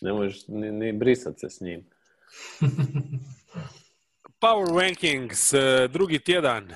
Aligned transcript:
Ne 0.00 0.12
možeš 0.12 0.48
ni, 0.48 0.72
ni 0.72 0.92
brisat 0.92 1.40
se 1.40 1.50
s 1.50 1.60
njim. 1.60 1.84
Power 4.40 4.80
Rankings, 4.80 5.52
e, 5.52 5.88
drugi 5.88 6.18
tjedan. 6.18 6.74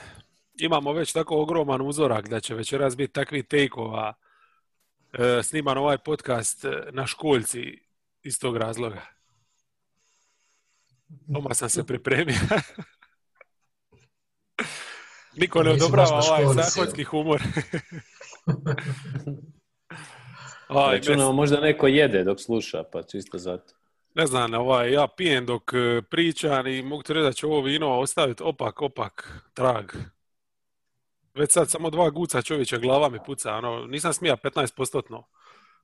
Imamo 0.59 0.93
već 0.93 1.13
tako 1.13 1.43
ogroman 1.43 1.81
uzorak 1.81 2.29
da 2.29 2.41
će 2.41 2.55
večeras 2.55 2.97
biti 2.97 3.13
takvih 3.13 3.45
tejkova 3.45 4.15
e, 5.13 5.43
sniman 5.43 5.79
ovaj 5.79 5.99
podcast 5.99 6.65
e, 6.65 6.69
na 6.93 7.07
školjci 7.07 7.79
iz 8.23 8.39
tog 8.39 8.57
razloga. 8.57 9.03
Doma 11.09 11.55
sam 11.55 11.69
se 11.69 11.87
pripremio. 11.87 12.39
Niko 15.37 15.63
ne 15.63 15.71
odobrava 15.71 16.21
ovaj 16.31 16.45
zakonski 16.55 17.05
humor. 17.05 17.43
Aj, 20.69 20.97
Računamo 20.97 21.33
možda 21.33 21.61
neko 21.61 21.87
jede 21.87 22.25
dok 22.25 22.41
sluša, 22.41 22.83
pa 22.93 23.03
čisto 23.03 23.39
zato. 23.39 23.75
ne 24.15 24.27
znam, 24.27 24.55
ovaj, 24.55 24.93
ja 24.93 25.07
pijem 25.17 25.47
dok 25.47 25.63
e, 25.75 26.03
pričam 26.11 26.67
i 26.67 26.83
mogu 26.83 27.03
ti 27.03 27.13
reći 27.13 27.25
da 27.25 27.33
će 27.33 27.47
ovo 27.47 27.61
vino 27.61 27.99
ostaviti 27.99 28.43
opak, 28.43 28.83
opak, 28.83 29.43
trag. 29.55 29.93
Već 31.35 31.53
sad 31.53 31.71
samo 31.71 31.91
dva 31.91 32.11
guca 32.11 32.43
čovječa 32.43 32.79
glava 32.79 33.09
mi 33.09 33.19
puca, 33.27 33.55
ono, 33.55 33.87
nisam 33.87 34.13
smija 34.13 34.37
15% 34.37 35.23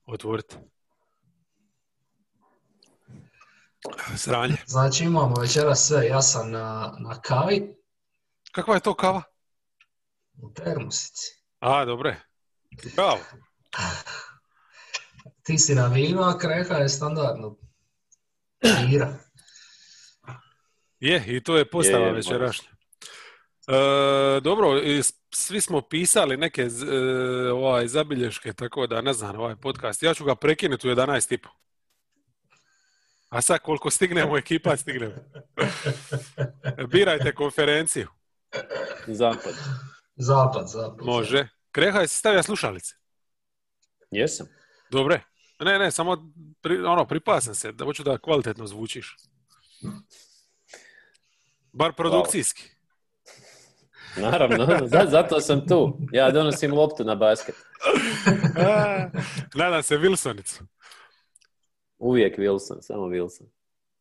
otvoriti. 0.06 0.56
Sranje. 4.16 4.56
Znači 4.66 5.04
imamo 5.04 5.34
večeras 5.40 5.86
sve, 5.88 6.06
ja 6.06 6.22
sam 6.22 6.50
na, 6.50 6.96
na 6.98 7.20
kavi 7.22 7.74
Kakva 8.52 8.74
je 8.74 8.80
to 8.80 8.94
kava? 8.94 9.22
u 10.42 10.52
termosici. 10.52 11.42
A, 11.60 11.84
dobre. 11.84 12.20
Bravo. 12.96 13.18
Ti 15.48 15.58
si 15.58 15.74
na 15.74 15.86
vino, 15.86 16.22
a 16.22 16.38
kreha 16.38 16.74
je 16.74 16.88
standardno 16.88 17.56
bira. 18.80 19.18
Je, 21.00 21.24
i 21.26 21.42
to 21.42 21.56
je 21.56 21.70
postava 21.70 22.04
Je, 22.04 22.06
je, 22.06 22.12
večerašnja. 22.12 22.68
E, 23.68 24.40
dobro, 24.40 24.68
svi 25.34 25.60
smo 25.60 25.80
pisali 25.80 26.36
neke 26.36 26.70
z- 26.70 26.82
e, 26.84 27.52
ovaj, 27.52 27.88
zabilješke, 27.88 28.52
tako 28.52 28.86
da 28.86 29.00
ne 29.00 29.12
znam 29.12 29.38
ovaj 29.38 29.56
podcast. 29.56 30.02
Ja 30.02 30.14
ću 30.14 30.24
ga 30.24 30.34
prekinuti 30.34 30.88
u 30.88 30.90
11.30. 30.90 31.38
A 33.28 33.42
sad 33.42 33.58
koliko 33.60 33.90
stignemo, 33.90 34.38
ekipa 34.38 34.76
stignemo. 34.76 35.14
Birajte 36.88 37.34
konferenciju. 37.34 38.08
Zapad. 39.06 39.54
Zapad, 40.16 40.68
zapad. 40.68 41.06
Može. 41.06 41.48
Kreha, 41.72 42.00
jesi 42.00 42.16
stavio 42.18 42.42
slušalice? 42.42 42.94
Jesam. 44.10 44.46
Dobre. 44.90 45.20
Ne, 45.60 45.78
ne, 45.78 45.90
samo 45.90 46.32
pri, 46.60 46.76
ono, 46.76 47.04
pripasam 47.06 47.54
se, 47.54 47.72
da 47.72 47.84
hoću 47.84 48.02
da 48.02 48.18
kvalitetno 48.18 48.66
zvučiš. 48.66 49.16
Bar 51.72 51.92
produkcijski. 51.92 52.62
Naravno, 54.16 54.66
za- 54.86 55.06
zato 55.06 55.40
sam 55.40 55.66
tu. 55.68 55.98
Ja 56.12 56.30
donosim 56.30 56.74
loptu 56.74 57.04
na 57.04 57.14
basket. 57.14 57.54
Nadam 59.54 59.82
se 59.82 59.96
Wilsonicu. 59.96 60.62
Uvijek 61.98 62.38
Wilson, 62.38 62.76
samo 62.80 63.02
Wilson. 63.02 63.44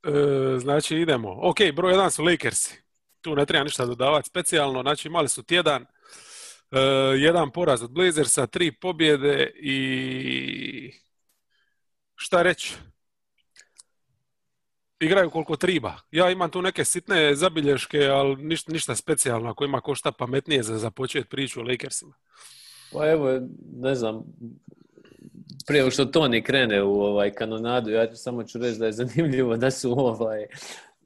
E, 0.04 0.60
znači 0.60 0.96
idemo. 0.98 1.40
Ok, 1.42 1.58
broj 1.74 1.92
jedan 1.92 2.12
su 2.12 2.24
Lakersi. 2.24 2.82
Tu 3.22 3.36
ne 3.36 3.46
treba 3.46 3.64
ništa 3.64 3.86
dodavati 3.86 4.30
specijalno. 4.30 4.82
Znači 4.82 5.08
imali 5.08 5.30
su 5.30 5.44
tjedan. 5.44 5.86
e, 6.72 6.80
jedan 7.18 7.52
poraz 7.52 7.84
od 7.84 7.92
Blazersa, 7.92 8.48
tri 8.48 8.72
pobjede 8.72 9.52
i 9.56 10.92
šta 12.18 12.42
reći? 12.42 12.76
Igraju 15.00 15.30
koliko 15.30 15.56
triba. 15.56 15.94
Ja 16.12 16.30
imam 16.30 16.52
tu 16.52 16.62
neke 16.62 16.86
sitne 16.86 17.36
zabilješke, 17.36 18.06
ali 18.06 18.36
ništa, 18.36 18.72
ništa 18.72 18.96
specijalno. 18.96 19.50
Ako 19.50 19.66
ima 19.66 19.82
ko 19.82 19.96
šta 19.96 20.12
pametnije 20.12 20.64
za 20.64 20.78
započeti 20.78 21.30
priču 21.30 21.60
o 21.60 21.64
Lakersima. 21.64 22.14
Pa 22.94 23.10
evo, 23.10 23.40
ne 23.74 23.96
znam, 23.96 24.24
prije 25.68 25.92
što 25.92 26.06
Toni 26.06 26.44
krene 26.44 26.84
u 26.84 27.02
ovaj 27.02 27.34
kanonadu, 27.34 27.90
ja 27.90 28.16
samo 28.16 28.44
ću 28.44 28.60
reći 28.60 28.80
da 28.80 28.86
je 28.86 28.92
zanimljivo 28.92 29.58
da 29.58 29.72
su 29.72 29.92
ovaj, 29.92 30.48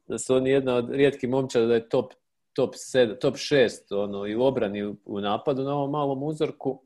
da 0.07 0.17
su 0.17 0.35
oni 0.35 0.49
jedna 0.49 0.75
od 0.75 0.89
rijetkih 0.89 1.29
momčada 1.29 1.65
da 1.65 1.73
je 1.73 1.89
top 1.89 2.13
top 2.53 2.75
7, 2.75 3.19
top 3.19 3.35
6 3.35 3.69
ono, 3.91 4.27
i 4.27 4.35
u 4.35 4.43
obrani 4.43 4.95
u 5.05 5.19
napadu 5.19 5.63
na 5.63 5.75
ovom 5.75 5.91
malom 5.91 6.23
uzorku. 6.23 6.83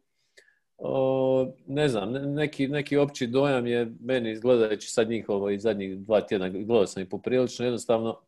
O, 0.77 1.53
ne 1.67 1.87
znam, 1.87 2.11
ne- 2.11 2.25
neki, 2.25 2.67
neki 2.67 2.97
opći 2.97 3.27
dojam 3.27 3.67
je 3.67 3.91
meni 3.99 4.31
izgledajući 4.31 4.91
sad 4.91 5.09
njihovo 5.09 5.49
i 5.49 5.59
zadnjih 5.59 5.97
dva 5.97 6.21
tjedna, 6.21 6.49
gledao 6.49 6.87
sam 6.87 7.03
i 7.03 7.09
poprilično 7.09 7.65
jednostavno 7.65 8.19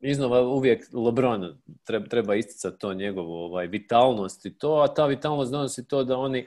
iznova 0.00 0.40
uvijek 0.40 0.88
LeBron 0.92 1.58
treba, 1.84 2.06
treba 2.06 2.34
isticati 2.34 2.78
to 2.78 2.94
njegovu 2.94 3.32
ovaj, 3.32 3.66
vitalnost 3.66 4.46
i 4.46 4.58
to, 4.58 4.74
a 4.74 4.94
ta 4.94 5.06
vitalnost 5.06 5.52
donosi 5.52 5.88
to 5.88 6.04
da 6.04 6.18
oni 6.18 6.46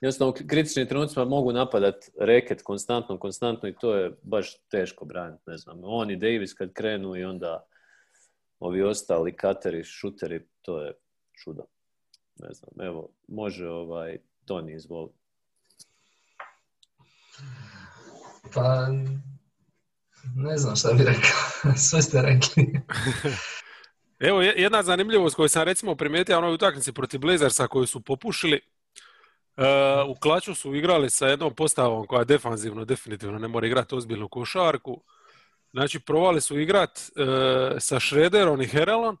jednostavno 0.00 0.30
u 0.30 0.48
kritičnim 0.48 0.86
trenucima 0.86 1.24
mogu 1.24 1.52
napadati 1.52 2.10
reket 2.20 2.62
konstantno, 2.62 3.18
konstantno 3.18 3.68
i 3.68 3.74
to 3.80 3.94
je 3.94 4.12
baš 4.22 4.58
teško 4.70 5.04
braniti, 5.04 5.42
ne 5.46 5.56
znam. 5.56 5.80
On 5.82 6.10
i 6.10 6.16
Davis 6.16 6.54
kad 6.54 6.72
krenu 6.72 7.16
i 7.16 7.24
onda 7.24 7.66
ovi 8.60 8.82
ostali 8.82 9.36
kateri, 9.36 9.84
šuteri, 9.84 10.46
to 10.62 10.82
je 10.82 10.92
čudo. 11.44 11.64
Ne 12.38 12.48
znam, 12.54 12.86
evo, 12.88 13.08
može 13.28 13.68
ovaj 13.68 14.18
Toni 14.44 14.74
izvoli. 14.74 15.10
Pa, 18.54 18.86
ne 20.36 20.56
znam 20.58 20.76
šta 20.76 20.92
bi 20.92 21.04
rekao. 21.04 21.72
Sve 21.90 22.02
ste 22.02 22.22
rekli. 22.22 22.80
Evo 24.28 24.42
je- 24.42 24.54
jedna 24.56 24.82
zanimljivost 24.82 25.36
koju 25.36 25.48
sam 25.48 25.62
recimo 25.62 25.94
primijetio 25.94 26.34
na 26.34 26.38
onoj 26.38 26.54
utakmici 26.54 26.92
protiv 26.92 27.20
Blazersa 27.20 27.66
koju 27.66 27.86
su 27.86 28.00
popušili. 28.00 28.56
E, 28.56 29.62
u 30.08 30.14
klaču 30.14 30.54
su 30.54 30.74
igrali 30.74 31.10
sa 31.10 31.26
jednom 31.26 31.54
postavom 31.54 32.06
koja 32.06 32.24
defanzivno 32.24 32.84
definitivno 32.84 33.38
ne 33.38 33.48
mora 33.48 33.66
igrati 33.66 33.94
ozbiljnu 33.94 34.28
košarku. 34.28 35.02
Znači 35.72 36.00
provali 36.00 36.40
su 36.40 36.58
igrat 36.58 36.98
e, 36.98 37.10
sa 37.80 38.00
Šrederom 38.00 38.62
i 38.62 38.66
Herelom 38.66 39.18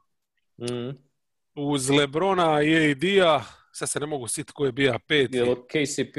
Mm. 0.58 1.05
Uz 1.56 1.90
Lebrona 1.90 2.62
i 2.62 2.90
AD-a. 2.90 3.44
Sad 3.72 3.90
se 3.90 4.00
ne 4.00 4.06
mogu 4.06 4.28
sjetiti 4.28 4.52
ko 4.52 4.66
je 4.66 4.72
bio 4.72 4.98
peti. 5.08 5.36
Jel 5.36 5.54
KCP? 5.54 6.16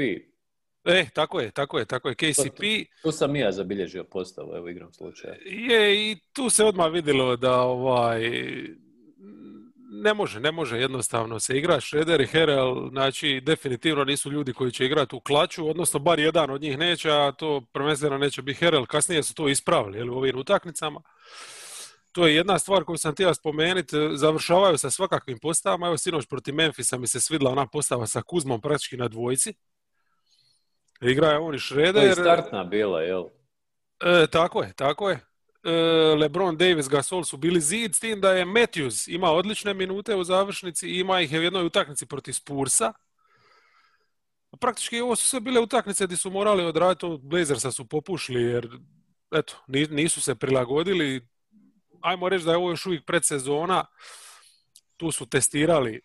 E, 0.84 1.06
tako 1.14 1.40
je, 1.40 1.50
tako 1.50 1.78
je, 1.78 1.84
tako 1.84 2.08
je. 2.08 2.14
KCP. 2.14 2.62
Tu 3.02 3.12
sam 3.12 3.36
i 3.36 3.40
ja 3.40 3.52
zabilježio 3.52 4.04
postavu, 4.04 4.56
evo 4.56 4.68
igram 4.68 4.92
slučaja. 4.92 5.34
Je, 5.44 6.10
i 6.10 6.16
tu 6.32 6.50
se 6.50 6.64
odmah 6.64 6.92
vidjelo 6.92 7.36
da 7.36 7.60
ovaj 7.60 8.20
ne 9.90 10.14
može, 10.14 10.40
ne 10.40 10.52
može 10.52 10.78
jednostavno 10.78 11.40
se 11.40 11.58
igra. 11.58 11.80
Šreder 11.80 12.20
i 12.20 12.26
Herel, 12.26 12.88
znači 12.90 13.40
definitivno 13.40 14.04
nisu 14.04 14.30
ljudi 14.30 14.52
koji 14.52 14.72
će 14.72 14.86
igrati 14.86 15.16
u 15.16 15.20
klaču, 15.20 15.68
odnosno 15.68 16.00
bar 16.00 16.18
jedan 16.18 16.50
od 16.50 16.62
njih 16.62 16.78
neće, 16.78 17.10
a 17.10 17.32
to 17.32 17.62
prvenstveno 17.72 18.18
neće 18.18 18.42
biti 18.42 18.58
Herel. 18.58 18.86
Kasnije 18.86 19.22
su 19.22 19.34
to 19.34 19.48
ispravili 19.48 19.98
jel, 19.98 20.10
u 20.10 20.16
ovim 20.16 20.38
utakmicama. 20.38 21.00
To 22.12 22.26
je 22.26 22.34
jedna 22.34 22.58
stvar 22.58 22.84
koju 22.84 22.96
sam 22.98 23.12
htio 23.12 23.34
spomenuti. 23.34 23.96
Završavaju 24.14 24.78
sa 24.78 24.90
svakakvim 24.90 25.38
postavama. 25.38 25.86
Evo 25.86 25.98
sinoć 25.98 26.26
protiv 26.26 26.54
Memfisa 26.54 26.98
mi 26.98 27.06
se 27.06 27.20
svidla 27.20 27.50
ona 27.50 27.66
postava 27.66 28.06
sa 28.06 28.22
Kuzmom 28.22 28.60
praktički 28.60 28.96
na 28.96 29.08
dvojci. 29.08 29.54
Igra 31.00 31.28
je 31.28 31.38
on 31.38 31.54
i 31.54 31.58
To 31.58 31.62
Šreder. 31.62 32.04
je 32.04 32.12
startna 32.12 32.64
bila, 32.64 33.02
jel? 33.02 33.24
E, 34.00 34.26
tako 34.26 34.62
je, 34.62 34.72
tako 34.72 35.10
je. 35.10 35.20
E, 35.64 35.70
LeBron 36.20 36.56
Davis, 36.56 36.88
Gasol 36.88 37.24
su 37.24 37.36
bili 37.36 37.60
zid, 37.60 37.94
s 37.94 38.00
tim 38.00 38.20
da 38.20 38.32
je 38.32 38.44
Matthews 38.46 39.14
ima 39.14 39.30
odlične 39.30 39.74
minute 39.74 40.14
u 40.14 40.24
završnici 40.24 40.88
i 40.88 40.98
ima 40.98 41.20
ih 41.20 41.32
je 41.32 41.40
u 41.40 41.42
jednoj 41.42 41.64
utakmici 41.66 42.06
protiv 42.06 42.32
Spursa. 42.32 42.92
Praktički 44.60 45.00
ovo 45.00 45.16
su 45.16 45.26
sve 45.26 45.40
bile 45.40 45.60
utakmice 45.60 46.04
gdje 46.06 46.16
su 46.16 46.30
morali 46.30 46.64
odraditi, 46.64 47.06
od 47.06 47.20
Blazersa 47.20 47.70
su 47.72 47.88
popušili 47.88 48.42
jer 48.42 48.68
eto, 49.30 49.54
ni- 49.66 49.86
nisu 49.86 50.20
se 50.20 50.34
prilagodili. 50.34 51.28
Ajmo 52.00 52.28
reći 52.28 52.44
da 52.44 52.50
je 52.50 52.56
ovo 52.56 52.70
još 52.70 52.86
uvijek 52.86 53.04
predsezona, 53.04 53.84
tu 54.96 55.10
su 55.10 55.26
testirali 55.26 56.00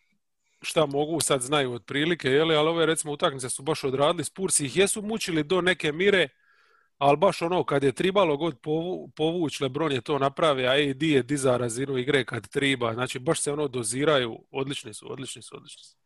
šta 0.64 0.86
mogu, 0.86 1.20
sad 1.20 1.42
znaju 1.42 1.74
otprilike, 1.74 2.30
jeli, 2.30 2.56
ali 2.56 2.70
ove 2.70 2.86
recimo 2.86 3.14
utakmice 3.14 3.50
su 3.50 3.64
baš 3.64 3.84
odradili, 3.84 4.24
Spursi 4.24 4.66
ih 4.66 4.78
jesu 4.78 5.02
mučili 5.02 5.44
do 5.44 5.62
neke 5.62 5.92
mire, 5.92 6.28
ali 6.98 7.18
baš 7.18 7.42
ono 7.42 7.64
kad 7.64 7.84
je 7.84 7.92
tribalo 7.92 8.38
god 8.38 8.60
povu, 8.62 9.12
povuć, 9.16 9.60
Lebron 9.60 9.92
je 9.92 10.02
to 10.02 10.20
napravio, 10.20 10.70
a 10.70 10.74
AD 10.74 11.04
je 11.04 11.24
diza 11.24 11.58
razinu 11.58 11.98
igre 11.98 12.26
kad 12.26 12.48
triba, 12.48 12.94
znači 12.94 13.20
baš 13.20 13.40
se 13.40 13.52
ono 13.52 13.68
doziraju, 13.68 14.40
odlični 14.52 14.94
su, 14.94 15.12
odlični 15.12 15.42
su, 15.42 15.56
odlični 15.56 15.84
su. 15.84 15.98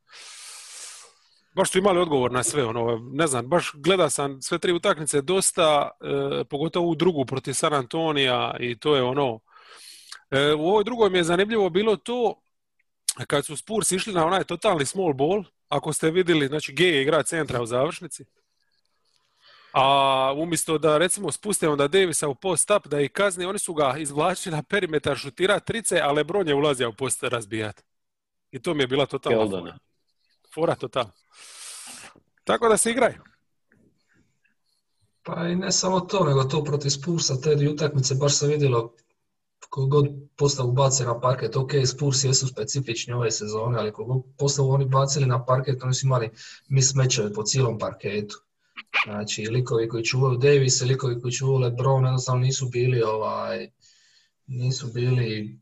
Baš 1.56 1.72
su 1.72 1.78
imali 1.78 2.00
odgovor 2.00 2.32
na 2.32 2.44
sve, 2.44 2.66
ono, 2.66 3.10
ne 3.14 3.28
znam, 3.28 3.48
baš 3.48 3.72
gleda 3.74 4.10
sam 4.10 4.42
sve 4.42 4.60
tri 4.60 4.72
utakmice 4.72 5.22
dosta, 5.22 5.90
e, 6.02 6.44
pogotovo 6.44 6.88
u 6.88 6.96
drugu 6.96 7.26
protiv 7.26 7.54
San 7.54 7.74
Antonija 7.74 8.56
i 8.60 8.80
to 8.80 8.96
je 8.96 9.04
ono, 9.04 9.40
e, 10.32 10.54
u 10.54 10.68
ovoj 10.68 10.84
drugoj 10.84 11.10
mi 11.10 11.18
je 11.18 11.24
zanimljivo 11.24 11.70
bilo 11.70 11.96
to 11.96 12.42
kad 13.28 13.46
su 13.46 13.58
Spurs 13.58 13.92
išli 13.92 14.14
na 14.14 14.26
onaj 14.26 14.44
totalni 14.44 14.86
small 14.86 15.14
ball, 15.14 15.44
ako 15.70 15.94
ste 15.94 16.12
vidjeli, 16.12 16.48
znači 16.48 16.74
G 16.74 16.84
je 16.84 17.02
igra 17.02 17.24
centra 17.24 17.62
u 17.62 17.66
završnici, 17.66 18.26
A 19.74 20.34
umjesto 20.38 20.78
da 20.78 20.98
recimo 20.98 21.32
spuste 21.32 21.70
onda 21.70 21.88
Davisa 21.88 22.28
u 22.28 22.36
post-up 22.36 22.88
da 22.88 23.02
ih 23.02 23.12
kazni, 23.12 23.46
oni 23.46 23.60
su 23.60 23.74
ga 23.74 23.96
izvlačili 23.98 24.56
na 24.56 24.64
perimetar 24.64 25.18
šutira 25.18 25.60
trice, 25.60 26.00
a 26.00 26.12
Lebron 26.12 26.48
je 26.48 26.56
ulazio 26.56 26.90
u 26.90 26.94
post 26.94 27.24
razbijat. 27.24 27.84
I 28.52 28.62
to 28.62 28.74
mi 28.74 28.84
je 28.84 28.88
bila 28.88 29.06
totalna 29.06 29.50
fora. 29.50 29.78
Fora 30.54 30.76
totalna. 30.76 31.12
Tako 32.44 32.70
da 32.70 32.78
se 32.78 32.92
igraju. 32.92 33.22
Pa 35.24 35.48
i 35.48 35.56
ne 35.56 35.72
samo 35.72 36.00
to, 36.00 36.24
nego 36.24 36.44
to 36.44 36.64
protiv 36.64 36.90
Spursa, 36.90 37.42
te 37.42 37.56
dvije 37.56 37.72
utakmice 37.72 38.16
baš 38.16 38.36
se 38.36 38.48
vidjelo 38.48 38.94
kogod 39.70 40.08
postavu 40.38 40.72
bace 40.72 41.06
na 41.06 41.20
parket, 41.20 41.56
ok, 41.56 41.72
Spurs 41.86 42.24
jesu 42.24 42.48
specifični 42.48 43.14
ove 43.14 43.32
sezone, 43.32 43.80
ali 43.80 43.92
kogod 43.92 44.24
postavu 44.38 44.70
oni 44.70 44.86
bacili 44.86 45.26
na 45.26 45.46
parket, 45.46 45.84
oni 45.84 45.94
su 45.94 46.06
imali 46.06 46.30
mismečeve 46.70 47.34
po 47.34 47.44
cijelom 47.44 47.80
parketu. 47.80 48.36
Znači, 49.06 49.42
likovi 49.42 49.90
koji 49.90 50.04
čuvaju 50.04 50.38
Davis, 50.38 50.82
likovi 50.82 51.22
koji 51.22 51.32
čuvaju 51.32 51.60
LeBron, 51.60 52.06
jednostavno 52.06 52.42
nisu 52.42 52.70
bili 52.70 53.02
ovaj, 53.02 53.70
nisu 54.48 54.88
bili 54.94 55.60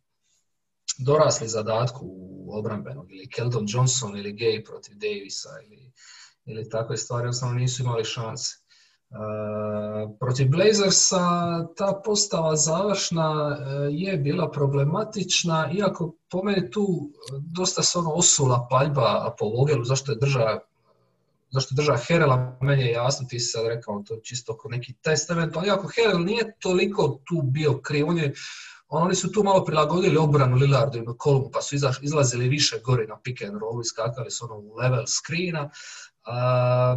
dorasli 0.98 1.48
zadatku 1.48 2.06
u 2.10 2.58
obrambenog, 2.58 3.12
ili 3.12 3.30
Keldon 3.30 3.66
Johnson 3.68 4.18
ili 4.18 4.34
Gay 4.34 4.66
protiv 4.66 4.96
Davisa 4.98 5.50
ili, 5.66 5.92
ili 6.46 6.70
takve 6.70 6.98
stvari, 6.98 7.24
jednostavno 7.24 7.56
nisu 7.56 7.84
imali 7.84 8.06
šanse. 8.06 8.65
Protiv 10.20 10.50
Blazersa 10.50 11.20
ta 11.78 12.02
postava 12.06 12.56
završna 12.56 13.48
uh, 13.48 13.58
je 13.90 14.18
bila 14.18 14.52
problematična, 14.52 15.72
iako 15.74 16.16
po 16.32 16.44
meni 16.44 16.72
tu 16.72 16.88
dosta 17.56 17.84
se 17.84 18.00
ono 18.00 18.12
osula 18.12 18.68
paljba 18.70 19.36
po 19.40 19.46
Vogelu, 19.46 19.84
zašto 19.84 20.12
je 20.12 20.18
drža 20.18 20.60
zašto 21.52 21.74
je 21.74 21.76
drža 21.76 21.98
Herela, 22.08 22.58
meni 22.62 22.84
je 22.84 22.92
jasno, 22.92 23.28
ti 23.30 23.40
si 23.40 23.48
sad 23.52 23.68
rekao 23.68 24.04
to 24.08 24.20
čisto 24.24 24.54
oko 24.54 24.70
neki 24.70 24.94
test 24.94 25.32
eventualno, 25.32 25.68
iako 25.68 25.90
Herel 25.96 26.24
nije 26.24 26.56
toliko 26.60 27.20
tu 27.28 27.42
bio 27.42 27.80
kriv, 27.82 28.08
on 28.08 28.18
je, 28.18 28.34
oni 28.88 29.16
su 29.16 29.32
tu 29.32 29.44
malo 29.44 29.66
prilagodili 29.66 30.18
obranu 30.18 30.56
Lillardu 30.56 30.98
i 30.98 31.02
McCollumu, 31.02 31.50
pa 31.54 31.62
su 31.62 31.76
izlazili 32.02 32.50
više 32.50 32.80
gore 32.84 33.08
na 33.08 33.20
pick 33.24 33.42
and 33.42 33.58
roll, 33.62 33.82
iskakali 33.82 34.32
su 34.32 34.46
ono 34.46 34.76
level 34.76 35.04
screena, 35.08 35.70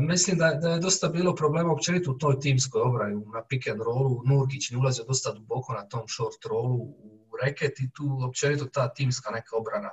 mislim 0.01 0.39
da, 0.39 0.51
da 0.55 0.69
je 0.69 0.79
dosta 0.79 1.09
bilo 1.09 1.35
problema 1.35 1.73
općenito 1.73 2.11
u 2.11 2.19
toj 2.19 2.41
timskoj 2.41 2.81
obrani 2.81 3.15
na 3.35 3.45
pick 3.49 3.69
and 3.69 3.81
rollu. 3.81 4.23
Nurkić 4.27 4.71
ne 4.71 4.79
ulazio 4.79 5.05
dosta 5.05 5.33
duboko 5.33 5.73
na 5.73 5.89
tom 5.89 6.09
short 6.09 6.45
rollu 6.45 6.77
u 6.79 7.19
reket 7.45 7.81
i 7.81 7.91
tu 7.91 8.19
općenito 8.29 8.65
ta 8.65 8.89
timska 8.95 9.31
neka 9.31 9.57
obrana 9.57 9.91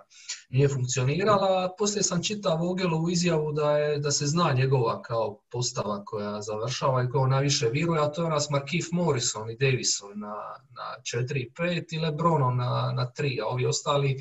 nije 0.50 0.68
funkcionirala. 0.68 1.76
Poslije 1.78 2.04
sam 2.04 2.24
čitao 2.24 2.58
Vogelovu 2.58 3.10
izjavu 3.10 3.52
da, 3.52 3.78
je, 3.78 4.00
da 4.00 4.12
se 4.12 4.26
zna 4.26 4.54
njegova 4.54 5.02
kao 5.02 5.40
postava 5.52 6.06
koja 6.06 6.42
završava 6.42 7.04
i 7.04 7.10
koja 7.10 7.28
najviše 7.28 7.70
viruje, 7.70 8.02
a 8.02 8.12
to 8.12 8.24
je 8.24 8.30
nas 8.30 8.50
Markif 8.50 8.86
Morrison 8.92 9.50
i 9.50 9.58
Davison 9.58 10.20
na, 10.20 10.36
na 10.70 11.18
4 11.22 11.38
i 11.38 11.52
5 11.60 11.96
i 11.96 12.00
Lebronom 12.00 12.58
na, 12.58 12.94
na 12.96 13.12
3, 13.18 13.44
a 13.44 13.48
ovi 13.48 13.66
ostali 13.66 14.18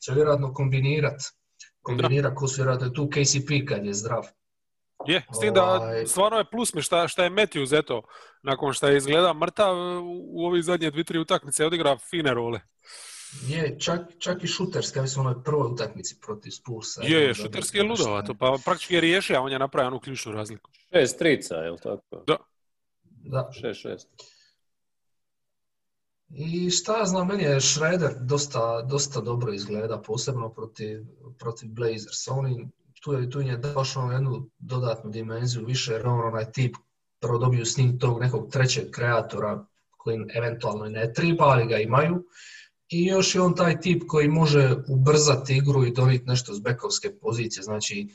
će 0.00 0.12
vjerojatno 0.12 0.54
kombinirati 0.54 1.24
kombinira 1.82 2.34
ko 2.34 2.48
su 2.48 2.56
vjerojatno 2.56 2.88
tu 2.88 3.08
KCP 3.10 3.68
kad 3.68 3.86
je 3.86 3.94
zdrav. 3.94 4.22
Je, 5.06 5.26
s 5.34 5.40
tim 5.40 5.54
da 5.54 5.64
Ovaj- 5.64 6.06
stvarno 6.06 6.38
je 6.38 6.50
plus 6.50 6.74
mi 6.74 6.82
šta, 6.82 7.08
šta 7.08 7.24
je 7.24 7.30
Matthews, 7.30 7.78
eto, 7.78 8.02
nakon 8.42 8.72
što 8.72 8.88
je 8.88 8.96
izgleda 8.96 9.34
mrtav 9.34 9.76
u 10.06 10.46
ovih 10.46 10.64
zadnje 10.64 10.90
dvi, 10.90 11.04
tri 11.04 11.18
utakmice 11.18 11.66
odigra 11.66 11.98
fine 12.10 12.34
role. 12.34 12.60
Je, 13.46 13.78
čak, 13.80 14.00
čak 14.18 14.44
i 14.44 14.46
šuterski, 14.46 14.98
ja 14.98 15.02
mislim 15.02 15.26
u 15.26 15.28
onoj 15.28 15.44
prvoj 15.44 15.72
utakmici 15.72 16.18
protiv 16.20 16.50
Spursa. 16.50 17.02
Je, 17.02 17.20
je, 17.20 17.34
šuterski 17.34 17.78
je 17.78 17.84
ludovato, 17.84 18.34
pa 18.34 18.58
praktički 18.64 18.94
je 18.94 19.00
riješio, 19.00 19.36
a 19.36 19.40
on 19.40 19.52
je 19.52 19.58
napravio 19.58 19.88
onu 19.88 20.00
ključnu 20.00 20.32
razliku. 20.32 20.70
Šest 20.92 21.18
trica, 21.18 21.54
je 21.54 21.70
li 21.70 21.78
tako? 21.78 22.24
Da. 22.26 22.36
Da. 23.06 23.50
Šest, 23.52 23.80
šest. 23.80 24.08
I 26.30 26.70
šta 26.70 26.98
ja 26.98 27.04
znam, 27.04 27.26
meni 27.26 27.42
je 27.42 27.60
Schroeder 27.60 28.10
dosta, 28.20 28.82
dosta 28.82 29.20
dobro 29.20 29.52
izgleda, 29.52 30.00
posebno 30.00 30.52
protiv, 30.52 31.04
protiv 31.38 31.68
Blazersa. 31.68 32.32
Oni, 32.32 32.68
tu 33.00 33.12
je, 33.12 33.30
tu 33.30 33.40
je 33.40 33.56
došao 33.56 34.12
jednu 34.12 34.50
dodatnu 34.58 35.10
dimenziju 35.10 35.64
više, 35.66 35.92
jer 35.92 36.06
on 36.06 36.20
onaj 36.20 36.52
tip 36.52 36.76
prvo 37.20 37.38
dobiju 37.38 37.66
s 37.66 37.76
njim 37.76 37.98
tog 37.98 38.20
nekog 38.20 38.50
trećeg 38.52 38.90
kreatora 38.90 39.66
koji 39.96 40.14
im 40.14 40.26
eventualno 40.34 40.86
i 40.86 40.90
ne 40.90 41.12
treba, 41.12 41.44
ali 41.44 41.66
ga 41.66 41.76
imaju. 41.78 42.24
I 42.88 43.06
još 43.06 43.34
je 43.34 43.40
on 43.40 43.54
taj 43.54 43.80
tip 43.80 44.02
koji 44.08 44.28
može 44.28 44.76
ubrzati 44.88 45.56
igru 45.56 45.84
i 45.84 45.92
donijeti 45.92 46.24
nešto 46.26 46.54
s 46.54 46.60
bekovske 46.60 47.18
pozicije. 47.20 47.62
Znači, 47.62 48.08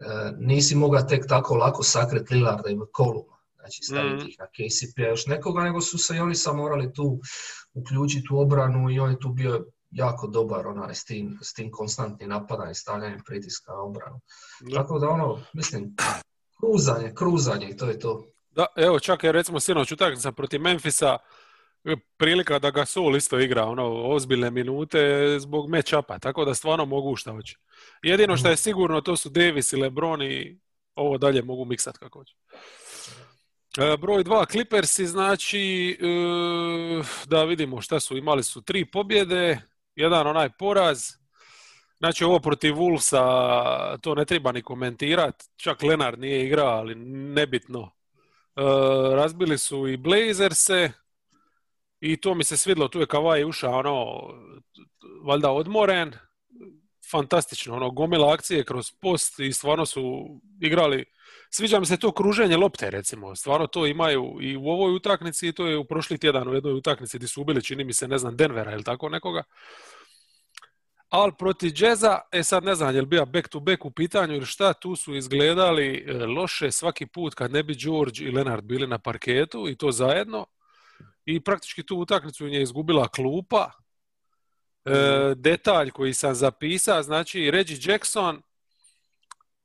e, 0.00 0.04
nisi 0.38 0.74
mogao 0.74 1.02
tek 1.02 1.26
tako 1.28 1.54
lako 1.56 1.82
sakret 1.82 2.30
Lillarda 2.30 2.68
i 2.70 2.76
McColluma. 2.76 3.36
Znači, 3.56 3.82
staviti 3.82 4.14
Mhm. 4.16 4.28
ih 4.28 4.36
na 4.38 4.46
KCP-a 4.46 5.02
još 5.08 5.26
nekoga, 5.26 5.62
nego 5.62 5.80
su 5.80 5.98
se 5.98 6.16
i 6.16 6.20
oni 6.20 6.34
sam 6.34 6.56
morali 6.56 6.92
tu 6.92 7.20
uključiti 7.74 8.28
u 8.30 8.40
obranu 8.40 8.90
i 8.90 8.98
on 9.00 9.10
je 9.10 9.18
tu 9.18 9.28
bio 9.28 9.66
jako 9.90 10.26
dobar 10.26 10.66
onaj, 10.66 10.94
s, 10.94 11.04
tim, 11.04 11.38
s 11.42 11.54
tim 11.54 11.70
konstantnim 11.70 12.28
napadanjem, 12.28 12.74
stavljanjem 12.74 13.20
pritiska 13.26 13.72
na 13.72 13.82
obranu. 13.82 14.20
Da. 14.60 14.76
Tako 14.76 14.98
da 14.98 15.08
ono, 15.08 15.40
mislim, 15.52 15.94
kruzanje, 16.60 17.14
kruzanje 17.14 17.68
i 17.68 17.76
to 17.76 17.86
je 17.86 17.98
to. 17.98 18.24
Da, 18.50 18.66
evo 18.76 19.00
čak 19.00 19.24
je 19.24 19.32
recimo 19.32 19.60
sinoć 19.60 19.92
utakmica 19.92 20.32
protiv 20.32 20.60
Memfisa 20.60 21.18
e, 21.84 21.96
prilika 22.16 22.58
da 22.58 22.70
ga 22.70 22.84
Sol 22.84 23.16
isto 23.16 23.40
igra 23.40 23.64
ono 23.64 24.08
ozbiljne 24.08 24.50
minute 24.50 24.98
zbog 25.40 25.70
match-upa, 25.70 26.18
tako 26.18 26.44
da 26.44 26.54
stvarno 26.54 26.84
mogu 26.84 27.16
šta 27.16 27.32
hoće. 27.32 27.56
Jedino 28.02 28.36
što 28.36 28.48
je 28.48 28.56
sigurno 28.56 29.00
to 29.00 29.16
su 29.16 29.28
Davis 29.28 29.72
i 29.72 29.76
LeBron 29.76 30.22
i 30.22 30.60
ovo 30.94 31.18
dalje 31.18 31.42
mogu 31.42 31.64
miksat 31.64 31.98
kako 31.98 32.18
hoće. 32.18 32.34
E, 33.78 33.96
broj 33.96 34.24
dva 34.24 34.46
Clippersi, 34.46 35.06
znači 35.06 35.90
e, 36.00 36.04
da 37.26 37.44
vidimo 37.44 37.80
šta 37.80 38.00
su, 38.00 38.16
imali 38.16 38.42
su 38.42 38.62
tri 38.62 38.90
pobjede, 38.90 39.58
jedan 39.98 40.26
onaj 40.26 40.48
poraz, 40.58 41.18
Znači 41.98 42.24
ovo 42.24 42.38
protiv 42.38 42.74
Wolvesa 42.74 43.98
to 44.00 44.14
ne 44.14 44.24
treba 44.24 44.52
ni 44.52 44.62
komentirati, 44.62 45.44
čak 45.56 45.82
Lenard 45.82 46.20
nije 46.20 46.46
igrao, 46.46 46.78
ali 46.78 46.94
nebitno. 47.34 47.80
E, 47.80 48.62
razbili 49.16 49.58
su 49.58 49.88
i 49.88 49.96
Blazerse 49.96 50.92
i 52.00 52.16
to 52.16 52.34
mi 52.34 52.44
se 52.44 52.56
svidlo, 52.56 52.88
tu 52.88 53.00
je 53.00 53.06
Kavaj 53.06 53.44
ušao 53.44 53.78
ono, 53.78 54.20
valjda 55.24 55.50
odmoren, 55.50 56.12
fantastično, 57.10 57.76
ono, 57.76 57.90
gomila 57.90 58.32
akcije 58.32 58.64
kroz 58.64 58.92
post 59.00 59.40
i 59.40 59.52
stvarno 59.52 59.86
su 59.86 60.28
igrali, 60.60 61.04
sviđa 61.50 61.80
mi 61.80 61.86
se 61.86 61.96
to 61.96 62.12
kruženje 62.12 62.56
lopte 62.56 62.90
recimo, 62.90 63.36
stvarno 63.36 63.66
to 63.66 63.86
imaju 63.86 64.38
i 64.40 64.56
u 64.56 64.68
ovoj 64.68 64.94
utakmici 64.94 65.48
i 65.48 65.52
to 65.52 65.66
je 65.66 65.76
u 65.76 65.84
prošli 65.84 66.18
tjedan 66.18 66.48
u 66.48 66.54
jednoj 66.54 66.72
utakmici 66.72 67.18
gdje 67.18 67.28
su 67.28 67.40
ubili, 67.40 67.62
čini 67.62 67.84
mi 67.84 67.92
se, 67.92 68.08
ne 68.08 68.18
znam, 68.18 68.36
Denvera 68.36 68.72
ili 68.72 68.84
tako 68.84 69.08
nekoga. 69.08 69.42
Ali 71.08 71.32
protiv 71.38 71.72
Jazza, 71.76 72.20
e 72.32 72.42
sad 72.42 72.64
ne 72.64 72.74
znam 72.74 72.94
je 72.94 73.00
li 73.00 73.06
bio 73.06 73.26
back 73.26 73.48
to 73.48 73.60
back 73.60 73.84
u 73.84 73.90
pitanju 73.90 74.34
ili 74.34 74.46
šta, 74.46 74.72
tu 74.72 74.96
su 74.96 75.14
izgledali 75.14 76.04
e, 76.06 76.26
loše 76.26 76.70
svaki 76.70 77.06
put 77.06 77.34
kad 77.34 77.52
ne 77.52 77.62
bi 77.62 77.74
George 77.74 78.24
i 78.24 78.30
Leonard 78.30 78.64
bili 78.64 78.86
na 78.86 78.98
parketu 78.98 79.68
i 79.68 79.76
to 79.76 79.92
zajedno. 79.92 80.46
I 81.24 81.40
praktički 81.40 81.86
tu 81.86 81.96
utakmicu 81.96 82.46
je 82.46 82.62
izgubila 82.62 83.08
klupa. 83.08 83.70
E, 84.84 85.34
detalj 85.36 85.90
koji 85.90 86.14
sam 86.14 86.34
zapisao, 86.34 87.02
znači 87.02 87.50
Reggie 87.50 87.78
Jackson 87.80 88.42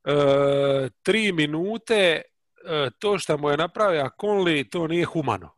e, 0.06 0.90
tri 1.04 1.32
minute 1.32 2.22
e, 2.66 2.90
to 3.00 3.20
što 3.20 3.38
mu 3.38 3.50
je 3.50 3.58
napravio 3.58 4.10
Conley, 4.22 4.70
to 4.70 4.88
nije 4.88 5.06
humano. 5.06 5.50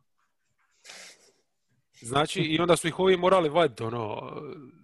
Znači, 2.00 2.40
i 2.40 2.58
onda 2.58 2.76
su 2.76 2.88
ih 2.88 2.98
ovi 2.98 3.16
morali 3.16 3.48
vaditi, 3.48 3.82
ono, 3.82 4.32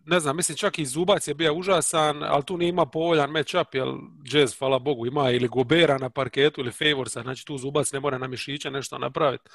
ne 0.06 0.20
znam, 0.20 0.36
mislim 0.36 0.56
čak 0.56 0.78
i 0.78 0.86
Zubac 0.86 1.28
je 1.28 1.34
bio 1.34 1.54
užasan, 1.54 2.22
ali 2.22 2.44
tu 2.44 2.56
nije 2.58 2.68
ima 2.68 2.86
povoljan 2.86 3.30
match-up, 3.30 3.66
jer 3.72 3.88
Jazz, 4.32 4.58
hvala 4.58 4.78
Bogu, 4.78 5.06
ima 5.06 5.30
ili 5.30 5.48
Gobera 5.48 5.98
na 5.98 6.10
parketu 6.10 6.60
ili 6.60 6.72
Favorsa, 6.72 7.22
znači 7.22 7.46
tu 7.46 7.58
Zubac 7.58 7.92
ne 7.92 8.00
mora 8.00 8.18
na 8.18 8.26
mišića 8.26 8.70
nešto 8.70 8.98
napraviti. 8.98 9.50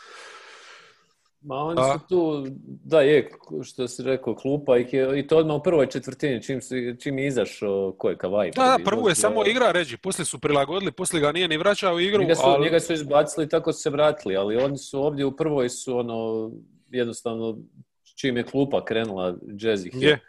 Ma 1.47 1.55
oni 1.55 1.81
su 1.93 2.07
tu, 2.09 2.45
da 2.83 3.01
je, 3.01 3.29
što 3.63 3.87
si 3.87 4.03
rekao, 4.03 4.35
klupa 4.35 4.77
ih 4.77 4.93
je, 4.93 5.19
i 5.19 5.27
to 5.27 5.37
odmah 5.37 5.55
u 5.55 5.63
prvoj 5.63 5.87
četvrtini, 5.87 6.43
čim, 6.43 6.59
čim 6.99 7.17
je 7.17 7.27
izašao, 7.27 7.95
ko 7.97 8.09
je 8.09 8.17
Kavaj? 8.17 8.51
Da, 8.51 8.63
da, 8.63 8.83
prvu 8.85 9.09
je 9.09 9.15
samo 9.15 9.45
igra 9.45 9.71
ređi, 9.71 9.97
poslije 9.97 10.25
su 10.25 10.39
prilagodili, 10.39 10.91
poslije 10.91 11.21
ga 11.21 11.31
nije 11.31 11.47
ni 11.47 11.57
vraćao 11.57 11.95
u 11.95 11.99
igru, 11.99 12.21
Njega 12.21 12.35
su, 12.35 12.41
ali... 12.45 12.63
njega 12.63 12.79
su 12.79 12.93
izbacili, 12.93 13.49
tako 13.49 13.73
su 13.73 13.81
se 13.81 13.89
vratili, 13.89 14.35
ali 14.37 14.57
oni 14.57 14.77
su 14.77 15.03
ovdje 15.03 15.25
u 15.25 15.35
prvoj 15.35 15.69
su 15.69 15.97
ono, 15.97 16.51
jednostavno, 16.89 17.57
čim 18.15 18.37
je 18.37 18.43
klupa 18.43 18.85
krenula, 18.85 19.35
Jazz 19.59 19.85
ih 19.85 19.93
je 20.01 20.09
Je. 20.09 20.19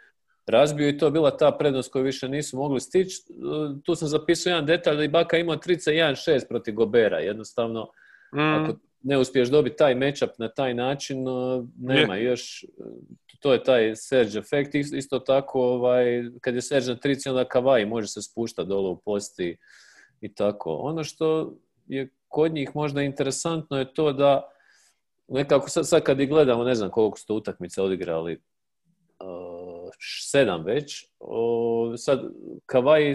razbio 0.45 0.89
i 0.89 0.97
to 0.97 1.05
je 1.05 1.11
bila 1.11 1.37
ta 1.37 1.51
prednost 1.51 1.91
koju 1.91 2.03
više 2.03 2.29
nisu 2.29 2.57
mogli 2.57 2.79
stići. 2.79 3.17
Tu 3.83 3.95
sam 3.95 4.07
zapisao 4.07 4.51
jedan 4.51 4.65
detalj 4.65 4.95
da 4.95 5.01
je 5.01 5.09
Baka 5.09 5.37
imao 5.37 5.55
31-6 5.55 6.47
protiv 6.47 6.73
Gobera. 6.73 7.19
Jednostavno, 7.19 7.89
Mm, 8.33 8.39
ako 8.39 8.73
ne 9.03 9.17
uspiješ 9.17 9.49
dobiti 9.49 9.75
taj 9.75 9.95
matchup 9.95 10.29
na 10.37 10.49
taj 10.49 10.73
način, 10.73 11.27
uh, 11.27 11.65
nema 11.79 12.15
još, 12.15 12.65
uh, 12.77 12.85
to 13.39 13.53
je 13.53 13.63
taj 13.63 13.95
Serge 13.95 14.39
efekt. 14.39 14.75
Is- 14.75 14.93
Isto 14.97 15.19
tako, 15.19 15.61
ovaj, 15.61 16.23
kad 16.41 16.55
je 16.55 16.61
Serge 16.61 16.87
na 16.87 16.95
trici, 16.95 17.29
onda 17.29 17.45
Kavaj 17.45 17.85
može 17.85 18.07
se 18.07 18.21
spuštati 18.21 18.69
dole 18.69 18.89
u 18.89 18.97
posti 19.05 19.57
i 20.21 20.33
tako. 20.33 20.73
Ono 20.75 21.03
što 21.03 21.53
je 21.87 22.09
kod 22.27 22.53
njih 22.53 22.71
možda 22.75 23.01
interesantno 23.01 23.79
je 23.79 23.93
to 23.93 24.13
da 24.13 24.49
nekako 25.27 25.69
sad, 25.69 25.87
sad 25.87 26.03
kad 26.03 26.19
i 26.19 26.25
gledamo, 26.25 26.63
ne 26.63 26.75
znam 26.75 26.89
koliko 26.89 27.17
ste 27.17 27.33
utakmice 27.33 27.81
odigrali, 27.81 28.41
uh, 29.19 29.68
sedam 30.31 30.63
već, 30.63 31.05
uh, 31.19 31.93
sad 31.97 32.21
Kavaj, 32.65 33.13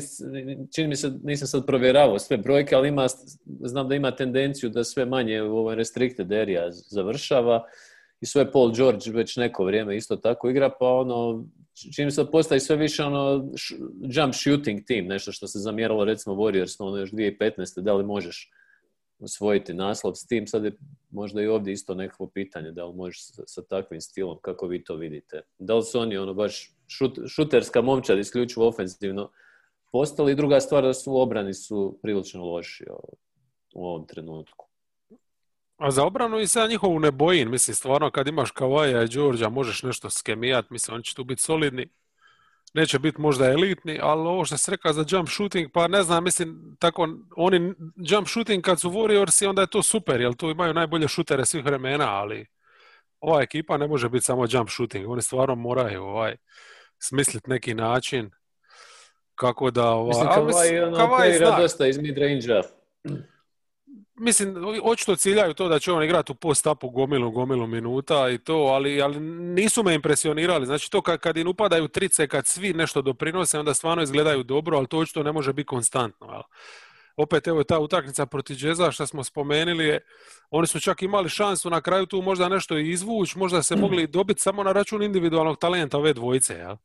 čini 0.75 0.89
mi 0.89 0.97
se, 0.97 1.13
nisam 1.23 1.49
sad 1.49 1.67
provjeravao 1.67 2.19
sve 2.19 2.37
brojke, 2.37 2.75
ali 2.75 2.89
ima, 2.89 3.07
znam 3.61 3.89
da 3.89 3.95
ima 3.95 4.17
tendenciju 4.17 4.71
da 4.71 4.85
sve 4.85 5.07
manje 5.07 5.43
u 5.43 5.57
ovoj 5.57 5.75
restricted 5.75 6.33
area 6.33 6.71
završava 6.71 7.65
i 8.21 8.27
sve 8.27 8.53
Paul 8.53 8.73
George 8.73 9.11
već 9.11 9.37
neko 9.37 9.65
vrijeme 9.65 9.97
isto 9.97 10.17
tako 10.17 10.51
igra, 10.51 10.71
pa 10.81 10.87
ono, 10.87 11.47
čini 11.95 12.05
mi 12.07 12.11
se 12.11 12.25
da 12.25 12.31
postaje 12.31 12.61
sve 12.61 12.77
više 12.77 13.05
ono 13.05 13.53
jump 14.03 14.35
shooting 14.35 14.81
team, 14.87 15.07
nešto 15.07 15.33
što 15.33 15.47
se 15.47 15.59
zamjeralo 15.59 16.05
recimo 16.05 16.35
Warriors, 16.35 16.77
ono 16.79 16.97
još 16.97 17.11
2015. 17.11 17.81
da 17.81 17.95
li 17.95 18.05
možeš 18.05 18.51
osvojiti 19.19 19.75
naslov 19.75 20.15
s 20.15 20.27
tim, 20.27 20.47
sad 20.47 20.65
je 20.65 20.73
možda 21.11 21.43
i 21.43 21.47
ovdje 21.47 21.73
isto 21.73 21.95
nekako 21.95 22.27
pitanje, 22.27 22.73
da 22.73 22.87
li 22.87 22.95
možeš 22.95 23.27
sa, 23.27 23.43
sa 23.47 23.63
takvim 23.63 24.01
stilom, 24.01 24.39
kako 24.43 24.67
vi 24.67 24.85
to 24.85 24.97
vidite? 24.97 25.43
Da 25.59 25.75
li 25.75 25.83
su 25.83 26.01
oni 26.01 26.17
ono 26.17 26.35
baš 26.35 26.74
šut, 26.89 27.19
šuterska 27.29 27.83
momčad, 27.83 28.19
isključivo 28.19 28.69
ofenzivno 28.69 29.31
postali 29.93 30.33
i 30.33 30.35
druga 30.35 30.61
stvar 30.61 30.83
da 30.83 30.95
su 30.95 31.13
u 31.13 31.21
obrani 31.21 31.55
su 31.55 31.99
prilično 32.03 32.45
loši 32.45 32.85
u 33.75 33.87
ovom 33.87 34.07
trenutku. 34.07 34.67
A 35.77 35.91
za 35.91 36.05
obranu 36.05 36.41
i 36.41 36.47
sad 36.47 36.71
njihovu 36.71 36.99
ne 37.01 37.11
bojim, 37.11 37.51
mislim, 37.51 37.75
stvarno 37.75 38.11
kad 38.11 38.29
imaš 38.29 38.51
Kavaja 38.51 39.03
i 39.03 39.09
Đorđa 39.09 39.49
možeš 39.49 39.83
nešto 39.83 40.11
skemijat, 40.11 40.71
mislim, 40.71 40.95
oni 40.95 41.05
će 41.05 41.15
tu 41.15 41.25
biti 41.25 41.43
solidni. 41.43 41.89
Neće 42.75 42.99
biti 42.99 43.21
možda 43.21 43.53
elitni, 43.53 43.99
ali 44.03 44.29
ovo 44.29 44.45
što 44.45 44.57
se 44.57 44.71
rekao 44.71 44.93
za 44.93 45.05
jump 45.09 45.29
shooting, 45.29 45.71
pa 45.73 45.89
ne 45.89 46.03
znam, 46.03 46.25
mislim, 46.25 46.77
tako, 46.79 47.09
oni 47.37 47.75
jump 47.97 48.29
shooting 48.29 48.65
kad 48.65 48.81
su 48.81 48.91
Warriorsi, 48.91 49.49
onda 49.49 49.61
je 49.61 49.71
to 49.71 49.83
super, 49.83 50.21
jer 50.21 50.35
tu 50.35 50.51
imaju 50.51 50.75
najbolje 50.75 51.09
šutere 51.09 51.47
svih 51.47 51.65
vremena, 51.65 52.15
ali 52.15 52.47
ova 53.21 53.43
ekipa 53.43 53.77
ne 53.77 53.89
može 53.89 54.09
biti 54.09 54.25
samo 54.25 54.47
jump 54.51 54.71
shooting, 54.71 55.11
oni 55.11 55.23
stvarno 55.23 55.55
moraju 55.55 56.03
ovaj, 56.03 56.37
smisliti 56.99 57.51
neki 57.51 57.75
način 57.75 58.31
kako 59.35 59.71
da... 59.71 59.91
Ovaj, 59.91 60.09
mislim, 60.09 60.29
Kavaj, 60.29 60.81
ono, 60.81 60.97
Kavaj 60.97 61.33
zna. 61.39 61.61
dosta 61.61 61.87
iz 61.87 61.99
mid-range-a 61.99 62.63
mislim, 64.17 64.57
očito 64.83 65.17
ciljaju 65.17 65.55
to 65.55 65.69
da 65.69 65.79
će 65.79 65.93
on 65.93 66.05
igrati 66.05 66.33
u 66.33 66.35
post-upu 66.35 66.91
gomilu, 66.91 67.31
gomilu 67.31 67.67
minuta 67.67 68.31
i 68.31 68.39
to, 68.39 68.55
ali, 68.55 69.03
ali 69.03 69.21
nisu 69.21 69.83
me 69.83 69.95
impresionirali. 69.95 70.67
Znači 70.67 70.91
to 70.91 71.03
kad, 71.03 71.21
kad 71.21 71.37
im 71.37 71.49
upadaju 71.49 71.89
trice, 71.89 72.29
kad 72.29 72.47
svi 72.47 72.73
nešto 72.73 73.03
doprinose, 73.03 73.59
onda 73.59 73.75
stvarno 73.75 74.03
izgledaju 74.03 74.43
dobro, 74.43 74.77
ali 74.77 74.87
to 74.87 74.99
očito 74.99 75.23
ne 75.23 75.33
može 75.33 75.53
biti 75.53 75.67
konstantno. 75.67 76.27
Jel? 76.33 76.43
Opet 77.17 77.47
evo 77.47 77.65
ta 77.65 77.79
utakmica 77.79 78.27
protiv 78.27 78.57
Džeza 78.57 78.91
što 78.91 79.07
smo 79.07 79.25
spomenuli 79.25 79.85
je, 79.85 80.01
oni 80.51 80.67
su 80.67 80.81
čak 80.81 81.03
imali 81.03 81.29
šansu 81.29 81.71
na 81.71 81.81
kraju 81.81 82.07
tu 82.07 82.23
možda 82.23 82.49
nešto 82.49 82.79
izvući, 82.79 83.39
možda 83.39 83.63
se 83.63 83.77
mogli 83.77 84.07
dobiti 84.07 84.41
samo 84.41 84.63
na 84.63 84.73
račun 84.73 85.03
individualnog 85.03 85.59
talenta 85.59 85.99
ove 85.99 86.13
dvojice. 86.13 86.55
Jel? 86.55 86.77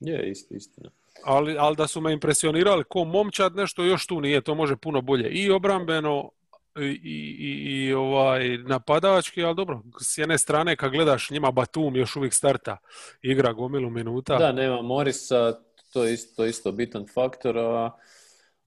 Je, 0.00 0.32
istina 0.50 0.90
ali, 1.24 1.56
ali 1.58 1.76
da 1.76 1.86
su 1.86 2.00
me 2.00 2.12
impresionirali 2.12 2.84
ko 2.84 3.04
momčad, 3.04 3.56
nešto 3.56 3.84
još 3.84 4.06
tu 4.06 4.20
nije, 4.20 4.40
to 4.40 4.54
može 4.54 4.76
puno 4.76 5.00
bolje. 5.00 5.28
I 5.28 5.50
obrambeno, 5.50 6.30
i, 6.78 7.00
i, 7.04 7.86
i 7.86 7.92
ovaj 7.92 8.58
napadački, 8.58 9.44
ali 9.44 9.54
dobro, 9.54 9.82
s 10.00 10.18
jedne 10.18 10.38
strane 10.38 10.76
kad 10.76 10.90
gledaš 10.92 11.30
njima 11.30 11.50
Batum 11.50 11.96
još 11.96 12.16
uvijek 12.16 12.34
starta, 12.34 12.76
igra 13.22 13.52
gomilu 13.52 13.90
minuta. 13.90 14.36
Da, 14.36 14.52
nema 14.52 14.82
Morisa, 14.82 15.60
to 15.92 16.04
je 16.04 16.14
isto, 16.14 16.46
isto 16.46 16.72
bitan 16.72 17.06
faktor. 17.14 17.58
A... 17.58 17.90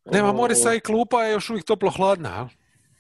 Nema 0.05 0.33
Morisa 0.33 0.73
i 0.73 0.79
klupa 0.79 1.23
je 1.23 1.31
još 1.31 1.49
uvijek 1.49 1.65
toplo 1.65 1.89
hladna. 1.89 2.49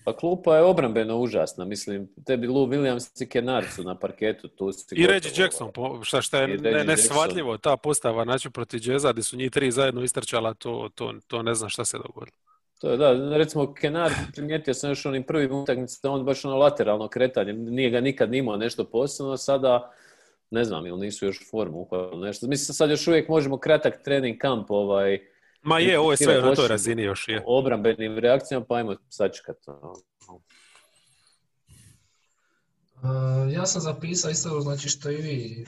Pa 0.05 0.15
klupa 0.15 0.55
je 0.55 0.63
obrambeno 0.63 1.17
užasna, 1.17 1.65
mislim, 1.65 2.09
tebi 2.25 2.47
Lou 2.47 2.67
Williams 2.67 3.23
i 3.23 3.29
Kenard 3.29 3.67
su 3.75 3.83
na 3.83 3.99
parketu. 3.99 4.47
Tu 4.47 4.71
si 4.71 4.95
I 4.95 5.07
Reggie 5.07 5.31
Jackson, 5.37 5.71
šta, 6.01 6.21
šta 6.21 6.41
je 6.41 6.57
ne, 6.57 6.83
nesvatljivo, 6.83 7.57
ta 7.57 7.77
postava 7.77 8.23
znači 8.23 8.49
protiv 8.49 8.81
Jeza, 8.83 9.11
gdje 9.11 9.23
su 9.23 9.37
njih 9.37 9.51
tri 9.51 9.71
zajedno 9.71 10.03
istrčala, 10.03 10.53
to, 10.53 10.89
to, 10.95 11.13
to 11.27 11.43
ne 11.43 11.55
znam 11.55 11.69
šta 11.69 11.85
se 11.85 11.97
dogodilo. 11.97 12.37
To 12.79 12.89
je, 12.89 12.97
da, 12.97 13.37
recimo 13.37 13.73
Kenard, 13.73 14.13
primijetio 14.35 14.73
sam 14.73 14.89
još 14.89 15.05
onim 15.05 15.23
prvim 15.23 15.51
utakmicama, 15.51 16.13
on 16.13 16.25
baš 16.25 16.45
ono 16.45 16.57
lateralno 16.57 17.07
kretanje, 17.07 17.53
nije 17.53 17.89
ga 17.89 18.01
nikad 18.01 18.33
imao 18.33 18.57
nešto 18.57 18.83
posebno, 18.83 19.37
sada 19.37 19.91
ne 20.53 20.63
znam, 20.63 20.85
ili 20.85 20.99
nisu 20.99 21.25
još 21.25 21.49
formu 21.51 21.87
nešto. 22.15 22.47
Mislim, 22.47 22.73
sad 22.73 22.89
još 22.89 23.07
uvijek 23.07 23.29
možemo 23.29 23.57
kratak 23.57 24.03
trening 24.03 24.37
kamp 24.37 24.71
ovaj, 24.71 25.19
Ma 25.61 25.79
je, 25.79 25.99
ovo 25.99 26.11
je 26.11 26.17
sve 26.17 26.41
na 26.41 26.55
toj 26.55 26.67
razini 26.67 27.03
još 27.03 27.27
je. 27.27 27.43
Obrambenim 27.45 28.17
reakcijama, 28.17 28.65
pa 28.65 28.75
ajmo 28.75 28.95
sačekati. 29.09 29.69
Uh, 29.69 29.75
ja 33.53 33.65
sam 33.65 33.81
zapisao 33.81 34.31
isto, 34.31 34.61
znači 34.61 34.89
što 34.89 35.11
i 35.11 35.15
vi, 35.15 35.65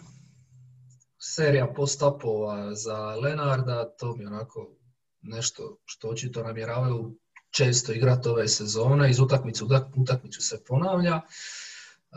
serija 1.20 1.74
post-upova 1.76 2.76
za 2.76 3.16
Lenarda, 3.16 3.96
to 4.00 4.16
mi 4.16 4.26
onako 4.26 4.76
nešto 5.22 5.78
što 5.86 6.10
očito 6.10 6.44
namjeravaju 6.44 7.18
često 7.52 7.94
igrati 7.94 8.30
ove 8.30 8.48
sezone, 8.48 9.10
iz 9.10 9.20
utakmice 9.20 9.64
u 9.64 9.68
utakmicu 9.98 10.42
se 10.42 10.64
ponavlja. 10.68 11.22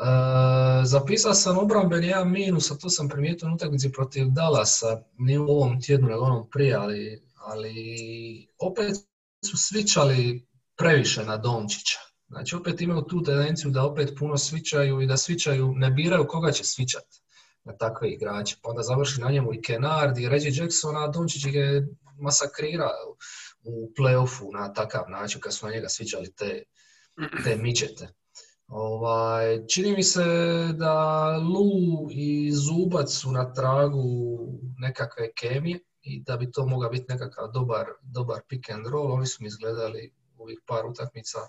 Uh, 0.00 0.85
zapisao 0.85 1.35
sam 1.35 1.59
obrambeni 1.59 2.07
jedan 2.07 2.31
minus, 2.31 2.71
a 2.71 2.75
to 2.75 2.90
sam 2.90 3.09
primijetio 3.09 3.49
u 3.49 3.55
utakmici 3.55 3.93
protiv 3.93 4.26
Dallasa, 4.28 5.02
nije 5.19 5.40
u 5.40 5.49
ovom 5.49 5.83
tjednu, 5.83 6.09
nego 6.09 6.25
onom 6.25 6.50
prije, 6.50 6.75
ali 6.75 7.28
ali 7.49 8.49
opet 8.59 8.97
su 9.45 9.57
svičali 9.57 10.47
previše 10.76 11.25
na 11.25 11.37
Dončića. 11.37 11.99
Znači 12.28 12.57
opet 12.57 12.81
imaju 12.81 13.02
tu 13.02 13.23
tendenciju 13.23 13.71
da 13.71 13.85
opet 13.85 14.11
puno 14.19 14.37
svičaju 14.37 15.00
i 15.00 15.07
da 15.07 15.17
svičaju, 15.17 15.73
ne 15.76 15.90
biraju 15.90 16.26
koga 16.28 16.52
će 16.52 16.64
svičati 16.64 17.21
na 17.64 17.76
takve 17.76 18.11
igrače. 18.11 18.57
Pa 18.62 18.71
onda 18.71 18.83
završi 18.83 19.21
na 19.21 19.31
njemu 19.31 19.55
i 19.55 19.62
Kenard 19.62 20.19
i 20.19 20.28
Reggie 20.28 20.52
Jackson, 20.55 20.97
a 20.97 21.09
Dončić 21.09 21.45
je 21.45 21.88
masakrirao 22.19 23.17
u 23.62 23.93
playoffu 23.99 24.52
na 24.52 24.73
takav 24.73 25.11
način 25.11 25.40
kad 25.40 25.55
su 25.55 25.67
na 25.67 25.73
njega 25.73 25.88
svičali 25.88 26.35
te, 26.35 26.62
te 27.45 27.57
mičete. 27.57 28.09
Ovaj, 28.69 29.67
čini 29.67 29.93
mi 29.93 30.03
se 30.03 30.25
da 30.73 31.37
Lu 31.37 32.09
i 32.11 32.53
Zubac 32.53 33.11
su 33.11 33.33
na 33.33 33.53
tragu 33.53 34.39
nekakve 34.79 35.33
kemije 35.33 35.79
i 36.03 36.23
da 36.23 36.37
bi 36.37 36.51
to 36.51 36.67
mogao 36.67 36.91
biti 36.91 37.05
nekakav 37.09 37.53
dobar, 37.53 37.87
dobar 38.03 38.41
pick 38.49 38.71
and 38.71 38.87
roll. 38.87 39.13
Oni 39.13 39.27
su 39.27 39.37
mi 39.41 39.47
izgledali 39.47 40.13
ovih 40.39 40.59
par 40.67 40.87
utakmica 40.87 41.39
e, 41.39 41.49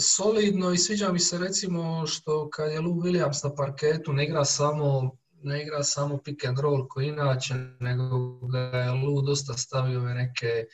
solidno 0.00 0.72
i 0.72 0.78
sviđa 0.78 1.12
mi 1.12 1.18
se 1.18 1.38
recimo 1.38 2.06
što 2.06 2.50
kad 2.50 2.72
je 2.72 2.80
Lou 2.80 2.94
Williams 2.94 3.44
na 3.44 3.54
parketu 3.54 4.12
ne 4.12 4.24
igra 4.24 4.44
samo 4.44 5.16
ne 5.44 5.62
igra 5.62 5.82
samo 5.82 6.18
pick 6.18 6.44
and 6.44 6.58
roll 6.58 6.88
koji 6.88 7.06
inače, 7.06 7.54
nego 7.80 8.38
ga 8.48 8.58
je 8.58 8.90
Lou 8.90 9.22
dosta 9.22 9.52
stavio 9.52 10.00
neke, 10.00 10.64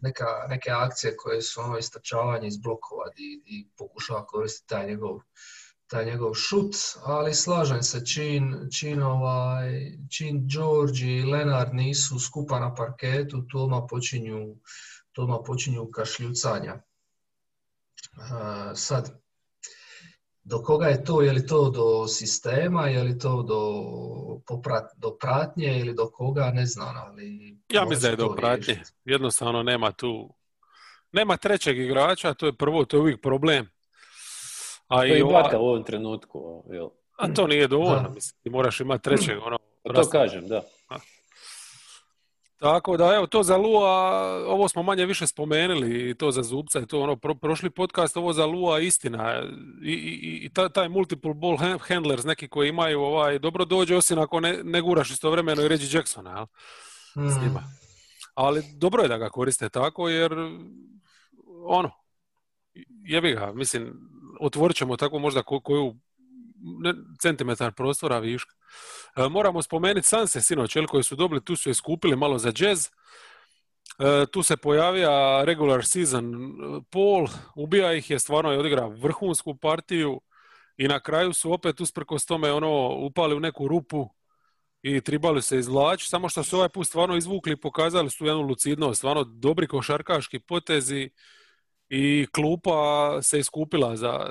neka, 0.00 0.26
neke 0.48 0.70
akcije 0.70 1.16
koje 1.16 1.42
su 1.42 1.60
ono 1.60 1.78
istračavanje 1.78 2.48
iz 2.48 2.56
blokova 2.56 3.04
i, 3.16 3.68
pokušava 3.76 4.26
koristiti 4.26 4.68
taj 4.68 4.86
njegov 4.86 5.20
taj 5.88 6.04
njegov 6.04 6.34
šut, 6.34 6.76
ali 7.02 7.34
slažem 7.34 7.82
se, 7.82 8.06
čin, 8.06 8.68
čin, 8.78 9.02
ovaj, 9.02 9.92
čin 10.10 10.48
George 10.48 11.04
i 11.04 11.22
Lenard 11.22 11.74
nisu 11.74 12.18
skupa 12.18 12.60
na 12.60 12.74
parketu, 12.74 13.42
tu 13.42 13.62
odmah 13.62 13.82
počinju, 13.90 14.56
tu 15.12 15.22
odmah 15.22 15.38
počinju 15.46 15.90
kašljucanja. 15.90 16.82
Uh, 18.16 18.72
sad, 18.74 19.20
do 20.48 20.62
koga 20.62 20.86
je 20.86 21.04
to, 21.04 21.22
je 21.22 21.32
li 21.32 21.46
to 21.46 21.70
do 21.70 22.06
sistema, 22.08 22.86
je 22.86 23.02
li 23.02 23.18
to 23.18 23.42
do, 23.42 23.60
poprat, 24.46 24.84
do 24.96 25.16
pratnje 25.20 25.80
ili 25.80 25.94
do 25.94 26.10
koga, 26.10 26.50
ne 26.54 26.66
znam, 26.66 26.96
ali... 26.96 27.58
Ja 27.68 27.84
mislim 27.84 28.02
da 28.02 28.08
je 28.08 28.16
do 28.16 28.34
pratnje, 28.36 28.82
jednostavno 29.04 29.62
nema 29.62 29.92
tu, 29.92 30.34
nema 31.12 31.36
trećeg 31.36 31.78
igrača, 31.78 32.34
to 32.34 32.46
je 32.46 32.52
prvo, 32.52 32.84
to 32.84 32.96
je 32.96 33.00
uvijek 33.00 33.22
problem 33.22 33.68
a 34.88 35.00
to 35.00 35.06
i 35.06 35.22
ova... 35.22 35.50
u 35.54 35.64
ovom 35.64 35.84
trenutku. 35.84 36.64
Jel? 36.70 36.88
A 37.16 37.34
to 37.34 37.46
nije 37.46 37.68
dovoljno, 37.68 38.10
mislim, 38.14 38.40
ti 38.42 38.50
moraš 38.50 38.80
imati 38.80 39.04
trećeg. 39.04 39.38
Ono, 39.42 39.58
to 39.94 40.10
kažem, 40.10 40.48
da. 40.48 40.62
Tako 42.58 42.96
da, 42.96 43.14
evo, 43.14 43.26
to 43.26 43.42
za 43.42 43.56
Lua, 43.56 43.90
ovo 44.46 44.68
smo 44.68 44.82
manje 44.82 45.06
više 45.06 45.26
spomenuli, 45.26 46.10
i 46.10 46.14
to 46.14 46.30
za 46.30 46.42
Zubca, 46.42 46.80
i 46.80 46.86
to 46.86 47.00
ono, 47.00 47.16
pro, 47.16 47.34
prošli 47.34 47.70
podcast, 47.70 48.16
ovo 48.16 48.32
za 48.32 48.46
Lua 48.46 48.80
istina. 48.80 49.42
I, 49.82 49.92
i, 49.92 50.44
i 50.44 50.48
taj, 50.48 50.68
taj 50.68 50.88
multiple 50.88 51.34
ball 51.34 51.56
handlers, 51.80 52.24
neki 52.24 52.48
koji 52.48 52.68
imaju, 52.68 53.00
ovaj, 53.00 53.38
dobro 53.38 53.64
dođe, 53.64 53.96
osim 53.96 54.18
ako 54.18 54.40
ne, 54.40 54.60
ne 54.64 54.80
guraš 54.80 55.10
istovremeno 55.10 55.62
i 55.62 55.68
Reggie 55.68 55.88
Jacksona, 55.92 56.30
jel? 56.30 56.46
S 57.30 57.42
njima. 57.42 57.62
Ali 58.34 58.62
dobro 58.76 59.02
je 59.02 59.08
da 59.08 59.18
ga 59.18 59.28
koriste 59.28 59.68
tako, 59.68 60.08
jer 60.08 60.32
ono, 61.66 61.90
jebi 63.04 63.32
ga, 63.32 63.52
mislim, 63.52 63.92
otvorit 64.40 64.76
ćemo 64.76 64.96
tako 64.96 65.18
možda 65.18 65.42
koju 65.42 65.94
centimetar 67.22 67.72
prostora 67.72 68.18
viška. 68.18 68.57
E, 69.16 69.28
moramo 69.28 69.62
spomenuti 69.62 70.06
Sanse 70.06 70.40
sinoć, 70.40 70.76
koji 70.88 71.02
su 71.02 71.16
dobili, 71.16 71.44
tu 71.44 71.56
su 71.56 71.70
je 71.70 71.74
skupili 71.74 72.16
malo 72.16 72.38
za 72.38 72.52
jazz. 72.56 72.86
E, 73.98 74.26
tu 74.26 74.42
se 74.42 74.56
pojavija 74.56 75.44
regular 75.44 75.86
season 75.86 76.34
Paul, 76.90 77.28
ubija 77.56 77.92
ih 77.92 78.10
je, 78.10 78.18
stvarno 78.18 78.52
je 78.52 78.58
odigrao 78.58 78.90
vrhunsku 78.90 79.54
partiju 79.54 80.20
i 80.76 80.88
na 80.88 81.00
kraju 81.00 81.32
su 81.32 81.52
opet 81.52 81.80
usprkos 81.80 82.26
tome 82.26 82.52
ono 82.52 82.88
upali 82.88 83.34
u 83.34 83.40
neku 83.40 83.68
rupu 83.68 84.08
i 84.82 85.00
tribali 85.00 85.42
se 85.42 85.58
izvlači, 85.58 86.08
samo 86.08 86.28
što 86.28 86.44
su 86.44 86.56
ovaj 86.56 86.68
put 86.68 86.86
stvarno 86.86 87.16
izvukli 87.16 87.52
i 87.52 87.60
pokazali 87.60 88.10
su 88.10 88.26
jednu 88.26 88.42
lucidnost, 88.42 88.98
stvarno 88.98 89.24
dobri 89.24 89.66
košarkaški 89.66 90.38
potezi 90.38 91.10
i 91.88 92.26
klupa 92.32 93.18
se 93.22 93.38
iskupila 93.38 93.96
za, 93.96 94.30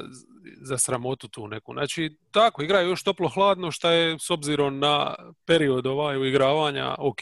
za 0.62 0.78
sramotu 0.78 1.28
tu 1.28 1.48
neku. 1.48 1.74
Znači, 1.74 2.18
tako, 2.32 2.64
igraju 2.64 2.90
još 2.90 3.04
toplo-hladno, 3.04 3.72
što 3.72 3.90
je 3.90 4.20
s 4.20 4.30
obzirom 4.30 4.80
na 4.80 5.16
period 5.46 5.88
ovaj 5.88 6.18
uigravanja, 6.18 6.96
ok. 7.00 7.20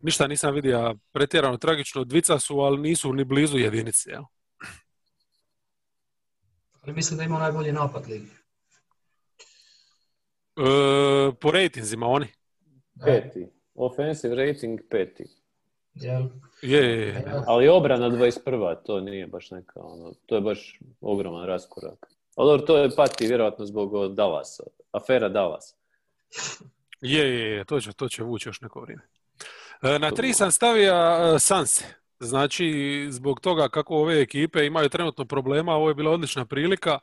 Ništa 0.00 0.26
nisam 0.26 0.54
vidio 0.54 0.94
pretjerano 1.12 1.56
tragično, 1.56 2.04
dvica 2.04 2.38
su, 2.38 2.58
ali 2.58 2.80
nisu 2.80 3.12
ni 3.12 3.24
blizu 3.24 3.58
jedinice. 3.58 4.10
Jel? 4.10 4.22
Ali 6.82 6.92
mislim 6.92 7.18
da 7.18 7.24
ima 7.24 7.38
najbolji 7.38 7.72
napad 7.72 8.06
ligi. 8.08 8.30
E, 10.56 11.32
po 11.40 11.50
rejtinzima 11.50 12.06
oni. 12.06 12.26
Peti. 13.04 13.46
Offensive 13.74 14.34
rating 14.34 14.80
peti. 14.90 15.24
Jel? 16.00 16.22
Je, 16.62 16.84
je, 16.84 17.06
je. 17.06 17.24
Ali 17.46 17.68
obrana 17.68 18.10
21. 18.10 18.76
to 18.86 19.00
nije 19.00 19.26
baš 19.26 19.50
neka, 19.50 19.80
ono, 19.80 20.12
to 20.26 20.34
je 20.34 20.40
baš 20.40 20.80
ogroman 21.00 21.46
raskorak. 21.46 22.06
Ali 22.36 22.48
dobro, 22.48 22.66
to 22.66 22.78
je 22.78 22.90
pati 22.96 23.26
vjerojatno 23.26 23.66
zbog 23.66 24.14
Dallasa, 24.14 24.62
afera 24.92 25.28
Dallas. 25.28 25.74
Je, 27.00 27.40
je, 27.40 27.56
je, 27.56 27.64
to 27.64 27.80
će, 27.80 27.92
to 27.92 28.08
će 28.08 28.22
vući 28.22 28.48
još 28.48 28.60
neko 28.60 28.80
vrijeme. 28.80 29.02
E, 29.82 29.98
Na 29.98 30.10
tri 30.10 30.32
sam 30.32 30.50
stavio 30.50 30.94
e, 30.94 31.38
Sanse. 31.38 31.84
Znači, 32.20 33.06
zbog 33.10 33.40
toga 33.40 33.68
kako 33.68 33.94
ove 33.94 34.20
ekipe 34.20 34.66
imaju 34.66 34.88
trenutno 34.88 35.24
problema, 35.24 35.74
ovo 35.74 35.88
je 35.88 35.94
bila 35.94 36.10
odlična 36.10 36.44
prilika. 36.44 36.98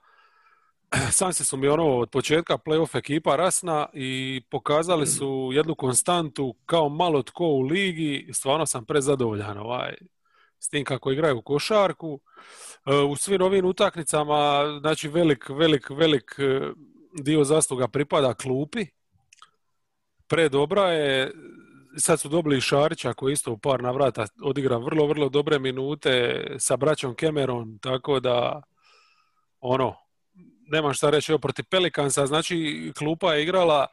Sanse 1.11 1.43
su 1.43 1.57
mi 1.57 1.67
ono 1.67 1.97
od 1.97 2.09
početka 2.09 2.57
playoff 2.57 2.97
ekipa 2.97 3.35
rasna 3.35 3.87
i 3.93 4.41
pokazali 4.51 5.07
su 5.07 5.49
jednu 5.53 5.75
konstantu 5.75 6.55
kao 6.65 6.89
malo 6.89 7.23
tko 7.23 7.45
u 7.45 7.61
ligi. 7.61 8.29
Stvarno 8.33 8.65
sam 8.65 8.85
prezadovoljan 8.85 9.57
ovaj, 9.57 9.95
s 10.59 10.69
tim 10.69 10.83
kako 10.83 11.11
igraju 11.11 11.37
u 11.37 11.41
košarku. 11.41 12.19
E, 12.85 12.95
U 12.95 13.15
svim 13.15 13.41
ovim 13.41 13.65
utakmicama, 13.65 14.65
znači 14.79 15.07
velik, 15.07 15.49
velik, 15.49 15.89
velik 15.89 16.35
e, 16.37 16.71
dio 17.23 17.43
zasluga 17.43 17.87
pripada 17.87 18.33
klupi. 18.33 18.85
Predobra 20.27 20.91
je, 20.91 21.31
sad 21.97 22.19
su 22.19 22.29
dobili 22.29 22.61
Šarića 22.61 23.13
koji 23.13 23.33
isto 23.33 23.51
u 23.51 23.57
par 23.57 23.83
navrata 23.83 24.25
odigra 24.43 24.77
vrlo, 24.77 25.07
vrlo 25.07 25.29
dobre 25.29 25.59
minute 25.59 26.43
sa 26.59 26.77
braćom 26.77 27.15
Cameron, 27.19 27.77
tako 27.81 28.19
da 28.19 28.61
ono, 29.59 30.04
nemam 30.67 30.93
šta 30.93 31.09
reći 31.09 31.31
evo, 31.31 31.39
protiv 31.39 31.65
Pelikansa, 31.69 32.25
znači 32.25 32.91
klupa 32.97 33.33
je 33.33 33.43
igrala, 33.43 33.87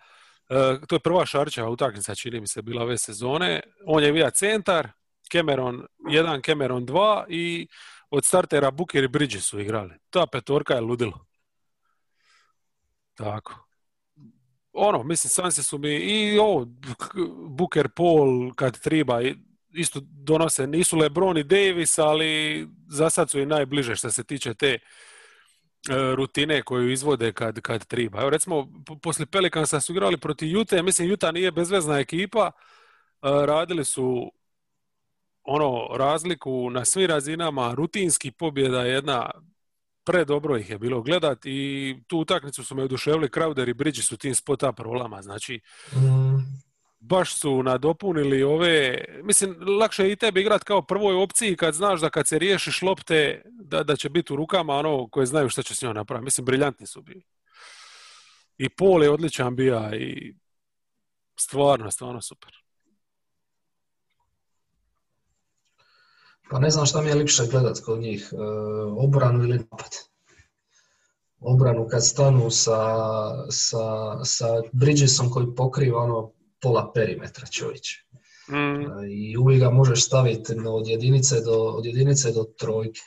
e, 0.48 0.78
to 0.88 0.94
je 0.94 1.00
prva 1.00 1.26
Šarića 1.26 1.68
utakmica, 1.68 2.14
čini 2.14 2.40
mi 2.40 2.46
se, 2.46 2.62
bila 2.62 2.82
ove 2.82 2.98
sezone, 2.98 3.60
on 3.86 4.02
je 4.02 4.12
bio 4.12 4.30
centar, 4.30 4.88
Cameron 5.32 5.86
1, 5.98 6.46
Cameron 6.46 6.86
2 6.86 7.24
i 7.28 7.68
od 8.10 8.24
startera 8.24 8.70
Booker 8.70 9.04
i 9.04 9.08
Bridges 9.08 9.44
su 9.44 9.60
igrali. 9.60 9.94
Ta 10.10 10.26
petorka 10.26 10.74
je 10.74 10.80
ludilo. 10.80 11.26
Tako. 13.14 13.68
Ono, 14.72 15.02
mislim, 15.02 15.28
Sanse 15.28 15.62
su 15.62 15.78
mi 15.78 15.94
i 15.94 16.38
ovo, 16.38 16.66
Booker, 17.48 17.88
Paul, 17.88 18.54
kad 18.54 18.80
triba, 18.80 19.20
isto 19.74 20.00
donose, 20.02 20.66
nisu 20.66 20.96
LeBron 20.96 21.38
i 21.38 21.44
Davis, 21.44 21.98
ali 21.98 22.66
za 22.88 23.10
sad 23.10 23.30
su 23.30 23.40
i 23.40 23.46
najbliže 23.46 23.96
što 23.96 24.10
se 24.10 24.24
tiče 24.24 24.54
te 24.54 24.78
rutine 26.16 26.62
koju 26.62 26.90
izvode 26.90 27.32
kad, 27.32 27.60
kad 27.60 27.86
triba. 27.86 28.20
Evo 28.20 28.30
recimo, 28.30 28.68
po- 28.86 28.98
poslije 28.98 29.26
Pelikansa 29.26 29.80
su 29.80 29.92
igrali 29.92 30.16
protiv 30.16 30.48
Jute, 30.48 30.82
mislim 30.82 31.08
Juta 31.08 31.32
nije 31.32 31.52
bezvezna 31.52 31.98
ekipa, 31.98 32.50
e, 32.50 32.52
radili 33.22 33.84
su 33.84 34.32
ono 35.42 35.96
razliku 35.96 36.70
na 36.70 36.84
svim 36.84 37.06
razinama, 37.06 37.74
rutinski 37.74 38.30
pobjeda 38.30 38.82
jedna, 38.82 39.30
predobro 40.04 40.56
ih 40.56 40.70
je 40.70 40.78
bilo 40.78 41.02
gledat 41.02 41.38
i 41.44 41.96
tu 42.06 42.18
utakmicu 42.18 42.64
su 42.64 42.74
me 42.74 42.82
oduševili. 42.82 43.28
Crowder 43.28 43.68
i 43.68 43.74
Bridges 43.74 44.12
u 44.12 44.16
tim 44.16 44.34
spot 44.34 44.62
up 44.62 44.78
rolama, 44.78 45.22
znači 45.22 45.60
Mm, 45.92 46.71
baš 47.02 47.36
su 47.36 47.62
nadopunili 47.62 48.42
ove, 48.42 49.04
mislim, 49.22 49.56
lakše 49.80 50.04
je 50.04 50.12
i 50.12 50.16
tebi 50.16 50.40
igrat 50.40 50.64
kao 50.64 50.82
prvoj 50.82 51.14
opciji 51.14 51.56
kad 51.56 51.74
znaš 51.74 52.00
da 52.00 52.10
kad 52.10 52.28
se 52.28 52.38
riješiš 52.38 52.82
lopte 52.82 53.42
da, 53.44 53.82
da 53.82 53.96
će 53.96 54.08
biti 54.08 54.32
u 54.32 54.36
rukama 54.36 54.74
ono 54.74 55.08
koje 55.08 55.26
znaju 55.26 55.48
što 55.48 55.62
će 55.62 55.74
s 55.74 55.82
njom 55.82 55.94
napraviti. 55.94 56.24
Mislim, 56.24 56.44
briljantni 56.44 56.86
su 56.86 57.02
bili. 57.02 57.22
I 58.58 58.68
Paul 58.68 59.02
je 59.02 59.10
odličan 59.10 59.56
bija 59.56 59.96
i 59.96 60.34
stvarno, 61.40 61.90
stvarno 61.90 62.20
super. 62.20 62.52
Pa 66.50 66.58
ne 66.58 66.70
znam 66.70 66.86
šta 66.86 67.00
mi 67.00 67.08
je 67.08 67.14
lipše 67.14 67.42
gledat 67.50 67.80
kod 67.84 68.00
njih, 68.00 68.32
e, 68.32 68.36
obranu 68.96 69.44
ili 69.44 69.58
napad. 69.58 69.90
Obranu 71.40 71.88
kad 71.90 72.06
stanu 72.06 72.50
sa, 72.50 72.78
sa, 73.50 73.84
sa 74.24 74.46
Bridgesom 74.72 75.30
koji 75.30 75.46
pokriva 75.56 76.02
ono 76.02 76.32
pola 76.62 76.92
perimetra 76.94 77.46
čovječ. 77.46 78.04
Mm, 78.50 79.04
I 79.10 79.36
uvijek 79.36 79.60
ga 79.60 79.70
možeš 79.70 80.04
staviti 80.04 80.54
od 80.66 80.88
jedinice 80.88 81.40
do, 81.40 81.54
od 81.54 81.86
jedinice 81.86 82.32
do 82.32 82.44
trojke. 82.58 83.00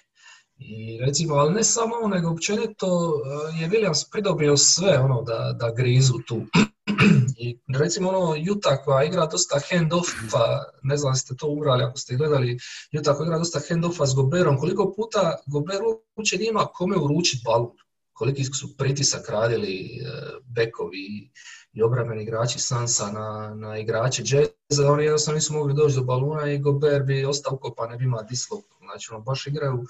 I 0.57 0.99
recimo, 1.05 1.35
ali 1.35 1.53
ne 1.53 1.63
samo 1.63 1.95
on, 2.01 2.11
nego 2.11 2.29
općenito 2.29 3.13
je 3.59 3.69
Williams 3.69 4.11
pridobio 4.11 4.57
sve 4.57 4.99
ono 4.99 5.21
da, 5.21 5.55
da 5.59 5.71
grizu 5.71 6.13
tu. 6.27 6.41
I 7.37 7.59
recimo 7.77 8.09
ono 8.09 8.35
Utah 8.51 8.77
koja 8.85 9.03
igra 9.03 9.25
dosta 9.25 9.59
hand-offa, 9.69 10.63
ne 10.83 10.97
znam 10.97 11.15
ste 11.15 11.35
to 11.35 11.47
ubrali 11.47 11.83
ako 11.83 11.97
ste 11.97 12.15
gledali, 12.15 12.57
Utah 12.99 13.17
koja 13.17 13.25
igra 13.25 13.37
dosta 13.37 13.59
hand-offa 13.59 14.05
s 14.05 14.15
Goberom, 14.15 14.57
koliko 14.57 14.93
puta 14.97 15.35
Gober 15.47 15.79
uopće 16.17 16.37
nije 16.37 16.49
ima 16.49 16.65
kome 16.65 16.97
uručiti 16.97 17.43
balon, 17.45 17.77
koliki 18.13 18.43
su 18.43 18.77
pritisak 18.77 19.29
radili 19.29 19.75
e, 19.75 20.09
bekovi 20.55 21.31
i 21.75 21.83
obrambeni 21.83 22.23
igrači 22.23 22.59
Sansa 22.59 23.11
na, 23.11 23.55
na 23.55 23.77
igrače 23.77 24.23
Jazza, 24.25 24.91
oni 24.91 25.03
jednostavno 25.03 25.35
nisu 25.35 25.53
mogli 25.53 25.73
doći 25.73 25.95
do 25.95 26.03
baluna 26.03 26.51
i 26.51 26.59
Gober 26.59 27.03
bi 27.03 27.25
ostao 27.25 27.53
ukopan, 27.53 27.89
ne 27.89 27.97
bi 27.97 28.03
imao 28.03 28.23
dislopnu. 28.23 28.75
Znači, 28.79 29.07
ono, 29.11 29.21
baš 29.21 29.47
igraju 29.47 29.83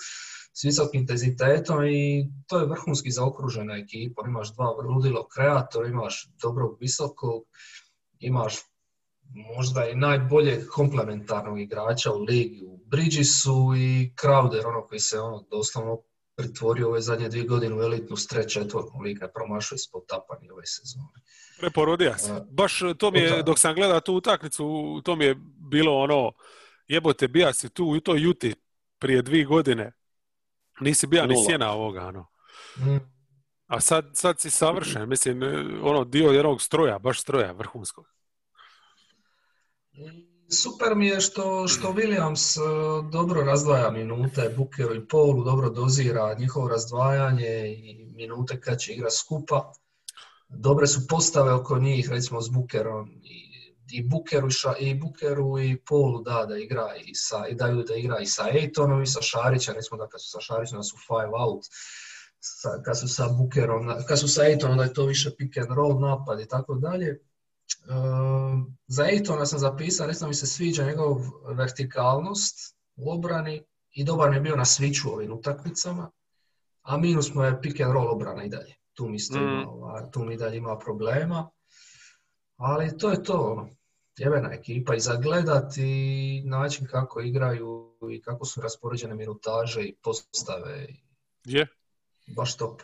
s 0.53 0.63
visokim 0.63 1.01
intenzitetom 1.01 1.85
i 1.85 2.29
to 2.47 2.59
je 2.59 2.65
vrhunski 2.65 3.11
zaokružena 3.11 3.77
ekipa. 3.77 4.23
Imaš 4.27 4.53
dva 4.53 4.65
ludilo 4.69 5.27
kreatora, 5.27 5.87
imaš 5.87 6.29
dobrog 6.41 6.77
visokog, 6.79 7.43
imaš 8.19 8.55
možda 9.55 9.87
i 9.87 9.95
najboljeg 9.95 10.67
komplementarnog 10.67 11.59
igrača 11.59 12.13
u 12.13 12.23
ligi 12.23 12.65
u 12.67 12.77
Bridgesu 12.77 13.73
i 13.77 14.13
Crowder, 14.21 14.67
ono 14.67 14.87
koji 14.87 14.99
se 14.99 15.19
ono 15.19 15.45
doslovno 15.51 16.01
pretvorio 16.35 16.87
ove 16.87 17.01
zadnje 17.01 17.29
dvije 17.29 17.45
godine 17.45 17.75
u 17.75 17.81
elitnu 17.81 18.17
stretch 18.17 18.53
četvorku 18.53 18.99
liga, 19.01 19.31
promašao 19.35 19.75
ispod 19.75 20.03
tapani 20.07 20.49
ove 20.51 20.65
sezone. 20.65 21.21
preporodija 21.59 22.17
se. 22.17 22.41
Baš 22.49 22.79
to 22.97 23.11
mi 23.11 23.19
je, 23.19 23.43
dok 23.43 23.59
sam 23.59 23.75
gledao 23.75 23.99
tu 23.99 24.13
utakmicu, 24.13 25.01
to 25.05 25.15
mi 25.15 25.25
je 25.25 25.35
bilo 25.71 25.97
ono, 25.97 26.31
jebote, 26.87 27.27
bija 27.27 27.53
si 27.53 27.69
tu 27.69 27.85
u 27.85 27.99
toj 27.99 28.21
Juti 28.21 28.53
prije 28.99 29.21
dvije 29.21 29.45
godine. 29.45 29.91
Nisi 30.79 31.07
bija 31.07 31.25
ni 31.25 31.35
sjena 31.47 31.71
ovoga, 31.71 32.07
ono. 32.07 32.27
Mm. 32.77 33.15
A 33.67 33.79
sad, 33.81 34.11
sad 34.13 34.39
si 34.39 34.49
savršen, 34.49 35.09
mislim, 35.09 35.43
ono, 35.83 36.03
dio 36.03 36.31
jednog 36.31 36.61
stroja, 36.61 36.99
baš 36.99 37.21
stroja, 37.21 37.51
vrhunskog. 37.51 38.05
Super 40.49 40.95
mi 40.95 41.07
je 41.07 41.21
što, 41.21 41.67
što 41.67 41.87
Williams 41.87 42.57
e, 42.57 42.61
dobro 43.11 43.41
razdvaja 43.41 43.91
minute, 43.91 44.53
Bookeru 44.57 44.95
i 44.95 45.07
Paulu 45.07 45.43
dobro 45.43 45.69
dozira 45.69 46.35
njihovo 46.39 46.67
razdvajanje 46.67 47.67
i 47.77 48.05
minute 48.15 48.61
kad 48.61 48.79
će 48.79 48.93
igra 48.93 49.09
skupa. 49.11 49.71
Dobre 50.49 50.87
su 50.87 51.07
postave 51.07 51.53
oko 51.53 51.79
njih, 51.79 52.09
recimo 52.09 52.41
s 52.41 52.49
Bookerom 52.49 53.11
i, 53.23 53.51
i 53.91 54.03
Bookeru, 54.03 54.47
i, 54.47 54.51
Ša- 54.51 54.77
i 54.79 54.95
Bookeru 54.95 55.59
i 55.59 55.77
Paulu 55.89 56.21
da, 56.21 56.45
da 56.45 56.57
igra 56.57 56.95
i 57.05 57.15
sa, 57.15 57.47
i 57.47 57.55
daju 57.55 57.83
da 57.83 57.95
igra 57.95 58.19
i 58.19 58.25
sa 58.25 58.49
Ejtonom 58.53 59.01
i 59.03 59.07
sa 59.07 59.21
Šarićem, 59.21 59.75
recimo 59.75 59.97
da 59.97 60.07
kad 60.07 60.21
su 60.21 60.29
sa 60.29 60.39
Šarićem 60.41 60.77
da 60.77 60.83
su 60.83 60.97
five 60.97 61.31
out, 61.39 61.63
sa, 62.39 62.69
kad 62.85 62.99
su 62.99 63.07
sa 63.07 63.27
Bookerom, 63.29 63.85
na- 63.85 64.05
kad 64.07 64.19
su 64.19 64.27
sa 64.27 64.43
Ejtonom 64.45 64.77
da 64.77 64.83
je 64.83 64.93
to 64.93 65.05
više 65.05 65.31
pick 65.37 65.57
and 65.57 65.71
roll 65.71 65.99
napad 65.99 66.39
i 66.39 66.47
tako 66.47 66.75
dalje. 66.75 67.19
Uh, 67.89 68.59
za 68.87 69.05
Ejtona 69.05 69.45
sam 69.45 69.59
zapisao, 69.59 70.07
recimo 70.07 70.27
mi 70.27 70.33
se 70.33 70.47
sviđa 70.47 70.85
njegov 70.85 71.17
vertikalnost 71.55 72.75
u 72.95 73.11
obrani 73.11 73.63
i 73.91 74.03
dobar 74.03 74.29
mi 74.29 74.35
je 74.35 74.41
bio 74.41 74.55
na 74.55 74.65
switchu 74.65 75.07
u 75.09 75.13
ovim 75.13 75.33
utakmicama, 75.33 76.11
a 76.81 76.97
minus 76.97 77.33
mu 77.33 77.43
je 77.43 77.61
pick 77.61 77.79
and 77.79 77.93
roll 77.93 78.11
obrana 78.11 78.43
i 78.43 78.49
dalje. 78.49 78.75
Tu 78.93 79.09
mi, 79.09 79.17
ima, 79.31 79.61
Mm. 79.61 79.67
ovaj, 79.67 80.11
tu 80.11 80.25
mi 80.25 80.37
dalje 80.37 80.57
ima 80.57 80.77
problema, 80.77 81.49
ali 82.55 82.97
to 82.97 83.09
je 83.11 83.23
to. 83.23 83.39
ono. 83.41 83.69
jebena 84.17 84.53
ekipa 84.53 84.95
i 84.95 84.99
zagledati 84.99 85.83
i 85.83 86.43
način 86.45 86.87
kako 86.87 87.21
igraju 87.21 87.97
i 88.11 88.21
kako 88.21 88.45
su 88.45 88.61
raspoređene 88.61 89.15
minutaže 89.15 89.81
i 89.81 89.95
postave. 90.03 90.87
Je. 91.45 91.67
Baš 92.27 92.57
top. 92.57 92.81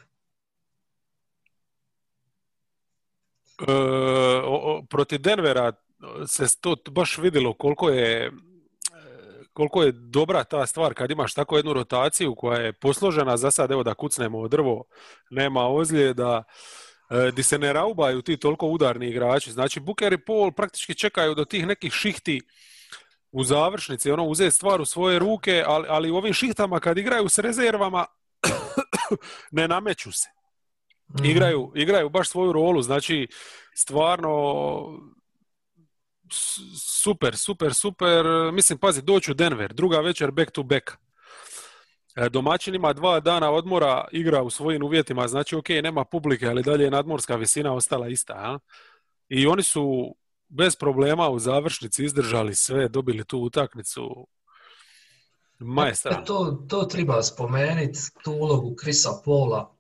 Protiv 4.90 5.20
Denvera 5.20 5.72
se 6.28 6.46
to 6.62 6.76
baš 6.92 7.18
vidjelo 7.18 7.54
koliko 7.54 7.90
je 7.90 8.26
e, 8.26 8.32
koliko 9.54 9.84
je 9.84 9.92
dobra 9.92 10.44
ta 10.44 10.68
stvar 10.68 10.94
kad 10.94 11.12
imaš 11.12 11.34
tako 11.34 11.58
jednu 11.58 11.74
rotaciju 11.74 12.36
koja 12.36 12.60
je 12.60 12.74
posložena, 12.74 13.38
za 13.38 13.52
sad 13.52 13.72
evo 13.72 13.84
da 13.84 13.94
kucnemo 13.94 14.48
drvo, 14.48 14.84
nema 15.30 15.68
ozljeda, 15.68 16.44
e, 17.10 17.32
di 17.32 17.44
se 17.44 17.60
ne 17.60 17.74
raubaju 17.74 18.22
ti 18.22 18.38
toliko 18.38 18.68
udarni 18.68 19.08
igrači. 19.10 19.52
Znači 19.52 19.80
Booker 19.80 20.14
i 20.14 20.26
Paul 20.26 20.52
praktički 20.52 20.96
čekaju 20.96 21.36
do 21.36 21.46
tih 21.46 21.68
nekih 21.68 21.94
šihti 21.94 22.42
u 23.32 23.44
završnici, 23.44 24.12
ono 24.12 24.26
uzeti 24.26 24.56
stvar 24.56 24.82
u 24.82 24.86
svoje 24.86 25.20
ruke, 25.20 25.64
ali, 25.68 25.86
ali 25.90 26.12
u 26.12 26.16
ovim 26.16 26.34
šihtama 26.34 26.80
kad 26.80 26.98
igraju 26.98 27.30
s 27.30 27.40
rezervama 27.40 28.06
ne 29.52 29.68
nameću 29.68 30.12
se 30.12 30.41
Mhm. 31.16 31.26
igraju, 31.26 31.72
igraju 31.76 32.10
baš 32.10 32.30
svoju 32.30 32.52
rolu, 32.52 32.82
znači 32.82 33.28
stvarno 33.76 34.32
super, 37.04 37.38
super, 37.38 37.74
super. 37.74 38.26
Mislim, 38.54 38.80
pazi, 38.80 39.02
doći 39.02 39.32
u 39.32 39.34
Denver, 39.34 39.74
druga 39.74 40.00
večer 40.00 40.32
back 40.32 40.52
to 40.52 40.64
back. 40.64 40.92
E, 42.16 42.30
Domaćin 42.30 42.76
ima 42.76 42.94
dva 42.94 43.20
dana 43.20 43.52
odmora, 43.52 44.08
igra 44.12 44.44
u 44.44 44.50
svojim 44.50 44.84
uvjetima, 44.84 45.28
znači 45.28 45.56
ok, 45.56 45.70
nema 45.70 46.06
publike, 46.06 46.48
ali 46.48 46.64
dalje 46.64 46.84
je 46.84 46.92
nadmorska 46.92 47.36
visina 47.36 47.74
ostala 47.74 48.08
ista. 48.08 48.34
A? 48.34 48.60
I 49.30 49.48
oni 49.48 49.64
su 49.64 50.16
bez 50.48 50.76
problema 50.76 51.30
u 51.30 51.40
završnici 51.40 52.06
izdržali 52.06 52.56
sve, 52.56 52.88
dobili 52.88 53.26
tu 53.26 53.40
utakmicu. 53.40 54.28
Majestralno. 55.60 56.22
E, 56.22 56.26
to, 56.26 56.66
to 56.70 56.84
treba 56.84 57.24
spomenuti, 57.24 58.00
tu 58.24 58.32
ulogu 58.32 58.76
Krisa 58.76 59.10
Pola, 59.26 59.76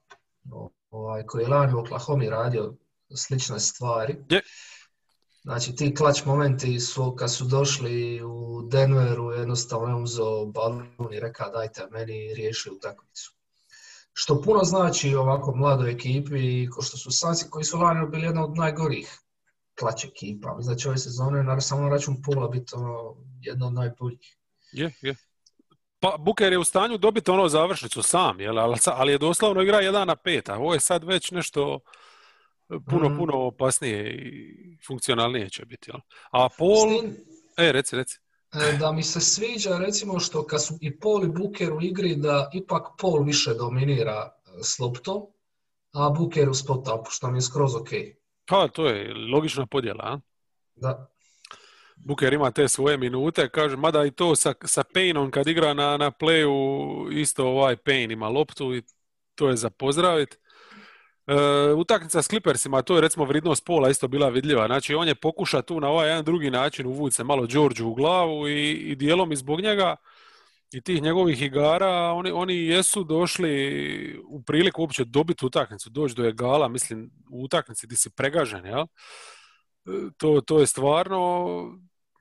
ovaj, 0.91 1.25
koji 1.25 1.43
je 1.43 1.47
lani 1.47 1.73
u 1.73 1.79
Oklahoma 1.79 2.25
radio 2.29 2.73
slične 3.15 3.59
stvari. 3.59 4.17
Znači 5.43 5.75
ti 5.75 5.95
klač 5.95 6.25
momenti 6.25 6.79
su 6.79 7.15
kad 7.15 7.33
su 7.33 7.45
došli 7.45 8.23
u 8.23 8.61
Denveru 8.61 9.31
jednostavno 9.31 9.87
je 9.87 10.03
uzeo 10.03 10.45
balon 10.45 11.13
i 11.13 11.19
rekao 11.19 11.51
dajte 11.51 11.87
meni 11.91 12.33
riješi 12.33 12.69
utakmicu. 12.69 13.33
Što 14.13 14.41
puno 14.41 14.63
znači 14.63 15.15
ovako 15.15 15.55
mladoj 15.55 15.91
ekipi 15.91 16.69
ko 16.69 16.81
što 16.81 16.97
su 16.97 17.11
Sansi 17.11 17.49
koji 17.49 17.65
su 17.65 17.77
lani 17.77 18.09
bili 18.09 18.23
jedna 18.23 18.43
od 18.43 18.57
najgorih 18.57 19.21
klač 19.79 20.05
ekipa. 20.05 20.57
Će 20.77 20.89
ove 20.89 20.97
sezone 20.97 21.43
na 21.43 21.61
samo 21.61 21.89
račun 21.89 22.21
Pola 22.21 22.47
biti 22.47 22.75
ono, 22.75 23.15
jedna 23.41 23.67
od 23.67 23.73
najboljih. 23.73 24.37
Je, 24.71 24.93
je. 25.01 25.15
Pa 26.01 26.15
Buker 26.19 26.51
je 26.51 26.57
u 26.57 26.63
stanju 26.63 26.97
dobiti 26.97 27.31
ono 27.31 27.47
završnicu 27.47 28.01
sam, 28.01 28.39
jel? 28.39 28.59
Ali, 28.59 28.77
ali 28.85 29.11
je 29.11 29.17
doslovno 29.17 29.61
igra 29.61 29.79
jedan 29.79 30.07
na 30.07 30.15
pet, 30.15 30.49
a 30.49 30.57
ovo 30.57 30.73
je 30.73 30.79
sad 30.79 31.03
već 31.03 31.31
nešto 31.31 31.79
puno, 32.89 33.09
Mhm. 33.09 33.17
puno 33.17 33.37
opasnije 33.37 34.15
i 34.15 34.77
funkcionalnije 34.87 35.49
će 35.49 35.65
biti, 35.65 35.89
jel? 35.91 35.99
A 36.31 36.49
Paul, 36.57 36.89
S 36.89 37.01
tim, 37.01 37.15
e, 37.57 37.71
reci, 37.71 37.95
reci. 37.95 38.19
E, 38.53 38.77
da 38.77 38.91
mi 38.91 39.03
se 39.03 39.19
sviđa 39.21 39.77
recimo 39.77 40.19
što 40.19 40.45
kad 40.47 40.63
su 40.63 40.77
i 40.81 40.99
Paul 40.99 41.23
i 41.23 41.29
Booker 41.29 41.73
u 41.73 41.81
igri 41.81 42.15
da 42.15 42.49
ipak 42.53 42.87
Paul 43.01 43.23
više 43.23 43.53
dominira 43.53 44.31
e, 44.45 44.63
s 44.63 44.79
loptom, 44.79 45.21
a 45.93 46.09
Booker 46.09 46.49
u 46.49 46.53
spot 46.53 46.87
upu, 46.87 47.11
što 47.11 47.31
mi 47.31 47.37
je 47.37 47.41
skroz 47.41 47.75
ok. 47.75 47.89
Pa, 48.45 48.67
to 48.67 48.87
je 48.87 49.13
logična 49.13 49.65
podjela, 49.65 50.03
a? 50.03 50.19
Da. 50.75 51.10
Buker 52.05 52.33
ima 52.33 52.51
te 52.51 52.67
svoje 52.67 52.97
minute, 52.97 53.49
kaže, 53.49 53.77
mada 53.77 54.05
i 54.05 54.11
to 54.11 54.35
sa, 54.35 54.53
sa 54.65 54.83
Payneom 54.83 55.29
kad 55.31 55.47
igra 55.47 55.73
na, 55.73 55.97
na 55.97 56.11
playu, 56.11 56.51
isto 57.21 57.47
ovaj 57.47 57.75
Payne 57.75 58.13
ima 58.13 58.29
loptu 58.29 58.75
i 58.75 58.83
to 59.35 59.49
je 59.49 59.55
za 59.55 59.69
pozdraviti. 59.69 60.37
E, 61.27 61.33
utakmica 61.73 62.21
s 62.21 62.27
Clippersima, 62.27 62.81
to 62.81 62.95
je 62.95 63.01
recimo 63.01 63.25
vridnost 63.25 63.65
pola 63.65 63.89
isto 63.89 64.07
bila 64.07 64.29
vidljiva. 64.29 64.65
Znači, 64.67 64.95
on 64.95 65.07
je 65.07 65.15
pokuša 65.15 65.61
tu 65.61 65.79
na 65.79 65.89
ovaj 65.89 66.09
jedan 66.09 66.25
drugi 66.25 66.49
način 66.51 66.87
uvući 66.87 67.15
se 67.15 67.23
malo 67.23 67.47
Đorđu 67.47 67.87
u 67.87 67.93
glavu 67.93 68.47
i, 68.47 68.71
i 68.71 68.95
dijelom 68.95 69.31
i 69.31 69.35
zbog 69.35 69.61
njega 69.61 69.95
i 70.73 70.81
tih 70.81 71.01
njegovih 71.01 71.41
igara, 71.41 72.11
oni, 72.11 72.31
oni 72.31 72.65
jesu 72.65 73.03
došli 73.03 74.21
u 74.27 74.43
priliku 74.43 74.81
uopće 74.81 75.05
dobiti 75.05 75.45
utakmicu, 75.45 75.89
doći 75.89 76.15
do 76.15 76.25
egala, 76.25 76.67
mislim, 76.67 77.11
u 77.31 77.43
utakmici 77.43 77.87
gdje 77.87 77.97
si 77.97 78.09
pregažen, 78.09 78.65
jel? 78.65 78.81
E, 78.81 78.85
To, 80.17 80.41
to 80.41 80.59
je 80.59 80.67
stvarno 80.67 81.19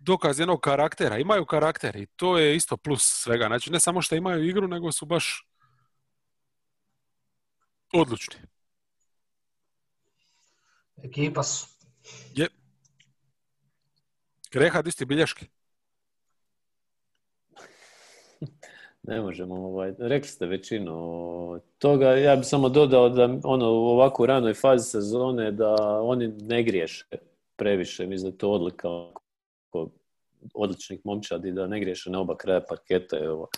dokaz 0.01 0.39
jednog 0.39 0.61
karaktera. 0.61 1.19
Imaju 1.19 1.45
karakter 1.45 1.97
i 1.97 2.07
to 2.07 2.39
je 2.39 2.57
isto 2.57 2.77
plus 2.77 3.03
svega. 3.03 3.47
Znači, 3.47 3.71
ne 3.71 3.81
samo 3.81 4.03
što 4.03 4.15
imaju 4.15 4.49
igru, 4.49 4.69
nego 4.69 4.93
su 4.93 5.07
baš 5.07 5.47
odlučni. 7.93 8.37
Ekipa 11.03 11.43
su. 11.43 11.67
Greha, 14.53 14.83
di 14.83 14.91
su 14.91 14.99
ti 14.99 15.05
bilješke? 15.05 15.47
Ne 19.03 19.21
možemo, 19.21 19.55
ovaj, 19.55 19.95
rekli 19.99 20.29
ste 20.29 20.47
većinu 20.47 21.61
toga. 21.79 22.11
Ja 22.11 22.37
bih 22.37 22.47
samo 22.47 22.69
dodao 22.69 23.09
da 23.09 23.39
ono, 23.45 23.73
u 23.73 23.89
ovako 23.89 24.27
ranoj 24.27 24.55
fazi 24.55 24.91
sezone 24.91 25.53
da 25.53 25.75
oni 26.03 26.29
ne 26.29 26.63
griješe 26.63 27.07
previše. 27.57 28.07
Mislim 28.07 28.31
da 28.31 28.35
je 28.35 28.39
to 28.39 28.51
odlika 28.51 28.89
onako 29.75 29.93
odličnih 30.55 31.01
momčadi 31.05 31.53
da 31.53 31.67
ne 31.67 31.81
griješe 31.81 32.11
na 32.11 32.21
oba 32.21 32.37
kraja 32.37 32.61
parketa. 32.69 33.19
Evo. 33.19 33.49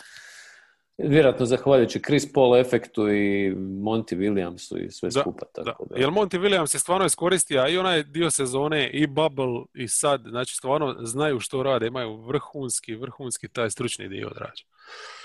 Vjerojatno 0.98 1.46
zahvaljujući 1.46 2.00
Chris 2.00 2.32
Paul 2.32 2.56
efektu 2.56 3.08
i 3.08 3.54
Monty 3.56 4.16
Williamsu 4.16 4.86
i 4.86 4.90
sve 4.90 5.08
Da, 5.08 5.20
skupa. 5.20 5.46
Da. 5.56 5.64
Tako 5.64 5.86
da. 5.90 5.96
Jel 5.96 6.10
Monty 6.10 6.40
Williams 6.40 6.74
je 6.74 6.78
stvarno 6.80 7.06
iskoristio 7.06 7.68
i 7.68 7.78
onaj 7.78 8.02
dio 8.02 8.30
sezone 8.30 8.90
i 8.90 9.06
bubble 9.06 9.62
i 9.74 9.88
sad, 9.88 10.20
znači 10.28 10.54
stvarno 10.54 10.96
znaju 11.00 11.40
što 11.40 11.62
rade, 11.62 11.86
imaju 11.86 12.16
vrhunski, 12.16 12.94
vrhunski 12.94 13.48
taj 13.48 13.70
stručni 13.70 14.08
dio 14.08 14.28
odrađen. 14.28 14.66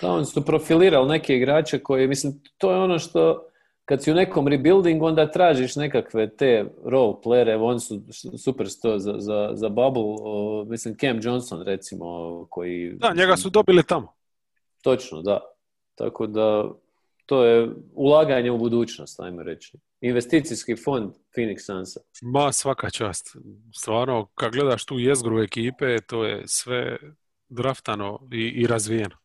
Da, 0.02 0.12
oni 0.12 0.26
su 0.26 0.46
profilirali 0.46 1.10
neke 1.10 1.36
igrače 1.36 1.80
koji, 1.80 2.08
mislim, 2.08 2.34
to 2.58 2.72
je 2.72 2.78
ono 2.78 3.00
što 3.00 3.48
kad 3.88 4.04
si 4.04 4.12
u 4.12 4.16
nekom 4.16 4.48
rebuildingu, 4.48 5.06
onda 5.06 5.32
tražiš 5.32 5.76
nekakve 5.76 6.36
te 6.36 6.66
role 6.86 7.14
playere, 7.24 7.54
evo 7.54 7.68
oni 7.68 7.80
su 7.80 8.02
super 8.38 8.70
sto 8.70 9.00
za, 9.00 9.14
za, 9.18 9.50
za 9.54 9.70
bubble, 9.70 10.04
o, 10.06 10.66
mislim, 10.70 10.96
Cam 10.98 11.20
Johnson 11.24 11.64
recimo, 11.64 12.06
koji... 12.50 12.94
Da, 12.94 13.14
njega 13.14 13.38
su 13.38 13.50
dobili 13.50 13.84
tamo. 13.84 14.14
Točno, 14.82 15.22
da. 15.22 15.40
Tako 15.96 16.28
da, 16.28 16.72
to 17.26 17.46
je 17.46 17.70
ulaganje 17.94 18.52
u 18.52 18.58
budućnost, 18.58 19.20
ajmo 19.20 19.44
reći. 19.44 19.78
Investicijski 20.02 20.76
fond 20.76 21.12
Phoenix 21.36 21.60
Sunsa. 21.66 22.00
Ma, 22.22 22.52
svaka 22.52 22.90
čast. 22.90 23.38
Stvarno, 23.76 24.26
kad 24.36 24.52
gledaš 24.52 24.86
tu 24.86 25.00
jezgru 25.00 25.44
ekipe, 25.44 26.02
to 26.02 26.26
je 26.26 26.44
sve 26.48 26.98
draftano 27.50 28.20
i, 28.32 28.38
i 28.38 28.68
razvijeno. 28.68 29.16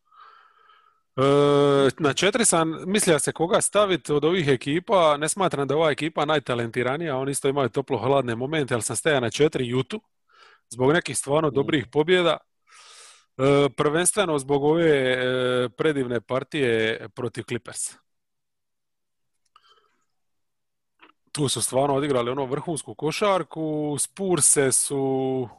E, 1.15 1.21
na 1.99 2.13
četiri 2.13 2.45
sam 2.45 2.91
mislio 2.91 3.19
se 3.19 3.31
koga 3.31 3.61
staviti 3.61 4.13
od 4.13 4.25
ovih 4.25 4.47
ekipa. 4.47 5.17
Ne 5.17 5.29
smatram 5.29 5.67
da 5.67 5.73
je 5.73 5.77
ova 5.77 5.91
ekipa 5.91 6.25
najtalentiranija, 6.25 7.17
oni 7.17 7.31
isto 7.31 7.47
imaju 7.47 7.69
toplo 7.69 7.97
hladne 7.97 8.35
momente, 8.35 8.73
ali 8.73 8.83
sam 8.83 8.95
staja 8.95 9.19
na 9.19 9.29
četiri 9.29 9.67
Jutu 9.67 10.01
zbog 10.69 10.91
nekih 10.91 11.17
stvarno 11.17 11.49
dobrih 11.49 11.87
pobjeda. 11.91 12.37
E, 13.37 13.69
prvenstveno 13.77 14.39
zbog 14.39 14.63
ove 14.63 14.89
e, 14.89 15.69
predivne 15.77 16.21
partije 16.21 17.07
protiv 17.15 17.43
Clippersa. 17.43 17.97
Tu 21.31 21.47
su 21.47 21.61
stvarno 21.61 21.95
odigrali 21.95 22.31
ono 22.31 22.45
vrhunsku 22.45 22.95
košarku, 22.95 23.97
Spurse 23.99 24.71
su 24.71 25.49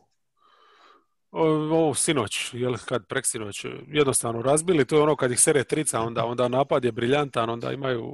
ovo 1.35 1.95
sinoć, 1.95 2.51
jel 2.53 2.77
kad 2.85 3.07
preksinoć 3.07 3.65
jednostavno 3.87 4.43
razbili, 4.43 4.85
to 4.85 4.97
je 4.97 5.03
ono 5.03 5.17
kad 5.17 5.33
ih 5.33 5.41
sere 5.41 5.65
trica, 5.65 6.01
onda, 6.01 6.25
onda 6.33 6.49
napad 6.49 6.85
je 6.85 6.93
briljantan, 6.93 7.51
onda 7.51 7.73
imaju 7.73 8.13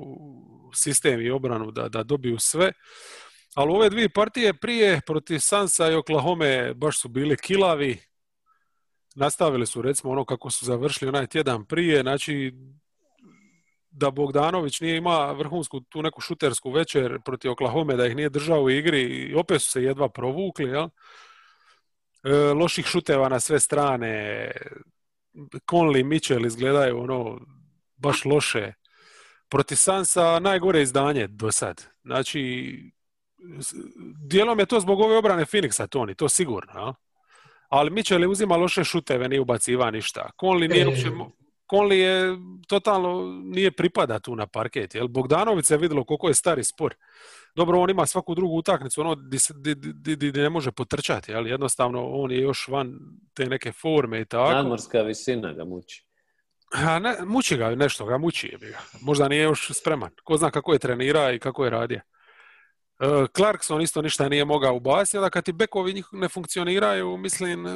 sistem 0.75 1.21
i 1.21 1.31
obranu 1.31 1.71
da, 1.71 1.89
da 1.89 2.03
dobiju 2.03 2.39
sve. 2.39 2.73
Ali 3.55 3.73
ove 3.73 3.91
dvije 3.91 4.09
partije 4.09 4.55
prije 4.55 5.01
protiv 5.07 5.39
Sansa 5.39 5.91
i 5.91 5.95
Oklahoma 5.95 6.75
baš 6.75 7.01
su 7.01 7.09
bili 7.09 7.37
kilavi. 7.37 7.99
Nastavili 9.15 9.67
su 9.67 9.83
recimo 9.83 10.13
ono 10.13 10.25
kako 10.25 10.51
su 10.51 10.65
završili 10.65 11.09
onaj 11.09 11.27
tjedan 11.27 11.65
prije, 11.65 12.03
znači 12.03 12.53
da 13.91 14.11
Bogdanović 14.11 14.81
nije 14.81 14.97
ima 14.97 15.33
vrhunsku 15.33 15.81
tu 15.81 16.03
neku 16.03 16.21
šutersku 16.21 16.71
večer 16.71 17.19
protiv 17.25 17.51
Oklahoma, 17.51 17.95
da 17.95 18.07
ih 18.07 18.17
nije 18.17 18.29
držao 18.29 18.63
u 18.63 18.71
igri 18.71 19.03
i 19.03 19.35
opet 19.35 19.63
su 19.63 19.71
se 19.71 19.83
jedva 19.83 20.09
provukli, 20.09 20.69
jel? 20.69 20.85
E, 20.85 20.89
loših 22.55 22.87
šuteva 22.87 23.29
na 23.29 23.41
sve 23.41 23.61
strane, 23.61 24.51
Conley, 25.71 26.05
Mitchell 26.05 26.47
izgledaju 26.47 27.01
ono 27.01 27.41
baš 27.97 28.25
loše. 28.25 28.73
Protiv 29.49 29.77
Sansa 29.77 30.39
najgore 30.39 30.83
izdanje 30.83 31.27
do 31.27 31.53
sad. 31.53 31.87
Znači, 32.05 32.75
dijelom 34.29 34.59
je 34.59 34.67
to 34.67 34.81
zbog 34.81 35.01
ove 35.01 35.17
obrane 35.17 35.45
Phoenixa, 35.45 35.89
Toni, 35.89 36.15
to 36.15 36.29
sigurno. 36.29 36.73
A? 36.75 36.95
Ali 37.69 37.91
Mitchell 37.91 38.23
je 38.23 38.29
uzima 38.29 38.57
loše 38.57 38.85
šuteve, 38.85 39.29
nije 39.29 39.41
ubaciva 39.41 39.91
ništa. 39.91 40.31
Conley 40.41 40.69
nije 40.69 40.83
E. 40.83 40.87
uopće... 40.87 41.11
Conley 41.71 41.95
je 41.95 42.37
totalno 42.69 43.41
nije 43.45 43.71
pripada 43.71 44.19
tu 44.19 44.37
na 44.37 44.47
parket, 44.47 44.95
jel? 44.95 45.09
Bogdanović 45.09 45.67
se 45.67 45.77
vidjelo 45.77 46.05
koliko 46.05 46.29
je 46.29 46.35
stari 46.35 46.65
spor. 46.65 46.95
Dobro, 47.55 47.81
on 47.81 47.91
ima 47.91 48.07
svaku 48.07 48.35
drugu 48.35 48.57
utakmicu, 48.57 49.01
ono 49.01 49.15
di, 49.15 49.39
se- 49.39 49.55
ne 50.35 50.51
može 50.51 50.73
potrčati, 50.73 51.33
jel? 51.33 51.47
Jednostavno, 51.47 52.07
on 52.09 52.31
je 52.31 52.41
još 52.41 52.69
van 52.69 52.99
te 53.35 53.47
neke 53.47 53.73
forme 53.73 54.21
i 54.21 54.25
tako. 54.25 54.53
Nadmorska 54.53 55.03
visina 55.03 55.53
ga 55.53 55.65
muči. 55.65 56.07
A 56.73 56.99
ne, 56.99 57.17
muči 57.27 57.57
ga 57.57 57.75
nešto, 57.75 58.05
ga 58.07 58.19
muči 58.19 58.47
je 58.47 58.71
ga. 58.71 58.79
Možda 59.01 59.29
nije 59.29 59.43
još 59.43 59.71
spreman. 59.73 60.11
Ko 60.25 60.37
zna 60.37 60.51
kako 60.51 60.73
je 60.73 60.79
trenira 60.79 61.33
i 61.33 61.39
kako 61.39 61.65
je 61.65 61.71
radio. 61.71 62.01
E, 63.01 63.27
Clarkson 63.37 63.83
isto 63.83 64.03
ništa 64.03 64.29
nije 64.29 64.45
mogao 64.45 64.75
ubaciti, 64.75 65.17
onda 65.19 65.31
kad 65.31 65.45
ti 65.45 65.53
bekovi 65.53 65.93
njih 65.95 66.07
ne 66.13 66.29
funkcioniraju, 66.29 67.17
mislim, 67.17 67.67
e, 67.67 67.71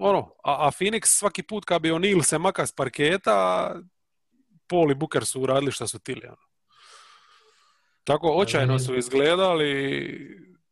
ono, 0.00 0.18
a, 0.44 0.66
a 0.66 0.70
Phoenix 0.70 1.04
svaki 1.04 1.42
put 1.42 1.64
kad 1.64 1.82
bi 1.82 1.90
O'Neal 1.90 2.22
se 2.22 2.38
maka 2.38 2.66
s 2.66 2.72
parketa, 2.72 3.74
Paul 4.66 4.90
i 4.90 4.94
Booker 4.94 5.24
su 5.26 5.42
uradili 5.42 5.72
što 5.72 5.86
su 5.86 5.98
tili. 5.98 6.26
Ono. 6.26 6.49
Tako 8.10 8.28
očajno 8.28 8.78
su 8.78 8.96
izgledali, 8.96 9.64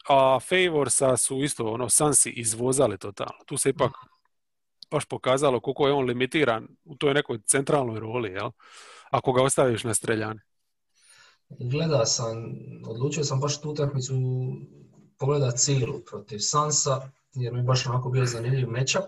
a 0.09 0.39
Favorsa 0.41 1.17
su 1.17 1.43
isto, 1.43 1.67
ono, 1.67 1.89
Sansi 1.89 2.31
izvozali 2.31 2.99
totalno. 2.99 3.45
Tu 3.47 3.57
se 3.57 3.71
ipak 3.71 3.91
baš 4.91 5.05
pokazalo 5.05 5.61
koliko 5.61 5.87
je 5.87 5.93
on 5.93 6.05
limitiran 6.05 6.69
u 6.85 6.97
toj 6.97 7.15
nekoj 7.15 7.39
centralnoj 7.47 8.01
roli, 8.01 8.31
jel? 8.31 8.51
Ako 9.11 9.33
ga 9.33 9.43
ostaviš 9.43 9.85
na 9.85 9.95
streljani. 9.95 10.41
Gleda 11.49 12.07
sam, 12.07 12.37
odlučio 12.87 13.25
sam 13.25 13.41
baš 13.41 13.61
tu 13.61 13.71
utakmicu 13.71 14.15
pogledat 15.19 15.57
cijelu 15.57 16.01
protiv 16.11 16.39
Sansa, 16.39 17.11
jer 17.35 17.53
mi 17.53 17.59
je 17.59 17.63
baš 17.63 17.87
onako 17.87 18.11
bio 18.11 18.25
zanimljiv 18.25 18.69
mečap. 18.69 19.05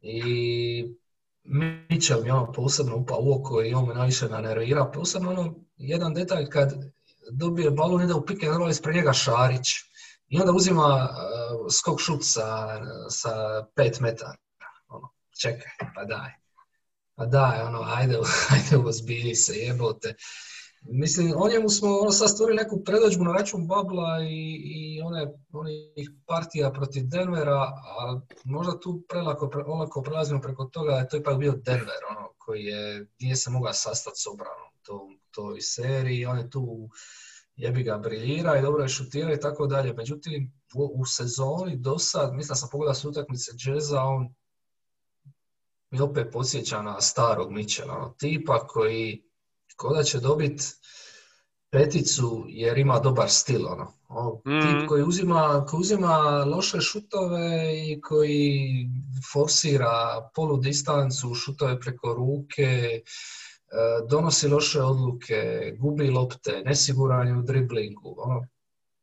I 0.00 0.84
Mitchell 1.44 2.22
mi 2.22 2.28
je 2.28 2.32
ono 2.32 2.52
posebno 2.52 2.96
upao 2.96 3.18
u 3.20 3.40
oko 3.40 3.62
i 3.62 3.74
on 3.74 3.88
me 3.88 3.94
najviše 3.94 4.28
nanervira. 4.28 4.90
Posebno 4.94 5.30
ono, 5.30 5.54
jedan 5.76 6.14
detalj 6.14 6.46
kad 6.46 6.97
dobije 7.30 7.70
balon 7.70 8.02
ide 8.02 8.14
u 8.14 8.26
pick 8.26 8.42
and 8.42 8.56
roll 8.56 8.70
ispred 8.70 8.96
njega 8.96 9.12
Šarić. 9.12 9.68
I 10.28 10.40
onda 10.40 10.52
uzima 10.52 11.08
uh, 11.10 11.66
skok 11.72 12.00
šut 12.00 12.20
sa, 12.22 12.80
sa 13.10 13.64
pet 13.76 14.00
metara. 14.00 14.36
Ono, 14.88 15.08
čekaj, 15.42 15.70
pa 15.94 16.04
daj. 16.04 16.30
Pa 17.14 17.26
daj, 17.26 17.62
ono, 17.62 17.82
ajde, 17.86 18.18
ajde 18.52 18.88
ozbilji 18.88 19.34
se, 19.34 19.52
jebote. 19.52 20.14
Mislim, 20.82 21.34
o 21.36 21.48
njemu 21.48 21.68
smo 21.68 21.98
ono, 21.98 22.10
sad 22.10 22.30
stvorili 22.30 22.56
neku 22.56 22.84
predođbu 22.84 23.24
na 23.24 23.32
račun 23.32 23.66
Babla 23.66 24.22
i, 24.22 24.60
i 24.64 25.02
one, 25.02 25.26
onih 25.52 26.10
partija 26.26 26.72
protiv 26.72 27.02
Denvera, 27.06 27.60
a 28.00 28.20
možda 28.44 28.80
tu 28.80 29.04
prelako, 29.08 29.48
pre, 29.48 29.62
olako 29.66 30.02
prelazimo 30.02 30.40
preko 30.40 30.64
toga 30.64 30.92
da 30.92 30.98
je 30.98 31.08
to 31.08 31.16
ipak 31.16 31.38
bio 31.38 31.52
Denver, 31.52 32.02
ono, 32.10 32.28
koji 32.38 32.64
je, 32.64 33.06
nije 33.20 33.36
se 33.36 33.50
mogao 33.50 33.72
sastati 33.72 34.16
s 34.16 34.26
obranom 34.26 34.70
to, 34.82 35.08
toj 35.38 35.60
seriji, 35.60 36.26
on 36.26 36.38
je 36.38 36.50
tu 36.50 36.88
jebi 37.56 37.82
ga 37.82 37.98
briljira 37.98 38.58
i 38.58 38.62
dobro 38.62 38.82
je 38.82 38.88
šutira 38.88 39.32
i 39.34 39.40
tako 39.40 39.66
dalje. 39.66 39.92
Međutim, 39.92 40.52
u, 40.74 41.00
u 41.00 41.06
sezoni 41.06 41.76
do 41.76 41.98
sad, 41.98 42.34
mislim 42.34 42.48
da 42.48 42.54
sam 42.54 42.68
pogledao 42.72 42.94
s 42.94 43.04
utakmice 43.04 43.52
Jazza, 43.64 44.02
on 44.02 44.34
mi 45.90 46.00
opet 46.00 46.32
podsjeća 46.32 46.82
na 46.82 47.00
starog 47.00 47.52
Mitchella, 47.52 47.94
ono, 47.96 48.14
tipa 48.18 48.66
koji 48.66 49.22
ko 49.76 49.94
da 49.94 50.02
će 50.02 50.20
dobiti 50.20 50.64
peticu 51.70 52.44
jer 52.48 52.78
ima 52.78 52.98
dobar 52.98 53.30
stil. 53.30 53.66
Ono. 53.66 53.92
O, 54.08 54.42
Mhm. 54.46 54.60
Tip 54.60 54.88
koji 54.88 55.02
uzima, 55.02 55.66
koji 55.68 55.80
uzima 55.80 56.44
loše 56.44 56.80
šutove 56.80 57.72
i 57.88 58.00
koji 58.00 58.86
forsira 59.32 60.30
polu 60.34 60.56
distancu, 60.56 61.34
šutove 61.34 61.80
preko 61.80 62.14
ruke, 62.14 63.02
donosi 64.08 64.48
loše 64.48 64.82
odluke, 64.82 65.72
gubi 65.78 66.10
lopte, 66.10 66.62
nesiguran 66.64 67.28
je 67.28 67.36
u 67.36 67.42
driblingu. 67.42 68.14
Ono. 68.16 68.46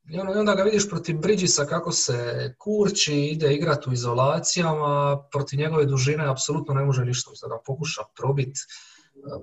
I, 0.09 0.19
ono, 0.19 0.31
onda 0.31 0.55
ga 0.55 0.63
vidiš 0.63 0.89
protiv 0.89 1.17
Bridgesa 1.17 1.65
kako 1.65 1.91
se 1.91 2.15
kurči, 2.59 3.15
ide 3.15 3.53
igrati 3.53 3.89
u 3.89 3.93
izolacijama, 3.93 5.23
protiv 5.31 5.59
njegove 5.59 5.85
dužine 5.85 6.29
apsolutno 6.29 6.73
ne 6.73 6.83
može 6.85 7.05
ništa. 7.05 7.29
Mislim 7.29 7.49
da 7.49 7.55
ga 7.55 7.61
pokuša 7.65 8.01
probiti 8.15 8.59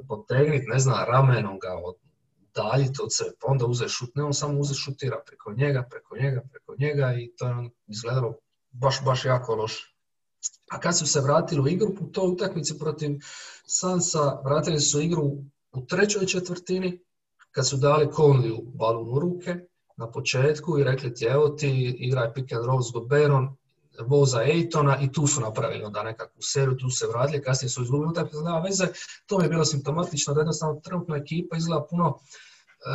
potegniti, 0.08 0.66
ne 0.66 0.78
znam, 0.78 1.04
ramenom 1.08 1.58
ga 1.58 1.68
daljiti 2.54 2.98
od 3.02 3.08
sebe, 3.14 3.30
pa 3.40 3.52
onda 3.52 3.66
uze 3.66 3.88
šut, 3.88 4.10
ne 4.14 4.24
on 4.24 4.34
samo 4.34 4.58
uze 4.58 4.74
šutira 4.74 5.22
preko 5.26 5.52
njega, 5.52 5.86
preko 5.90 6.16
njega, 6.16 6.42
preko 6.50 6.74
njega 6.78 7.14
i 7.14 7.32
to 7.36 7.46
je 7.46 7.52
on 7.52 7.70
izgledalo 7.86 8.34
baš, 8.70 9.04
baš 9.04 9.24
jako 9.24 9.54
loše. 9.54 9.91
A 10.70 10.80
kad 10.80 10.98
su 10.98 11.06
se 11.06 11.20
vratili 11.20 11.60
u 11.60 11.68
igru 11.68 11.94
u 12.00 12.06
toj 12.06 12.28
utakmici 12.28 12.78
protiv 12.78 13.10
Sansa, 13.66 14.40
vratili 14.44 14.80
su 14.80 15.00
igru 15.00 15.22
u 15.72 15.86
trećoj 15.86 16.26
četvrtini, 16.26 17.00
kad 17.50 17.68
su 17.68 17.76
dali 17.76 18.06
Conleyu 18.06 18.62
balun 18.74 19.08
u 19.16 19.18
ruke 19.18 19.56
na 19.96 20.10
početku 20.10 20.78
i 20.78 20.84
rekli 20.84 21.14
ti 21.14 21.24
evo 21.24 21.48
ti 21.48 21.96
igraj 21.98 22.32
pick 22.34 22.52
and 22.52 22.64
roll 22.64 22.82
s 22.82 22.92
Goberom, 22.92 23.56
voza 24.06 24.42
Ejtona 24.42 25.00
i 25.00 25.12
tu 25.12 25.26
su 25.26 25.40
napravili 25.40 25.84
onda 25.84 26.02
nekakvu 26.02 26.42
seriju, 26.42 26.76
tu 26.76 26.90
se 26.90 27.06
vratili, 27.06 27.42
kasnije 27.42 27.70
su 27.70 27.82
izgubili 27.82 28.10
utakmicu, 28.10 28.44
nema 28.44 28.58
veze, 28.58 28.86
to 29.26 29.38
mi 29.38 29.44
je 29.44 29.48
bilo 29.48 29.64
simptomatično 29.64 30.34
da 30.34 30.40
jednostavno 30.40 30.80
trenutna 30.80 31.16
ekipa 31.16 31.56
izgleda 31.56 31.86
puno 31.90 32.18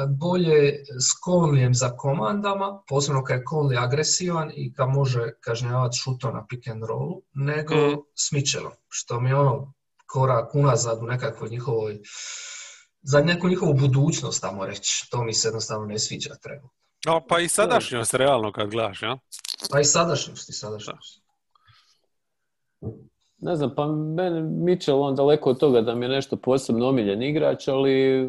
bolje 0.10 0.84
s 1.00 1.10
Conleyem 1.28 1.74
za 1.74 1.90
komandama, 1.98 2.82
posebno 2.88 3.24
kad 3.24 3.38
je 3.38 3.46
Conley 3.46 3.84
agresivan 3.84 4.52
i 4.56 4.74
kad 4.74 4.90
može 4.90 5.32
kažnjavati 5.40 5.98
šuto 5.98 6.32
na 6.32 6.46
pick 6.50 6.68
and 6.68 6.84
rollu, 6.84 7.22
nego 7.34 7.76
Mm. 7.76 7.98
s 8.16 8.32
Mitchellom, 8.32 8.72
što 8.90 9.20
mi 9.20 9.30
je 9.30 9.36
ono 9.36 9.74
korak 10.06 10.56
unazad 10.56 11.00
u 11.04 11.06
nekakvoj 11.06 11.50
njihovoj 11.50 12.00
za 13.02 13.22
neku 13.22 13.48
njihovu 13.48 13.74
budućnost, 13.74 14.42
tamo 14.42 14.66
reći. 14.66 15.08
To 15.12 15.24
mi 15.24 15.34
se 15.34 15.48
jednostavno 15.48 15.86
ne 15.86 16.00
sviđa 16.00 16.36
trenutno. 16.36 16.70
A, 17.08 17.20
pa 17.30 17.40
i 17.40 17.48
sadašnjost 17.48 18.14
realno 18.14 18.52
kad 18.52 18.70
gledaš, 18.70 19.02
ja? 19.02 19.18
Pa 19.72 19.80
i 19.80 19.86
sadašnjost, 19.86 20.50
i 20.50 20.54
sadašnjost. 20.54 21.22
Ne 23.38 23.56
znam, 23.56 23.76
pa 23.76 23.88
meni 23.88 24.42
Mitchell 24.42 25.02
on 25.02 25.16
daleko 25.16 25.50
od 25.50 25.60
toga 25.60 25.82
da 25.82 25.96
mi 25.96 26.06
je 26.06 26.10
nešto 26.10 26.36
posebno 26.38 26.88
omiljen 26.88 27.22
igrač, 27.22 27.68
ali 27.68 28.28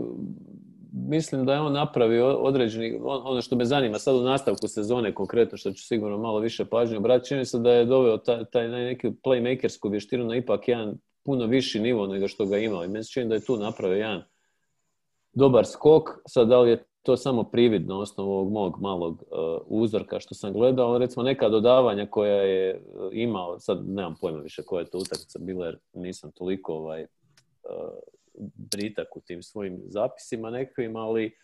mislim 0.93 1.47
da 1.47 1.55
je 1.55 1.61
on 1.61 1.73
napravio 1.73 2.27
određeni, 2.37 3.01
on- 3.03 3.23
ono 3.25 3.43
što 3.43 3.57
me 3.57 3.65
zanima 3.65 3.99
sad 3.99 4.17
u 4.17 4.23
nastavku 4.23 4.69
sezone 4.69 5.15
konkretno, 5.15 5.59
što 5.59 5.73
ću 5.73 5.87
sigurno 5.87 6.19
malo 6.19 6.39
više 6.39 6.65
pažnje 6.65 6.97
obratiti, 6.97 7.29
čini 7.29 7.45
se 7.45 7.59
da 7.59 7.73
je 7.73 7.85
doveo 7.85 8.19
taj, 8.19 8.45
taj 8.45 8.69
neki 8.69 9.09
playmakersku 9.25 9.91
vještinu 9.91 10.25
na 10.25 10.37
ipak 10.37 10.69
jedan 10.69 10.99
puno 11.25 11.47
viši 11.47 11.81
nivo 11.81 12.07
nego 12.07 12.29
što 12.29 12.47
ga 12.47 12.59
imao. 12.59 12.85
I 12.85 12.89
meni 12.89 13.05
da 13.29 13.35
je 13.35 13.45
tu 13.45 13.57
napravio 13.57 13.97
jedan 13.97 14.23
dobar 15.33 15.67
skok. 15.67 16.09
Sad, 16.27 16.49
da 16.49 16.61
li 16.61 16.71
je 16.71 16.85
to 17.03 17.17
samo 17.17 17.43
privid 17.45 17.89
na 17.89 17.99
osnovu 17.99 18.33
ovog 18.33 18.53
mog 18.53 18.77
malog 18.81 19.13
uh, 19.13 19.61
uzorka 19.67 20.21
što 20.21 20.35
sam 20.35 20.53
gledao, 20.53 20.89
ali 20.89 20.99
recimo 20.99 21.23
neka 21.23 21.49
dodavanja 21.49 22.07
koja 22.07 22.43
je 22.43 22.83
uh, 22.95 23.09
imao, 23.13 23.59
sad 23.59 23.89
nemam 23.89 24.15
pojma 24.21 24.39
više 24.39 24.63
koja 24.63 24.81
je 24.81 24.91
to 24.91 24.99
utakmica 24.99 25.39
bila 25.39 25.67
jer 25.67 25.79
nisam 25.93 26.33
toliko 26.33 26.75
ovaj, 26.75 27.03
uh, 27.03 27.09
britak 28.55 29.17
u 29.17 29.21
tim 29.21 29.43
svojim 29.43 29.81
zapisima 29.87 30.51
nekakvim, 30.51 30.97
ali 30.97 31.37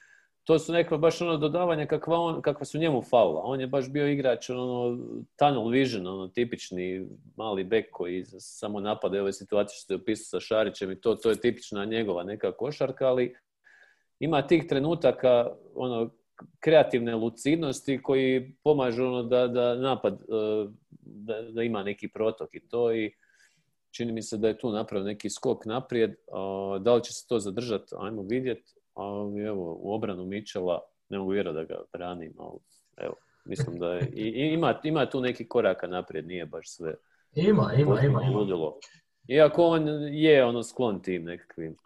to 0.45 0.59
su 0.59 0.73
neka 0.73 0.97
baš 0.97 1.21
ono 1.21 1.37
dodavanja 1.37 1.87
kakva, 1.87 2.19
on, 2.19 2.43
kakva 2.43 2.65
su 2.65 2.79
njemu 2.79 3.03
faula. 3.03 3.41
On 3.45 3.61
je 3.61 3.67
baš 3.67 3.91
bio 3.91 4.09
igrač 4.09 4.51
ono 4.51 4.99
tunnel 5.39 5.69
vision, 5.69 6.07
ono 6.07 6.29
tipični 6.29 7.07
mali 7.37 7.65
bek 7.65 7.91
koji 7.93 8.25
samo 8.39 8.81
napada 8.81 9.21
ove 9.21 9.33
situacije 9.33 9.77
što 9.79 9.95
je 9.95 10.01
opisao 10.01 10.41
sa 10.41 10.47
Šarićem 10.47 10.91
i 10.91 11.01
to, 11.01 11.15
to 11.15 11.31
je 11.31 11.41
tipična 11.41 11.85
njegova 11.85 12.25
neka 12.25 12.53
košarka, 12.53 13.07
ali 13.07 13.35
ima 14.21 14.47
tih 14.47 14.67
trenutaka 14.69 15.51
ono 15.75 16.11
kreativne 16.61 17.15
lucidnosti 17.15 18.03
koji 18.03 18.55
pomažu 18.65 19.05
ono 19.05 19.23
da, 19.23 19.49
da 19.49 19.75
napad 19.75 20.13
uh, 20.13 20.71
da, 21.01 21.43
da 21.43 21.63
ima 21.63 21.83
neki 21.83 22.09
protok 22.09 22.55
i 22.55 22.69
to 22.69 22.93
i 22.93 23.13
čini 23.97 24.13
mi 24.13 24.23
se 24.23 24.37
da 24.37 24.49
je 24.49 24.59
tu 24.59 24.73
napravio 24.73 25.07
neki 25.07 25.31
skok 25.31 25.65
naprijed. 25.65 26.15
Da 26.81 26.95
li 26.95 27.05
će 27.05 27.13
se 27.13 27.27
to 27.29 27.39
zadržati, 27.39 27.95
ajmo 27.99 28.23
vidjeti. 28.23 28.75
Ali 28.95 29.43
evo, 29.43 29.79
u 29.81 29.95
obranu 29.95 30.25
Mičela 30.25 30.81
ne 31.09 31.19
mogu 31.19 31.31
vjerovati 31.31 31.67
da 31.67 31.75
ga 31.75 31.83
branim, 31.93 32.35
ali 32.39 32.59
evo, 32.97 33.15
mislim 33.45 33.79
da 33.79 33.95
je, 33.95 34.11
i, 34.15 34.23
i 34.23 34.53
ima, 34.55 34.81
ima 34.85 35.11
tu 35.11 35.21
neki 35.21 35.49
koraka 35.49 35.87
naprijed, 35.87 36.27
nije 36.27 36.47
baš 36.47 36.71
sve 36.71 36.95
Ima, 37.35 37.73
ima, 37.79 38.01
ima, 38.01 38.23
ima. 38.23 38.73
Iako 39.29 39.67
on 39.67 39.89
je 40.13 40.45
ono 40.45 40.63
sklon 40.63 41.03
tim 41.03 41.25
nekakvim 41.25 41.77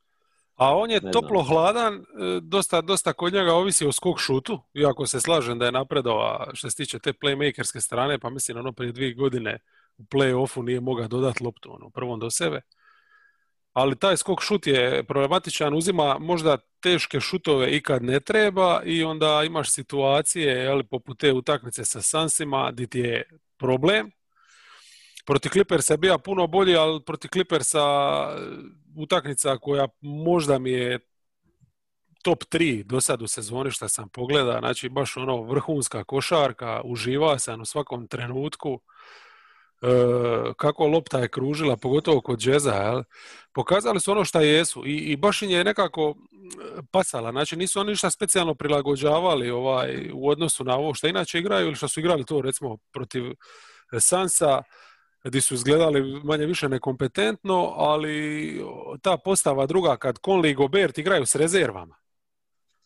A 0.56 0.76
on 0.76 0.90
je 0.90 1.00
Ne 1.00 1.10
toplo 1.10 1.42
znam. 1.42 1.46
hladan, 1.46 1.94
e, 1.94 2.00
dosta, 2.42 2.80
dosta 2.80 3.12
kod 3.12 3.32
njega 3.32 3.54
ovisi 3.54 3.86
o 3.86 3.92
skok 3.92 4.18
šutu, 4.18 4.60
iako 4.74 5.06
se 5.06 5.20
slažem 5.20 5.58
da 5.58 5.64
je 5.64 5.72
napredova 5.72 6.50
što 6.54 6.70
se 6.70 6.76
tiče 6.76 6.98
te 6.98 7.12
playmakerske 7.12 7.80
strane, 7.80 8.18
pa 8.18 8.30
mislim 8.30 8.58
ono 8.58 8.72
prije 8.72 8.92
dvije 8.92 9.14
godine 9.14 9.58
u 9.98 10.02
play-offu 10.02 10.62
nije 10.62 10.80
mogao 10.80 11.08
dodati 11.08 11.44
loptu 11.44 11.74
ono, 11.74 11.90
prvom 11.90 12.20
do 12.20 12.30
sebe. 12.30 12.60
Ali 13.72 13.98
taj 13.98 14.16
skok 14.16 14.42
šut 14.42 14.66
je 14.66 15.04
problematičan, 15.04 15.74
uzima 15.74 16.18
možda 16.18 16.58
teške 16.80 17.20
šutove 17.20 17.76
i 17.76 17.82
kad 17.82 18.02
ne 18.02 18.20
treba 18.20 18.82
i 18.84 19.04
onda 19.04 19.42
imaš 19.46 19.70
situacije, 19.70 20.54
jel, 20.54 20.82
poput 20.90 21.18
te 21.18 21.32
utakmice 21.32 21.84
sa 21.84 22.02
Sansima, 22.02 22.70
gdje 22.72 22.86
ti 22.86 22.98
je 22.98 23.22
problem, 23.56 24.10
Proti 25.28 25.48
Clippersa 25.48 25.94
je 25.94 25.98
bio 25.98 26.18
puno 26.18 26.46
bolji, 26.46 26.76
ali 26.76 27.04
proti 27.04 27.28
Clippersa 27.28 27.84
utakmica 28.96 29.56
koja 29.58 29.88
možda 30.00 30.58
mi 30.58 30.70
je 30.70 30.98
top 32.22 32.44
3 32.44 32.82
do 32.82 33.00
sad 33.00 33.22
u 33.22 33.26
sezoni 33.26 33.70
što 33.70 33.88
sam 33.88 34.08
pogleda, 34.08 34.58
znači 34.58 34.88
baš 34.88 35.16
ono 35.16 35.42
vrhunska 35.42 36.04
košarka, 36.04 36.80
uživa 36.84 37.38
sam 37.38 37.60
u 37.60 37.64
svakom 37.64 38.06
trenutku. 38.08 38.80
E, 39.82 40.52
kako 40.56 40.86
lopta 40.86 41.18
je 41.18 41.28
kružila, 41.28 41.76
pogotovo 41.76 42.20
kod 42.20 42.38
džeza, 42.38 42.72
jel? 42.72 43.02
pokazali 43.52 44.00
su 44.00 44.12
ono 44.12 44.24
što 44.24 44.40
jesu 44.40 44.86
i, 44.86 44.96
i 44.96 45.16
baš 45.16 45.42
im 45.42 45.50
je 45.50 45.64
nekako 45.64 46.14
pasala, 46.90 47.30
znači 47.30 47.56
nisu 47.56 47.80
oni 47.80 47.90
ništa 47.90 48.10
specijalno 48.10 48.54
prilagođavali 48.54 49.50
ovaj, 49.50 50.10
u 50.14 50.28
odnosu 50.28 50.64
na 50.64 50.76
ovo 50.76 50.94
što 50.94 51.08
inače 51.08 51.38
igraju 51.38 51.66
ili 51.66 51.76
što 51.76 51.88
su 51.88 52.00
igrali 52.00 52.24
to 52.24 52.40
recimo 52.40 52.76
protiv 52.92 53.24
Sansa, 54.00 54.62
gdje 55.24 55.40
su 55.40 55.54
izgledali 55.54 56.20
manje 56.24 56.46
više 56.46 56.68
nekompetentno, 56.68 57.74
ali 57.76 58.60
ta 59.02 59.16
postava 59.16 59.66
druga 59.66 59.96
kad 59.96 60.18
Conley 60.18 60.50
i 60.50 60.54
Gobert 60.54 60.98
igraju 60.98 61.26
s 61.26 61.34
rezervama. 61.34 61.96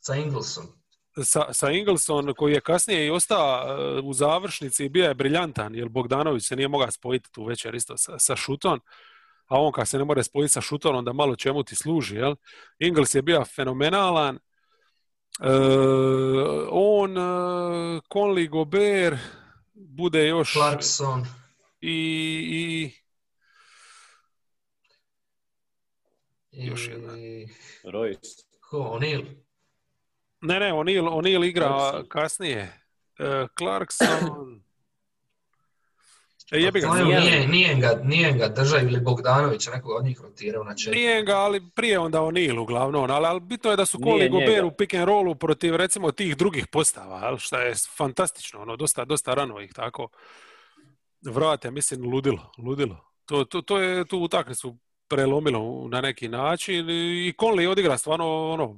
Sa 0.01 0.15
Inglesom. 0.15 0.82
Sa, 1.25 1.53
sa 1.53 1.71
Ingleson 1.71 2.35
koji 2.35 2.53
je 2.53 2.61
kasnije 2.61 3.07
i 3.07 3.11
ostao 3.11 3.65
e, 3.67 4.01
u 4.01 4.13
završnici 4.13 4.85
i 4.85 4.89
bio 4.89 5.05
je 5.05 5.15
briljantan, 5.15 5.75
jer 5.75 5.89
Bogdanović 5.89 6.47
se 6.47 6.57
nije 6.57 6.69
mogao 6.69 6.91
spojiti 6.91 7.33
tu 7.33 7.45
večer 7.45 7.75
isto 7.75 7.97
sa, 7.97 8.19
sa 8.19 8.37
Šuton, 8.37 8.81
a 9.47 9.61
on 9.61 9.73
kad 9.73 9.89
se 9.89 9.99
ne 9.99 10.05
more 10.05 10.23
spojiti 10.23 10.53
sa 10.53 10.61
Šuton, 10.61 10.97
onda 10.97 11.13
malo 11.13 11.37
čemu 11.37 11.63
ti 11.63 11.77
služi. 11.77 12.17
Jel? 12.17 12.35
Ingles 12.79 13.15
je 13.15 13.23
bio 13.23 13.45
fenomenalan, 13.45 14.37
e, 14.37 14.41
on, 16.71 17.19
e, 17.19 17.21
Conley, 18.13 18.49
Gobert, 18.49 19.19
bude 19.75 20.27
još... 20.29 20.53
Clarkson. 20.53 21.27
I, 21.81 21.97
i 22.51 23.03
I... 26.53 26.67
Još 26.67 26.89
jedna. 26.89 27.13
Royce. 27.85 28.45
Ko, 28.61 28.79
O'Neal? 28.79 29.25
Ne, 30.43 30.61
ne, 30.61 30.73
O'Neal, 30.73 31.09
O'Neal 31.09 31.45
igra 31.45 31.69
Clarkson. 31.69 32.09
kasnije. 32.09 32.83
E, 33.19 33.47
Clarkson... 33.59 34.63
E, 36.53 36.59
jebi 36.61 36.81
ga, 36.81 36.95
nije, 36.95 37.49
nije, 37.49 37.75
ga, 37.75 38.01
nije 38.05 38.33
ga 38.33 38.49
držao 38.49 38.81
ili 38.81 39.01
Bogdanović, 39.01 39.67
nekoga 39.67 39.95
od 39.95 40.05
njih 40.05 40.21
rotirao 40.21 40.65
na 40.65 40.75
četiri. 40.77 41.01
Nije 41.01 41.23
ga, 41.23 41.37
ali 41.37 41.71
prije 41.75 41.99
onda 41.99 42.21
O'Neal 42.21 42.59
uglavnom, 42.59 43.11
ali, 43.11 43.27
ali 43.27 43.41
bitno 43.41 43.71
je 43.71 43.77
da 43.77 43.87
su 43.87 43.99
Nije 43.99 44.13
Cole 44.13 44.27
i 44.27 44.29
Gobert 44.29 44.51
njega. 44.51 44.67
u 44.67 44.71
pick 44.71 44.95
and 44.95 45.05
rollu 45.05 45.35
protiv 45.35 45.77
recimo 45.77 46.13
tih 46.13 46.37
drugih 46.37 46.67
postava, 46.67 47.39
što 47.39 47.59
je 47.59 47.75
fantastično, 47.97 48.63
ono, 48.63 48.77
dosta, 48.77 49.05
dosta 49.05 49.35
rano 49.35 49.61
ih 49.61 49.73
tako 49.73 50.09
vrate, 51.23 51.71
mislim, 51.71 52.11
ludilo, 52.11 52.53
ludilo. 52.59 52.97
To, 53.27 53.45
to, 53.45 53.63
to 53.63 53.79
je 53.79 54.05
tu 54.05 54.19
utakmicu 54.19 54.79
prelomilo 55.13 55.89
na 55.89 56.01
neki 56.01 56.29
način 56.29 56.91
i 56.91 57.35
Conley 57.41 57.69
odigra 57.69 57.99
stvarno 57.99 58.51
ono, 58.51 58.77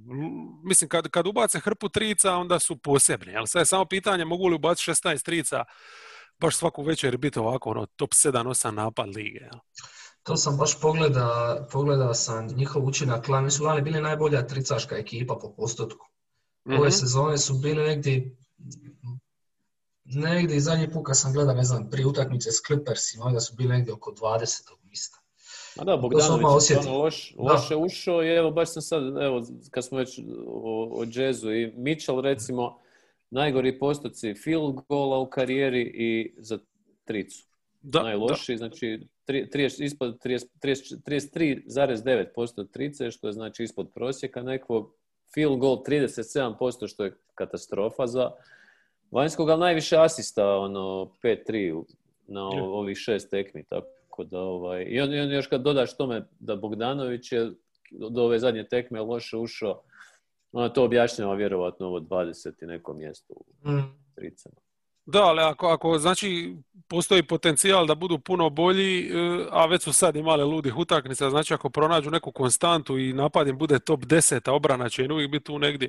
mislim 0.65 0.89
kad, 0.89 1.09
kad 1.09 1.27
ubace 1.27 1.61
hrpu 1.61 1.89
trica 1.89 2.33
onda 2.33 2.59
su 2.59 2.77
posebni, 2.77 3.33
jel 3.33 3.47
sad 3.47 3.61
je 3.61 3.67
samo 3.67 3.85
pitanje 3.85 4.25
mogu 4.25 4.49
li 4.49 4.55
ubaciti 4.55 4.91
16 4.91 5.25
trica 5.25 5.65
baš 6.41 6.57
svaku 6.57 6.83
večer 6.83 7.17
biti 7.17 7.39
ovako 7.39 7.71
ono 7.71 7.87
top 7.87 8.11
7-8 8.11 8.71
napad 8.71 9.09
lige. 9.17 9.49
To 10.23 10.37
sam 10.37 10.57
baš 10.57 10.81
pogleda, 10.81 11.57
pogledao 11.73 12.15
sam 12.15 12.47
njihov 12.47 12.85
učinak 12.85 13.29
lani. 13.29 13.51
Su 13.51 13.65
lani 13.65 13.83
bili 13.83 14.01
najbolja 14.01 14.47
tricaška 14.47 14.97
ekipa 14.97 15.35
po 15.41 15.55
postotku. 15.57 16.07
Ove 16.67 16.79
Mhm. 16.79 16.91
sezone 16.91 17.39
su 17.39 17.55
bili 17.55 17.83
negdje 17.85 18.37
negdje 20.05 20.57
i 20.57 20.61
zadnji 20.61 20.91
put 20.93 21.07
kad 21.07 21.19
sam 21.19 21.33
gledao, 21.33 21.55
ne 21.55 21.65
znam, 21.65 21.91
prije 21.91 22.07
utakmice 22.07 22.53
s 22.53 22.63
Clippersima, 22.67 23.25
onda 23.25 23.41
su 23.41 23.55
bili 23.55 23.69
negdje 23.69 23.93
oko 23.95 24.13
20. 24.13 24.77
mjesta. 24.85 25.19
A 25.79 25.85
da, 25.85 25.97
Bogdanović 25.97 26.71
je 26.71 26.77
stvarno 26.77 26.99
loš, 26.99 27.35
loše 27.39 27.77
ušao 27.77 28.25
i 28.25 28.29
evo 28.29 28.51
baš 28.51 28.73
sam 28.73 28.83
sad, 28.83 29.03
evo, 29.23 29.43
kad 29.71 29.85
smo 29.85 29.99
već 29.99 30.19
o, 30.47 30.89
o 30.93 31.05
jazzu 31.15 31.53
i 31.55 31.73
Mitchell 31.77 32.21
recimo, 32.21 32.79
najgori 33.31 33.79
postoci 33.79 34.35
field 34.35 34.75
gola 34.89 35.19
u 35.19 35.31
karijeri 35.31 35.83
i 35.83 36.35
za 36.39 36.59
tricu. 37.05 37.47
Da, 37.83 38.03
Najlošiji, 38.03 38.57
znači 38.57 39.01
tri- 39.27 39.49
30 39.53 39.85
ispod 39.85 40.19
30 40.25 40.47
30 40.63 40.97
33,9% 41.67 42.71
trice, 42.73 43.11
što 43.11 43.27
je 43.27 43.33
znači 43.33 43.63
ispod 43.63 43.91
prosjeka 43.95 44.43
nekog. 44.43 44.95
Field 45.35 45.59
goal 45.59 45.83
37%, 45.83 46.89
što 46.89 47.05
je 47.05 47.17
katastrofa 47.35 48.07
za 48.07 48.31
vanjskog, 49.11 49.51
ali 49.51 49.61
najviše 49.61 49.97
asista, 49.99 50.57
ono, 50.59 51.11
5-3 51.23 51.73
u- 51.73 51.87
na 52.27 52.45
ovih 52.49 52.97
šest 52.99 53.31
tekmi, 53.31 53.65
tako 53.65 53.87
da, 54.23 54.39
ovaj, 54.41 54.85
i 54.89 55.01
on, 55.01 55.15
i 55.15 55.21
on 55.21 55.31
još 55.33 55.47
kad 55.47 55.63
dodaš 55.63 55.97
tome 55.97 56.29
da 56.39 56.57
Bogdanović 56.57 57.33
je 57.33 57.51
do 57.91 58.23
ove 58.23 58.39
zadnje 58.39 58.69
tekme 58.69 59.01
loše 59.01 59.37
ušao, 59.37 59.83
ono 60.53 60.69
to 60.69 60.85
objašnjava 60.85 61.35
vjerovatno 61.35 61.87
ovo 61.87 62.01
20 62.01 62.63
i 62.63 62.67
neko 62.67 62.95
mjesto 62.95 63.35
u 63.35 63.71
Mm. 63.71 63.83
tricama. 64.15 64.57
Da, 65.07 65.23
ali 65.23 65.41
ako, 65.41 65.67
ako 65.67 65.99
znači 65.99 66.57
postoji 66.89 67.23
potencijal 67.23 67.87
da 67.87 67.95
budu 67.95 68.19
puno 68.19 68.51
bolji, 68.51 69.01
e, 69.01 69.47
a 69.51 69.67
već 69.67 69.83
su 69.83 69.93
sad 69.93 70.17
imali 70.17 70.45
ludih 70.45 70.77
utakmica, 70.77 71.31
znači 71.31 71.55
ako 71.55 71.71
pronađu 71.71 72.11
neku 72.11 72.33
konstantu 72.33 72.99
i 72.99 73.13
napad 73.13 73.49
im 73.49 73.59
bude 73.59 73.79
top 73.79 74.01
10, 74.01 74.49
a 74.49 74.53
obrana 74.53 74.89
će 74.89 75.05
im 75.05 75.13
uvijek 75.13 75.31
biti 75.31 75.45
tu 75.45 75.59
negdje, 75.59 75.89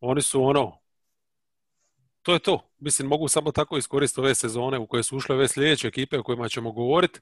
oni 0.00 0.22
su 0.22 0.42
ono, 0.42 0.78
to 2.26 2.32
je 2.32 2.38
to. 2.38 2.60
Mislim, 2.78 3.08
mogu 3.08 3.28
samo 3.28 3.52
tako 3.52 3.76
iskoristiti 3.76 4.20
ove 4.20 4.34
sezone 4.34 4.78
u 4.78 4.86
koje 4.86 5.02
su 5.02 5.16
ušle 5.16 5.34
ove 5.34 5.48
sljedeće 5.48 5.88
ekipe 5.88 6.18
o 6.18 6.22
kojima 6.22 6.48
ćemo 6.48 6.72
govoriti. 6.72 7.20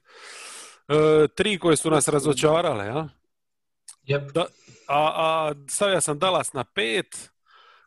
E, 0.87 1.27
tri 1.35 1.59
koje 1.59 1.75
su 1.75 1.91
nas 1.91 2.07
razočarale, 2.07 2.85
ja? 2.85 3.09
Jep. 4.03 4.31
Da, 4.31 4.45
a, 4.87 5.11
a 5.15 5.53
stavio 5.69 6.01
sam 6.01 6.19
Dallas 6.19 6.53
na 6.53 6.63
pet, 6.63 7.29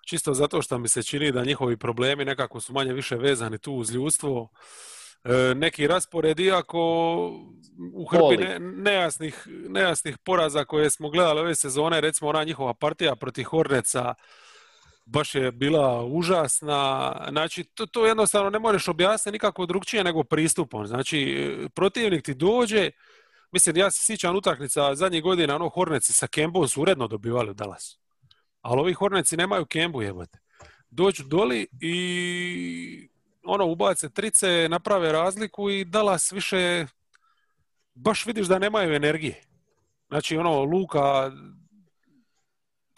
čisto 0.07 0.35
zato 0.35 0.63
što 0.63 0.79
mi 0.79 0.89
se 0.89 1.03
čini 1.03 1.33
da 1.33 1.45
njihovi 1.45 1.77
problemi 1.77 2.25
nekako 2.25 2.61
su 2.61 2.73
manje 2.73 2.93
više 2.93 3.17
vezani 3.17 3.59
tu 3.59 3.73
uz 3.73 3.91
ljudstvo. 3.91 4.49
E, 5.25 5.55
neki 5.55 5.87
raspored, 5.87 6.41
iako 6.41 6.79
u 7.95 8.07
hrpi 8.11 8.21
Poli. 8.21 8.37
ne- 8.37 8.59
nejasnih, 8.61 9.47
nejasnih 9.69 10.19
poraza 10.19 10.65
koje 10.65 10.91
smo 10.91 11.11
gledali 11.11 11.41
ove 11.41 11.55
sezone, 11.55 12.01
recimo 12.01 12.31
ona 12.31 12.45
njihova 12.45 12.75
partija 12.75 13.17
protiv 13.17 13.45
Horneca, 13.45 14.15
baš 15.09 15.35
je 15.35 15.53
bila 15.53 16.05
užasna. 16.05 17.13
Znači, 17.31 17.65
to, 17.65 17.87
to 17.87 18.07
jednostavno 18.07 18.51
ne 18.51 18.59
možeš 18.59 18.89
objasniti 18.89 19.33
nikako 19.33 19.67
drugčije 19.67 20.05
nego 20.05 20.25
pristupom. 20.25 20.87
Znači, 20.87 21.49
protivnik 21.75 22.25
ti 22.25 22.35
dođe, 22.35 22.91
mislim, 23.53 23.77
ja 23.77 23.91
se 23.91 24.05
sjećam 24.05 24.37
utakmica 24.37 24.95
zadnjih 24.95 25.23
godina, 25.23 25.55
ono, 25.55 25.69
Horneci 25.69 26.13
sa 26.13 26.27
Kembom 26.27 26.69
su 26.69 26.83
uredno 26.83 27.09
dobivali 27.09 27.51
u 27.51 27.55
Dallasu. 27.55 27.99
Ali 28.61 28.81
ovi 28.81 28.93
Horneci 28.93 29.37
nemaju 29.37 29.67
Kembu, 29.67 30.03
jebote. 30.03 30.39
Dođu 30.91 31.25
doli 31.25 31.67
i 31.81 33.09
ono, 33.45 33.67
ubace 33.67 34.11
trice, 34.11 34.67
naprave 34.71 35.13
razliku 35.13 35.71
i 35.71 35.85
Dallas 35.85 36.33
više 36.33 36.87
baš 37.95 38.27
vidiš 38.27 38.47
da 38.47 38.59
nemaju 38.59 38.95
energije. 38.95 39.43
Znači, 40.09 40.37
ono, 40.37 40.63
Luka 40.65 41.33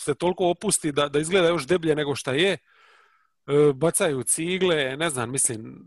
se 0.01 0.15
toliko 0.15 0.51
opusti 0.51 0.93
da, 0.93 1.09
da 1.09 1.19
izgleda 1.19 1.49
još 1.49 1.67
deblje 1.67 1.95
nego 1.95 2.15
šta 2.15 2.33
je. 2.33 2.53
E, 2.53 2.59
bacaju 3.75 4.23
cigle, 4.23 4.97
ne 4.97 5.11
znam, 5.11 5.31
mislim, 5.31 5.85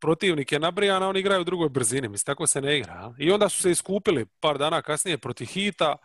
protivnik 0.00 0.52
je 0.52 0.58
nabrijan, 0.58 1.02
a 1.02 1.08
oni 1.08 1.20
igraju 1.20 1.40
u 1.40 1.44
drugoj 1.44 1.68
brzini. 1.68 2.08
Mislim, 2.08 2.26
tako 2.26 2.46
se 2.46 2.60
ne 2.60 2.78
igra. 2.78 3.14
I 3.18 3.30
onda 3.30 3.48
su 3.48 3.62
se 3.62 3.70
iskupili 3.70 4.26
par 4.40 4.58
dana 4.58 4.82
kasnije 4.82 5.18
protiv 5.18 5.46
Hita. 5.46 5.96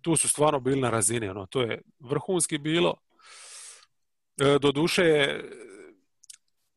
Tu 0.00 0.16
su 0.16 0.28
stvarno 0.28 0.60
bili 0.60 0.80
na 0.80 0.90
razini. 0.90 1.28
Ono, 1.28 1.46
to 1.46 1.62
je 1.62 1.82
vrhunski 2.00 2.58
bilo. 2.58 2.94
E, 4.40 4.58
doduše, 4.58 5.40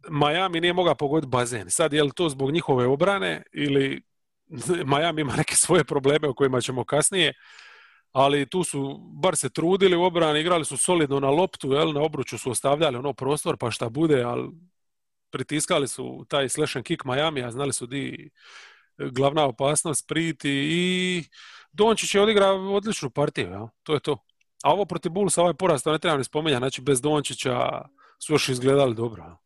Miami 0.10 0.62
nije 0.62 0.74
mogao 0.74 0.96
pogoditi 0.96 1.30
bazen. 1.30 1.70
Sad, 1.70 1.94
je 1.94 2.04
li 2.04 2.12
to 2.16 2.30
zbog 2.30 2.52
njihove 2.52 2.86
obrane 2.86 3.44
ili 3.54 4.02
Miami 4.94 5.22
ima 5.22 5.36
neke 5.36 5.56
svoje 5.56 5.84
probleme 5.84 6.28
o 6.28 6.34
kojima 6.34 6.62
ćemo 6.62 6.84
kasnije, 6.84 7.34
ali 8.12 8.50
tu 8.50 8.64
su 8.64 8.98
bar 8.98 9.36
se 9.36 9.50
trudili 9.50 9.96
u 9.96 10.04
obrani, 10.04 10.40
igrali 10.40 10.66
su 10.66 10.78
solidno 10.78 11.20
na 11.20 11.30
loptu, 11.30 11.74
jel, 11.74 11.94
na 11.94 12.02
obruču 12.02 12.38
su 12.38 12.52
ostavljali 12.52 12.98
ono 12.98 13.14
prostor 13.14 13.58
pa 13.58 13.72
šta 13.72 13.90
bude, 13.90 14.24
ali 14.24 14.50
pritiskali 15.32 15.88
su 15.88 16.26
taj 16.30 16.50
slash 16.50 16.78
and 16.78 16.86
kick 16.86 17.06
Miami, 17.06 17.44
a 17.44 17.52
znali 17.52 17.74
su 17.74 17.86
di 17.86 18.30
glavna 18.98 19.46
opasnost 19.46 20.08
priti 20.08 20.50
i 20.52 21.24
Dončić 21.72 22.16
je 22.16 22.22
odigrao 22.22 22.74
odličnu 22.74 23.10
partiju, 23.10 23.50
jel? 23.50 23.68
to 23.84 23.94
je 23.94 24.00
to. 24.00 24.18
A 24.64 24.74
ovo 24.74 24.86
protiv 24.86 25.12
Bullsa, 25.12 25.42
ovaj 25.42 25.54
poraz, 25.54 25.84
to 25.84 25.92
ne 25.92 26.00
treba 26.00 26.18
ni 26.18 26.24
spominjati, 26.24 26.60
znači 26.60 26.82
bez 26.82 27.02
Dončića 27.02 27.82
su 28.20 28.34
još 28.34 28.50
izgledali 28.50 28.96
dobro. 28.96 29.38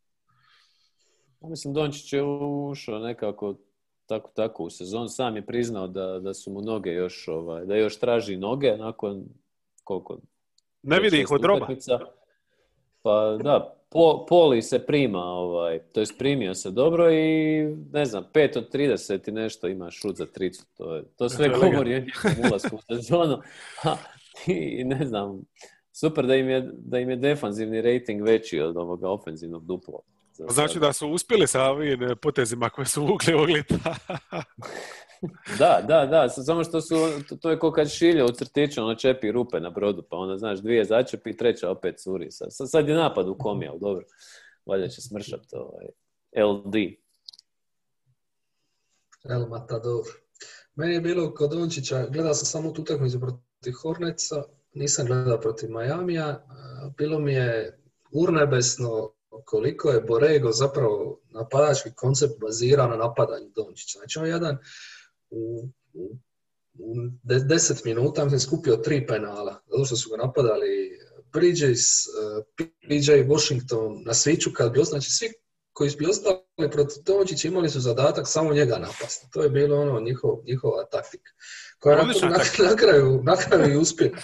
Mislim, 1.41 1.73
Dončić 1.73 2.13
je 2.13 2.23
ušao 2.71 2.99
nekako 2.99 3.55
tako 4.05 4.31
tako 4.35 4.63
u 4.63 4.69
sezon. 4.69 5.09
Sam 5.09 5.35
je 5.35 5.45
priznao 5.45 5.87
da, 5.87 6.19
da 6.19 6.33
su 6.33 6.51
mu 6.51 6.61
noge 6.61 6.91
još, 6.91 7.27
ovaj, 7.27 7.65
da 7.65 7.75
još 7.75 7.99
traži 7.99 8.37
noge 8.37 8.77
nakon 8.77 9.25
koliko? 9.83 10.19
Ne 10.83 10.99
vidi 10.99 11.19
ih 11.19 11.31
od 11.31 11.43
roba. 11.43 11.67
Pa 13.01 13.37
da, 13.43 13.75
po, 13.89 14.25
Poli 14.29 14.61
se 14.61 14.85
prima, 14.85 15.23
ovaj, 15.23 15.79
to 15.79 15.99
jest 15.99 16.17
primio 16.17 16.53
se 16.55 16.71
dobro 16.71 17.11
i 17.11 17.63
ne 17.91 18.05
znam, 18.05 18.23
5 18.33 18.57
od 18.57 18.73
30 18.73 19.29
i 19.29 19.31
nešto 19.31 19.67
ima 19.67 19.91
šut 19.91 20.15
za 20.15 20.25
tricu. 20.25 20.65
To, 20.77 20.95
je, 20.95 21.03
to 21.15 21.29
sve 21.29 21.49
govori 21.49 21.95
o 21.95 21.99
njegovom 21.99 22.49
ulasku 22.49 22.75
u 22.75 22.95
sezonu. 22.95 23.37
Ha, 23.81 23.97
I 24.47 24.83
ne 24.83 25.05
znam, 25.05 25.41
super 25.91 26.25
da 26.25 26.35
im 26.35 26.49
je, 26.49 26.69
da 26.73 26.99
im 26.99 27.09
je 27.09 27.15
defanzivni 27.15 27.81
rating 27.81 28.21
veći 28.21 28.59
od 28.59 28.77
ovoga 28.77 29.09
ofenzivnog 29.09 29.65
dupla. 29.65 29.99
Znači 30.37 30.79
da 30.79 30.93
su 30.93 31.09
uspjeli 31.09 31.47
sa 31.47 31.63
ovim 31.63 32.03
e, 32.03 32.15
potezima 32.15 32.69
koje 32.69 32.85
su 32.85 33.05
vukli 33.05 33.33
oglit. 33.33 33.65
Da, 35.59 35.85
da, 35.87 36.05
da, 36.05 36.29
samo 36.29 36.63
što 36.63 36.81
su, 36.81 36.95
to, 37.29 37.35
to 37.35 37.49
je 37.49 37.59
kao 37.59 37.71
kad 37.71 37.89
šilja 37.89 38.25
u 38.25 38.31
crtiću, 38.31 38.81
ono 38.81 38.95
čepi 38.95 39.31
rupe 39.31 39.59
na 39.59 39.69
brodu, 39.69 40.03
pa 40.09 40.17
onda, 40.17 40.37
znaš, 40.37 40.59
dvije 40.59 40.85
začepi 40.85 41.29
i 41.29 41.37
treća 41.37 41.69
opet 41.69 41.99
curi. 41.99 42.31
Sad, 42.31 42.47
sad, 42.51 42.87
je 42.87 42.95
napad 42.95 43.27
u 43.27 43.37
komi, 43.37 43.67
ali 43.67 43.79
dobro, 43.79 44.05
valjda 44.65 44.87
će 44.87 45.01
smršat 45.01 45.41
ovaj, 45.53 45.85
LD. 46.45 46.75
El 49.29 49.47
Matador. 49.47 50.03
Meni 50.75 50.93
je 50.93 51.01
bilo 51.01 51.33
kod 51.33 51.51
Dončića, 51.51 52.07
gledao 52.09 52.33
sam 52.33 52.45
samo 52.45 52.71
tu 52.71 52.81
utakmicu 52.81 53.19
protiv 53.19 53.73
Horneca, 53.81 54.43
nisam 54.73 55.05
gledao 55.05 55.39
protiv 55.39 55.69
Majamija. 55.71 56.45
Bilo 56.97 57.19
mi 57.19 57.33
je 57.33 57.79
urnebesno 58.11 59.14
koliko 59.45 59.89
je 59.89 60.01
Borego 60.01 60.51
zapravo 60.51 61.21
napadački 61.29 61.89
koncept 61.95 62.33
bazirao 62.39 62.87
na 62.87 62.95
napadanju 62.95 63.49
Dončića. 63.55 63.99
Znači 63.99 64.19
on 64.19 64.25
je 64.25 64.31
jedan 64.31 64.57
u, 65.29 65.69
u, 65.93 66.17
u 66.79 66.95
de- 67.23 67.39
deset 67.39 67.85
minuta 67.85 68.23
mislim, 68.23 68.39
skupio 68.39 68.75
tri 68.75 69.07
penala, 69.07 69.61
zato 69.71 69.85
što 69.85 69.95
su 69.95 70.09
ga 70.09 70.17
napadali 70.17 70.99
Bridges, 71.33 71.81
PJ 72.87 73.11
Washington 73.27 74.03
na 74.05 74.13
sviću 74.13 74.49
kad 74.53 74.73
bi 74.73 74.83
znači 74.83 75.11
svi 75.11 75.27
koji 75.73 75.91
bi 75.99 76.05
ostali 76.05 76.71
protiv 76.71 77.03
Dončića 77.03 77.47
imali 77.47 77.69
su 77.69 77.79
zadatak 77.79 78.27
samo 78.27 78.53
njega 78.53 78.77
napasti. 78.77 79.27
To 79.33 79.43
je 79.43 79.49
bilo 79.49 79.81
ono 79.81 79.99
njihov, 79.99 80.31
njihova 80.45 80.85
taktika. 80.85 81.31
Koja 81.79 81.97
je 81.97 82.05
na, 82.05 82.29
na, 82.29 82.37
na 82.69 82.75
kraju, 82.75 83.21
na 83.23 83.35
kraju 83.35 83.73
i 83.73 83.77
uspjela. 83.77 84.17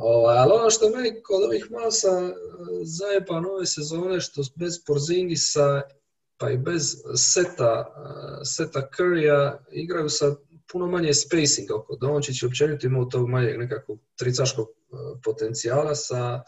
Ovaj, 0.00 0.38
ali 0.38 0.52
ono 0.52 0.70
što 0.70 0.90
meni 0.90 1.22
kod 1.22 1.42
ovih 1.44 1.66
masa 1.70 2.08
eh, 2.08 2.34
zajeba 2.84 3.40
nove 3.40 3.66
sezone, 3.66 4.20
što 4.20 4.42
bez 4.54 4.84
Porzingisa 4.86 5.82
pa 6.36 6.50
i 6.50 6.58
bez 6.58 6.82
seta, 7.16 7.86
eh, 7.88 8.44
seta 8.44 8.88
Currya 8.96 9.58
igraju 9.72 10.08
sa 10.08 10.34
puno 10.72 10.86
manje 10.86 11.14
spacinga 11.14 11.74
oko 11.76 11.96
Dončić 11.96 12.42
i 12.42 12.46
općenito 12.46 12.86
imao 12.86 13.04
tog 13.04 13.28
manjeg 13.28 13.58
nekakvog 13.58 13.98
tricaškog 14.18 14.66
eh, 14.68 15.20
potencijala 15.24 15.94
sa, 15.94 16.42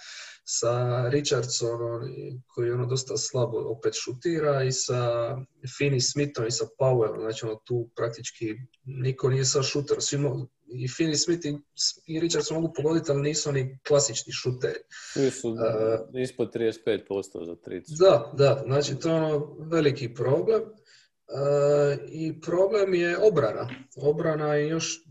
sa 0.44 1.04
Richardsonom 1.08 2.00
koji 2.46 2.70
ono 2.70 2.86
dosta 2.86 3.16
slabo 3.16 3.58
opet 3.58 3.94
šutira 4.04 4.64
i 4.64 4.72
sa 4.72 5.36
Finney 5.78 6.12
Smithom 6.12 6.46
i 6.46 6.50
sa 6.50 6.64
Powellom, 6.78 7.20
znači 7.20 7.46
ono 7.46 7.54
tu 7.54 7.90
praktički 7.96 8.54
niko 8.84 9.30
nije 9.30 9.44
sa 9.44 9.62
šuter, 9.62 9.96
svi 10.00 10.18
mo- 10.18 10.46
i 10.72 10.88
Finney 10.88 11.24
Smith 11.24 11.46
i, 11.46 11.58
i 12.06 12.20
Richardson 12.20 12.56
mogu 12.56 12.72
pogoditi, 12.76 13.10
ali 13.10 13.22
nisu 13.22 13.48
oni 13.48 13.78
klasični 13.88 14.32
šuteri. 14.32 14.78
Su 15.40 15.56
E, 16.14 16.22
ispod 16.22 16.54
35% 16.54 17.46
za 17.46 17.56
tricu. 17.56 17.92
Da, 17.98 18.32
da, 18.36 18.62
znači 18.66 18.94
to 18.94 19.08
je 19.08 19.14
ono 19.14 19.56
veliki 19.58 20.14
problem. 20.14 20.60
E, 20.60 21.98
I 22.08 22.40
problem 22.40 22.94
je 22.94 23.18
obrana. 23.18 23.68
Obrana 23.96 24.54
je 24.54 24.68
još 24.68 25.04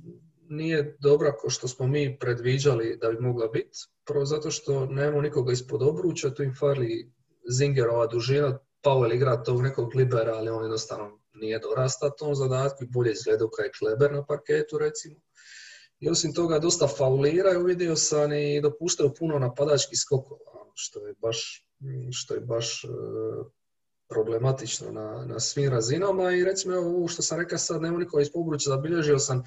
nije 0.49 0.97
dobra 0.99 1.37
kao 1.37 1.49
što 1.49 1.67
smo 1.67 1.87
mi 1.87 2.17
predviđali 2.19 2.97
da 3.01 3.09
bi 3.09 3.19
mogla 3.19 3.47
biti. 3.47 3.77
Prvo 4.05 4.25
zato 4.25 4.51
što 4.51 4.85
nemamo 4.85 5.21
nikoga 5.21 5.51
ispod 5.51 5.81
obruča, 5.81 6.33
tu 6.33 6.43
im 6.43 6.55
fali 6.59 7.11
Zingerova 7.49 8.07
dužina, 8.07 8.59
Powell 8.83 9.15
igra 9.15 9.43
tog 9.43 9.61
nekog 9.61 9.95
libera, 9.95 10.33
ali 10.35 10.49
on 10.49 10.63
jednostavno 10.63 11.19
nije 11.33 11.59
dorasta 11.59 12.09
tom 12.09 12.35
zadatku 12.35 12.83
i 12.83 12.87
bolje 12.87 13.11
izgleda 13.11 13.45
kao 13.55 13.63
je 13.63 13.71
Kleber 13.79 14.11
na 14.11 14.25
parketu 14.25 14.77
recimo. 14.77 15.15
I 15.99 16.09
osim 16.09 16.33
toga 16.33 16.59
dosta 16.59 16.87
fauliraju, 16.87 17.63
vidio 17.63 17.95
sam 17.95 18.33
i 18.33 18.61
dopuštaju 18.61 19.13
puno 19.19 19.39
napadačkih 19.39 19.99
skokova, 19.99 20.65
što 20.73 21.07
je 21.07 21.13
baš, 21.21 21.65
što 22.11 22.33
je 22.33 22.39
baš 22.39 22.83
e, 22.83 22.87
problematično 24.09 24.91
na, 24.91 25.25
na 25.25 25.39
svim 25.39 25.69
razinama 25.69 26.31
i 26.31 26.43
recimo 26.43 26.77
ovo 26.77 27.07
što 27.07 27.21
sam 27.21 27.39
rekao 27.39 27.57
sad, 27.57 27.81
nema 27.81 27.97
nikoga 27.97 28.21
iz 28.21 28.31
pobruća, 28.33 28.69
zabilježio 28.69 29.19
sam 29.19 29.43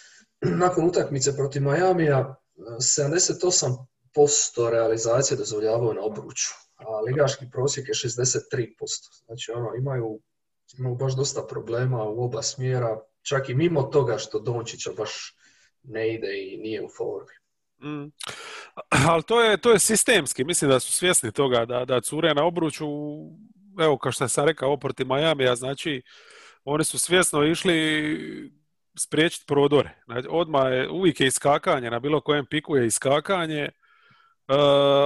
nakon 0.64 0.86
utakmice 0.86 1.36
protiv 1.36 1.62
Majamija 1.62 2.18
e, 2.18 2.60
78% 4.16 4.70
realizacije 4.70 5.36
dozvoljavaju 5.36 5.94
na 5.94 6.02
obruču, 6.02 6.48
a 6.76 7.00
ligaški 7.00 7.46
prosjek 7.52 7.88
je 7.88 7.94
63%. 7.94 8.46
Znači 9.26 9.52
ono, 9.52 9.74
imaju, 9.78 10.20
imaju 10.78 10.94
baš 10.94 11.16
dosta 11.16 11.46
problema 11.46 12.04
u 12.04 12.24
oba 12.24 12.42
smjera, 12.42 13.00
čak 13.22 13.48
i 13.48 13.54
mimo 13.54 13.82
toga 13.82 14.18
što 14.18 14.38
Dončića 14.38 14.92
baš 14.96 15.36
ne 15.84 16.14
ide 16.14 16.52
i 16.52 16.56
nije 16.56 16.82
u 16.82 16.88
formi. 16.88 17.34
Mm. 17.82 18.12
Ali 19.08 19.22
to 19.22 19.42
je, 19.42 19.56
to 19.56 19.72
je 19.72 19.78
sistemski, 19.78 20.44
mislim 20.44 20.70
da 20.70 20.80
su 20.80 20.92
svjesni 20.92 21.32
toga 21.32 21.64
da, 21.64 21.84
da 21.84 22.00
cure 22.00 22.34
na 22.34 22.44
obruču, 22.44 22.86
evo 23.80 23.98
kao 23.98 24.12
što 24.12 24.28
sam 24.28 24.46
rekao, 24.46 24.72
oproti 24.72 25.04
Majamija, 25.04 25.56
znači 25.56 26.02
oni 26.64 26.84
su 26.84 26.98
svjesno 26.98 27.44
išli 27.44 27.74
spriječiti 28.98 29.44
prodore. 29.46 29.90
Znači, 30.04 30.28
odmah 30.30 30.72
je, 30.72 30.90
uvijek 30.90 31.20
je 31.20 31.26
iskakanje, 31.26 31.90
na 31.90 31.98
bilo 31.98 32.20
kojem 32.20 32.46
piku 32.46 32.76
je 32.76 32.86
iskakanje, 32.86 33.62
e, 33.62 33.70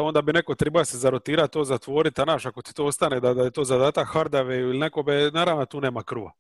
onda 0.03 0.23
bi 0.23 0.33
neko 0.33 0.55
treba 0.55 0.85
se 0.85 0.99
zarotirati, 0.99 1.53
to 1.53 1.65
zatvoriti, 1.65 2.21
a 2.21 2.25
naš, 2.25 2.47
ako 2.47 2.63
ti 2.63 2.75
to 2.75 2.85
ostane 2.85 3.21
da, 3.21 3.35
da 3.35 3.43
je 3.43 3.51
to 3.51 3.65
zadatak 3.65 4.09
Hardave 4.09 4.59
ili 4.59 4.79
nekobe, 4.79 5.31
naravno 5.31 5.67
tu 5.67 5.81
nema 5.81 6.03
kruva. 6.03 6.33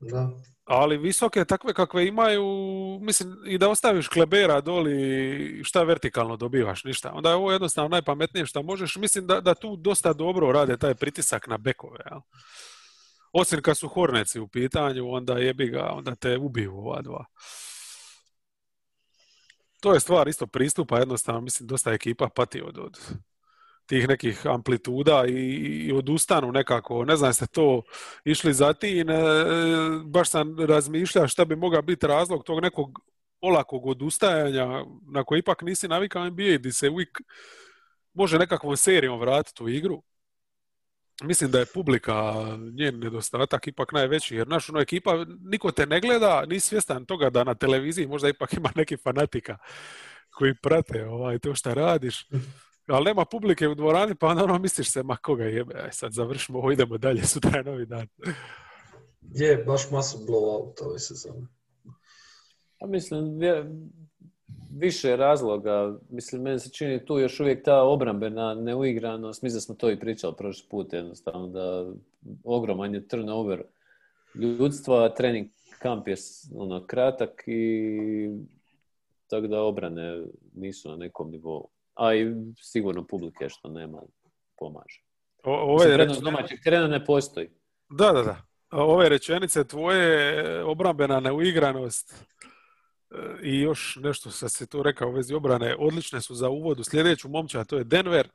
Da. 0.00 0.30
Ali 0.70 0.98
visoke 0.98 1.44
takve 1.44 1.74
kakve 1.74 2.06
imaju, 2.06 2.44
mislim, 3.02 3.36
i 3.46 3.58
da 3.58 3.68
ostaviš 3.68 4.08
Klebera 4.08 4.60
doli, 4.60 5.60
šta 5.64 5.82
vertikalno 5.82 6.36
dobivaš, 6.36 6.84
ništa. 6.84 7.12
Onda 7.12 7.28
je 7.28 7.34
ovo 7.34 7.52
jednostavno 7.52 7.88
najpametnije 7.88 8.46
što 8.46 8.62
možeš. 8.62 8.96
Mislim 8.96 9.26
da, 9.26 9.40
da 9.40 9.54
tu 9.54 9.76
dosta 9.76 10.12
dobro 10.12 10.52
rade 10.52 10.76
taj 10.76 10.94
pritisak 10.94 11.46
na 11.46 11.58
bekove. 11.58 11.98
Jel? 12.10 12.20
Osim 13.32 13.62
kad 13.62 13.78
su 13.78 13.88
Horneci 13.88 14.40
u 14.40 14.48
pitanju, 14.48 15.12
onda 15.12 15.38
jebi 15.38 15.66
ga, 15.66 15.90
onda 15.92 16.14
te 16.14 16.38
ubiju 16.38 16.76
ova 16.76 17.02
dva. 17.02 17.24
To 19.80 19.94
je 19.94 20.00
stvar 20.00 20.28
isto 20.28 20.46
pristupa, 20.46 20.98
jednostavno, 20.98 21.40
mislim, 21.40 21.66
dosta 21.66 21.92
ekipa 21.92 22.28
pati 22.28 22.62
od, 22.62 22.78
od 22.78 22.98
tih 23.90 24.08
nekih 24.08 24.46
amplituda 24.46 25.24
i, 25.26 25.32
i 25.86 25.92
odustanu 25.92 26.52
nekako. 26.52 27.04
Ne 27.04 27.16
znam, 27.16 27.28
jeste 27.28 27.46
to 27.46 27.82
išli 28.24 28.52
za 28.54 28.72
tim, 28.72 29.10
e, 29.10 29.14
baš 30.04 30.30
sam 30.30 30.58
razmišljao 30.60 31.28
šta 31.28 31.44
bi 31.44 31.56
mogao 31.56 31.82
biti 31.82 32.06
razlog 32.06 32.44
tog 32.44 32.60
nekog 32.62 33.00
olakog 33.40 33.86
odustajanja 33.86 34.84
na 35.12 35.24
koji 35.24 35.38
ipak 35.38 35.62
nisi 35.62 35.88
navikao 35.88 36.24
NBA 36.24 36.56
gdje 36.58 36.72
se 36.72 36.90
uvijek 36.90 37.20
može 38.14 38.38
nekakvom 38.38 38.76
serijom 38.76 39.20
vratiti 39.20 39.62
u 39.64 39.68
igru. 39.68 40.02
Mislim 41.22 41.50
da 41.50 41.58
je 41.58 41.72
publika 41.74 42.14
njen 42.78 42.98
nedostatak 42.98 43.66
ipak 43.66 43.92
najveći, 43.92 44.36
jer 44.36 44.48
naš 44.48 44.70
ono 44.70 44.80
ekipa, 44.80 45.26
niko 45.40 45.72
te 45.72 45.86
ne 45.86 46.00
gleda, 46.00 46.44
nisi 46.46 46.68
svjestan 46.68 47.04
toga 47.04 47.30
da 47.30 47.44
na 47.44 47.54
televiziji 47.54 48.06
možda 48.06 48.28
ipak 48.28 48.52
ima 48.52 48.70
neki 48.74 48.96
fanatika 48.96 49.58
koji 50.30 50.54
prate 50.62 51.06
ovaj, 51.06 51.38
to 51.38 51.54
šta 51.54 51.74
radiš. 51.74 52.26
Ali 52.86 53.04
nema 53.04 53.24
publike 53.24 53.68
u 53.68 53.74
dvorani, 53.74 54.14
pa 54.14 54.26
onda 54.26 54.44
ono 54.44 54.58
misliš 54.58 54.90
se, 54.92 55.02
ma 55.02 55.16
koga 55.16 55.44
jebe, 55.44 55.74
aj 55.74 55.92
sad 55.92 56.12
završimo 56.12 56.58
ovo, 56.58 56.72
idemo 56.72 56.98
dalje, 56.98 57.24
sutra 57.24 57.58
je 57.58 57.64
novi 57.64 57.86
dan. 57.86 58.06
Je, 59.34 59.56
baš 59.56 59.90
masu 59.90 60.18
blowout 60.18 60.82
ove 60.82 60.98
sezone. 60.98 61.46
Pa 62.78 62.86
mislim, 62.86 63.40
više 64.70 65.16
razloga. 65.16 65.98
Mislim, 66.10 66.42
meni 66.42 66.58
se 66.58 66.70
čini 66.70 67.04
tu 67.04 67.18
još 67.18 67.40
uvijek 67.40 67.64
ta 67.64 67.82
obrambena 67.82 68.54
neuigranost. 68.54 69.42
Mislim 69.42 69.56
da 69.56 69.60
smo 69.60 69.74
to 69.74 69.90
i 69.90 70.00
pričali 70.00 70.34
prošli 70.38 70.68
put 70.70 70.92
jednostavno, 70.92 71.46
da 71.46 71.92
ogroman 72.44 72.94
je 72.94 73.08
turnover 73.08 73.62
ljudstva, 74.34 75.14
trening 75.14 75.48
kamp 75.78 76.08
je 76.08 76.16
ono, 76.54 76.86
kratak 76.86 77.42
i 77.46 78.30
tako 79.28 79.46
da 79.46 79.62
obrane 79.62 80.24
nisu 80.54 80.90
na 80.90 80.96
nekom 80.96 81.30
nivou. 81.30 81.68
A 82.00 82.14
i 82.14 82.34
sigurno 82.60 83.06
publike 83.06 83.48
što 83.48 83.68
nema 83.68 83.98
pomaže. 84.58 85.02
O, 85.44 85.74
Mislim, 85.74 85.92
ove 85.94 86.06
reč- 86.06 86.20
domaćeg 86.20 86.58
terena 86.64 86.86
ne 86.86 87.04
postoji. 87.04 87.48
Da, 87.88 88.12
da, 88.12 88.22
da. 88.22 88.42
Ove 88.70 89.08
rečenice 89.08 89.64
tvoje, 89.64 90.64
obrambena 90.64 91.20
neuigranost 91.20 92.12
e, 92.12 93.16
i 93.42 93.60
još 93.60 93.98
nešto 94.02 94.30
sad 94.30 94.52
se 94.52 94.66
tu 94.66 94.82
rekao 94.82 95.08
u 95.08 95.12
vezi 95.12 95.34
obrane, 95.34 95.76
odlične 95.78 96.20
su 96.20 96.34
za 96.34 96.48
uvod 96.48 96.80
u 96.80 96.84
sljedeću 96.84 97.28
momča, 97.28 97.60
a 97.60 97.64
to 97.64 97.76
je 97.78 97.84
Denver. 97.84 98.28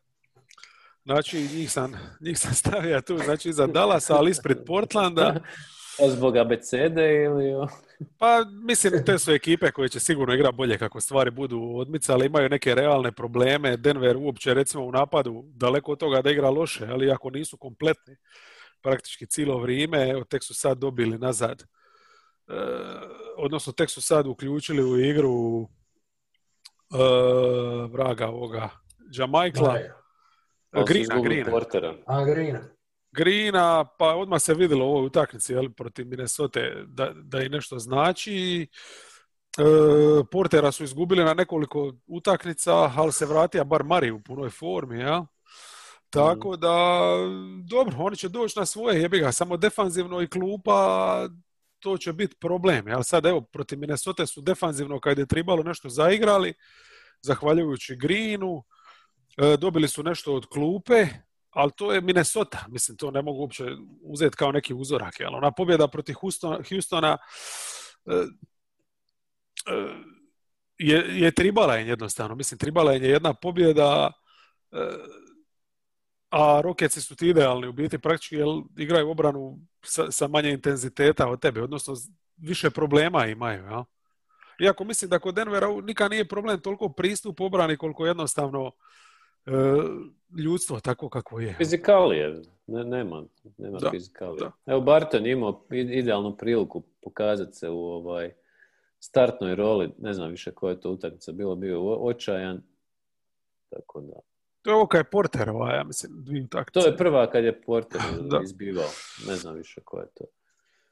Znači, 1.03 1.37
njih 1.53 1.71
sam, 1.71 1.93
njih 2.21 2.39
sam 2.39 2.53
stavio 2.53 3.01
tu, 3.01 3.17
znači 3.17 3.53
za 3.53 3.67
Dallasa, 3.67 4.15
ali 4.15 4.31
ispred 4.31 4.57
Portlanda. 4.65 5.35
Zbog 6.09 6.37
abecede 6.37 7.23
ili... 7.23 7.67
Pa 8.19 8.45
mislim, 8.63 9.05
te 9.05 9.19
su 9.19 9.31
ekipe 9.31 9.71
koje 9.71 9.89
će 9.89 9.99
sigurno 9.99 10.33
igrati 10.33 10.55
bolje 10.55 10.77
kako 10.77 11.01
stvari 11.01 11.31
budu 11.31 11.73
odmice, 11.75 12.13
ali 12.13 12.25
imaju 12.25 12.49
neke 12.49 12.75
realne 12.75 13.11
probleme. 13.11 13.77
Denver 13.77 14.17
uopće 14.17 14.53
recimo 14.53 14.83
u 14.83 14.91
napadu 14.91 15.43
daleko 15.47 15.91
od 15.91 15.99
toga 15.99 16.21
da 16.21 16.31
igra 16.31 16.49
loše, 16.49 16.87
ali 16.89 17.11
ako 17.11 17.29
nisu 17.29 17.57
kompletni 17.57 18.15
praktički 18.81 19.25
cijelo 19.25 19.57
vrijeme, 19.57 20.09
evo 20.09 20.23
tek 20.23 20.43
su 20.43 20.53
sad 20.53 20.77
dobili 20.77 21.17
nazad. 21.17 21.61
E, 21.61 21.65
odnosno 23.37 23.73
tek 23.73 23.89
su 23.89 24.01
sad 24.01 24.27
uključili 24.27 24.83
u 24.83 24.99
igru 24.99 25.61
e, 25.61 25.67
vraga 27.91 28.27
ovoga 28.27 28.69
Jamaikla. 29.11 29.79
Grina, 30.87 31.21
Grina. 31.21 31.51
A, 32.05 32.25
Grina. 32.25 32.74
Grina, 33.15 33.85
pa 33.85 34.15
odmah 34.15 34.41
se 34.41 34.53
vidjelo 34.53 34.85
u 34.85 34.89
ovoj 34.89 35.05
utakmici 35.05 35.53
jel, 35.53 35.69
protiv 35.69 36.07
Minnesota 36.07 36.59
da, 36.85 37.11
da 37.15 37.41
i 37.41 37.49
nešto 37.49 37.79
znači. 37.79 38.67
E, 39.57 39.63
Portera 40.31 40.71
su 40.71 40.83
izgubili 40.83 41.23
na 41.23 41.33
nekoliko 41.33 41.93
utakmica, 42.07 42.73
ali 42.73 43.11
se 43.11 43.25
vratija 43.25 43.63
bar 43.63 43.83
Mari 43.83 44.11
u 44.11 44.21
punoj 44.23 44.49
formi, 44.49 44.99
ja. 44.99 45.25
Tako 46.09 46.51
mm. 46.51 46.59
da, 46.59 47.09
dobro, 47.69 47.95
oni 47.97 48.15
će 48.15 48.29
doći 48.29 48.59
na 48.59 48.65
svoje, 48.65 49.01
jebi 49.01 49.19
ga, 49.19 49.31
samo 49.31 49.57
defanzivno 49.57 50.21
i 50.21 50.27
klupa, 50.27 51.29
to 51.79 51.97
će 51.97 52.13
biti 52.13 52.35
problem. 52.39 52.85
Ali 52.87 53.03
sad, 53.03 53.25
evo, 53.25 53.41
protiv 53.41 53.79
Minnesota 53.79 54.25
su 54.25 54.41
defanzivno 54.41 54.99
kad 54.99 55.17
je 55.17 55.25
tribalo 55.25 55.63
nešto 55.63 55.89
zaigrali, 55.89 56.53
zahvaljujući 57.21 57.95
Greenu, 57.95 58.63
e, 59.37 59.57
dobili 59.57 59.87
su 59.87 60.03
nešto 60.03 60.33
od 60.33 60.45
klupe, 60.45 61.07
ali 61.55 61.71
to 61.75 61.93
je 61.93 62.01
Minnesota. 62.01 62.65
Mislim, 62.69 62.97
to 62.97 63.11
ne 63.11 63.21
mogu 63.21 63.39
uopće 63.39 63.63
uzeti 64.01 64.37
kao 64.37 64.51
neki 64.51 64.73
uzorak. 64.73 65.19
Jel? 65.19 65.35
Ona 65.35 65.51
pobjeda 65.51 65.87
protiv 65.87 66.13
Houstona, 66.13 66.59
Houstona 66.69 67.17
e, 68.05 68.13
e, 69.71 69.87
je, 70.77 71.21
je 71.21 71.31
tribala 71.31 71.75
je 71.75 71.87
jednostavno. 71.87 72.35
Mislim, 72.35 72.57
tribala 72.57 72.91
je 72.93 73.09
jedna 73.09 73.33
pobjeda 73.33 74.11
a 76.35 76.61
Rocketsi 76.61 77.01
su 77.01 77.15
ti 77.15 77.27
idealni 77.27 77.67
u 77.67 77.73
biti 77.73 77.97
praktički 77.99 78.35
jer 78.35 78.47
igraju 78.77 79.09
obranu 79.09 79.59
sa, 79.83 80.11
sa 80.11 80.27
manje 80.27 80.51
intenziteta 80.51 81.27
od 81.27 81.41
tebe, 81.41 81.61
odnosno 81.61 81.93
više 82.37 82.69
problema 82.69 83.25
imaju. 83.25 83.63
Ja? 83.63 83.85
Iako 84.59 84.83
mislim 84.83 85.09
da 85.09 85.19
kod 85.19 85.35
Denvera 85.35 85.67
nikad 85.83 86.11
nije 86.11 86.27
problem 86.27 86.59
toliko 86.59 86.89
pristup 86.89 87.41
obrani 87.41 87.77
koliko 87.77 88.05
jednostavno 88.05 88.71
e, 89.45 89.51
ljudstvo 90.43 90.79
tako 90.79 91.09
kako 91.09 91.39
je. 91.39 91.55
Fizikalije, 91.57 92.41
ne, 92.67 92.83
nema, 92.83 93.23
nema 93.57 93.77
da, 93.79 93.89
fizikalije. 93.91 94.51
Evo 94.65 94.81
Barton 94.81 95.25
imao 95.25 95.65
idealnu 95.71 96.37
priliku 96.37 96.83
pokazati 97.01 97.53
se 97.53 97.69
u 97.69 97.79
ovaj 97.79 98.33
startnoj 98.99 99.55
roli, 99.55 99.91
ne 99.97 100.13
znam 100.13 100.31
više 100.31 100.51
koja 100.51 100.71
je 100.71 100.81
to 100.81 100.91
utakmica 100.91 101.31
bilo, 101.31 101.55
bio 101.55 101.93
očajan, 101.93 102.61
tako 103.69 104.01
da. 104.01 104.19
To 104.61 104.71
je 104.71 104.75
ovo 104.75 104.87
kad 104.87 104.99
je 104.99 105.09
Porter, 105.09 105.49
ovaj, 105.49 105.75
ja 105.75 105.83
mislim, 105.83 106.11
dvije 106.15 106.47
To 106.73 106.85
je 106.85 106.97
prva 106.97 107.29
kad 107.29 107.43
je 107.43 107.61
Porter 107.61 108.01
izbivao. 108.45 108.89
Ne 109.27 109.35
znam 109.35 109.55
više 109.55 109.81
ko 109.83 109.99
je 109.99 110.07
to. 110.13 110.25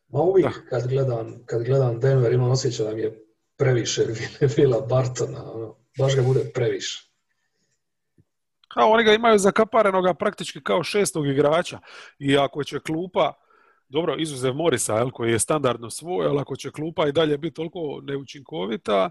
Ma 0.07 0.19
uvijek 0.19 0.69
kad 0.69 0.87
gledam, 0.87 1.43
kad 1.45 1.63
gledam 1.63 1.99
Denver 1.99 2.33
imam 2.33 2.51
osjećaj 2.51 2.85
da 2.85 2.95
mi 2.95 3.01
je 3.01 3.25
previše 3.57 4.03
Vila 4.57 4.81
Bartona. 4.81 5.51
Ono, 5.53 5.75
baš 5.97 6.15
ga 6.15 6.21
bude 6.21 6.51
previše. 6.53 7.12
A 8.75 8.85
oni 8.85 9.03
ga 9.03 9.13
imaju 9.13 9.37
zakaparenoga 9.37 10.13
praktički 10.13 10.63
kao 10.63 10.83
šestog 10.83 11.27
igrača. 11.27 11.79
I 12.19 12.37
ako 12.37 12.63
će 12.63 12.79
klupa, 12.79 13.33
dobro, 13.89 14.15
izuzev 14.19 14.53
Morisa, 14.53 14.95
jel, 14.95 15.11
koji 15.11 15.31
je 15.31 15.39
standardno 15.39 15.89
svoj, 15.89 16.25
ali 16.25 16.39
ako 16.39 16.55
će 16.55 16.71
klupa 16.71 17.07
i 17.07 17.11
dalje 17.11 17.37
biti 17.37 17.55
toliko 17.55 17.99
neučinkovita, 18.03 19.09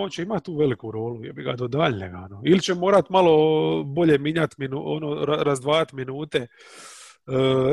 on 0.00 0.10
će 0.10 0.22
imati 0.22 0.44
tu 0.44 0.56
veliku 0.56 0.90
rolu, 0.90 1.24
je 1.24 1.32
bi 1.32 1.42
ga 1.42 1.52
do 1.52 1.68
daljnjega. 1.68 2.16
Ono. 2.16 2.42
Ili 2.44 2.60
će 2.60 2.74
morat 2.74 3.10
malo 3.10 3.84
bolje 3.84 4.18
minjati, 4.18 4.54
minu, 4.58 4.82
ono, 4.84 5.24
razdvajati 5.24 5.96
minute. 5.96 6.38
E, 6.38 6.46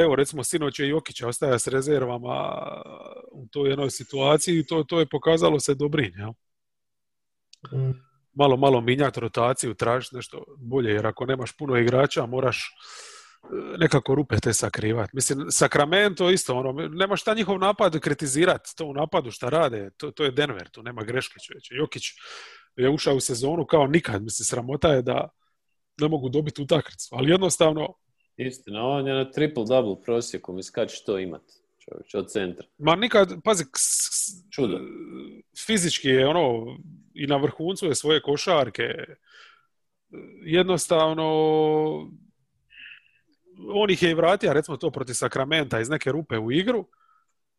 evo, 0.04 0.16
recimo, 0.16 0.44
sinoć 0.44 0.80
je 0.80 0.88
Jokić 0.88 1.22
ostaja 1.22 1.60
s 1.60 1.68
rezervama 1.68 2.64
u 3.32 3.48
toj 3.52 3.70
jednoj 3.70 3.90
situaciji 3.90 4.60
i 4.60 4.66
to, 4.66 4.84
to 4.84 5.00
je 5.00 5.06
pokazalo 5.06 5.60
se 5.60 5.76
dobrin. 5.76 6.14
Ja? 6.18 6.34
Mm. 7.78 8.12
Malo, 8.34 8.58
malo 8.58 8.82
minjati 8.82 9.20
rotaciju, 9.20 9.74
tražiti 9.74 10.16
nešto 10.16 10.44
bolje, 10.58 10.92
jer 10.92 11.08
ako 11.08 11.26
nemaš 11.26 11.58
puno 11.58 11.78
igrača, 11.78 12.26
moraš 12.26 12.76
nekako 13.78 14.16
rupe 14.16 14.40
te 14.40 14.54
sakrivati. 14.54 15.12
Mislim, 15.14 15.46
Sacramento 15.50 16.30
isto, 16.30 16.56
ono, 16.56 16.88
nema 16.88 17.16
šta 17.16 17.34
njihov 17.34 17.60
napad 17.60 18.00
kritizirati, 18.00 18.70
to 18.78 18.86
u 18.86 18.94
napadu 18.94 19.32
šta 19.32 19.50
rade, 19.50 19.90
to, 19.98 20.12
to 20.12 20.24
je 20.24 20.32
Denver, 20.32 20.70
tu 20.70 20.84
nema 20.84 21.04
greške 21.04 21.40
čovječe. 21.40 21.76
Jokić 21.76 22.04
je 22.76 22.90
ušao 22.90 23.16
u 23.16 23.20
sezonu 23.20 23.66
kao 23.66 23.88
nikad, 23.88 24.24
mislim, 24.24 24.46
sramota 24.46 24.94
je 24.94 25.02
da 25.02 25.30
ne 26.02 26.08
mogu 26.08 26.30
dobiti 26.30 26.62
utakmicu, 26.62 27.10
ali 27.12 27.32
jednostavno... 27.32 27.94
Istina, 28.38 28.88
on 28.88 29.08
je 29.08 29.14
na 29.14 29.32
triple-double 29.32 30.04
prosjeku, 30.04 30.54
mi 30.54 30.62
kad 30.72 30.92
što 30.92 31.20
imati 31.20 31.54
čovječ, 31.80 32.16
od 32.16 32.32
centra. 32.32 32.66
Ma 32.78 32.96
nikad, 32.96 33.34
pazi, 33.44 33.64
Čudo. 34.52 34.80
fizički 35.66 36.08
je 36.08 36.28
ono, 36.28 36.78
i 37.14 37.28
na 37.28 37.38
vrhuncu 37.38 37.86
je 37.86 37.95
svoje 37.95 38.22
košarke, 38.22 38.93
jednostavno 40.43 41.26
on 43.74 43.89
ih 43.89 44.03
je 44.03 44.11
i 44.11 44.14
vratio, 44.14 44.53
recimo 44.53 44.78
to 44.78 44.91
protiv 44.91 45.14
Sakramenta 45.14 45.80
iz 45.80 45.89
neke 45.89 46.11
rupe 46.11 46.38
u 46.38 46.51
igru, 46.51 46.86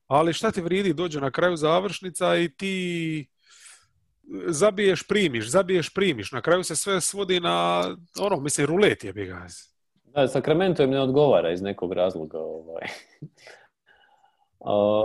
ali 0.07 0.33
šta 0.33 0.51
ti 0.51 0.63
vridi, 0.63 0.93
dođe 0.93 1.21
na 1.21 1.31
kraju 1.31 1.57
završnica 1.57 2.37
i 2.37 2.49
ti 2.49 3.27
zabiješ, 4.47 5.03
primiš, 5.09 5.51
zabiješ, 5.51 5.95
primiš. 5.95 6.33
Na 6.33 6.41
kraju 6.41 6.65
se 6.65 6.77
sve 6.77 7.01
svodi 7.01 7.41
na, 7.41 7.85
ono, 8.21 8.41
mislim, 8.41 8.67
rulet 8.67 9.05
je 9.05 9.13
bi 9.13 9.27
ga. 9.27 9.47
Da, 10.05 10.29
Sakramento 10.29 10.83
im 10.83 10.91
ne 10.91 11.01
odgovara 11.01 11.53
iz 11.53 11.63
nekog 11.63 11.93
razloga. 11.93 12.39
Ovaj. 12.39 12.89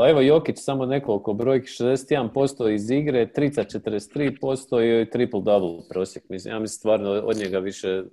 Evo 0.09 0.21
Jokić, 0.21 0.55
samo 0.59 0.85
nekoliko 0.85 1.33
brojki, 1.33 1.67
61% 1.67 2.73
iz 2.73 2.89
igre, 2.89 3.31
Trica 3.33 3.63
43% 3.63 5.01
i 5.01 5.09
triple-double 5.11 5.87
prosjek. 5.89 6.29
Mislim, 6.29 6.53
ja 6.53 6.59
mislim 6.59 6.77
stvarno 6.77 7.09
od 7.09 7.37
njega 7.37 7.59
više 7.59 8.03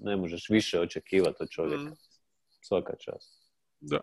ne 0.00 0.16
možeš 0.16 0.48
više 0.50 0.80
očekivati 0.80 1.36
od 1.40 1.48
čovjeka. 1.48 1.82
Mm. 1.82 1.96
Svaka 2.62 2.96
čast. 2.96 3.44
Da. 3.80 4.00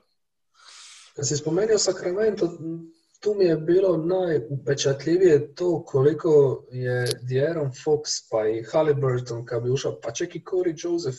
Kad 1.16 1.28
si 1.28 1.38
spomenuo 1.38 1.78
Sacramento, 1.78 2.50
tu 3.20 3.36
mi 3.38 3.46
je 3.46 3.58
bilo 3.58 3.98
najupečatljivije 3.98 5.56
to 5.56 5.84
koliko 5.86 6.64
je 6.72 7.06
Dieron 7.22 7.72
Fox 7.86 8.28
pa 8.32 8.48
i 8.48 8.64
Halliburton 8.64 9.46
kad 9.46 9.64
bi 9.64 9.70
ušao, 9.70 10.00
pa 10.04 10.12
čak 10.12 10.36
i 10.36 10.44
Corey 10.44 10.86
Joseph, 10.86 11.18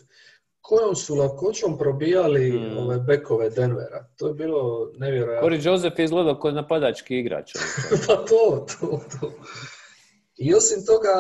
kojom 0.62 0.96
su 0.96 1.14
lakoćom 1.14 1.78
probijali 1.78 2.52
mm. 2.52 2.78
ove 2.78 2.98
bekove 2.98 3.50
Denvera. 3.50 4.08
To 4.16 4.28
je 4.28 4.34
bilo 4.34 4.90
nevjerojatno. 4.98 5.48
Corey 5.48 5.66
Joseph 5.66 5.98
je 5.98 6.04
izgledao 6.04 6.40
kao 6.40 6.50
napadački 6.50 7.18
igrač. 7.18 7.52
pa 8.06 8.16
to, 8.16 8.66
to, 8.80 9.00
to. 9.20 9.32
I 10.36 10.54
osim 10.54 10.86
toga, 10.86 11.12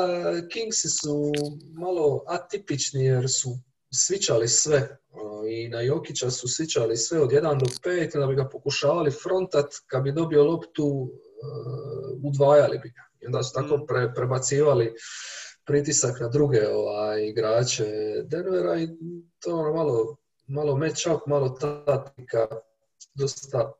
Kingsi 0.52 0.88
su 0.88 1.32
malo 1.74 2.24
atipični 2.26 3.04
jer 3.04 3.30
su 3.30 3.50
svičali 3.90 4.48
sve. 4.48 4.98
I 5.48 5.68
na 5.68 5.80
Jokića 5.80 6.30
su 6.30 6.48
svičali 6.48 6.96
sve 6.96 7.20
od 7.20 7.30
1 7.30 7.60
do 7.60 7.66
5, 7.66 8.18
da 8.18 8.26
bi 8.26 8.34
ga 8.34 8.48
pokušavali 8.48 9.10
frontat, 9.10 9.66
kad 9.86 10.02
bi 10.02 10.12
dobio 10.12 10.44
loptu, 10.44 10.86
uh, 10.86 11.10
udvajali 12.24 12.78
bi 12.78 12.88
ga. 12.88 13.02
I 13.20 13.26
onda 13.26 13.42
su 13.42 13.52
tako 13.54 13.76
mm. 13.76 13.86
pre, 13.86 14.12
prebacivali 14.14 14.94
pritisak 15.64 16.20
na 16.20 16.28
druge 16.28 16.68
ovaj, 16.68 17.28
igrače 17.28 17.86
Denvera 18.24 18.80
i 18.80 18.88
to 19.38 19.56
ono 19.56 19.72
malo, 19.72 20.16
malo 20.46 20.76
match-up, 20.76 21.20
malo 21.26 21.48
tatika, 21.48 22.46
dosta, 23.14 23.72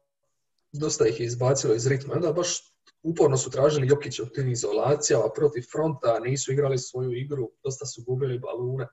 dosta 0.73 1.07
ih 1.07 1.21
je 1.21 1.27
izbacilo 1.27 1.75
iz 1.75 1.87
ritma. 1.87 2.15
Onda 2.15 2.33
baš 2.33 2.73
uporno 3.03 3.37
su 3.37 3.51
tražili 3.51 3.87
Jokić 3.87 4.21
u 4.21 4.27
tim 4.27 4.49
izolacijama 4.51 5.25
protiv 5.35 5.63
fronta, 5.73 6.19
nisu 6.19 6.53
igrali 6.53 6.79
svoju 6.79 7.13
igru, 7.13 7.51
dosta 7.65 7.87
su 7.87 8.03
gubili 8.07 8.39
balune. 8.39 8.87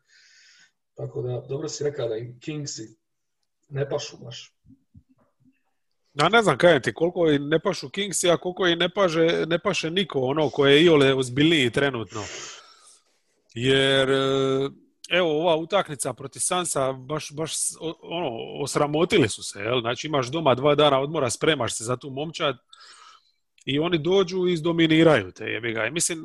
Tako 0.94 1.22
da, 1.22 1.46
dobro 1.50 1.70
si 1.70 1.84
rekao 1.84 2.08
da 2.08 2.16
im 2.16 2.40
Kingsi 2.40 2.96
ne 3.70 3.90
pašu 3.90 4.18
baš. 4.18 4.56
Ja 6.14 6.30
ne 6.30 6.42
znam 6.44 6.58
kaj 6.58 6.82
ti, 6.82 6.94
koliko 6.94 7.30
i 7.32 7.40
ne 7.40 7.60
pašu 7.60 7.90
Kingsi, 7.90 8.30
a 8.30 8.38
koliko 8.38 8.68
i 8.68 8.76
ne, 8.76 8.90
paže, 8.90 9.46
ne 9.48 9.60
paše 9.60 9.92
niko, 9.92 10.20
ono 10.20 10.50
koje 10.50 10.76
je 10.76 10.84
Iole 10.84 11.14
ozbiljniji 11.14 11.72
trenutno. 11.72 12.24
Jer, 13.54 14.10
e, 14.10 14.70
evo, 15.10 15.42
ova 15.42 15.56
utakmica 15.56 16.14
protiv 16.14 16.40
Sansa, 16.40 16.92
baš, 16.92 17.32
baš 17.32 17.54
ono, 18.02 18.30
osramotili 18.62 19.30
su 19.30 19.44
se, 19.44 19.60
jel? 19.60 19.82
Znači 19.82 20.08
imaš 20.08 20.28
doma 20.28 20.56
dva 20.56 20.76
dana 20.76 21.00
odmora, 21.00 21.30
spremaš 21.30 21.78
se 21.78 21.84
za 21.84 21.98
tu 21.98 22.10
momčad, 22.10 22.58
i 23.66 23.80
oni 23.80 23.98
dođu 23.98 24.48
i 24.48 24.54
izdominiraju 24.54 25.32
te 25.32 25.46
jebi 25.46 25.74
ga. 25.74 25.86
I 25.86 25.92
mislim, 25.92 26.24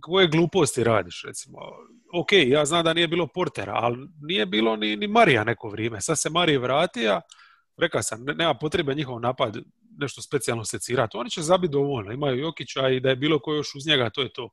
koje 0.00 0.28
gluposti 0.28 0.84
radiš, 0.84 1.22
recimo. 1.26 1.58
Ok, 2.12 2.32
ja 2.32 2.64
znam 2.64 2.84
da 2.84 2.92
nije 2.92 3.08
bilo 3.08 3.26
portera, 3.26 3.72
ali 3.74 4.08
nije 4.22 4.46
bilo 4.46 4.76
ni, 4.76 4.96
ni 4.96 5.06
Marija 5.06 5.44
neko 5.44 5.68
vrijeme. 5.68 6.00
Sad 6.00 6.18
se 6.18 6.30
Marija 6.30 6.58
vratija, 6.58 7.20
Rekao 7.80 8.02
sam, 8.02 8.24
nema 8.24 8.54
potrebe 8.54 8.94
njihov 8.94 9.20
napad 9.20 9.56
nešto 9.98 10.22
specijalno 10.22 10.64
secirati. 10.64 11.16
Oni 11.16 11.30
će 11.30 11.42
zabiti 11.42 11.72
dovoljno. 11.72 12.12
Imaju 12.12 12.38
Jokića 12.38 12.88
i 12.88 13.00
da 13.00 13.08
je 13.08 13.16
bilo 13.16 13.38
ko 13.38 13.54
još 13.54 13.74
uz 13.74 13.86
njega, 13.86 14.10
to 14.10 14.22
je 14.22 14.32
to. 14.32 14.50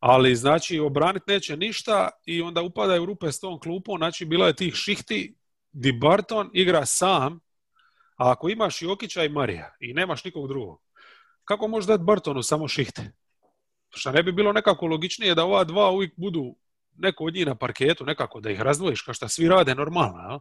Ali, 0.00 0.36
znači, 0.36 0.78
obranit 0.78 1.26
neće 1.26 1.56
ništa 1.56 2.08
i 2.24 2.42
onda 2.42 2.62
upadaju 2.62 3.06
rupe 3.06 3.32
s 3.32 3.40
tom 3.40 3.60
klupom. 3.60 3.98
Znači, 3.98 4.24
bilo 4.24 4.46
je 4.46 4.56
tih 4.56 4.74
šihti 4.74 5.36
di 5.72 5.92
Barton 5.92 6.50
igra 6.52 6.86
sam, 6.86 7.40
a 8.16 8.30
ako 8.30 8.48
imaš 8.48 8.82
Jokića 8.82 9.24
i 9.24 9.28
Marija 9.28 9.74
i 9.80 9.94
nemaš 9.94 10.24
nikog 10.24 10.48
drugog, 10.48 10.82
kako 11.44 11.68
možeš 11.68 11.88
dati 11.88 12.04
Bartonu 12.04 12.42
samo 12.42 12.68
šihte? 12.68 13.12
Što 13.90 14.12
ne 14.12 14.22
bi 14.22 14.32
bilo 14.32 14.52
nekako 14.52 14.86
logičnije 14.86 15.34
da 15.34 15.44
ova 15.44 15.64
dva 15.64 15.90
uvijek 15.90 16.12
budu 16.16 16.54
neko 16.96 17.24
od 17.24 17.34
njih 17.34 17.46
na 17.46 17.54
parketu, 17.54 18.04
nekako 18.04 18.40
da 18.40 18.50
ih 18.50 18.60
razdvojiš, 18.60 19.02
kao 19.02 19.14
što 19.14 19.28
svi 19.28 19.48
rade 19.48 19.74
normalno, 19.74 20.18
ja? 20.18 20.40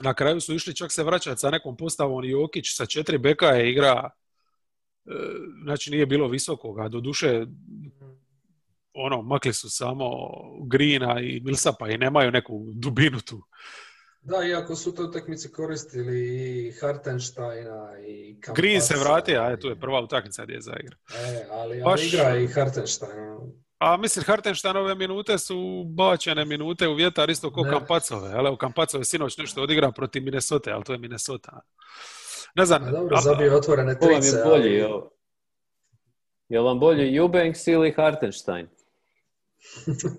Na 0.00 0.14
kraju 0.14 0.40
su 0.40 0.54
išli 0.54 0.76
čak 0.76 0.92
se 0.92 1.04
vraćati 1.04 1.40
sa 1.40 1.50
nekom 1.50 1.76
postavom 1.76 2.24
Jokić 2.24 2.76
sa 2.76 2.86
četiri 2.86 3.18
beka 3.18 3.46
je 3.46 3.70
igra 3.70 4.10
znači 5.62 5.90
nije 5.90 6.06
bilo 6.06 6.28
visokoga, 6.28 6.88
do 6.88 7.00
duše 7.00 7.46
ono, 8.94 9.22
makli 9.22 9.52
su 9.52 9.70
samo 9.70 10.08
Grina 10.66 11.20
i 11.20 11.40
Milsapa 11.40 11.88
i 11.88 11.98
nemaju 11.98 12.30
neku 12.30 12.66
dubinu 12.74 13.20
tu. 13.20 13.42
Da, 14.20 14.44
iako 14.44 14.76
su 14.76 14.94
to 14.94 15.04
utakmice 15.04 15.52
koristili 15.52 16.20
i 16.68 16.72
Hartensteina 16.80 17.98
i 18.08 18.40
Kampasa. 18.40 18.62
Green 18.62 18.80
se 18.80 18.94
vratio, 18.96 19.40
a 19.40 19.56
tu 19.56 19.68
je 19.68 19.80
prva 19.80 20.00
utakmica 20.00 20.44
gdje 20.44 20.54
je 20.54 20.60
zaigra. 20.60 20.96
E, 21.14 21.46
ali, 21.50 21.82
Baš- 21.82 21.84
ali 21.84 22.08
igra 22.08 22.36
i 22.36 22.46
Hartenstein. 22.46 23.12
A 23.78 23.96
mislim, 23.96 24.24
Hartensteinove 24.24 24.94
minute 24.94 25.38
su 25.38 25.84
bačene 25.84 26.44
minute 26.44 26.88
u 26.88 26.94
vjetar 26.94 27.30
isto 27.30 27.52
ko 27.52 27.62
Ne. 27.62 27.70
Kampacove. 27.70 28.32
Ali 28.34 28.56
Kampacove 28.58 29.04
sinoć 29.04 29.38
nešto 29.38 29.62
odigra 29.62 29.92
protiv 29.92 30.22
Minnesota, 30.22 30.74
ali 30.74 30.84
to 30.84 30.92
je 30.92 30.98
Minnesota. 30.98 31.60
Ne 32.54 32.64
znam, 32.64 32.82
A 32.82 32.90
dobro, 32.90 33.16
zabio 33.18 33.56
otvorene 33.56 33.94
trice. 33.96 34.28
je 34.28 34.44
bolji? 34.44 34.60
ali- 34.62 34.74
jel? 34.74 35.00
Je 36.48 36.60
li 36.60 36.64
vam 36.64 36.80
bolji 36.80 37.16
Eubanks 37.16 37.66
ili 37.66 37.92
Hartenstein? 37.92 38.68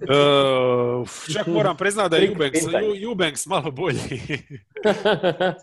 e, 0.02 0.16
čak 1.34 1.48
moram 1.48 1.78
priznati 1.78 2.10
da 2.10 2.18
je 2.18 2.28
Eubanks, 2.28 2.60
Eubanks 3.04 3.46
malo 3.46 3.72
bolji. 3.72 4.00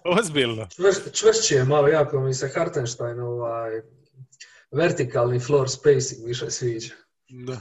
Ozbiljno. 0.18 0.66
Čvrš- 0.66 1.12
Čvršći 1.12 1.54
je 1.54 1.64
malo 1.64 1.88
jako 1.88 2.20
mi 2.20 2.34
se 2.34 2.50
Hartenstein 2.50 3.20
ovaj 3.20 3.80
vertikalni 4.72 5.40
floor 5.40 5.68
spacing 5.70 6.26
više 6.26 6.50
sviđa. 6.50 6.94
Da. 7.28 7.60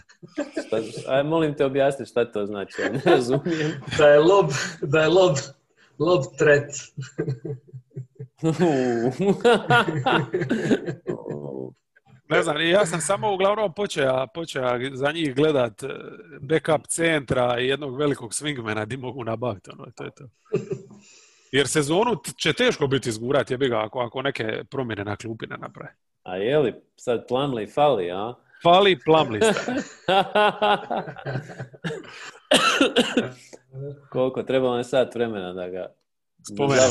Šta- 0.67 0.81
Aj, 1.07 1.23
molim 1.23 1.53
te 1.53 1.65
objasni 1.65 2.05
šta 2.05 2.25
to 2.25 2.45
znači, 2.45 2.81
ja 2.81 2.89
ne 2.89 3.01
razumijem. 3.15 3.71
Da 3.97 4.07
je 4.07 4.19
lob, 4.19 4.51
da 4.81 4.99
je 4.99 5.07
lob, 5.07 5.37
lob 5.99 6.23
threat. 6.37 6.71
Ne 12.29 12.43
znam, 12.43 12.61
ja 12.61 12.85
sam 12.85 13.01
samo 13.01 13.33
uglavnom 13.33 13.73
počeo, 13.73 14.27
počeo 14.33 14.63
za 14.93 15.11
njih 15.11 15.35
gledat 15.35 15.83
e, 15.83 15.87
backup 16.41 16.87
centra 16.87 17.59
i 17.59 17.67
jednog 17.67 17.97
velikog 17.97 18.33
swingmana 18.33 18.85
di 18.85 18.97
mogu 18.97 19.23
nabaviti, 19.23 19.69
ono, 19.73 19.85
to 19.95 20.03
je 20.03 20.11
to. 20.11 20.23
Jer 21.51 21.67
sezonu 21.67 22.15
će 22.41 22.53
teško 22.53 22.87
biti 22.87 23.09
izgurati, 23.09 23.53
jebi 23.53 23.69
ga, 23.69 23.85
ako, 23.85 23.99
ako 23.99 24.21
neke 24.21 24.63
promjene 24.71 25.03
na 25.03 25.15
klupi 25.15 25.47
ne 25.47 25.57
naprave. 25.57 25.95
A 26.23 26.35
je 26.35 26.59
li 26.59 26.73
sad 26.95 27.27
Plumlee 27.27 27.67
fali, 27.67 28.11
a? 28.11 28.33
Fali 28.63 28.99
plamlista. 29.05 29.53
Koliko? 34.11 34.43
Trebalo 34.43 34.77
je 34.77 34.83
sat 34.83 35.15
vremena 35.15 35.53
da 35.53 35.69
ga 35.69 35.85
Spomenem. 36.53 36.83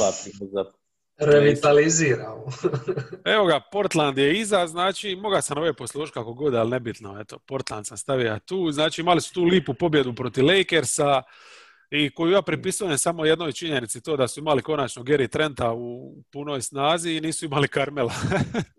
Revitaliziramo. 1.18 2.44
Evo 3.34 3.46
ga, 3.46 3.60
Portland 3.72 4.18
je 4.18 4.40
iza, 4.40 4.66
znači, 4.66 5.16
moga 5.16 5.40
sam 5.40 5.58
ove 5.58 5.72
poslušati 5.72 6.14
kako 6.14 6.32
god, 6.32 6.54
ali 6.54 6.70
nebitno, 6.70 7.20
eto, 7.20 7.38
Portland 7.38 7.86
sam 7.86 7.96
stavio 7.96 8.38
tu, 8.38 8.70
znači 8.72 9.00
imali 9.00 9.20
su 9.20 9.34
tu 9.34 9.44
lipu 9.44 9.74
pobjedu 9.74 10.14
protiv 10.14 10.46
Lakersa 10.46 11.22
i 11.90 12.10
koju 12.14 12.32
ja 12.32 12.42
pripisujem 12.42 12.98
samo 12.98 13.24
jednoj 13.24 13.52
činjenici, 13.52 14.02
to 14.02 14.16
da 14.16 14.28
su 14.28 14.40
imali 14.40 14.62
konačno 14.62 15.02
Gary 15.02 15.28
Trenta 15.28 15.72
u 15.72 16.14
punoj 16.32 16.62
snazi 16.62 17.10
i 17.10 17.20
nisu 17.20 17.44
imali 17.44 17.68
Carmela. 17.68 18.12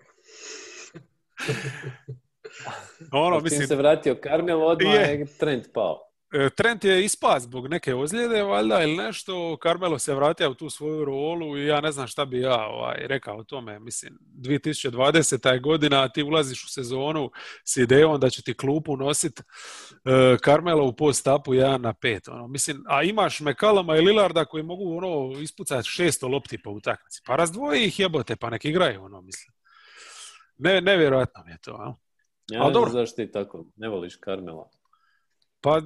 ono, 3.11 3.39
mislim, 3.39 3.67
se 3.67 3.75
vratio 3.75 4.15
Karmel, 4.15 4.63
odmah 4.63 4.93
Je. 4.93 5.25
trend 5.39 5.63
pao. 5.73 6.08
E, 6.31 6.49
Trent 6.49 6.83
je 6.83 7.05
ispao 7.05 7.39
zbog 7.39 7.67
neke 7.67 7.95
ozljede, 7.95 8.43
valjda, 8.43 8.83
ili 8.83 8.95
nešto. 8.97 9.57
Carmelo 9.63 9.99
se 9.99 10.15
vratio 10.15 10.51
u 10.51 10.53
tu 10.53 10.69
svoju 10.69 11.05
rolu 11.05 11.57
i 11.57 11.65
ja 11.65 11.81
ne 11.81 11.91
znam 11.91 12.07
šta 12.07 12.25
bi 12.25 12.39
ja 12.39 12.67
ovaj, 12.67 13.07
rekao 13.07 13.37
o 13.37 13.43
tome. 13.43 13.79
Mislim, 13.79 14.19
2020. 14.35 15.53
je 15.53 15.59
godina, 15.59 16.03
a 16.03 16.09
ti 16.09 16.23
ulaziš 16.23 16.63
u 16.63 16.69
sezonu 16.69 17.31
s 17.63 17.77
idejom 17.77 18.19
da 18.19 18.29
će 18.29 18.41
ti 18.41 18.53
klupu 18.53 18.97
nosit 18.97 19.39
e, 19.39 19.43
Carmelo 20.45 20.85
u 20.85 20.95
post-upu 20.95 21.53
1 21.53 21.77
na 21.77 21.93
5. 21.93 22.31
Ono. 22.31 22.47
Mislim, 22.47 22.83
a 22.87 23.03
imaš 23.03 23.39
Mekalama 23.39 23.97
i 23.97 24.01
Lillarda 24.01 24.45
koji 24.45 24.63
mogu 24.63 24.97
ono, 24.97 25.39
ispucati 25.39 25.87
600 25.87 26.31
lopti 26.31 26.61
po 26.61 26.71
utakmici. 26.71 27.21
Pa 27.25 27.35
razdvoji 27.35 27.85
ih 27.85 27.99
jebote, 27.99 28.35
pa 28.35 28.49
nek 28.49 28.65
igraju, 28.65 29.03
ono, 29.03 29.21
mislim. 29.21 29.53
Ne, 30.57 30.81
nevjerojatno 30.81 31.43
mi 31.45 31.51
je 31.51 31.57
to, 31.61 31.71
a? 31.71 31.95
Ja 32.51 32.63
A 32.63 32.67
ne 32.67 32.73
dobro. 32.73 32.89
znam 32.89 33.05
zašto 33.05 33.15
ti 33.15 33.31
tako 33.31 33.65
ne 33.75 33.89
voliš 33.89 34.15
Karmela. 34.15 34.69
Pa 35.61 35.81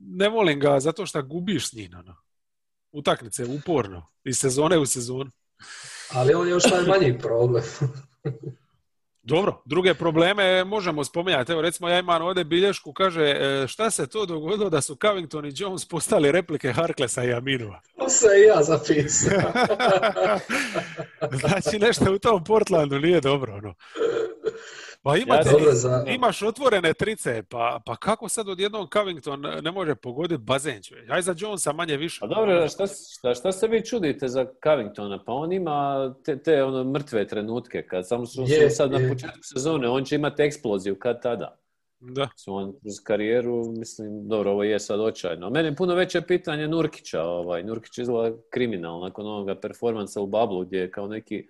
ne 0.00 0.28
volim 0.28 0.60
ga 0.60 0.80
zato 0.80 1.06
što 1.06 1.22
gubiš 1.22 1.70
s 1.70 1.72
njim. 1.72 1.90
Ono. 1.98 2.16
Utakmice 2.92 3.44
uporno. 3.44 4.06
Iz 4.24 4.38
sezone 4.38 4.78
u 4.78 4.86
sezonu. 4.86 5.30
Ali 6.12 6.34
on 6.34 6.46
je 6.46 6.50
još 6.50 6.64
najmanji 6.70 7.18
problem. 7.18 7.64
Dobro, 9.22 9.62
druge 9.64 9.94
probleme 9.94 10.64
možemo 10.64 11.04
spominjati. 11.04 11.52
Evo 11.52 11.62
recimo 11.62 11.88
ja 11.88 11.98
imam 11.98 12.22
ovdje 12.22 12.44
bilješku, 12.44 12.92
kaže 12.92 13.22
e, 13.22 13.66
šta 13.68 13.90
se 13.90 14.06
to 14.06 14.26
dogodilo 14.26 14.70
da 14.70 14.80
su 14.80 14.96
Covington 15.02 15.46
i 15.46 15.52
Jones 15.56 15.88
postali 15.88 16.32
replike 16.32 16.72
Harklesa 16.72 17.24
i 17.24 17.32
Aminova. 17.32 17.80
To 17.98 18.08
se 18.08 18.26
i 18.38 18.42
ja 18.42 18.62
zapisao. 18.62 19.40
znači 21.40 21.78
nešto 21.78 22.12
u 22.14 22.18
tom 22.18 22.44
Portlandu 22.44 22.98
nije 22.98 23.20
dobro. 23.20 23.54
Ono. 23.54 23.74
Pa 25.06 25.16
imate, 25.16 25.48
Ja 25.66 25.74
za... 25.74 26.04
imaš 26.08 26.42
otvorene 26.42 26.94
trice, 26.94 27.42
pa, 27.42 27.80
pa 27.86 27.96
kako 27.96 28.28
sad 28.28 28.48
odjednom 28.48 28.88
Covington 28.92 29.40
ne 29.62 29.70
može 29.70 29.94
pogoditi 29.94 30.42
bazen? 30.42 30.82
čovječe? 30.82 31.12
Aj 31.12 31.22
za 31.22 31.34
Jonesa 31.38 31.72
manje 31.72 31.96
više. 31.96 32.20
Pa 32.20 32.26
dobro, 32.26 32.52
a 32.52 32.68
šta, 32.68 32.84
šta, 33.18 33.34
šta 33.34 33.52
se 33.52 33.68
vi 33.68 33.84
čudite 33.84 34.28
za 34.28 34.46
Covingtona? 34.64 35.24
Pa 35.24 35.32
on 35.32 35.52
ima 35.52 36.14
te, 36.24 36.42
te 36.42 36.62
ono 36.62 36.84
mrtve 36.84 37.26
trenutke, 37.26 37.86
kad 37.86 38.08
samo 38.08 38.26
su, 38.26 38.44
Je, 38.48 38.70
su 38.70 38.76
sad 38.76 38.90
na 38.92 38.98
je. 38.98 39.08
početku 39.08 39.38
sezone, 39.42 39.88
on 39.88 40.04
će 40.04 40.14
imati 40.14 40.42
eksploziju 40.42 40.98
kad 40.98 41.22
tada. 41.22 41.58
Da. 42.00 42.28
Su 42.36 42.54
on 42.54 42.72
kroz 42.82 42.94
karijeru, 43.04 43.64
mislim, 43.78 44.28
dobro, 44.28 44.50
ovo 44.50 44.64
je 44.64 44.80
sad 44.80 45.00
očajno. 45.00 45.50
Meni 45.50 45.68
je 45.68 45.76
puno 45.76 45.94
veće 45.94 46.20
pitanje 46.20 46.68
Nurkića. 46.68 47.22
Ovaj. 47.22 47.62
Nurkić 47.62 47.98
izgleda 47.98 48.36
kriminal 48.50 49.00
nakon 49.00 49.26
onoga 49.26 49.60
performansa 49.60 50.20
u 50.20 50.26
Bablu, 50.26 50.64
gdje 50.64 50.78
je 50.78 50.90
kao 50.90 51.06
neki 51.08 51.48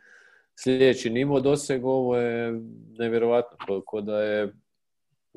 sljedeći 0.58 1.10
nivo 1.10 1.40
doseg, 1.40 1.84
ovo 1.84 2.16
je 2.16 2.60
nevjerojatno, 2.98 3.56
ko, 3.66 3.82
ko 3.86 4.00
da 4.00 4.22
je 4.22 4.52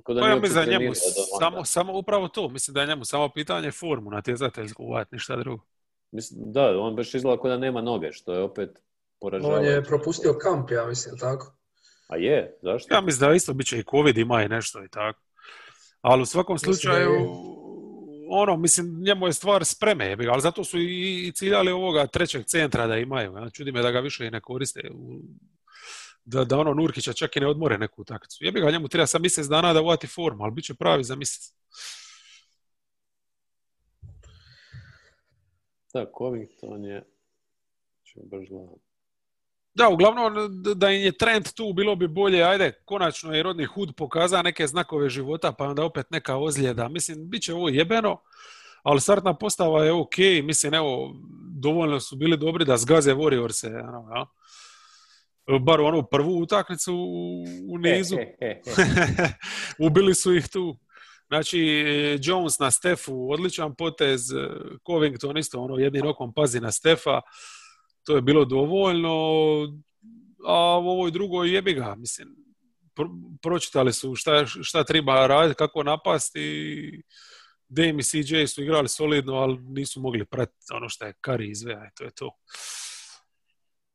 ko 0.03 0.13
da 0.13 0.21
Pa 0.21 0.27
nije 0.27 0.35
ja 0.35 0.41
mislim 0.41 0.65
da 0.65 0.71
je 0.71 0.79
njemu 0.79 0.93
samo, 1.39 1.65
samo 1.65 1.97
upravo 1.97 2.27
to. 2.27 2.49
Mislim 2.49 2.73
da 2.73 2.81
je 2.81 2.87
njemu 2.87 3.05
samo 3.05 3.29
pitanje 3.29 3.71
formu 3.71 4.11
natjecateljsku 4.11 4.83
uvati, 4.83 5.15
ništa 5.15 5.35
drugo. 5.35 5.63
Mislim, 6.11 6.51
da, 6.51 6.79
on 6.79 6.95
baš 6.95 7.13
izgleda 7.13 7.41
kao 7.41 7.49
da 7.49 7.57
nema 7.57 7.81
noge, 7.81 8.11
što 8.11 8.33
je 8.33 8.43
opet 8.43 8.69
poražavajuće. 9.19 9.69
On 9.69 9.75
je 9.75 9.83
propustio 9.83 10.33
kamp, 10.33 10.71
ja 10.71 10.85
mislim, 10.85 11.17
tako? 11.17 11.53
A 12.07 12.17
je, 12.17 12.57
zašto? 12.61 12.95
Ja 12.95 13.01
mislim 13.01 13.29
da 13.29 13.35
isto 13.35 13.53
bit 13.53 13.67
će 13.67 13.79
i 13.79 13.83
covid 13.91 14.17
ima 14.17 14.43
i 14.43 14.47
nešto 14.47 14.83
i 14.83 14.89
tako. 14.89 15.19
Ali 16.01 16.21
u 16.21 16.25
svakom 16.25 16.57
slučaju. 16.57 17.09
Ono, 18.29 18.57
mislim, 18.57 19.01
njemu 19.03 19.27
je 19.27 19.33
stvar 19.33 19.65
spreme, 19.65 20.17
ali 20.29 20.41
zato 20.41 20.63
su 20.63 20.79
i, 20.79 21.31
ciljali 21.35 21.71
ovoga 21.71 22.07
trećeg 22.07 22.45
centra 22.45 22.87
da 22.87 22.97
imaju. 22.97 23.33
Ja. 23.37 23.49
Čudi 23.49 23.71
me 23.71 23.81
da 23.81 23.91
ga 23.91 23.99
više 23.99 24.27
i 24.27 24.31
ne 24.31 24.41
koriste. 24.41 24.81
U, 24.93 25.21
da, 26.25 26.43
da 26.43 26.57
ono 26.57 26.73
Nurkića 26.73 27.13
čak 27.13 27.35
i 27.35 27.39
ne 27.39 27.47
odmore 27.47 27.77
neku 27.77 28.01
utakmicu. 28.01 28.37
Jebi 28.45 28.61
ga, 28.61 28.71
njemu 28.71 28.87
treba 28.87 29.07
sam 29.07 29.21
mjesec 29.21 29.47
dana 29.47 29.73
da 29.73 29.81
uvati 29.81 30.07
formu, 30.07 30.43
ali 30.43 30.53
bit 30.53 30.65
će 30.65 30.73
pravi 30.73 31.03
za 31.03 31.15
mjesec. 31.15 31.55
Da, 35.93 36.05
Covington 36.17 36.85
je... 36.85 37.03
Baš 38.15 38.49
gledati. 38.49 38.88
Da, 39.79 39.89
uglavnom 39.89 40.33
d- 40.63 40.75
da 40.75 40.91
im 40.91 41.01
je 41.01 41.11
trend 41.17 41.45
tu, 41.55 41.73
bilo 41.73 41.95
bi 41.95 42.07
bolje, 42.07 42.43
ajde, 42.43 42.71
konačno 42.85 43.33
je 43.33 43.43
Rodni 43.43 43.65
Hood 43.65 43.95
pokazao 43.97 44.41
neke 44.41 44.67
znakove 44.67 45.09
života, 45.09 45.51
pa 45.51 45.65
onda 45.65 45.83
opet 45.83 46.11
neka 46.11 46.37
ozljeda. 46.37 46.87
Mislim, 46.87 47.29
bit 47.29 47.43
će 47.43 47.53
ovo 47.53 47.69
jebeno, 47.69 48.21
ali 48.83 49.01
startna 49.01 49.33
postava 49.33 49.83
je 49.83 49.91
ok, 49.91 50.17
mislim, 50.43 50.73
evo, 50.73 51.15
dovoljno 51.59 51.99
su 51.99 52.15
bili 52.15 52.37
dobri 52.37 52.65
da 52.65 52.77
zgaze 52.77 53.13
Warriorse, 53.13 53.87
ono, 53.87 54.15
ja. 54.15 54.25
Bar 55.59 55.81
u 55.81 55.85
onu 55.85 56.07
prvu 56.11 56.41
utakmicu 56.41 56.93
u, 57.69 57.77
nizu. 57.77 58.17
Ubili 59.87 60.15
su 60.15 60.35
ih 60.35 60.47
tu. 60.47 60.77
Znači, 61.27 61.59
Jones 62.21 62.59
na 62.59 62.71
Stefu, 62.71 63.31
odličan 63.31 63.75
potez, 63.75 64.21
Covington 64.87 65.37
isto, 65.37 65.61
ono, 65.61 65.77
jednim 65.77 66.03
rokom 66.03 66.33
pazi 66.33 66.59
na 66.59 66.71
Stefa, 66.71 67.21
to 68.03 68.15
je 68.15 68.21
bilo 68.21 68.45
dovoljno, 68.45 69.09
a 70.45 70.79
u 70.79 70.87
ovoj 70.87 71.11
drugoj 71.11 71.53
jebi 71.55 71.73
ga, 71.73 71.95
mislim, 71.97 72.35
pročitali 73.41 73.93
su 73.93 74.15
šta, 74.15 74.45
šta 74.45 74.83
treba 74.83 75.27
raditi, 75.27 75.57
kako 75.57 75.83
napasti 75.83 76.41
i 76.41 77.01
Dame 77.69 77.99
i 77.99 78.03
CJ 78.03 78.45
su 78.47 78.63
igrali 78.63 78.87
solidno, 78.87 79.33
ali 79.33 79.57
nisu 79.59 80.01
mogli 80.01 80.25
pratiti 80.25 80.65
ono 80.73 80.89
što 80.89 81.05
je 81.05 81.13
Kari 81.21 81.49
izveja 81.49 81.89
to 81.97 82.03
je 82.03 82.11
to. 82.11 82.31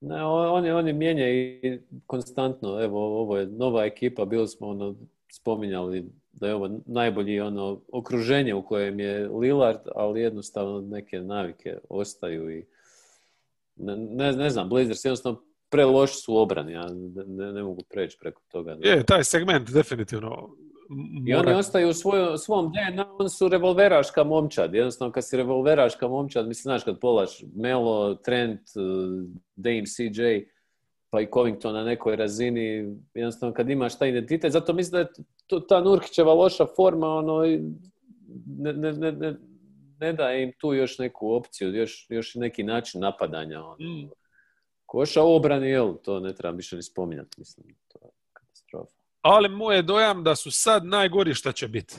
Ne, 0.00 0.24
oni, 0.24 0.70
oni 0.70 0.92
mijenjaju 0.92 1.82
konstantno. 2.06 2.82
Evo, 2.84 3.20
ovo 3.20 3.38
je 3.38 3.46
nova 3.46 3.84
ekipa, 3.84 4.24
bili 4.24 4.48
smo 4.48 4.68
ono, 4.68 4.96
spominjali 5.32 6.04
da 6.32 6.48
je 6.48 6.54
ovo 6.54 6.80
najbolji 6.86 7.40
ono 7.40 7.80
okruženje 7.92 8.54
u 8.54 8.66
kojem 8.66 9.00
je 9.00 9.28
Lillard, 9.28 9.80
ali 9.94 10.20
jednostavno 10.20 10.80
neke 10.80 11.20
navike 11.20 11.78
ostaju 11.88 12.58
i 12.58 12.66
ne, 13.76 14.32
ne, 14.32 14.50
znam, 14.50 14.68
Blazers 14.68 15.04
jednostavno 15.04 15.42
preloši 15.70 16.14
su 16.14 16.36
obrani, 16.36 16.72
ja 16.72 16.88
ne, 17.26 17.52
ne 17.52 17.62
mogu 17.62 17.82
preći 17.90 18.18
preko 18.20 18.42
toga. 18.48 18.76
Je, 18.80 19.04
taj 19.04 19.24
segment 19.24 19.70
definitivno 19.70 20.56
i 21.26 21.34
oni 21.34 21.52
ostaju 21.52 21.88
u 21.88 21.92
svoj, 21.92 22.38
svom 22.38 22.72
DNA, 22.72 23.06
oni 23.18 23.28
su 23.28 23.48
revolveraška 23.48 24.24
momčad. 24.24 24.74
Jednostavno, 24.74 25.12
kad 25.12 25.28
si 25.28 25.36
revolveraška 25.36 26.08
momčad, 26.08 26.48
mislim, 26.48 26.62
znaš, 26.62 26.84
kad 26.84 27.00
polaš 27.00 27.42
Melo, 27.56 28.14
Trent, 28.14 28.60
eh, 28.60 28.80
Dame, 29.56 29.84
CJ, 29.86 30.22
pa 31.10 31.20
i 31.20 31.28
Covington 31.34 31.74
na 31.74 31.84
nekoj 31.84 32.16
razini, 32.16 32.96
jednostavno, 33.14 33.54
kad 33.54 33.70
imaš 33.70 33.98
taj 33.98 34.08
identitet, 34.08 34.52
zato 34.52 34.72
mislim 34.72 34.92
da 34.92 34.98
je 34.98 35.24
to, 35.46 35.60
ta 35.60 35.80
Nurkićeva 35.80 36.34
loša 36.34 36.66
forma, 36.76 37.08
ono, 37.08 37.40
ne, 38.46 38.72
ne, 38.72 39.12
ne, 39.12 39.36
ne 40.00 40.12
daje 40.12 40.42
im 40.42 40.52
tu 40.58 40.74
još 40.74 40.98
neku 40.98 41.34
opciju, 41.34 41.74
još, 41.74 42.06
još 42.08 42.34
neki 42.34 42.62
način 42.62 43.00
napadanja. 43.00 43.64
Ono. 43.64 43.76
Mm. 43.80 44.10
Koša 44.86 45.22
u 45.22 45.34
obrani, 45.34 45.68
jel, 45.68 45.94
to 46.02 46.20
ne 46.20 46.34
treba 46.34 46.56
više 46.56 46.76
ni 46.76 46.82
spominjati, 46.82 47.40
mislim, 47.40 47.76
to 47.88 47.98
je 48.02 48.10
katastrofa 48.32 49.04
ali 49.24 49.48
moj 49.48 49.76
je 49.76 49.82
dojam 49.82 50.24
da 50.24 50.36
su 50.36 50.50
sad 50.50 50.84
najgori 50.84 51.34
šta 51.34 51.52
će 51.52 51.68
biti. 51.68 51.94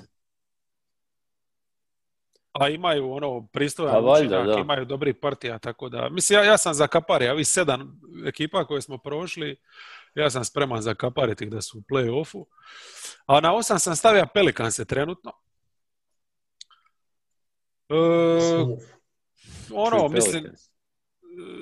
A 2.52 2.70
imaju 2.70 3.12
ono 3.12 3.48
pristojan 3.54 4.04
pa 4.04 4.12
učinak, 4.12 4.60
imaju 4.60 4.86
dobri 4.86 5.14
partija, 5.14 5.60
tako 5.60 5.90
da... 5.90 6.10
Mislim, 6.10 6.40
ja, 6.40 6.46
ja 6.46 6.58
sam 6.58 6.74
za 6.74 6.88
kapari, 6.88 7.36
vi 7.36 7.44
sedam 7.44 8.02
ekipa 8.28 8.66
koje 8.66 8.82
smo 8.82 8.98
prošli, 8.98 9.58
ja 10.16 10.30
sam 10.30 10.46
spreman 10.46 10.82
za 10.82 10.96
kapariti 10.96 11.46
da 11.46 11.62
su 11.62 11.78
u 11.78 11.82
play-offu. 11.82 12.46
A 13.26 13.40
na 13.40 13.54
osam 13.56 13.80
sam 13.80 13.96
stavio 13.96 14.28
Pelikanse 14.34 14.86
trenutno. 14.86 15.32
E, 17.90 17.96
ono, 19.74 20.08
mislim, 20.08 20.46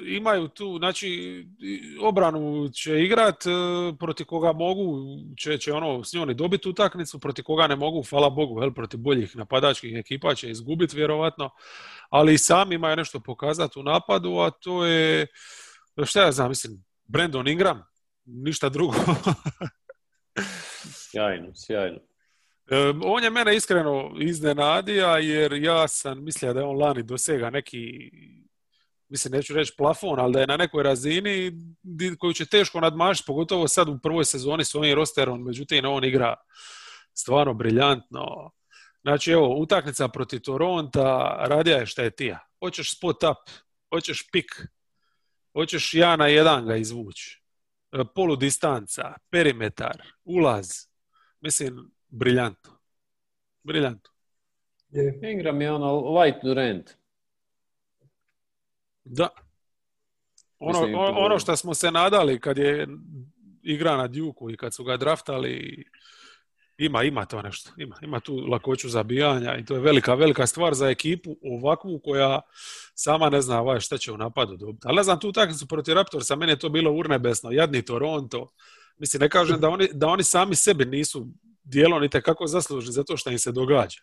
imaju 0.05 0.47
tu, 0.47 0.77
znači 0.77 1.43
obranu 2.01 2.69
će 2.69 3.03
igrat 3.03 3.45
e, 3.45 3.49
protiv 3.99 4.25
koga 4.25 4.53
mogu, 4.53 4.97
će, 5.37 5.57
će 5.57 5.73
ono 5.73 6.03
s 6.03 6.13
njom 6.13 6.29
i 6.29 6.33
dobiti 6.33 6.69
utakmicu, 6.69 7.19
protiv 7.19 7.43
koga 7.43 7.67
ne 7.67 7.75
mogu, 7.75 8.03
hvala 8.09 8.29
Bogu, 8.29 8.61
jel, 8.61 8.73
protiv 8.73 8.99
boljih 8.99 9.35
napadačkih 9.35 9.95
ekipa 9.95 10.35
će 10.35 10.49
izgubiti 10.49 10.95
vjerovatno, 10.95 11.49
ali 12.09 12.33
i 12.33 12.37
sami 12.37 12.75
imaju 12.75 12.95
nešto 12.95 13.19
pokazati 13.19 13.79
u 13.79 13.83
napadu, 13.83 14.37
a 14.37 14.51
to 14.51 14.85
je, 14.85 15.27
šta 16.03 16.23
ja 16.23 16.31
znam, 16.31 16.49
mislim, 16.49 16.83
Brandon 17.07 17.47
Ingram, 17.47 17.83
ništa 18.25 18.69
drugo. 18.69 18.93
sjajno, 21.11 21.51
sjajno. 21.55 21.99
On 23.03 23.23
je 23.23 23.29
mene 23.29 23.55
iskreno 23.55 24.11
iznenadija 24.19 25.17
jer 25.17 25.53
ja 25.53 25.87
sam 25.87 26.23
mislio 26.23 26.53
da 26.53 26.59
je 26.59 26.65
on 26.65 26.77
lani 26.77 27.03
dosega 27.03 27.49
neki 27.49 28.11
mislim 29.09 29.31
neću 29.31 29.53
reći 29.53 29.73
plafon, 29.77 30.19
ali 30.19 30.33
da 30.33 30.39
je 30.39 30.47
na 30.47 30.57
nekoj 30.57 30.83
razini 30.83 31.51
koju 32.19 32.33
će 32.33 32.45
teško 32.45 32.79
nadmašiti, 32.79 33.27
pogotovo 33.27 33.67
sad 33.67 33.89
u 33.89 33.99
prvoj 34.03 34.25
sezoni 34.25 34.65
s 34.65 34.75
ovim 34.75 34.95
rosterom, 34.95 35.43
međutim 35.43 35.85
on 35.85 36.03
igra 36.03 36.35
stvarno 37.13 37.53
briljantno. 37.53 38.51
Znači 39.01 39.31
evo, 39.31 39.55
utakmica 39.59 40.07
protiv 40.07 40.39
Toronta, 40.39 41.37
radija 41.47 41.77
je 41.77 41.85
šta 41.85 42.03
je 42.03 42.15
tija. 42.15 42.39
Hoćeš 42.59 42.97
spot 42.97 43.23
up, 43.23 43.53
hoćeš 43.89 44.29
pik, 44.31 44.67
hoćeš 45.53 45.93
ja 45.93 46.15
na 46.15 46.27
jedan 46.27 46.65
ga 46.65 46.75
izvući. 46.75 47.43
Polu 48.15 48.35
distanca, 48.35 49.13
perimetar, 49.29 50.03
ulaz. 50.23 50.69
Mislim, 51.41 51.92
briljantno. 52.13 52.71
Briljantno. 53.63 54.09
Ingram 55.31 55.61
je 55.61 55.71
ono 55.71 56.19
light 56.19 56.43
Durant. 56.43 56.89
Da. 59.03 59.29
Ono, 60.59 60.79
ono 60.99 61.39
što 61.39 61.55
smo 61.55 61.73
se 61.73 61.91
nadali 61.91 62.39
kad 62.39 62.57
je 62.57 62.87
igra 63.63 63.97
na 63.97 64.07
Djuku 64.07 64.51
i 64.51 64.57
kad 64.57 64.73
su 64.73 64.83
ga 64.83 64.97
draftali, 64.97 65.85
ima, 66.77 67.03
ima 67.03 67.25
to 67.25 67.41
nešto. 67.41 67.71
Ima, 67.77 67.95
ima 68.01 68.19
tu 68.19 68.35
lakoću 68.35 68.89
zabijanja 68.89 69.57
i 69.57 69.65
to 69.65 69.73
je 69.73 69.79
velika, 69.79 70.13
velika 70.13 70.47
stvar 70.47 70.73
za 70.73 70.89
ekipu 70.89 71.37
ovakvu 71.43 71.99
koja 71.99 72.41
sama 72.95 73.29
ne 73.29 73.41
zna 73.41 73.61
ovaj, 73.61 73.79
šta 73.79 73.97
će 73.97 74.11
u 74.11 74.17
napadu 74.17 74.57
dobiti. 74.57 74.87
Ali 74.87 74.95
ne 74.95 75.03
znam, 75.03 75.19
tu 75.19 75.29
utakmicu 75.29 75.67
protiv 75.67 75.93
Raptorsa, 75.93 76.35
meni 76.35 76.51
je 76.51 76.59
to 76.59 76.69
bilo 76.69 76.91
urnebesno. 76.91 77.51
Jadni 77.51 77.81
Toronto. 77.81 78.49
Mislim, 78.97 79.21
ne 79.21 79.29
kažem 79.29 79.59
da 79.59 79.69
oni, 79.69 79.87
da 79.93 80.07
oni 80.07 80.23
sami 80.23 80.55
sebi 80.55 80.85
nisu 80.85 81.27
dijelo 81.63 81.99
ni 81.99 82.09
kako 82.09 82.47
zaslužni 82.47 82.91
za 82.91 83.03
to 83.03 83.17
što 83.17 83.29
im 83.29 83.39
se 83.39 83.51
događa. 83.51 84.01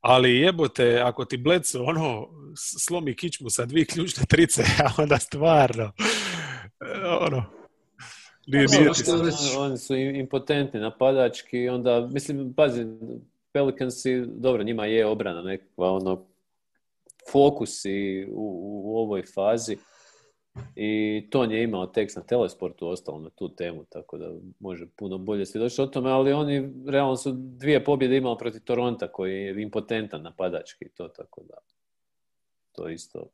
Ali 0.00 0.38
jebote, 0.38 1.00
ako 1.04 1.24
ti 1.24 1.36
Bleco 1.36 1.82
ono 1.82 2.28
slomi 2.78 3.16
kičmu 3.16 3.50
sa 3.50 3.66
dvije 3.66 3.86
ključne 3.86 4.24
trice, 4.28 4.62
a 4.84 4.90
onda 5.02 5.18
stvarno 5.18 5.92
ono 7.20 7.60
nije, 8.46 8.66
nije 8.66 8.90
Oni 9.58 9.78
su 9.78 9.94
impotentni 9.96 10.80
napadački, 10.80 11.68
onda, 11.68 12.08
mislim, 12.12 12.54
pazi, 12.54 12.86
Pelicansi, 13.52 14.24
dobro, 14.26 14.62
njima 14.62 14.86
je 14.86 15.06
obrana 15.06 15.42
nekakva, 15.42 15.92
ono, 15.92 16.26
fokus 17.32 17.84
i 17.84 18.26
u, 18.30 18.60
u 18.84 18.98
ovoj 18.98 19.22
fazi, 19.34 19.76
i 20.76 21.26
to 21.30 21.44
je 21.44 21.62
imao 21.62 21.86
tekst 21.86 22.16
na 22.16 22.22
Telesportu 22.22 22.88
ostalo 22.88 23.20
na 23.20 23.30
tu 23.30 23.54
temu, 23.54 23.84
tako 23.84 24.18
da 24.18 24.30
može 24.58 24.86
puno 24.96 25.18
bolje 25.18 25.46
svjedočiti 25.46 25.82
o 25.82 25.86
tome, 25.86 26.10
ali 26.10 26.32
oni 26.32 26.72
realno 26.86 27.16
su 27.16 27.32
dvije 27.34 27.84
pobjede 27.84 28.16
imali 28.16 28.38
protiv 28.38 28.60
Toronta 28.60 29.12
koji 29.12 29.32
je 29.32 29.62
impotentan 29.62 30.22
napadački 30.22 30.88
to, 30.88 31.08
tako 31.08 31.42
da 31.42 31.54
to 32.72 32.88
isto. 32.88 33.26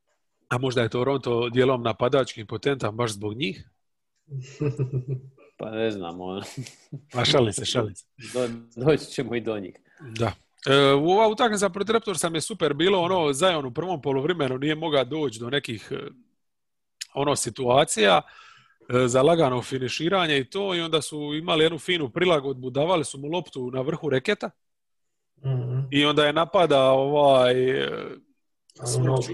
A 0.48 0.58
možda 0.58 0.82
je 0.82 0.88
Toronto 0.88 1.48
dijelom 1.48 1.82
napadački 1.82 2.40
impotentan 2.40 2.96
baš 2.96 3.12
zbog 3.12 3.36
njih? 3.36 3.70
pa 5.58 5.70
ne 5.70 5.90
znam. 5.90 6.20
Ono. 6.20 6.42
A 7.14 7.24
šali 7.24 7.52
se, 7.52 7.64
šali 7.64 7.94
se. 7.94 8.04
doći 8.86 9.06
ćemo 9.06 9.34
i 9.34 9.40
do 9.40 9.58
njih. 9.58 9.76
Da. 10.18 10.32
E, 10.66 10.92
u 10.92 11.10
ova 11.10 11.28
utakmica 11.28 11.68
protiv 11.68 11.92
Raptorsa 11.92 12.28
mi 12.28 12.36
je 12.36 12.42
super 12.42 12.74
bilo, 12.74 13.00
ono, 13.00 13.32
Zajon 13.32 13.66
u 13.66 13.74
prvom 13.74 14.02
polovremenu 14.02 14.58
nije 14.58 14.74
mogao 14.74 15.04
doći 15.04 15.40
do 15.40 15.50
nekih 15.50 15.92
ono 17.16 17.36
situacija 17.36 18.20
e, 18.88 19.08
za 19.08 19.22
lagano 19.22 19.62
finiširanje 19.62 20.38
i 20.38 20.50
to 20.50 20.74
i 20.74 20.80
onda 20.80 21.02
su 21.02 21.34
imali 21.34 21.64
jednu 21.64 21.78
finu 21.78 22.08
prilagodbu, 22.08 22.70
davali 22.70 23.04
su 23.04 23.18
mu 23.18 23.28
loptu 23.28 23.70
na 23.70 23.80
vrhu 23.80 24.08
reketa 24.10 24.50
mm 25.44 25.76
i 25.90 26.04
onda 26.04 26.26
je 26.26 26.32
napada 26.32 26.90
ovaj 26.90 27.70
e, 27.84 27.90
svog, 28.84 29.24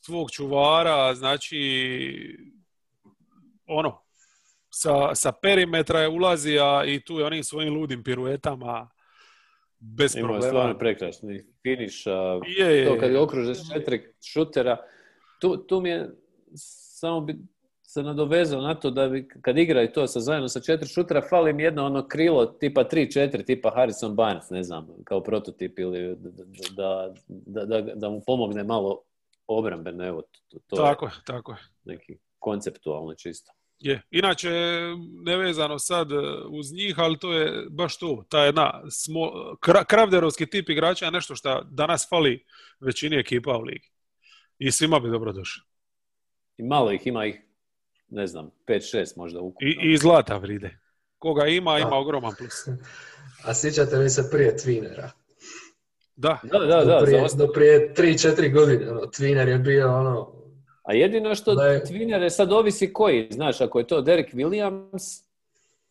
svog 0.00 0.30
čuvara, 0.30 1.14
znači 1.14 1.58
ono 3.66 4.02
sa, 4.70 5.14
sa 5.14 5.32
perimetra 5.32 6.00
je 6.00 6.08
ulazija 6.08 6.84
i 6.86 7.00
tu 7.00 7.18
je 7.18 7.26
onim 7.26 7.44
svojim 7.44 7.74
ludim 7.74 8.04
piruetama 8.04 8.90
bez 9.78 10.16
Ima 10.16 10.26
problema. 10.26 10.48
stvarno 10.48 10.78
prekrasni 10.78 11.44
finiš. 11.62 12.06
Je, 12.58 12.78
je, 12.78 12.86
to 12.86 12.98
kad 13.00 13.10
je 13.10 13.20
okruže 13.20 13.52
četiri 13.72 14.14
šutera, 14.24 14.76
tu, 15.40 15.56
tu 15.56 15.80
mi 15.80 15.88
je 15.88 16.10
samo 16.96 17.20
bi 17.20 17.36
se 17.82 18.02
nadovezao 18.02 18.60
na 18.60 18.74
to 18.74 18.90
da 18.90 19.08
bi, 19.08 19.28
kad 19.28 19.58
igraju 19.58 19.92
to 19.92 20.06
sa 20.06 20.20
zajedno 20.20 20.48
sa 20.48 20.60
četiri 20.60 20.88
šutera, 20.88 21.22
fali 21.30 21.50
im 21.50 21.60
jedno 21.60 21.86
ono 21.86 22.08
krilo 22.08 22.46
tipa 22.46 22.84
3-4, 22.84 23.46
tipa 23.46 23.70
Harrison 23.74 24.14
Barnes, 24.14 24.50
ne 24.50 24.62
znam, 24.62 24.88
kao 25.04 25.22
prototip 25.22 25.78
ili 25.78 26.16
da, 26.70 27.14
da, 27.28 27.64
da, 27.64 27.80
da 27.94 28.10
mu 28.10 28.20
pomogne 28.26 28.64
malo 28.64 29.02
obrambeno, 29.46 30.06
evo, 30.06 30.22
to, 30.48 30.58
to 30.66 30.76
tako 30.76 31.06
je, 31.06 31.12
tako 31.24 31.52
je. 31.52 31.58
Neki 31.84 32.18
konceptualno 32.38 33.14
čisto. 33.14 33.52
Je. 33.78 34.02
Inače, 34.10 34.50
nevezano 35.24 35.78
sad 35.78 36.12
e, 36.12 36.16
uz 36.48 36.72
njih, 36.72 36.98
ali 36.98 37.18
to 37.18 37.32
je 37.32 37.66
baš 37.70 37.98
to, 37.98 38.24
ta 38.28 38.44
jedna 38.44 38.82
smo, 38.90 39.30
kravderovski 39.86 40.46
tip 40.46 40.68
igrača 40.68 41.04
je 41.04 41.10
nešto 41.10 41.34
što 41.34 41.62
danas 41.70 42.08
fali 42.08 42.44
većini 42.80 43.16
ekipa 43.16 43.56
u 43.56 43.62
ligi. 43.62 43.90
I 44.58 44.70
svima 44.70 45.00
bi 45.00 45.10
dobro 45.10 45.32
došlo. 45.32 45.75
I 46.56 46.62
malo 46.62 46.92
ih 46.92 47.06
ima 47.06 47.26
ih, 47.26 47.40
ne 48.08 48.26
znam, 48.26 48.50
5-6 48.66 49.16
možda 49.16 49.40
ukupno. 49.40 49.68
I, 49.68 49.92
I 49.92 49.96
zlata 49.96 50.36
vride. 50.36 50.78
Koga 51.18 51.46
ima, 51.46 51.78
ima 51.78 51.96
ogroman 51.96 52.32
plus. 52.38 52.76
A 53.44 53.54
sjećate 53.54 53.96
mi 53.96 54.10
se 54.10 54.30
prije 54.30 54.56
Twinera? 54.56 55.08
Da. 56.16 56.38
Da, 56.42 56.58
da, 56.58 56.76
do 56.76 56.84
da. 56.84 57.00
prije, 57.04 57.20
zaosta- 57.20 57.36
do 57.36 57.52
prije 57.52 57.94
3-4 57.94 58.52
godine. 58.52 58.90
Ono, 58.90 59.00
Twiner 59.00 59.48
je 59.48 59.58
bio 59.58 59.88
ono... 59.88 60.32
A 60.82 60.94
jedino 60.94 61.34
što 61.34 61.54
Da 61.54 61.66
je- 61.66 61.84
Twiner 61.84 62.20
je 62.20 62.30
sad 62.30 62.52
ovisi 62.52 62.92
koji, 62.92 63.28
znaš, 63.30 63.60
ako 63.60 63.78
je 63.78 63.86
to 63.86 64.00
Derek 64.00 64.34
Williams, 64.34 65.22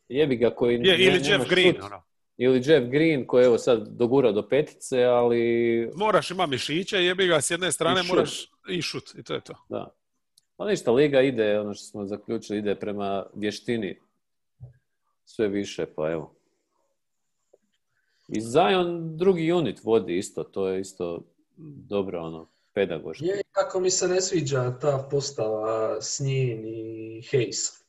jebi 0.10 0.36
ga 0.36 0.50
koji... 0.50 0.74
Je, 0.76 0.98
ili 0.98 1.20
nema 1.20 1.28
Jeff 1.34 1.50
Green, 1.50 1.74
šut. 1.74 1.84
ono. 1.84 2.04
Ili 2.38 2.58
Jeff 2.58 2.88
Green 2.88 3.28
koji 3.28 3.44
je 3.44 3.46
evo 3.46 3.58
sad 3.58 3.88
dogurao 3.90 4.32
do 4.32 4.48
petice, 4.50 5.04
ali 5.04 5.42
Moraš 5.96 6.32
ima 6.32 6.46
mišiće, 6.46 6.98
jebi 6.98 7.28
ga, 7.28 7.42
s 7.42 7.52
jedne 7.52 7.72
strane 7.72 8.02
I 8.02 8.08
moraš 8.08 8.50
i 8.70 8.82
šut, 8.82 9.04
i 9.16 9.24
to 9.24 9.34
je 9.34 9.42
to. 9.42 9.54
da. 9.70 9.96
Ali 10.58 10.72
ništa, 10.72 10.92
liga 10.92 11.22
ide, 11.22 11.60
ono 11.60 11.74
što 11.74 11.86
smo 11.86 12.06
zaključili, 12.06 12.60
ide 12.60 12.76
prema 12.76 13.26
vještini 13.34 14.00
sve 15.26 15.48
više, 15.48 15.86
pa 15.96 16.12
evo. 16.12 16.36
I 18.28 18.42
Zion 18.42 19.18
drugi 19.18 19.52
unit 19.52 19.84
vodi 19.84 20.18
isto, 20.18 20.44
to 20.44 20.68
je 20.68 20.82
isto 20.82 21.22
dobro, 21.88 22.22
ono, 22.22 22.48
pedagoški. 22.74 23.26
Je, 23.26 23.42
kako 23.52 23.80
mi 23.80 23.90
se 23.90 24.08
ne 24.08 24.22
sviđa 24.22 24.78
ta 24.82 25.08
postava 25.12 26.02
s 26.02 26.20
njim 26.20 26.66
i 26.66 27.22
Hayes. 27.32 27.82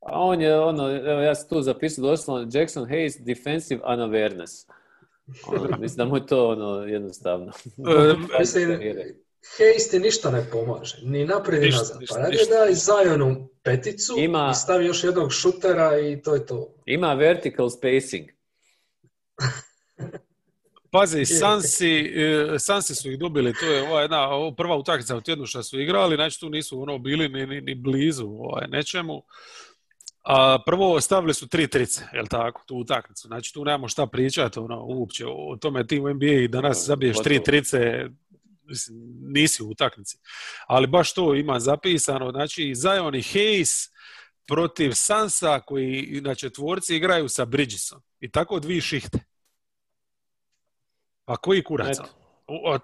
A 0.00 0.20
on 0.20 0.40
je, 0.40 0.60
ono, 0.60 0.90
evo 0.90 1.20
ja 1.20 1.34
sam 1.34 1.48
tu 1.48 1.62
zapisao 1.62 2.02
doslovno, 2.02 2.48
Jackson 2.52 2.88
Hayes 2.88 3.24
defensive 3.24 3.80
unawareness. 3.82 4.70
Ono, 5.46 5.78
mislim 5.78 5.96
da 5.96 6.04
mu 6.04 6.16
je 6.16 6.26
to 6.26 6.48
ono, 6.48 6.84
jednostavno. 6.84 7.52
Mislim, 8.38 8.80
Hayes 9.58 9.90
ti 9.90 9.98
ništa 9.98 10.30
ne 10.30 10.46
pomaže, 10.52 10.96
ni 11.02 11.24
naprijed 11.24 11.62
ni 11.62 11.70
nazad. 11.70 12.00
ništa, 12.00 12.14
Pa 12.14 12.20
radi 12.20 12.36
daj 12.50 12.74
Zionu 12.74 13.48
peticu 13.62 14.14
Ima- 14.18 14.50
i 14.50 14.54
stavi 14.54 14.86
još 14.86 15.04
jednog 15.04 15.32
šutera 15.32 15.98
i 15.98 16.22
to 16.22 16.34
je 16.34 16.46
to. 16.46 16.74
Ima 16.86 17.14
vertical 17.14 17.70
spacing. 17.70 18.28
Pazi, 20.92 21.24
Sansi, 21.24 22.12
e, 22.16 22.58
Sansi 22.58 22.94
su 22.94 23.10
ih 23.10 23.18
dobili, 23.18 23.54
to 23.54 23.66
je 23.66 23.82
ova 23.82 24.00
jedna 24.00 24.28
ovo 24.28 24.54
prva 24.54 24.76
utakmica 24.76 25.16
u 25.16 25.20
tjednu 25.20 25.46
što 25.46 25.62
su 25.62 25.80
igrali, 25.80 26.16
znači 26.16 26.40
tu 26.40 26.48
nisu 26.50 26.82
ono 26.82 26.98
bili 26.98 27.28
ni, 27.28 27.46
ni, 27.46 27.60
ni 27.60 27.74
blizu 27.74 28.26
ovaj, 28.26 28.68
nečemu. 28.68 29.22
A 30.22 30.58
prvo 30.66 31.00
stavili 31.00 31.34
su 31.34 31.48
tri 31.48 31.68
trice, 31.68 32.04
jel 32.12 32.26
tako, 32.26 32.62
tu 32.66 32.76
utakmicu. 32.76 33.28
Znači 33.28 33.54
tu 33.54 33.64
nemamo 33.64 33.88
šta 33.88 34.06
pričati 34.06 34.58
ono, 34.58 34.84
uopće 34.84 35.26
o 35.26 35.56
tome 35.60 35.86
ti 35.86 36.00
u 36.00 36.14
NBA 36.14 36.26
i 36.26 36.48
danas 36.48 36.76
Da, 36.76 36.82
zabiješ 36.82 37.16
tri 37.22 37.42
trice, 37.42 37.78
mislim, 38.70 38.98
nisi 39.20 39.62
u 39.62 39.68
utakmici. 39.68 40.18
Ali 40.66 40.86
baš 40.86 41.14
to 41.14 41.34
ima 41.34 41.60
zapisano, 41.60 42.30
znači 42.30 42.74
Zion 42.74 43.14
i 43.14 43.22
Hayes 43.22 43.90
protiv 44.46 44.92
Sansa 44.94 45.60
koji 45.60 46.20
na 46.24 46.34
četvorci 46.34 46.96
igraju 46.96 47.28
sa 47.28 47.44
Bridgesom. 47.44 48.02
I 48.20 48.30
tako 48.30 48.60
dvi 48.60 48.80
šihte. 48.80 49.18
Pa 51.24 51.36
koji 51.36 51.64
kurac? 51.64 51.96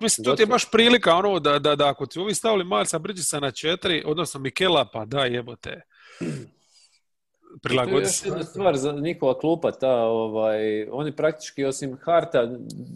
Mislim, 0.00 0.24
to 0.24 0.36
ti 0.36 0.42
je 0.42 0.46
baš 0.46 0.70
prilika 0.70 1.14
ono 1.14 1.40
da, 1.40 1.58
da, 1.58 1.76
da 1.76 1.88
ako 1.88 2.06
ti 2.06 2.18
ovi 2.18 2.34
stavili 2.34 2.64
Malsa 2.64 2.98
Bridgesa 2.98 3.40
na 3.40 3.50
četiri, 3.50 4.02
odnosno 4.06 4.40
Mikela, 4.40 4.90
pa 4.92 5.04
da 5.04 5.24
jebote. 5.24 5.80
To 7.62 7.68
je 7.88 8.00
još 8.00 8.24
jedna 8.24 8.42
stvar 8.44 8.76
za 8.76 8.92
njihova 8.92 9.38
klupa, 9.38 9.70
ta, 9.70 9.96
ovaj, 9.96 10.58
oni 10.84 11.12
praktički 11.12 11.64
osim 11.64 11.96
Harta 11.96 12.46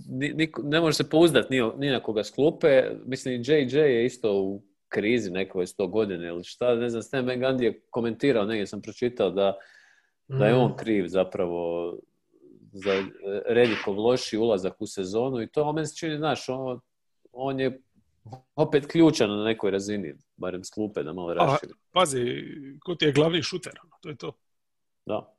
ni- 0.09 0.33
niko- 0.35 0.63
ne 0.65 0.81
može 0.81 0.95
se 0.95 1.11
pouzdati 1.11 1.49
ni, 1.53 1.71
ni 1.79 1.91
na 1.91 2.01
koga 2.01 2.25
s 2.25 2.31
klupe. 2.31 2.69
Mislim, 3.07 3.35
JJ 3.37 3.53
je 3.77 4.05
isto 4.05 4.33
u 4.35 4.63
krizi 4.89 5.31
nekoj 5.31 5.67
sto 5.67 5.87
godine 5.87 6.29
ili 6.29 6.45
šta, 6.45 6.75
ne 6.75 6.89
znam, 6.91 7.03
Stan 7.03 7.27
Van 7.27 7.39
Gundy 7.39 7.63
je 7.63 7.81
komentirao, 7.91 8.45
negdje 8.45 8.67
sam 8.67 8.83
pročitao 8.83 9.31
da, 9.31 9.57
da 10.29 10.47
je 10.47 10.55
Mm. 10.55 10.59
on 10.59 10.77
kriv 10.77 11.07
zapravo 11.07 11.93
za 12.73 12.93
eh, 12.93 13.05
Redikov 13.47 13.99
loši 13.99 14.39
ulazak 14.39 14.81
u 14.81 14.87
sezonu 14.87 15.43
i 15.43 15.47
to 15.47 15.73
meni 15.73 15.87
se 15.87 15.97
čini, 15.97 16.17
znaš, 16.17 16.49
on, 16.49 16.81
on 17.33 17.61
je 17.61 17.81
opet 18.57 18.87
ključan 18.87 19.31
na 19.31 19.45
nekoj 19.45 19.71
razini, 19.71 20.15
barem 20.37 20.65
s 20.65 20.71
klupe 20.71 21.03
da 21.03 21.13
malo 21.13 21.35
raširi. 21.35 21.73
Pazi, 21.93 22.25
ko 22.81 22.95
ti 22.95 23.05
je 23.05 23.13
glavni 23.13 23.43
šuter? 23.43 23.73
ono, 23.83 23.93
To 24.01 24.09
je 24.09 24.17
to. 24.17 24.33
Da. 25.07 25.35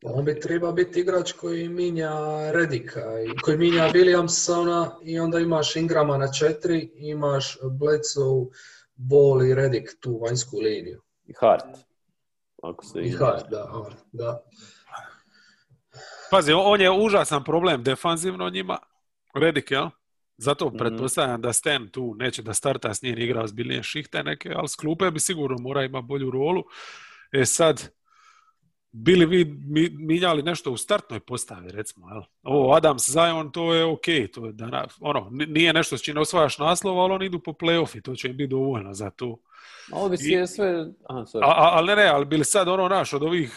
Pa 0.00 0.08
on 0.12 0.24
bi 0.24 0.40
treba 0.40 0.72
biti 0.72 1.00
igrač 1.00 1.32
koji 1.32 1.68
minja 1.68 2.10
Redika, 2.52 3.00
i 3.26 3.36
koji 3.42 3.56
minja 3.58 3.88
Williamsona 3.88 4.90
i 5.02 5.18
onda 5.18 5.38
imaš 5.38 5.76
Ingrama 5.76 6.16
na 6.16 6.32
četiri, 6.32 6.90
imaš 6.94 7.58
Bledsoe, 7.78 8.46
Ball 8.94 9.42
i 9.42 9.54
Redik 9.54 9.96
tu 10.00 10.18
vanjsku 10.22 10.56
liniju. 10.58 11.02
I 11.24 11.32
Hart. 11.40 11.64
Ako 12.62 12.84
se 12.84 13.00
I 13.00 13.10
Hart, 13.10 13.50
da, 13.50 13.70
on, 13.72 13.92
da. 14.12 14.42
Pazi, 16.30 16.52
on 16.52 16.80
je 16.80 16.90
užasan 16.90 17.44
problem 17.44 17.82
defanzivno 17.82 18.50
njima. 18.50 18.78
Redik, 19.34 19.70
jel? 19.70 19.88
Zato 20.36 20.66
Mhm. 20.66 20.76
pretpostavljam 20.78 21.40
da 21.40 21.52
Stan 21.52 21.88
tu 21.88 22.14
neće 22.18 22.42
da 22.42 22.54
starta 22.54 22.94
s 22.94 23.02
njim 23.02 23.18
igra 23.18 23.42
ozbiljnije 23.42 23.82
šihte 23.82 24.22
neke, 24.22 24.52
ali 24.56 24.68
s 24.68 24.76
klupe 24.76 25.10
bi 25.10 25.20
sigurno 25.20 25.56
mora 25.60 25.84
ima 25.84 26.00
bolju 26.00 26.30
rolu. 26.30 26.62
E 27.32 27.44
sad, 27.44 27.90
bili 28.92 29.26
vi 29.26 29.44
mi, 29.44 29.88
minjali 29.88 30.42
nešto 30.42 30.72
u 30.72 30.76
startnoj 30.76 31.20
postavi, 31.20 31.70
recimo, 31.70 32.08
jel? 32.10 32.22
Ovo 32.42 32.74
Adams 32.74 33.10
Zion, 33.10 33.52
to 33.52 33.74
je 33.74 33.84
ok, 33.84 34.04
to 34.32 34.46
je 34.46 34.52
da, 34.52 34.86
ono, 35.00 35.28
nije 35.30 35.72
nešto 35.72 35.98
s 35.98 36.02
čime 36.02 36.20
osvajaš 36.20 36.58
naslov, 36.58 37.00
ali 37.00 37.12
oni 37.12 37.26
idu 37.26 37.38
po 37.38 37.52
play-off 37.52 37.98
i 37.98 38.02
to 38.02 38.14
će 38.14 38.28
im 38.28 38.36
biti 38.36 38.50
dovoljno 38.50 38.94
za 38.94 39.10
to. 39.10 39.36
A 39.92 39.96
ovo 39.96 40.08
bi 40.08 40.16
I- 40.20 40.46
sve... 40.46 40.86
Aha, 41.08 41.20
sorry. 41.20 41.42
A, 41.42 41.46
a, 41.46 41.70
ali 41.72 41.86
ne, 41.86 41.96
ne, 41.96 42.06
ali 42.06 42.24
bili 42.24 42.44
sad 42.44 42.68
ono 42.68 42.88
naš 42.88 43.12
od 43.12 43.22
ovih, 43.22 43.56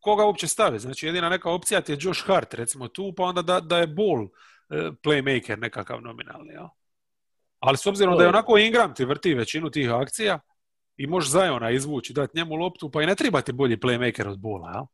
koga 0.00 0.24
uopće 0.24 0.48
stave? 0.48 0.78
Znači 0.78 1.06
jedina 1.06 1.28
neka 1.28 1.50
opcija 1.50 1.80
ti 1.80 1.92
je 1.92 1.98
Josh 2.00 2.26
Hart 2.26 2.54
recimo 2.54 2.88
tu, 2.88 3.12
pa 3.16 3.22
onda 3.22 3.42
da, 3.42 3.60
da 3.60 3.78
je 3.78 3.86
Ball 3.86 4.22
eh, 4.24 4.90
playmaker 5.02 5.58
nekakav 5.58 6.02
nominalni, 6.02 6.52
jel? 6.52 6.66
Ali 7.58 7.76
s 7.76 7.86
obzirom 7.86 8.16
da 8.16 8.22
je 8.22 8.28
onako 8.28 8.58
Ingram 8.58 8.94
ti 8.94 9.04
vrti 9.04 9.34
većinu 9.34 9.70
tih 9.70 9.90
akcija 9.92 10.38
i 10.98 11.06
možeš 11.06 11.30
Zajona 11.30 11.70
izvući, 11.70 12.12
dati 12.12 12.36
njemu 12.38 12.54
loptu, 12.54 12.90
pa 12.90 13.02
i 13.02 13.06
ne 13.06 13.14
treba 13.14 13.40
ti 13.40 13.52
bolji 13.52 13.76
playmaker 13.76 14.28
od 14.28 14.38
Bola, 14.38 14.70
jel? 14.72 14.84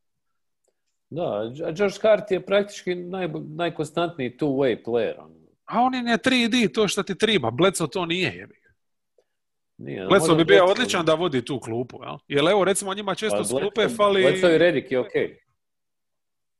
Da, 1.11 1.23
a 1.67 1.73
George 1.73 1.97
Hart 2.03 2.31
je 2.31 2.47
praktički 2.47 2.95
naj, 2.95 3.29
najkonstantniji 3.57 4.37
two-way 4.41 4.85
player. 4.85 5.15
on. 5.19 5.33
A 5.65 5.81
on 5.81 5.95
je 5.95 6.03
ne 6.03 6.19
3D, 6.19 6.75
to 6.75 6.89
što 6.89 7.03
ti 7.03 7.19
treba, 7.19 7.51
Bledsoe 7.51 7.89
to 7.93 8.07
nije, 8.07 8.35
jebi. 8.37 8.55
Nije, 9.77 10.07
možda 10.07 10.35
bi 10.35 10.45
bio 10.45 10.65
odličan 10.65 11.05
da 11.05 11.15
vodi 11.15 11.45
tu 11.45 11.61
klupu, 11.61 11.99
jel? 12.03 12.17
Jer 12.29 12.45
evo 12.51 12.65
recimo 12.65 12.95
njima 12.95 13.15
često 13.15 13.39
Pa 13.39 13.45
s 13.45 13.51
klupe 13.51 13.81
Bledsoe- 13.81 13.97
fali... 13.97 14.23
Bledsoe 14.23 14.55
i 14.55 14.59
Redick 14.59 14.93
je 14.93 14.99
okej. 14.99 15.39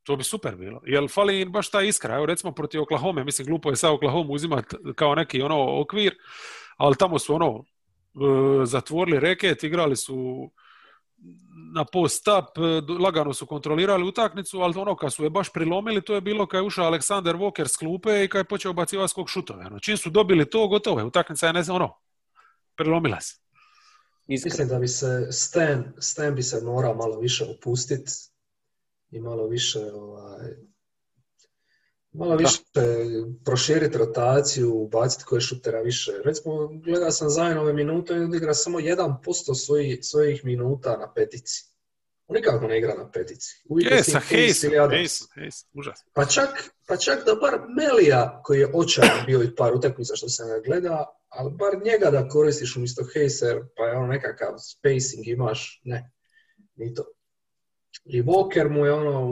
To 0.03 0.17
bi 0.17 0.25
super 0.25 0.57
bilo. 0.57 0.81
Jel 0.87 1.09
fali 1.09 1.41
im 1.41 1.53
baš 1.53 1.71
ta 1.71 1.81
iskra? 1.83 2.15
Evo 2.17 2.27
recimo 2.27 2.53
protiv 2.53 2.83
Oklahoma, 2.83 3.25
mislim 3.25 3.47
glupo 3.47 3.71
je 3.71 3.77
sa 3.77 3.93
Oklahoma 3.93 4.33
uzimati 4.33 4.77
kao 4.95 5.15
neki 5.15 5.43
ono 5.43 5.81
okvir, 5.81 6.15
ali 6.77 6.97
tamo 6.97 7.19
su 7.19 7.35
ono 7.35 7.65
zatvorili 8.65 9.21
reket, 9.21 9.63
igrali 9.63 9.97
su 9.97 10.51
na 11.75 11.85
post-up, 11.85 12.59
e, 12.59 12.93
lagano 13.03 13.33
su 13.33 13.47
kontrolirali 13.47 14.09
utakmicu, 14.09 14.61
ali 14.61 14.79
ono 14.79 14.97
kad 14.97 15.13
su 15.13 15.25
je 15.25 15.31
baš 15.31 15.53
prilomili, 15.53 16.05
to 16.05 16.15
je 16.15 16.21
bilo 16.21 16.47
kad 16.47 16.59
je 16.59 16.67
ušao 16.67 16.87
Aleksander 16.87 17.37
Walker 17.37 17.69
s 17.69 17.77
klupe 17.77 18.25
i 18.25 18.29
kad 18.29 18.39
je 18.39 18.45
počeo 18.45 18.73
bacivati 18.73 19.11
skok 19.11 19.29
šutove. 19.29 19.67
Ono, 19.67 19.79
čim 19.79 19.97
su 19.97 20.11
dobili 20.11 20.51
to, 20.51 20.69
gotovo 20.69 21.01
je. 21.01 21.05
Utakmica 21.05 21.47
je 21.47 21.53
ne 21.53 21.63
znam, 21.63 21.77
ono, 21.77 21.97
prilomila 22.77 23.21
se. 23.21 23.35
Mislim 24.27 24.69
da 24.69 24.79
bi 24.79 24.89
se 24.89 25.29
Stan, 25.31 25.93
Stan 25.99 26.35
bi 26.35 26.43
se 26.43 26.61
morao 26.65 26.95
malo 26.95 27.21
više 27.21 27.45
opustiti 27.59 28.13
i 29.11 29.21
malo 29.21 29.47
više 29.47 29.79
ovaj, 29.93 30.51
malo 32.15 32.37
više 32.37 32.59
proširiti 33.45 33.99
rotaciju, 33.99 34.75
ubaciti 34.75 35.25
koje 35.25 35.41
šutera 35.41 35.81
više. 35.81 36.13
Recimo, 36.25 36.69
gledao 36.85 37.11
sam 37.11 37.31
Zionove 37.31 37.73
minute 37.73 38.15
i 38.15 38.19
on 38.19 38.35
igra 38.35 38.55
samo 38.55 38.79
1% 38.79 39.55
svojih, 39.55 39.99
svojih 40.03 40.45
minuta 40.45 40.97
na 40.97 41.13
petici. 41.13 41.75
On 42.27 42.35
nikako 42.35 42.67
ne 42.67 42.79
igra 42.79 42.95
na 42.95 43.11
petici. 43.11 43.63
Uvijek 43.69 43.91
Je, 43.91 44.03
s 44.03 44.07
tim 44.07 44.13
sa 44.13 44.21
Hayes 44.31 45.65
užasno. 45.73 46.11
Pa 46.15 46.25
čak, 46.25 46.71
pa 46.87 46.97
čak 46.97 47.25
da 47.27 47.35
bar 47.35 47.61
Melija, 47.77 48.41
koji 48.45 48.59
je 48.61 48.71
očajan 48.75 49.27
bio 49.27 49.43
i 49.43 49.55
par 49.57 49.75
utakmica 49.75 50.17
što 50.17 50.29
sam 50.29 50.49
ga 50.49 50.61
gleda, 50.67 51.05
ali 51.29 51.51
bar 51.51 51.73
njega 51.85 52.11
da 52.11 52.29
koristiš 52.29 52.77
umjesto 52.77 53.03
Hayser, 53.03 53.65
pa 53.77 53.85
je 53.85 53.97
ono 53.97 54.07
nekakav 54.07 54.55
spacing 54.59 55.29
imaš, 55.29 55.81
ne, 55.85 56.13
ni 56.77 56.95
to. 56.95 57.05
I 58.05 58.23
Walker 58.23 58.69
mu 58.69 58.87
je 58.87 58.93
ono 58.93 59.31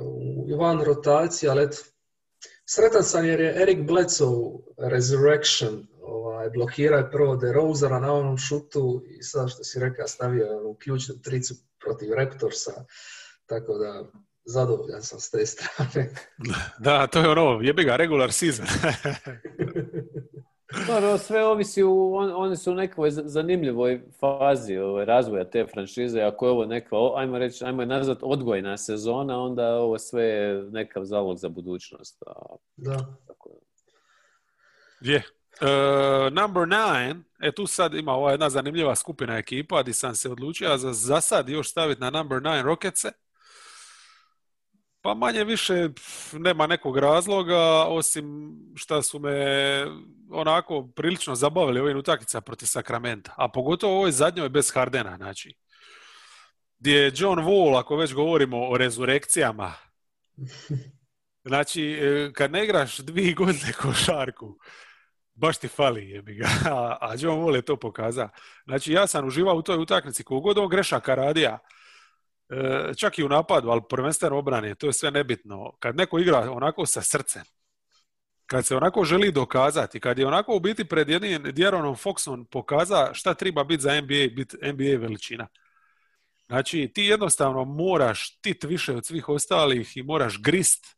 u, 0.00 0.54
u 0.54 0.58
van 0.58 0.82
rotacije, 0.84 1.50
ali 1.50 1.62
eto, 1.62 1.76
sretan 2.68 3.04
sam 3.04 3.26
jer 3.26 3.40
je 3.40 3.62
Eric 3.62 3.78
Bledsoe 3.86 4.58
Resurrection 4.78 5.86
ovaj, 6.02 6.50
blokirao 6.50 6.98
je 6.98 7.10
prvo 7.10 7.36
DeRozera 7.36 8.00
na 8.00 8.12
onom 8.12 8.38
šutu 8.38 9.02
i 9.06 9.22
sad 9.22 9.50
što 9.50 9.64
si 9.64 9.80
rekao 9.80 10.06
stavio 10.06 10.58
onu 10.58 10.76
ključnu 10.82 11.14
tricu 11.22 11.54
protiv 11.84 12.12
Raptorsa, 12.12 12.84
tako 13.46 13.78
da 13.78 14.04
zadovoljan 14.44 15.02
sam 15.02 15.20
s 15.20 15.30
te 15.30 15.46
strane. 15.46 16.14
Da, 16.78 17.06
to 17.06 17.20
je 17.20 17.28
ono, 17.28 17.60
jebi 17.62 17.84
ga, 17.84 17.96
regular 17.96 18.32
season. 18.32 18.66
Dobro, 20.86 21.18
sve 21.18 21.44
ovisi, 21.44 21.82
u, 21.82 22.14
on, 22.14 22.32
oni 22.34 22.56
su 22.56 22.72
u 22.72 22.74
nekoj 22.74 23.10
zanimljivoj 23.10 24.02
fazi 24.20 24.76
ovaj, 24.76 25.04
razvoja 25.04 25.44
te 25.44 25.66
franšize. 25.72 26.20
Ako 26.20 26.46
je 26.46 26.50
ovo 26.50 26.66
neka, 26.66 26.96
ajmo 27.16 27.38
reći, 27.38 27.64
ajmo 27.64 27.82
je 27.82 27.86
nazvat 27.86 28.18
odgojna 28.22 28.76
sezona, 28.76 29.40
onda 29.40 29.74
ovo 29.74 29.98
sve 29.98 30.24
je 30.24 30.62
nekav 30.62 31.04
zalog 31.04 31.38
za 31.38 31.48
budućnost. 31.48 32.22
Da. 32.76 32.96
tako, 33.26 33.50
Je. 35.00 35.22
E, 35.60 36.30
number 36.30 36.68
nine, 36.68 37.16
e 37.40 37.52
tu 37.52 37.66
sad 37.66 37.94
ima 37.94 38.12
ova 38.12 38.30
jedna 38.30 38.50
zanimljiva 38.50 38.94
skupina 38.94 39.36
ekipa 39.36 39.82
gdje 39.82 39.94
sam 39.94 40.14
se 40.14 40.30
odlučio 40.30 40.78
za, 40.78 40.92
za 40.92 41.20
sad 41.20 41.48
još 41.48 41.70
staviti 41.70 42.00
na 42.00 42.10
number 42.10 42.42
nine 42.42 42.62
Rocketse. 42.62 43.12
Pa 45.02 45.14
manje 45.14 45.44
više 45.44 45.88
nema 46.32 46.66
nekog 46.66 46.98
razloga, 46.98 47.84
osim 47.86 48.52
što 48.76 49.02
su 49.02 49.18
me 49.18 49.36
onako 50.30 50.88
prilično 50.96 51.34
zabavili 51.34 51.80
ovim 51.80 51.98
utakmica 51.98 52.40
protiv 52.40 52.66
Sakramenta. 52.66 53.34
A 53.36 53.48
pogotovo 53.48 53.96
ovoj 53.96 54.12
zadnjoj 54.12 54.48
bez 54.48 54.70
Hardena, 54.74 55.16
znači. 55.16 55.54
Gdje 56.78 56.94
je 56.94 57.12
John 57.14 57.38
Wall, 57.38 57.78
ako 57.78 57.96
već 57.96 58.14
govorimo 58.14 58.68
o 58.68 58.76
rezurekcijama, 58.76 59.74
Znači, 61.44 61.82
e, 61.82 62.32
kad 62.32 62.52
ne 62.52 62.64
igraš 62.64 62.98
dvije 62.98 63.34
godine 63.34 63.72
košarku, 63.82 64.58
baš 65.34 65.58
ti 65.58 65.68
fali 65.68 66.10
jebi 66.10 66.34
ga, 66.34 66.48
a, 66.66 66.98
a 67.00 67.14
John 67.18 67.40
Wall 67.40 67.54
je 67.54 67.62
to 67.62 67.76
pokazao. 67.76 68.28
Znači, 68.64 68.92
ja 68.92 69.06
sam 69.06 69.26
uživao 69.26 69.54
u 69.54 69.62
toj 69.62 69.78
utakmici, 69.78 70.24
kogod 70.24 70.58
on 70.58 70.68
grešaka 70.68 71.14
radija, 71.14 71.58
e, 72.50 72.94
čak 72.96 73.18
i 73.18 73.24
u 73.24 73.28
napadu, 73.28 73.70
ali 73.70 73.80
prvenstveno 73.88 74.38
obrane, 74.38 74.74
to 74.74 74.86
je 74.86 74.92
sve 74.92 75.10
nebitno. 75.10 75.72
Kad 75.78 75.96
neko 75.96 76.18
igra 76.18 76.50
onako 76.52 76.86
sa 76.86 77.02
srcem, 77.02 77.42
kad 78.46 78.66
se 78.66 78.76
onako 78.76 79.04
želi 79.04 79.32
dokazati, 79.32 80.00
kad 80.00 80.18
je 80.18 80.26
onako 80.26 80.56
u 80.56 80.60
biti 80.60 80.84
pred 80.84 81.08
jednim 81.08 81.42
Djeronom 81.42 81.96
Foxom 81.96 82.44
pokaza 82.44 83.10
šta 83.12 83.34
treba 83.34 83.64
biti 83.64 83.82
za 83.82 84.00
NBA, 84.00 84.34
biti 84.34 84.56
NBA 84.62 84.98
veličina. 85.00 85.46
Znači, 86.46 86.90
ti 86.94 87.04
jednostavno 87.04 87.64
moraš 87.64 88.40
tit 88.40 88.64
više 88.64 88.96
od 88.96 89.06
svih 89.06 89.28
ostalih 89.28 89.96
i 89.96 90.02
moraš 90.02 90.42
grist, 90.42 90.96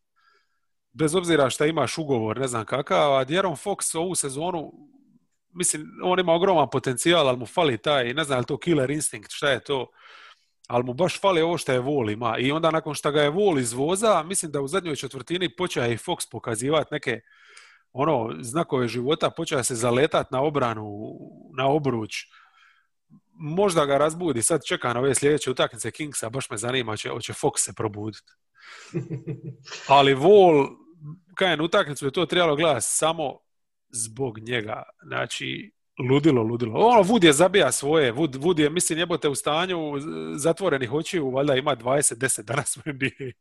bez 0.93 1.15
obzira 1.15 1.51
šta 1.51 1.67
imaš 1.67 1.99
ugovor, 1.99 2.41
ne 2.41 2.49
znam 2.49 2.65
kakav, 2.65 3.17
a 3.17 3.25
Djeron 3.25 3.57
Fox 3.57 3.99
ovu 3.99 4.15
sezonu, 4.15 4.73
mislim, 5.55 5.87
on 6.03 6.21
ima 6.21 6.33
ogroman 6.33 6.69
potencijal, 6.73 7.29
ali 7.29 7.39
mu 7.39 7.47
fali 7.47 7.79
taj, 7.79 8.15
ne 8.15 8.25
znam 8.25 8.39
je 8.39 8.47
to 8.47 8.59
killer 8.59 8.91
instinct, 8.91 9.31
šta 9.31 9.51
je 9.51 9.61
to, 9.61 9.87
ali 10.73 10.85
mu 10.85 10.95
baš 10.95 11.21
fali 11.21 11.41
ovo 11.43 11.59
što 11.59 11.73
je 11.73 11.81
Vol 11.81 12.11
ima. 12.11 12.39
I 12.39 12.53
onda 12.53 12.71
nakon 12.71 12.95
što 12.95 13.11
ga 13.11 13.23
je 13.23 13.31
Vol 13.31 13.59
izvoza, 13.59 14.23
mislim 14.23 14.53
da 14.53 14.61
u 14.61 14.69
zadnjoj 14.69 14.97
četvrtini 14.97 15.57
počeo 15.57 15.85
je 15.85 15.93
i 15.93 15.97
Fox 15.97 16.31
pokazivati 16.31 16.89
neke 16.91 17.21
ono, 17.93 18.37
znakove 18.41 18.89
života, 18.89 19.31
počeo 19.31 19.65
se 19.65 19.75
zaletat 19.75 20.31
na 20.31 20.43
obranu, 20.43 21.19
na 21.59 21.69
obruč. 21.69 22.15
Možda 23.33 23.85
ga 23.87 23.99
razbudi, 23.99 24.43
sad 24.43 24.65
čeka 24.65 24.93
na 24.93 25.01
ove 25.01 25.15
sljedeće 25.15 25.51
utakmice 25.51 25.91
Kingsa, 25.91 26.31
baš 26.31 26.51
me 26.51 26.57
zanima, 26.57 26.97
će, 26.97 27.09
hoće 27.09 27.33
Fox 27.33 27.53
se 27.57 27.73
probuditi. 27.77 28.33
Ali 29.89 30.15
Vol, 30.15 30.69
kajem 31.35 31.61
utakmicu 31.61 32.07
je 32.07 32.13
to 32.13 32.27
trebalo 32.27 32.57
gledati 32.57 32.87
samo 32.89 33.39
zbog 33.91 34.39
njega. 34.39 34.83
Znači, 35.07 35.73
ludilo, 35.99 36.43
ludilo. 36.43 36.73
Ono, 36.77 37.05
Wood 37.05 37.25
je 37.25 37.33
zabija 37.33 37.73
svoje. 37.73 38.13
Wood, 38.13 38.39
Wood 38.39 38.59
je, 38.59 38.71
mislim, 38.71 38.99
jebote 38.99 39.29
u 39.29 39.35
stanju 39.35 39.79
zatvorenih 40.35 40.93
očiju, 40.93 41.31
valjda 41.31 41.55
ima 41.55 41.77
20-10 41.77 42.43
danas 42.43 42.77
u 42.77 42.81
NBA. 42.87 43.07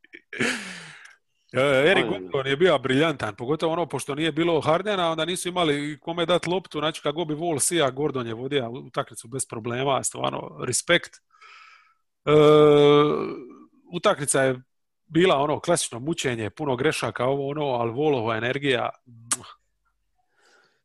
E, 1.54 1.60
Erik 1.90 2.04
je- 2.04 2.10
Gordon 2.10 2.46
je 2.46 2.56
bio 2.56 2.78
briljantan, 2.78 3.34
pogotovo 3.34 3.72
ono, 3.72 3.86
pošto 3.86 4.14
nije 4.14 4.32
bilo 4.32 4.60
Hardena, 4.60 5.10
onda 5.10 5.24
nisu 5.24 5.48
imali 5.48 5.98
kome 6.00 6.26
dati 6.26 6.50
loptu, 6.50 6.78
znači 6.78 7.02
kako 7.02 7.24
bi 7.24 7.34
Vol 7.34 7.58
sija, 7.58 7.90
Gordon 7.90 8.26
je 8.26 8.34
vodio 8.34 8.70
utakmicu 8.70 9.28
bez 9.28 9.46
problema, 9.46 10.02
stvarno, 10.04 10.58
respekt. 10.66 11.10
E, 12.24 12.32
utakmica 13.92 14.42
je 14.42 14.60
bila 15.06 15.36
ono 15.36 15.60
klasično 15.60 15.98
mučenje, 15.98 16.50
puno 16.50 16.76
grešaka, 16.76 17.24
ovo 17.26 17.48
ono, 17.48 17.64
ali 17.64 17.92
Volova 17.92 18.36
energija, 18.36 18.88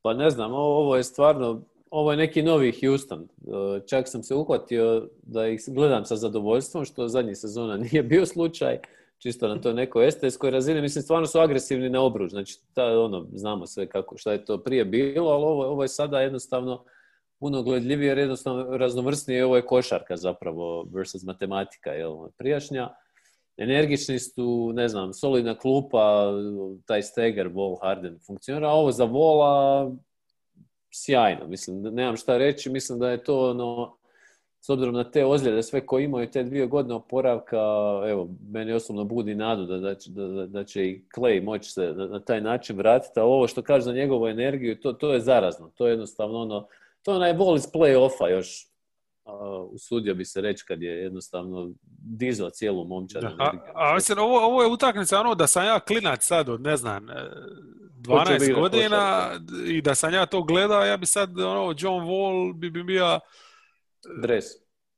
Pa 0.07 0.13
ne 0.13 0.29
znam, 0.29 0.53
ovo, 0.53 0.95
je 0.95 1.03
stvarno, 1.03 1.61
ovo 1.91 2.11
je 2.11 2.17
neki 2.17 2.41
novi 2.43 2.73
Houston. 2.81 3.21
E, 3.21 3.87
Čak 3.87 4.07
sam 4.07 4.23
se 4.23 4.35
uhvatio 4.35 5.07
da 5.23 5.47
ih 5.47 5.61
gledam 5.67 6.05
sa 6.05 6.15
zadovoljstvom, 6.15 6.85
što 6.85 7.07
zadnjih 7.07 7.37
sezona 7.37 7.77
nije 7.91 8.03
bio 8.03 8.25
slučaj, 8.25 8.79
čisto 9.17 9.47
na 9.47 9.61
toj 9.61 9.73
nekoj 9.73 10.07
estetskoj 10.07 10.51
razini. 10.51 10.81
Mislim, 10.81 11.01
stvarno 11.01 11.27
su 11.27 11.39
agresivni 11.39 11.89
na 11.89 12.01
obruč, 12.01 12.31
znači 12.31 12.59
ta, 12.73 12.99
ono, 12.99 13.27
znamo 13.33 13.67
sve 13.67 13.87
kako, 13.87 14.17
šta 14.17 14.31
je 14.31 14.45
to 14.45 14.57
prije 14.57 14.85
bilo, 14.85 15.29
ali 15.29 15.43
ovo, 15.43 15.65
ovo 15.65 15.83
je 15.83 15.87
sada 15.87 16.21
jednostavno 16.21 16.83
puno 17.39 17.63
gledljivije, 17.63 18.07
jer 18.07 18.17
jednostavno 18.17 18.77
raznovrsnije, 18.77 19.45
ovo 19.45 19.55
je 19.55 19.65
košarka 19.65 20.17
zapravo 20.17 20.87
versus 20.93 21.23
matematika, 21.23 21.91
jel, 21.91 22.27
prijašnja. 22.37 22.89
Energični 23.57 24.19
su, 24.19 24.71
ne 24.73 24.87
znam, 24.87 25.13
solidna 25.13 25.57
klupa, 25.57 26.33
taj 26.85 27.03
Steger, 27.03 27.49
Wall, 27.49 27.77
Harden 27.81 28.19
funkcionira, 28.25 28.69
a 28.69 28.73
ovo 28.73 28.91
za 28.91 29.03
Vola 29.03 29.91
sjajno, 30.93 31.47
mislim, 31.47 31.81
nemam 31.81 32.17
šta 32.17 32.37
reći, 32.37 32.69
mislim 32.69 32.99
da 32.99 33.09
je 33.09 33.23
to 33.23 33.49
ono, 33.49 33.97
s 34.61 34.69
obzirom 34.69 34.95
na 34.95 35.11
te 35.11 35.25
ozljede, 35.25 35.63
sve 35.63 35.85
koje 35.85 36.03
imaju 36.03 36.31
te 36.31 36.43
dvije 36.43 36.67
godine 36.67 36.95
oporavka, 36.95 37.57
evo, 38.07 38.29
meni 38.49 38.73
osobno 38.73 39.03
budi 39.03 39.35
nadu 39.35 39.65
da, 39.65 39.77
da, 39.77 39.95
da, 40.07 40.45
da 40.45 40.63
će 40.63 40.85
i 40.85 41.05
Clay 41.15 41.43
moći 41.43 41.71
se 41.71 41.93
na, 41.95 42.19
taj 42.19 42.41
način 42.41 42.77
vratiti, 42.77 43.19
a 43.19 43.23
ovo 43.23 43.47
što 43.47 43.61
kaže 43.61 43.83
za 43.83 43.93
njegovu 43.93 44.27
energiju, 44.27 44.79
to, 44.79 44.93
to 44.93 45.13
je 45.13 45.19
zarazno, 45.19 45.71
to 45.75 45.87
je 45.87 45.91
jednostavno 45.91 46.39
ono, 46.39 46.67
to 47.01 47.11
je 47.11 47.15
onaj 47.15 47.33
vol 47.33 47.55
iz 47.55 47.67
play-offa 47.73 48.29
još, 48.31 48.67
usudio 49.71 50.15
bi 50.15 50.25
se 50.25 50.41
reći 50.41 50.63
kad 50.67 50.81
je 50.81 50.91
jednostavno 50.91 51.71
dizao 51.99 52.49
cijelu 52.49 52.85
momčad. 52.85 53.23
A, 53.23 53.51
a 53.73 53.93
mislim, 53.95 54.19
ovo, 54.19 54.45
ovo 54.45 54.63
je 54.63 54.69
utakmica 54.69 55.19
ono 55.19 55.35
da 55.35 55.47
sam 55.47 55.65
ja 55.65 55.79
klinac 55.79 56.25
sad 56.25 56.49
od, 56.49 56.61
ne 56.61 56.77
znam, 56.77 57.09
e, 57.09 57.13
Hoće 58.07 58.33
12 58.33 58.39
bi 58.39 58.45
igra 58.45 58.61
godina 58.61 59.31
i 59.65 59.81
da 59.81 59.95
sam 59.95 60.13
ja 60.13 60.25
to 60.25 60.43
gledao, 60.43 60.85
ja 60.85 60.97
bi 60.97 61.05
sad, 61.05 61.39
ono, 61.39 61.75
John 61.77 62.05
Wall 62.05 62.53
bi, 62.53 62.69
bi 62.69 62.83
bio, 62.83 63.19
Dres. 64.21 64.45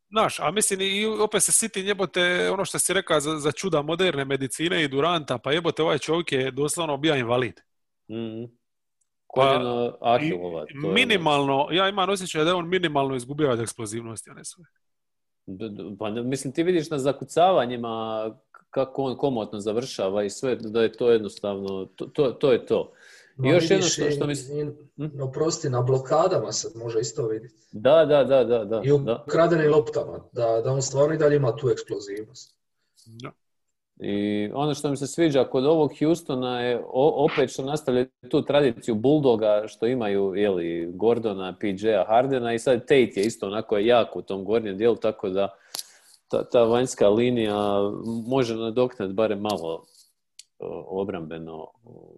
znaš, 0.09 0.39
a 0.39 0.51
mislim 0.51 0.81
i 0.81 1.05
opet 1.05 1.43
se 1.43 1.51
siti 1.51 1.81
jebote 1.81 2.49
ono 2.51 2.65
što 2.65 2.79
si 2.79 2.93
rekao 2.93 3.19
za, 3.19 3.39
za 3.39 3.51
čuda 3.51 3.81
moderne 3.81 4.25
medicine 4.25 4.83
i 4.83 4.87
Duranta, 4.87 5.37
pa 5.37 5.51
jebote 5.51 5.83
ovaj 5.83 5.97
čovjek 5.97 6.31
je 6.31 6.51
doslovno 6.51 6.97
bio 6.97 7.15
invalid. 7.15 7.61
Mhm. 8.11 8.58
Koljeno 9.29 9.97
Ahilova. 10.01 10.61
to 10.61 10.71
je 10.71 10.79
ono- 10.79 10.93
Minimalno, 10.93 11.67
ja 11.71 11.89
imam 11.89 12.09
osjećaj 12.09 12.43
da 12.43 12.49
je 12.49 12.55
on 12.55 12.69
minimalno 12.69 13.15
izgubio 13.15 13.51
od 13.51 13.59
eksplozivnosti, 13.59 14.29
a 14.29 14.33
ne 14.33 14.45
sve. 14.45 14.65
Pa 15.99 16.09
mislim, 16.09 16.53
ti 16.53 16.63
vidiš 16.63 16.89
na 16.89 16.99
zakucavanjima 16.99 18.35
kako 18.69 19.03
on 19.03 19.17
komotno 19.17 19.59
završava 19.59 20.23
i 20.23 20.29
sve, 20.29 20.55
da 20.55 20.81
je 20.81 20.91
to 20.91 21.11
jednostavno, 21.11 21.85
to, 21.85 22.05
to, 22.05 22.31
to 22.31 22.51
je 22.51 22.65
to. 22.65 22.91
I 23.37 23.41
Ma 23.41 23.49
još 23.49 23.71
jedno 23.71 23.85
što, 23.85 24.11
što 24.11 24.27
mislim... 24.27 24.75
i- 24.97 25.21
Oprosti, 25.21 25.69
na 25.69 25.81
blokadama 25.81 26.51
se 26.51 26.67
može 26.75 26.99
isto 26.99 27.27
vidjeti. 27.27 27.55
Da, 27.71 28.05
da, 28.05 28.23
da, 28.23 28.43
da, 28.43 28.65
da. 28.65 28.81
I 28.85 28.91
u 28.91 28.97
da. 28.97 29.25
kradenim 29.27 29.71
loptama, 29.71 30.19
da, 30.31 30.61
da 30.61 30.71
on 30.71 30.81
stvarno 30.81 31.15
i 31.15 31.17
dalje 31.17 31.35
ima 31.35 31.55
tu 31.55 31.69
eksplozivnost. 31.69 32.55
Da. 33.05 33.31
I 33.99 34.49
ono 34.53 34.73
što 34.73 34.89
mi 34.89 34.97
se 34.97 35.07
sviđa 35.07 35.43
kod 35.43 35.65
ovog 35.65 35.91
Houstona 35.99 36.61
je 36.61 36.81
opet 36.93 37.49
što 37.49 37.63
nastavlja 37.63 38.05
tu 38.29 38.41
tradiciju 38.41 38.95
Bulldoga 38.95 39.63
što 39.67 39.87
imaju 39.87 40.35
jeli, 40.35 40.91
Gordona, 40.93 41.55
PJ-a, 41.59 42.05
Hardena 42.07 42.53
i 42.53 42.59
sad 42.59 42.79
Tate 42.79 43.11
je 43.15 43.25
isto 43.25 43.47
onako 43.47 43.77
jak 43.77 44.15
u 44.15 44.21
tom 44.21 44.43
gornjem 44.43 44.77
dijelu, 44.77 44.95
tako 44.95 45.29
da 45.29 45.55
ta, 46.27 46.49
ta 46.49 46.63
vanjska 46.63 47.09
linija 47.09 47.79
može 48.27 48.55
nadoknati 48.55 49.13
barem 49.13 49.39
malo 49.39 49.83
o, 50.59 51.01
obrambeno 51.01 51.67
o, 51.83 52.15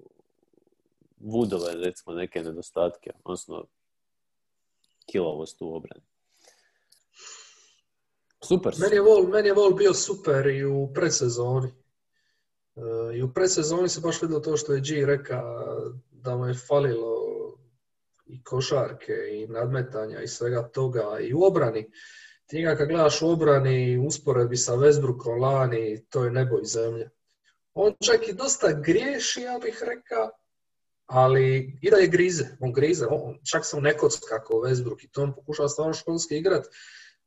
Woodove, 1.21 1.83
recimo, 1.83 2.15
neke 2.15 2.43
nedostatke, 2.43 3.11
odnosno 3.23 3.63
kilavost 5.11 5.61
u 5.61 5.75
obrani. 5.75 6.10
Super 8.43 8.75
su. 8.75 8.81
Meni 8.81 8.95
je 8.95 9.01
Vol, 9.01 9.27
meni 9.27 9.47
je 9.47 9.53
Vol 9.53 9.73
bio 9.73 9.93
super 9.93 10.47
i 10.47 10.65
u 10.65 10.93
predsezoni. 10.93 11.69
E, 12.75 13.17
I 13.17 13.23
u 13.23 13.33
predsezoni 13.33 13.89
se 13.89 14.01
baš 14.01 14.21
vidjelo 14.21 14.41
to 14.41 14.57
što 14.57 14.73
je 14.73 14.81
G 14.81 15.05
reka 15.05 15.43
da 16.11 16.35
mu 16.35 16.47
je 16.47 16.53
falilo 16.53 17.21
i 18.25 18.43
košarke 18.43 19.13
i 19.31 19.47
nadmetanja 19.47 20.21
i 20.21 20.27
svega 20.27 20.69
toga 20.69 21.19
i 21.19 21.33
u 21.33 21.43
obrani. 21.43 21.91
Ti 22.45 22.57
njega 22.57 22.75
kad 22.75 22.87
gledaš 22.87 23.21
u 23.21 23.29
obrani 23.29 23.97
u 23.97 24.07
usporedbi 24.07 24.57
sa 24.57 24.73
Westbrookom 24.73 25.41
lani, 25.41 26.05
to 26.09 26.23
je 26.23 26.31
nebo 26.31 26.59
i 26.59 26.65
zemlja. 26.65 27.09
On 27.73 27.93
čak 28.05 28.27
i 28.27 28.33
dosta 28.33 28.71
griješi, 28.71 29.41
ja 29.41 29.59
bih 29.63 29.83
rekao, 29.87 30.29
ali 31.05 31.77
i 31.81 31.91
dalje 31.91 32.07
grize. 32.07 32.45
On 32.59 32.73
grize, 32.73 33.05
on, 33.09 33.39
čak 33.51 33.65
se 33.65 33.75
on 33.75 33.83
ne 33.83 33.97
kocka 33.97 34.43
kao 34.43 34.57
Westbrook 34.57 35.03
i 35.03 35.11
to 35.11 35.23
on 35.23 35.35
pokušava 35.35 35.69
stvarno 35.69 35.93
školski 35.93 36.37
igrat 36.37 36.65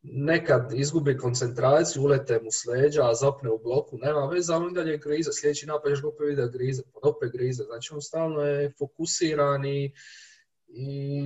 nekad 0.04 0.72
izgubi 0.74 1.18
koncentraciju, 1.18 2.02
ulete 2.02 2.40
mu 2.42 2.50
s 2.50 2.66
leđa, 2.66 3.14
zapne 3.14 3.50
u 3.50 3.58
bloku, 3.58 3.98
nema 3.98 4.26
veze, 4.26 4.52
ali 4.52 4.66
on 4.66 4.74
dalje 4.74 4.98
grize. 4.98 5.32
Sljedeći 5.32 5.66
napad 5.66 5.90
još 5.90 6.04
opet 6.04 6.20
vidi 6.20 6.36
da 6.36 6.46
grize, 6.46 6.82
pa 6.92 7.08
opet 7.08 7.32
grize. 7.32 7.64
Znači 7.64 7.94
on 7.94 8.02
stalno 8.02 8.40
je 8.40 8.72
fokusiran 8.78 9.64
i 9.64 9.92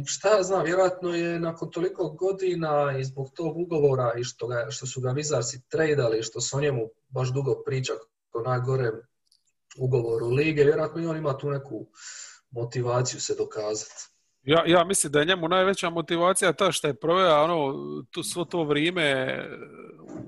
šta 0.06 0.36
ja 0.36 0.42
znam, 0.42 0.64
vjerojatno 0.64 1.14
je 1.14 1.40
nakon 1.40 1.70
toliko 1.70 2.08
godina 2.08 2.98
i 2.98 3.04
zbog 3.04 3.30
tog 3.34 3.56
ugovora 3.56 4.12
i 4.18 4.24
što, 4.24 4.46
ga, 4.46 4.66
što 4.70 4.86
su 4.86 5.00
ga 5.00 5.10
Vizarsi 5.10 5.60
tradali, 5.68 6.22
što 6.22 6.40
se 6.40 6.56
o 6.56 6.60
njemu 6.60 6.90
baš 7.08 7.32
dugo 7.32 7.62
priča 7.66 7.92
o 8.32 8.40
najgorem 8.40 9.00
ugovoru 9.78 10.26
lige, 10.26 10.64
vjerojatno 10.64 11.02
i 11.02 11.06
on 11.06 11.16
ima 11.16 11.38
tu 11.38 11.50
neku 11.50 11.86
motivaciju 12.50 13.20
se 13.20 13.34
dokazati. 13.34 14.17
Ja, 14.48 14.62
ja 14.66 14.84
mislim 14.84 15.12
da 15.12 15.18
je 15.18 15.24
njemu 15.24 15.48
najveća 15.48 15.90
motivacija 15.90 16.52
ta 16.52 16.72
što 16.72 16.86
je 16.86 16.94
proveo 16.94 17.44
ono, 17.44 17.74
tu, 18.10 18.22
svo 18.22 18.44
to 18.44 18.64
vrijeme 18.64 19.38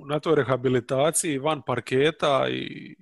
na 0.09 0.21
toj 0.21 0.35
rehabilitaciji 0.35 1.39
van 1.39 1.63
parketa 1.67 2.49
i 2.51 2.97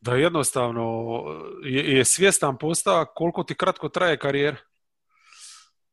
da 0.00 0.14
jednostavno 0.14 1.22
je, 1.64 1.96
je 1.96 2.04
svjestan 2.04 2.58
postao 2.58 3.04
koliko 3.14 3.42
ti 3.42 3.54
kratko 3.54 3.88
traje 3.88 4.18
karijera. 4.18 4.56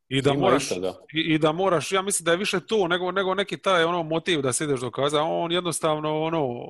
I 0.08 0.22
da, 0.22 0.32
moraš, 0.32 0.70
i, 1.12 1.20
i, 1.20 1.38
da 1.38 1.52
moraš, 1.52 1.92
ja 1.92 2.02
mislim 2.02 2.24
da 2.24 2.30
je 2.30 2.36
više 2.36 2.60
to 2.60 2.88
nego, 2.88 3.10
nego 3.10 3.34
neki 3.34 3.56
taj 3.56 3.84
ono 3.84 4.02
motiv 4.02 4.42
da 4.42 4.52
se 4.52 4.64
ideš 4.64 4.80
dokazati. 4.80 5.22
On 5.26 5.52
jednostavno 5.52 6.22
ono, 6.22 6.64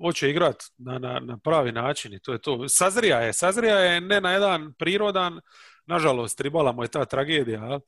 hoće 0.00 0.30
igrat 0.30 0.62
na, 0.78 0.98
na, 0.98 1.20
na 1.20 1.38
pravi 1.38 1.72
način 1.72 2.14
i 2.14 2.20
to 2.20 2.32
je 2.32 2.40
to. 2.40 2.68
Sazrija 2.68 3.20
je, 3.20 3.32
sazrija 3.32 3.78
je 3.78 4.00
ne 4.00 4.20
na 4.20 4.32
jedan 4.32 4.72
prirodan, 4.78 5.40
nažalost, 5.86 6.38
tribala 6.38 6.72
mu 6.72 6.84
je 6.84 6.88
ta 6.88 7.04
tragedija, 7.04 7.80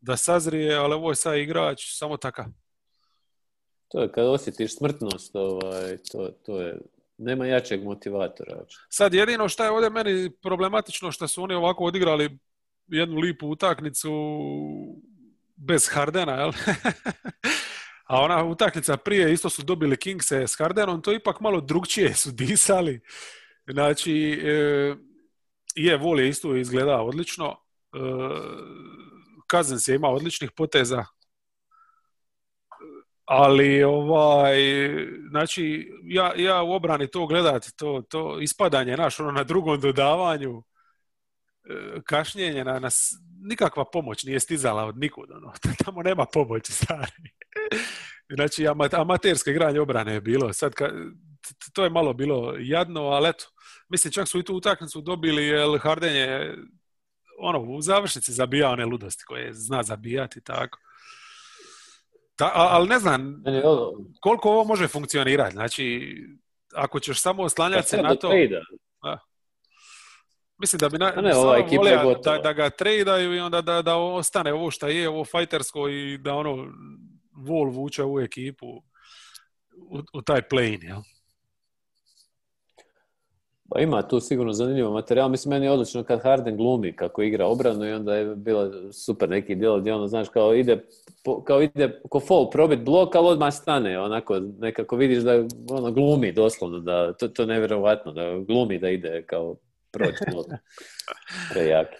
da 0.00 0.16
sazrije, 0.16 0.74
ali 0.74 0.94
ovo 0.94 1.10
je 1.10 1.14
sad 1.14 1.38
igrač 1.38 1.82
samo 1.98 2.16
takav. 2.16 2.44
To 3.88 4.02
je 4.02 4.12
kad 4.12 4.26
osjetiš 4.26 4.76
smrtnost, 4.76 5.36
ovaj, 5.36 5.96
to, 6.12 6.28
to 6.46 6.60
je, 6.60 6.78
nema 7.18 7.46
jačeg 7.46 7.84
motivatora. 7.84 8.64
Sad 8.88 9.14
jedino 9.14 9.48
što 9.48 9.64
je 9.64 9.70
ovdje 9.70 9.90
meni 9.90 10.30
problematično 10.42 11.12
što 11.12 11.28
su 11.28 11.42
oni 11.42 11.54
ovako 11.54 11.84
odigrali 11.84 12.38
jednu 12.92 13.20
lipu 13.20 13.48
utakmicu 13.48 14.10
bez 15.56 15.88
Hardena, 15.88 16.32
jel? 16.32 16.52
A 18.12 18.20
ona 18.20 18.44
utakmica 18.44 18.96
prije 18.96 19.32
isto 19.32 19.50
su 19.50 19.62
dobili 19.62 19.96
Kingse 19.96 20.46
s 20.46 20.54
Hardenom, 20.58 21.02
to 21.02 21.12
ipak 21.12 21.40
malo 21.40 21.60
drugčije 21.60 22.14
su 22.14 22.30
disali. 22.32 23.00
Znači, 23.66 24.42
e, 24.44 24.94
je, 25.74 25.96
Vol 25.96 26.20
je 26.20 26.28
isto 26.28 26.56
izgleda 26.56 27.02
odlično. 27.02 27.56
Kazens 29.46 29.88
je 29.88 29.94
imao 29.94 30.14
odličnih 30.14 30.50
poteza. 30.56 31.04
Ali, 33.24 33.82
ovaj, 33.84 34.58
znači, 35.30 35.92
ja, 36.04 36.32
ja 36.36 36.62
u 36.62 36.72
obrani 36.72 37.06
to 37.06 37.26
gledati, 37.26 37.76
to, 37.76 38.02
to 38.08 38.40
ispadanje 38.40 38.96
naš, 38.96 39.20
ono 39.20 39.30
na 39.30 39.44
drugom 39.44 39.80
dodavanju, 39.80 40.62
kašnjenje 42.04 42.64
na, 42.64 42.78
nas, 42.78 43.12
nikakva 43.40 43.84
pomoć 43.92 44.24
nije 44.24 44.40
stizala 44.40 44.84
od 44.84 44.98
nikud, 44.98 45.30
ono. 45.30 45.52
tamo 45.84 46.02
nema 46.02 46.26
pomoći, 46.32 46.72
stari. 46.72 47.12
Znači, 48.34 48.66
amatersko 48.92 49.50
igranje 49.50 49.80
obrane 49.80 50.14
je 50.14 50.20
bilo. 50.20 50.52
Sad, 50.52 50.74
ka, 50.74 50.90
to 51.72 51.84
je 51.84 51.90
malo 51.90 52.12
bilo 52.12 52.54
jadno, 52.58 53.00
ali 53.02 53.28
eto, 53.28 53.44
mislim, 53.88 54.12
čak 54.12 54.28
su 54.28 54.38
i 54.38 54.44
tu 54.44 54.54
utakmicu 54.54 55.00
dobili, 55.00 55.46
jer 55.46 55.78
Harden 55.80 56.16
je 56.16 56.56
ono, 57.38 57.60
u 57.60 57.80
završnici 57.80 58.32
zabija 58.32 58.70
one 58.70 58.84
ludosti 58.84 59.24
koje 59.24 59.54
zna 59.54 59.82
zabijati 59.82 60.44
tako. 60.44 60.78
Ta, 62.36 62.50
ali 62.54 62.88
ne 62.88 62.98
znam 62.98 63.42
koliko 64.20 64.50
ovo 64.50 64.64
može 64.64 64.88
funkcionirati. 64.88 65.52
Znači, 65.52 66.16
ako 66.74 67.00
ćeš 67.00 67.20
samo 67.20 67.42
oslanjati 67.42 67.88
se 67.88 67.96
pa 67.96 68.02
na 68.02 68.14
to... 68.14 68.30
Mislim 70.62 70.78
da 70.78 70.88
bi 70.88 70.98
na, 70.98 71.12
ne, 71.22 71.36
ova 71.36 71.58
volio 71.76 72.14
da, 72.24 72.38
da 72.38 72.52
ga 72.52 72.70
tradaju 72.70 73.34
i 73.34 73.40
onda 73.40 73.60
da, 73.60 73.82
da 73.82 73.96
ostane 73.96 74.52
ovo 74.52 74.70
što 74.70 74.88
je, 74.88 75.08
ovo 75.08 75.24
fajtersko 75.24 75.88
i 75.88 76.18
da 76.18 76.34
ono 76.34 76.66
Vol 77.32 77.70
vuče 77.70 78.04
u 78.04 78.20
ekipu 78.20 78.66
u, 79.76 79.98
u 80.12 80.22
taj 80.22 80.42
plane, 80.42 80.78
jel? 80.82 81.00
Pa 83.68 83.80
ima 83.80 84.02
tu 84.02 84.20
sigurno 84.20 84.52
zanimljivo 84.52 84.92
materijal. 84.92 85.28
Mislim, 85.28 85.50
meni 85.50 85.66
je 85.66 85.72
odlično 85.72 86.04
kad 86.04 86.22
Harden 86.22 86.56
glumi 86.56 86.96
kako 86.96 87.22
igra 87.22 87.46
obranu 87.46 87.88
i 87.88 87.92
onda 87.92 88.14
je 88.14 88.36
bilo 88.36 88.92
super 88.92 89.28
neki 89.28 89.54
djelo 89.54 89.80
gdje 89.80 89.94
ono, 89.94 90.06
znaš, 90.06 90.28
kao 90.28 90.54
ide, 90.54 90.84
kao 91.44 91.62
ide 91.62 92.00
ko 92.08 92.20
fall 92.20 92.50
probit 92.50 92.80
blok, 92.80 93.14
ali 93.14 93.28
odmah 93.28 93.54
stane, 93.54 94.00
onako, 94.00 94.40
nekako 94.58 94.96
vidiš 94.96 95.22
da 95.22 95.32
ono, 95.70 95.90
glumi 95.90 96.32
doslovno, 96.32 96.78
da, 96.78 97.12
to, 97.12 97.28
to 97.28 97.42
je 97.42 97.46
nevjerovatno, 97.46 98.12
da 98.12 98.38
glumi 98.38 98.78
da 98.78 98.90
ide 98.90 99.22
kao 99.26 99.56
proći 99.92 100.24
blok. 100.30 100.46
Prejaki. 101.50 101.96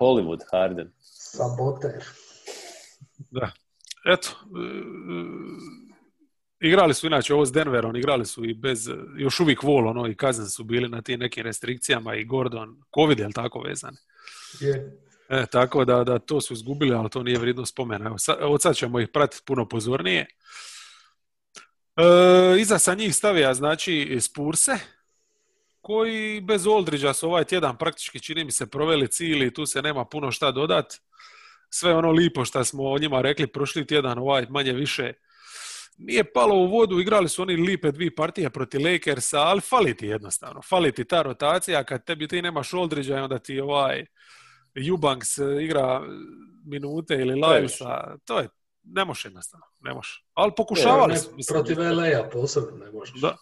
Hollywood 0.00 0.40
Harden. 0.52 0.92
Saboter. 0.98 2.04
Da. 3.30 3.50
Eto, 4.06 4.28
Igrali 6.60 6.94
su 6.94 7.06
inače 7.06 7.34
ovo 7.34 7.46
s 7.46 7.52
Denverom, 7.52 7.96
igrali 7.96 8.26
su 8.26 8.44
i 8.44 8.54
bez, 8.54 8.88
još 9.16 9.40
uvijek 9.40 9.62
Vol, 9.62 9.88
ono, 9.88 10.06
i 10.06 10.14
Kazan 10.14 10.48
su 10.48 10.64
bili 10.64 10.88
na 10.88 11.02
tim 11.02 11.20
nekim 11.20 11.44
restrikcijama 11.44 12.14
i 12.14 12.24
Gordon, 12.24 12.82
Covid 12.94 13.18
je 13.18 13.28
tako 13.34 13.60
vezan? 13.60 13.94
Je. 14.60 14.98
E, 15.28 15.46
tako 15.46 15.84
da, 15.84 16.04
da 16.04 16.18
to 16.18 16.40
su 16.40 16.52
izgubili, 16.52 16.94
ali 16.94 17.10
to 17.10 17.22
nije 17.22 17.38
vrijedno 17.38 17.66
spomena. 17.66 18.06
Evo, 18.06 18.18
sad, 18.18 18.36
od 18.40 18.62
sad 18.62 18.76
ćemo 18.76 19.00
ih 19.00 19.08
pratiti 19.12 19.42
puno 19.46 19.68
pozornije. 19.68 20.26
E, 21.96 22.60
iza 22.60 22.78
sa 22.78 22.94
njih 22.94 23.14
stavija, 23.14 23.54
znači, 23.54 24.18
Spurse, 24.20 24.78
koji 25.88 26.40
bez 26.40 26.66
Oldridgea 26.66 27.14
su 27.14 27.26
ovaj 27.26 27.44
tjedan 27.44 27.76
praktički, 27.78 28.20
čini 28.20 28.44
mi 28.44 28.52
se, 28.52 28.66
proveli 28.66 29.08
cijeli, 29.08 29.54
tu 29.54 29.66
se 29.66 29.82
nema 29.82 30.04
puno 30.04 30.30
šta 30.30 30.50
dodat. 30.50 30.94
Sve 31.70 31.94
ono 31.94 32.10
lipo 32.10 32.44
što 32.44 32.64
smo 32.64 32.90
o 32.90 32.98
njima 32.98 33.20
rekli 33.20 33.46
prošli 33.46 33.86
tjedan, 33.86 34.18
ovaj 34.18 34.46
manje 34.50 34.72
više 34.72 35.12
nije 35.98 36.32
palo 36.32 36.54
u 36.54 36.66
vodu, 36.66 37.00
igrali 37.00 37.28
su 37.28 37.42
oni 37.42 37.56
lipe 37.56 37.90
dvije 37.90 38.14
partije 38.14 38.50
protiv 38.50 38.80
Lakersa, 38.84 39.38
ali 39.38 39.60
fali 39.60 39.96
ti 39.96 40.06
jednostavno. 40.06 40.62
Fali 40.62 40.92
ti 40.92 41.04
ta 41.04 41.22
rotacija, 41.22 41.84
kad 41.84 42.04
tebi 42.04 42.28
ti 42.28 42.42
nemaš 42.42 42.74
Oldridgea, 42.74 43.24
onda 43.24 43.38
ti 43.38 43.60
ovaj 43.60 44.06
Eubanks 44.74 45.38
igra 45.60 46.02
minute 46.66 47.14
ili 47.14 47.34
Livesa, 47.34 48.16
to 48.24 48.38
je, 48.38 48.48
ne 48.82 49.04
može 49.04 49.28
jednostavno, 49.28 49.66
ne 49.80 49.94
može. 49.94 50.24
Ali 50.34 50.52
pokušavali 50.56 51.16
su. 51.16 51.30
Protiv 51.48 51.78
LA-a 51.78 52.28
posebno 52.32 52.76
ne 52.84 52.90
možeš. 52.90 53.20
Da. 53.20 53.36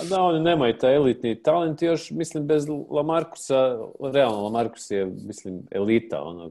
A 0.00 0.04
da, 0.08 0.22
oni 0.22 0.40
nemaju 0.40 0.78
taj 0.78 0.94
elitni 0.94 1.42
talent 1.42 1.82
još, 1.82 2.10
mislim, 2.10 2.46
bez 2.46 2.66
Lamarkusa, 2.90 3.78
realno 4.00 4.42
Lamarkus 4.42 4.90
je, 4.90 5.06
mislim, 5.06 5.62
elita, 5.70 6.22
ono, 6.22 6.50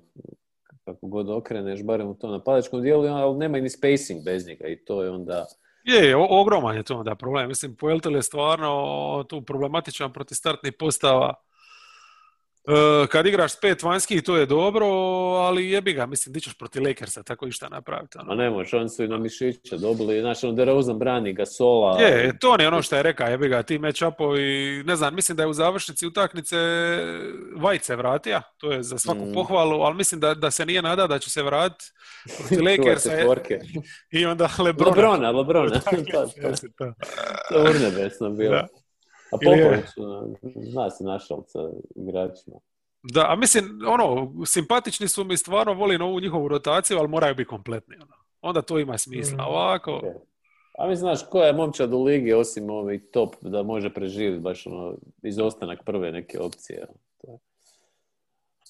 kako 0.86 1.08
god 1.08 1.30
okreneš, 1.30 1.84
barem 1.84 2.08
u 2.08 2.16
tom 2.16 2.32
napadačkom 2.32 2.82
dijelu, 2.82 3.08
ali 3.08 3.38
nema 3.38 3.60
ni 3.60 3.70
spacing 3.70 4.24
bez 4.26 4.48
njega 4.48 4.68
i 4.68 4.76
to 4.86 5.04
je 5.04 5.10
onda... 5.10 5.46
Je, 5.84 6.16
ogroman 6.16 6.76
je 6.76 6.84
to 6.84 6.98
onda 6.98 7.16
problem. 7.16 7.48
Mislim, 7.48 7.76
Pueltel 7.76 8.16
je 8.16 8.22
stvarno 8.22 9.26
tu 9.30 9.41
problematičan 9.41 10.14
proti 10.14 10.36
startnih 10.36 10.74
postava 10.80 11.34
E, 12.68 13.07
kad 13.07 13.26
igraš 13.26 13.59
pet 13.61 13.84
vanjskih 13.84 14.24
to 14.24 14.38
je 14.38 14.45
dobro, 14.45 14.86
ali 15.36 15.70
jebi 15.70 15.93
ga, 15.93 16.05
mislim, 16.05 16.34
di 16.34 16.41
ćeš 16.41 16.53
protiv 16.57 16.84
Lakersa 16.84 17.24
tako 17.24 17.47
išta 17.47 17.70
napraviti. 17.70 18.18
Ono. 18.18 18.32
A 18.32 18.36
ne 18.36 18.49
može, 18.49 18.78
oni 18.78 18.89
su 18.89 19.03
i 19.03 19.07
na 19.07 19.18
mišića 19.18 19.78
dobili, 19.78 20.22
znači 20.22 20.45
ono 20.45 20.55
DeRozan 20.55 20.99
brani 20.99 21.34
ga 21.34 21.45
sola. 21.45 22.01
Je, 22.01 22.38
to 22.39 22.55
je 22.59 22.68
ono 22.68 22.82
što 22.82 22.95
je 22.95 23.03
rekao, 23.03 23.28
jebi 23.28 23.47
ga, 23.47 23.64
ti 23.64 23.80
match-upovi, 23.80 24.84
ne 24.86 24.95
znam, 24.95 25.16
mislim 25.16 25.36
da 25.36 25.43
je 25.43 25.47
u 25.47 25.53
završnici 25.53 26.07
utakmice 26.07 26.57
Vajce 27.55 27.95
vratija, 27.95 28.41
to 28.57 28.72
je 28.72 28.84
za 28.84 28.98
svaku 28.98 29.26
mm. 29.26 29.34
pohvalu, 29.34 29.81
ali 29.81 29.95
mislim 29.95 30.22
da, 30.22 30.34
da 30.34 30.52
se 30.52 30.65
nije 30.65 30.81
nada 30.81 31.07
da 31.07 31.19
će 31.19 31.30
se 31.30 31.44
vratiti 31.44 31.85
protiv 32.38 32.64
Lakersa. 32.68 33.11
I 34.19 34.26
onda 34.26 34.49
Lebrona. 34.60 34.91
Lebrona, 34.91 35.31
Lebrona. 35.31 35.80
to 37.49 37.60
je 37.60 37.69
urnebesno 37.69 38.30
bilo. 38.30 38.56
Da. 38.56 38.82
A 39.34 39.38
Popović, 39.38 39.85
zna 40.72 40.89
se 40.89 41.03
našao 41.03 41.43
sa 41.47 41.60
igračima. 41.95 42.55
Da, 43.03 43.26
a 43.30 43.35
mislim, 43.35 43.80
ono, 43.88 44.31
simpatični 44.45 45.07
su 45.07 45.23
mi, 45.23 45.38
stvarno 45.38 45.73
volim 45.73 46.01
ovu 46.01 46.19
njihovu 46.19 46.47
rotaciju, 46.47 46.97
ali 46.97 47.07
moraju 47.07 47.35
biti 47.35 47.47
kompletni. 47.47 47.95
Ono. 47.95 48.14
Onda 48.41 48.61
to 48.61 48.80
ima 48.80 48.97
smisla. 48.97 49.38
Mm. 49.38 49.47
Ovako... 49.47 50.01
A 50.77 50.88
mi 50.88 50.95
znaš, 50.95 51.19
koja 51.30 51.47
je 51.47 51.53
momčad 51.53 51.93
u 51.93 52.03
ligi 52.03 52.34
osim 52.34 52.69
ovih 52.69 53.01
top 53.11 53.35
da 53.41 53.64
može 53.64 53.93
preživjeti 53.93 54.39
baš 54.39 54.68
ono, 54.68 54.95
izostanak 55.23 55.84
prve 55.85 56.11
neke 56.11 56.39
opcije. 56.39 56.88
Ono, 57.23 57.39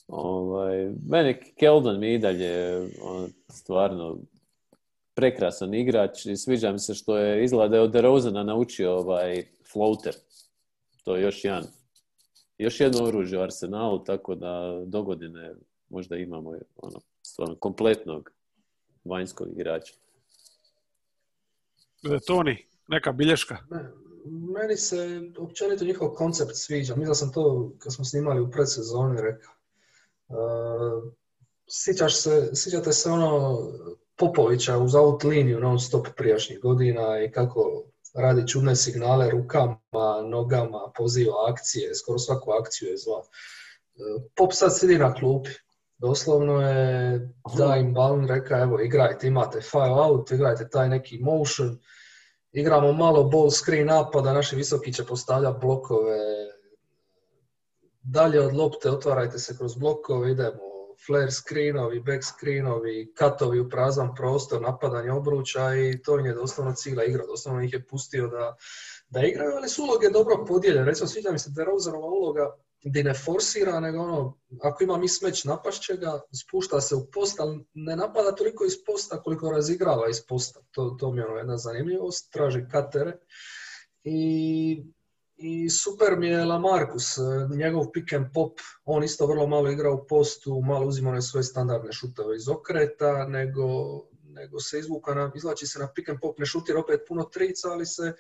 ovaj, 0.08 0.90
meni 1.10 1.36
Keldon 1.60 2.00
mi 2.00 2.14
i 2.14 2.20
dalje 2.20 2.82
on, 3.02 3.30
stvarno 3.50 4.18
prekrasan 5.14 5.74
igrač 5.74 6.26
i 6.26 6.38
sviđa 6.38 6.72
mi 6.72 6.80
se 6.80 6.94
što 6.94 7.18
je 7.18 7.44
izgleda 7.44 7.68
da 7.68 7.76
je 7.76 7.82
od 7.82 7.92
DeRozana 7.92 8.44
naučio 8.44 8.98
ovaj 8.98 9.44
floater 9.72 10.14
to 11.04 11.16
je 11.16 11.24
još 11.24 11.44
jedan 11.44 11.64
još 12.58 12.80
jedno 12.80 13.04
oružje 13.04 13.40
u 13.40 13.42
arsenalu, 13.42 14.04
tako 14.04 14.36
da 14.36 14.82
do 14.86 15.04
godine 15.04 15.56
možda 15.90 16.16
imamo 16.16 16.50
ono, 16.76 17.00
stvarno 17.22 17.56
kompletnog 17.56 18.32
vanjskog 19.04 19.48
igrača. 19.52 19.94
E, 22.04 22.20
Toni, 22.28 22.66
neka 22.88 23.12
bilješka? 23.12 23.58
Meni 24.26 24.78
se 24.78 25.22
općenito 25.38 25.86
njihov 25.86 26.10
koncept 26.10 26.52
sviđa. 26.56 26.96
Mislim 26.96 27.16
sam 27.16 27.32
to 27.32 27.72
kad 27.80 27.94
smo 27.94 28.06
snimali 28.06 28.42
u 28.42 28.52
predsezoni 28.52 29.22
rekao. 29.22 29.54
Uh, 30.28 31.14
sjećaš 31.70 32.22
se, 32.22 32.50
sjećate 32.54 32.92
se 32.92 33.10
ono 33.10 33.60
Popovića 34.16 34.78
uz 34.78 34.96
out 34.96 35.24
liniju 35.24 35.60
non 35.60 35.80
stop 35.80 36.08
prijašnjih 36.18 36.60
godina 36.60 37.24
i 37.24 37.32
kako 37.32 37.84
radi 38.14 38.48
čudne 38.48 38.76
signale 38.76 39.30
rukama, 39.32 40.22
nogama, 40.30 40.92
poziva 40.98 41.34
akcije, 41.50 41.96
skoro 41.96 42.20
svaku 42.20 42.52
akciju 42.52 42.90
je 42.90 42.98
zva. 42.98 43.22
Pop 44.36 44.54
sad 44.54 44.78
sidi 44.78 44.98
na 44.98 45.14
klupi. 45.14 45.50
Doslovno 45.98 46.62
je 46.62 47.20
da 47.58 47.76
im 47.76 47.94
balon 47.94 48.28
reka, 48.28 48.58
evo 48.58 48.80
igrajte, 48.82 49.28
imate 49.28 49.62
file 49.62 50.02
out, 50.04 50.32
igrajte 50.32 50.70
taj 50.70 50.90
neki 50.90 51.20
motion, 51.20 51.78
igramo 52.52 52.92
malo 52.94 53.24
ball 53.24 53.52
screen 53.52 53.88
napada, 53.88 54.34
naši 54.34 54.56
visoki 54.56 54.94
će 54.94 55.06
postavljati 55.06 55.60
blokove, 55.62 56.18
dalje 58.02 58.42
od 58.42 58.54
lopte 58.54 58.90
otvarajte 58.92 59.40
se 59.40 59.58
kroz 59.58 59.76
blokove, 59.76 60.32
idemo 60.32 60.73
flare 61.06 61.32
screenovi, 61.32 62.00
back 62.00 62.24
screenovi, 62.24 63.14
katovi 63.16 63.60
u 63.60 63.70
prazan 63.70 64.16
prostor, 64.16 64.62
napadanje 64.62 65.12
obruča 65.12 65.76
i 65.76 66.02
to 66.02 66.18
je 66.20 66.34
doslovno 66.34 66.74
cijela 66.74 67.04
igra, 67.04 67.26
doslovno 67.26 67.62
ih 67.64 67.74
je 67.74 67.86
pustio 67.88 68.28
da, 68.28 68.56
da 69.08 69.22
igraju, 69.22 69.52
ali 69.56 69.70
su 69.70 69.84
uloge 69.84 70.10
dobro 70.10 70.46
podijeljene. 70.48 70.86
Recimo, 70.86 71.08
sviđa 71.08 71.32
mi 71.32 71.40
se 71.40 71.50
DeRozanova 71.56 72.08
uloga 72.08 72.56
gdje 72.84 73.04
ne 73.04 73.14
forsira, 73.14 73.80
nego 73.80 74.00
ono, 74.00 74.38
ako 74.62 74.84
ima 74.84 74.98
mi 74.98 75.10
smeć 75.10 75.44
napašće 75.44 75.98
ga, 75.98 76.22
spušta 76.32 76.82
se 76.82 76.96
u 76.96 77.12
post, 77.12 77.40
ali 77.40 77.66
ne 77.74 77.96
napada 77.96 78.36
toliko 78.36 78.66
iz 78.66 78.74
posta 78.86 79.22
koliko 79.22 79.52
razigrava 79.52 80.10
iz 80.10 80.22
posta. 80.28 80.60
To, 80.72 80.90
to 81.00 81.12
mi 81.12 81.22
je 81.22 81.26
ono 81.28 81.38
jedna 81.38 81.58
zanimljivost, 81.58 82.32
traži 82.32 82.66
katere. 82.72 83.18
I 84.04 84.84
i 85.38 85.70
super 85.70 86.18
mi 86.18 86.28
je 86.28 86.46
Lamarcus, 86.46 87.18
njegov 87.56 87.92
pick 87.92 88.14
and 88.14 88.26
pop, 88.34 88.60
on 88.86 89.04
isto 89.04 89.28
vrlo 89.28 89.48
malo 89.48 89.72
igra 89.72 89.92
u 89.92 90.08
postu, 90.08 90.62
malo 90.62 90.88
uzima 90.88 91.10
one 91.10 91.22
svoje 91.22 91.44
standardne 91.44 91.92
šutove 91.92 92.36
iz 92.36 92.50
okreta, 92.50 93.28
nego, 93.28 93.64
nego 94.24 94.60
se 94.60 94.80
izvuka, 94.80 95.14
na, 95.14 95.32
izlači 95.36 95.68
se 95.68 95.80
na 95.80 95.88
pick 95.96 96.10
and 96.10 96.20
pop, 96.22 96.40
ne 96.40 96.46
šutira 96.46 96.80
opet 96.80 97.02
puno 97.08 97.24
trica, 97.24 97.72
ali 97.72 97.86
se 97.86 98.14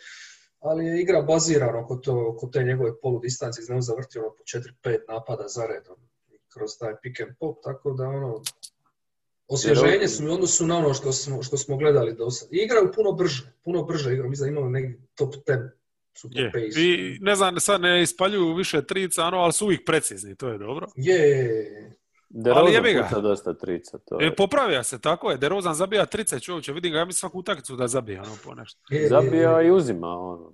ali 0.60 0.86
je 0.86 1.02
igra 1.02 1.22
bazirana 1.22 1.80
oko, 1.80 1.96
to, 1.96 2.30
oko 2.36 2.48
te 2.48 2.64
njegove 2.64 3.00
polu 3.00 3.20
distanci, 3.20 3.64
znam 3.64 3.82
zavrti 3.82 4.20
ono 4.20 4.30
po 4.30 4.44
4-5 4.84 4.98
napada 5.08 5.48
za 5.48 5.66
redom 5.66 5.98
kroz 6.54 6.78
taj 6.80 6.94
pick 7.02 7.22
and 7.22 7.32
pop, 7.40 7.58
tako 7.64 7.92
da 7.92 8.08
ono, 8.08 8.42
osvježenje 9.48 10.08
su 10.08 10.24
mi 10.24 10.30
odnosu 10.30 10.68
na 10.68 10.78
ono 10.78 10.94
što 10.94 11.12
smo, 11.12 11.44
što 11.44 11.58
smo 11.58 11.78
gledali 11.78 12.16
do 12.16 12.30
sad. 12.32 12.48
Igraju 12.52 12.92
puno 12.96 13.12
brže, 13.12 13.54
puno 13.64 13.84
brže 13.84 14.14
igra, 14.14 14.28
mi 14.28 14.38
da 14.38 14.48
imamo 14.48 14.70
neki 14.70 14.94
top 15.16 15.36
10 15.48 15.70
je. 16.32 16.52
I 16.78 17.18
ne 17.22 17.36
znam, 17.36 17.60
sad 17.60 17.82
ne 17.82 18.02
ispaljuju 18.02 18.54
više 18.54 18.86
trica, 18.86 19.24
ano, 19.26 19.38
ali 19.38 19.54
su 19.54 19.66
uvijek 19.66 19.86
precizni, 19.86 20.36
to 20.36 20.48
je 20.48 20.58
dobro. 20.58 20.88
Je. 20.96 21.96
ali 22.56 22.74
jebi 22.74 22.94
ga. 22.94 23.20
dosta 23.22 23.54
trica. 23.54 23.98
To 23.98 24.22
je. 24.22 24.28
E, 24.28 24.36
popravija 24.36 24.84
se, 24.84 25.02
tako 25.02 25.32
je. 25.32 25.38
Derozan 25.38 25.74
zabija 25.74 26.06
trice, 26.06 26.40
čovječe, 26.40 26.74
vidim 26.74 26.92
ga, 26.92 26.98
ja 26.98 27.06
mislim 27.06 27.20
svaku 27.20 27.40
utakmicu 27.40 27.76
da 27.76 27.88
zabija, 27.88 28.22
ono, 28.22 28.38
po 28.44 28.56
nešto. 28.56 28.82
zabija 29.10 29.62
i 29.62 29.72
uzima, 29.72 30.08
ono. 30.08 30.54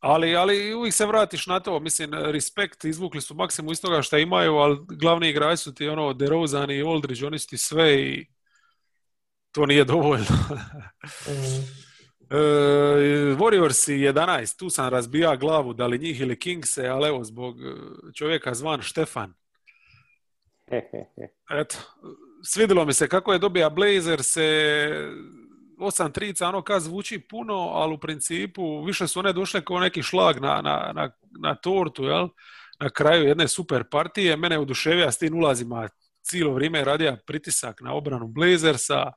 Ali, 0.00 0.36
ali 0.36 0.74
uvijek 0.74 0.94
se 0.94 1.06
vratiš 1.06 1.46
na 1.46 1.60
to, 1.60 1.80
mislim, 1.80 2.10
respekt, 2.14 2.84
izvukli 2.84 3.20
su 3.20 3.34
maksimum 3.34 3.72
iz 3.72 3.80
toga 3.80 4.02
što 4.02 4.18
imaju, 4.18 4.54
ali 4.54 4.78
glavni 4.88 5.28
igrači 5.28 5.62
su 5.62 5.74
ti 5.74 5.88
ono, 5.88 6.12
DeRozan 6.12 6.70
i 6.70 6.82
Aldridge, 6.82 7.26
oni 7.26 7.38
su 7.38 7.48
ti 7.48 7.58
sve 7.58 8.00
i 8.00 8.26
to 9.52 9.66
nije 9.66 9.84
dovoljno. 9.84 10.26
E, 12.30 12.36
Warriors 13.38 13.88
11, 13.88 14.58
tu 14.58 14.70
sam 14.70 14.88
razbija 14.88 15.36
glavu, 15.36 15.72
da 15.72 15.86
li 15.86 15.98
njih 15.98 16.20
ili 16.20 16.38
Kingse, 16.38 16.86
ali 16.86 17.08
evo, 17.08 17.24
zbog 17.24 17.60
e, 17.60 17.74
čovjeka 18.14 18.54
zvan 18.54 18.82
Štefan. 18.82 19.34
Eto, 21.50 21.76
svidilo 22.42 22.84
mi 22.84 22.92
se 22.92 23.08
kako 23.08 23.32
je 23.32 23.38
dobija 23.38 23.70
Blazer 23.70 24.22
se 24.22 24.42
8 25.78 26.12
trica, 26.12 26.48
ono 26.48 26.62
kad 26.62 26.82
zvuči 26.82 27.20
puno, 27.30 27.54
ali 27.54 27.94
u 27.94 27.98
principu 27.98 28.82
više 28.82 29.08
su 29.08 29.18
one 29.18 29.32
došle 29.32 29.64
kao 29.64 29.80
neki 29.80 30.02
šlag 30.02 30.40
na, 30.40 30.60
na, 30.62 30.92
na, 30.94 31.10
na 31.40 31.54
tortu, 31.54 32.04
jel? 32.04 32.28
Na 32.80 32.90
kraju 32.90 33.24
jedne 33.24 33.48
super 33.48 33.84
partije, 33.90 34.36
mene 34.36 34.58
oduševija 34.58 35.12
s 35.12 35.18
tim 35.18 35.34
ulazima 35.34 35.88
cijelo 36.22 36.54
vrijeme 36.54 36.84
radija 36.84 37.16
pritisak 37.26 37.80
na 37.80 37.94
obranu 37.94 38.28
Blazersa. 38.28 39.12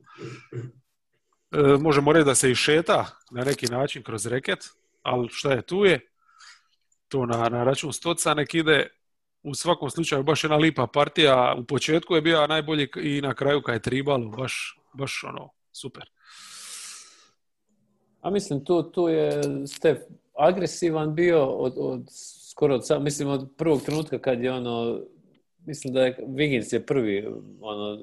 E, 1.51 1.77
možemo 1.79 2.13
reći 2.13 2.25
da 2.25 2.35
se 2.35 2.51
i 2.51 2.55
šeta 2.55 3.05
na 3.31 3.43
neki 3.43 3.65
način 3.65 4.03
kroz 4.03 4.25
reket, 4.25 4.69
ali 5.01 5.29
šta 5.31 5.51
je 5.51 5.61
tu 5.61 5.85
je, 5.85 5.99
to 7.07 7.25
na, 7.25 7.49
na 7.49 7.63
račun 7.63 7.93
stoca 7.93 8.33
nek 8.33 8.53
ide. 8.53 8.87
U 9.43 9.53
svakom 9.53 9.89
slučaju 9.89 10.23
baš 10.23 10.43
jedna 10.43 10.57
lipa 10.57 10.87
partija, 10.87 11.55
u 11.59 11.63
početku 11.63 12.15
je 12.15 12.21
bio 12.21 12.47
najbolji 12.47 12.87
i 12.95 13.21
na 13.21 13.33
kraju 13.33 13.61
kad 13.61 13.75
je 13.75 13.81
tribalo, 13.81 14.29
baš, 14.29 14.79
baš 14.93 15.23
ono, 15.23 15.49
super. 15.71 16.09
A 18.21 18.29
mislim, 18.29 18.65
tu, 18.65 18.83
tu 18.83 19.07
je 19.07 19.41
Stef 19.67 19.97
agresivan 20.37 21.15
bio 21.15 21.45
od, 21.45 21.73
od 21.77 22.01
skoro 22.51 22.75
od, 22.75 22.83
mislim, 23.01 23.29
od 23.29 23.49
prvog 23.57 23.81
trenutka 23.81 24.19
kad 24.19 24.43
je 24.43 24.51
ono, 24.51 24.99
mislim 25.65 25.93
da 25.93 26.01
je 26.01 26.17
Wiggins 26.27 26.73
je 26.73 26.85
prvi 26.85 27.27
ono, 27.61 27.97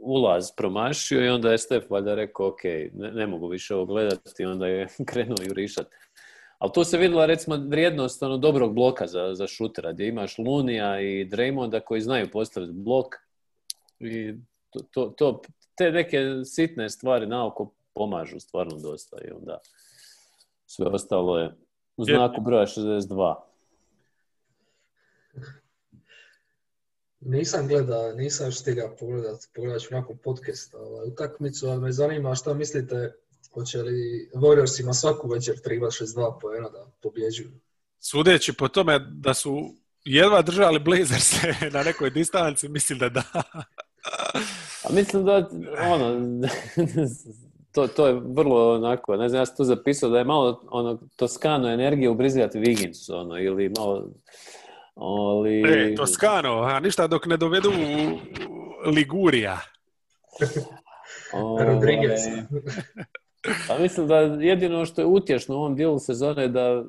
ulaz 0.00 0.50
promašio 0.56 1.24
i 1.24 1.28
onda 1.28 1.50
je 1.52 1.58
Stef 1.58 1.90
valjda 1.90 2.14
rekao 2.14 2.48
ok, 2.48 2.64
ne, 2.92 3.12
ne, 3.12 3.26
mogu 3.26 3.48
više 3.48 3.74
ovo 3.74 3.84
gledati 3.84 4.42
i 4.42 4.46
onda 4.46 4.66
je 4.66 4.88
krenuo 5.10 5.36
jurišat. 5.46 5.86
Ali 6.58 6.72
tu 6.74 6.84
se 6.84 6.98
vidjela 6.98 7.26
recimo 7.26 7.56
vrijednost 7.56 8.22
ono, 8.22 8.36
dobrog 8.36 8.74
bloka 8.74 9.06
za, 9.06 9.34
za 9.34 9.46
šutera, 9.46 9.92
gdje 9.92 10.08
imaš 10.08 10.38
Lunija 10.38 11.00
i 11.00 11.28
Draymonda 11.30 11.80
koji 11.80 12.00
znaju 12.00 12.30
postaviti 12.30 12.72
blok 12.72 13.14
i 13.98 14.34
to, 14.70 14.80
to, 14.90 15.14
to, 15.16 15.42
te 15.74 15.90
neke 15.90 16.18
sitne 16.44 16.90
stvari 16.90 17.26
naoko 17.26 17.72
pomažu 17.94 18.40
stvarno 18.40 18.78
dosta 18.78 19.16
i 19.24 19.30
onda 19.30 19.58
sve 20.66 20.86
ostalo 20.86 21.38
je 21.38 21.54
u 21.96 22.04
znaku 22.04 22.40
broja 22.40 22.66
62. 22.66 23.34
Nisam 27.20 27.68
gleda, 27.68 28.14
nisam 28.14 28.52
stiga 28.52 28.94
pogledat, 29.00 29.40
pogledat 29.54 29.82
ću 29.82 29.94
nakon 29.94 30.18
podcasta 30.18 30.78
ovaj, 30.78 31.08
utakmicu, 31.08 31.66
ali 31.66 31.80
me 31.80 31.92
zanima 31.92 32.34
šta 32.34 32.54
mislite, 32.54 33.12
hoće 33.54 33.82
li 33.82 34.30
Warriors 34.34 34.80
ima 34.80 34.94
svaku 34.94 35.28
večer 35.28 35.56
3-62 35.64 36.40
poena 36.40 36.68
da 36.68 36.86
pobjeđuju? 37.02 37.50
Sudeći 38.00 38.52
po 38.52 38.68
tome 38.68 38.98
da 38.98 39.34
su 39.34 39.74
jedva 40.04 40.42
držali 40.42 40.78
Blazers 40.78 41.32
na 41.74 41.82
nekoj 41.82 42.10
distanci, 42.10 42.68
mislim 42.68 42.98
da 42.98 43.08
da. 43.08 43.22
A 44.84 44.92
mislim 44.92 45.24
da, 45.24 45.50
ono, 45.92 46.20
to, 47.72 47.86
to 47.86 48.06
je 48.06 48.20
vrlo 48.24 48.74
onako, 48.74 49.16
ne 49.16 49.28
znam, 49.28 49.40
ja 49.40 49.46
sam 49.46 49.56
tu 49.56 49.64
zapisao 49.64 50.10
da 50.10 50.18
je 50.18 50.24
malo 50.24 50.62
ono, 50.70 50.98
toskano 51.16 51.68
energije 51.68 52.10
ubrizgati 52.10 52.58
Wiggins, 52.58 53.12
ono, 53.14 53.38
ili 53.38 53.68
malo 53.68 54.08
ali... 55.00 55.62
E, 55.62 55.94
Toskano, 55.94 56.62
a 56.62 56.80
ništa 56.80 57.06
dok 57.06 57.26
ne 57.26 57.36
dovedu 57.36 57.72
Ligurija. 58.86 59.60
Rodriguez. 61.66 62.20
Pa 63.68 63.78
mislim 63.78 64.08
da 64.08 64.16
jedino 64.18 64.86
što 64.86 65.00
je 65.00 65.06
utješno 65.06 65.54
u 65.54 65.58
ovom 65.58 65.76
dijelu 65.76 65.98
sezone 65.98 66.42
je 66.42 66.48
da 66.48 66.84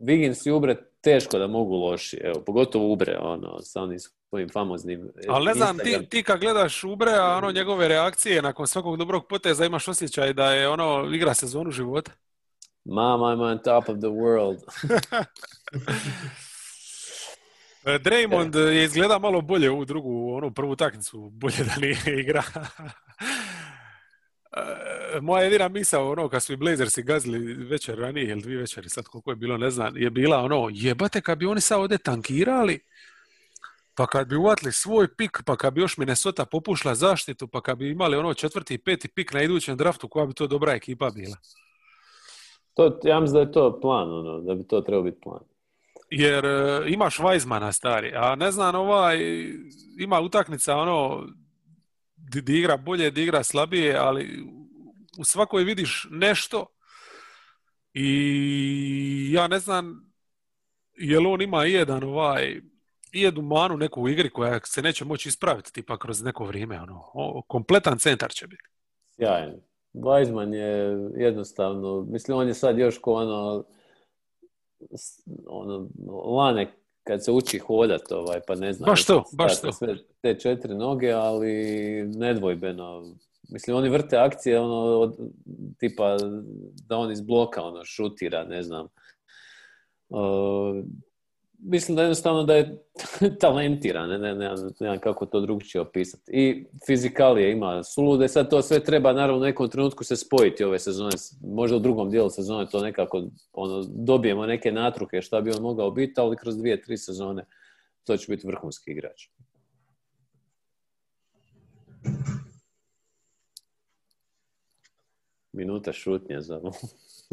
Wiggins 0.00 0.48
i 0.48 0.50
Ubre 0.50 0.76
teško 1.00 1.38
da 1.38 1.46
mogu 1.46 1.74
loši. 1.74 2.16
Evo, 2.24 2.40
pogotovo 2.46 2.92
Ubre, 2.92 3.18
ono, 3.20 3.58
sa 3.62 3.82
onim 3.82 3.98
svojim 3.98 4.48
famoznim 4.48 5.10
Ali 5.28 5.46
ne 5.46 5.54
znam, 5.54 5.78
ti, 5.78 6.06
ti 6.10 6.22
kad 6.22 6.40
gledaš 6.40 6.84
Ubre, 6.84 7.12
a 7.12 7.36
ono 7.36 7.52
njegove 7.52 7.88
reakcije 7.88 8.42
nakon 8.42 8.66
svakog 8.66 8.96
dobrog 8.96 9.26
poteza 9.28 9.64
imaš 9.64 9.88
osjećaj 9.88 10.32
da 10.32 10.52
je 10.52 10.68
ono 10.68 11.10
igra 11.14 11.34
sezonu 11.34 11.70
života. 11.70 12.12
Mom, 12.84 13.20
I'm 13.20 13.52
on 13.52 13.58
top 13.58 13.88
of 13.88 13.98
the 13.98 14.08
world. 14.08 14.58
E, 17.86 17.98
Draymond 17.98 18.56
je 18.56 18.84
izgleda 18.84 19.18
malo 19.18 19.40
bolje 19.40 19.70
u 19.70 19.84
drugu, 19.84 20.34
onu 20.34 20.54
prvu 20.54 20.76
taknicu, 20.76 21.30
bolje 21.30 21.64
da 21.64 21.80
nije 21.80 21.96
igra. 22.20 22.42
E, 25.16 25.20
moja 25.20 25.42
jedina 25.42 25.68
misao, 25.68 26.10
ono, 26.10 26.28
kad 26.28 26.42
su 26.42 26.52
i 26.52 26.56
Blazersi 26.56 27.02
gazili 27.02 27.54
večer 27.54 27.98
ranije, 27.98 28.30
ili 28.30 28.42
dvije 28.42 28.58
večeri, 28.58 28.88
sad 28.88 29.04
koliko 29.04 29.30
je 29.30 29.36
bilo, 29.36 29.56
ne 29.56 29.70
znam, 29.70 29.96
je 29.96 30.10
bila 30.10 30.38
ono, 30.38 30.68
jebate, 30.72 31.20
kad 31.20 31.38
bi 31.38 31.46
oni 31.46 31.60
sad 31.60 31.80
ovdje 31.80 31.98
tankirali, 31.98 32.80
pa 33.94 34.06
kad 34.06 34.28
bi 34.28 34.36
uvatili 34.36 34.72
svoj 34.72 35.16
pik, 35.16 35.42
pa 35.46 35.56
kad 35.56 35.74
bi 35.74 35.80
još 35.80 35.96
Minnesota 35.96 36.44
popušla 36.44 36.94
zaštitu, 36.94 37.48
pa 37.48 37.60
kad 37.60 37.78
bi 37.78 37.90
imali 37.90 38.16
ono 38.16 38.34
četvrti 38.34 38.74
i 38.74 38.78
peti 38.78 39.08
pik 39.08 39.32
na 39.32 39.42
idućem 39.42 39.76
draftu, 39.76 40.08
koja 40.08 40.26
bi 40.26 40.34
to 40.34 40.46
dobra 40.46 40.72
ekipa 40.72 41.10
bila? 41.10 41.36
To, 42.74 43.00
ja 43.04 43.20
mislim 43.20 43.34
da 43.34 43.40
je 43.40 43.52
to 43.52 43.80
plan, 43.80 44.12
ono, 44.12 44.40
da 44.40 44.54
bi 44.54 44.66
to 44.66 44.80
trebao 44.80 45.02
biti 45.02 45.20
plan 45.20 45.53
jer 46.16 46.44
e, 46.44 46.82
imaš 46.86 47.18
Weizmana 47.18 47.72
stari, 47.72 48.12
a 48.16 48.34
ne 48.34 48.50
znam 48.50 48.74
ovaj, 48.74 49.18
ima 49.98 50.20
utakmica 50.20 50.76
ono, 50.76 51.26
di, 52.16 52.58
igra 52.58 52.76
bolje, 52.76 53.10
di 53.10 53.22
igra 53.22 53.44
slabije, 53.44 53.96
ali 53.96 54.44
u 55.18 55.24
svakoj 55.24 55.64
vidiš 55.64 56.06
nešto 56.10 56.66
i 57.94 59.30
ja 59.32 59.48
ne 59.48 59.58
znam 59.58 60.12
jel 60.96 61.26
on 61.26 61.42
ima 61.42 61.64
jedan 61.64 62.04
ovaj 62.04 62.60
i 63.12 63.22
jedu 63.22 63.42
manu 63.42 63.76
neku 63.76 64.02
u 64.02 64.08
igri 64.08 64.30
koja 64.30 64.60
se 64.64 64.82
neće 64.82 65.04
moći 65.04 65.28
ispraviti 65.28 65.72
tipa 65.72 65.98
kroz 65.98 66.22
neko 66.22 66.44
vrijeme. 66.44 66.80
Ono. 66.80 67.10
O, 67.14 67.42
kompletan 67.48 67.98
centar 67.98 68.30
će 68.30 68.46
biti. 68.46 68.62
Sjajan. 69.16 69.54
Weizman 69.94 70.52
je 70.52 70.98
jednostavno, 71.24 72.06
mislim 72.08 72.38
on 72.38 72.48
je 72.48 72.54
sad 72.54 72.78
još 72.78 72.98
ko 72.98 73.12
ono, 73.12 73.64
ono 75.46 75.88
lane 76.36 76.72
kad 77.02 77.24
se 77.24 77.32
uči 77.32 77.58
hodat, 77.58 78.12
ovaj, 78.12 78.40
pa 78.46 78.54
ne 78.54 78.72
znam. 78.72 78.86
Baš 78.86 79.04
to, 79.06 79.24
baš 79.32 79.60
to. 79.60 79.72
Sve 79.72 79.96
te 80.20 80.38
četiri 80.38 80.74
noge, 80.74 81.12
ali 81.12 81.52
nedvojbeno. 82.16 83.14
Mislim, 83.48 83.76
oni 83.76 83.88
vrte 83.88 84.16
akcije, 84.16 84.60
ono, 84.60 84.98
od, 84.98 85.16
tipa 85.78 86.16
da 86.88 86.96
on 86.96 87.12
iz 87.12 87.20
bloka, 87.20 87.62
ono, 87.62 87.84
šutira, 87.84 88.44
ne 88.44 88.62
znam. 88.62 88.88
Uh, 90.08 90.84
mislim 91.64 91.96
da 91.96 92.02
jednostavno 92.02 92.42
da 92.42 92.54
je 92.54 92.84
talentiran, 93.40 94.08
ne, 94.10 94.18
ne, 94.18 94.34
ne, 94.34 94.56
znam 94.56 94.98
kako 94.98 95.26
to 95.26 95.40
drugčije 95.40 95.80
opisati. 95.80 96.32
I 96.32 96.66
fizikalije 96.86 97.52
ima 97.52 97.82
sulude, 97.82 98.28
sad 98.28 98.50
to 98.50 98.62
sve 98.62 98.84
treba 98.84 99.12
naravno 99.12 99.40
u 99.40 99.44
nekom 99.44 99.68
trenutku 99.68 100.04
se 100.04 100.16
spojiti 100.16 100.64
ove 100.64 100.78
sezone, 100.78 101.10
možda 101.40 101.76
u 101.76 101.80
drugom 101.80 102.10
dijelu 102.10 102.30
sezone 102.30 102.66
to 102.70 102.80
nekako 102.80 103.22
ono, 103.52 103.84
dobijemo 103.88 104.46
neke 104.46 104.72
natruke 104.72 105.22
šta 105.22 105.40
bi 105.40 105.50
on 105.50 105.62
mogao 105.62 105.90
biti, 105.90 106.20
ali 106.20 106.36
kroz 106.36 106.56
dvije, 106.56 106.82
tri 106.82 106.96
sezone 106.96 107.44
to 108.04 108.16
će 108.16 108.26
biti 108.32 108.46
vrhunski 108.46 108.90
igrač. 108.90 109.28
Minuta 115.52 115.92
šutnje 115.92 116.40
za 116.40 116.60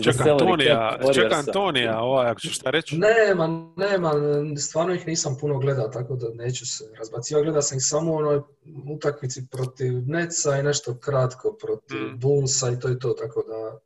Ček 0.04 0.22
Antonija, 0.22 1.00
ček 1.14 1.34
Antonija, 1.34 2.00
ovaj, 2.00 2.30
ako 2.30 2.40
ćeš 2.40 2.56
šta 2.56 2.70
reći? 2.70 2.98
Nema, 2.98 3.74
nema, 3.78 4.14
stvarno 4.58 4.94
ih 4.94 5.08
nisam 5.08 5.38
puno 5.40 5.60
gledao, 5.60 5.88
tako 5.88 6.16
da 6.16 6.28
neću 6.34 6.66
se 6.66 6.84
razbacivati. 6.98 7.44
Gledao 7.44 7.62
sam 7.62 7.78
ih 7.78 7.84
samo 7.86 8.12
u 8.12 8.16
onoj 8.16 8.42
utakmici 8.96 9.48
protiv 9.52 9.94
Neca 10.08 10.58
i 10.58 10.64
nešto 10.64 11.00
kratko 11.00 11.58
protiv 11.62 11.98
mm. 11.98 12.20
Bullsa 12.20 12.70
i 12.70 12.80
to 12.80 12.88
je 12.88 13.00
to, 13.00 13.14
tako 13.14 13.44
da 13.48 13.80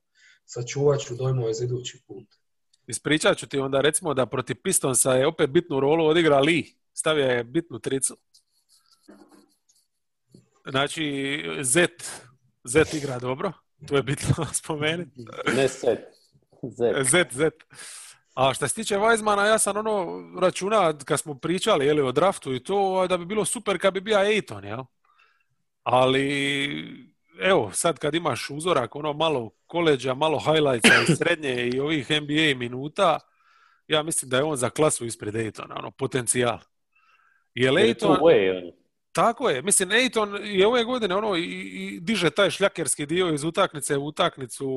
sačuvat 0.45 0.99
ću 0.99 1.15
dojmove 1.15 1.53
za 1.53 1.63
idući 1.63 2.01
put. 2.07 2.27
Ispričat 2.87 3.37
ću 3.37 3.47
ti 3.47 3.59
onda 3.59 3.81
recimo 3.81 4.13
da 4.13 4.25
protiv 4.25 4.55
Pistonsa 4.63 5.13
je 5.13 5.27
opet 5.27 5.49
bitnu 5.49 5.79
rolu 5.79 6.05
odigra 6.05 6.39
Lee, 6.39 6.63
stavio 6.93 7.25
je 7.25 7.43
bitnu 7.43 7.79
tricu. 7.79 8.17
Znači, 10.69 11.43
Z, 11.61 11.87
Z 12.63 12.83
igra 12.93 13.19
dobro. 13.19 13.51
To 13.87 13.95
je 13.95 14.03
bitno 14.03 14.45
spomenuti. 14.63 15.25
Ne 15.55 15.67
set. 15.67 15.99
Z. 16.61 17.29
Z, 17.31 17.49
A 18.35 18.53
što 18.53 18.67
se 18.67 18.75
tiče 18.75 18.95
Weizmana, 18.95 19.45
ja 19.45 19.59
sam 19.59 19.77
ono 19.77 20.23
računa 20.39 20.97
kad 21.05 21.19
smo 21.19 21.35
pričali 21.35 21.85
jeli, 21.85 22.01
o 22.01 22.11
draftu 22.11 22.53
i 22.53 22.63
to, 22.63 23.07
da 23.07 23.17
bi 23.17 23.25
bilo 23.25 23.45
super 23.45 23.79
kad 23.79 23.93
bi 23.93 24.01
bio 24.01 24.19
Ejton, 24.19 24.63
jel? 24.63 24.83
Ali, 25.83 27.07
evo, 27.39 27.71
sad 27.73 27.99
kad 27.99 28.15
imaš 28.15 28.49
uzorak, 28.49 28.95
ono 28.95 29.13
malo 29.13 29.49
koleđa, 29.65 30.13
malo 30.13 30.39
highlightsa 30.39 30.93
i 31.07 31.15
srednje 31.15 31.67
i 31.67 31.79
ovih 31.79 32.11
NBA 32.11 32.57
minuta, 32.59 33.19
ja 33.87 34.03
mislim 34.03 34.29
da 34.29 34.37
je 34.37 34.43
on 34.43 34.57
za 34.57 34.69
klasu 34.69 35.05
ispred 35.05 35.35
Ejtona, 35.35 35.75
ono, 35.79 35.91
potencijal. 35.91 36.59
Je 37.53 37.71
Ejton... 37.83 38.17
Tako 39.15 39.49
je. 39.49 39.61
Mislim, 39.61 39.91
Ejton 39.91 40.37
je 40.43 40.67
ove 40.67 40.83
godine 40.83 41.15
ono 41.15 41.35
i, 41.35 41.43
i 41.43 41.99
diže 41.99 42.29
taj 42.29 42.49
šljakerski 42.49 43.05
dio 43.05 43.33
iz 43.33 43.43
utakmice 43.43 43.97
u 43.97 44.05
utakmicu, 44.05 44.67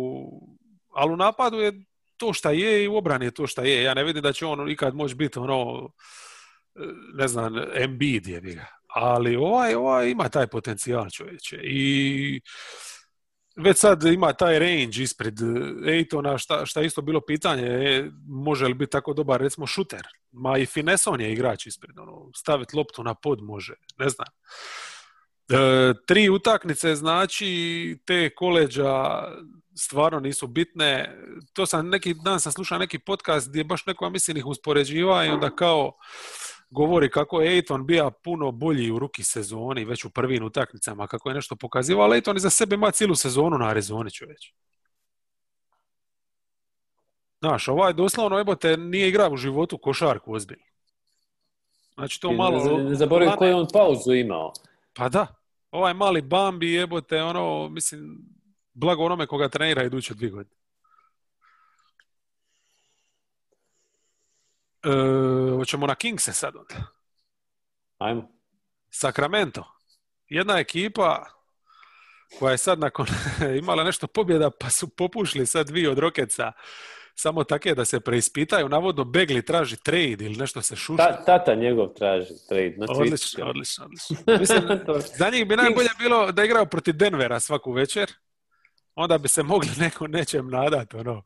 ali 0.94 1.12
u 1.12 1.16
napadu 1.16 1.58
je 1.58 1.72
to 2.16 2.32
šta 2.32 2.50
je 2.50 2.84
i 2.84 2.88
u 2.88 2.96
obrani 2.96 3.24
je 3.24 3.30
to 3.30 3.46
šta 3.46 3.62
je. 3.62 3.82
Ja 3.82 3.94
ne 3.94 4.04
vidim 4.04 4.22
da 4.22 4.32
će 4.32 4.46
on 4.46 4.70
ikad 4.70 4.94
moći 4.94 5.14
biti 5.14 5.38
ono, 5.38 5.88
ne 7.14 7.28
znam, 7.28 7.54
Embiid 7.74 8.26
je 8.26 8.40
ga. 8.40 8.66
Ali 8.86 9.36
ovaj, 9.36 9.74
ovaj 9.74 10.10
ima 10.10 10.28
taj 10.28 10.46
potencijal 10.46 11.10
čovječe. 11.10 11.60
I 11.62 12.40
već 13.64 13.78
sad 13.78 14.04
ima 14.04 14.32
taj 14.32 14.58
range 14.58 15.02
ispred 15.02 15.34
Ejtona, 15.88 16.38
šta, 16.38 16.66
šta 16.66 16.82
isto 16.82 17.02
bilo 17.02 17.20
pitanje, 17.20 17.62
je, 17.62 18.12
može 18.28 18.66
li 18.66 18.74
biti 18.74 18.90
tako 18.90 19.14
dobar, 19.14 19.40
recimo, 19.40 19.66
šuter. 19.66 20.06
Ma 20.32 20.58
i 20.58 20.66
Fineson 20.66 21.20
je 21.20 21.32
igrač 21.32 21.66
ispred, 21.66 21.98
ono, 21.98 22.30
staviti 22.36 22.76
loptu 22.76 23.04
na 23.04 23.14
pod 23.14 23.42
može, 23.42 23.74
ne 23.98 24.08
znam. 24.08 24.26
E, 25.48 25.94
tri 26.06 26.28
utakmice, 26.28 26.94
znači, 26.94 27.98
te 28.04 28.30
koleđa 28.34 29.22
stvarno 29.78 30.20
nisu 30.20 30.46
bitne. 30.46 31.18
To 31.52 31.66
sam 31.66 31.88
neki 31.88 32.14
dan 32.24 32.40
sam 32.40 32.52
slušao 32.52 32.78
neki 32.78 32.98
podcast 32.98 33.48
gdje 33.48 33.64
baš 33.64 33.86
neko, 33.86 34.10
mislim, 34.10 34.36
ih 34.36 34.46
uspoređiva 34.46 35.24
i 35.24 35.28
onda 35.28 35.50
kao 35.56 35.92
govori 36.70 37.10
kako 37.10 37.40
je 37.40 37.52
Ejton 37.52 37.86
bio 37.86 38.10
puno 38.10 38.50
bolji 38.50 38.90
u 38.90 38.98
ruki 38.98 39.22
sezoni, 39.22 39.84
već 39.84 40.04
u 40.04 40.10
prvim 40.10 40.44
utakmicama, 40.44 41.06
kako 41.06 41.28
je 41.28 41.34
nešto 41.34 41.56
pokazivao, 41.56 42.04
ali 42.04 42.16
Ejton 42.16 42.38
za 42.38 42.50
sebe 42.50 42.74
ima 42.74 42.90
cijelu 42.90 43.14
sezonu 43.14 43.58
na 43.58 43.68
Arizoni, 43.68 44.10
čovječ. 44.10 44.52
Znaš, 47.40 47.68
ovaj 47.68 47.92
doslovno, 47.92 48.40
evo 48.40 48.54
te, 48.54 48.76
nije 48.76 49.08
igrao 49.08 49.30
u 49.30 49.36
životu 49.36 49.78
košarku 49.78 50.34
ozbiljno. 50.34 50.64
Znači 51.94 52.20
to 52.20 52.32
malo... 52.32 52.78
Ne 52.78 52.94
zaboravim 52.94 53.36
koju 53.36 53.56
on 53.56 53.66
pauzu 53.72 54.12
imao. 54.12 54.52
Pa 54.94 55.08
da. 55.08 55.26
Ovaj 55.70 55.94
mali 55.94 56.22
Bambi, 56.22 56.72
jebote, 56.72 57.22
ono, 57.22 57.68
mislim, 57.68 58.18
blago 58.74 59.04
onome 59.04 59.26
koga 59.26 59.48
trenira 59.48 59.84
iduće 59.84 60.14
dvije 60.14 60.30
godine. 60.30 60.56
E, 64.84 64.88
hoćemo 65.56 65.86
na 65.86 65.94
Kingse 65.94 66.32
sad 66.32 66.56
onda. 66.56 66.86
Ajmo. 67.98 68.28
Sacramento. 68.90 69.64
Jedna 70.28 70.58
ekipa 70.58 71.24
koja 72.38 72.52
je 72.52 72.58
sad 72.58 72.78
nakon 72.78 73.06
imala 73.62 73.84
nešto 73.84 74.06
pobjeda 74.06 74.50
pa 74.50 74.70
su 74.70 74.88
popušli 74.88 75.46
sad 75.46 75.66
dvije 75.66 75.90
od 75.90 75.98
Rokeca 75.98 76.52
samo 77.14 77.44
take 77.44 77.74
da 77.74 77.84
se 77.84 78.00
preispitaju. 78.00 78.68
Navodno 78.68 79.04
Begli 79.04 79.44
traži 79.44 79.76
trade 79.76 80.24
ili 80.24 80.36
nešto 80.36 80.62
se 80.62 80.76
šuša. 80.76 81.24
tata 81.26 81.54
njegov 81.54 81.88
traži 81.88 82.34
trade. 82.48 82.74
Na 82.76 82.86
odlično, 82.88 83.46
odlično, 83.46 83.84
odlično. 83.84 84.16
Mislim, 84.40 84.62
za 85.18 85.30
njih 85.30 85.48
bi 85.48 85.56
najbolje 85.56 85.88
bilo 85.98 86.32
da 86.32 86.44
igraju 86.44 86.66
protiv 86.66 86.94
Denvera 86.94 87.40
svaku 87.40 87.72
večer. 87.72 88.12
Onda 88.94 89.18
bi 89.18 89.28
se 89.28 89.42
mogli 89.42 89.70
neko 89.78 90.06
nečem 90.06 90.50
nadati. 90.50 90.96
Ono. 90.96 91.22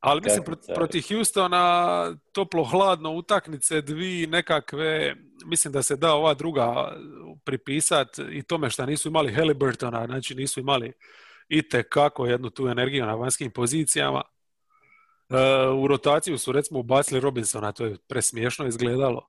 Ali 0.00 0.20
mislim, 0.20 0.44
protiv 0.74 1.02
Houstona 1.08 2.16
toplo-hladno 2.32 3.10
utakmice, 3.10 3.80
dvi 3.80 4.26
nekakve, 4.26 5.16
mislim 5.46 5.72
da 5.72 5.82
se 5.82 5.96
da 5.96 6.14
ova 6.14 6.34
druga 6.34 6.96
pripisat 7.44 8.18
i 8.32 8.42
tome 8.42 8.70
što 8.70 8.86
nisu 8.86 9.08
imali 9.08 9.34
Halliburtona, 9.34 10.06
znači 10.06 10.34
nisu 10.34 10.60
imali 10.60 10.92
i 11.48 11.62
kako 11.88 12.26
jednu 12.26 12.50
tu 12.50 12.68
energiju 12.68 13.06
na 13.06 13.14
vanjskim 13.14 13.50
pozicijama. 13.50 14.22
E, 15.30 15.68
u 15.68 15.86
rotaciju 15.86 16.38
su 16.38 16.52
recimo 16.52 16.80
ubacili 16.80 17.20
Robinsona, 17.20 17.72
to 17.72 17.84
je 17.84 17.96
presmiješno 18.08 18.66
izgledalo. 18.66 19.28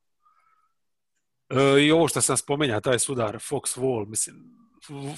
E, 1.49 1.81
I 1.81 1.91
ovo 1.91 2.07
što 2.07 2.21
sam 2.21 2.37
spomenja, 2.37 2.81
taj 2.81 2.99
sudar 2.99 3.35
Fox 3.35 3.79
Wall, 3.79 4.09
mislim, 4.09 4.35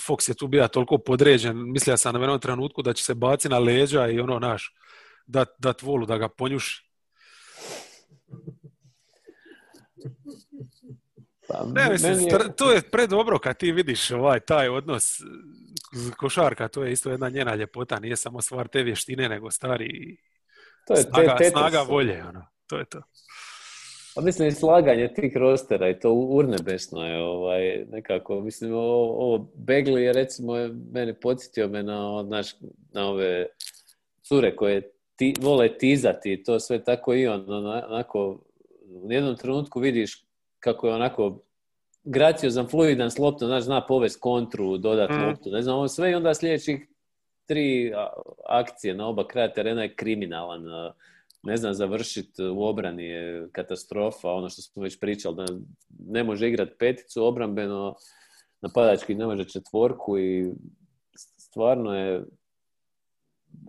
Fox 0.08 0.30
je 0.30 0.36
tu 0.36 0.48
bio 0.48 0.68
toliko 0.68 0.98
podređen, 0.98 1.72
mislio 1.72 1.98
sam 1.98 2.14
na 2.14 2.20
jednom 2.20 2.40
trenutku 2.40 2.82
da 2.82 2.94
će 2.94 3.04
se 3.04 3.14
baci 3.14 3.50
na 3.50 3.60
leđa 3.60 4.08
i 4.08 4.20
ono 4.20 4.40
naš, 4.40 4.74
dat, 5.28 5.56
dat 5.60 5.82
volu 5.82 6.06
da 6.06 6.18
ga 6.18 6.30
ponjuši. 6.30 6.92
Pa, 11.48 11.66
ne, 11.74 11.90
mislim, 11.92 12.20
je... 12.20 12.56
to 12.56 12.72
je 12.72 12.82
predobro 12.82 13.40
kad 13.40 13.58
ti 13.58 13.72
vidiš 13.72 14.12
ovaj 14.12 14.40
taj 14.40 14.70
odnos 14.70 15.22
košarka, 16.18 16.68
to 16.68 16.84
je 16.84 16.92
isto 16.92 17.12
jedna 17.12 17.30
njena 17.30 17.56
ljepota, 17.56 18.00
nije 18.00 18.16
samo 18.16 18.42
stvar 18.42 18.68
te 18.68 18.84
vještine, 18.84 19.30
nego 19.30 19.52
stari 19.52 20.18
to 20.88 20.94
je 20.94 21.02
snaga, 21.02 21.36
te, 21.38 21.50
snaga 21.50 21.82
volje, 21.82 22.24
ono. 22.30 22.46
to 22.68 22.78
je 22.78 22.86
to. 22.86 23.02
Pa 24.16 24.22
mislim 24.22 24.48
i 24.48 24.52
slaganje 24.52 25.14
tih 25.14 25.38
rostera 25.38 25.90
i 25.90 26.00
to 26.00 26.14
urnebesno 26.14 27.08
je 27.08 27.18
ovaj, 27.22 27.86
nekako, 27.92 28.42
mislim 28.42 28.74
ovo, 28.74 29.26
ovo 29.26 29.52
Begli 29.56 30.04
je 30.04 30.14
recimo 30.14 30.54
mene 30.92 31.20
podsjetio 31.20 31.68
me 31.68 31.84
na, 31.84 32.24
naš, 32.30 32.56
na 32.94 33.10
ove 33.10 33.48
cure 34.24 34.56
koje 34.56 34.92
ti, 35.22 35.34
vole 35.42 35.78
tizati 35.78 36.44
to 36.44 36.60
sve 36.60 36.84
tako 36.84 37.14
i 37.14 37.28
on 37.28 37.46
onako 37.90 38.40
u 38.86 39.12
jednom 39.12 39.36
trenutku 39.36 39.80
vidiš 39.80 40.26
kako 40.60 40.88
je 40.88 40.94
onako 40.94 41.44
graciozan, 42.04 42.68
fluidan 42.68 43.12
s 43.12 43.18
loptom, 43.18 43.48
znaš, 43.48 43.64
zna 43.64 43.86
povest 43.86 44.20
kontru, 44.20 44.78
dodat 44.78 45.10
mm. 45.10 45.28
loptu, 45.28 45.50
ne 45.50 45.62
znam, 45.62 45.76
ovo 45.76 45.88
sve 45.88 46.12
i 46.12 46.16
onda 46.16 46.34
sljedećih 46.34 46.88
tri 47.46 47.94
akcije 48.48 48.96
na 48.96 49.08
oba 49.08 49.28
kraja 49.28 49.54
terena 49.54 49.84
je 49.84 49.96
kriminalan. 49.96 50.64
Ne 51.44 51.58
znam, 51.58 51.74
završiti 51.74 52.44
u 52.44 52.64
obrani 52.64 53.06
je 53.06 53.48
katastrofa, 53.52 54.32
ono 54.32 54.50
što 54.50 54.62
smo 54.62 54.84
već 54.84 55.00
pričali, 55.00 55.36
da 55.36 55.46
ne 56.00 56.24
može 56.24 56.48
igrati 56.48 56.78
peticu 56.80 57.26
obrambeno, 57.26 57.96
napadački 58.62 59.16
ne 59.16 59.26
može 59.26 59.46
četvorku 59.46 60.20
i 60.20 60.52
stvarno 61.38 61.96
je 61.96 62.24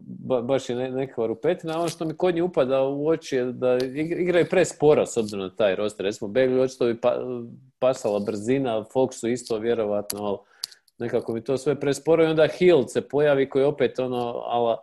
ba, 0.05 0.43
baš 0.43 0.69
je 0.69 0.77
ne- 0.77 0.91
nekakva 0.91 1.27
rupetina. 1.27 1.79
Ono 1.79 1.89
što 1.89 2.05
mi 2.05 2.17
kod 2.17 2.35
njih 2.35 2.45
upada 2.45 2.83
u 2.83 3.09
oči 3.09 3.37
je 3.37 3.45
da 3.45 3.67
ig- 3.69 4.21
igraju 4.21 4.47
presporo 4.51 5.07
s 5.07 5.17
obzirom 5.17 5.45
na 5.45 5.55
taj 5.57 5.77
roster. 5.77 6.05
Recimo, 6.05 6.29
Begli 6.31 6.61
očito 6.61 6.87
bi 6.87 7.01
pa, 7.01 7.19
pasala 7.79 8.21
brzina, 8.21 8.85
Foxu 8.95 9.29
isto 9.29 9.59
vjerovatno, 9.59 10.25
ali 10.25 10.39
nekako 10.99 11.33
mi 11.35 11.45
to 11.45 11.57
sve 11.59 11.81
presporo 11.81 12.25
i 12.25 12.31
onda 12.31 12.47
Hill 12.59 12.87
se 12.87 13.09
pojavi 13.09 13.49
koji 13.49 13.65
opet 13.65 13.99
ono, 13.99 14.43
ala 14.47 14.79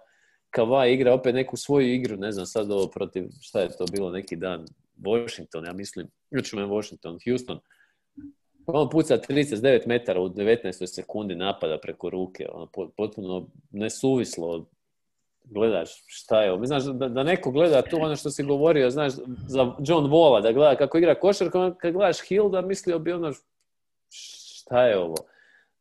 Kava 0.50 0.88
igra 0.88 1.14
opet 1.14 1.36
neku 1.36 1.58
svoju 1.58 1.94
igru, 1.94 2.18
ne 2.18 2.32
znam 2.32 2.46
sad 2.46 2.72
ovo 2.72 2.88
protiv, 2.88 3.28
šta 3.42 3.62
je 3.62 3.78
to 3.78 3.86
bilo 3.92 4.12
neki 4.12 4.36
dan, 4.36 4.66
Washington, 4.98 5.66
ja 5.66 5.74
mislim, 5.74 6.08
jučer 6.32 6.60
Washington, 6.64 7.18
Houston, 7.28 7.60
on 8.66 8.90
puca 8.90 9.18
39 9.18 9.88
metara 9.88 10.22
u 10.22 10.30
19. 10.30 10.88
sekundi 10.88 11.36
napada 11.36 11.78
preko 11.82 12.10
ruke, 12.10 12.48
ono, 12.52 12.66
po- 12.66 12.90
potpuno 12.98 13.48
nesuvislo, 13.72 14.66
gledaš 15.50 15.90
šta 16.08 16.42
je 16.42 16.52
ovo. 16.52 16.66
Znaš 16.66 16.84
da, 16.84 17.08
da 17.08 17.24
neko 17.24 17.52
gleda 17.52 17.82
tu 17.82 17.98
ono 18.02 18.16
što 18.16 18.30
si 18.30 18.44
govorio, 18.44 18.90
znaš, 18.90 19.14
za 19.48 19.76
John 19.80 20.06
Walla, 20.06 20.42
da 20.42 20.52
gleda 20.52 20.76
kako 20.76 20.98
igra 20.98 21.16
košarku, 21.16 21.60
ono, 21.60 21.76
kad 21.78 21.94
gledaš 21.94 22.22
Hilda, 22.22 22.62
mislio 22.62 23.00
bi 23.00 23.12
ono, 23.12 23.34
šta 24.10 24.84
je 24.84 24.98
ovo? 24.98 25.16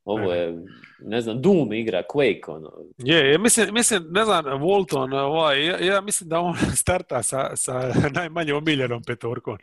Ovo 0.05 0.33
je, 0.33 0.59
ne 1.01 1.21
znam, 1.21 1.43
Doom 1.43 1.73
igra, 1.73 2.03
Quake, 2.15 2.49
ono. 2.49 2.73
Je, 2.99 3.17
je, 3.17 3.39
mislim, 3.39 3.75
mislim, 3.75 4.07
ne 4.11 4.25
znam, 4.25 4.45
Walton, 4.45 5.19
ovaj, 5.19 5.67
ja, 5.67 5.79
ja 5.79 6.01
mislim 6.01 6.29
da 6.29 6.41
on 6.41 6.55
starta 6.83 7.23
sa, 7.23 7.57
sa 7.57 7.93
najmanje 8.15 8.55
omiljenom 8.55 9.03
petorkom. 9.03 9.59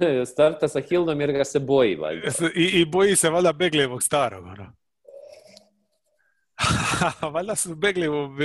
Starta 0.32 0.68
sa 0.68 0.80
Hildom 0.80 1.20
jer 1.20 1.32
ga 1.32 1.44
se 1.44 1.60
boji, 1.60 1.96
valjda. 1.96 2.28
I, 2.54 2.80
i 2.80 2.84
boji 2.84 3.16
se 3.16 3.30
valjda 3.30 3.52
Beglejevog 3.52 4.02
starog, 4.02 4.44
ono. 4.44 4.72
valjda 7.34 7.54
su 7.54 7.74
Begljevu, 7.74 8.36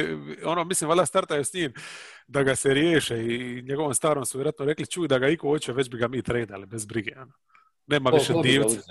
ono, 0.46 0.64
mislim, 0.64 0.90
valjda 0.90 1.06
startaju 1.06 1.46
s 1.46 1.54
njim 1.54 1.74
da 2.28 2.44
ga 2.44 2.56
se 2.56 2.74
riješe 2.74 3.18
i 3.18 3.62
njegovom 3.62 3.94
starom 3.94 4.26
su 4.26 4.38
vjerojatno 4.38 4.66
rekli, 4.66 4.88
čuj 4.88 5.08
da 5.08 5.20
ga 5.20 5.28
iko 5.28 5.48
hoće, 5.48 5.74
već 5.74 5.90
bi 5.90 5.98
ga 5.98 6.08
mi 6.08 6.22
tradali, 6.22 6.66
bez 6.66 6.86
brige, 6.86 7.12
ono. 7.18 7.32
Nema 7.88 8.12
Ko- 8.12 8.18
više 8.18 8.34
ko 8.34 8.42
divca. 8.42 8.82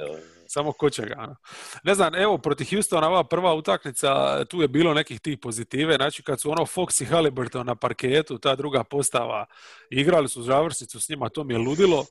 Samo 0.47 0.73
ko 0.73 0.91
će 0.91 1.03
ga, 1.03 1.15
ono. 1.19 1.37
Ne 1.85 1.95
znam, 1.95 2.15
evo, 2.15 2.39
protiv 2.39 2.67
Houstona 2.71 3.09
ova 3.09 3.25
prva 3.25 3.55
utakmica, 3.55 4.45
tu 4.45 4.63
je 4.63 4.69
bilo 4.69 4.95
nekih 4.95 5.21
tih 5.21 5.39
pozitive, 5.39 5.95
znači 5.95 6.23
kad 6.23 6.41
su 6.41 6.51
ono 6.51 6.63
Fox 6.67 7.03
i 7.03 7.05
Halliburton 7.05 7.67
na 7.67 7.75
parketu, 7.75 8.39
ta 8.39 8.57
druga 8.57 8.85
postava, 8.85 9.47
igrali 9.91 10.29
su 10.29 10.43
završnicu 10.43 11.01
s 11.01 11.09
njima, 11.09 11.29
to 11.29 11.45
mi 11.45 11.55
je 11.55 11.59
ludilo. 11.59 12.07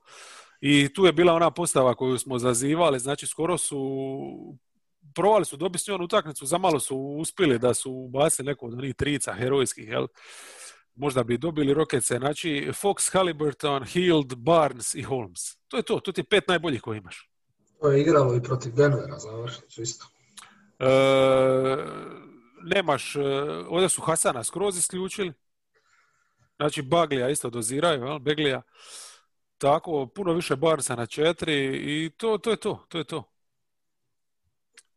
I 0.62 0.94
tu 0.94 1.06
je 1.06 1.14
bila 1.14 1.34
ona 1.34 1.52
postava 1.52 1.96
koju 1.96 2.18
smo 2.18 2.40
zazivali, 2.40 3.00
znači 3.00 3.28
skoro 3.28 3.58
su 3.58 3.80
provali 5.16 5.46
su 5.46 5.58
dobiti 5.58 5.84
s 5.84 5.88
njom 5.88 6.02
utakmicu, 6.02 6.46
zamalo 6.46 6.80
su 6.80 6.98
uspjeli 6.98 7.60
da 7.60 7.74
su 7.74 7.92
ubacili 7.92 8.46
neku 8.46 8.68
od 8.68 8.74
onih 8.74 8.96
trica 8.96 9.34
herojskih, 9.34 9.88
jel? 9.88 10.08
Možda 10.96 11.24
bi 11.24 11.38
dobili 11.38 11.74
Rocketse, 11.74 12.18
znači 12.18 12.72
Fox, 12.82 13.14
Halliburton, 13.14 13.84
Hield, 13.86 14.36
Barnes 14.36 14.96
i 14.96 15.02
Holmes. 15.02 15.56
To 15.68 15.78
je 15.78 15.84
to, 15.84 16.00
to 16.00 16.12
ti 16.12 16.22
je 16.22 16.26
pet 16.26 16.48
najboljih 16.48 16.82
koje 16.82 16.98
imaš. 16.98 17.30
To 17.82 17.92
je 17.92 18.02
igralo 18.02 18.36
i 18.36 18.44
protiv 18.44 18.74
Denvera, 18.74 19.20
završnicu 19.20 19.82
isto. 19.82 20.06
E, 20.80 20.88
nemaš, 22.64 23.16
e, 23.16 23.20
ovdje 23.68 23.90
su 23.90 24.02
Hasana 24.02 24.44
skroz 24.44 24.78
isključili. 24.78 25.34
Znači 26.56 26.82
Baglija 26.82 27.30
isto 27.30 27.50
doziraju, 27.50 28.04
jel? 28.04 28.20
Beglija. 28.20 28.62
Tako, 29.58 30.08
puno 30.16 30.34
više 30.34 30.56
Barnesa 30.56 30.96
na 30.96 31.06
četiri 31.06 31.66
i 31.76 32.10
to, 32.18 32.38
to 32.38 32.50
je 32.50 32.58
to, 32.58 32.86
to 32.90 32.98
je 32.98 33.04
to. 33.04 33.33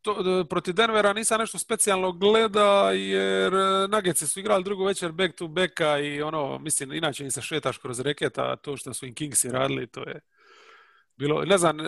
To 0.07 0.41
e, 0.41 0.45
protiv 0.49 0.73
Denvera 0.73 1.13
nisam 1.13 1.39
nešto 1.39 1.57
specijalno 1.57 2.11
gleda 2.11 2.91
jer 2.91 3.53
e, 3.53 3.87
Nuggetsi 3.87 4.27
su 4.27 4.39
igrali 4.39 4.63
drugu 4.63 4.85
večer 4.85 5.11
back 5.11 5.35
to 5.35 5.47
backa 5.47 5.99
i 5.99 6.21
ono, 6.21 6.59
mislim, 6.59 6.93
inače 6.93 7.23
im 7.23 7.31
se 7.31 7.41
šetaš 7.41 7.77
kroz 7.77 7.99
reketa, 7.99 8.55
to 8.55 8.77
što 8.77 8.93
su 8.93 9.05
im 9.05 9.15
Kingsi 9.15 9.49
radili, 9.49 9.87
to 9.87 10.01
je 10.01 10.19
bilo, 11.17 11.45
ne 11.45 11.57
znam, 11.57 11.79
e, 11.79 11.83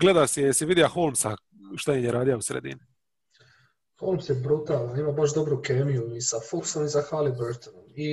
gleda 0.00 0.26
si, 0.26 0.40
jesi 0.40 0.66
vidio 0.66 0.88
Holmesa 0.88 1.36
šta 1.76 1.94
im 1.94 2.04
je 2.04 2.12
radio 2.12 2.36
u 2.36 2.42
sredini? 2.42 2.80
Holmes 4.00 4.28
je 4.28 4.34
brutalan, 4.34 4.98
ima 4.98 5.12
baš 5.12 5.34
dobru 5.34 5.62
kemiju 5.62 6.16
i 6.16 6.20
sa 6.20 6.36
Foxom 6.42 6.84
i 6.84 6.88
sa 6.88 7.02
Halliburtonom. 7.02 7.80
I 7.96 8.12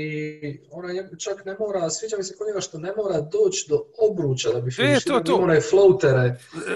ona 0.72 0.91
je- 0.91 1.09
čak 1.19 1.45
ne 1.45 1.55
mora, 1.59 1.89
sviđa 1.89 2.18
mi 2.18 2.23
se 2.23 2.35
kod 2.38 2.47
njega 2.47 2.61
što 2.61 2.77
ne 2.77 2.93
mora 2.93 3.22
doći 3.22 3.65
do 3.69 3.80
obruča 4.01 4.49
da 4.49 4.61
bi 4.61 4.72
finiširao, 4.72 5.19
E, 5.19 5.23
to. 5.23 5.31
ima 5.31 5.43
one 5.43 5.61
floatere. 5.61 6.35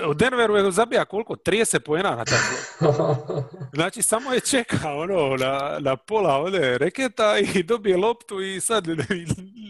U 0.10 0.14
Denveru 0.14 0.56
je 0.56 0.72
zabija 0.72 1.06
koliko? 1.06 1.36
30 1.36 1.80
poena 1.80 2.16
na 2.16 2.26
taj 2.26 2.38
Znači, 3.74 4.02
samo 4.02 4.34
je 4.34 4.40
čeka 4.42 4.90
ono, 4.94 5.36
na, 5.38 5.78
na 5.80 5.96
pola 5.98 6.36
ovdje 6.36 6.78
reketa 6.78 7.36
i 7.56 7.64
dobije 7.64 7.98
loptu 7.98 8.42
i 8.42 8.60
sad 8.60 8.86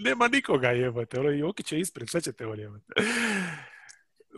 nema 0.04 0.28
nikoga 0.28 0.68
jebate. 0.68 1.20
Ono, 1.20 1.30
Jokić 1.30 1.72
je 1.72 1.80
ispred, 1.80 2.10
sve 2.10 2.22
ćete 2.22 2.46
on 2.46 2.60
jebate. 2.60 2.86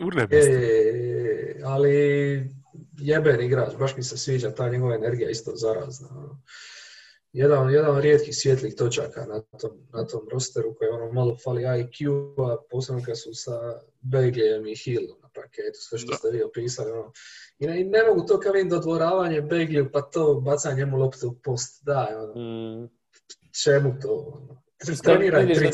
Urne 0.02 0.28
e, 0.32 1.62
ali 1.66 2.63
jeben 2.98 3.42
igrač, 3.42 3.76
baš 3.80 3.98
mi 3.98 4.04
se 4.04 4.18
sviđa 4.18 4.52
ta 4.52 4.70
njegova 4.70 4.96
energija 4.96 5.30
isto 5.30 5.52
zarazna. 5.56 6.08
ono. 6.12 6.42
Jedan, 7.34 7.70
jedan 7.74 7.96
od 7.96 8.02
rijetkih 8.02 8.36
svjetlih 8.38 8.76
točaka 8.76 9.26
na 9.26 9.42
tom, 9.42 9.72
na 9.94 10.08
tom 10.08 10.28
rosteru 10.32 10.76
koji 10.76 10.90
ono 10.90 11.12
malo 11.12 11.38
fali 11.44 11.62
IQ-a, 11.64 12.58
posebno 12.72 13.02
kad 13.06 13.20
su 13.20 13.30
sa 13.34 13.52
Beglijem 14.02 14.68
i 14.68 14.76
Hillom 14.76 15.18
na 15.22 15.30
paketu, 15.36 15.80
sve 15.80 15.98
što 16.00 16.12
Da. 16.12 16.18
ste 16.18 16.30
vi 16.32 16.44
opisali. 16.44 16.92
Ono. 16.92 17.12
I 17.60 17.68
ne, 17.68 17.84
ne 17.84 18.04
mogu 18.08 18.26
to 18.28 18.40
kao 18.40 18.52
vidim 18.52 18.70
dodvoravanje 18.70 19.42
Begliju, 19.42 19.90
pa 19.92 20.02
to 20.02 20.34
bacanje 20.36 20.76
njemu 20.76 20.98
loptu 20.98 21.28
u 21.28 21.36
post, 21.44 21.84
daj, 21.86 22.16
ono, 22.16 22.34
Mm. 22.36 22.90
čemu 23.64 23.96
to? 24.02 24.10
Ono. 24.36 24.64
Kad 24.78 25.02
Treniraj 25.02 25.46
vidiš 25.46 25.58
da 25.64 25.72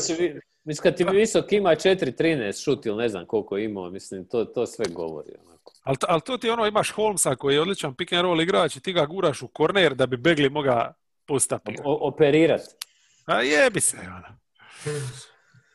Mislim, 0.64 0.82
kad 0.82 0.96
ti 0.96 1.04
visok 1.04 1.52
ima 1.52 1.70
4-13 1.70 2.64
šut 2.64 2.86
ili 2.86 2.96
ne 2.96 3.08
znam 3.08 3.26
koliko 3.26 3.56
je 3.56 3.64
imao, 3.64 3.90
mislim, 3.90 4.28
to, 4.28 4.44
to 4.44 4.66
sve 4.66 4.84
govori. 4.90 5.30
Onako. 5.44 5.72
Ali, 5.82 5.96
ali 6.08 6.20
to 6.20 6.38
ti 6.38 6.50
ono, 6.50 6.66
imaš 6.66 6.90
Holmesa 6.90 7.36
koji 7.36 7.54
je 7.54 7.60
odličan 7.60 7.94
pick 7.94 8.12
and 8.12 8.22
roll 8.22 8.40
igrač 8.40 8.76
i 8.76 8.80
ti 8.80 8.92
ga 8.92 9.06
guraš 9.06 9.42
u 9.42 9.48
korner 9.48 9.94
da 9.94 10.06
bi 10.06 10.16
Begli 10.16 10.50
moga 10.50 10.94
postati. 11.26 11.76
O- 11.84 12.08
operirat. 12.08 12.60
A 13.26 13.42
jebi 13.42 13.80
se, 13.80 13.96
ono. 13.96 14.40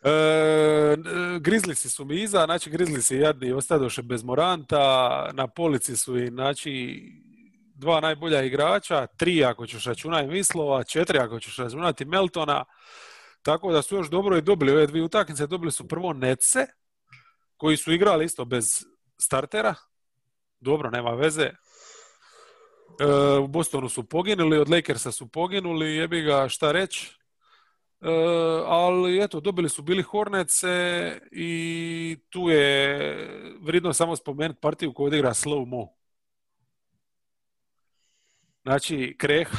E, 0.04 0.98
Grizzliesi 1.40 1.90
su 1.90 2.06
mi 2.06 2.22
iza, 2.22 2.46
znači 2.46 2.70
Grizzliesi 2.70 3.18
jadni 3.18 3.52
ostadoše 3.52 4.02
bez 4.02 4.24
Moranta, 4.24 5.30
na 5.34 5.48
polici 5.48 5.98
su 5.98 6.18
i 6.18 6.28
znači 6.28 7.02
dva 7.76 8.00
najbolja 8.00 8.42
igrača, 8.42 9.08
tri 9.08 9.44
ako 9.44 9.68
ćeš 9.68 9.86
računati 9.86 10.28
Mislova, 10.28 10.84
četiri 10.84 11.20
ako 11.20 11.40
ćeš 11.40 11.58
računati 11.58 12.06
Meltona, 12.06 12.66
tako 13.46 13.72
da 13.72 13.82
su 13.82 13.96
još 13.96 14.10
dobro 14.10 14.38
i 14.38 14.42
dobili 14.42 14.72
ove 14.72 14.88
dvije 14.88 15.06
utakmice, 15.06 15.48
dobili 15.48 15.72
su 15.72 15.88
prvo 15.88 16.14
Netse, 16.14 16.68
koji 17.58 17.78
su 17.78 17.94
igrali 17.94 18.26
isto 18.26 18.46
bez 18.46 18.86
startera, 19.18 19.76
dobro, 20.60 20.90
nema 20.90 21.12
veze, 21.12 21.52
E, 23.00 23.38
u 23.40 23.48
Bostonu 23.48 23.90
su 23.90 24.04
poginuli, 24.10 24.58
od 24.58 24.70
Lakersa 24.70 25.12
su 25.12 25.28
poginuli, 25.28 25.96
jebi 25.96 26.22
ga 26.22 26.50
šta 26.50 26.72
reći. 26.72 27.20
E, 28.02 28.10
ali 28.66 29.24
eto, 29.24 29.40
dobili 29.40 29.70
su 29.70 29.84
Billy 29.84 30.04
Hornetse 30.04 31.22
i 31.32 32.18
tu 32.30 32.50
je 32.50 33.56
vridno 33.62 33.94
samo 33.94 34.16
spomenuti 34.16 34.62
partiju 34.62 34.94
koju 34.94 35.08
odigra 35.08 35.30
Slow 35.30 35.66
Mo. 35.66 35.90
Znači, 38.64 39.16
kreha, 39.20 39.58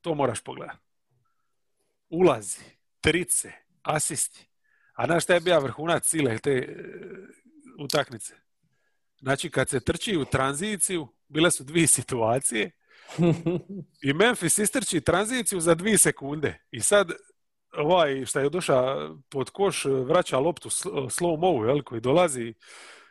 to 0.00 0.14
moraš 0.14 0.40
pogledati. 0.40 0.78
Ulazi, 2.08 2.77
trice, 3.08 3.52
asisti. 3.82 4.48
A 4.92 5.06
znaš 5.06 5.24
šta 5.24 5.34
je 5.34 5.40
bio 5.40 5.60
vrhunac 5.60 6.08
cile 6.08 6.38
te 6.38 6.50
e, 6.50 6.74
utakmice? 7.78 8.34
Znači, 9.20 9.50
kad 9.50 9.68
se 9.68 9.80
trči 9.80 10.16
u 10.16 10.24
tranziciju, 10.24 11.08
bile 11.28 11.50
su 11.50 11.64
dvije 11.64 11.86
situacije 11.86 12.70
i 14.08 14.12
Memphis 14.12 14.58
istrči 14.58 15.00
tranziciju 15.00 15.60
za 15.60 15.74
dvije 15.74 15.98
sekunde. 15.98 16.58
I 16.70 16.80
sad 16.80 17.12
ovaj 17.72 18.26
šta 18.26 18.40
je 18.40 18.50
došao 18.50 19.18
pod 19.30 19.50
koš 19.50 19.84
vraća 19.84 20.38
loptu 20.38 20.68
sl- 20.68 21.08
slow 21.08 21.38
mo 21.40 21.64
jel, 21.64 21.82
koji 21.82 22.00
dolazi 22.00 22.54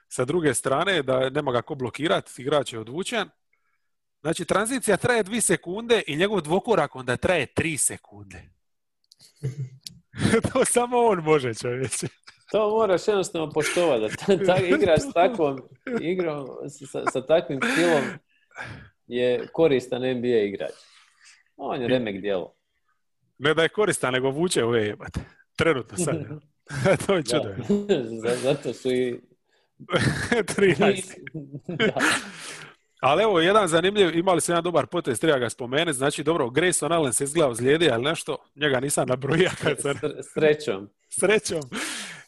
sa 0.08 0.26
druge 0.26 0.54
strane 0.54 1.02
da 1.04 1.30
nema 1.30 1.52
ga 1.52 1.62
ko 1.62 1.76
blokirati, 1.76 2.42
igrač 2.42 2.74
je 2.74 2.80
odvučen. 2.80 3.30
Znači, 4.22 4.46
tranzicija 4.46 4.98
traje 4.98 5.24
dvije 5.24 5.42
sekunde 5.42 6.04
i 6.08 6.16
njegov 6.16 6.42
dvokorak 6.42 6.96
onda 6.96 7.18
traje 7.18 7.46
tri 7.46 7.78
sekunde. 7.78 8.50
to 10.54 10.66
samo 10.66 10.98
on 10.98 11.24
može, 11.24 11.54
čovječe. 11.54 12.08
To 12.52 12.70
moraš 12.70 13.08
jednostavno 13.08 13.50
poštovati, 13.50 14.02
da 14.02 14.10
ta, 14.10 14.46
ta 14.46 14.66
igraš 14.66 15.00
s 15.00 15.14
takvom 15.14 15.62
igrom, 16.02 16.48
sa, 16.92 17.04
sa 17.12 17.26
takvim 17.26 17.60
stilom 17.72 18.04
je 19.08 19.48
koristan 19.54 20.02
NBA 20.02 20.38
igrač. 20.38 20.74
On 21.58 21.82
je 21.82 21.88
remek 21.88 22.22
djelo. 22.22 22.54
Ne 23.38 23.54
da 23.54 23.64
je 23.64 23.70
koristan, 23.70 24.14
nego 24.14 24.30
vuče 24.30 24.64
ove 24.64 24.86
jebate. 24.86 25.20
Trenutno 25.56 25.98
sad. 25.98 26.16
to 27.06 27.16
je 27.16 27.24
čudo. 27.24 27.56
Zato 28.44 28.74
su 28.74 28.92
i... 28.92 29.20
13. 29.80 31.14
Ali 33.00 33.24
evo, 33.24 33.40
jedan 33.40 33.68
zanimljiv, 33.68 34.18
imali 34.18 34.42
su 34.42 34.52
jedan 34.52 34.64
dobar 34.64 34.88
potez, 34.88 35.20
treba 35.20 35.40
ga 35.40 35.50
spomenuti, 35.50 35.98
znači 35.98 36.24
dobro, 36.24 36.46
Grayson 36.46 36.94
Allen 36.94 37.14
se 37.14 37.24
izgleda 37.24 37.50
ozlijedi, 37.50 37.90
ali 37.90 38.04
nešto, 38.04 38.38
njega 38.56 38.80
nisam 38.80 39.08
nabrojio 39.08 39.50
kad 39.62 39.82
sam... 39.82 39.94
Srećom. 40.34 40.90
Srećom. 41.10 41.62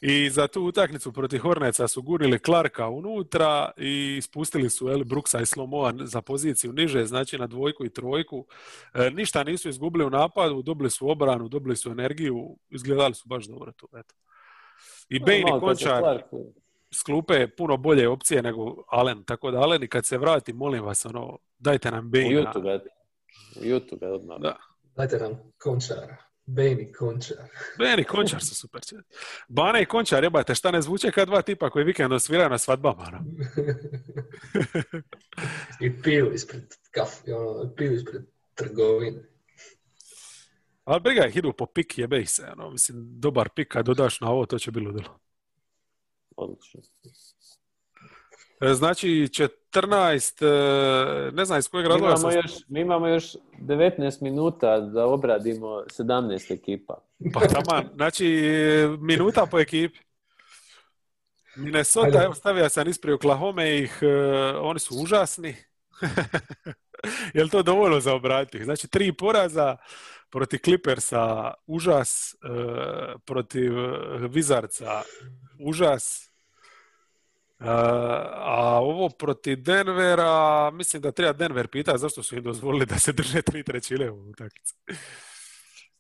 I 0.02 0.30
za 0.30 0.48
tu 0.48 0.62
utakmicu 0.62 1.14
protiv 1.14 1.40
Horneca 1.40 1.88
su 1.88 2.02
gurnili 2.02 2.40
Clarka 2.40 2.88
unutra 2.88 3.72
i 3.78 4.20
spustili 4.24 4.70
su 4.70 4.90
El 4.90 5.04
Brooksa 5.04 5.42
i 5.42 5.46
Slomoa 5.46 5.94
za 6.04 6.22
poziciju 6.22 6.74
niže, 6.74 7.06
znači 7.06 7.38
na 7.38 7.48
dvojku 7.48 7.86
i 7.86 7.94
trojku. 7.94 8.46
E, 8.94 9.12
ništa 9.12 9.44
nisu 9.44 9.70
izgubili 9.70 10.06
u 10.06 10.10
napadu, 10.10 10.62
dobili 10.62 10.90
su 10.90 11.10
obranu, 11.10 11.48
dobili 11.48 11.76
su 11.76 11.92
energiju, 11.92 12.58
izgledali 12.70 13.14
su 13.14 13.28
baš 13.28 13.46
dobro 13.46 13.72
tu. 13.72 13.90
Eto. 13.94 14.16
I 15.10 15.20
Bane 15.20 15.40
i 15.40 15.60
Končar 15.60 16.24
s 16.92 17.04
klupe 17.04 17.34
je 17.34 17.56
puno 17.56 17.78
bolje 17.78 18.10
opcije 18.10 18.42
nego 18.42 18.84
Allen, 18.88 19.24
tako 19.24 19.52
da 19.52 19.58
Allen 19.58 19.84
i 19.84 19.88
kad 19.88 20.06
se 20.06 20.18
vrati, 20.18 20.54
molim 20.54 20.84
vas, 20.84 21.06
ono, 21.06 21.38
dajte 21.60 21.92
nam 21.92 22.12
Bane. 22.12 22.26
U 22.26 22.30
YouTube, 22.30 22.80
YouTube 23.56 24.06
odmah. 24.06 24.40
Da. 24.40 24.58
Dajte 24.96 25.18
nam 25.18 25.40
Končara. 25.58 26.18
Bane 26.46 26.82
i 26.82 26.92
Končar. 26.92 27.38
Bane 27.78 28.02
i 28.02 28.04
Končar 28.04 28.44
su 28.44 28.56
super. 28.56 28.82
Bane 29.48 29.82
i 29.82 29.86
Končar, 29.86 30.24
jebate, 30.24 30.56
šta 30.56 30.72
ne 30.72 30.82
zvuče 30.82 31.12
kao 31.12 31.26
dva 31.26 31.42
tipa 31.42 31.70
koji 31.70 31.86
vikendom 31.86 32.20
sviraju 32.20 32.50
na 32.50 32.58
svadbama. 32.58 33.10
No? 33.12 33.20
I 35.86 36.02
piju 36.02 36.34
ispred 36.34 36.64
kafe, 36.92 37.34
ono, 37.34 37.76
piju 37.76 37.94
ispred 37.94 38.22
trgovine. 38.56 39.24
Ali 40.84 41.02
briga 41.02 41.26
ih 41.26 41.38
idu 41.38 41.54
po 41.54 41.66
pik, 41.66 41.98
jebe 41.98 42.20
ih 42.20 42.30
se. 42.30 42.48
Ono, 42.58 42.70
mislim, 42.70 43.20
dobar 43.20 43.50
pik, 43.50 43.68
kad 43.68 43.86
dodaš 43.86 44.22
na 44.22 44.32
ovo, 44.32 44.46
to 44.46 44.60
će 44.60 44.72
biti 44.72 44.86
ludilo. 44.86 45.20
Odlično. 46.40 46.82
E, 48.62 48.74
znači 48.74 49.08
14, 49.10 50.46
e, 50.46 51.32
ne 51.32 51.46
znam 51.46 51.60
iz 51.60 51.68
kojeg 51.68 51.88
razloga 51.88 52.28
mi, 52.28 52.36
još, 52.36 52.52
mi 52.68 52.82
imamo 52.82 53.08
još 53.08 53.36
19 53.62 54.22
minuta 54.22 54.80
da 54.80 55.06
obradimo 55.06 55.68
17 55.68 56.54
ekipa. 56.54 57.02
Pa 57.34 57.40
tamo, 57.40 57.90
znači 57.96 58.26
minuta 59.00 59.46
po 59.46 59.60
ekipi. 59.60 60.00
Minnesota, 61.56 62.24
evo 62.24 62.34
stavio 62.34 62.70
sam 62.70 62.88
ispred 62.88 63.14
Oklahoma 63.14 63.66
ih, 63.66 64.00
uh, 64.02 64.10
oni 64.62 64.80
su 64.80 64.96
užasni. 65.04 65.56
Je 67.34 67.44
li 67.44 67.50
to 67.50 67.64
dovoljno 67.64 68.00
za 68.00 68.14
obratiti? 68.14 68.64
Znači 68.64 68.88
tri 68.88 69.14
poraza 69.14 69.78
protiv 70.30 70.60
Clippersa, 70.66 71.54
užas, 71.66 72.36
uh, 72.44 73.22
protiv 73.26 73.72
Wizardsa, 74.30 75.02
užas, 75.60 76.29
a 77.60 78.80
ovo 78.82 79.10
protiv 79.10 79.62
Denvera, 79.62 80.72
mislim 80.72 81.02
da 81.02 81.12
treba 81.12 81.34
Denver 81.34 81.68
pitati 81.68 82.00
zašto 82.00 82.24
su 82.24 82.36
im 82.36 82.44
dozvolili 82.44 82.86
da 82.86 83.00
se 83.00 83.14
drže 83.14 83.42
tri 83.42 83.64
trećine 83.64 84.12
u 84.12 84.30
utakmici. 84.30 84.76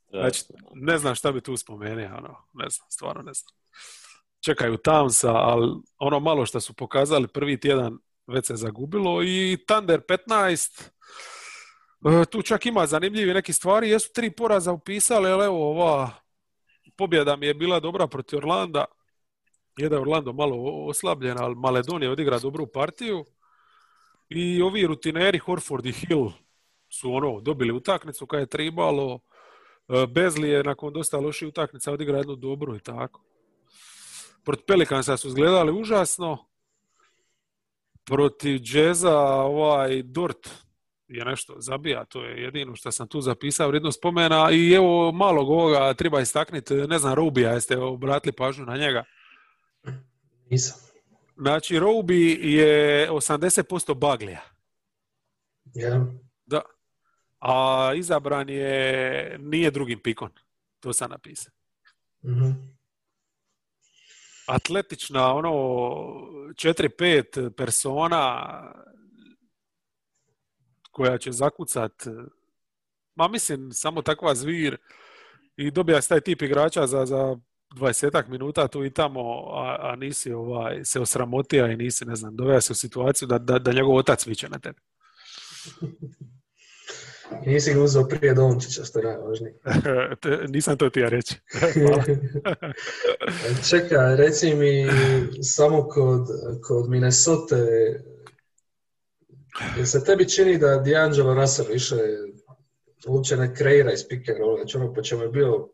Znači, 0.09 0.43
ne 0.73 0.97
znam 0.97 1.15
šta 1.15 1.31
bi 1.31 1.41
tu 1.41 1.57
spomenuo, 1.57 2.17
ono, 2.17 2.35
ne 2.53 2.69
znam, 2.69 2.87
stvarno 2.89 3.21
ne 3.21 3.33
znam. 3.33 3.55
Čekaju 4.45 4.77
Townsa, 4.77 5.31
ali 5.33 5.71
ono 5.97 6.19
malo 6.19 6.45
što 6.45 6.61
su 6.61 6.73
pokazali 6.73 7.27
prvi 7.27 7.59
tjedan 7.59 7.99
već 8.27 8.47
se 8.47 8.55
zagubilo 8.55 9.23
i 9.23 9.57
Thunder 9.67 10.01
15, 10.27 10.89
e, 12.21 12.25
tu 12.25 12.41
čak 12.41 12.65
ima 12.65 12.87
zanimljivi 12.87 13.33
neki 13.33 13.53
stvari, 13.53 13.89
jesu 13.89 14.09
tri 14.13 14.31
poraza 14.31 14.71
upisali, 14.71 15.31
ali 15.31 15.45
evo 15.45 15.69
ova 15.69 16.11
pobjeda 16.95 17.35
mi 17.35 17.45
je 17.45 17.53
bila 17.53 17.79
dobra 17.79 18.07
protiv 18.07 18.37
Orlanda, 18.37 18.85
je 19.83 19.89
da 19.89 19.95
je 19.95 20.01
Orlando 20.01 20.33
malo 20.33 20.55
oslabljen, 20.87 21.37
ali 21.39 21.55
Maledonija 21.55 22.11
odigra 22.11 22.39
dobru 22.39 22.67
partiju. 22.67 23.25
I 24.29 24.61
ovi 24.61 24.87
rutineri 24.87 25.37
Horford 25.37 25.85
i 25.85 25.91
Hill 25.91 26.29
su 26.89 27.13
ono 27.13 27.41
dobili 27.41 27.71
utakmicu 27.71 28.25
kada 28.25 28.41
je 28.41 28.47
tribalo. 28.47 29.19
E, 29.87 30.07
Bezli 30.07 30.49
je 30.49 30.63
nakon 30.63 30.93
dosta 30.93 31.19
loših 31.19 31.47
utakmica 31.47 31.91
odigra 31.91 32.17
jednu 32.17 32.35
dobru 32.35 32.75
i 32.75 32.79
tako. 32.79 33.21
Protiv 34.45 34.65
Pelikansa 34.65 35.17
su 35.17 35.27
izgledali 35.27 35.71
užasno. 35.71 36.45
Protiv 38.05 38.59
Džeza 38.59 39.19
ovaj 39.31 40.03
Dort 40.03 40.49
je 41.07 41.25
nešto 41.25 41.55
zabija, 41.57 42.05
to 42.05 42.23
je 42.23 42.43
jedino 42.43 42.75
što 42.75 42.91
sam 42.91 43.07
tu 43.07 43.21
zapisao 43.21 43.67
vrijedno 43.67 43.91
spomena 43.91 44.51
i 44.51 44.73
evo 44.73 45.11
malog 45.11 45.49
ovoga 45.49 45.93
treba 45.93 46.21
istaknuti, 46.21 46.73
ne 46.73 46.99
znam, 46.99 47.13
Rubija, 47.13 47.51
jeste 47.51 47.77
obratili 47.77 48.33
pažnju 48.33 48.65
na 48.65 48.77
njega. 48.77 49.03
Nisam. 50.49 50.77
Znači, 51.37 51.79
Roby 51.79 52.45
je 52.45 53.09
80% 53.09 53.93
baglija. 53.93 54.41
Ja. 55.73 56.05
Da. 56.45 56.61
A 57.39 57.91
izabran 57.95 58.49
je, 58.49 59.37
nije 59.39 59.71
drugim 59.71 59.99
pikon. 59.99 60.31
To 60.79 60.93
sam 60.93 61.11
napisao. 61.11 61.53
mm 62.23 62.79
Atletična, 64.47 65.33
ono, 65.33 65.49
4-5 65.49 67.49
persona 67.49 68.51
koja 70.91 71.17
će 71.17 71.31
zakucat, 71.31 71.91
ma 73.15 73.27
mislim, 73.27 73.71
samo 73.71 74.01
takva 74.01 74.35
zvir 74.35 74.77
i 75.55 75.71
dobija 75.71 76.01
se 76.01 76.09
taj 76.09 76.21
tip 76.21 76.41
igrača 76.41 76.87
za, 76.87 77.05
za 77.05 77.37
dvadesetak 77.75 78.27
minuta 78.27 78.67
tu 78.67 78.85
i 78.85 78.93
tamo, 78.93 79.21
a, 79.51 79.77
a 79.79 79.95
nisi 79.95 80.33
ovaj, 80.33 80.85
se 80.85 80.99
osramotio 80.99 81.67
i 81.67 81.75
nisi, 81.75 82.05
ne 82.05 82.15
znam, 82.15 82.35
doveo 82.35 82.61
se 82.61 82.73
u 82.73 82.75
situaciju 82.75 83.27
da, 83.27 83.37
da, 83.37 83.59
da 83.59 83.71
njegov 83.71 83.95
otac 83.95 84.27
viće 84.27 84.49
na 84.49 84.59
tebe. 84.59 84.79
I 87.45 87.49
nisi 87.49 87.73
ga 87.73 87.81
uzeo 87.81 88.07
prije 88.07 88.33
Dončića, 88.33 88.85
što 88.85 88.99
je 88.99 89.05
najvažnije. 89.05 89.53
Nisam 90.53 90.77
to 90.77 90.89
ti 90.89 90.99
ja 90.99 91.09
reći. 91.09 91.35
Čekaj, 93.69 94.15
reci 94.15 94.55
mi 94.55 94.87
samo 95.43 95.87
kod, 95.87 96.27
kod 96.67 96.89
Minnesota, 96.89 97.55
je 99.77 99.85
se 99.85 100.03
tebi 100.03 100.29
čini 100.29 100.57
da 100.57 100.67
D'Angelo 100.67 101.41
Russell 101.41 101.69
više 101.71 101.95
uopće 103.07 103.37
ne 103.37 103.55
kreira 103.55 103.91
iz 103.91 104.07
pick 104.09 104.29
and 104.29 104.37
roll, 104.39 104.57
znači 104.57 104.77
ono 104.77 104.93
po 104.93 105.01
čemu 105.01 105.23
je 105.23 105.29
bio 105.29 105.69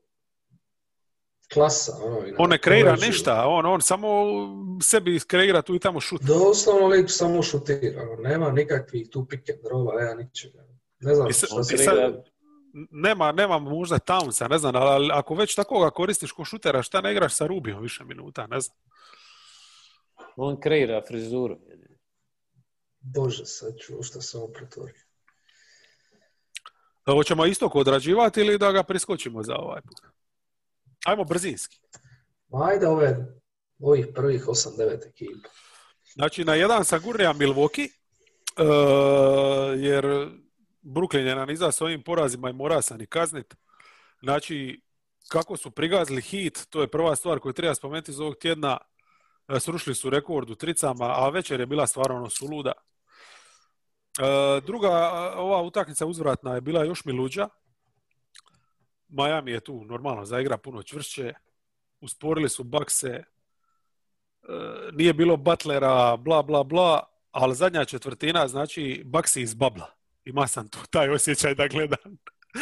klasa. 1.54 1.92
Ono, 2.04 2.24
on 2.38 2.50
ne 2.50 2.58
kreira 2.58 2.96
ništa, 2.96 3.48
on, 3.48 3.66
on 3.66 3.82
samo 3.82 4.08
sebi 4.82 5.20
kreira 5.28 5.62
tu 5.62 5.76
i 5.76 5.80
tamo 5.80 6.00
šut. 6.00 6.22
Doslovno 6.22 6.88
lik 6.88 7.06
samo 7.10 7.44
šutira, 7.44 8.02
ono, 8.02 8.22
nema 8.22 8.52
nikakvih 8.52 9.10
tu 9.10 9.26
pick 9.26 9.50
and 9.50 9.60
rolla, 9.72 10.02
nema 10.02 10.14
ničega. 10.14 10.66
Ne 11.00 11.16
znam 11.16 11.32
što 11.32 11.64
se 11.64 11.78
sad, 11.78 12.24
nema, 12.92 13.32
nema 13.32 13.60
možda 13.60 14.00
Townsa, 14.00 14.50
ne 14.50 14.58
znam, 14.58 14.76
ali 14.76 15.10
ako 15.14 15.36
već 15.36 15.56
tako 15.56 15.80
ga 15.80 15.90
koristiš 15.90 16.32
ko 16.32 16.46
šutera, 16.46 16.82
šta 16.82 17.02
ne 17.02 17.12
igraš 17.12 17.34
sa 17.34 17.48
Rubijom 17.48 17.82
više 17.82 18.04
minuta, 18.04 18.48
ne 18.48 18.60
znam. 18.60 18.78
On 20.36 20.60
kreira 20.60 21.02
frizuru. 21.08 21.58
Bože, 23.00 23.46
sad 23.46 23.78
ću 23.78 24.04
što 24.04 24.22
sam 24.22 24.42
ovo 24.42 24.52
pretvorio. 24.54 24.96
Hoćemo 27.06 27.46
isto 27.46 27.72
odrađivati 27.74 28.42
ili 28.42 28.58
da 28.58 28.72
ga 28.72 28.84
priskočimo 28.84 29.44
za 29.44 29.56
ovaj 29.56 29.82
put? 29.82 30.15
Ajmo 31.06 31.24
brzinski. 31.24 31.78
Ajde 32.54 32.88
ove, 32.88 33.18
ovih 33.80 34.08
prvih 34.16 34.48
8-9 34.48 35.10
ekipa. 35.10 35.50
Znači, 36.14 36.46
na 36.46 36.56
jedan 36.56 36.86
sa 36.86 37.00
Gurnija 37.00 37.34
Milwaukee, 37.34 37.90
uh, 37.90 39.80
jer 39.84 40.06
Brooklyn 40.82 41.28
je 41.28 41.36
nanizao 41.36 41.72
s 41.72 41.82
ovim 41.82 42.04
porazima 42.04 42.50
i 42.50 42.54
mora 42.54 42.82
sam 42.82 43.02
i 43.02 43.06
kaznit. 43.06 43.56
Znači, 44.22 44.82
kako 45.28 45.58
su 45.58 45.72
prigazili 45.72 46.22
hit, 46.22 46.66
to 46.70 46.82
je 46.82 46.88
prva 46.88 47.16
stvar 47.16 47.40
koju 47.40 47.54
treba 47.54 47.76
spomenuti 47.76 48.12
iz 48.12 48.20
ovog 48.20 48.36
tjedna. 48.36 48.78
E, 49.48 49.60
srušili 49.60 49.96
su 49.96 50.10
rekord 50.10 50.50
u 50.50 50.56
tricama, 50.56 51.06
a 51.06 51.30
večer 51.30 51.60
je 51.60 51.66
bila 51.66 51.88
stvarno 51.88 52.16
ono 52.16 52.30
suluda. 52.30 52.72
Uh, 54.20 54.64
druga, 54.64 54.90
ova 55.36 55.62
utakmica 55.62 56.06
uzvratna 56.06 56.56
je 56.56 56.62
bila 56.62 56.84
još 56.84 57.06
miluđa, 57.06 57.50
Miami 59.08 59.52
je 59.52 59.60
tu 59.60 59.86
normalno 59.86 60.26
zaigra 60.26 60.58
puno 60.58 60.84
čvršće, 60.84 61.34
usporili 62.02 62.50
su 62.50 62.64
bakse, 62.64 63.10
e, 63.10 63.24
nije 64.94 65.14
bilo 65.14 65.38
Butlera, 65.38 66.18
bla, 66.18 66.44
bla, 66.44 66.64
bla, 66.64 67.04
ali 67.32 67.56
zadnja 67.56 67.86
četvrtina, 67.86 68.48
znači, 68.48 69.04
baksi 69.06 69.42
iz 69.42 69.54
babla. 69.54 69.92
Ima 70.26 70.48
sam 70.48 70.68
tu 70.68 70.80
taj 70.90 71.10
osjećaj 71.10 71.56
da 71.56 71.68
gledam. 71.68 72.18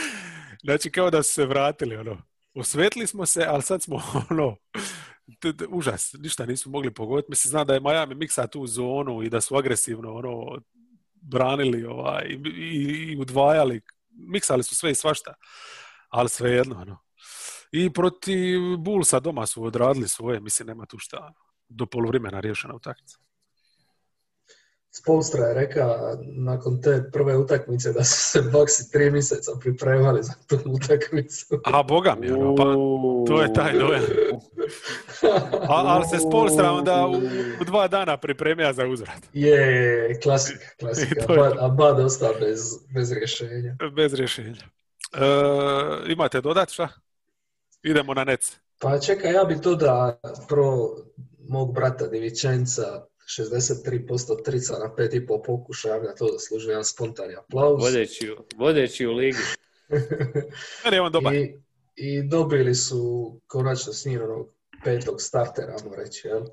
znači, 0.64 0.92
kao 0.92 1.10
da 1.10 1.24
su 1.24 1.34
se 1.34 1.46
vratili, 1.46 1.96
ono. 1.96 2.22
Osvetli 2.54 3.08
smo 3.08 3.26
se, 3.26 3.46
ali 3.48 3.62
sad 3.62 3.82
smo, 3.82 4.02
ono, 4.30 4.56
užas, 5.70 6.16
ništa 6.20 6.46
nisu 6.46 6.70
mogli 6.70 6.94
pogoditi. 6.94 7.32
Mislim, 7.32 7.50
znam 7.50 7.68
da 7.68 7.74
je 7.74 7.80
Miami 7.80 8.16
miksa 8.16 8.48
tu 8.48 8.68
zonu 8.68 9.24
i 9.24 9.30
da 9.30 9.42
su 9.42 9.56
agresivno, 9.56 10.14
ono, 10.14 10.62
branili 11.14 11.86
ovaj, 11.86 12.26
i, 12.26 12.50
i, 12.50 13.12
i 13.12 13.18
udvajali, 13.18 13.82
miksali 14.10 14.64
su 14.64 14.76
sve 14.76 14.92
i 14.92 14.96
svašta 14.96 15.34
ali 16.14 16.30
svejedno, 16.30 16.82
ono. 16.82 16.98
I 17.72 17.94
protiv 17.94 18.60
Bullsa 18.78 19.20
doma 19.20 19.46
su 19.46 19.64
odradili 19.64 20.08
svoje, 20.08 20.40
mislim, 20.40 20.68
nema 20.68 20.86
tu 20.86 20.98
šta. 21.00 21.34
Do 21.70 21.86
polovremena 21.86 22.40
riješena 22.40 22.76
utakmica. 22.76 23.18
Spolstra 24.92 25.46
je 25.46 25.54
rekao 25.54 26.18
nakon 26.24 26.82
te 26.82 27.10
prve 27.14 27.38
utakmice 27.38 27.94
da 27.94 28.04
su 28.04 28.32
se 28.32 28.42
Boksi 28.42 28.92
tri 28.92 29.12
mjeseca 29.12 29.52
pripremali 29.60 30.24
za 30.24 30.34
tu 30.48 30.60
utakmicu. 30.66 31.46
A 31.64 31.84
boga 31.84 32.16
mi, 32.20 32.32
ono, 32.32 32.56
pa 32.56 32.64
to 33.28 33.42
je 33.42 33.54
taj 33.54 33.74
dojam. 33.74 34.04
A, 35.70 35.84
ali 35.86 36.06
se 36.08 36.20
Spolstra 36.20 36.72
onda 36.72 37.08
u, 37.08 37.14
u 37.62 37.64
dva 37.66 37.88
dana 37.88 38.18
pripremija 38.18 38.74
za 38.74 38.88
uzvrat. 38.88 39.22
Je, 39.34 39.62
je, 39.62 40.20
klasika, 40.20 40.66
klasika. 40.80 41.26
To 41.28 41.46
je 41.46 41.52
A 41.60 41.68
Bad 41.68 42.00
ostao 42.00 42.34
bez, 42.40 42.60
bez 42.94 43.12
rješenja. 43.12 43.76
Bez 43.96 44.14
rješenja. 44.14 44.64
E, 45.14 45.26
imate 46.08 46.42
dodat 46.42 46.70
šta? 46.70 46.90
Idemo 47.84 48.14
na 48.14 48.24
nec. 48.24 48.58
Pa 48.80 49.00
čekaj, 49.00 49.34
ja 49.34 49.44
bih 49.44 49.58
to 49.62 49.76
da 49.76 50.20
pro 50.48 50.66
mog 51.40 51.74
brata 51.74 52.08
Divičenca 52.08 53.06
63% 53.28 54.06
trica 54.44 54.74
na 54.74 54.90
5,5 54.98 55.44
pokušaja, 55.46 56.00
na 56.00 56.16
to 56.16 56.28
zaslužuje 56.30 56.72
jedan 56.72 56.84
spontani 56.86 57.36
aplauz. 57.36 57.82
Vodeći, 57.82 58.36
vodeći 58.58 59.08
u 59.08 59.14
ligi. 59.14 59.38
Meni 60.84 60.96
je 60.96 61.02
on 61.02 61.12
dobar. 61.12 61.34
I, 61.34 61.62
I 61.96 62.24
dobili 62.24 62.76
su 62.76 63.00
konačno 63.48 63.94
s 63.94 64.06
njim 64.06 64.22
onog 64.24 64.50
petog 64.84 65.22
startera, 65.22 65.76
ajmo 65.80 65.96
reći, 65.96 66.28
jel? 66.28 66.44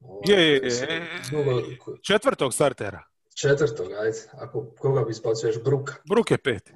Ovaj, 0.00 0.20
Je, 0.28 0.46
je, 0.46 0.60
je. 0.64 1.08
dugo- 1.30 1.98
Četvrtog 2.02 2.54
startera. 2.54 3.02
četvrtog, 3.34 3.92
ajde, 3.92 4.18
ako 4.32 4.70
koga 4.70 5.04
bi 5.04 5.10
izbacuješ 5.10 5.62
Bruka. 5.62 5.94
Bruk 6.08 6.30
je 6.30 6.38
peti. 6.38 6.72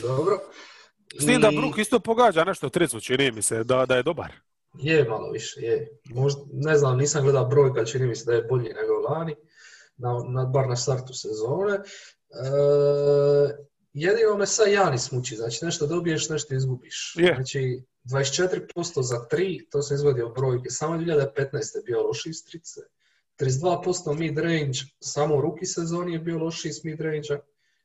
Dobro. 0.00 0.38
S 1.20 1.26
tim 1.26 1.40
da 1.40 1.50
Bruk 1.50 1.78
isto 1.78 2.00
pogađa 2.00 2.44
nešto 2.44 2.68
tricu, 2.68 3.00
čini 3.00 3.32
mi 3.32 3.42
se, 3.42 3.64
da, 3.64 3.86
da 3.86 3.96
je 3.96 4.02
dobar. 4.02 4.32
Je 4.78 5.04
malo 5.08 5.30
više, 5.30 5.60
je. 5.60 5.88
Možda, 6.04 6.40
ne 6.52 6.78
znam, 6.78 6.98
nisam 6.98 7.22
gledao 7.22 7.46
brojka, 7.46 7.84
čini 7.84 8.06
mi 8.06 8.16
se 8.16 8.24
da 8.24 8.32
je 8.32 8.42
bolji 8.42 8.68
nego 8.68 8.92
lani, 8.92 9.34
na, 9.96 10.18
na, 10.28 10.44
bar 10.44 10.68
na 10.68 10.76
startu 10.76 11.14
sezone. 11.14 11.74
E, 11.74 11.82
jedino 13.92 14.36
me 14.36 14.46
sad 14.46 14.68
Janis 14.72 15.12
muči, 15.12 15.36
znači 15.36 15.64
nešto 15.64 15.86
dobiješ, 15.86 16.28
nešto 16.28 16.54
izgubiš. 16.54 17.14
Je. 17.18 17.34
Znači 17.34 17.82
24% 18.04 19.02
za 19.02 19.26
3, 19.32 19.70
to 19.70 19.82
sam 19.82 19.94
izvadio 19.94 20.28
brojke, 20.28 20.70
samo 20.70 20.96
2015. 20.96 21.76
je 21.76 21.82
bio 21.86 22.02
loši 22.02 22.30
iz 22.30 22.44
trice. 22.44 22.80
32% 23.40 24.18
mid 24.18 24.38
range, 24.38 24.78
samo 25.00 25.36
u 25.36 25.40
ruki 25.40 25.66
sezoni 25.66 26.12
je 26.12 26.18
bio 26.18 26.38
loši 26.38 26.68
iz 26.68 26.84
mid 26.84 27.00
range 27.00 27.28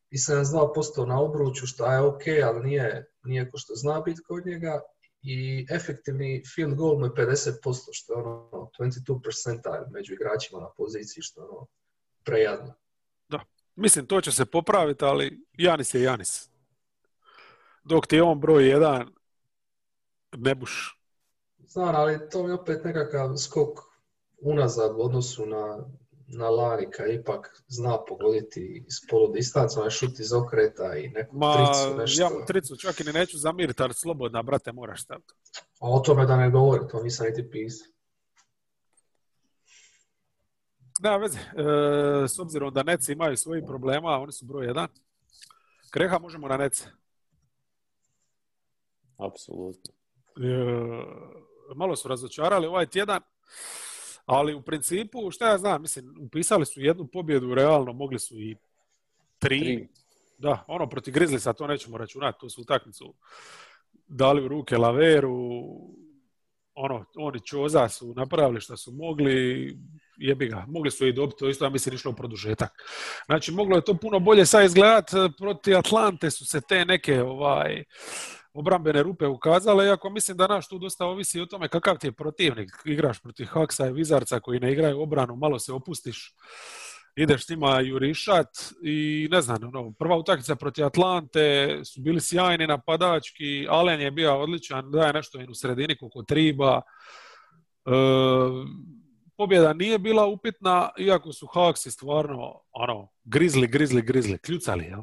i 0.09 0.17
72% 0.17 1.05
na 1.05 1.21
obruču, 1.21 1.67
što 1.67 1.91
je 1.91 2.01
ok, 2.01 2.21
ali 2.43 2.63
nije, 2.63 3.11
nije 3.23 3.51
ko 3.51 3.57
što 3.57 3.75
zna 3.75 4.01
biti 4.01 4.21
kod 4.27 4.45
njega 4.45 4.81
i 5.21 5.67
efektivni 5.71 6.43
field 6.55 6.75
goal 6.75 6.99
mu 6.99 7.05
je 7.05 7.11
50%, 7.11 7.89
što 7.91 8.13
je 8.13 8.23
ono 8.23 8.69
22 8.79 9.23
percentile 9.23 9.79
među 9.91 10.13
igračima 10.13 10.59
na 10.59 10.69
poziciji, 10.77 11.21
što 11.21 11.41
je 11.41 11.47
ono 11.47 11.67
prejadno. 12.23 12.73
Mislim, 13.75 14.05
to 14.05 14.21
će 14.21 14.31
se 14.31 14.45
popraviti, 14.45 15.05
ali 15.05 15.39
Janis 15.57 15.93
je 15.93 16.01
Janis. 16.01 16.49
Dok 17.83 18.07
ti 18.07 18.15
je 18.15 18.23
on 18.23 18.39
broj 18.39 18.69
jedan, 18.69 19.13
ne 20.37 20.55
buš. 20.55 20.99
Znam, 21.57 21.95
ali 21.95 22.29
to 22.29 22.43
mi 22.43 22.49
je 22.49 22.53
opet 22.53 22.83
nekakav 22.83 23.37
skok 23.37 23.79
unazad 24.41 24.91
u 24.95 25.01
odnosu 25.01 25.45
na, 25.45 25.85
na 26.27 26.49
lani, 26.49 26.87
kad 26.91 27.09
ipak 27.09 27.63
zna 27.67 27.97
pogoditi 28.07 28.83
iz 28.87 28.95
polu 29.09 29.33
distanca, 29.33 29.79
onaj 29.79 29.89
šut 29.89 30.19
iz 30.19 30.33
okreta 30.33 30.97
i 30.97 31.09
neku 31.09 31.37
Ma, 31.37 31.53
tricu, 31.55 31.97
nešto. 31.97 32.21
ja 32.21 32.29
mu 32.29 32.45
tricu 32.47 32.75
čak 32.75 32.99
i 32.99 33.03
ni 33.03 33.13
neću 33.13 33.37
zamiriti, 33.37 33.83
ali 33.83 33.93
slobodna, 33.93 34.43
brate, 34.43 34.71
moraš 34.71 35.03
staviti. 35.03 35.33
A 35.79 35.89
o 35.89 35.99
tome 35.99 36.25
da 36.25 36.35
ne 36.37 36.49
govori, 36.49 36.87
to 36.87 37.03
nisam 37.03 37.27
niti 37.27 37.49
pisao. 37.51 37.87
Nema 40.99 41.17
veze. 41.17 41.39
E, 41.39 42.27
s 42.27 42.39
obzirom 42.39 42.73
da 42.73 42.83
Neci 42.83 43.11
imaju 43.11 43.37
svojih 43.37 43.63
problema, 43.67 44.19
oni 44.19 44.31
su 44.31 44.45
broj 44.45 44.65
jedan. 44.65 44.87
Kreha 45.91 46.19
možemo 46.19 46.47
na 46.47 46.57
Nece. 46.57 46.85
Apsolutno. 49.17 49.93
E, 50.37 50.49
malo 51.75 51.95
su 51.95 52.07
razočarali 52.07 52.67
ovaj 52.67 52.85
tjedan, 52.85 53.21
ali 54.27 54.53
u 54.53 54.61
principu, 54.61 55.31
šta 55.31 55.49
ja 55.49 55.57
znam, 55.57 55.81
mislim, 55.81 56.15
upisali 56.19 56.65
su 56.65 56.81
jednu 56.81 57.07
pobjedu, 57.07 57.55
realno 57.55 57.93
mogli 57.93 58.19
su 58.19 58.39
i 58.39 58.55
tri. 59.39 59.59
Tri. 59.59 59.87
Da, 60.37 60.63
ono 60.67 60.89
protiv 60.89 61.13
Grizzliesa, 61.13 61.53
to 61.53 61.67
nećemo 61.67 61.97
računati, 61.97 62.39
tu 62.39 62.49
su 62.49 62.61
utakmicu 62.61 63.13
dali 64.07 64.45
u 64.45 64.47
ruke 64.47 64.77
Laveru, 64.77 65.35
ono, 66.73 67.05
oni 67.15 67.39
Čoza 67.39 67.89
su 67.89 68.13
napravili 68.13 68.61
što 68.61 68.77
su 68.77 68.91
mogli, 68.91 69.77
jebi 70.17 70.47
ga, 70.47 70.65
mogli 70.67 70.91
su 70.91 71.07
i 71.07 71.13
dobiti, 71.13 71.39
to 71.39 71.49
isto 71.49 71.65
ja 71.65 71.69
mislim 71.69 71.95
išlo 71.95 72.11
u 72.11 72.15
produžetak. 72.15 72.71
Znači, 73.25 73.51
moglo 73.51 73.75
je 73.75 73.83
to 73.83 73.97
puno 73.97 74.19
bolje 74.19 74.45
sad 74.45 74.65
izgledat, 74.65 75.11
protiv 75.37 75.77
Atlante 75.77 76.31
su 76.31 76.45
se 76.45 76.61
te 76.61 76.85
neke 76.85 77.21
ovaj, 77.21 77.83
obrambene 78.57 79.03
rupe 79.03 79.27
ukazale, 79.27 79.85
iako 79.85 80.09
mislim 80.09 80.37
da 80.37 80.47
naš 80.47 80.67
tu 80.67 80.79
dosta 80.79 81.05
ovisi 81.05 81.41
o 81.41 81.45
tome 81.45 81.67
kakav 81.67 81.97
ti 81.97 82.07
je 82.07 82.11
protivnik. 82.11 82.69
Igraš 82.85 83.21
protiv 83.21 83.45
Haksa 83.45 83.87
i 83.87 83.91
Vizarca 83.91 84.39
koji 84.39 84.59
ne 84.59 84.71
igraju 84.71 85.01
obranu, 85.01 85.35
malo 85.35 85.59
se 85.59 85.73
opustiš, 85.73 86.35
ideš 87.15 87.45
s 87.45 87.49
njima 87.49 87.79
jurišat 87.79 88.47
i 88.83 89.27
ne 89.31 89.41
znam, 89.41 89.63
ono, 89.63 89.91
prva 89.99 90.17
utakmica 90.17 90.55
protiv 90.55 90.85
Atlante 90.85 91.79
su 91.85 92.01
bili 92.01 92.21
sjajni 92.21 92.67
napadački, 92.67 93.67
Allen 93.69 94.01
je 94.01 94.11
bio 94.11 94.41
odličan, 94.41 94.91
daje 94.91 95.13
nešto 95.13 95.41
i 95.41 95.47
u 95.49 95.53
sredini 95.53 95.97
koliko 95.97 96.23
triba. 96.23 96.81
E, 97.85 97.91
pobjeda 99.37 99.73
nije 99.73 99.99
bila 99.99 100.25
upitna, 100.25 100.89
iako 100.99 101.33
su 101.33 101.47
Haksi 101.47 101.91
stvarno 101.91 102.61
ono, 102.71 103.07
grizli, 103.23 103.67
grizli, 103.67 104.01
grizli, 104.01 104.37
kljucali, 104.37 104.85
jel? 104.85 105.01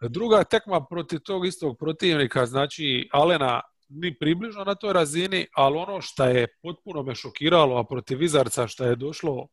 Druga 0.00 0.44
tekma 0.44 0.86
protiv 0.90 1.20
tog 1.20 1.46
istog 1.46 1.78
protivnika, 1.78 2.46
znači 2.46 3.08
Alena 3.12 3.60
ni 3.88 4.18
približno 4.18 4.64
na 4.64 4.74
toj 4.74 4.92
razini, 4.92 5.46
ali 5.54 5.76
ono 5.76 6.00
što 6.00 6.24
je 6.24 6.46
potpuno 6.62 7.02
me 7.02 7.14
šokiralo, 7.14 7.78
a 7.78 7.84
protiv 7.84 8.18
Vizarca 8.18 8.66
što 8.66 8.84
je 8.84 8.96
došlo 8.96 9.48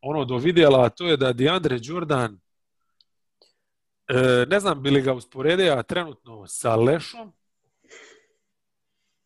ono 0.00 0.24
do 0.24 0.36
vidjela, 0.36 0.84
a 0.84 0.88
to 0.88 1.06
je 1.06 1.16
da 1.16 1.32
DeAndre 1.32 1.78
Jordan 1.82 2.38
e, 4.08 4.46
ne 4.48 4.60
znam 4.60 4.82
bi 4.82 4.90
li 4.90 5.02
ga 5.02 5.14
usporedio 5.14 5.82
trenutno 5.82 6.46
sa 6.46 6.76
Lešom 6.76 7.32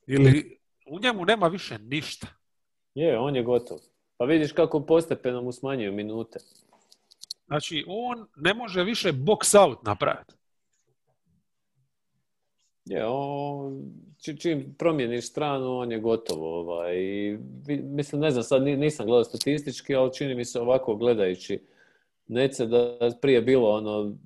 ili 0.06 0.58
u 0.86 1.00
njemu 1.00 1.24
nema 1.24 1.48
više 1.48 1.78
ništa. 1.78 2.26
Je, 2.94 3.18
on 3.18 3.36
je 3.36 3.42
gotov. 3.42 3.78
Pa 4.16 4.24
vidiš 4.24 4.52
kako 4.52 4.86
postepeno 4.86 5.42
mu 5.42 5.52
smanjuju 5.52 5.92
minute. 5.92 6.38
Znači, 7.46 7.84
on 7.86 8.26
ne 8.36 8.54
može 8.54 8.84
više 8.84 9.12
box 9.12 9.58
out 9.58 9.82
napraviti. 9.82 10.37
Je, 12.88 13.06
on, 13.06 13.82
či- 14.22 14.40
čim 14.40 14.74
promijeniš 14.78 15.28
stranu, 15.28 15.78
on 15.78 15.92
je 15.92 15.98
gotovo. 16.00 16.60
Ovaj. 16.60 16.96
I, 16.96 17.38
mislim, 17.82 18.20
ne 18.20 18.30
znam, 18.30 18.42
sad 18.42 18.62
ni- 18.62 18.76
nisam 18.76 19.06
gledao 19.06 19.24
statistički, 19.24 19.94
ali 19.94 20.14
čini 20.14 20.34
mi 20.34 20.44
se 20.44 20.60
ovako 20.60 20.96
gledajući 20.96 21.60
Nece 22.26 22.66
da 22.66 22.78
je 22.78 23.20
prije 23.20 23.42
bilo 23.42 23.70
ono, 23.70 24.16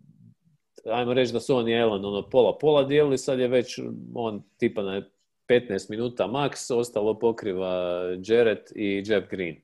ajmo 0.85 1.15
reći 1.15 1.33
da 1.33 1.41
su 1.41 1.57
on 1.57 1.69
i 1.69 1.73
Elan 1.73 2.05
ono 2.05 2.23
pola-pola 2.23 2.83
dijelili, 2.85 3.19
sad 3.19 3.39
je 3.39 3.49
već 3.49 3.79
on 4.15 4.43
tipa 4.59 4.83
na 4.83 5.03
15 5.49 5.91
minuta 5.91 6.25
max, 6.27 6.75
ostalo 6.75 7.19
pokriva 7.19 8.03
Jarrett 8.27 8.73
i 8.75 9.03
Jeff 9.07 9.31
Green. 9.31 9.57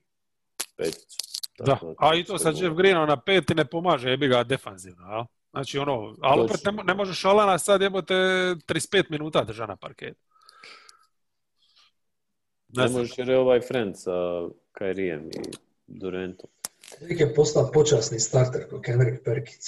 Peticu. 0.77 1.17
Da, 1.65 1.79
a 1.97 2.15
i 2.15 2.23
to 2.23 2.37
sa 2.37 2.49
Jeff 2.49 2.75
Greenom 2.75 3.07
na 3.07 3.17
peti 3.21 3.55
ne 3.55 3.65
pomaže, 3.65 4.09
jebi 4.09 4.27
ga 4.27 4.43
defanzivno, 4.43 5.07
jel? 5.11 5.23
Znači 5.51 5.77
ono, 5.77 6.15
ali 6.21 6.41
opet 6.41 6.65
ne, 6.65 6.83
ne 6.83 6.93
možeš 6.93 7.25
Alana 7.25 7.57
sad 7.57 7.81
jebote 7.81 8.13
35 8.13 9.03
minuta 9.09 9.43
drža 9.43 9.65
na 9.65 9.75
parketu. 9.75 10.19
Ne 12.67 12.83
Ne 12.83 12.89
možeš 12.89 13.17
jer 13.17 13.29
je 13.29 13.37
ovaj 13.37 13.61
friend 13.61 13.95
sa 13.97 14.11
Kairijem 14.71 15.25
i 15.27 15.51
Durantom. 15.87 16.49
Uvijek 17.01 17.19
je 17.19 17.33
postao 17.35 17.71
počasni 17.73 18.19
starter 18.19 18.69
kao 18.69 18.81
Kendrick 18.81 19.25
Perkins. 19.25 19.65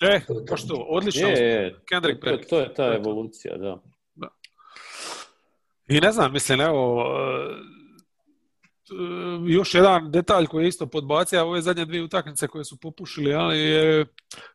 E, 0.00 0.20
To 0.26 0.34
je 0.34 0.44
to. 0.44 0.44
pa 0.48 0.56
što, 0.56 0.74
odlično. 0.88 1.28
Je, 1.28 1.38
je, 1.38 1.76
Kendrick 1.88 2.20
to, 2.20 2.26
Perkins. 2.26 2.48
to 2.48 2.60
je 2.60 2.74
ta 2.74 2.94
evolucija, 2.94 3.56
da. 3.56 3.78
I 5.88 6.00
ne 6.00 6.12
znam, 6.12 6.32
mislim, 6.32 6.60
evo, 6.60 7.04
još 9.46 9.74
jedan 9.74 10.10
detalj 10.10 10.46
koji 10.46 10.64
je 10.64 10.68
isto 10.68 10.86
podbacio, 10.86 11.44
ove 11.44 11.62
zadnje 11.62 11.84
dvije 11.84 12.02
utakmice 12.02 12.48
koje 12.48 12.64
su 12.64 12.76
popušili, 12.76 13.34
ali 13.34 13.58
je 13.58 14.06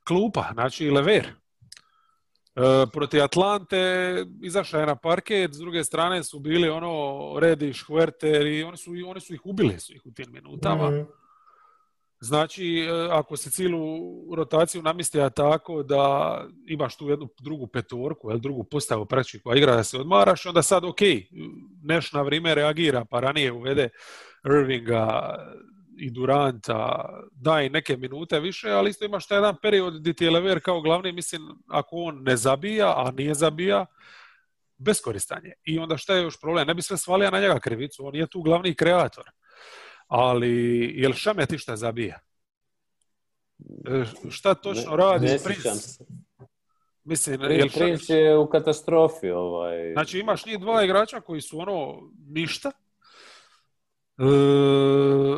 klupa, 0.04 0.50
znači 0.54 0.90
Lever. 0.90 1.28
E, 2.56 2.86
protiv 2.94 3.24
Atlante 3.24 4.26
izašao 4.42 4.80
je 4.80 4.86
na 4.86 4.96
parket, 4.96 5.54
s 5.54 5.58
druge 5.58 5.84
strane 5.84 6.24
su 6.24 6.40
bili 6.40 6.70
ono 6.70 7.34
Rediš, 7.40 7.84
Huerter 7.84 8.48
i 8.48 8.64
oni 8.64 8.78
su, 8.78 8.92
oni 9.08 9.20
su 9.20 9.34
ih 9.34 9.42
ubili 9.46 9.80
su 9.80 9.94
ih 9.94 10.06
u 10.06 10.12
tim 10.12 10.32
minutama. 10.32 10.90
Mhm. 10.90 11.02
Znači, 12.20 12.80
e, 12.80 13.08
ako 13.12 13.38
se 13.38 13.52
cijelu 13.52 14.00
rotaciju 14.36 14.82
namistija 14.82 15.30
tako 15.30 15.84
da 15.84 16.46
imaš 16.68 16.98
tu 16.98 17.10
jednu 17.10 17.28
drugu 17.42 17.68
petorku, 17.68 18.30
jel, 18.30 18.40
drugu 18.40 18.64
postavu 18.64 19.06
praktički 19.06 19.40
koja 19.40 19.58
igra 19.58 19.76
da 19.76 19.84
se 19.84 19.98
odmaraš, 19.98 20.46
onda 20.46 20.62
sad 20.62 20.84
ok, 20.84 21.00
neš 21.84 22.14
na 22.14 22.22
vrijeme 22.22 22.56
reagira, 22.56 23.06
pa 23.06 23.20
ranije 23.20 23.52
uvede 23.52 23.90
Irvinga 24.46 25.36
i 26.00 26.12
Duranta, 26.12 27.10
da 27.32 27.62
i 27.62 27.70
neke 27.70 27.98
minute 27.98 28.40
više, 28.40 28.70
ali 28.70 28.90
isto 28.90 29.06
imaš 29.06 29.28
taj 29.28 29.38
jedan 29.38 29.56
period 29.62 30.00
gdje 30.00 30.14
ti 30.14 30.24
je 30.24 30.32
Lever 30.32 30.60
kao 30.60 30.82
glavni, 30.82 31.12
mislim, 31.12 31.42
ako 31.68 31.96
on 31.96 32.24
ne 32.24 32.38
zabija, 32.38 32.94
a 32.98 33.12
nije 33.12 33.34
zabija, 33.34 33.86
beskoristan 34.78 35.46
je. 35.46 35.54
I 35.64 35.80
onda 35.80 35.98
šta 35.98 36.16
je 36.16 36.24
još 36.24 36.40
problem? 36.42 36.68
Ne 36.68 36.74
bi 36.74 36.82
sve 36.82 36.98
svalio 36.98 37.32
na 37.32 37.40
njega 37.40 37.60
krivicu, 37.60 38.06
on 38.06 38.16
je 38.16 38.28
tu 38.28 38.42
glavni 38.42 38.76
kreator. 38.76 39.26
Ali, 40.08 40.92
jel 40.96 41.14
Šamet 41.14 41.52
išta 41.52 41.76
zabija? 41.76 42.20
E, 43.88 44.04
šta 44.30 44.54
točno 44.54 44.96
radi 44.96 45.26
ne 45.26 45.38
Prince? 45.44 46.04
Mislim, 47.04 47.42
jel 47.42 47.70
Prince 47.76 48.14
je 48.14 48.38
u 48.38 48.50
katastrofi. 48.50 49.30
Ovaj. 49.30 49.94
Znači 49.94 50.20
imaš 50.20 50.46
njih 50.46 50.60
dva 50.60 50.84
igrača 50.84 51.22
koji 51.22 51.42
su 51.42 51.60
ono 51.60 52.02
ništa. 52.30 52.72
E, 54.20 54.24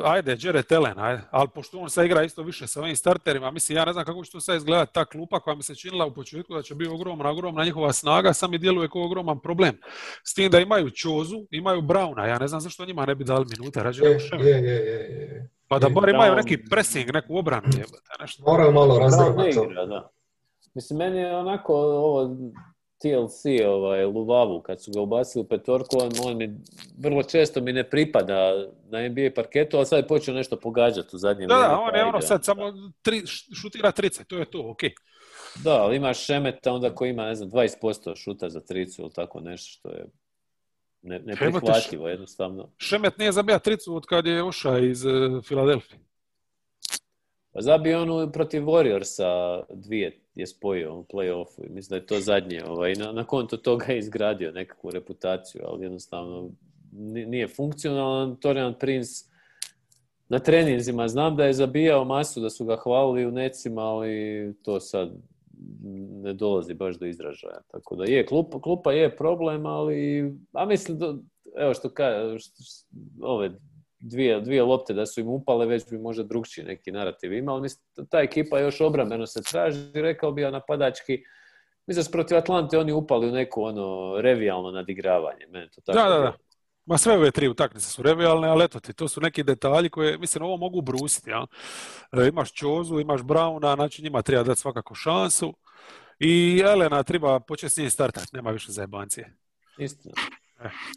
ajde, 0.04 0.38
Jared 0.40 0.72
Allen, 0.72 1.00
ajde. 1.00 1.22
Ali 1.32 1.48
pošto 1.56 1.80
on 1.80 1.90
sad 1.90 2.06
igra 2.06 2.24
isto 2.24 2.44
više 2.44 2.68
sa 2.68 2.82
ovim 2.82 2.96
starterima, 2.96 3.52
mislim, 3.52 3.78
ja 3.78 3.86
ne 3.86 3.94
znam 3.94 4.06
kako 4.06 4.24
će 4.24 4.32
to 4.32 4.40
sad 4.40 4.58
izgledati 4.58 4.94
ta 4.94 5.06
klupa 5.06 5.40
koja 5.40 5.56
mi 5.56 5.64
se 5.64 5.76
činila 5.76 6.06
u 6.06 6.14
početku 6.14 6.54
da 6.54 6.62
će 6.62 6.76
biti 6.76 6.92
ogromna, 6.92 7.30
ogromna 7.30 7.66
njihova 7.66 7.94
snaga, 7.94 8.34
sam 8.34 8.52
mi 8.52 8.58
djeluje 8.58 8.90
kao 8.90 9.06
ogroman 9.06 9.40
problem. 9.40 9.78
S 10.24 10.34
tim 10.34 10.52
da 10.52 10.60
imaju 10.60 10.90
Čozu, 10.90 11.46
imaju 11.52 11.82
Brauna, 11.82 12.26
ja 12.26 12.40
ne 12.40 12.48
znam 12.48 12.62
zašto 12.62 12.86
njima 12.86 13.06
ne 13.06 13.16
bi 13.16 13.24
dali 13.24 13.46
minute, 13.58 13.84
rađe 13.84 14.06
Je, 14.06 14.12
je, 14.12 14.50
je, 14.50 14.64
je, 14.64 14.76
je. 14.76 15.50
Pa 15.68 15.80
da 15.80 15.90
bar 15.90 16.10
imaju 16.10 16.36
neki 16.36 16.58
pressing, 16.70 17.14
neku 17.14 17.38
obranu, 17.38 17.68
jebote, 17.78 18.10
nešto. 18.20 18.44
Moraju 18.44 18.72
malo 18.72 19.00
da. 19.88 20.10
Mislim, 20.76 20.98
meni 20.98 21.18
je 21.18 21.36
onako 21.36 21.74
ovo 21.76 22.38
TLC, 23.02 23.46
ovaj, 23.68 24.06
Luvavu, 24.06 24.62
kad 24.62 24.84
su 24.84 24.92
ga 24.92 25.02
ubacili 25.02 25.42
u 25.42 25.48
petorku, 25.48 25.98
on, 26.00 26.12
on 26.24 26.38
mi, 26.38 26.60
vrlo 26.98 27.24
često 27.24 27.62
mi 27.62 27.74
ne 27.74 27.90
pripada 27.90 28.68
na 28.90 29.08
NBA 29.10 29.30
parketu, 29.36 29.78
ali 29.78 29.86
sad 29.86 30.00
je 30.00 30.08
počeo 30.08 30.34
nešto 30.34 30.60
pogađati 30.60 31.16
u 31.16 31.20
zadnjem 31.20 31.48
Da, 31.48 31.56
da, 31.56 31.62
vrijeme, 31.62 31.84
on 31.84 31.92
pa 31.92 31.98
je 31.98 32.06
ono 32.06 32.22
sad 32.22 32.46
samo 32.46 32.64
tri, 33.02 33.22
šutira 33.62 33.92
trice, 33.92 34.26
to 34.26 34.38
je 34.38 34.46
to, 34.46 34.70
okej. 34.72 34.94
Da, 35.64 35.82
ali 35.84 35.96
imaš 35.96 36.26
Šemeta 36.26 36.74
onda 36.74 36.96
koji 36.96 37.10
ima, 37.10 37.26
ne 37.26 37.36
znam, 37.36 37.50
20% 37.50 38.16
šuta 38.16 38.50
za 38.50 38.60
tricu 38.60 39.02
ili 39.02 39.12
tako 39.14 39.40
nešto 39.40 39.70
što 39.72 39.90
je 39.90 40.06
ne, 41.02 41.20
neprihvatljivo 41.20 42.08
jednostavno. 42.08 42.72
Šemet 42.78 43.18
nije 43.18 43.32
zabija 43.32 43.60
tricu 43.60 43.96
od 43.96 44.06
kad 44.06 44.26
je 44.26 44.44
oša 44.44 44.80
iz 44.80 45.06
e, 45.06 45.10
Filadelfije. 45.48 46.00
Pa 47.54 47.62
zabio 47.62 48.02
onu 48.02 48.32
protiv 48.32 48.62
Warriorsa 48.62 49.64
dvije 49.70 50.22
je 50.40 50.48
spojio 50.48 50.96
u 50.96 51.04
play-offu 51.04 51.66
i 51.66 51.70
mislim 51.70 51.90
da 51.90 51.96
je 51.96 52.06
to 52.06 52.20
zadnje. 52.20 52.64
Ovaj, 52.68 52.94
na, 52.94 53.12
na 53.12 53.24
konto 53.24 53.58
toga 53.58 53.86
je 53.86 54.00
izgradio 54.00 54.52
nekakvu 54.52 54.92
reputaciju, 54.92 55.62
ali 55.66 55.86
jednostavno 55.86 56.50
ni- 56.92 57.26
nije 57.26 57.48
funkcionalan. 57.48 58.36
Torian 58.36 58.74
Prince 58.80 59.26
na 60.30 60.40
treninzima 60.40 61.08
znam 61.08 61.36
da 61.36 61.46
je 61.46 61.54
zabijao 61.54 62.06
masu, 62.06 62.42
da 62.42 62.50
su 62.50 62.66
ga 62.66 62.76
hvalili 62.76 63.26
u 63.26 63.32
necima, 63.32 63.82
ali 63.82 64.54
to 64.64 64.80
sad 64.80 65.10
ne 66.24 66.34
dolazi 66.34 66.74
baš 66.74 66.96
do 66.96 67.06
izražaja. 67.06 67.62
Tako 67.72 67.96
da 67.96 68.04
je, 68.04 68.26
klupa, 68.26 68.62
klupa 68.62 68.92
je 68.92 69.16
problem, 69.16 69.66
ali 69.66 70.32
a 70.54 70.66
mislim, 70.66 71.00
evo 71.58 71.74
što 71.74 71.90
kaže, 71.90 72.50
ove 73.22 73.52
dvije, 74.00 74.42
dvije 74.42 74.64
lopte 74.64 74.94
da 74.94 75.06
su 75.06 75.20
im 75.20 75.28
upale, 75.28 75.66
već 75.66 75.90
bi 75.90 75.98
možda 75.98 76.24
drugčiji 76.24 76.66
neki 76.66 76.92
narativ 76.92 77.34
imao. 77.34 77.60
Mislim, 77.60 77.86
ta 78.10 78.20
ekipa 78.20 78.60
još 78.60 78.82
obrambeno 78.82 79.28
se 79.28 79.42
traži, 79.44 79.92
rekao 79.94 80.32
bi 80.32 80.42
ja 80.42 80.52
napadački. 80.52 81.24
Mislim 81.88 82.06
protiv 82.12 82.38
Atlante 82.38 82.78
oni 82.78 82.92
upali 82.92 83.30
u 83.30 83.32
neko 83.32 83.62
ono 83.62 84.16
revijalno 84.22 84.72
nadigravanje. 84.72 85.48
Mene 85.50 85.70
to 85.70 85.82
tako 85.82 86.00
Da, 86.00 86.10
da, 86.10 86.20
da. 86.20 86.34
Ma 86.86 86.98
sve 86.98 87.14
ove 87.14 87.32
tri 87.32 87.48
utakmice 87.48 87.92
su 87.92 88.04
revijalne, 88.04 88.48
ali 88.48 88.64
eto 88.64 88.80
ti, 88.80 88.94
to 88.94 89.08
su 89.08 89.22
neki 89.22 89.44
detalji 89.44 89.90
koje, 89.90 90.18
mislim, 90.18 90.44
ovo 90.44 90.58
mogu 90.58 90.82
brusiti. 90.82 91.30
Ja? 91.30 91.46
E, 92.12 92.28
imaš 92.28 92.54
Čozu, 92.54 93.00
imaš 93.00 93.24
Brauna, 93.24 93.76
znači 93.76 94.02
njima 94.02 94.22
treba 94.22 94.44
dati 94.44 94.60
svakako 94.60 94.96
šansu. 94.96 95.54
I 96.20 96.62
Elena 96.66 97.04
treba 97.04 97.40
početi 97.40 97.74
s 97.74 97.78
njim 97.78 97.90
startati, 97.90 98.28
nema 98.34 98.52
više 98.52 98.72
zajebancije. 98.72 99.36
Istina. 99.78 100.14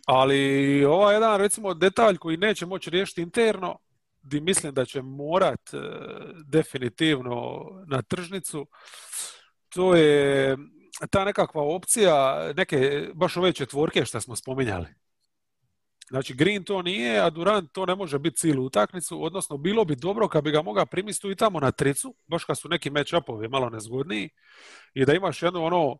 Ali 0.07 0.85
ovaj 0.85 1.15
jedan, 1.15 1.39
recimo, 1.39 1.75
detalj 1.75 2.17
koji 2.17 2.37
neće 2.37 2.67
moći 2.67 2.91
riješiti 2.91 3.23
interno, 3.23 3.79
di 4.23 4.41
mislim 4.41 4.75
da 4.75 4.85
će 4.85 5.03
morat 5.03 5.75
e, 5.75 5.79
definitivno 6.47 7.65
na 7.87 8.03
tržnicu, 8.03 8.67
to 9.69 9.95
je 9.95 10.57
ta 11.11 11.25
nekakva 11.25 11.63
opcija, 11.63 12.39
neke, 12.57 13.09
baš 13.15 13.37
ove 13.37 13.53
četvorke 13.53 14.05
što 14.05 14.21
smo 14.21 14.37
spominjali. 14.37 14.87
Znači, 16.09 16.35
Green 16.35 16.65
to 16.65 16.83
nije, 16.83 17.21
a 17.21 17.31
Durant 17.31 17.73
to 17.73 17.87
ne 17.87 17.95
može 17.95 18.19
biti 18.19 18.37
cijelu 18.37 18.65
utakmicu, 18.65 19.25
odnosno 19.25 19.57
bilo 19.57 19.85
bi 19.85 19.97
dobro 19.97 20.29
kad 20.29 20.45
bi 20.45 20.51
ga 20.51 20.63
mogao 20.63 20.87
primiti 20.87 21.31
i 21.31 21.37
tamo 21.37 21.61
na 21.61 21.71
tricu, 21.71 22.15
baš 22.27 22.45
kad 22.45 22.59
su 22.59 22.69
neki 22.69 22.91
match-upovi 22.91 23.49
malo 23.49 23.71
nezgodniji, 23.71 24.31
i 24.95 25.05
da 25.05 25.15
imaš 25.15 25.43
jednu 25.43 25.65
ono 25.65 25.99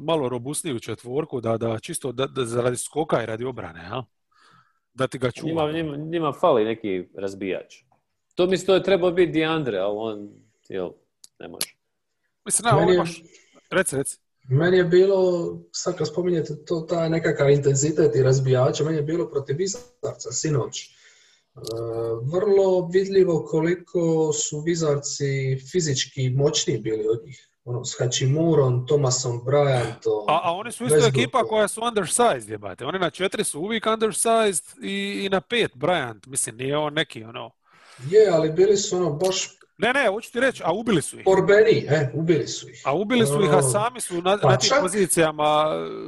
malo 0.00 0.28
robustniju 0.28 0.80
četvorku, 0.80 1.40
da, 1.40 1.56
da 1.56 1.78
čisto 1.78 2.12
da, 2.12 2.26
da 2.26 2.62
radi 2.62 2.76
skoka 2.76 3.22
i 3.22 3.26
radi 3.26 3.44
obrane, 3.44 3.80
ja? 3.80 4.04
da 4.94 5.06
ti 5.06 5.18
ga 5.18 5.30
čuva. 5.30 5.72
Njima, 5.72 5.72
njima, 5.72 5.96
njima 5.96 6.32
fali 6.32 6.64
neki 6.64 7.08
razbijač. 7.14 7.74
To 8.34 8.46
mislim 8.46 8.66
to 8.66 8.74
je 8.74 8.82
trebao 8.82 9.10
biti 9.10 9.32
Diandre, 9.32 9.78
ali 9.78 9.94
on 9.98 10.28
jel, 10.68 10.90
ne 11.38 11.48
može. 11.48 11.76
Mislim, 12.44 12.64
na, 12.64 12.80
je- 12.80 12.94
imaš... 12.94 13.22
Reci, 13.70 13.96
reci. 13.96 14.18
Meni 14.48 14.76
je 14.76 14.84
bilo, 14.84 15.58
sad 15.72 15.96
kad 15.96 16.08
spominjete 16.08 16.64
to, 16.64 16.80
taj 16.80 17.10
nekakav 17.10 17.50
intenzitet 17.50 18.16
i 18.16 18.22
razbijača, 18.22 18.84
meni 18.84 18.96
je 18.96 19.02
bilo 19.02 19.30
protiv 19.30 19.56
Vizarca 19.56 20.32
sinoć. 20.32 20.84
E, 20.84 20.90
vrlo 22.32 22.88
vidljivo 22.92 23.44
koliko 23.44 24.32
su 24.32 24.60
Vizarci 24.60 25.58
fizički 25.72 26.30
moćniji 26.30 26.78
bili 26.78 27.08
od 27.08 27.22
njih. 27.26 27.47
Ono, 27.68 27.84
s 27.84 27.96
Hachimurom, 27.98 28.86
Thomasom 28.86 29.40
Bryantom. 29.44 30.24
A, 30.28 30.40
a 30.44 30.52
oni 30.52 30.72
su 30.72 30.84
isto 30.84 30.96
Westbrookom. 30.96 31.20
ekipa 31.20 31.44
koja 31.44 31.68
su 31.68 31.80
undersized, 31.84 32.48
jebate. 32.48 32.84
Oni 32.84 32.98
na 32.98 33.10
četiri 33.10 33.44
su 33.44 33.60
uvijek 33.60 33.86
undersized 33.86 34.64
i, 34.82 35.24
i 35.24 35.28
na 35.28 35.40
pet 35.40 35.76
Bryant. 35.76 36.26
Mislim, 36.26 36.56
nije 36.56 36.76
on 36.76 36.94
neki, 36.94 37.24
ono... 37.24 37.50
Je, 38.10 38.28
ali 38.32 38.52
bili 38.52 38.76
su 38.76 38.96
ono 38.96 39.10
baš 39.10 39.57
Ne, 39.78 39.92
ne, 39.92 40.08
hoću 40.08 40.32
ti 40.32 40.40
reći, 40.40 40.62
a 40.64 40.72
ubili 40.72 41.02
su 41.02 41.18
ih. 41.18 41.24
borbeni, 41.24 41.86
e, 41.88 42.10
ubili 42.14 42.46
su 42.48 42.68
ih. 42.70 42.82
A 42.84 42.94
ubili 42.94 43.26
su 43.26 43.42
ih, 43.42 43.48
a 43.48 43.52
Ono, 43.52 43.62
sami 43.62 44.00
su 44.00 44.14
na, 44.14 44.38
pa 44.38 44.48
na 44.48 44.56
tim 44.56 44.70
čak- 44.70 44.80
pozicijama 44.80 45.66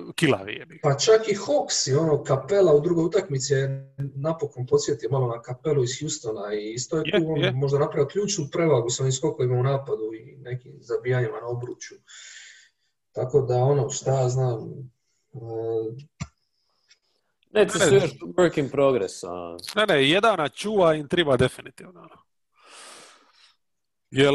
e, 0.09 0.13
kilavi, 0.15 0.53
jebi. 0.53 0.81
Pa 0.83 0.95
čak 0.97 1.29
i 1.29 1.35
Hawks 1.37 1.89
i 1.89 1.95
ono 1.95 2.23
Kapela 2.25 2.75
u 2.75 2.81
drugoj 2.81 3.05
utakmici 3.05 3.53
je 3.53 3.95
napokon 4.17 4.67
podsjetio 4.67 5.11
malo 5.11 5.27
na 5.29 5.43
Kapelu 5.43 5.83
iz 5.85 5.91
Houstona 6.01 6.55
i 6.55 6.73
isto 6.73 6.97
je 6.97 7.03
Je, 7.07 7.21
tu 7.21 7.27
on 7.29 7.41
je. 7.41 7.53
možda 7.53 7.79
napravio 7.79 8.07
ključnu 8.07 8.49
prevagu 8.53 8.91
sa 8.91 9.03
ovim 9.03 9.13
skokovima 9.13 9.55
u 9.55 9.63
napadu 9.63 10.11
i 10.15 10.37
nekim 10.37 10.73
zabijanjima 10.81 11.41
na 11.41 11.47
obruču. 11.47 11.95
Tako 13.13 13.41
da 13.41 13.55
ono, 13.57 13.91
šta 13.91 14.13
ja 14.13 14.29
znam, 14.29 14.59
e, 15.33 15.39
Neci 17.53 17.79
su 17.79 17.95
još 17.95 18.05
work 18.13 18.59
in 18.59 18.69
progress. 18.71 19.25
A, 19.25 19.57
Ne, 19.77 19.87
ne, 19.87 20.09
jedana 20.09 20.49
čuva 20.49 20.95
im 20.95 21.09
treba 21.09 21.37
definitivno. 21.37 22.09
Jel 24.11 24.35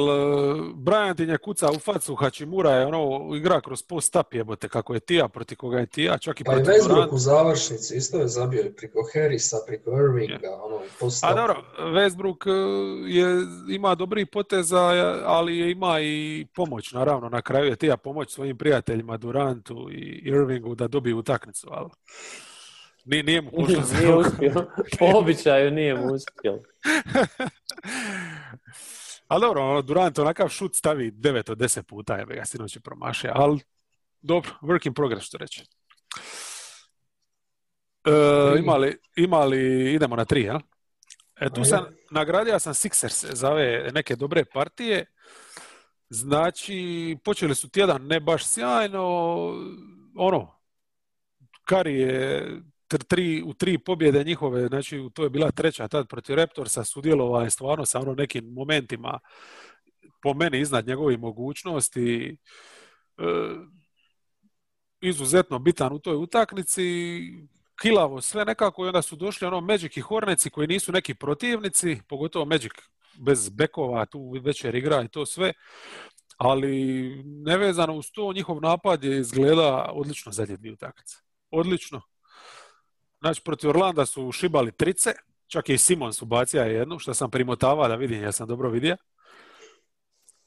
Bryant 0.76 1.20
im 1.20 1.30
je 1.30 1.38
kuca 1.38 1.72
u 1.72 1.80
facu, 1.80 2.16
Hachimura 2.16 2.72
je 2.72 2.86
ono 2.86 3.36
igra 3.36 3.62
kroz 3.62 3.84
post-up 3.84 4.34
jebote 4.34 4.70
kako 4.70 4.94
je 4.94 5.00
Tija 5.00 5.28
protiv 5.28 5.58
koga 5.58 5.80
je 5.80 5.86
Tija, 5.86 6.18
čak 6.18 6.42
i 6.42 6.44
pa 6.44 6.52
i 6.52 6.56
protiv 6.56 6.72
Westbrook 6.72 6.88
Duranta. 6.88 7.16
u 7.16 7.18
završnici 7.18 7.98
isto 7.98 8.18
je 8.18 8.28
zabio 8.28 8.62
i 8.62 8.72
preko 8.72 9.00
Harrisa, 9.14 9.58
preko 9.68 9.92
Irvinga, 9.92 10.50
ono, 10.56 10.80
post 11.00 11.24
A 11.24 11.34
dobro, 11.34 11.64
Westbrook 11.80 12.48
uh, 12.48 12.56
je, 13.10 13.26
ima 13.70 13.96
dobrih 13.96 14.28
poteza, 14.28 14.82
ali 15.26 15.58
je- 15.58 15.72
ima 15.72 16.00
i 16.02 16.46
pomoć, 16.56 16.92
naravno, 16.92 17.30
na 17.30 17.42
kraju 17.42 17.66
je 17.66 17.76
Tija 17.76 17.98
pomoć 17.98 18.34
svojim 18.34 18.58
prijateljima 18.58 19.18
Durantu 19.18 19.88
i 19.92 20.22
Irvingu 20.26 20.76
da 20.76 20.88
dobiju 20.88 21.18
utakmicu, 21.18 21.68
ali 21.72 21.90
nije, 23.06 23.24
nije 23.24 23.42
mu 23.42 23.52
za 23.84 23.98
nije 24.00 24.16
uspio. 24.16 24.54
Po 25.00 25.06
običaju 25.14 25.72
nije 25.72 25.96
mu 25.96 26.14
uspio. 26.14 26.60
Ali 29.28 29.42
dobro, 29.42 29.70
ono, 29.70 29.82
Durant 29.82 30.20
onakav 30.20 30.50
šut 30.50 30.76
stavi 30.76 31.12
9 31.12 31.52
od 31.52 31.58
10 31.58 31.82
puta, 31.82 32.16
je 32.16 32.26
ga 32.26 32.46
sinoć 32.46 32.76
je 32.76 32.80
promašio, 32.80 33.32
ali 33.36 33.60
dobro, 34.22 34.52
work 34.62 34.88
in 34.88 34.94
progress 34.94 35.26
što 35.26 35.38
reći. 35.38 35.64
E, 38.06 38.60
imali, 38.60 38.98
imali, 39.16 39.94
idemo 39.94 40.16
na 40.16 40.26
tri, 40.26 40.42
jel? 40.42 40.60
E, 41.36 41.50
tu 41.54 41.64
sam, 41.64 41.86
nagradio 42.12 42.60
sam 42.60 42.74
Sixers 42.74 43.34
za 43.34 43.52
ove 43.52 43.92
neke 43.94 44.16
dobre 44.16 44.46
partije. 44.46 45.06
Znači, 46.10 47.18
počeli 47.24 47.56
su 47.56 47.70
tjedan 47.70 48.08
ne 48.08 48.20
baš 48.20 48.46
sjajno, 48.46 49.04
ono, 50.16 50.56
Kari 51.64 52.00
je 52.00 52.48
tri, 53.04 53.44
u 53.46 53.54
tri 53.54 53.78
pobjede 53.78 54.24
njihove, 54.24 54.68
znači 54.68 55.10
to 55.14 55.24
je 55.24 55.30
bila 55.30 55.52
treća 55.52 55.88
tad 55.88 56.08
protiv 56.08 56.36
Raptorsa, 56.36 56.84
sudjelovao 56.84 57.42
je 57.42 57.50
stvarno 57.50 57.86
sa 57.86 58.00
ono 58.00 58.14
nekim 58.14 58.46
momentima 58.46 59.20
po 60.22 60.34
meni 60.34 60.60
iznad 60.60 60.88
njegovih 60.88 61.20
mogućnosti. 61.20 62.38
E, 63.18 63.26
izuzetno 65.02 65.60
bitan 65.60 65.94
u 65.94 66.00
toj 66.00 66.16
utakmici. 66.16 66.82
kilavo 67.82 68.22
sve 68.22 68.46
nekako 68.46 68.86
i 68.86 68.88
onda 68.88 69.02
su 69.02 69.16
došli 69.16 69.48
ono 69.48 69.62
Magic 69.62 69.98
i 69.98 70.02
Horneci 70.02 70.50
koji 70.50 70.68
nisu 70.68 70.92
neki 70.92 71.14
protivnici, 71.16 71.98
pogotovo 72.10 72.46
Magic 72.46 72.72
bez 73.20 73.50
bekova, 73.50 74.06
tu 74.06 74.32
večer 74.44 74.76
igra 74.76 75.04
i 75.04 75.08
to 75.08 75.26
sve, 75.26 75.54
ali 76.38 77.10
nevezano 77.26 77.94
uz 77.94 78.06
to 78.12 78.34
njihov 78.34 78.62
napad 78.62 79.04
je 79.04 79.20
izgleda 79.20 79.90
odlično 79.94 80.32
zadnje 80.32 80.58
dvije 80.58 80.74
utakmice. 80.74 81.18
Odlično. 81.52 82.02
Znači, 83.26 83.42
protiv 83.42 83.70
Orlanda 83.70 84.06
su 84.06 84.32
šibali 84.32 84.72
trice, 84.72 85.14
čak 85.48 85.70
i 85.70 85.78
Simon 85.78 86.14
su 86.14 86.26
bacija 86.26 86.64
jednu, 86.64 87.00
što 87.00 87.14
sam 87.14 87.32
primotavao 87.32 87.88
da 87.88 87.96
vidim, 87.96 88.24
ja 88.24 88.32
sam 88.32 88.48
dobro 88.48 88.70
vidio. 88.70 88.98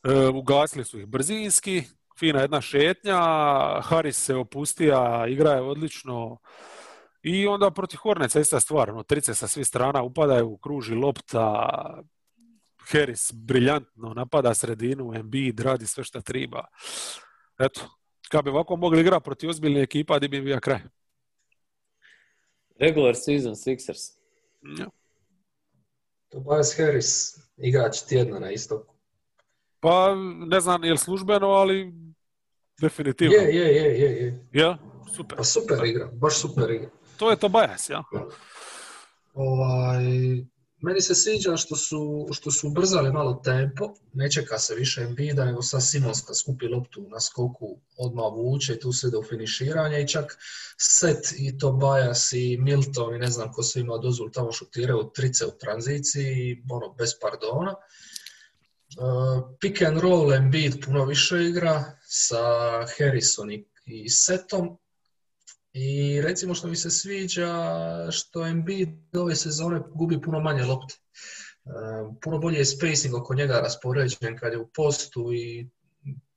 E, 0.05 0.28
ugasili 0.28 0.84
su 0.84 1.00
ih 1.00 1.06
brzinski, 1.06 1.82
fina 2.18 2.40
jedna 2.40 2.60
šetnja, 2.60 3.20
Haris 3.80 4.24
se 4.24 4.34
opustija, 4.34 5.26
igra 5.28 5.50
je 5.50 5.60
odlično. 5.60 6.38
I 7.22 7.46
onda 7.46 7.70
protiv 7.70 7.98
Horneca 7.98 8.40
ista 8.40 8.60
stvar, 8.60 8.94
no, 8.94 9.02
trice 9.02 9.34
sa 9.34 9.46
svih 9.46 9.66
strana 9.66 10.02
upadaju, 10.02 10.56
kruži 10.56 10.94
lopta, 10.94 11.68
Harris 12.78 13.32
briljantno 13.34 14.14
napada 14.14 14.55
sredinu, 14.55 15.14
Embiid 15.14 15.60
radi 15.60 15.86
sve 15.86 16.05
što 16.05 16.20
treba. 16.20 16.64
Eto, 17.59 17.80
kad 18.28 18.44
bi 18.44 18.50
ovako 18.50 18.76
mogli 18.76 19.00
igrati 19.00 19.24
protiv 19.24 19.50
ozbiljne 19.50 19.82
ekipa, 19.82 20.18
di 20.18 20.28
bi 20.28 20.40
bio 20.40 20.60
kraj. 20.60 20.98
Regular 22.80 23.14
season 23.14 23.56
Sixers. 23.56 24.12
Ja. 24.78 24.86
Tobias 26.28 26.78
Harris, 26.78 27.38
igrač 27.56 28.02
tjedna 28.09 28.38
na 28.38 28.50
istoku. 28.50 28.94
Pa, 29.80 30.14
ne 30.46 30.60
znam 30.60 30.84
je 30.84 30.92
li 30.92 30.98
službeno, 30.98 31.46
ali 31.46 31.92
definitivno. 32.80 33.34
Je, 33.34 33.55
je, 33.55 33.74
je, 33.74 34.00
je, 34.00 34.24
je. 34.24 34.46
Ja, 34.52 34.78
super. 35.16 35.36
Pa 35.36 35.44
super 35.44 35.84
igra, 35.84 36.06
baš 36.12 36.40
super 36.40 36.70
igra. 36.70 36.90
To 37.18 37.30
je 37.30 37.36
Tobias, 37.36 37.90
ja. 37.90 38.05
Ovaj, 39.34 40.05
meni 40.80 41.00
se 41.00 41.14
sviđa 41.14 41.56
što 41.56 41.76
su, 41.76 42.28
što 42.32 42.50
su 42.50 42.68
ubrzali 42.68 43.12
malo 43.12 43.40
tempo, 43.44 43.94
ne 44.12 44.30
čeka 44.30 44.59
se 44.59 44.74
više 44.74 45.00
Embida, 45.00 45.44
nego 45.44 45.62
sad 45.62 45.86
Simonska 45.86 46.34
skupi 46.34 46.68
loptu 46.68 47.06
na 47.09 47.20
skoku, 47.20 47.80
odmah 47.96 48.24
vuče 48.32 48.74
i 48.74 48.80
tu 48.80 48.92
se 48.92 49.10
do 49.10 49.22
finiširanja 49.22 49.98
i 49.98 50.09
čak 50.09 50.38
Set 50.80 51.34
i 51.38 51.59
Tobias 51.59 52.32
i 52.32 52.56
Milton 52.60 53.14
i 53.14 53.18
ne 53.18 53.26
znam 53.26 53.52
ko 53.52 53.62
se 53.62 53.80
ima 53.80 53.98
dozvolu 53.98 54.30
tamo 54.30 54.52
šutiraju 54.52 55.10
trice 55.14 55.46
u 55.46 55.59
tranziciji, 55.60 56.64
ono, 56.70 56.94
bez 56.98 57.10
pardona. 57.20 57.74
Uh, 58.98 59.56
pick 59.60 59.82
and 59.82 59.98
roll 59.98 60.34
Embiid 60.34 60.84
puno 60.84 61.05
više 61.05 61.44
igra 61.44 61.84
sa 62.06 62.38
Harrison 62.98 63.50
i 63.84 64.09
Setom, 64.09 64.78
i 65.78 66.20
recimo 66.22 66.55
što 66.55 66.68
mi 66.68 66.76
se 66.76 66.90
sviđa 66.90 67.52
što 68.10 68.46
Embiid 68.46 69.16
ove 69.16 69.36
sezone 69.36 69.80
gubi 69.94 70.22
puno 70.22 70.40
manje 70.40 70.64
lopte. 70.64 70.94
Puno 72.22 72.38
bolje 72.38 72.59
je 72.59 72.64
spacing 72.64 73.14
oko 73.14 73.34
njega 73.34 73.60
raspoređen 73.60 74.38
kad 74.38 74.52
je 74.52 74.59
u 74.59 74.68
postu 74.68 75.32
i 75.32 75.68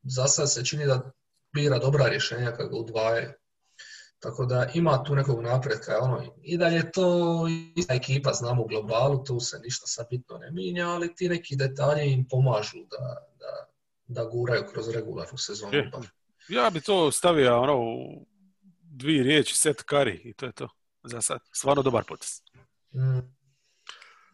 za 0.04 0.28
sad 0.28 0.52
se 0.52 0.66
čini 0.66 0.86
da 0.86 1.12
bira 1.54 1.80
dobra 1.80 2.08
rješenja 2.08 2.52
kad 2.52 2.70
ga 2.70 2.76
udvaje. 2.76 3.38
Tako 4.20 4.46
da 4.46 4.68
ima 4.74 5.04
tu 5.04 5.16
nekog 5.16 5.42
napretka. 5.42 6.00
Ono, 6.02 6.36
I 6.42 6.58
da 6.58 6.68
je 6.68 6.92
to 6.92 7.46
ista 7.76 7.94
ekipa, 7.94 8.34
znamo 8.34 8.64
u 8.64 8.68
globalu, 8.68 9.24
tu 9.24 9.40
se 9.40 9.60
ništa 9.64 9.88
sad 9.88 10.08
bitno 10.10 10.38
ne 10.38 10.52
minja, 10.52 10.90
ali 10.90 11.16
ti 11.16 11.30
neki 11.30 11.56
detalji 11.56 12.12
im 12.12 12.28
pomažu 12.30 12.78
da, 12.78 13.28
da, 13.40 13.66
da 14.08 14.30
guraju 14.30 14.64
kroz 14.74 14.90
regularnu 14.90 15.38
sezonu. 15.38 15.72
Ja 16.50 16.70
bi 16.70 16.82
to 16.82 17.12
stavio 17.12 17.62
ono, 17.62 17.78
dvije 19.02 19.24
riječi, 19.24 19.56
set 19.56 19.84
kari 19.84 20.22
i 20.24 20.34
to 20.34 20.46
je 20.46 20.52
to 20.52 20.70
za 21.04 21.22
sad. 21.22 21.40
Stvarno 21.52 21.84
dobar 21.84 22.04
potez. 22.04 22.42
Mm. 22.94 23.20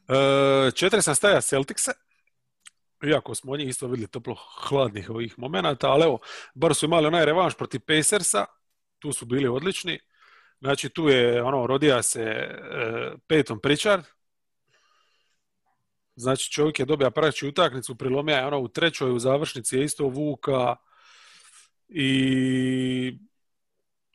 E, 0.08 0.72
četiri 0.72 1.02
sam 1.02 1.16
staja 1.16 1.42
Celticse, 1.42 1.92
iako 3.04 3.36
smo 3.36 3.58
njih 3.58 3.70
isto 3.70 3.88
vidjeli 3.88 4.12
toplo 4.12 4.36
hladnih 4.68 5.10
ovih 5.10 5.40
momenata, 5.40 5.90
ali 5.90 6.04
evo, 6.04 6.20
bar 6.54 6.76
su 6.76 6.86
imali 6.86 7.08
onaj 7.08 7.26
revanš 7.26 7.58
protiv 7.58 7.82
Pacersa, 7.88 8.46
tu 9.00 9.14
su 9.14 9.26
bili 9.26 9.48
odlični. 9.48 10.00
Znači 10.60 10.90
tu 10.90 11.10
je, 11.10 11.44
ono, 11.44 11.68
rodija 11.68 12.04
se 12.04 12.22
e, 12.22 12.58
Peyton 13.28 13.60
Pritchard, 13.62 14.06
znači 16.16 16.52
čovjek 16.52 16.80
je 16.80 16.86
dobio 16.86 17.12
praktički 17.12 17.48
utakmicu, 17.48 17.96
prilomija 17.96 18.38
je 18.38 18.46
ono 18.46 18.60
u 18.60 18.68
trećoj, 18.68 19.12
u 19.12 19.20
završnici 19.20 19.78
je 19.78 19.84
isto 19.84 20.08
Vuka 20.08 20.76
i 21.90 23.18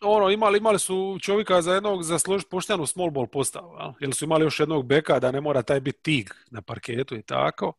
ono, 0.02 0.30
imali, 0.30 0.58
imali 0.58 0.78
su 0.78 1.18
čovjeka 1.22 1.62
za 1.62 1.74
jednog 1.74 2.02
za 2.02 2.18
složiti 2.18 2.50
poštenu 2.50 2.86
small 2.86 3.10
ball 3.10 3.26
postavu, 3.26 3.76
jel? 3.80 3.92
jer 4.00 4.14
su 4.14 4.24
imali 4.24 4.44
još 4.44 4.60
jednog 4.60 4.86
beka 4.86 5.18
da 5.18 5.30
ne 5.30 5.40
mora 5.40 5.62
taj 5.62 5.80
biti 5.80 5.98
tig 6.02 6.30
na 6.50 6.62
parketu 6.62 7.16
i 7.16 7.22
tako. 7.22 7.72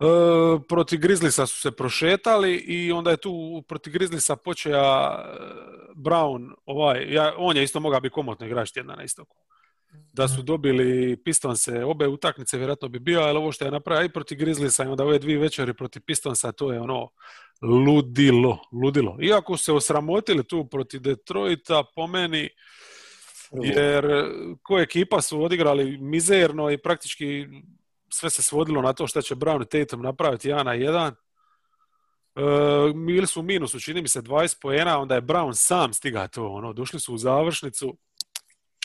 E, 0.00 0.04
protiv 0.68 1.00
Grizzlisa 1.00 1.46
su 1.46 1.60
se 1.60 1.70
prošetali 1.70 2.54
i 2.56 2.92
onda 2.92 3.10
je 3.10 3.16
tu 3.16 3.64
protiv 3.68 3.92
Grizzlisa 3.92 4.36
počeo 4.36 4.76
e, 4.76 5.24
Brown, 5.94 6.54
ovaj, 6.64 7.06
ja, 7.12 7.34
on 7.36 7.56
je 7.56 7.62
isto 7.62 7.80
mogao 7.80 8.00
biti 8.00 8.12
komotno 8.12 8.46
igrač 8.46 8.70
tjedna 8.70 8.96
na 8.96 9.02
istoku. 9.02 9.45
Da 10.12 10.28
su 10.28 10.42
dobili 10.42 11.16
Pistonse, 11.24 11.84
obe 11.84 12.08
utakmice 12.08 12.56
vjerojatno 12.56 12.88
bi 12.88 12.98
bio, 12.98 13.20
ali 13.20 13.38
ovo 13.38 13.52
što 13.52 13.64
je 13.64 13.70
napravio 13.70 14.04
i 14.04 14.12
protiv 14.12 14.38
Grizzlisa 14.38 14.84
i 14.84 14.86
onda 14.86 15.04
ove 15.04 15.18
dvije 15.18 15.38
večeri 15.38 15.74
protiv 15.74 16.02
Pistonsa, 16.06 16.52
to 16.52 16.72
je 16.72 16.80
ono 16.80 17.08
ludilo, 17.62 18.58
ludilo. 18.72 19.18
Iako 19.20 19.56
se 19.56 19.72
osramotili 19.72 20.44
tu 20.44 20.68
protiv 20.68 21.00
Detroita, 21.00 21.84
po 21.94 22.06
meni, 22.06 22.48
jer 23.52 24.06
ko 24.62 24.78
ekipa 24.78 25.20
su 25.20 25.42
odigrali 25.42 25.98
mizerno 25.98 26.70
i 26.70 26.78
praktički 26.78 27.46
sve 28.12 28.30
se 28.30 28.42
svodilo 28.42 28.82
na 28.82 28.92
to 28.92 29.06
što 29.06 29.22
će 29.22 29.34
Brown 29.34 29.62
i 29.62 29.68
Tatum 29.68 30.02
napraviti 30.02 30.48
jedan 30.48 30.66
na 30.66 30.72
jedan. 30.72 31.14
E, 33.22 33.26
su 33.26 33.40
u 33.40 33.42
minusu, 33.42 33.80
čini 33.80 34.02
mi 34.02 34.08
se 34.08 34.22
20 34.22 34.60
poena, 34.60 34.98
onda 34.98 35.14
je 35.14 35.22
Brown 35.22 35.54
sam 35.54 35.92
stiga 35.92 36.28
to, 36.28 36.46
ono, 36.46 36.72
došli 36.72 37.00
su 37.00 37.14
u 37.14 37.18
završnicu 37.18 37.98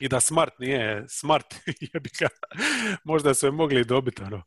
i 0.02 0.08
da 0.08 0.20
Smart 0.20 0.60
nije 0.60 1.06
Smart, 1.08 1.56
jebika, 1.94 2.28
možda 3.04 3.34
su 3.34 3.46
je 3.46 3.52
mogli 3.52 3.86
dobiti, 3.86 4.24
ono. 4.24 4.44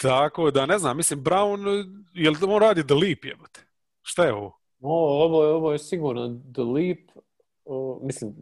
Tako 0.00 0.50
da, 0.50 0.66
ne 0.66 0.78
znam, 0.78 0.96
mislim, 0.96 1.24
Brown, 1.24 1.84
jel 2.12 2.34
on 2.48 2.62
radi 2.62 2.86
The 2.86 2.94
Leap, 2.94 3.24
jebate? 3.24 3.60
Šta 4.02 4.24
je 4.24 4.32
ovo? 4.32 4.58
O, 4.80 5.24
ovo, 5.24 5.44
je, 5.44 5.50
ovo 5.50 5.72
je 5.72 5.78
sigurno 5.78 6.40
The 6.54 6.62
Leap, 6.62 6.98
o, 7.64 8.00
mislim, 8.02 8.34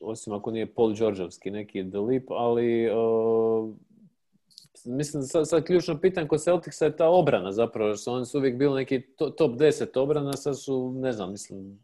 osim 0.00 0.32
ako 0.32 0.50
nije 0.50 0.74
Paul 0.74 0.94
Georgeovski 0.94 1.50
neki 1.50 1.90
The 1.90 1.98
Leap, 1.98 2.24
ali 2.28 2.90
o, 2.94 3.74
mislim, 4.84 5.22
sad, 5.22 5.48
sad 5.48 5.64
ključno 5.64 6.00
pitanje 6.00 6.28
kod 6.28 6.42
Celticsa 6.42 6.84
je 6.84 6.96
ta 6.96 7.08
obrana 7.08 7.52
zapravo, 7.52 7.96
što 7.96 8.12
oni 8.12 8.26
su 8.26 8.38
uvijek 8.38 8.56
bili 8.56 8.74
neki 8.74 9.02
top 9.16 9.52
10 9.52 9.98
obrana, 9.98 10.32
sad 10.32 10.60
su, 10.60 10.92
ne 10.96 11.12
znam, 11.12 11.30
mislim, 11.30 11.78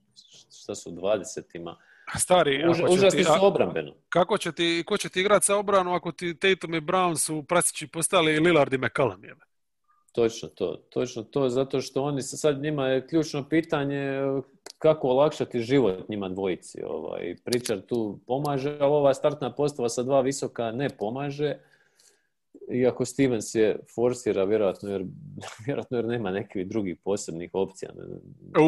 šta 0.51 0.75
su 0.75 0.91
20 0.91 1.43
ima 1.55 1.77
Stari, 2.19 2.69
Už, 2.69 2.83
užasni 2.91 3.25
su 3.25 3.33
obrambeno. 3.41 3.93
Kako 4.09 4.39
će 4.39 4.53
ti, 4.53 4.83
ko 4.87 4.97
će 4.97 5.09
ti 5.09 5.21
igrati 5.21 5.47
sa 5.47 5.57
obranu 5.57 5.95
ako 5.95 6.13
ti 6.13 6.39
Tatum 6.39 6.75
i 6.75 6.81
Brown 6.81 7.17
su 7.17 7.43
prasići 7.43 7.87
postali 7.87 8.41
Lillard 8.41 8.73
i 8.73 8.79
McCallum? 8.79 9.23
Točno 10.13 10.49
to, 10.49 10.77
točno 10.91 11.23
to, 11.23 11.49
zato 11.49 11.81
što 11.81 12.03
oni 12.03 12.23
se 12.23 12.37
sad 12.37 12.63
njima 12.63 12.89
je 12.89 13.07
ključno 13.07 13.49
pitanje 13.49 14.21
kako 14.79 15.09
olakšati 15.09 15.61
život 15.61 16.09
njima 16.09 16.29
dvojici. 16.29 16.83
Ovaj. 16.87 17.37
Pričar 17.45 17.81
tu 17.81 18.19
pomaže, 18.27 18.77
ali 18.81 18.93
ova 18.93 19.15
startna 19.15 19.55
postava 19.55 19.89
sa 19.89 20.03
dva 20.03 20.21
visoka 20.21 20.73
ne 20.73 20.89
pomaže. 20.89 21.57
Iako 22.73 23.05
Stevens 23.05 23.55
je 23.55 23.79
forsira, 23.95 24.45
vjerojatno 24.45 24.91
jer, 24.91 25.05
vjerojatno 25.67 25.97
jer 25.97 26.07
nema 26.07 26.31
nekih 26.31 26.69
drugih 26.69 26.97
posebnih 27.05 27.51
opcija. 27.53 27.91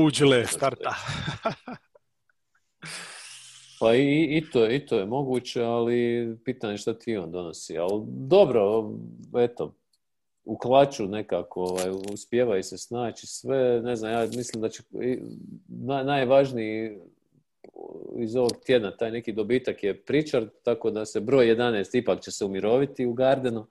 Uđile 0.05 0.47
starta. 0.47 0.95
Pa 3.81 3.95
i, 3.95 4.23
i, 4.31 4.51
to, 4.53 4.71
i 4.71 4.87
to 4.87 4.99
je 4.99 5.07
moguće, 5.07 5.63
ali 5.63 6.29
pitanje 6.45 6.79
šta 6.79 6.95
ti 6.95 7.17
on 7.17 7.31
donosi. 7.31 7.79
Ali 7.79 8.03
dobro, 8.07 8.91
eto, 9.39 9.75
u 10.45 10.59
klaču 10.59 11.07
nekako 11.07 11.63
ovaj, 11.63 11.91
uspijeva 12.13 12.59
i 12.59 12.63
se 12.63 12.79
snaći 12.79 13.27
sve. 13.27 13.81
Ne 13.83 13.97
znam, 13.97 14.13
ja 14.13 14.27
mislim 14.37 14.63
da 14.63 14.69
će 14.69 14.83
najvažniji 16.05 16.99
iz 18.19 18.37
ovog 18.37 18.53
tjedna 18.67 18.97
taj 18.97 19.11
neki 19.11 19.33
dobitak 19.33 19.85
je 19.85 20.03
Pričard, 20.05 20.49
tako 20.63 20.91
da 20.91 21.07
se 21.07 21.21
broj 21.21 21.47
11 21.47 21.99
ipak 21.99 22.21
će 22.21 22.31
se 22.31 22.45
umiroviti 22.45 23.07
u 23.07 23.13
Gardenu. 23.13 23.67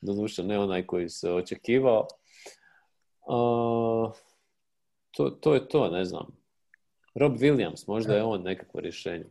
Doduše 0.00 0.42
ne 0.42 0.58
onaj 0.58 0.86
koji 0.86 1.08
se 1.08 1.32
očekivao. 1.32 2.06
to, 5.10 5.30
to 5.40 5.54
je 5.54 5.68
to, 5.68 5.90
ne 5.90 6.04
znam. 6.04 6.37
Rob 7.18 7.36
Williams, 7.36 7.84
možda 7.86 8.14
je 8.14 8.22
on 8.22 8.42
nekakvo 8.42 8.80
rješenje. 8.80 9.24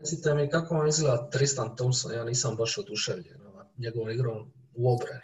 Recite 0.00 0.34
mi 0.34 0.50
kako 0.50 0.74
vam 0.74 0.86
izgleda 0.86 1.30
Tristan 1.30 1.76
Thompson, 1.76 2.12
ja 2.12 2.24
nisam 2.24 2.56
baš 2.56 2.78
oduševljen 2.78 3.42
njegovom 3.78 4.10
igrom 4.10 4.52
u 4.74 4.92
obrani. 4.92 5.20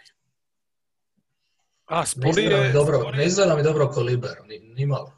A, 1.85 2.03
ne 2.15 2.29
izgleda, 2.29 2.63
mi 2.63 2.73
dobro, 2.73 3.11
ne 3.11 3.25
izgleda 3.25 3.55
mi 3.55 3.63
dobro 3.63 3.87
ko 3.87 4.01
libero, 4.01 4.43
ni, 4.47 4.59
ni 4.59 4.85
malo. 4.85 5.11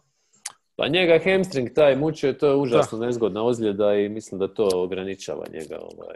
Pa 0.75 0.87
njega 0.87 1.19
hamstring 1.23 1.73
taj 1.75 1.95
mučio, 1.95 2.33
to 2.33 2.47
je 2.47 2.55
užasno 2.55 2.97
nezgodna 2.97 3.43
ozljeda 3.43 3.93
i 3.93 4.09
mislim 4.09 4.39
da 4.39 4.53
to 4.53 4.69
ograničava 4.73 5.45
njega. 5.53 5.79
Ovaj. 5.79 6.15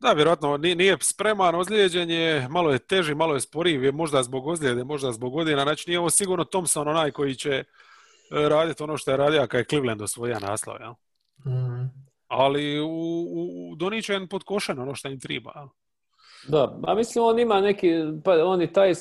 Da, 0.00 0.12
vjerojatno 0.12 0.56
nije 0.56 0.96
spreman, 1.00 1.54
ozlijeđen 1.54 2.10
je, 2.10 2.48
malo 2.48 2.72
je 2.72 2.78
teži, 2.78 3.14
malo 3.14 3.34
je 3.34 3.40
sporiji, 3.40 3.92
možda 3.92 4.22
zbog 4.22 4.46
ozljede, 4.46 4.84
možda 4.84 5.12
zbog 5.12 5.32
godina. 5.32 5.62
Znači 5.62 5.90
nije 5.90 5.98
ovo 5.98 6.10
sigurno 6.10 6.44
Thompson 6.44 6.88
onaj 6.88 7.10
koji 7.10 7.34
će 7.34 7.50
e, 7.50 7.64
raditi 8.30 8.82
ono 8.82 8.96
što 8.96 9.10
je 9.10 9.16
radio 9.16 9.46
kad 9.46 9.58
je 9.58 9.64
Cleveland 9.64 10.02
osvojio 10.02 10.38
naslov. 10.38 10.76
Ja? 10.80 10.90
Mm. 11.52 11.90
Ali 12.26 12.80
u, 12.80 12.88
u, 13.30 13.74
Doničen 13.76 14.28
podkošen 14.28 14.78
ono 14.78 14.94
što 14.94 15.08
im 15.08 15.20
treba. 15.20 15.52
Ja? 15.54 15.68
Da, 16.48 16.78
a 16.82 16.94
mislim 16.94 17.24
on 17.24 17.38
ima 17.38 17.60
neki, 17.60 17.90
pa 18.24 18.44
on 18.44 18.62
i 18.62 18.72
taj, 18.72 18.92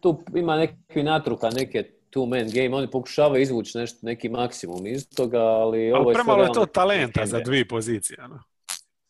tu 0.00 0.24
ima 0.34 0.56
neki 0.56 1.02
natruka, 1.02 1.50
neke 1.50 1.90
two 2.14 2.26
man 2.26 2.50
game, 2.52 2.76
oni 2.76 2.90
pokušavaju 2.90 3.42
izvući 3.42 3.78
nešto, 3.78 3.98
neki 4.02 4.28
maksimum 4.28 4.86
iz 4.86 5.08
toga, 5.16 5.40
ali... 5.40 5.92
Ovo 5.92 6.10
je 6.10 6.14
premalo 6.14 6.42
je 6.42 6.52
to 6.52 6.66
talenta 6.66 7.26
za 7.26 7.40
dvije 7.40 7.68
pozicije. 7.68 8.18
No? 8.28 8.42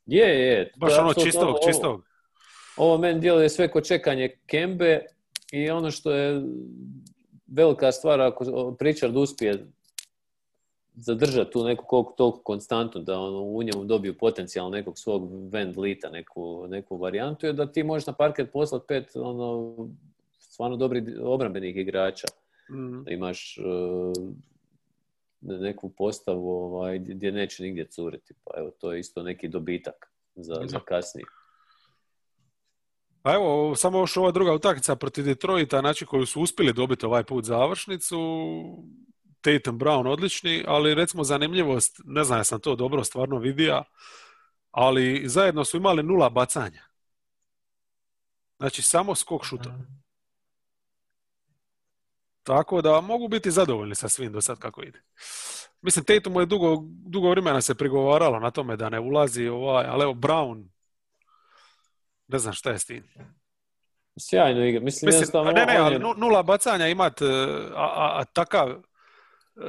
Je, 0.07 0.47
je. 0.47 0.73
Baš 0.77 0.99
ono 0.99 1.15
čistog, 1.15 1.49
ovo, 1.49 1.59
čistog. 1.67 2.05
Ovo 2.77 2.99
meni 2.99 3.21
djeluje 3.21 3.49
sve 3.49 3.71
ko 3.71 3.81
čekanje 3.81 4.37
Kembe 4.47 5.01
i 5.53 5.71
ono 5.71 5.91
što 5.91 6.11
je 6.11 6.43
velika 7.47 7.93
stvar 7.93 8.21
ako 8.21 8.75
Pričard 8.79 9.17
uspije 9.17 9.67
zadržati 10.95 11.51
tu 11.51 11.65
neku 11.65 11.85
koliko 11.87 12.13
toliko 12.13 12.39
konstantnu 12.39 13.01
da 13.01 13.21
ono, 13.21 13.43
u 13.43 13.63
njemu 13.63 13.85
dobiju 13.85 14.19
potencijal 14.19 14.71
nekog 14.71 14.99
svog 14.99 15.51
vend 15.53 15.79
lita, 15.79 16.11
neku, 16.11 16.67
neku 16.69 16.97
varijantu 16.97 17.47
je 17.47 17.53
da 17.53 17.73
ti 17.73 17.83
možeš 17.83 18.07
na 18.07 18.13
parket 18.13 18.53
poslati 18.53 18.85
pet 18.89 19.17
ono, 19.17 19.77
stvarno 20.39 20.77
dobri 20.77 21.05
obrambenih 21.23 21.77
igrača. 21.77 22.27
Mm. 22.71 23.05
Da 23.05 23.11
imaš 23.11 23.59
uh, 23.59 24.27
neku 25.41 25.89
postavu 25.89 26.51
ovaj, 26.51 26.99
gdje 26.99 27.33
neće 27.33 27.63
nigdje 27.63 27.87
curiti. 27.87 28.35
Pa 28.45 28.61
evo, 28.61 28.71
to 28.81 28.93
je 28.93 29.01
isto 29.01 29.23
neki 29.23 29.49
dobitak 29.49 30.11
za, 30.35 30.55
za 30.67 30.81
kasnije. 30.81 31.25
Pa 33.25 33.35
evo, 33.35 33.77
samo 33.77 33.99
još 33.99 34.17
ova 34.17 34.31
druga 34.31 34.53
utakmica 34.53 34.97
protiv 34.97 35.25
Detroita, 35.25 35.81
znači 35.81 36.07
koju 36.07 36.27
su 36.27 36.41
uspjeli 36.43 36.73
dobiti 36.73 37.07
ovaj 37.07 37.25
put 37.25 37.45
završnicu, 37.45 38.19
Tatum 39.41 39.79
Brown 39.79 40.09
odlični, 40.09 40.65
ali 40.67 40.95
recimo 40.95 41.25
zanimljivost, 41.25 42.01
ne 42.05 42.25
znam 42.25 42.39
ja 42.39 42.45
sam 42.45 42.61
to 42.61 42.77
dobro 42.77 43.05
stvarno 43.05 43.39
vidio, 43.39 43.85
ali 44.71 45.29
zajedno 45.29 45.65
su 45.65 45.77
imali 45.77 46.03
nula 46.03 46.31
bacanja. 46.31 46.83
Znači 48.59 48.83
samo 48.83 49.15
skok 49.15 49.45
šuta. 49.45 49.79
Tako 52.43 52.83
da 52.83 53.01
mogu 53.01 53.29
biti 53.29 53.51
zadovoljni 53.51 53.95
sa 53.95 54.09
svim 54.09 54.33
do 54.33 54.41
sad 54.41 54.59
kako 54.59 54.83
ide. 54.83 55.03
Mislim, 55.83 56.05
Tatumu 56.05 56.41
je 56.41 56.47
dugo, 56.47 56.83
dugo 56.87 57.31
vremena 57.31 57.61
se 57.61 57.75
prigovaralo 57.75 58.41
na 58.41 58.51
tome 58.51 58.77
da 58.77 58.89
ne 58.89 59.01
ulazi 59.01 59.49
ovaj, 59.49 59.87
ali 59.89 60.03
evo 60.03 60.13
Brown, 60.13 60.74
ne 62.29 62.39
znam 62.39 62.55
šta 62.55 62.71
je 62.71 62.79
s 62.79 62.85
tim. 62.85 63.05
Sjajno 64.19 64.65
igra. 64.65 64.81
Mislim, 64.81 65.07
Mislim 65.07 65.45
ne, 65.45 65.67
ne, 65.67 65.77
ali 65.77 65.99
nula 66.17 66.43
bacanja 66.43 66.89
imat 66.89 67.23
a, 67.23 67.27
a, 67.75 68.13
a 68.21 68.25
takav 68.25 68.71
e, 68.71 68.79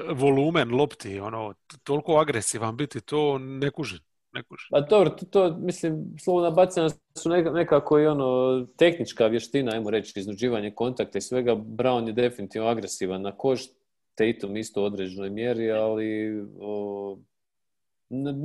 volumen 0.09 0.71
lopti, 0.71 1.19
ono, 1.19 1.53
toliko 1.83 2.17
agresivan 2.17 2.77
biti, 2.77 3.01
to 3.01 3.37
ne 3.37 3.71
kuži. 3.71 3.99
Ne. 4.33 4.43
Pa 4.71 4.81
dobro, 4.81 5.09
to, 5.09 5.25
to, 5.25 5.57
mislim, 5.57 6.05
slobodna 6.23 6.49
bacanja 6.49 6.89
su 7.17 7.29
nekako 7.29 7.99
i 7.99 8.05
ono, 8.05 8.61
tehnička 8.77 9.27
vještina, 9.27 9.71
ajmo 9.71 9.89
reći, 9.89 10.19
iznuđivanje 10.19 10.71
kontakta 10.71 11.17
i 11.17 11.21
svega. 11.21 11.55
Brown 11.55 12.07
je 12.07 12.13
definitivno 12.13 12.67
agresivan 12.67 13.21
na 13.21 13.37
koš, 13.37 13.61
Tatum 14.15 14.57
isto 14.57 14.81
u 14.81 14.85
određenoj 14.85 15.29
mjeri, 15.29 15.71
ali 15.71 16.41
o, 16.59 17.17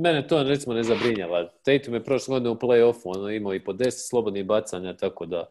mene 0.01 0.27
to 0.27 0.43
recimo 0.43 0.75
ne 0.75 0.83
zabrinjava. 0.83 1.49
Tatum 1.63 1.93
je 1.93 2.03
prošle 2.03 2.31
godine 2.31 2.49
u 2.49 2.55
play-offu 2.55 3.01
ono, 3.03 3.29
imao 3.29 3.53
i 3.53 3.63
po 3.63 3.73
10 3.73 4.09
slobodnih 4.09 4.45
bacanja, 4.45 4.95
tako 4.97 5.25
da 5.25 5.49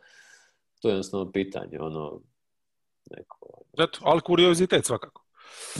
to 0.80 0.88
je 0.88 0.92
jednostavno 0.92 1.32
pitanje. 1.32 1.80
Ono, 1.80 2.20
neko, 3.10 3.62
Eto, 3.78 3.98
ali 4.02 4.20
kuriozitet 4.20 4.84
svakako. 4.84 5.24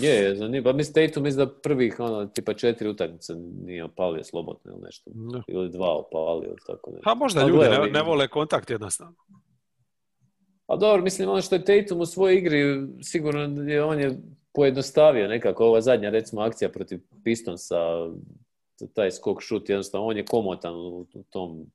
Je, 0.00 0.14
je, 0.14 0.36
zanimljivo. 0.36 0.64
Pa 0.64 0.76
mislim, 0.76 1.08
Tatum 1.08 1.22
mislim 1.22 1.46
da 1.46 1.52
prvih, 1.52 2.00
ono, 2.00 2.26
tipa 2.26 2.54
četiri 2.54 2.88
utakmice 2.88 3.34
nije 3.64 3.84
opalio 3.84 4.24
slobodno 4.24 4.72
ili 4.72 4.80
nešto. 4.82 5.10
No. 5.14 5.42
Ili 5.48 5.70
dva 5.70 5.96
opalio, 5.96 6.54
tako 6.66 6.90
nešto. 6.90 7.10
A 7.10 7.14
možda 7.14 7.46
ljudi 7.46 7.68
ne, 7.68 7.90
ne, 7.90 8.02
vole 8.02 8.28
kontakt 8.28 8.70
jednostavno. 8.70 9.14
A 10.66 10.76
dobro, 10.76 11.02
mislim, 11.02 11.28
ono 11.28 11.42
što 11.42 11.54
je 11.54 11.64
Tatum 11.64 12.00
u 12.00 12.06
svojoj 12.06 12.36
igri, 12.36 12.86
sigurno 13.02 13.62
je, 13.62 13.84
on 13.84 14.00
je 14.00 14.18
pojednostavio 14.52 15.28
nekako 15.28 15.64
ova 15.64 15.80
zadnja, 15.80 16.10
recimo, 16.10 16.42
akcija 16.42 16.68
protiv 16.68 17.00
Pistonsa, 17.24 17.76
taj 18.94 19.10
skok 19.10 19.42
šut, 19.42 19.68
jednostavno, 19.68 20.06
on 20.06 20.16
je 20.16 20.24
komotan 20.24 20.74
u 20.74 21.06
tom, 21.30 21.66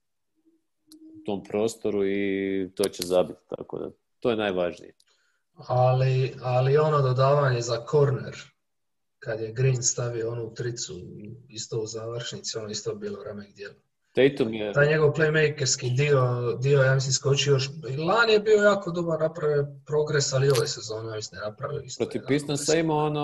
tom 1.25 1.43
prostoru 1.43 2.07
i 2.07 2.71
to 2.75 2.83
će 2.83 3.03
zabiti, 3.05 3.39
tako 3.47 3.79
da, 3.79 3.91
to 4.19 4.29
je 4.29 4.35
najvažnije. 4.35 4.93
Ali, 5.67 6.33
ali 6.41 6.77
ono 6.77 7.01
dodavanje 7.01 7.61
za 7.61 7.85
corner, 7.91 8.35
kad 9.19 9.39
je 9.39 9.53
Green 9.53 9.83
stavio 9.83 10.31
onu 10.31 10.53
tricu 10.53 10.93
isto 11.49 11.79
u 11.79 11.87
završnici, 11.87 12.57
ono 12.57 12.69
isto 12.69 12.95
bilo 12.95 13.23
ramek 13.23 13.55
djelo. 13.55 13.84
Tatum 14.15 14.53
je... 14.53 14.73
Taj 14.73 14.87
njegov 14.87 15.11
playmakerski 15.11 15.95
dio, 15.95 16.51
dio 16.61 16.81
ja 16.81 16.95
mislim, 16.95 17.13
skočio 17.13 17.53
još... 17.53 17.69
Lani 18.07 18.33
je 18.33 18.39
bio 18.39 18.63
jako 18.63 18.91
dobar, 18.91 19.19
napravio 19.19 19.67
progres, 19.85 20.33
ali 20.33 20.49
ove 20.49 20.67
sezone, 20.67 21.09
ja 21.09 21.15
mislim, 21.15 21.39
ne 21.39 21.49
napravio 21.49 21.81
isto. 21.81 22.03
Protiv 22.03 22.21
Pistonsa 22.27 22.75
imao 22.75 23.05
ono 23.05 23.21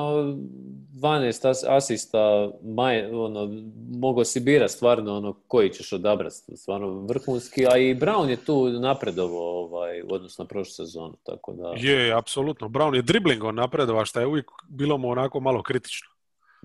12 1.02 1.66
asista, 1.70 2.52
maj, 2.64 3.06
ono, 3.06 3.50
mogao 3.90 4.26
si 4.26 4.40
bira 4.40 4.68
stvarno 4.68 5.18
ono 5.18 5.34
koji 5.48 5.70
ćeš 5.70 5.94
odabrati, 5.94 6.58
stvarno 6.58 7.06
vrhunski, 7.06 7.66
a 7.68 7.78
i 7.78 7.96
Brown 7.96 8.30
je 8.30 8.46
tu 8.46 8.70
napredovao 8.70 9.64
ovaj, 9.64 10.02
u 10.02 10.14
odnosu 10.14 10.44
na 10.44 10.48
prošlu 10.48 10.72
sezonu, 10.72 11.18
tako 11.24 11.54
da... 11.54 11.74
Je, 11.78 12.14
apsolutno. 12.18 12.68
Brown 12.68 12.96
je 12.96 13.02
driblingom 13.02 13.56
napredovao, 13.56 14.06
što 14.06 14.20
je 14.20 14.28
uvijek 14.28 14.46
bilo 14.70 14.98
mu 14.98 15.10
onako 15.10 15.40
malo 15.40 15.64
kritično. 15.64 16.10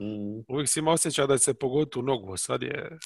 Mm. 0.01 0.45
Uvijek 0.49 0.69
si 0.69 0.81
ima 0.81 0.93
osjećaj 0.93 1.27
da 1.27 1.39
se 1.39 1.55
pogoditi 1.55 1.99
u 1.99 2.03
nogu, 2.03 2.37
sad 2.37 2.63
je 2.63 2.99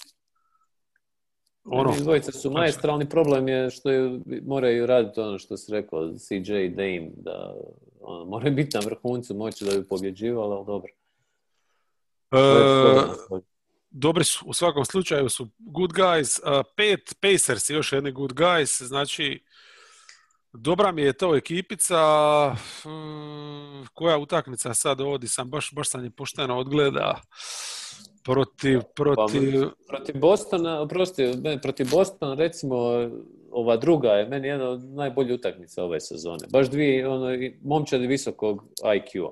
ono, 1.71 1.97
dvojice 2.01 2.33
su 2.33 2.51
maestralni 2.51 3.09
problem 3.09 3.49
je 3.49 3.71
što 3.71 3.91
je, 3.91 4.21
moraju 4.47 4.87
raditi 4.87 5.21
ono 5.21 5.39
što 5.39 5.57
si 5.57 5.73
rekao, 5.73 6.13
CJ 6.19 6.69
Dame, 6.69 7.11
da 7.17 7.55
ono, 8.01 8.25
moraju 8.25 8.55
biti 8.55 8.77
na 8.77 8.83
vrhuncu 8.85 9.35
moći 9.35 9.65
da 9.65 9.79
bi 9.79 9.89
pobjeđivali, 9.89 10.55
ali 10.55 10.67
dobro. 10.67 10.93
E, 12.33 13.41
dobri 13.91 14.25
su, 14.25 14.45
u 14.47 14.53
svakom 14.53 14.85
slučaju 14.85 15.29
su 15.29 15.49
good 15.59 15.91
guys. 15.91 16.59
Uh, 16.59 16.67
pet 16.77 17.17
Pacers 17.21 17.71
još 17.71 17.93
jedni 17.93 18.13
good 18.13 18.33
guys, 18.33 18.85
znači 18.85 19.45
dobra 20.53 20.93
mi 20.93 21.03
je 21.03 21.13
to 21.13 21.37
ekipica. 21.37 22.01
Uh, 22.47 23.89
koja 23.95 24.19
utakmica 24.19 24.75
sad 24.75 25.01
ovdje 25.01 25.29
sam, 25.29 25.51
baš, 25.51 25.73
baš 25.73 25.91
sam 25.91 26.05
je 26.05 26.11
pošteno 26.11 26.59
odgleda. 26.59 27.21
Protiv, 28.23 28.81
protiv... 28.95 29.63
Pa, 29.63 29.97
protiv 29.97 30.21
Bostona, 30.21 30.89
prosti, 30.89 31.33
protiv 31.63 31.91
Bostona 31.91 32.35
recimo 32.35 32.77
ova 33.51 33.77
druga 33.77 34.09
je 34.09 34.29
meni 34.29 34.49
jedna 34.49 34.69
od 34.69 34.85
najboljih 34.85 35.35
utakmica 35.35 35.85
ove 35.85 36.01
sezone. 36.01 36.47
Baš 36.53 36.71
dvije 36.71 37.09
ono, 37.09 37.27
momčadi 37.63 38.07
visokog 38.07 38.65
IQ-a. 38.97 39.31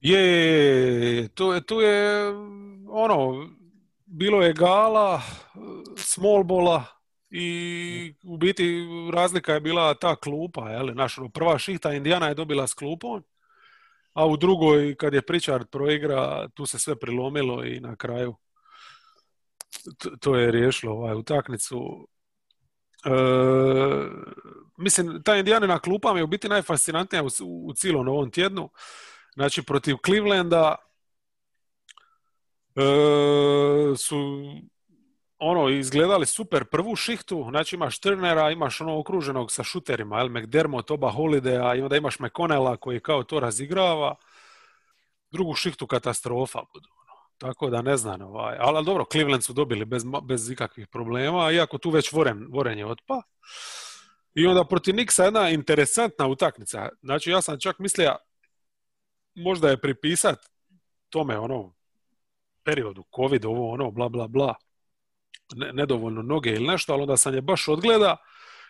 Je, 0.00 1.28
tu 1.28 1.52
je, 1.52 1.60
tu 1.66 1.80
je 1.80 2.26
ono, 2.88 3.48
bilo 4.06 4.42
je 4.42 4.52
gala, 4.52 5.22
smallbola 5.96 6.84
i 7.30 8.14
u 8.24 8.36
biti 8.36 8.86
razlika 9.12 9.54
je 9.54 9.60
bila 9.60 9.94
ta 9.94 10.16
klupa, 10.16 10.70
je 10.70 10.82
li, 10.82 10.94
naš, 10.94 11.16
prva 11.32 11.58
šihta 11.58 11.92
Indijana 11.92 12.28
je 12.28 12.34
dobila 12.34 12.66
s 12.66 12.74
klupom, 12.74 13.22
a 14.14 14.26
u 14.26 14.36
drugoj, 14.36 14.94
kad 14.94 15.14
je 15.14 15.22
Pričard 15.22 15.66
proigra, 15.70 16.48
tu 16.48 16.66
se 16.66 16.78
sve 16.78 16.98
prilomilo 16.98 17.64
i 17.64 17.80
na 17.80 17.96
kraju 17.96 18.36
to 20.20 20.36
je 20.36 20.50
riješilo 20.50 20.92
ovaj 20.92 21.14
utakmicu. 21.14 22.08
E, 23.04 23.10
mislim, 24.76 25.22
ta 25.22 25.36
Indijanina 25.36 25.78
klupa 25.78 26.12
mi 26.12 26.20
je 26.20 26.24
u 26.24 26.26
biti 26.26 26.48
najfascinantnija 26.48 27.22
u, 27.22 27.28
u 27.66 27.72
cijelom 27.74 28.08
ovom 28.08 28.30
tjednu. 28.30 28.70
Znači, 29.34 29.62
protiv 29.62 29.96
Clevelanda 30.06 30.76
e, 32.76 32.80
su 33.96 34.16
ono, 35.38 35.68
izgledali 35.68 36.26
super 36.26 36.64
prvu 36.64 36.96
šihtu, 36.96 37.46
znači 37.50 37.76
imaš 37.76 37.98
Turnera, 37.98 38.50
imaš 38.50 38.80
ono 38.80 38.98
okruženog 38.98 39.52
sa 39.52 39.64
šuterima, 39.64 40.20
el 40.20 40.28
McDermott, 40.28 40.90
oba 40.90 41.12
Holidaya, 41.12 41.78
i 41.78 41.80
onda 41.80 41.96
imaš 41.96 42.18
McConnella 42.18 42.76
koji 42.76 43.00
kao 43.00 43.22
to 43.22 43.40
razigrava. 43.40 44.14
Drugu 45.30 45.54
šihtu 45.54 45.86
katastrofa 45.86 46.60
budu. 46.72 46.88
Ono. 47.00 47.12
Tako 47.38 47.70
da 47.70 47.82
ne 47.82 47.96
znam, 47.96 48.22
ovaj. 48.22 48.56
ali, 48.60 48.84
dobro, 48.84 49.04
Cleveland 49.12 49.44
su 49.44 49.52
dobili 49.52 49.84
bez, 49.84 50.04
bez 50.22 50.50
ikakvih 50.50 50.88
problema, 50.88 51.52
iako 51.52 51.78
tu 51.78 51.90
već 51.90 52.12
Voren, 52.12 52.46
Voren 52.50 52.78
je 52.78 52.86
otpa. 52.86 53.22
I 54.34 54.46
onda 54.46 54.64
protiv 54.64 54.94
Nixa 54.94 55.24
jedna 55.24 55.50
interesantna 55.50 56.26
utakmica. 56.26 56.88
Znači 57.02 57.30
ja 57.30 57.40
sam 57.42 57.60
čak 57.60 57.78
mislio 57.78 58.16
možda 59.34 59.70
je 59.70 59.80
pripisat 59.80 60.38
tome 61.08 61.38
ono 61.38 61.74
periodu, 62.64 63.04
covid, 63.16 63.44
ovo 63.44 63.70
ono, 63.70 63.90
bla 63.90 64.08
bla 64.08 64.28
bla, 64.28 64.54
ne, 65.52 65.72
nedovoljno 65.72 66.22
noge 66.22 66.50
ili 66.50 66.66
nešto, 66.66 66.92
ali 66.92 67.02
onda 67.02 67.16
sam 67.16 67.34
je 67.34 67.40
baš 67.40 67.68
odgleda 67.68 68.16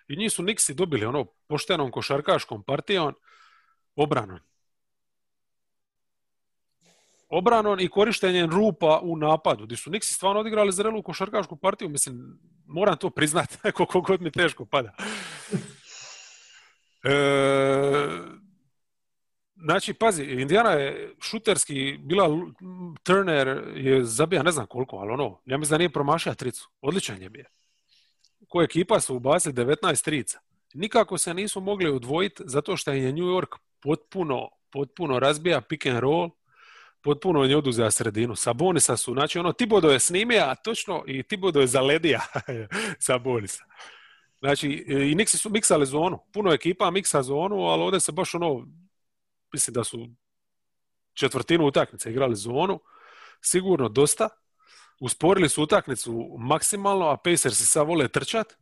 i 0.09 0.16
njih 0.16 0.32
su 0.32 0.42
Nixi 0.42 0.74
dobili 0.74 1.06
ono 1.06 1.24
poštenom 1.24 1.90
košarkaškom 1.90 2.62
partijom 2.62 3.14
obranom. 3.96 4.38
Obranom 7.28 7.80
i 7.80 7.88
korištenjem 7.88 8.51
rupa 8.51 9.01
u 9.02 9.16
napadu, 9.16 9.64
gdje 9.64 9.76
su 9.76 9.90
Nixi 9.90 10.14
stvarno 10.14 10.40
odigrali 10.40 10.72
zrelu 10.72 11.02
košarkašku 11.02 11.56
partiju, 11.56 11.88
mislim, 11.88 12.38
moram 12.66 12.96
to 12.96 13.10
priznati, 13.10 13.59
koliko 13.76 14.01
god 14.01 14.20
mi 14.20 14.30
teško 14.30 14.66
pada. 14.66 14.94
E, 17.05 18.34
Znači, 19.56 19.94
pazi, 19.94 20.24
Indiana 20.24 20.70
je 20.70 21.14
šuterski 21.20 21.98
bila, 21.98 22.28
Turner 23.02 23.62
je 23.74 24.05
zabija 24.05 24.43
ne 24.43 24.52
znam 24.52 24.66
koliko, 24.66 24.97
ali 24.97 25.12
ono, 25.12 25.40
ja 25.44 25.59
mislim 25.59 25.74
da 25.74 25.78
nije 25.78 25.93
promašio 25.93 26.35
tricu. 26.35 26.70
Odličan 26.81 27.22
je 27.22 27.31
bio. 27.31 27.44
Ko 28.48 28.62
ekipa 28.62 29.01
su 29.01 29.16
ubacili 29.16 29.55
19 29.55 30.05
trica. 30.05 30.40
Nikako 30.74 31.18
se 31.18 31.35
nisu 31.35 31.60
mogli 31.60 31.90
odvojiti 31.90 32.43
zato 32.47 32.76
što 32.76 32.93
je 32.93 33.12
New 33.12 33.24
York 33.24 33.56
potpuno, 33.81 34.48
potpuno 34.72 35.18
razbija 35.18 35.60
pick 35.60 35.86
and 35.86 35.98
roll, 35.98 36.31
potpuno 37.02 37.44
je 37.44 37.56
oduzeo 37.56 37.90
sredinu. 37.90 38.36
Sabonisa 38.36 38.97
su, 38.97 39.12
znači 39.12 39.39
ono, 39.39 39.52
Tibodo 39.52 39.90
je 39.90 40.01
snimija, 40.01 40.55
točno, 40.55 41.05
i 41.06 41.22
Tibodo 41.22 41.60
je 41.60 41.66
zaledija 41.66 42.20
Sabonisa. 43.06 43.64
Znači, 44.40 44.68
i 44.89 45.14
Nixi 45.14 45.36
su 45.36 45.51
miksali 45.51 45.86
zonu. 45.86 46.18
Puno 46.32 46.52
ekipa 46.52 46.90
miksa 46.90 47.22
zonu, 47.22 47.56
ali 47.56 47.82
ovdje 47.82 48.01
se 48.01 48.12
baš 48.12 48.35
ono, 48.35 48.66
mislim 49.55 49.74
da 49.74 49.85
su 49.85 50.09
četvrtinu 51.14 51.66
utakmice 51.66 52.10
igrali 52.10 52.36
zonu, 52.36 52.81
sigurno 53.40 53.89
dosta. 53.89 54.28
Usporili 55.01 55.48
su 55.48 55.62
utakmicu 55.62 56.36
maksimalno, 56.39 57.09
a 57.09 57.16
Pacersi 57.16 57.66
sad 57.66 57.86
vole 57.86 58.09
trčat. 58.09 58.55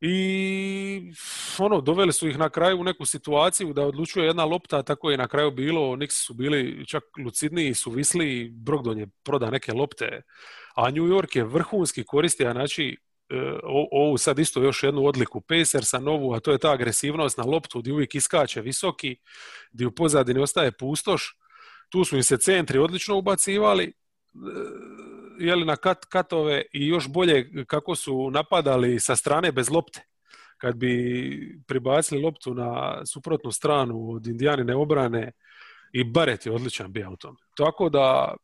I 0.00 1.12
ono, 1.58 1.80
doveli 1.80 2.12
su 2.12 2.28
ih 2.28 2.38
na 2.38 2.50
kraju 2.50 2.80
u 2.80 2.84
neku 2.84 3.04
situaciju 3.04 3.72
da 3.72 3.82
odlučuje 3.82 4.26
jedna 4.26 4.44
lopta, 4.44 4.82
tako 4.82 5.10
je 5.10 5.18
na 5.18 5.28
kraju 5.28 5.50
bilo, 5.50 5.96
Nixi 5.96 6.24
su 6.26 6.34
bili 6.34 6.86
čak 6.86 7.04
lucidniji, 7.24 7.74
su 7.74 7.90
visli, 7.90 8.50
Brogdon 8.52 8.98
je 8.98 9.08
proda 9.24 9.50
neke 9.50 9.72
lopte, 9.72 10.22
a 10.74 10.90
New 10.90 11.04
York 11.04 11.36
je 11.36 11.44
vrhunski 11.44 12.04
koristio, 12.04 12.52
znači 12.52 12.96
ovu 13.92 14.18
sad 14.18 14.38
isto 14.38 14.62
još 14.62 14.82
jednu 14.82 15.04
odliku 15.04 15.40
Pacersa 15.40 15.98
novu, 15.98 16.32
a 16.32 16.40
to 16.40 16.52
je 16.52 16.58
ta 16.58 16.72
agresivnost 16.72 17.38
na 17.38 17.44
loptu 17.44 17.80
gdje 17.80 17.92
uvijek 17.92 18.14
iskače 18.14 18.60
visoki, 18.60 19.16
gdje 19.72 19.86
u 19.86 19.90
pozadini 19.90 20.40
ostaje 20.40 20.72
pustoš. 20.72 21.36
Tu 21.88 22.04
su 22.04 22.16
im 22.16 22.22
se 22.22 22.36
centri 22.36 22.78
odlično 22.78 23.18
ubacivali, 23.18 23.84
e, 23.84 23.92
jeli 25.38 25.64
na 25.64 25.76
kat, 25.76 26.04
katove 26.04 26.62
i 26.72 26.86
još 26.86 27.08
bolje 27.08 27.64
kako 27.66 27.94
su 27.94 28.30
napadali 28.30 29.00
sa 29.00 29.16
strane 29.16 29.52
bez 29.52 29.70
lopte. 29.70 30.04
Kad 30.56 30.76
bi 30.76 31.62
pribacili 31.66 32.22
loptu 32.22 32.54
na 32.54 33.02
suprotnu 33.06 33.52
stranu 33.52 34.10
od 34.10 34.26
indijanine 34.26 34.74
obrane 34.74 35.32
i 35.92 36.04
Baret 36.04 36.46
je 36.46 36.52
odličan 36.52 36.92
bio 36.92 37.10
u 37.10 37.16
tom. 37.16 37.36
Tako 37.56 37.88
da, 37.88 38.34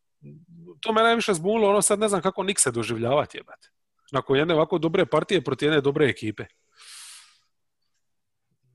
to 0.79 0.93
me 0.93 1.03
najviše 1.03 1.33
zbunilo, 1.33 1.69
ono 1.69 1.81
sad 1.81 1.99
ne 1.99 2.07
znam 2.07 2.21
kako 2.21 2.43
Nik 2.43 2.59
se 2.59 2.71
doživljavati 2.71 3.37
jebate 3.37 3.74
nakon 4.11 4.37
jedne 4.37 4.53
ovako 4.53 4.77
dobre 4.77 5.05
partije 5.05 5.41
protiv 5.41 5.65
jedne 5.65 5.81
dobre 5.81 6.05
ekipe. 6.05 6.45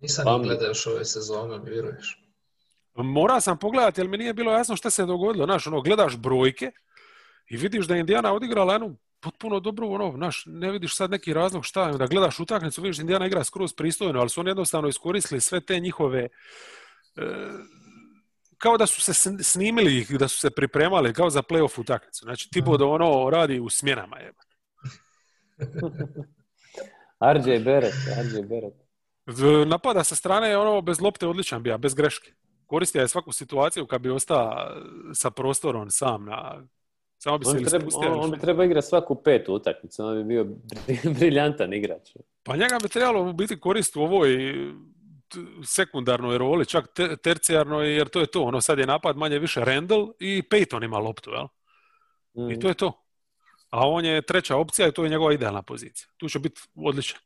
Nisam 0.01 0.25
pa, 0.25 0.39
gledao 0.39 0.69
još 0.69 0.87
ove 0.87 1.05
sezone, 1.05 1.59
vjeruješ. 1.65 2.25
Mora 2.95 3.41
sam 3.41 3.59
pogledati, 3.59 4.01
jer 4.01 4.09
mi 4.09 4.19
nije 4.19 4.35
bilo 4.35 4.53
jasno 4.53 4.77
šta 4.77 4.91
se 4.91 5.07
dogodilo. 5.07 5.45
Znaš, 5.45 5.67
ono, 5.67 5.81
gledaš 5.81 6.17
brojke 6.17 6.73
i 7.51 7.57
vidiš 7.57 7.87
da 7.87 7.95
je 7.95 8.01
Indijana 8.01 8.33
odigrala 8.33 8.73
jednu 8.73 8.97
potpuno 9.21 9.61
dobro, 9.61 9.89
ono, 9.89 10.13
znaš, 10.17 10.43
ne 10.47 10.71
vidiš 10.71 10.97
sad 10.97 11.11
neki 11.11 11.33
razlog 11.33 11.65
šta, 11.65 11.93
da 11.93 12.07
gledaš 12.07 12.41
utakmicu, 12.41 12.83
vidiš 12.83 12.97
da 12.97 13.01
Indijana 13.01 13.27
igra 13.27 13.45
skroz 13.45 13.73
pristojno, 13.73 14.21
ali 14.21 14.31
su 14.31 14.41
oni 14.41 14.51
jednostavno 14.51 14.89
iskoristili 14.89 15.41
sve 15.41 15.61
te 15.61 15.81
njihove 15.81 16.21
e, 16.21 16.29
kao 18.59 18.77
da 18.77 18.87
su 18.87 19.01
se 19.01 19.15
snimili 19.43 20.07
da 20.11 20.29
su 20.29 20.39
se 20.39 20.51
pripremali 20.51 21.15
kao 21.15 21.31
za 21.31 21.43
playoff 21.43 21.81
utakmicu. 21.81 22.25
Znači, 22.25 22.51
tipo 22.51 22.77
da 22.77 22.85
ono 22.85 23.31
radi 23.31 23.61
u 23.61 23.71
smjenama, 23.71 24.19
jeba. 24.19 24.43
RJ 27.35 27.59
Beret, 27.65 27.95
RJ 28.25 28.43
Beret. 28.43 28.75
Napada 29.67 30.05
sa 30.05 30.17
strane 30.17 30.57
ono 30.57 30.81
bez 30.81 31.01
lopte 31.01 31.27
odličan 31.27 31.63
bija, 31.63 31.79
bez 31.79 31.95
greške. 31.95 32.33
Koristio 32.67 33.01
je 33.01 33.09
svaku 33.09 33.33
situaciju 33.33 33.87
kad 33.87 34.01
bi 34.01 34.11
ostao 34.11 34.77
sa 35.15 35.31
prostorom 35.31 35.91
sam 35.91 36.25
na 36.25 36.63
samo 37.19 37.39
bi 37.39 37.45
on 37.49 37.59
se 37.59 37.65
treba, 37.65 37.87
on, 37.95 38.21
on, 38.21 38.31
bi 38.31 38.39
trebao 38.39 38.65
igrati 38.65 38.87
svaku 38.87 39.23
petu 39.23 39.55
utakmicu, 39.55 40.05
on 40.05 40.17
bi 40.17 40.25
bio 40.25 40.47
briljantan 41.19 41.73
igrač. 41.73 42.11
Pa 42.43 42.57
njega 42.57 42.79
bi 42.83 42.89
trebalo 42.89 43.33
biti 43.33 43.61
korist 43.61 43.97
u 43.97 44.01
ovoj 44.01 44.55
sekundarnoj 45.65 46.39
roli, 46.39 46.67
čak 46.67 46.89
te, 46.95 47.17
tercijarnoj, 47.17 47.97
jer 47.97 48.09
to 48.09 48.21
je 48.21 48.27
to. 48.27 48.43
Ono 48.43 48.61
sad 48.61 48.79
je 48.79 48.87
napad 48.87 49.17
manje 49.17 49.39
više 49.39 49.65
Randall 49.65 50.13
i 50.19 50.43
Peyton 50.51 50.85
ima 50.85 50.99
loptu, 50.99 51.31
jel? 51.31 51.47
I 52.51 52.57
mm. 52.57 52.61
to 52.61 52.69
je 52.69 52.75
to 52.75 53.10
a 53.71 53.89
on 53.89 54.05
je 54.05 54.23
treća 54.23 54.57
opcija 54.57 54.89
i 54.89 54.93
to 54.93 55.05
je 55.05 55.11
njegova 55.11 55.33
idealna 55.33 55.63
pozicija. 55.63 56.09
Tu 56.17 56.29
će 56.29 56.39
biti 56.39 56.61
odličan. 56.75 57.21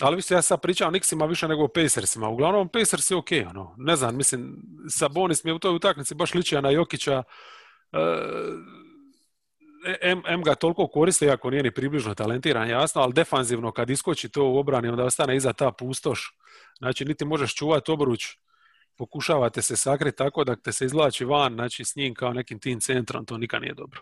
Ali 0.00 0.16
vi 0.16 0.34
ja 0.34 0.42
sad 0.42 0.60
pričam 0.60 0.88
o 0.88 0.90
Nixima 0.90 1.28
više 1.28 1.48
nego 1.48 1.64
o 1.64 1.68
Pacersima. 1.68 2.28
Uglavnom, 2.28 2.68
Pacers 2.68 3.10
je 3.10 3.16
ok. 3.16 3.28
Ono. 3.50 3.74
Ne 3.78 3.96
znam, 3.96 4.16
mislim, 4.16 4.56
Sabonis 4.88 5.44
mi 5.44 5.50
je 5.50 5.54
u 5.54 5.58
toj 5.58 5.74
utakmici 5.74 6.14
baš 6.14 6.34
ličio 6.34 6.60
na 6.60 6.70
Jokića. 6.70 7.22
E, 7.92 7.98
M, 10.00 10.22
M 10.26 10.42
ga 10.42 10.54
toliko 10.54 10.88
koriste, 10.88 11.26
iako 11.26 11.50
nije 11.50 11.62
ni 11.62 11.70
približno 11.70 12.14
talentiran, 12.14 12.70
jasno, 12.70 13.02
ali 13.02 13.12
defanzivno 13.12 13.72
kad 13.72 13.90
iskoči 13.90 14.28
to 14.28 14.44
u 14.44 14.58
obrani, 14.58 14.88
onda 14.88 15.04
ostane 15.04 15.36
iza 15.36 15.52
ta 15.52 15.72
pustoš. 15.72 16.36
Znači, 16.78 17.04
niti 17.04 17.24
možeš 17.24 17.54
čuvati 17.54 17.90
obruč, 17.90 18.36
pokušavate 18.96 19.62
se 19.62 19.76
sakriti 19.76 20.16
tako 20.16 20.44
da 20.44 20.56
te 20.56 20.72
se 20.72 20.84
izvlači 20.84 21.24
van, 21.24 21.54
znači 21.54 21.84
s 21.84 21.96
njim 21.96 22.14
kao 22.14 22.32
nekim 22.32 22.60
tim 22.60 22.80
centrom, 22.80 23.26
to 23.26 23.38
nikad 23.38 23.62
nije 23.62 23.74
dobro. 23.74 24.00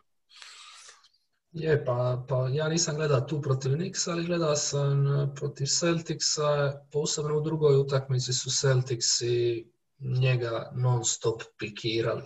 Je, 1.57 1.85
pa, 1.85 2.25
pa 2.29 2.49
ja 2.53 2.69
nisam 2.69 2.97
gledao 2.97 3.21
tu 3.21 3.41
protiv 3.41 3.73
Knicks, 3.75 4.09
ali 4.09 4.25
gledao 4.25 4.57
sam 4.57 5.07
e, 5.07 5.35
protiv 5.35 5.67
Celticsa, 5.67 6.81
posebno 6.93 7.39
u 7.39 7.41
drugoj 7.41 7.77
utakmici 7.77 8.33
su 8.33 8.51
Celticsi 8.51 9.67
njega 9.99 10.73
non 10.75 11.05
stop 11.05 11.43
pikirali. 11.59 12.23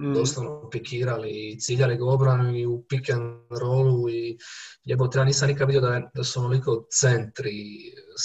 Mm. 0.00 0.14
Doslovno 0.14 0.70
pikirali 0.70 1.30
i 1.30 1.60
ciljali 1.60 1.96
ga 1.96 2.04
obranu 2.04 2.56
i 2.56 2.66
u 2.66 2.84
pick 2.88 3.10
and 3.10 3.40
rollu 3.50 4.10
i 4.10 4.38
jebote, 4.84 5.18
ja 5.18 5.24
nisam 5.24 5.48
nikad 5.48 5.66
vidio 5.66 5.80
da, 5.80 6.10
da 6.14 6.24
su 6.24 6.40
onoliko 6.40 6.86
centri 7.00 7.52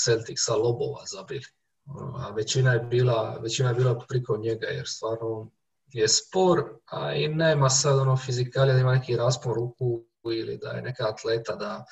Celticsa 0.03 0.55
lobova 0.55 1.03
zabili. 1.11 1.45
Ono, 1.85 2.17
a 2.17 2.31
većina 2.31 2.73
je 2.73 2.79
bila, 2.79 3.39
većina 3.43 3.69
je 3.69 3.75
bila 3.75 3.99
priko 4.09 4.37
njega 4.37 4.67
jer 4.67 4.87
stvarno 4.87 5.51
je 5.87 6.07
spor, 6.07 6.63
a 6.85 7.13
i 7.13 7.27
nema 7.27 7.69
sad 7.69 7.99
ono 7.99 8.17
fizikalija 8.17 8.73
da 8.73 8.81
ima 8.81 8.95
neki 8.95 9.15
raspon 9.15 9.53
ruku 9.53 10.06
ili 10.31 10.57
da 10.57 10.69
je 10.69 10.81
neka 10.81 11.09
atleta 11.09 11.55
da, 11.55 11.85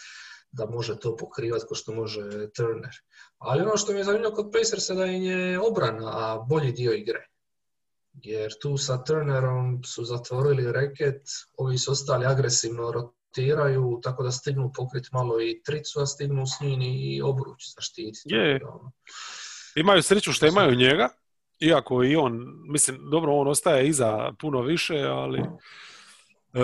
da 0.51 0.65
može 0.65 0.99
to 0.99 1.15
pokrivati 1.15 1.65
kao 1.67 1.75
što 1.75 1.93
može 1.93 2.21
Turner. 2.55 2.95
Ali 3.37 3.61
ono 3.61 3.77
što 3.77 3.91
mi 3.91 3.97
je 3.97 4.03
zanimljivo 4.03 4.35
kod 4.35 4.51
Pacersa 4.53 4.93
da 4.93 5.05
im 5.05 5.23
je 5.23 5.59
obrana, 5.59 6.07
a 6.07 6.45
bolji 6.49 6.71
dio 6.71 6.93
igre. 6.93 7.27
Jer 8.13 8.51
tu 8.61 8.77
sa 8.77 9.03
Turnerom 9.03 9.83
su 9.83 10.05
zatvorili 10.05 10.71
reket, 10.71 11.21
ovi 11.57 11.77
su 11.77 11.91
ostali 11.91 12.25
agresivno 12.25 12.91
rotiraju, 12.91 13.99
tako 14.03 14.23
da 14.23 14.31
stignu 14.31 14.71
pokriti 14.75 15.09
malo 15.11 15.41
i 15.41 15.61
tricu, 15.65 15.99
a 16.01 16.05
stignu 16.05 16.45
s 16.45 16.61
njim 16.61 16.81
i 16.81 17.21
obruč 17.21 17.63
zaštiti. 17.75 18.21
Je. 18.25 18.61
Ono. 18.65 18.91
Imaju 19.75 20.03
sreću 20.03 20.33
što 20.33 20.47
imaju 20.47 20.75
njega, 20.75 21.09
iako 21.59 22.03
i 22.03 22.15
on, 22.15 22.45
mislim, 22.69 23.09
dobro, 23.11 23.33
on 23.33 23.47
ostaje 23.47 23.87
iza 23.87 24.33
puno 24.39 24.61
više, 24.61 24.99
ali 24.99 25.39
e, 26.53 26.61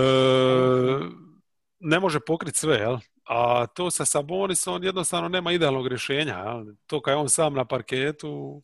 ne 1.82 2.00
može 2.00 2.20
pokriti 2.20 2.58
sve, 2.58 2.76
jel? 2.76 2.98
A 3.24 3.68
to 3.68 3.92
sa 3.92 4.06
Sabonisom, 4.06 4.74
on 4.74 4.84
jednostavno 4.84 5.30
nema 5.30 5.52
idealnog 5.52 5.88
rješenja, 5.88 6.38
jel? 6.38 6.66
To 6.88 7.02
kad 7.02 7.12
je 7.12 7.16
on 7.16 7.30
sam 7.30 7.54
na 7.54 7.66
parketu, 7.66 8.62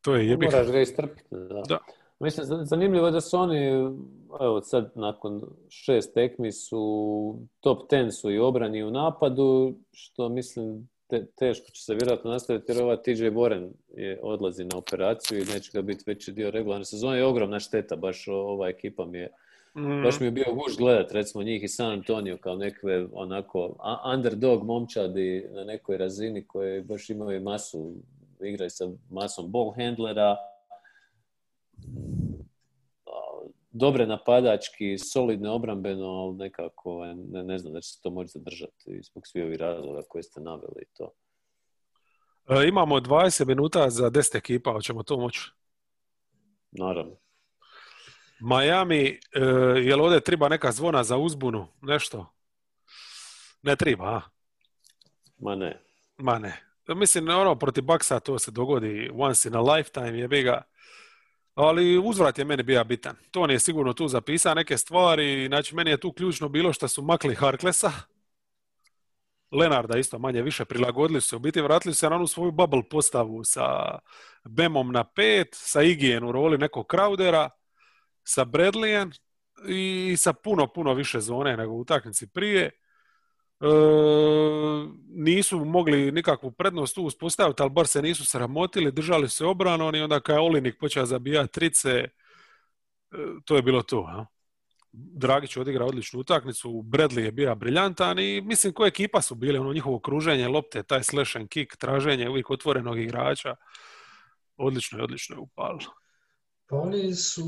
to 0.00 0.14
je 0.14 0.28
jebih. 0.28 0.48
Moraš 0.52 0.70
ga 0.70 0.80
istrpiti, 0.80 1.28
da. 1.30 1.62
da. 1.68 1.78
Mislim, 2.20 2.46
zanimljivo 2.64 3.06
je 3.06 3.12
da 3.12 3.20
su 3.20 3.38
oni, 3.38 3.66
evo 4.40 4.60
sad 4.62 4.92
nakon 4.94 5.42
šest 5.68 6.14
tekmi 6.14 6.52
su 6.52 7.38
top 7.60 7.88
ten 7.88 8.12
su 8.12 8.30
i 8.30 8.38
obrani 8.38 8.78
i 8.78 8.84
u 8.84 8.90
napadu, 8.90 9.74
što 9.92 10.28
mislim 10.28 10.88
te, 11.06 11.26
teško 11.26 11.70
će 11.70 11.82
se 11.82 11.94
vjerojatno 11.94 12.30
nastaviti 12.30 12.72
jer 12.72 12.82
ova 12.82 12.96
TJ 12.96 13.10
Warren 13.10 13.70
je, 13.96 14.20
odlazi 14.22 14.64
na 14.64 14.76
operaciju 14.76 15.38
i 15.38 15.44
neće 15.44 15.70
ga 15.74 15.82
biti 15.82 16.04
veći 16.06 16.32
dio 16.32 16.50
regularne 16.50 16.84
sezone. 16.84 17.18
Je 17.18 17.24
ogromna 17.24 17.60
šteta, 17.60 17.96
baš 17.96 18.28
ova 18.28 18.68
ekipa 18.68 19.06
mi 19.06 19.18
je 19.18 19.30
Mm. 19.74 20.02
Baš 20.02 20.20
mi 20.20 20.26
je 20.26 20.30
bio 20.30 20.54
guš 20.54 20.76
gledat, 20.76 21.12
recimo 21.12 21.44
njih 21.44 21.62
i 21.62 21.68
San 21.68 21.92
Antonio 21.92 22.36
kao 22.36 22.56
nekve 22.56 23.06
onako 23.12 23.76
underdog 24.14 24.64
momčadi 24.64 25.46
na 25.50 25.64
nekoj 25.64 25.96
razini 25.96 26.46
koje 26.46 26.82
baš 26.82 27.10
imaju 27.10 27.42
masu, 27.42 27.94
igraju 28.40 28.70
sa 28.70 28.88
masom 29.10 29.52
ball 29.52 29.74
handlera. 29.76 30.36
dobre 33.70 34.06
napadački, 34.06 34.98
solidne 34.98 35.50
obrambeno, 35.50 36.06
ali 36.06 36.36
nekako 36.36 37.04
ne, 37.06 37.44
ne 37.44 37.58
znam 37.58 37.72
da 37.72 37.80
će 37.80 37.88
se 37.88 38.02
to 38.02 38.10
moći 38.10 38.30
zadržati 38.30 39.00
zbog 39.02 39.26
svih 39.26 39.44
ovih 39.44 39.58
razloga 39.58 40.02
koje 40.08 40.22
ste 40.22 40.40
naveli 40.40 40.84
to. 40.96 41.12
E, 42.48 42.68
imamo 42.68 43.00
20 43.00 43.46
minuta 43.46 43.90
za 43.90 44.10
10 44.10 44.36
ekipa, 44.36 44.72
hoćemo 44.72 45.02
to 45.02 45.16
moći? 45.16 45.50
Naravno. 46.70 47.16
Miami, 48.42 49.06
e, 49.06 49.40
jel 49.80 50.00
ovdje 50.00 50.20
treba 50.20 50.48
neka 50.48 50.72
zvona 50.72 51.04
za 51.04 51.16
uzbunu, 51.16 51.68
nešto? 51.82 52.26
Ne 53.62 53.76
treba, 53.76 54.04
a? 54.04 54.20
Ma 55.38 55.54
ne. 55.54 55.82
Ma 56.18 56.38
ne. 56.38 56.62
Mislim, 56.88 57.28
ono, 57.28 57.58
protiv 57.58 57.84
Baksa 57.84 58.20
to 58.20 58.38
se 58.38 58.50
dogodi 58.50 59.10
once 59.14 59.48
in 59.48 59.56
a 59.56 59.60
lifetime, 59.60 60.18
je 60.18 60.42
ga. 60.42 60.62
Ali 61.54 61.98
uzvrat 61.98 62.38
je 62.38 62.44
meni 62.44 62.62
bio 62.62 62.84
bitan. 62.84 63.16
To 63.30 63.46
je 63.46 63.60
sigurno 63.60 63.92
tu 63.92 64.08
zapisao 64.08 64.54
neke 64.54 64.78
stvari. 64.78 65.46
Znači, 65.46 65.74
meni 65.74 65.90
je 65.90 65.96
tu 65.96 66.12
ključno 66.12 66.48
bilo 66.48 66.72
što 66.72 66.88
su 66.88 67.02
makli 67.02 67.34
Harklesa. 67.34 67.92
Lenarda 69.50 69.98
isto 69.98 70.18
manje 70.18 70.42
više 70.42 70.64
prilagodili 70.64 71.20
su 71.20 71.28
se. 71.28 71.36
U 71.36 71.38
biti 71.38 71.60
vratili 71.60 71.94
se 71.94 72.10
na 72.10 72.16
onu 72.16 72.26
svoju 72.26 72.50
bubble 72.50 72.82
postavu 72.90 73.44
sa 73.44 73.98
Bemom 74.44 74.92
na 74.92 75.04
pet, 75.04 75.48
sa 75.52 75.82
Igijen 75.82 76.24
u 76.24 76.32
roli 76.32 76.58
nekog 76.58 76.86
Crowdera, 76.86 77.48
sa 78.24 78.44
Bradleyen 78.44 79.12
i 79.68 80.14
sa 80.18 80.32
puno, 80.32 80.66
puno 80.66 80.94
više 80.94 81.20
zone 81.20 81.56
nego 81.56 81.72
u 81.72 81.80
utakmici 81.80 82.26
prije. 82.26 82.70
E, 83.60 83.66
nisu 85.08 85.64
mogli 85.64 86.12
nikakvu 86.12 86.50
prednost 86.50 86.94
tu 86.94 87.02
uspostaviti, 87.04 87.62
ali 87.62 87.70
bar 87.70 87.86
se 87.86 88.02
nisu 88.02 88.24
sramotili, 88.24 88.92
držali 88.92 89.28
se 89.28 89.44
obrano 89.44 89.90
i 89.94 90.00
onda 90.00 90.20
kad 90.20 90.36
je 90.36 90.40
Olinik 90.40 90.78
počeo 90.80 91.06
zabijati 91.06 91.52
trice, 91.52 91.90
e, 91.90 92.08
to 93.44 93.56
je 93.56 93.62
bilo 93.62 93.82
to. 93.82 94.06
A? 94.08 94.26
Dragić 94.92 95.56
odigra 95.56 95.84
odličnu 95.84 96.20
utakmicu, 96.20 96.70
Bradley 96.70 97.20
je 97.20 97.32
bio 97.32 97.54
briljantan 97.54 98.18
i 98.18 98.40
mislim 98.40 98.72
koje 98.72 98.88
ekipa 98.88 99.22
su 99.22 99.34
bile, 99.34 99.60
ono 99.60 99.72
njihovo 99.72 99.98
kruženje 99.98 100.48
lopte, 100.48 100.82
taj 100.82 101.02
slash 101.02 101.36
and 101.36 101.48
kick, 101.48 101.76
traženje 101.76 102.28
uvijek 102.28 102.50
otvorenog 102.50 102.98
igrača, 102.98 103.56
odlično 104.56 104.98
je, 104.98 105.04
odlično 105.04 105.36
je 105.36 105.40
upalo. 105.40 105.78
Pa 106.66 106.76
oni 106.76 107.14
su 107.14 107.42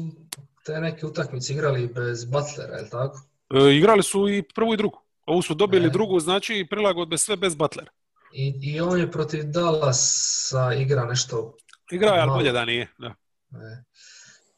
te 0.64 0.80
neke 0.80 1.06
utakmice 1.06 1.52
igrali 1.52 1.86
bez 1.86 2.24
Butlera, 2.24 2.76
je 2.76 2.90
tako? 2.90 3.20
E, 3.54 3.76
igrali 3.76 4.02
su 4.02 4.28
i 4.28 4.42
prvu 4.54 4.74
i 4.74 4.76
drugu. 4.76 5.00
Ovu 5.26 5.42
su 5.42 5.54
dobili 5.54 5.90
drugu, 5.90 6.20
znači 6.20 6.66
prilagodbe 6.70 7.18
sve 7.18 7.36
bez 7.36 7.54
Butlera. 7.54 7.90
I, 8.32 8.54
I 8.62 8.80
on 8.80 9.00
je 9.00 9.10
protiv 9.10 9.44
Dallasa 9.44 10.74
igra 10.74 11.04
nešto... 11.04 11.56
Igra 11.92 12.14
je, 12.14 12.20
ali 12.20 12.30
bolje 12.30 12.52
da 12.52 12.64
nije. 12.64 12.88
Da. 12.98 13.14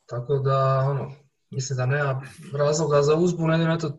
Tako 0.07 0.39
da, 0.39 0.79
ono, 0.91 1.13
mislim 1.51 1.77
da 1.77 1.87
nema 1.87 2.23
razloga 2.53 3.03
za 3.03 3.15
uzbunu, 3.15 3.53
jedino 3.53 3.75
eto 3.75 3.99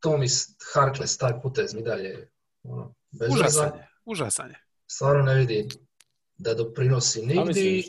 Tomis 0.00 0.46
Harkless, 0.74 1.18
taj 1.18 1.40
potez 1.42 1.74
mi 1.74 1.82
dalje 1.82 2.28
ono, 2.62 2.94
bez 3.20 3.30
užasan 3.32 3.64
je, 3.64 3.88
užasan 4.04 4.50
je. 4.50 4.60
Stvarno 4.86 5.22
ne 5.22 5.34
vidi 5.34 5.68
da 6.38 6.54
doprinosi 6.54 7.26
nigdje. 7.26 7.82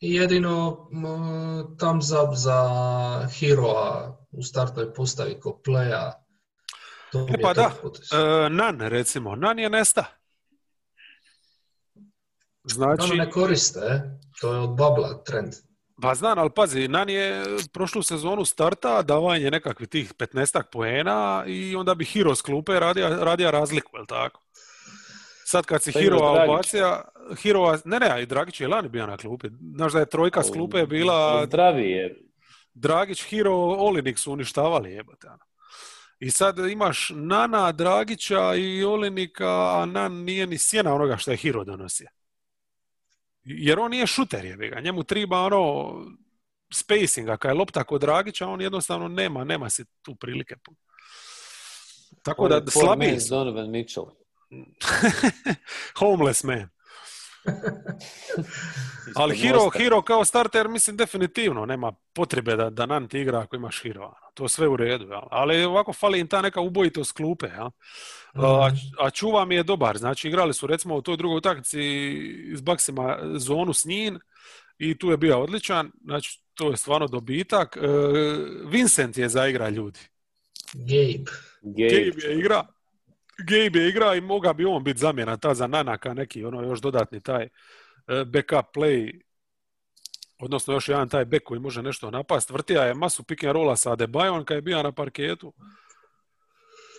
I 0.00 0.14
jedino 0.14 0.88
tam 1.78 2.02
za, 2.02 2.30
za 2.32 2.60
Heroa 3.38 4.18
u 4.30 4.42
startnoj 4.42 4.94
postavi 4.94 5.40
ko 5.40 5.60
playa. 5.66 6.12
To 7.12 7.26
e 7.28 7.42
pa 7.42 7.54
da, 7.54 7.72
e, 8.12 8.50
Nan 8.50 8.80
recimo, 8.80 9.36
Nan 9.36 9.58
je 9.58 9.70
nesta. 9.70 10.04
Znači... 12.64 13.16
ne 13.16 13.30
koriste, 13.30 14.18
to 14.40 14.52
je 14.52 14.60
od 14.60 14.76
babla 14.76 15.22
trend. 15.24 15.54
Pa 16.02 16.14
znam, 16.14 16.38
ali 16.38 16.50
pazi, 16.50 16.88
Nan 16.88 17.08
je 17.08 17.44
prošlu 17.72 18.02
sezonu 18.02 18.44
starta, 18.44 19.02
davanje 19.02 19.50
nekakvih 19.50 19.88
tih 19.88 20.14
15 20.14 20.62
poena 20.72 21.44
i 21.46 21.76
onda 21.76 21.94
bi 21.94 22.04
Hero 22.04 22.34
s 22.34 22.42
klupe 22.42 22.80
radija, 22.80 23.08
radija 23.08 23.50
razliku, 23.50 23.96
je 23.96 24.06
tako? 24.06 24.40
Sad 25.50 25.66
kad 25.66 25.82
si 25.82 25.92
Hero 25.92 26.18
obacija, 26.18 27.04
Hero, 27.42 27.78
ne 27.84 27.98
ne, 28.00 28.22
i 28.22 28.26
Dragić 28.26 28.60
je 28.60 28.68
lani 28.68 28.88
bio 28.88 29.06
na 29.06 29.16
klupi. 29.16 29.48
Znaš 29.76 29.92
da 29.92 29.98
je 29.98 30.08
trojka 30.08 30.42
s 30.42 30.50
klupe 30.50 30.86
bila... 30.86 31.46
Zdravi 31.46 31.90
je. 31.90 32.22
Dragić, 32.74 33.24
Hero, 33.24 33.54
Olinik 33.54 34.18
su 34.18 34.32
uništavali 34.32 34.92
jebate. 34.92 35.26
Ono. 35.26 35.44
I 36.18 36.30
sad 36.30 36.58
imaš 36.58 37.12
Nana, 37.14 37.72
Dragića 37.72 38.54
i 38.54 38.84
Olinika, 38.84 39.80
a 39.80 39.86
Nan 39.86 40.12
nije 40.12 40.46
ni 40.46 40.58
sjena 40.58 40.94
onoga 40.94 41.16
što 41.16 41.30
je 41.30 41.36
Hero 41.36 41.64
donosio. 41.64 42.08
Jer 43.44 43.78
on 43.78 43.90
nije 43.90 44.06
šuter 44.06 44.44
je 44.44 44.56
ga. 44.56 44.80
Njemu 44.80 45.04
treba 45.04 45.40
ono 45.40 45.94
spacinga. 46.72 47.36
Kad 47.36 47.48
je 47.48 47.54
lopta 47.54 47.84
kod 47.84 48.00
Dragića, 48.00 48.46
on 48.46 48.60
jednostavno 48.60 49.08
nema, 49.08 49.44
nema 49.44 49.70
se 49.70 49.84
tu 50.02 50.14
prilike. 50.14 50.54
Tako 52.22 52.48
da 52.48 52.70
slabiji 52.70 53.16
Donovan 53.30 53.70
Mitchell. 53.70 54.06
Homeless 56.00 56.44
man. 56.44 56.68
Ali 59.14 59.36
Hero, 59.36 59.70
Hero 59.70 60.02
kao 60.02 60.24
starter, 60.24 60.68
mislim 60.68 60.96
definitivno 60.96 61.66
nema 61.66 61.92
potrebe 62.12 62.56
da, 62.56 62.70
da 62.70 62.86
Nant 62.86 63.14
igra 63.14 63.40
ako 63.40 63.56
imaš 63.56 63.82
Hero. 63.82 64.02
Ono. 64.02 64.14
To 64.34 64.48
sve 64.48 64.68
u 64.68 64.76
redu. 64.76 65.06
Ali 65.30 65.64
ovako 65.64 65.92
fali 65.92 66.20
im 66.20 66.26
ta 66.28 66.42
neka 66.42 66.60
ubojitost 66.60 67.12
klupe. 67.12 67.46
Ja? 67.46 67.70
A, 68.34 68.70
a 68.98 69.10
čuva 69.10 69.44
mi 69.44 69.54
je 69.54 69.62
dobar. 69.62 69.98
Znači 69.98 70.28
igrali 70.28 70.54
su 70.54 70.66
recimo 70.66 70.96
u 70.96 71.02
toj 71.02 71.16
drugoj 71.16 71.36
utakmici 71.36 71.78
s 72.54 72.60
Baksima 72.60 73.18
zonu 73.34 73.72
s 73.72 73.84
njim 73.84 74.20
i 74.78 74.98
tu 74.98 75.10
je 75.10 75.16
bio 75.16 75.42
odličan. 75.42 75.90
Znači 76.04 76.42
to 76.54 76.70
je 76.70 76.76
stvarno 76.76 77.06
dobitak. 77.06 77.76
E, 77.76 77.80
Vincent 78.66 79.18
je 79.18 79.28
zaigra 79.28 79.68
ljudi. 79.68 80.00
Gabe. 80.72 81.30
Gabe 81.62 82.26
je 82.28 82.38
igra. 82.38 82.66
Gabe 83.38 83.88
igra 83.88 84.14
i 84.14 84.20
moga 84.20 84.52
bi 84.52 84.64
on 84.64 84.84
biti 84.84 84.98
zamjena 84.98 85.36
ta 85.36 85.54
za 85.54 85.66
Nanaka, 85.66 86.14
neki 86.14 86.44
ono 86.44 86.62
još 86.62 86.80
dodatni 86.80 87.20
taj 87.20 87.44
e, 87.44 87.48
backup 88.24 88.76
play, 88.76 89.20
odnosno 90.38 90.74
još 90.74 90.88
jedan 90.88 91.08
taj 91.08 91.24
back 91.24 91.44
koji 91.44 91.60
može 91.60 91.82
nešto 91.82 92.10
napast. 92.10 92.50
Vrtija 92.50 92.84
je 92.84 92.94
masu 92.94 93.22
pick 93.22 93.44
and 93.44 93.52
rolla 93.52 93.76
sa 93.76 93.92
Adebayon 93.92 94.44
kad 94.44 94.54
je 94.54 94.62
bio 94.62 94.82
na 94.82 94.92
parketu. 94.92 95.52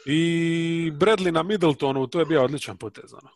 I 0.06 0.92
Bradley 0.96 1.32
na 1.32 1.44
Middletonu, 1.44 2.08
to 2.08 2.20
je 2.20 2.26
bio 2.26 2.44
odličan 2.44 2.78
potez. 2.78 3.14
Ono. 3.14 3.30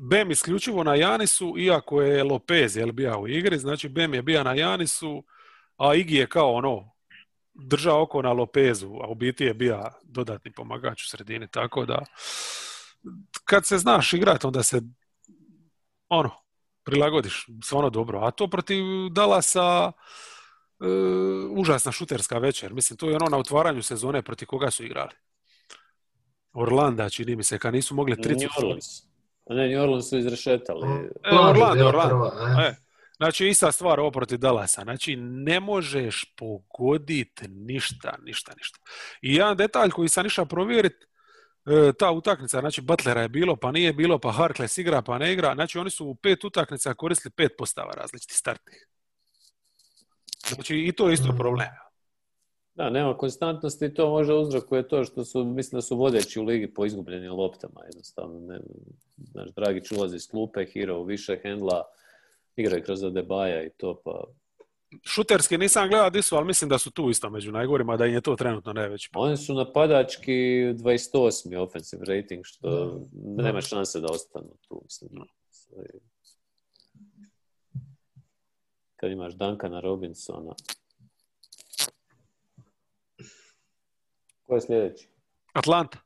Bem 0.00 0.30
isključivo 0.30 0.84
na 0.84 0.94
Janisu, 0.94 1.54
iako 1.58 2.02
je 2.02 2.24
Lopez 2.24 2.76
je 2.76 2.92
bio 2.92 3.20
u 3.20 3.28
igri, 3.28 3.58
znači 3.58 3.88
Bem 3.88 4.14
je 4.14 4.22
bio 4.22 4.44
na 4.44 4.54
Janisu, 4.54 5.24
a 5.76 5.94
Igi 5.94 6.16
je 6.16 6.26
kao 6.26 6.52
ono, 6.52 6.93
držao 7.54 8.02
oko 8.02 8.22
na 8.22 8.32
Lopezu, 8.32 8.98
a 9.02 9.08
u 9.08 9.14
biti 9.14 9.44
je 9.44 9.54
bio 9.54 9.90
dodatni 10.02 10.52
pomagač 10.52 11.04
u 11.04 11.08
sredini, 11.08 11.48
tako 11.48 11.86
da 11.86 12.04
kad 13.44 13.66
se 13.66 13.78
znaš 13.78 14.12
igrati, 14.12 14.46
onda 14.46 14.62
se 14.62 14.80
ono, 16.08 16.30
prilagodiš, 16.84 17.46
stvarno 17.64 17.90
dobro. 17.90 18.18
A 18.18 18.30
to 18.30 18.48
protiv 18.48 18.84
Dalasa 19.10 19.92
e, 19.92 20.86
užasna 21.50 21.92
šuterska 21.92 22.38
večer. 22.38 22.74
Mislim, 22.74 22.96
to 22.96 23.10
je 23.10 23.16
ono 23.16 23.28
na 23.28 23.38
otvaranju 23.38 23.82
sezone 23.82 24.22
protiv 24.22 24.46
koga 24.46 24.70
su 24.70 24.84
igrali. 24.84 25.12
Orlanda, 26.52 27.10
čini 27.10 27.36
mi 27.36 27.42
se, 27.42 27.58
kad 27.58 27.74
nisu 27.74 27.94
mogli 27.94 28.22
tricu. 28.22 28.46
New 28.46 28.64
Orleans. 28.64 28.86
Ne, 29.48 29.68
New 29.68 29.82
Orleans 29.82 30.08
su 30.08 30.18
izrešetali. 30.18 30.88
E, 31.24 31.34
Orlando, 31.36 31.88
Orlando. 31.88 32.32
E. 32.60 32.83
Znači, 33.16 33.48
ista 33.48 33.72
stvar 33.72 34.00
ovo 34.00 34.10
protiv 34.10 34.38
Dalasa. 34.38 34.82
Znači, 34.82 35.16
ne 35.16 35.60
možeš 35.60 36.34
pogoditi 36.36 37.48
ništa, 37.48 38.16
ništa, 38.22 38.52
ništa. 38.56 38.78
I 39.22 39.34
jedan 39.34 39.56
detalj 39.56 39.90
koji 39.90 40.08
sam 40.08 40.26
išao 40.26 40.46
provjeriti, 40.46 41.06
e, 41.66 41.92
ta 41.98 42.10
utakmica, 42.10 42.60
znači 42.60 42.80
Butlera 42.80 43.22
je 43.22 43.28
bilo, 43.28 43.56
pa 43.56 43.72
nije 43.72 43.92
bilo, 43.92 44.18
pa 44.18 44.32
Harkless 44.32 44.78
igra, 44.78 45.02
pa 45.02 45.18
ne 45.18 45.32
igra. 45.32 45.54
Znači, 45.54 45.78
oni 45.78 45.90
su 45.90 46.06
u 46.06 46.14
pet 46.14 46.44
utakmica 46.44 46.94
koristili 46.94 47.32
pet 47.36 47.52
postava 47.58 47.92
različitih 47.96 48.36
startnih. 48.36 48.88
Znači, 50.48 50.76
i 50.76 50.92
to 50.92 51.08
je 51.08 51.14
isto 51.14 51.34
problem. 51.38 51.68
Da, 52.74 52.90
nema 52.90 53.16
konstantnosti 53.16 53.84
i 53.84 53.94
to 53.94 54.10
može 54.10 54.32
uzrokuje 54.32 54.88
to 54.88 55.04
što 55.04 55.24
su, 55.24 55.44
mislim 55.44 55.78
da 55.78 55.82
su 55.82 55.96
vodeći 55.96 56.40
u 56.40 56.44
ligi 56.44 56.74
po 56.74 56.86
izgubljenim 56.86 57.32
loptama. 57.32 57.80
Jednostavno, 57.84 58.40
ne, 58.40 58.60
znaš, 59.16 59.50
Dragić 59.56 59.92
ulazi 59.92 60.16
iz 60.16 60.28
klupe, 60.28 60.66
Hero 60.66 61.02
više 61.02 61.38
hendla, 61.42 61.84
igraju 62.56 62.82
kroz 62.82 63.04
Adebaja 63.04 63.64
i 63.64 63.70
to 63.70 64.00
pa... 64.04 64.24
Šuterski 65.02 65.58
nisam 65.58 65.88
gledao 65.88 66.10
di 66.10 66.22
su, 66.22 66.36
ali 66.36 66.46
mislim 66.46 66.68
da 66.68 66.78
su 66.78 66.90
tu 66.90 67.10
isto 67.10 67.30
među 67.30 67.52
najgorima, 67.52 67.96
da 67.96 68.06
im 68.06 68.14
je 68.14 68.20
to 68.20 68.36
trenutno 68.36 68.72
najveći. 68.72 69.10
Oni 69.14 69.36
su 69.36 69.54
napadački 69.54 70.32
28. 70.32 71.56
offensive 71.56 72.04
rating, 72.04 72.44
što 72.44 73.00
nema 73.12 73.60
šanse 73.60 74.00
da 74.00 74.06
ostanu 74.10 74.56
tu. 74.68 74.80
Mislim. 74.84 75.10
Kad 78.96 79.10
imaš 79.10 79.34
Duncana 79.34 79.80
Robinsona. 79.80 80.54
Ko 84.42 84.54
je 84.54 84.60
sljedeći? 84.60 85.08
Atlanta. 85.52 85.98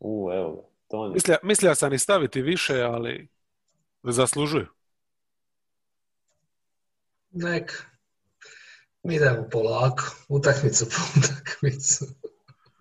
U, 0.00 0.30
evo 0.32 0.52
ga. 0.52 0.68
Mislio, 1.12 1.36
mislio 1.42 1.74
sam 1.74 1.92
i 1.92 1.98
staviti 1.98 2.42
više, 2.42 2.82
ali 2.82 3.28
zaslužuju. 4.02 4.66
Nek, 7.38 7.86
mi 9.02 9.14
idemo 9.14 9.48
polako, 9.50 10.02
utakmicu 10.28 10.84
po 10.84 11.02
utakmicu. 11.18 12.04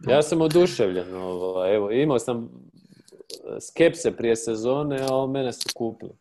Ja 0.07 0.21
sam 0.21 0.41
oduševljen. 0.41 1.15
Ovaj, 1.15 1.75
evo, 1.75 1.91
imao 1.91 2.19
sam 2.19 2.49
skepse 3.61 4.17
prije 4.17 4.35
sezone, 4.35 5.05
a 5.09 5.27
mene 5.27 5.53
su 5.53 5.69
kupili. 5.75 6.11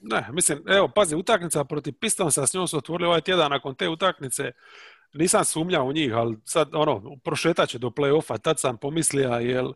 Ne, 0.00 0.28
mislim, 0.32 0.64
evo, 0.68 0.88
pazi, 0.88 1.16
utakmica 1.16 1.64
protiv 1.64 1.94
Pistonsa, 2.00 2.46
s 2.46 2.54
njom 2.54 2.68
su 2.68 2.76
otvorili 2.76 3.06
ovaj 3.06 3.20
tjedan 3.20 3.50
nakon 3.50 3.74
te 3.74 3.88
utakmice. 3.88 4.52
Nisam 5.12 5.44
sumnjao 5.44 5.84
u 5.84 5.92
njih, 5.92 6.14
ali 6.14 6.36
sad, 6.44 6.74
ono, 6.74 7.16
prošetat 7.24 7.68
će 7.68 7.78
do 7.78 7.90
play-offa, 7.90 8.40
tad 8.40 8.60
sam 8.60 8.76
pomislio, 8.76 9.28
jel, 9.28 9.72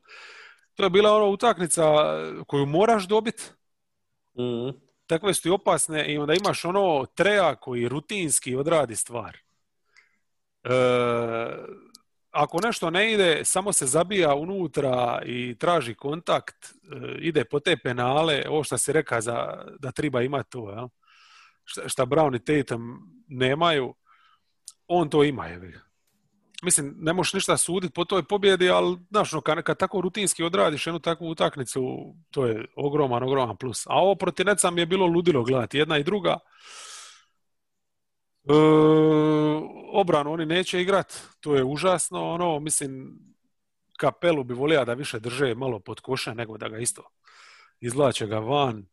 to 0.75 0.85
je 0.85 0.91
bila 0.91 1.13
ona 1.13 1.27
utakmica 1.27 1.83
koju 2.47 2.67
moraš 2.67 3.09
dobiti. 3.09 3.43
Mhm. 4.39 4.86
Takve 5.07 5.35
su 5.35 5.43
ti 5.43 5.51
opasne 5.51 6.07
i 6.07 6.19
onda 6.19 6.35
imaš 6.35 6.65
ono 6.65 7.07
treja 7.15 7.55
koji 7.55 7.89
rutinski 7.89 8.57
odradi 8.57 8.97
stvar. 8.97 9.37
E, 10.65 10.71
ako 12.31 12.61
nešto 12.61 12.91
ne 12.91 13.13
ide, 13.13 13.45
samo 13.45 13.73
se 13.73 13.87
zabija 13.87 14.35
unutra 14.35 15.23
i 15.27 15.57
traži 15.59 15.95
kontakt, 15.95 16.65
e, 16.65 16.75
ide 17.19 17.45
po 17.45 17.61
te 17.61 17.77
penale, 17.77 18.43
ovo 18.49 18.65
što 18.65 18.79
si 18.79 18.93
reka 18.93 19.21
za, 19.21 19.65
da 19.79 19.93
treba 19.93 20.23
imati 20.23 20.51
to, 20.51 20.71
jel? 20.71 20.89
Šta, 21.65 21.89
šta 21.89 22.07
Brown 22.07 22.37
i 22.37 22.45
Tatum 22.45 23.13
nemaju, 23.29 23.95
on 24.87 25.11
to 25.11 25.25
ima, 25.25 25.49
ga. 25.49 25.86
Mislim, 26.67 26.95
ne 26.99 27.13
možeš 27.13 27.33
ništa 27.33 27.57
suditi 27.57 27.93
po 27.95 28.05
toj 28.05 28.23
pobjedi, 28.23 28.71
ali 28.71 28.97
znaš, 29.11 29.33
ono, 29.33 29.41
kad, 29.41 29.63
kad 29.63 29.79
tako 29.79 30.01
rutinski 30.01 30.45
odradiš 30.45 30.87
jednu 30.87 31.01
takvu 31.01 31.29
utakmicu, 31.29 31.81
to 32.31 32.47
je 32.47 32.65
ogroman, 32.77 33.23
ogroman 33.23 33.57
plus. 33.57 33.87
A 33.87 33.95
ovo 33.95 34.15
protiv 34.15 34.47
Neca 34.47 34.71
mi 34.71 34.81
je 34.81 34.87
bilo 34.87 35.07
ludilo 35.07 35.43
gledati, 35.43 35.79
jedna 35.79 35.99
i 35.99 36.05
druga. 36.05 36.39
E, 38.45 38.53
obranu 39.93 40.33
oni 40.33 40.47
neće 40.47 40.81
igrat, 40.83 41.21
to 41.41 41.55
je 41.55 41.65
užasno, 41.65 42.31
ono, 42.31 42.61
mislim, 42.61 43.19
kapelu 43.97 44.45
bi 44.45 44.55
volio 44.55 44.85
da 44.85 44.95
više 44.95 45.21
drže 45.21 45.55
malo 45.55 45.79
pod 45.79 46.01
koša 46.01 46.35
nego 46.35 46.59
da 46.59 46.69
ga 46.69 46.79
isto 46.79 47.03
izvlače 47.81 48.27
ga 48.27 48.39
van. 48.39 48.87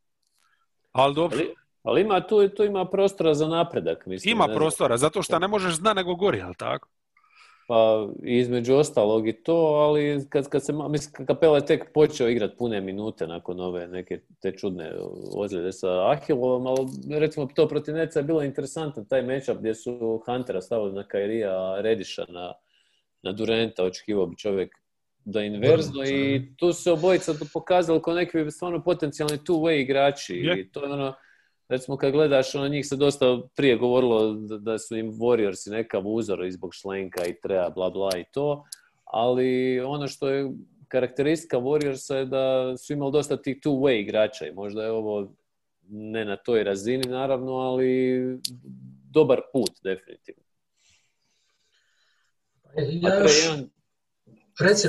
Ali 0.92 1.16
dobro, 1.16 1.38
Ali, 1.38 1.54
ali 1.84 2.02
ima 2.02 2.28
tu, 2.28 2.50
tu 2.50 2.64
ima 2.64 2.86
prostora 2.86 3.34
za 3.34 3.48
napredak, 3.48 4.06
mislim. 4.06 4.32
ima 4.32 4.48
ne 4.48 4.56
prostora, 4.56 4.98
zato 4.98 5.22
što 5.22 5.40
ne 5.40 5.48
možeš 5.48 5.74
zna 5.74 5.94
nego 5.94 6.16
gori, 6.16 6.42
ali 6.42 6.56
tako? 6.56 6.90
Pa 7.68 8.08
između 8.24 8.76
ostalog 8.76 9.28
i 9.28 9.34
to, 9.34 9.56
ali 9.56 10.26
kad, 10.30 10.50
kad 10.50 10.66
se, 10.66 10.74
mislim, 10.90 11.26
Kapela 11.26 11.58
je 11.58 11.66
tek 11.66 11.94
počeo 11.94 12.30
igrati 12.30 12.58
pune 12.58 12.82
minute 12.82 13.28
nakon 13.28 13.60
ove 13.60 13.88
neke 13.88 14.20
te 14.42 14.52
čudne 14.52 14.92
ozljede 15.36 15.72
sa 15.72 16.12
Ahilovom, 16.12 16.68
ali 16.68 16.88
recimo 17.20 17.48
to 17.56 17.68
protiv 17.68 17.96
Neca 17.96 18.20
je 18.20 18.24
bilo 18.24 18.44
interesantno, 18.44 19.06
taj 19.10 19.22
matchup 19.22 19.58
gdje 19.58 19.76
su 19.76 20.22
Huntera 20.26 20.62
stavili 20.62 20.94
na 20.94 21.08
Kairija, 21.08 21.52
a 21.52 21.82
Rediša 21.82 22.26
na, 22.30 22.54
na 23.22 23.32
Durenta, 23.32 23.84
očekivao 23.84 24.26
bi 24.26 24.38
čovjek 24.38 24.76
da 25.26 25.42
inverzno 25.42 26.02
Vrlo, 26.02 26.18
i 26.18 26.56
tu 26.58 26.74
se 26.74 26.92
obojica 26.92 27.34
pokazali 27.54 28.02
kao 28.02 28.14
neki 28.14 28.52
stvarno 28.52 28.84
potencijalni 28.84 29.38
two-way 29.38 29.82
igrači 29.82 30.36
Je. 30.36 30.60
i 30.60 30.72
to 30.72 30.86
je 30.86 30.92
ono, 30.92 31.14
recimo 31.70 31.98
kad 31.98 32.12
gledaš, 32.12 32.56
ono 32.56 32.68
njih 32.68 32.88
se 32.88 32.96
dosta 32.96 33.42
prije 33.56 33.78
govorilo 33.78 34.34
da, 34.34 34.58
da 34.58 34.80
su 34.80 34.98
im 34.98 35.12
Warriorsi 35.12 35.72
nekav 35.72 36.08
uzor 36.08 36.46
i 36.46 36.52
zbog 36.52 36.74
šlenka 36.74 37.26
i 37.26 37.40
treba 37.42 37.70
bla 37.70 37.90
bla 37.90 38.10
i 38.18 38.24
to, 38.32 38.66
ali 39.04 39.80
ono 39.80 40.08
što 40.08 40.30
je 40.30 40.52
karakteristika 40.88 41.58
Warriorsa 41.58 42.14
je 42.16 42.26
da 42.26 42.78
su 42.78 42.94
imali 42.94 43.12
dosta 43.12 43.38
tih 43.38 43.58
two-way 43.58 44.00
igrača 44.00 44.48
i 44.48 44.54
možda 44.54 44.84
je 44.84 44.92
ovo 44.92 45.34
ne 45.90 46.26
na 46.26 46.36
toj 46.36 46.64
razini 46.64 47.10
naravno, 47.10 47.54
ali 47.54 48.22
dobar 49.12 49.42
put 49.54 49.72
definitivno. 49.84 50.44
A 52.64 52.82
Ja 52.82 53.10
Trae 53.10 53.24
još, 53.24 53.32
Young, 53.32 53.68
reci, 53.68 53.70
sorry, 53.70 53.73
reci. 54.60 54.88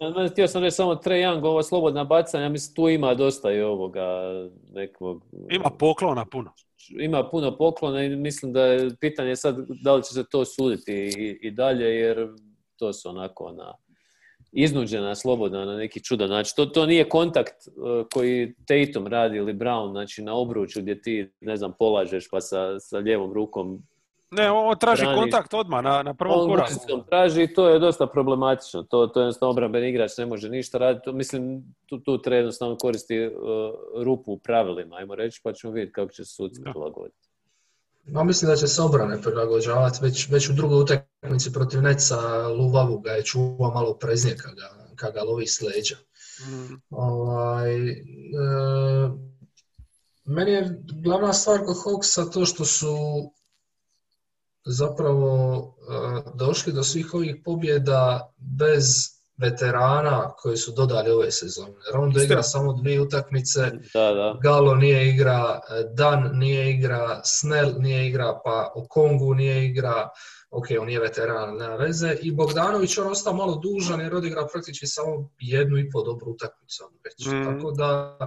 Ma, 0.00 0.10
ma, 0.10 0.28
Htio 0.28 0.48
sam 0.48 0.62
reći 0.62 0.76
samo 0.76 0.94
Trae 0.94 1.20
Young, 1.20 1.44
ova 1.44 1.62
slobodna 1.62 2.04
bacanja, 2.04 2.48
mislim 2.48 2.74
tu 2.74 2.88
ima 2.88 3.14
dosta 3.14 3.52
i 3.52 3.60
ovoga 3.60 4.32
nekog... 4.72 5.24
Ima 5.50 5.70
poklona 5.78 6.24
puno. 6.24 6.52
ima 7.00 7.28
puno 7.30 7.56
poklona 7.56 8.02
i 8.02 8.16
mislim 8.16 8.52
da 8.52 8.66
je 8.66 8.90
pitanje 9.00 9.36
sad 9.36 9.56
da 9.82 9.94
li 9.94 10.02
će 10.02 10.14
se 10.14 10.24
to 10.30 10.44
suditi 10.44 10.92
i, 10.92 11.38
i 11.42 11.50
dalje, 11.50 11.84
jer 11.84 12.28
to 12.76 12.92
su 12.92 13.08
onako 13.08 13.52
na 13.52 13.74
iznuđena, 14.52 15.14
slobodna 15.14 15.64
na 15.64 15.76
neki 15.76 16.04
čudan 16.04 16.30
način. 16.30 16.52
To, 16.56 16.66
to 16.66 16.86
nije 16.86 17.08
kontakt 17.08 17.54
uh, 17.66 18.06
koji 18.12 18.54
Tatum 18.66 19.06
radi 19.06 19.36
ili 19.36 19.54
Brown, 19.54 19.90
znači 19.90 20.22
na 20.22 20.34
obruču 20.34 20.80
gdje 20.80 21.02
ti, 21.02 21.30
ne 21.40 21.56
znam, 21.56 21.72
polažeš 21.78 22.28
pa 22.30 22.40
sa, 22.40 22.80
sa 22.80 22.98
lijevom 22.98 23.32
rukom 23.32 23.82
Ne, 24.36 24.50
on 24.50 24.78
traži 24.78 25.04
Brani. 25.04 25.18
kontakt 25.20 25.54
odmah 25.54 25.84
na, 25.84 26.02
na 26.02 26.14
prvom 26.14 26.40
on 26.40 26.48
koraku. 26.48 26.72
ručicom 26.72 27.02
traži 27.08 27.42
i 27.42 27.54
to 27.54 27.68
je 27.68 27.78
dosta 27.78 28.06
problematično. 28.06 28.82
To, 28.82 29.06
to 29.06 29.20
jednostavno 29.20 29.50
obrambeni 29.50 29.88
igrač 29.88 30.10
ne 30.18 30.26
može 30.26 30.48
ništa 30.48 30.78
raditi. 30.78 31.12
Mislim, 31.12 31.64
tu, 31.86 31.98
tu 31.98 32.22
treba 32.22 32.36
jednostavno 32.36 32.76
koristi 32.76 33.26
uh, 33.26 33.32
rupu 34.04 34.32
u 34.32 34.38
pravilima, 34.38 34.96
ajmo 34.96 35.14
reći, 35.14 35.40
pa 35.44 35.52
ćemo 35.52 35.72
vidjeti 35.72 35.92
kako 35.92 36.12
će 36.12 36.24
se 36.24 36.34
suci 36.34 36.60
Da. 36.60 36.70
prilagoditi. 36.70 37.28
Ma 38.08 38.24
mislim 38.24 38.48
da 38.50 38.56
će 38.56 38.66
se 38.66 38.82
obrane 38.82 39.22
prilagođavati. 39.22 39.98
Već, 40.02 40.28
već 40.30 40.48
u 40.50 40.52
drugoj 40.52 40.80
utakmici 40.82 41.52
protiv 41.52 41.82
Neca 41.82 42.16
Luvavu 42.48 42.98
ga 42.98 43.10
je 43.10 43.22
čuvao 43.24 43.70
malo 43.74 43.94
preznije 43.94 44.36
kad 44.96 45.12
ga, 45.14 45.22
lovi 45.22 45.46
s 45.46 45.62
leđa. 45.62 45.96
Mm. 46.48 46.74
Ovaj, 46.90 47.90
e, 47.90 47.96
meni 50.24 50.50
je 50.50 50.82
glavna 51.04 51.32
stvar 51.32 51.58
kod 51.58 51.76
Hawksa 51.76 52.32
to 52.32 52.44
što 52.44 52.64
su 52.64 52.86
zapravo 54.66 55.56
e, 55.56 56.30
došli 56.34 56.72
do 56.72 56.84
svih 56.84 57.14
ovih 57.14 57.36
pobjeda 57.44 58.32
bez 58.38 59.16
veterana 59.38 60.32
koji 60.36 60.56
su 60.56 60.72
dodali 60.72 61.10
ove 61.10 61.30
sezone. 61.32 61.74
Rondo 61.94 62.22
igra 62.22 62.42
samo 62.42 62.72
dvije 62.72 63.00
utakmice, 63.00 63.60
Da, 63.94 64.12
da. 64.12 64.38
Galo 64.42 64.74
nije 64.74 65.08
igra, 65.08 65.60
Dan 65.94 66.30
nije 66.32 66.70
igra, 66.70 67.20
Snell 67.24 67.72
nije 67.78 68.08
igra, 68.08 68.40
pa 68.44 68.72
Okongu 68.74 69.34
nije 69.34 69.66
igra, 69.66 70.08
ok, 70.50 70.66
on 70.80 70.90
je 70.90 71.00
veteran, 71.00 71.36
ali 71.36 71.58
nema 71.58 71.76
veze, 71.76 72.16
i 72.22 72.32
Bogdanović 72.32 72.98
on 72.98 73.06
ostao 73.06 73.34
malo 73.34 73.56
dužan 73.56 74.00
jer 74.00 74.14
odigra 74.14 74.46
praktički 74.52 74.86
samo 74.86 75.30
jednu 75.38 75.78
i 75.78 75.90
pol 75.90 76.04
dobru 76.04 76.30
utakmicu, 76.30 76.84
reći. 77.04 77.28
Mhm. 77.28 77.44
Tako 77.44 77.70
da 77.70 78.18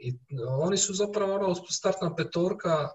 i, 0.00 0.18
oni 0.60 0.76
su 0.76 0.94
zapravo 0.94 1.34
ono, 1.34 1.54
startna 1.54 2.14
petorka 2.16 2.82
uh, 2.82 2.90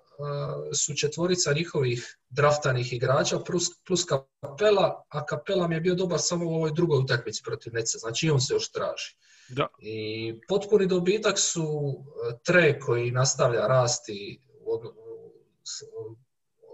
su 0.86 0.94
četvorica 0.94 1.54
njihovih 1.54 2.18
draftanih 2.30 2.94
igrača 2.94 3.40
plus, 3.40 3.64
plus 3.88 4.06
Kapela, 4.06 5.04
a 5.10 5.26
Kapela 5.26 5.68
mi 5.68 5.76
je 5.76 5.82
bio 5.82 5.96
dobar 5.96 6.20
samo 6.20 6.46
u 6.46 6.54
ovoj 6.54 6.72
drugoj 6.76 6.98
utakmici 7.00 7.42
protiv 7.46 7.74
Neca, 7.74 7.98
znači 7.98 8.28
i 8.28 8.30
on 8.30 8.42
se 8.42 8.54
još 8.54 8.72
traži. 8.72 9.18
Da. 9.50 9.68
I 9.80 10.34
potpuni 10.48 10.88
dobitak 10.88 11.40
su 11.40 11.64
e, 12.32 12.38
Tre 12.44 12.80
koji 12.80 13.12
nastavlja 13.12 13.68
rasti, 13.68 14.42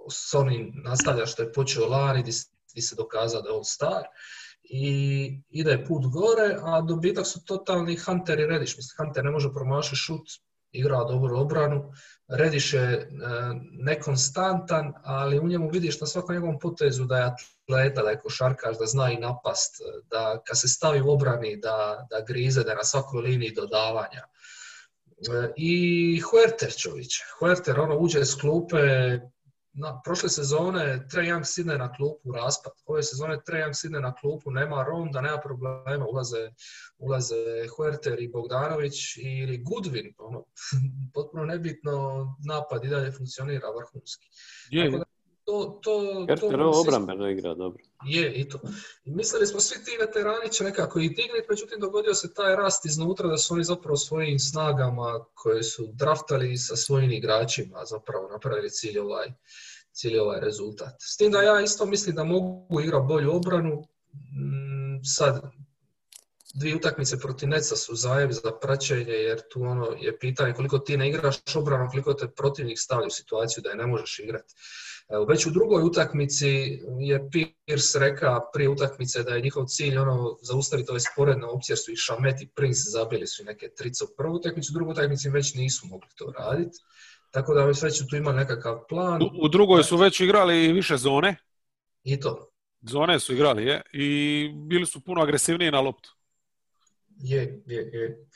s, 0.10 0.34
onim 0.34 0.72
nastavlja 0.84 1.26
što 1.26 1.42
je 1.44 1.54
počeo 1.54 1.88
s- 2.32 2.52
di 2.76 2.82
se 2.82 2.96
dokazao 2.96 3.42
da 3.42 3.50
je 3.50 3.56
on 3.56 3.64
star 3.64 4.04
i 4.74 5.42
ide 5.50 5.86
put 5.88 6.06
gore, 6.06 6.56
a 6.64 6.82
dobitak 6.82 7.28
su 7.28 7.46
totalni 7.46 7.98
Hunter 7.98 8.40
i 8.40 8.46
Rediš. 8.46 8.78
Mislim, 8.78 8.96
Hunter 8.98 9.26
ne 9.26 9.32
može 9.32 9.54
promašiti 9.54 9.96
šut, 9.96 10.30
igra 10.72 11.04
dobru 11.04 11.40
obranu. 11.40 11.92
Rediš 12.28 12.74
je 12.74 12.82
e, 12.82 13.08
nekonstantan, 13.72 14.94
ali 15.04 15.40
u 15.40 15.48
njemu 15.48 15.70
vidiš 15.70 16.00
na 16.02 16.08
svakom 16.08 16.36
njegovom 16.36 16.60
potezu 16.60 17.06
da 17.06 17.18
je 17.18 17.24
atleta, 17.24 18.04
da 18.04 18.10
je 18.10 18.20
košarkaš, 18.20 18.78
da 18.78 18.86
zna 18.86 19.12
i 19.12 19.18
napast, 19.18 19.82
da 20.10 20.42
kad 20.48 20.60
se 20.60 20.68
stavi 20.68 21.02
u 21.02 21.10
obrani, 21.10 21.58
da, 21.58 22.08
da 22.10 22.22
grize, 22.28 22.64
da 22.64 22.72
je 22.72 22.78
na 22.78 22.84
svakoj 22.84 23.22
liniji 23.22 23.52
dodavanja. 23.56 24.24
E, 24.24 25.52
I 25.58 26.20
Huerter 26.20 26.74
čovječ. 26.78 27.22
Huerter 27.40 27.80
ono 27.80 27.98
uđe 27.98 28.26
s 28.26 28.36
klupe, 28.36 28.78
na, 29.74 30.02
prošle 30.06 30.30
sezone 30.30 31.08
Trae 31.12 31.26
Young 31.26 31.46
sidne 31.46 31.78
na 31.78 31.92
klupu 31.94 32.32
raspad. 32.32 32.74
Ove 32.86 33.04
sezone 33.04 33.38
Trae 33.46 33.62
Young 33.62 33.76
sidne 33.76 34.00
na 34.00 34.14
klupu, 34.14 34.52
nema 34.52 34.84
Ronda, 34.84 35.22
nema 35.22 35.38
problema, 35.38 36.06
ulaze, 36.08 36.52
ulaze 36.98 37.36
Huerter 37.76 38.22
i 38.22 38.28
Bogdanović 38.28 39.18
ili 39.18 39.64
Goodwin. 39.64 40.14
Ono, 40.18 40.46
potpuno 41.14 41.46
nebitno, 41.46 42.26
napad 42.46 42.86
i 42.86 42.90
dalje 42.90 43.12
funkcionira 43.12 43.68
vrhunski. 43.78 44.28
Je, 44.70 44.92
to, 45.46 45.80
to, 45.84 46.26
to 46.40 46.72
obrambeno 46.82 47.30
igra 47.30 47.54
dobro. 47.54 47.84
je 48.06 48.34
i 48.34 48.50
to. 48.50 48.60
I 49.04 49.12
mislili 49.12 49.48
smo 49.48 49.60
svi 49.60 49.84
ti 49.86 49.92
veterani 50.00 50.52
će 50.52 50.64
nekako 50.64 51.00
i 51.00 51.10
digniti, 51.10 51.48
međutim 51.50 51.80
dogodio 51.80 52.14
se 52.14 52.34
taj 52.34 52.56
rast 52.56 52.86
iznutra 52.86 53.28
da 53.28 53.38
su 53.38 53.54
oni 53.54 53.64
zapravo 53.64 53.98
svojim 53.98 54.40
snagama 54.40 55.26
koje 55.34 55.64
su 55.64 55.88
draftali 55.94 56.58
sa 56.58 56.76
svojim 56.76 57.12
igračima 57.12 57.86
zapravo 57.86 58.28
napravili 58.28 58.70
cilj 58.70 59.00
ovaj, 59.00 59.28
cilj 59.92 60.18
ovaj 60.18 60.40
rezultat. 60.40 60.96
S 61.00 61.18
tim 61.18 61.32
da 61.32 61.42
ja 61.42 61.62
isto 61.62 61.86
mislim 61.86 62.16
da 62.16 62.24
mogu 62.24 62.82
igrati 62.82 63.08
bolju 63.08 63.36
obranu. 63.36 63.88
Mm, 64.14 65.04
Sad, 65.04 65.42
dvije 66.54 66.76
utakmice 66.76 67.20
protiv 67.20 67.50
Neca 67.50 67.76
su 67.76 67.96
zajev 67.96 68.32
za 68.32 68.52
praćenje, 68.62 69.12
jer 69.12 69.42
tu 69.52 69.64
ono 69.64 69.88
je 70.00 70.20
pitanje 70.20 70.54
koliko 70.54 70.80
ti 70.80 70.98
ne 70.98 71.10
igraš 71.10 71.36
obrano, 71.56 71.90
koliko 71.90 72.14
te 72.14 72.28
protivnik 72.28 72.80
stavlja 72.80 73.08
u 73.08 73.12
situaciju 73.12 73.62
da 73.64 73.70
je 73.70 73.76
ne 73.76 73.88
možeš 73.88 74.20
igrati. 74.20 74.54
Već 75.28 75.46
u 75.46 75.52
drugoj 75.52 75.84
utakmici 75.84 76.48
je 77.00 77.30
Pierce 77.32 78.00
rekao 78.00 78.50
prije 78.54 78.70
utakmice 78.70 79.24
da 79.24 79.36
je 79.36 79.42
njihov 79.42 79.66
cilj 79.66 79.98
ono 79.98 80.38
zaustaviti 80.42 80.92
ove 80.92 81.00
sporedne 81.00 81.46
opcije, 81.46 81.74
jer 81.74 81.80
su 81.80 81.92
i 81.92 81.96
Šamet 81.96 82.42
i 82.42 82.48
Prince 82.56 82.82
zabili 82.90 83.28
su 83.28 83.42
i 83.42 83.46
neke 83.46 83.70
trice 83.78 84.04
u 84.04 84.08
prvu 84.18 84.36
utakmicu, 84.36 84.72
u 84.72 84.76
drugoj 84.76 84.92
utakmici 84.92 85.30
već 85.30 85.54
nisu 85.54 85.88
mogli 85.88 86.10
to 86.16 86.34
raditi. 86.38 86.78
Tako 87.32 87.54
da 87.54 87.66
već 87.66 87.98
su 87.98 88.08
tu 88.08 88.16
imali 88.16 88.38
nekakav 88.38 88.80
plan. 88.90 89.24
U, 89.24 89.30
u 89.42 89.48
drugoj 89.48 89.84
su 89.84 89.98
već 89.98 90.20
igrali 90.20 90.74
više 90.74 90.98
zone. 90.98 91.36
I 92.04 92.20
to. 92.20 92.52
Zone 92.82 93.20
su 93.20 93.34
igrali, 93.34 93.66
je. 93.66 93.82
I 93.94 94.50
bili 94.68 94.86
su 94.86 95.04
puno 95.04 95.22
agresivniji 95.22 95.72
na 95.72 95.82
loptu. 95.82 96.21
Je, 97.18 97.64
je, 97.66 97.82
je. 97.94 98.28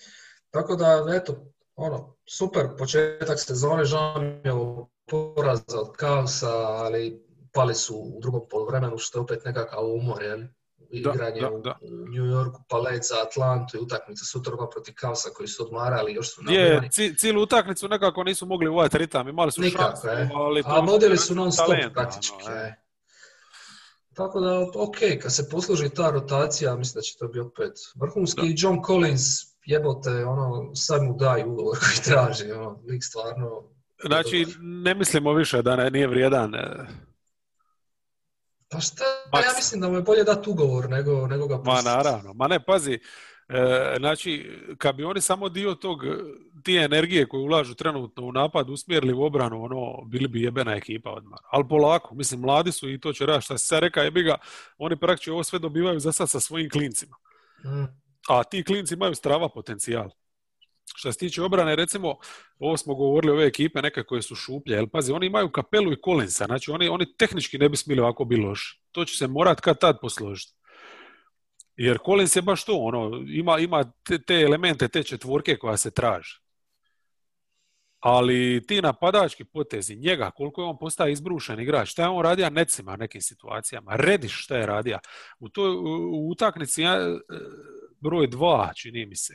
Tako 0.51 0.75
da, 0.75 1.05
eto, 1.15 1.51
ono, 1.75 2.15
super 2.29 2.67
početak 2.77 3.39
sezone, 3.39 3.85
žao 3.85 4.21
mi 4.21 4.49
je 4.49 4.53
poraza 5.05 5.79
od 5.79 5.91
kaosa, 5.97 6.51
ali 6.57 7.25
pali 7.53 7.75
su 7.75 7.95
u 7.95 8.19
drugom 8.21 8.41
poluvremenu, 8.49 8.97
što 8.97 9.19
je 9.19 9.23
opet 9.23 9.45
nekakav 9.45 9.85
umor, 9.85 10.23
jel? 10.23 10.39
Igranje 10.89 11.41
da, 11.41 11.49
da, 11.49 11.77
u 11.81 11.89
New 11.89 12.25
Yorku, 12.25 12.61
palet 12.69 13.03
za 13.03 13.15
Atlantu 13.27 13.77
i 13.77 13.79
utakmica 13.79 14.25
sutra 14.25 14.53
protiv 14.71 14.93
kaosa 14.97 15.29
koji 15.29 15.47
su 15.47 15.63
odmarali, 15.63 16.13
još 16.13 16.35
su 16.35 16.41
Je, 16.49 16.89
cijelu 17.17 17.41
utakmicu 17.41 17.87
nekako 17.87 18.23
nisu 18.23 18.45
mogli 18.45 18.69
uvajati 18.69 18.97
ritam, 18.97 19.27
imali 19.27 19.51
su 19.51 19.61
Nikako, 19.61 19.83
šansu, 19.83 20.07
e. 20.07 20.29
ali... 20.33 20.63
A 20.65 20.79
vodili 20.79 21.17
su 21.17 21.35
non 21.35 21.51
stop 21.51 21.75
praktički, 21.93 22.35
ono, 22.45 22.55
e. 22.55 22.84
Tako 24.15 24.39
da, 24.39 24.59
ok, 24.75 24.97
kad 25.21 25.33
se 25.35 25.49
posluži 25.49 25.89
ta 25.89 26.09
rotacija, 26.09 26.75
mislim 26.75 26.99
da 26.99 27.01
će 27.01 27.17
to 27.17 27.27
biti 27.27 27.39
opet 27.39 27.71
vrhunski. 27.95 28.41
Da. 28.41 28.53
John 28.57 28.81
Collins, 28.85 29.21
jebote, 29.65 30.09
ono, 30.25 30.75
sad 30.75 31.03
mu 31.03 31.15
daju 31.17 31.51
ugovor 31.51 31.77
koji 31.79 32.03
traži, 32.13 32.51
ono, 32.51 32.79
lik 32.89 33.03
stvarno... 33.03 33.63
Znači, 34.05 34.45
ne 34.59 34.95
mislimo 34.95 35.33
više 35.33 35.61
da 35.61 35.75
ne, 35.75 35.89
nije 35.89 36.07
vrijedan. 36.07 36.55
e, 36.55 36.85
Pa 38.69 38.79
šta, 38.79 39.03
pa 39.31 39.39
ja 39.39 39.51
mislim 39.55 39.81
da 39.81 39.89
mu 39.89 39.95
je 39.95 40.01
bolje 40.01 40.23
dati 40.23 40.49
ugovor 40.49 40.89
nego, 40.89 41.27
nego 41.27 41.47
ga 41.47 41.57
Ma 41.57 41.63
pustiti. 41.63 41.85
naravno, 41.89 42.33
ma 42.33 42.47
ne, 42.47 42.65
pazi, 42.65 42.99
e, 43.49 43.95
znači, 43.99 44.59
kad 44.77 44.95
bi 44.95 45.03
oni 45.03 45.21
samo 45.21 45.49
dio 45.49 45.75
tog, 45.75 46.05
tije 46.63 46.83
energije 46.83 47.27
koju 47.27 47.43
ulažu 47.43 47.75
trenutno 47.75 48.23
u 48.23 48.31
napad 48.31 48.69
usmjerili 48.69 49.13
u 49.13 49.23
obranu, 49.23 49.63
ono, 49.63 50.05
bili 50.05 50.27
bi 50.27 50.41
jebena 50.41 50.75
ekipa 50.75 51.11
odmah. 51.11 51.39
Ali 51.51 51.67
polako, 51.69 52.15
mislim, 52.15 52.39
mladi 52.39 52.71
su 52.71 52.89
i 52.89 52.99
to 52.99 53.13
će 53.13 53.25
raditi. 53.25 53.45
Šta 53.45 53.57
se 53.57 53.67
sad 53.67 53.79
reka, 53.79 54.01
jebi 54.01 54.23
ga, 54.23 54.37
oni 54.77 54.95
praktički 54.95 55.31
ovo 55.31 55.43
sve 55.43 55.59
dobivaju 55.59 55.99
za 55.99 56.11
sad 56.11 56.29
sa 56.29 56.39
svojim 56.39 56.69
klincima. 56.69 57.15
Mm. 57.65 57.85
A 58.29 58.43
ti 58.43 58.63
klinci 58.63 58.93
imaju 58.93 59.15
strava 59.15 59.49
potencijal. 59.49 60.09
Što 60.95 61.11
se 61.11 61.19
tiče 61.19 61.41
obrane, 61.41 61.75
recimo, 61.75 62.15
ovo 62.59 62.77
smo 62.77 62.95
govorili 62.95 63.31
ove 63.31 63.45
ekipe 63.45 63.81
neke 63.81 64.03
koje 64.03 64.21
su 64.21 64.35
šuplje, 64.35 64.75
jel 64.75 64.87
pazi, 64.87 65.11
oni 65.11 65.25
imaju 65.25 65.51
kapelu 65.51 65.93
i 65.93 66.01
kolinsa, 66.01 66.45
znači 66.45 66.71
oni, 66.71 66.87
oni 66.87 67.17
tehnički 67.17 67.57
ne 67.57 67.69
bi 67.69 67.77
smjeli 67.77 68.01
ovako 68.01 68.25
biti 68.25 68.41
loši. 68.41 68.81
To 68.91 69.05
će 69.05 69.17
se 69.17 69.27
morat 69.27 69.61
kad 69.61 69.79
tad 69.79 69.97
posložiti. 70.01 70.53
Jer 71.75 71.97
Collins 72.05 72.35
je 72.35 72.41
baš 72.41 72.65
to, 72.65 72.77
ono, 72.77 73.23
ima, 73.27 73.59
ima 73.59 73.91
te, 74.03 74.21
te 74.21 74.41
elemente, 74.41 74.87
te 74.87 75.03
četvorke 75.03 75.57
koja 75.57 75.77
se 75.77 75.91
traži. 75.91 76.45
Ali 77.99 78.63
ti 78.67 78.81
napadački 78.81 79.43
potezi, 79.45 79.95
njega, 79.95 80.31
koliko 80.31 80.61
je 80.61 80.67
on 80.67 80.77
postao 80.79 81.07
izbrušen 81.07 81.59
igrač, 81.59 81.89
šta 81.89 82.01
je 82.01 82.09
on 82.09 82.23
radio 82.23 82.49
necima 82.49 82.95
nekim 82.95 83.21
situacijama, 83.21 83.95
Rediš 83.95 84.43
šta 84.43 84.57
je 84.57 84.65
radio. 84.65 84.99
U 85.39 85.49
toj 85.49 85.69
u, 85.69 85.81
u 86.11 86.29
utakmici 86.29 86.83
e, 86.83 86.87
broj 87.99 88.27
dva, 88.27 88.71
čini 88.75 89.05
mi 89.05 89.15
se. 89.15 89.33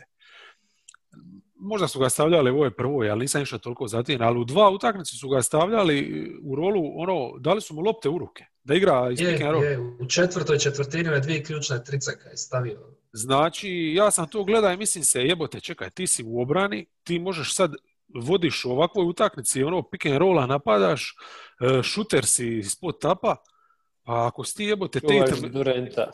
Možda 1.54 1.88
su 1.88 1.98
ga 1.98 2.08
stavljali 2.08 2.50
u 2.50 2.54
ovoj 2.54 2.76
prvoj, 2.76 3.10
ali 3.10 3.20
nisam 3.20 3.42
išao 3.42 3.58
toliko 3.58 3.86
zatim, 3.86 4.22
ali 4.22 4.38
u 4.38 4.44
dva 4.44 4.70
utakmice 4.70 5.16
su 5.16 5.28
ga 5.28 5.42
stavljali 5.42 6.26
u 6.42 6.56
rolu, 6.56 6.82
ono, 6.94 7.38
dali 7.38 7.60
su 7.60 7.74
mu 7.74 7.80
lopte 7.80 8.08
u 8.08 8.18
ruke, 8.18 8.44
da 8.64 8.74
igra 8.74 9.10
iz 9.12 9.20
Je, 9.20 9.32
pick 9.32 9.42
and 9.42 9.52
roll. 9.52 9.64
je, 9.64 9.78
u 9.78 10.06
četvrtoj 10.08 10.58
četvrtini 10.58 11.08
ove 11.08 11.20
dvije 11.20 11.44
ključne 11.44 11.84
tricaka 11.84 12.28
je 12.28 12.36
stavio. 12.36 12.78
Znači, 13.12 13.92
ja 13.94 14.10
sam 14.10 14.28
to 14.28 14.44
gledao 14.44 14.72
i 14.72 14.76
mislim 14.76 15.04
se, 15.04 15.22
jebote, 15.22 15.60
čekaj, 15.60 15.90
ti 15.90 16.06
si 16.06 16.24
u 16.26 16.42
obrani, 16.42 16.86
ti 17.04 17.18
možeš 17.18 17.54
sad 17.54 17.74
vodiš 18.14 18.64
u 18.64 18.70
ovakvoj 18.70 19.06
utakmici, 19.06 19.62
ono, 19.62 19.82
pick 19.82 20.06
and 20.06 20.16
rolla 20.16 20.46
napadaš, 20.46 21.14
e, 21.60 21.82
šuter 21.82 22.26
si 22.26 22.58
ispod 22.58 23.00
tapa, 23.00 23.36
pa 24.02 24.26
ako 24.26 24.44
si 24.44 24.56
ti 24.56 24.64
jebote, 24.64 25.00
Tatum, 25.00 25.50
Durenta. 25.52 26.10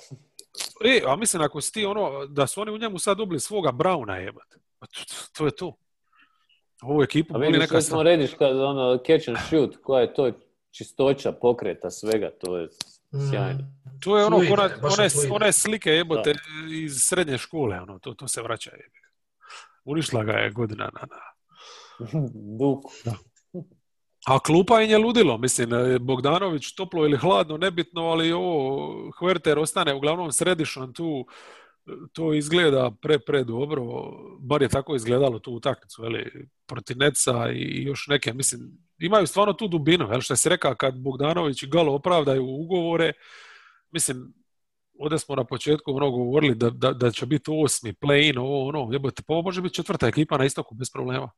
e, 0.85 1.03
a 1.07 1.17
mislim 1.17 1.43
ako 1.43 1.61
si 1.61 1.73
ti 1.73 1.85
ono, 1.85 2.27
da 2.27 2.47
su 2.47 2.61
oni 2.61 2.71
u 2.71 2.79
njemu 2.79 2.99
sad 2.99 3.17
dobili 3.17 3.41
svoga 3.41 3.73
Brauna 3.73 4.17
jebote, 4.17 4.59
pa 4.79 4.87
to, 4.87 5.01
to, 5.37 5.45
je 5.45 5.51
to. 5.51 5.77
Ovu 6.83 7.03
ekipu 7.03 7.35
A 7.37 7.39
boli 7.39 7.59
neka 7.59 7.67
sve 7.67 7.83
smo 7.83 8.03
rediš 8.03 8.31
kad 8.39 8.61
ono 8.61 8.99
catch 9.07 9.29
and 9.29 9.39
shoot, 9.49 9.77
koja 9.83 10.01
je 10.01 10.15
to 10.15 10.33
čistoća 10.77 11.33
pokreta 11.33 11.91
svega, 11.91 12.31
to 12.41 12.59
je 12.59 12.69
sjajno. 13.31 13.61
Mm. 13.61 14.01
To 14.01 14.19
je 14.19 14.25
ono, 14.25 14.37
one, 14.37 15.09
fluidno. 15.09 15.35
one 15.35 15.53
slike 15.53 15.91
jebote 15.91 16.35
iz 16.71 16.93
srednje 17.01 17.39
škole, 17.39 17.81
ono, 17.81 17.99
to, 17.99 18.15
to 18.15 18.29
se 18.29 18.43
vraća. 18.43 18.71
Unišla 19.85 20.25
ga 20.25 20.33
je 20.33 20.51
godina 20.51 20.85
na, 20.85 21.01
na. 21.01 21.17
Duku. 22.59 22.91
A 24.27 24.39
klupa 24.39 24.81
im 24.83 24.91
je 24.91 24.99
ludilo, 24.99 25.39
mislim, 25.39 25.73
e, 25.75 25.99
Bogdanović 25.99 26.75
toplo 26.75 27.05
ili 27.05 27.17
hladno, 27.17 27.57
nebitno, 27.57 28.03
ali 28.03 28.33
ovo, 28.33 29.11
Huerter 29.19 29.59
ostane 29.59 29.95
uglavnom 29.95 30.33
središan 30.33 30.93
tu, 30.93 31.27
to 32.13 32.35
izgleda 32.35 32.91
pre, 33.03 33.19
pre 33.19 33.45
dobro, 33.45 33.83
bar 34.41 34.63
je 34.63 34.69
tako 34.69 34.97
izgledalo 34.97 35.39
tu 35.39 35.53
utakmicu, 35.53 36.03
veli, 36.03 36.49
protiv 36.67 36.99
Neca 36.99 37.51
i 37.53 37.83
još 37.83 38.07
neke, 38.07 38.33
mislim, 38.33 38.86
imaju 38.99 39.27
stvarno 39.27 39.53
tu 39.53 39.69
dubinu, 39.69 40.09
jel, 40.11 40.21
što 40.21 40.37
se 40.37 40.49
reka 40.49 40.75
kad 40.75 40.99
Bogdanović 40.99 41.63
i 41.63 41.67
Galo 41.67 41.95
opravdaju 41.95 42.45
ugovore, 42.45 43.13
mislim, 43.91 44.35
ovdje 44.99 45.19
smo 45.19 45.35
na 45.35 45.45
početku 45.45 45.97
ono 45.97 46.11
govorili 46.11 46.55
da, 46.55 46.71
da, 46.71 46.93
da 46.93 47.11
će 47.11 47.27
biti 47.27 47.51
osmi 47.55 47.93
play-in, 47.93 48.39
ovo, 48.39 48.69
ono, 48.69 48.93
jebote, 48.93 49.23
pa 49.27 49.35
ovo 49.35 49.43
može 49.43 49.63
biti 49.63 49.75
četvrta 49.75 50.07
ekipa 50.07 50.39
na 50.39 50.45
istoku 50.45 50.75
bez 50.75 50.91
problema. 50.93 51.31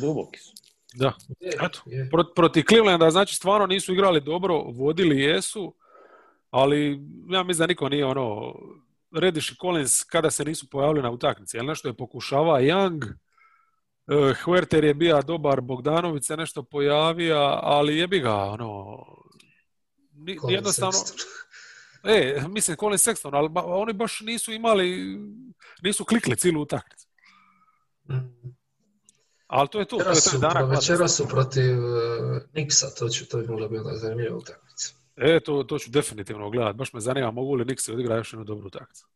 Duboki 0.00 0.40
su. 0.40 0.52
Da. 0.94 1.12
Eto, 1.40 1.82
je. 1.86 2.10
Pro- 2.10 2.34
protiv 2.34 2.64
Clevelanda, 2.68 3.10
znači 3.10 3.34
stvarno 3.34 3.66
nisu 3.66 3.92
igrali 3.92 4.20
dobro, 4.20 4.58
vodili 4.58 5.20
jesu, 5.20 5.74
ali 6.50 7.00
ja 7.30 7.42
mislim 7.42 7.62
da 7.62 7.66
niko 7.66 7.88
nije 7.88 8.06
ono, 8.06 8.54
Rediš 9.12 9.52
i 9.52 9.56
Collins 9.60 10.04
kada 10.04 10.30
se 10.30 10.44
nisu 10.44 10.70
pojavili 10.70 11.02
na 11.02 11.10
utakmici, 11.10 11.56
jel 11.56 11.66
nešto 11.66 11.88
je 11.88 11.96
pokušava 11.96 12.60
Young, 12.60 13.14
Huerter 14.44 14.84
je 14.84 14.94
bio 14.94 15.22
dobar, 15.22 15.60
Bogdanović 15.60 16.24
se 16.26 16.36
nešto 16.36 16.62
pojavio, 16.62 17.36
ali 17.62 17.98
jebi 17.98 18.20
ga, 18.20 18.34
ono, 18.34 18.96
ni- 20.12 20.38
jednostavno, 20.48 20.98
e, 22.04 22.42
mislim 22.48 22.76
Colin 22.76 22.98
Sexton, 22.98 23.30
ali 23.36 23.48
ba- 23.48 23.64
oni 23.64 23.92
baš 23.92 24.20
nisu 24.20 24.52
imali, 24.52 25.18
nisu 25.82 26.04
klikli 26.04 26.36
cijelu 26.36 26.62
utakmicu. 26.62 27.08
Mm. 28.10 28.54
Ali 29.46 29.68
to 29.68 29.78
je 29.78 29.84
to, 29.84 29.96
je 29.96 30.04
Večeras 30.08 30.98
taj 30.98 31.08
su, 31.08 31.14
su 31.22 31.28
protiv 31.28 31.78
uh, 31.78 32.42
Nixa, 32.54 32.98
to, 32.98 33.08
će, 33.08 33.26
to 33.26 33.38
bi 33.38 33.46
mogla 33.46 33.68
biti 33.68 33.82
zanimljiva 33.94 34.36
utakmica. 34.36 34.94
E, 35.16 35.40
to, 35.40 35.62
to 35.62 35.78
ću 35.78 35.90
definitivno 35.90 36.50
gledat. 36.50 36.76
Baš 36.76 36.92
me 36.92 37.00
zanima 37.00 37.30
mogu 37.30 37.54
li 37.54 37.64
Nixi 37.64 37.92
odigrati 37.92 38.18
još 38.18 38.32
jednu 38.32 38.44
dobru 38.44 38.66
utakmicu. 38.66 39.06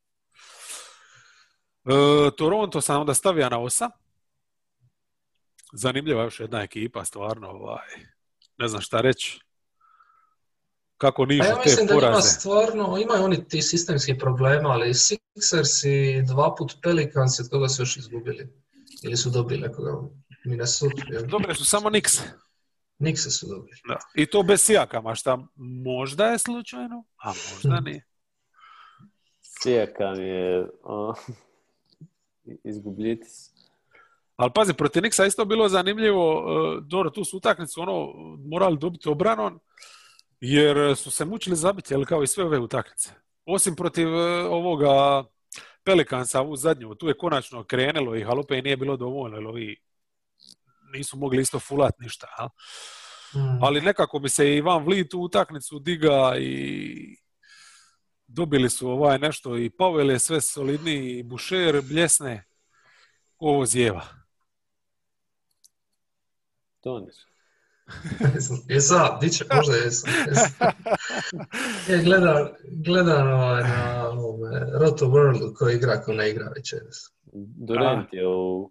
E, 1.85 2.31
Toronto 2.37 2.81
sam 2.81 3.01
onda 3.01 3.15
stavio 3.15 3.49
na 3.49 3.59
osa. 3.59 3.91
Zanimljiva 5.73 6.23
još 6.23 6.41
jedna 6.41 6.63
ekipa, 6.63 7.05
stvarno. 7.05 7.49
Ovaj. 7.49 7.89
Ne 8.59 8.69
znam 8.69 8.83
šta 8.83 9.01
reći. 9.01 9.41
Kako 10.97 11.27
nižu 11.27 11.43
ja 11.43 11.55
te 11.55 11.61
mislim 11.65 11.87
da 11.87 11.95
poraze. 11.95 12.29
stvarno, 12.29 12.99
imaju 13.03 13.25
oni 13.25 13.49
ti 13.49 13.63
sistemskih 13.63 14.17
problema, 14.19 14.69
ali 14.69 14.89
Sixers 14.95 15.87
i 15.89 16.23
dva 16.23 16.55
put 16.55 16.77
Pelicans, 16.83 17.41
od 17.41 17.49
koga 17.51 17.69
su 17.69 17.83
još 17.83 17.97
izgubili? 17.97 18.53
Ili 19.03 19.17
su 19.17 19.31
dobili 19.31 19.61
nekoga 19.61 19.93
u 19.93 20.11
Minnesota? 20.45 21.03
Dobre 21.29 21.55
su 21.55 21.65
samo 21.65 21.91
Nix. 21.91 22.21
Nixe 22.99 23.31
su 23.31 23.47
dobili. 23.47 23.77
Da. 23.89 23.99
I 24.15 24.27
to 24.27 24.43
bez 24.43 24.61
sijakama, 24.63 25.15
šta 25.15 25.39
možda 25.85 26.27
je 26.27 26.39
slučajno, 26.39 27.05
a 27.17 27.33
možda 27.55 27.81
nije. 27.91 28.05
Sijakam 29.41 30.21
je 30.21 30.71
o, 30.83 31.15
izgubljitis. 32.71 33.58
Ali 34.39 34.51
pazi, 34.55 34.75
protiv 34.75 35.03
Nixa 35.03 35.27
isto 35.27 35.45
bilo 35.45 35.69
zanimljivo, 35.69 36.25
e, 36.25 36.81
dobro, 36.83 37.11
tu 37.11 37.25
su 37.25 37.37
utakmicu 37.37 37.81
ono, 37.81 38.13
morali 38.51 38.79
dobiti 38.79 39.09
obranon, 39.09 39.59
jer 40.41 40.97
su 40.97 41.11
se 41.11 41.25
mučili 41.25 41.57
zabiti, 41.57 41.95
jel, 41.95 42.05
kao 42.05 42.23
i 42.23 42.27
sve 42.27 42.45
ove 42.45 42.59
utakmice. 42.59 43.11
Osim 43.45 43.77
protiv 43.77 44.09
e, 44.09 44.47
ovoga 44.49 45.25
Pelikansa 45.85 46.43
u 46.43 46.57
zadnju, 46.57 46.95
tu 46.95 47.09
je 47.09 47.19
konačno 47.19 47.65
krenulo 47.65 48.17
i 48.17 48.25
Halupe 48.25 48.63
nije 48.63 48.77
bilo 48.77 48.97
dovoljno, 48.97 49.37
jer 49.37 49.47
ovi 49.47 49.77
nisu 50.93 51.17
mogli 51.17 51.43
isto 51.43 51.59
fulat 51.59 51.95
ništa. 51.99 52.27
jel? 52.39 52.49
Mm. 53.35 53.63
Ali 53.63 53.81
nekako 53.81 54.19
bi 54.19 54.29
se 54.29 54.57
i 54.57 54.61
Van 54.61 54.85
Vliet 54.85 55.15
u 55.15 55.21
utakmicu 55.21 55.79
diga 55.79 56.35
i 56.39 57.17
dobili 58.27 58.71
su 58.71 58.91
ovaj 58.91 59.19
nešto 59.19 59.59
i 59.59 59.71
Pavel 59.71 60.11
je 60.11 60.19
sve 60.19 60.41
solidniji 60.41 61.19
i 61.19 61.23
Bušer 61.23 61.83
bljesne. 61.83 62.45
Ovo 63.39 63.67
zjeva. 63.67 64.18
To 66.81 67.01
nisu. 67.01 67.27
Jesam, 68.69 69.19
di 69.21 69.31
će, 69.31 69.45
možda 69.55 69.77
jesam. 69.77 70.13
jesam. 70.29 70.71
Je, 71.89 72.03
gledam, 72.07 72.49
gledam 72.85 73.33
ovaj 73.33 73.63
na 73.63 74.09
ovome, 74.11 74.61
Roto 74.81 75.07
Worldu 75.07 75.55
koji 75.55 75.77
igra 75.77 76.03
ko 76.03 76.13
ne 76.13 76.31
igra 76.31 76.53
večeras. 76.57 77.13
Durant 77.69 78.13
je 78.13 78.27
u... 78.27 78.61
u 78.63 78.71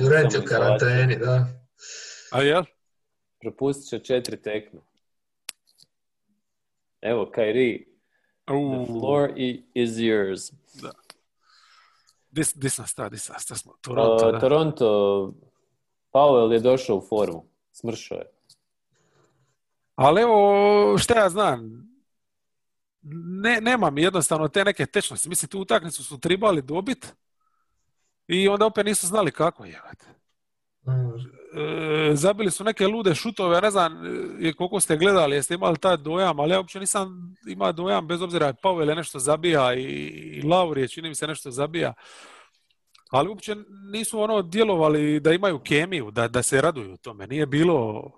Durant 0.00 0.32
je 0.34 0.38
u 0.40 0.42
karanteni, 0.44 1.16
da. 1.18 1.46
A 2.32 2.42
jel? 2.42 2.64
Propustit 3.40 3.88
će 3.88 3.98
četiri 3.98 4.42
tekme. 4.42 4.80
Evo, 7.00 7.30
Kairi, 7.34 7.86
the 8.46 8.54
U, 8.54 8.86
floor 8.86 9.30
is 9.74 9.90
yours. 9.90 10.52
dis, 12.30 12.54
dis 12.54 12.74
sam 12.74 12.86
sta, 12.86 13.08
dis 13.08 13.22
sam 13.24 13.36
sta 13.38 13.54
smo. 13.54 13.72
Toronto, 13.80 14.26
Uh, 14.26 14.32
da. 14.32 14.38
Toronto, 14.40 15.32
Powell 16.12 16.52
je 16.52 16.60
došao 16.60 16.96
u 16.96 17.06
formu. 17.08 17.44
Smršao 17.72 18.18
je. 18.18 18.26
Ali 19.94 20.22
evo, 20.22 20.98
šta 20.98 21.18
ja 21.18 21.28
znam, 21.28 21.88
ne, 23.42 23.60
nemam 23.60 23.98
jednostavno 23.98 24.48
te 24.48 24.64
neke 24.64 24.86
tečnosti. 24.86 25.28
Mislim, 25.28 25.48
tu 25.48 25.60
utakmicu 25.60 26.04
su 26.04 26.20
tribali 26.20 26.62
dobit 26.62 27.14
i 28.26 28.48
onda 28.48 28.66
opet 28.66 28.86
nisu 28.86 29.06
znali 29.06 29.30
kako 29.30 29.64
je. 29.64 29.80
Mm. 30.86 32.14
Zabili 32.14 32.50
su 32.50 32.64
neke 32.64 32.86
lude 32.86 33.14
šutove, 33.14 33.60
ne 33.60 33.70
znam 33.70 34.02
koliko 34.56 34.80
ste 34.80 34.96
gledali, 34.96 35.36
jeste 35.36 35.54
imali 35.54 35.78
taj 35.78 35.96
dojam, 35.96 36.40
ali 36.40 36.50
ja 36.50 36.58
uopće 36.58 36.80
nisam 36.80 37.34
imao 37.46 37.72
dojam, 37.72 38.06
bez 38.06 38.22
obzira 38.22 38.52
Pavel 38.62 38.88
je 38.88 38.94
nešto 38.94 39.18
zabija 39.18 39.74
i, 39.74 39.82
i 39.82 40.42
Lauri 40.42 40.80
je, 40.80 40.88
čini 40.88 41.08
mi 41.08 41.14
se, 41.14 41.26
nešto 41.26 41.50
zabija. 41.50 41.94
Ali 43.10 43.28
uopće 43.28 43.56
nisu 43.92 44.20
ono 44.20 44.42
djelovali 44.42 45.20
da 45.20 45.32
imaju 45.32 45.58
kemiju, 45.58 46.10
da, 46.10 46.28
da 46.28 46.42
se 46.42 46.60
raduju 46.60 46.96
tome. 46.96 47.26
Nije 47.26 47.46
bilo... 47.46 48.10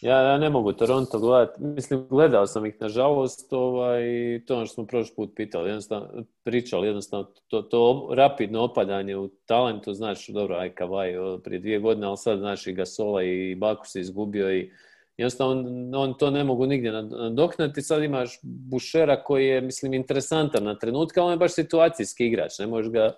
Ja, 0.00 0.18
ja 0.18 0.38
ne 0.38 0.50
mogu 0.50 0.72
Toronto 0.72 1.18
gledati. 1.18 1.62
Mislim, 1.62 2.06
gledao 2.08 2.46
sam 2.46 2.66
ih, 2.66 2.74
nažalost, 2.80 3.52
ovaj, 3.52 4.02
to 4.46 4.56
ono 4.56 4.66
što 4.66 4.74
smo 4.74 4.86
prošli 4.86 5.14
put 5.16 5.30
pitali, 5.36 5.68
jednostavno, 5.68 6.24
pričali, 6.44 6.86
jednostavno, 6.86 7.26
to, 7.48 7.62
to 7.62 8.10
rapidno 8.12 8.62
opadanje 8.62 9.16
u 9.16 9.28
talentu, 9.28 9.94
znaš, 9.94 10.28
dobro, 10.28 10.56
aj 10.56 10.74
Kavaj 10.74 11.14
prije 11.44 11.58
dvije 11.60 11.78
godine, 11.78 12.06
ali 12.06 12.16
sad, 12.16 12.38
znaš, 12.38 12.66
i 12.66 12.72
Gasola 12.72 13.22
i 13.22 13.54
Baku 13.54 13.86
se 13.86 14.00
izgubio 14.00 14.54
i 14.54 14.70
jednostavno 15.16 15.52
on, 15.52 15.94
on 15.94 16.14
to 16.14 16.30
ne 16.30 16.44
mogu 16.44 16.66
nigdje 16.66 16.92
nad- 16.92 17.10
nadoknati. 17.10 17.82
Sad 17.82 18.02
imaš 18.02 18.38
Bušera 18.42 19.22
koji 19.22 19.46
je, 19.46 19.60
mislim, 19.60 19.94
interesantan 19.94 20.64
na 20.64 20.78
trenutka, 20.78 21.22
on 21.22 21.30
je 21.30 21.36
baš 21.36 21.54
situacijski 21.54 22.26
igrač, 22.26 22.58
ne 22.58 22.66
možeš 22.66 22.92
ga... 22.92 23.10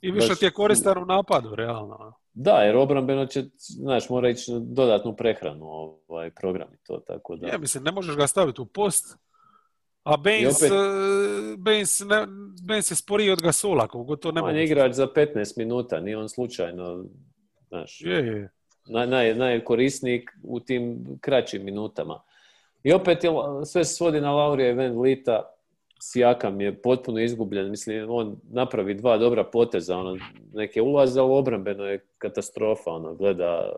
I 0.00 0.10
više 0.10 0.28
Baš- 0.28 0.38
ti 0.38 0.44
je 0.44 0.50
koristan 0.50 1.02
u 1.02 1.06
napadu, 1.06 1.54
realno. 1.54 2.12
Da, 2.32 2.52
jer 2.52 2.76
obrambeno 2.76 3.26
će, 3.26 3.44
znaš, 3.56 4.08
mora 4.08 4.28
ići 4.28 4.52
na 4.52 4.58
dodatnu 4.58 5.16
prehranu 5.16 5.66
ovaj 6.08 6.30
program 6.30 6.68
i 6.74 6.76
to, 6.86 6.98
tako 6.98 7.36
da... 7.36 7.46
Ja 7.48 7.58
mislim, 7.58 7.84
ne 7.84 7.92
možeš 7.92 8.16
ga 8.16 8.26
staviti 8.26 8.60
u 8.60 8.66
post, 8.66 9.16
a 10.02 10.16
Baines, 10.16 10.62
opet- 10.62 10.72
e, 10.72 11.56
Baines, 11.56 12.00
ne, 12.00 12.26
Baines 12.62 12.90
je 12.90 12.94
sporiji 12.94 13.30
od 13.30 13.42
Gasola, 13.42 13.86
god 13.86 14.20
to 14.20 14.32
ne 14.32 14.42
on 14.42 14.56
je 14.56 14.64
igrač 14.64 14.92
za 14.92 15.06
15 15.06 15.58
minuta, 15.58 16.00
nije 16.00 16.18
on 16.18 16.28
slučajno, 16.28 17.04
znaš, 17.68 18.00
Je, 18.00 18.26
je. 18.26 18.50
naj, 18.86 19.06
naj, 19.06 19.34
najkorisniji 19.34 20.26
u 20.42 20.60
tim 20.60 21.04
kraćim 21.20 21.64
minutama. 21.64 22.20
I 22.82 22.92
opet 22.92 23.24
je, 23.24 23.30
sve 23.66 23.84
se 23.84 23.94
svodi 23.94 24.20
na 24.20 24.32
Laurija 24.32 24.70
i 24.70 24.74
Van 24.74 25.00
Lita, 25.00 25.53
Sijakam 26.06 26.60
je 26.60 26.82
potpuno 26.82 27.20
izgubljen, 27.20 27.70
mislim, 27.70 28.10
on 28.10 28.36
napravi 28.50 28.94
dva 28.94 29.16
dobra 29.18 29.44
poteza, 29.44 29.96
ono, 29.96 30.18
neke 30.52 30.82
ulaze, 30.82 31.20
ali 31.20 31.32
obrambeno 31.32 31.84
je 31.84 32.04
katastrofa, 32.18 32.90
ono, 32.90 33.14
gleda, 33.14 33.72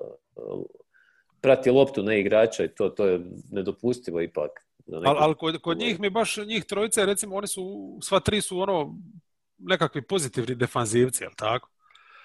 prati 1.41 1.71
loptu, 1.71 2.03
ne 2.03 2.21
igrača 2.21 2.65
i 2.65 2.69
to, 2.69 2.89
to 2.89 3.07
je 3.07 3.21
nedopustivo 3.51 4.21
ipak. 4.21 4.67
Ali 4.93 5.07
al 5.07 5.35
kod, 5.35 5.61
kod 5.61 5.79
njih 5.79 6.01
mi 6.01 6.11
baš, 6.11 6.37
njih 6.37 6.65
trojice, 6.65 7.07
recimo, 7.07 7.37
oni 7.37 7.47
su, 7.47 7.99
sva 8.03 8.21
tri 8.21 8.41
su 8.41 8.59
ono, 8.59 8.97
nekakvi 9.59 10.03
pozitivni 10.03 10.55
defanzivci, 10.55 11.25
jel 11.25 11.33
tako? 11.37 11.69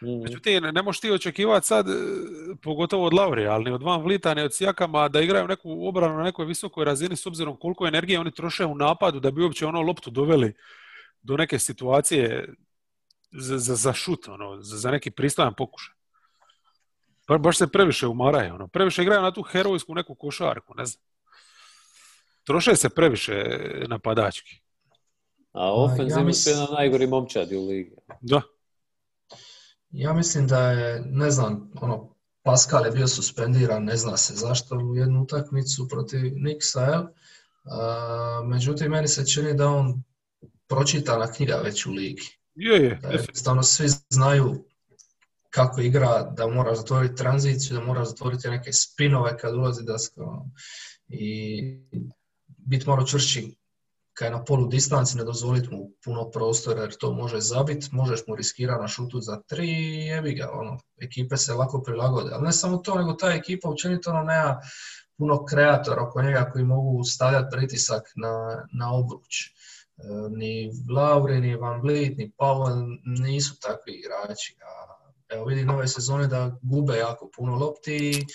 Mhm. 0.04 0.22
Međutim, 0.24 0.64
ne, 0.64 0.72
ne 0.72 0.82
možeš 0.82 1.00
ti 1.00 1.12
očekivati 1.12 1.68
sad, 1.68 1.90
e, 1.90 1.94
pogotovo 2.64 3.06
od 3.06 3.14
Laurija, 3.14 3.52
ali 3.54 3.64
ni 3.64 3.72
od 3.72 3.84
Van 3.84 4.02
Vlita, 4.02 4.34
ni 4.34 4.42
od 4.42 4.56
Sijakama, 4.56 5.08
da 5.08 5.22
igraju 5.22 5.48
neku 5.48 5.88
obranu 5.88 6.18
na 6.18 6.24
nekoj 6.24 6.46
visokoj 6.46 6.86
razini 6.86 7.16
s 7.16 7.26
obzirom 7.26 7.58
koliko 7.60 7.88
energije 7.88 8.20
oni 8.20 8.32
troše 8.32 8.66
u 8.66 8.76
napadu 8.76 9.20
da 9.20 9.32
bi 9.32 9.44
uopće 9.44 9.66
ono 9.66 9.82
loptu 9.82 10.10
doveli 10.10 10.54
do 11.22 11.38
neke 11.38 11.60
situacije 11.60 12.54
za, 13.32 13.58
za, 13.58 13.76
za 13.76 13.94
šut, 13.94 14.28
ono, 14.28 14.62
za, 14.62 14.78
za 14.78 14.92
neki 14.92 15.12
pristojan 15.12 15.54
pokušaj. 15.58 15.94
Ba, 17.28 17.38
baš 17.38 17.58
se 17.58 17.68
previše 17.68 18.08
umaraju, 18.08 18.54
ono. 18.54 18.68
previše 18.68 19.02
igraju 19.02 19.22
na 19.22 19.32
tu 19.34 19.42
herojsku 19.42 19.96
neku 19.96 20.16
košarku, 20.16 20.74
ne 20.78 20.86
znam. 20.86 21.04
Troše 22.44 22.76
se 22.76 22.90
previše 22.90 23.44
napadački. 23.88 24.62
A 25.54 25.66
ja 25.66 25.72
ofenzivno 25.72 26.24
mis- 26.24 26.44
su 26.44 26.50
jedan 26.50 26.64
od 26.64 26.74
najgori 26.74 27.08
momčadi 27.08 27.56
u 27.56 27.68
ligi. 27.68 27.96
Da. 28.22 28.42
Ja 29.92 30.14
mislim 30.14 30.48
da 30.48 30.72
je, 30.72 31.04
ne 31.06 31.32
znam, 31.32 31.72
ono, 31.82 32.16
Pascal 32.44 32.86
je 32.86 32.92
bio 32.92 33.08
suspendiran, 33.08 33.84
ne 33.84 33.98
zna 33.98 34.18
se 34.18 34.34
zašto, 34.34 34.76
u 34.76 34.96
jednu 34.96 35.22
utakmicu 35.22 35.88
protiv 35.88 36.34
Nixa, 36.36 36.92
jel? 36.92 37.04
A, 37.66 38.42
međutim, 38.46 38.92
meni 38.92 39.08
se 39.08 39.26
čini 39.26 39.54
da 39.54 39.68
on 39.68 40.04
pročitana 40.68 41.32
knjiga 41.32 41.56
već 41.56 41.86
u 41.86 41.92
ligi. 41.92 42.38
Je, 42.56 42.84
je, 42.84 43.00
Da 43.02 43.08
jednostavno 43.08 43.64
svi 43.64 43.88
znaju 44.10 44.66
kako 45.50 45.82
igra, 45.82 46.24
da 46.24 46.48
moraš 46.48 46.78
zatvoriti 46.78 47.16
tranziciju, 47.16 47.78
da 47.78 47.84
moraš 47.84 48.08
zatvoriti 48.08 48.50
neke 48.50 48.74
spinove 48.74 49.38
kad 49.38 49.56
ulazi 49.56 49.84
daska. 49.84 50.24
ono. 50.24 50.52
I 51.08 51.62
bit 52.48 52.86
mora 52.86 53.06
čvršći 53.06 53.56
kad 54.22 54.32
je 54.32 54.38
na 54.38 54.44
polu 54.44 54.68
distanci, 54.68 55.18
ne 55.18 55.24
dozvoliti 55.24 55.70
mu 55.72 55.90
puno 56.06 56.30
prostora 56.32 56.82
jer 56.82 56.94
to 56.98 57.12
može 57.12 57.40
zabiti, 57.40 57.88
možeš 57.92 58.20
mu 58.28 58.36
riskirati 58.36 58.82
na 58.82 58.88
šutu 58.88 59.22
za 59.22 59.42
tri 59.48 59.70
jebi 60.06 60.34
ga, 60.34 60.50
ono, 60.54 60.80
ekipe 61.02 61.38
se 61.38 61.54
lako 61.54 61.82
prilagode. 61.82 62.30
Ali 62.34 62.44
ne 62.44 62.52
samo 62.52 62.78
to, 62.78 62.96
nego 62.96 63.14
ta 63.14 63.32
ekipa 63.32 63.70
općenito 63.70 64.10
ono, 64.10 64.24
nema 64.24 64.60
puno 65.18 65.46
kreatora 65.46 66.04
oko 66.04 66.22
njega 66.22 66.50
koji 66.54 66.66
mogu 66.66 67.04
stavljati 67.04 67.48
pritisak 67.52 68.04
na, 68.16 68.66
na 68.74 68.94
obruč. 68.94 69.46
E, 69.46 69.50
Ni 70.30 70.72
Lauri, 70.96 71.42
ni 71.42 71.56
Van 71.56 71.82
Vliet, 71.82 72.18
ni 72.18 72.32
Powell 72.38 72.98
nisu 73.06 73.60
takvi 73.60 73.94
igrači. 73.94 74.58
A, 74.62 74.92
evo 75.36 75.46
vidim 75.46 75.70
ove 75.70 75.88
sezone 75.88 76.28
da 76.28 76.58
gube 76.62 76.98
jako 76.98 77.30
puno 77.38 77.56
lopti 77.56 77.96
i 77.96 78.26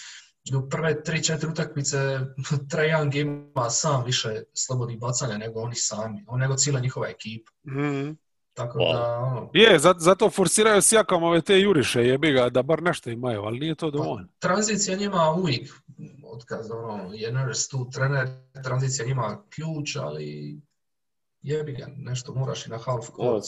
u 0.54 0.68
prve 0.68 0.94
3-4 0.96 1.50
utakmice 1.50 1.96
Trae 2.70 2.88
Young 2.88 3.16
ima 3.16 3.70
sam 3.70 4.04
više 4.04 4.42
slobodnih 4.54 4.98
bacanja 4.98 5.38
nego 5.38 5.60
oni 5.60 5.74
sami, 5.74 6.24
on 6.28 6.40
nego 6.40 6.54
cijela 6.54 6.80
njihova 6.80 7.08
ekipa. 7.08 7.52
Mhm. 7.66 8.10
Tako 8.54 8.78
Wow. 8.78 8.92
da, 8.92 9.16
ono, 9.16 9.50
Je, 9.54 9.78
za- 9.78 9.94
zato 9.98 10.30
forsiraju 10.30 10.82
sjakam 10.82 11.22
ove 11.22 11.40
te 11.40 11.60
juriše, 11.60 12.00
jebi 12.00 12.32
ga, 12.32 12.48
da 12.48 12.62
bar 12.62 12.82
nešto 12.82 13.10
imaju, 13.10 13.42
ali 13.42 13.58
nije 13.58 13.74
to 13.74 13.90
dovoljno. 13.90 14.28
tranzicija 14.38 14.96
njima 14.96 15.30
uvijek, 15.32 15.70
otkaz, 16.24 16.70
ono, 16.70 17.12
je 17.12 17.32
tu 17.70 17.90
trener, 17.90 18.28
tranzicija 18.64 19.06
njima 19.06 19.42
ključ, 19.50 19.96
ali 19.96 20.56
jebi 21.42 21.72
ga, 21.72 21.86
nešto 21.96 22.34
moraš 22.34 22.66
i 22.66 22.70
na 22.70 22.78
half 22.78 23.06
court. 23.06 23.44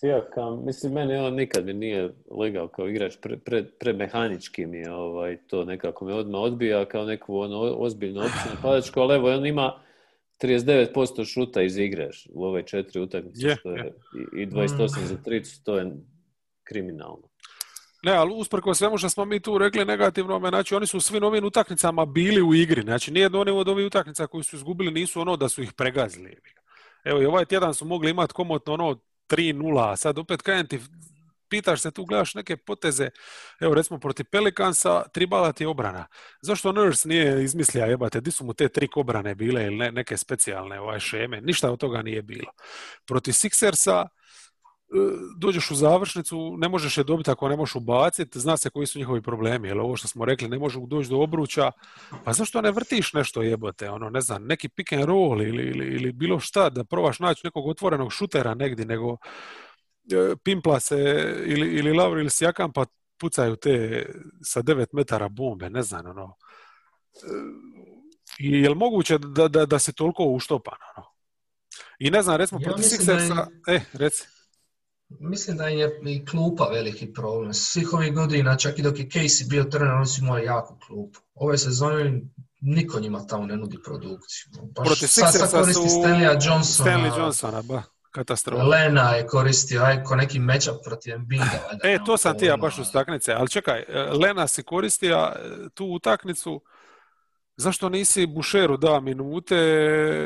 Sijakam, 0.00 0.64
mislim, 0.64 0.92
meni 0.92 1.14
on 1.14 1.34
nikad 1.34 1.66
mi 1.66 1.72
nije 1.72 2.14
legao 2.30 2.68
kao 2.68 2.88
igrač, 2.88 3.16
pre, 3.22 3.36
pre, 3.36 3.64
premehanički 3.64 4.66
mi 4.66 4.78
je 4.78 4.92
ovaj, 4.92 5.36
to 5.46 5.64
nekako 5.64 6.04
me 6.04 6.14
odmah 6.14 6.40
odbija 6.40 6.84
kao 6.84 7.04
neku 7.04 7.38
ono, 7.38 7.60
ozbiljnu 7.60 8.20
opciju 8.20 8.52
napadačku, 8.54 9.00
ali 9.00 9.14
evo, 9.14 9.34
on 9.34 9.46
ima 9.46 9.82
39% 10.42 11.32
šuta 11.32 11.62
iz 11.62 11.78
igre 11.78 12.10
u 12.28 12.44
ove 12.44 12.62
četiri 12.66 13.00
utakmice, 13.00 13.46
Je, 13.46 13.56
što 13.56 13.70
je, 13.70 13.78
je. 13.78 13.92
i, 14.38 14.42
i 14.42 14.46
28 14.46 15.04
za 15.04 15.16
tricu, 15.24 15.64
to 15.64 15.78
je 15.78 15.92
kriminalno. 16.64 17.28
Ne, 18.02 18.12
ali 18.12 18.34
usprko 18.34 18.74
svemu 18.74 18.98
što 18.98 19.08
smo 19.08 19.24
mi 19.24 19.40
tu 19.40 19.58
rekli 19.58 19.84
negativno, 19.84 20.38
znači 20.38 20.74
oni 20.74 20.86
su 20.86 20.96
u 20.96 21.00
svim 21.00 21.24
ovim 21.24 21.44
utakmicama 21.44 22.04
bili 22.04 22.42
u 22.42 22.54
igri. 22.54 22.82
Znači 22.82 23.12
nijedno 23.12 23.40
one 23.40 23.52
od 23.52 23.68
ovih 23.68 23.86
utakmica 23.86 24.26
koji 24.26 24.44
su 24.44 24.56
izgubili 24.56 24.90
nisu 24.90 25.20
ono 25.20 25.36
da 25.36 25.48
su 25.48 25.62
ih 25.62 25.72
pregazili. 25.72 26.36
Evo 27.04 27.22
i 27.22 27.26
ovaj 27.26 27.44
tjedan 27.44 27.74
su 27.74 27.84
mogli 27.84 28.10
imati 28.10 28.34
komotno 28.34 28.72
ono 28.72 28.98
3-0, 29.28 29.92
a 29.92 29.96
sad 29.96 30.18
opet 30.18 30.42
kažem 30.42 30.66
ti, 30.66 30.80
pitaš 31.48 31.80
se 31.80 31.90
tu, 31.90 32.04
gledaš 32.04 32.34
neke 32.34 32.56
poteze, 32.56 33.10
evo 33.60 33.74
recimo 33.74 33.98
protiv 33.98 34.26
Pelikansa, 34.30 35.02
tribala 35.12 35.52
ti 35.52 35.64
je 35.64 35.68
obrana. 35.68 36.06
Zašto 36.42 36.72
Nurse 36.72 37.08
nije 37.08 37.44
izmislio, 37.44 37.84
jebate, 37.84 38.20
di 38.20 38.30
su 38.30 38.44
mu 38.44 38.54
te 38.54 38.68
trik 38.68 38.96
obrane 38.96 39.34
bile 39.34 39.64
ili 39.64 39.76
ne, 39.76 39.92
neke 39.92 40.16
specijalne 40.16 40.80
ovaj 40.80 41.00
šeme? 41.00 41.40
Ništa 41.40 41.70
od 41.70 41.80
toga 41.80 42.02
nije 42.02 42.22
bilo. 42.22 42.50
Protiv 43.06 43.32
Sixersa, 43.32 44.06
dođeš 45.36 45.70
u 45.70 45.74
završnicu, 45.74 46.56
ne 46.58 46.68
možeš 46.68 46.98
je 46.98 47.04
dobiti 47.04 47.30
ako 47.30 47.48
ne 47.48 47.56
možeš 47.56 47.74
ubaciti, 47.74 48.40
zna 48.40 48.56
se 48.56 48.70
koji 48.70 48.86
su 48.86 48.98
njihovi 48.98 49.22
problemi, 49.22 49.68
jer 49.68 49.78
ovo 49.78 49.96
što 49.96 50.08
smo 50.08 50.24
rekli, 50.24 50.48
ne 50.48 50.58
možeš 50.58 50.82
doći 50.82 51.08
do 51.08 51.18
obruča, 51.18 51.70
pa 52.24 52.32
zašto 52.32 52.60
ne 52.60 52.70
vrtiš 52.70 53.12
nešto 53.12 53.42
jebote, 53.42 53.90
ono, 53.90 54.10
ne 54.10 54.20
znam, 54.20 54.44
neki 54.46 54.68
pick 54.68 54.92
and 54.92 55.04
roll 55.04 55.42
ili, 55.42 55.62
ili, 55.62 55.86
ili 55.86 56.12
bilo 56.12 56.40
šta, 56.40 56.70
da 56.70 56.84
probaš 56.84 57.18
naći 57.18 57.40
nekog 57.44 57.66
otvorenog 57.66 58.12
šutera 58.12 58.54
negdje, 58.54 58.86
nego 58.86 59.16
e, 60.12 60.36
pimpla 60.44 60.80
se 60.80 60.96
ili, 61.46 61.68
ili 61.68 61.92
Lauri 61.92 62.20
ili 62.20 62.30
Sjakam 62.30 62.72
pa 62.72 62.84
pucaju 63.18 63.56
te 63.56 64.06
sa 64.42 64.62
9 64.62 64.86
metara 64.92 65.28
bombe, 65.28 65.70
ne 65.70 65.82
znam, 65.82 66.06
ono. 66.06 66.34
I 68.38 68.60
je 68.60 68.68
li 68.68 68.74
moguće 68.74 69.18
da, 69.18 69.48
da, 69.48 69.66
da 69.66 69.78
se 69.78 69.92
toliko 69.92 70.24
uštopan, 70.24 70.78
ono? 70.96 71.06
I 71.98 72.10
ne 72.10 72.22
znam, 72.22 72.36
recimo, 72.36 72.60
Ja 72.60 72.64
protiv 72.64 72.82
da 72.82 73.12
je- 73.12 73.18
Sixersa, 73.20 73.46
e, 73.68 73.80
reci. 73.92 74.33
Mislim 75.20 75.56
da 75.56 75.68
im 75.68 75.78
je 75.78 76.00
i 76.06 76.24
klupa 76.24 76.64
veliki 76.72 77.12
problem. 77.12 77.54
Svih 77.54 77.92
ovih 77.92 78.14
godina, 78.14 78.56
čak 78.56 78.78
i 78.78 78.82
dok 78.82 78.98
je 78.98 79.08
Casey 79.08 79.48
bio 79.48 79.64
trener, 79.64 79.94
oni 79.94 80.06
su 80.06 80.20
imali 80.20 80.44
jaku 80.44 80.78
klupu. 80.86 81.20
Ove 81.34 81.58
sezone 81.58 82.20
niko 82.60 83.00
njima 83.00 83.26
tamo 83.26 83.46
ne 83.46 83.56
nudi 83.56 83.78
produkciju. 83.84 84.52
Baš 84.76 84.86
Protiv 84.86 85.06
sad, 85.06 85.32
sad 85.32 85.50
koristi 85.50 85.88
su 85.88 85.88
Stanleya 85.88 86.32
Johnsona, 86.32 86.90
Stanley 86.90 87.18
Johnsona, 87.18 87.62
ba, 87.62 87.82
katastrofa. 88.10 88.64
Lena 88.64 89.10
je 89.10 89.26
koristio, 89.26 89.82
aj 89.82 90.02
ko 90.04 90.16
neki 90.16 90.38
matchup 90.38 90.76
protiv 90.84 91.14
Embiida. 91.14 91.68
E, 91.84 91.98
to 92.06 92.16
sam 92.16 92.38
ti 92.38 92.46
ja 92.46 92.56
baš 92.56 92.78
uz 92.78 92.90
taknice, 92.92 93.32
ali 93.32 93.50
čekaj, 93.50 93.80
e, 93.80 94.02
Lena 94.22 94.48
si 94.48 94.62
koristio 94.62 95.16
e, 95.16 95.68
tu 95.74 95.86
utakmicu, 95.86 96.60
zašto 97.56 97.88
nisi 97.88 98.26
Bušeru 98.26 98.76
da 98.76 99.00
minute, 99.00 99.56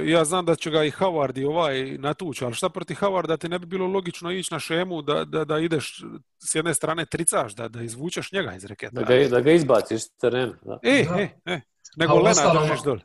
ja 0.06 0.24
znam 0.24 0.44
da 0.44 0.54
će 0.54 0.70
ga 0.70 0.84
i 0.84 0.90
Howard 0.90 1.38
i 1.38 1.44
ovaj 1.44 1.98
natući, 1.98 2.44
ali 2.44 2.54
šta 2.54 2.68
protiv 2.68 2.94
Howarda 2.94 3.38
ti 3.38 3.48
ne 3.48 3.58
bi 3.58 3.66
bilo 3.66 3.86
logično 3.86 4.32
ići 4.32 4.54
na 4.54 4.60
šemu 4.60 5.02
da, 5.02 5.24
da, 5.24 5.44
da 5.44 5.58
ideš 5.58 6.04
s 6.38 6.54
jedne 6.54 6.74
strane 6.74 7.06
tricaš, 7.06 7.54
da, 7.54 7.68
da 7.68 7.82
izvučeš 7.82 8.32
njega 8.32 8.54
iz 8.54 8.64
reketa. 8.64 9.00
Da 9.00 9.02
ga, 9.02 9.28
da 9.28 9.40
ga 9.40 9.52
izbaciš 9.52 10.02
s 10.02 10.10
terena. 10.10 10.54
Da. 10.62 10.78
E, 10.82 11.04
Da. 11.08 11.20
e, 11.20 11.28
e, 11.44 11.60
nego 11.96 12.12
A 12.12 12.22
Lena 12.22 12.60
držiš 12.60 12.82
doli. 12.84 13.00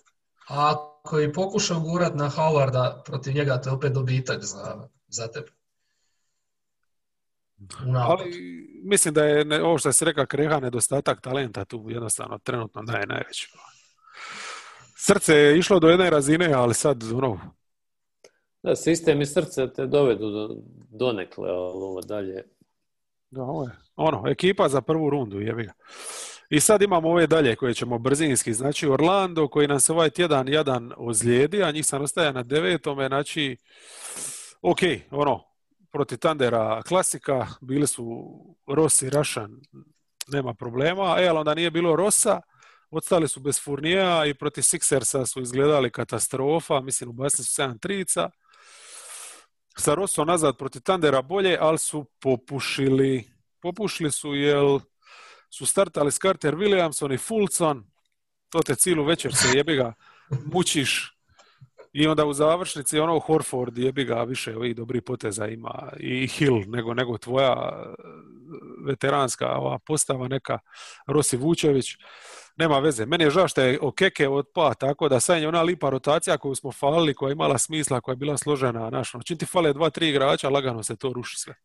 A 0.50 0.76
ako 1.04 1.20
i 1.20 1.34
pokušao 1.34 1.80
gurat 1.80 2.16
na 2.16 2.30
Howarda, 2.30 3.04
protiv 3.06 3.36
njega 3.36 3.62
to 3.62 3.70
je 3.70 3.74
opet 3.74 3.94
dobitak 3.94 4.44
za, 4.44 4.88
za 5.08 5.28
tebe. 5.28 5.48
Ali 7.95 8.32
mislim 8.84 9.14
da 9.14 9.24
je, 9.24 9.45
ne, 9.45 9.64
ovo 9.64 9.78
što 9.78 9.91
si 9.91 10.06
rekao, 10.06 10.26
kreha 10.26 10.60
nedostatak 10.60 11.22
talenta 11.22 11.66
tu 11.66 11.86
jednostavno 11.90 12.38
trenutno 12.38 12.82
naj, 12.82 13.06
najveći. 13.06 13.50
Srce 15.06 15.36
je 15.36 15.58
išlo 15.58 15.80
do 15.80 15.90
jedne 15.90 16.10
razine, 16.10 16.54
ali 16.54 16.74
sad 16.74 17.04
ono, 17.14 17.40
Da, 18.64 18.76
sistem 18.76 19.22
i 19.22 19.26
srce 19.26 19.74
te 19.74 19.86
dovedu 19.88 20.30
do, 20.30 20.56
donekle, 20.90 21.50
ali 21.50 21.84
ovo 21.84 22.02
dalje. 22.02 22.44
Da, 23.32 23.42
ovo 23.42 23.64
je, 23.64 23.70
ono, 23.96 24.24
ekipa 24.28 24.70
za 24.70 24.82
prvu 24.82 25.10
rundu, 25.10 25.40
jebi 25.42 25.64
ga. 25.64 25.74
I 26.50 26.60
sad 26.60 26.82
imamo 26.82 27.10
ove 27.10 27.28
dalje 27.28 27.56
koje 27.56 27.74
ćemo 27.74 28.00
brzinski. 28.00 28.54
Znači 28.54 28.88
Orlando 28.88 29.48
koji 29.48 29.68
nam 29.68 29.80
se 29.80 29.94
ovaj 29.94 30.10
tjedan 30.10 30.48
jadan 30.48 30.92
ozlijedi, 30.98 31.64
a 31.64 31.72
njih 31.72 31.86
sam 31.86 32.02
ostaje 32.02 32.34
na 32.34 32.44
devetome, 32.44 33.08
znači 33.08 33.58
ok, 34.62 34.80
ono, 35.12 35.44
protiv 35.92 36.18
Tandera 36.18 36.82
klasika, 36.82 37.48
bili 37.62 37.88
su 37.88 38.06
Rossi, 38.68 39.10
Rašan, 39.10 39.62
nema 40.28 40.54
problema, 40.54 41.16
e, 41.20 41.28
ali 41.28 41.40
onda 41.40 41.54
nije 41.54 41.72
bilo 41.72 41.96
Rosa, 41.96 42.42
ostali 42.94 43.28
su 43.28 43.40
bez 43.40 43.64
Furnija 43.64 44.26
i 44.26 44.34
protiv 44.34 44.61
Sixersa 44.61 45.26
su 45.26 45.41
izgledali 45.41 45.91
katastrofa, 45.91 46.82
mislim 46.82 47.10
ubacili 47.10 47.45
su 47.45 47.61
7 47.61 47.80
trica. 47.80 48.30
Sa 49.78 49.94
Rosom 49.95 50.28
nazad 50.28 50.57
protiv 50.57 50.82
Tandera 50.82 51.22
bolje, 51.22 51.57
ali 51.61 51.78
su 51.78 52.06
popušili. 52.20 53.24
Popušili 53.61 54.11
su 54.11 54.36
jer 54.36 54.80
su 55.49 55.65
startali 55.65 56.11
s 56.11 56.20
Carter 56.20 56.56
Williamson 56.56 57.14
i 57.14 57.18
Fulton. 57.18 57.84
To 58.49 58.61
te 58.61 58.76
cijelu 58.76 59.03
večer 59.03 59.36
se 59.36 59.57
jebi 59.57 59.76
ga 59.76 59.94
mučiš. 60.53 61.14
I 61.94 62.07
onda 62.07 62.26
u 62.26 62.34
završnici 62.34 62.99
ono 62.99 63.20
Horford 63.20 63.78
jebi 63.78 64.06
ga 64.06 64.24
više 64.24 64.56
ovih 64.57 64.76
dobrih 64.76 65.03
poteza 65.03 65.48
ima 65.48 65.91
i 65.99 66.28
Hill 66.28 66.64
nego, 66.68 66.94
nego 66.94 67.18
tvoja 67.18 67.52
e, 67.52 67.94
veteranska 68.86 69.57
ova 69.57 69.80
postava 69.80 70.28
neka 70.28 70.60
Rosi 71.07 71.38
Vučević. 71.38 71.98
Nema 72.56 72.80
veze. 72.80 73.06
Meni 73.06 73.24
je 73.24 73.30
žao 73.30 73.48
što 73.48 73.62
je 73.62 73.80
Okeke 73.82 74.30
otpa, 74.30 74.74
tako 74.74 75.10
da 75.10 75.20
sad 75.20 75.42
je 75.42 75.48
ona 75.48 75.62
lipa 75.62 75.90
rotacija 75.90 76.38
koju 76.38 76.56
smo 76.56 76.72
falili, 76.72 77.14
koja 77.14 77.30
je 77.30 77.34
imala 77.34 77.58
smisla, 77.58 78.02
koja 78.02 78.14
je 78.14 78.18
bila 78.18 78.38
složena. 78.38 78.90
Znaš, 78.90 79.16
ono, 79.16 79.24
čim 79.24 79.38
ti 79.38 79.46
fale 79.46 79.74
dva, 79.74 79.90
tri 79.90 80.10
igrača, 80.10 80.50
lagano 80.50 80.84
se 80.84 80.96
to 80.96 81.14
ruši 81.14 81.40
sve. 81.40 81.56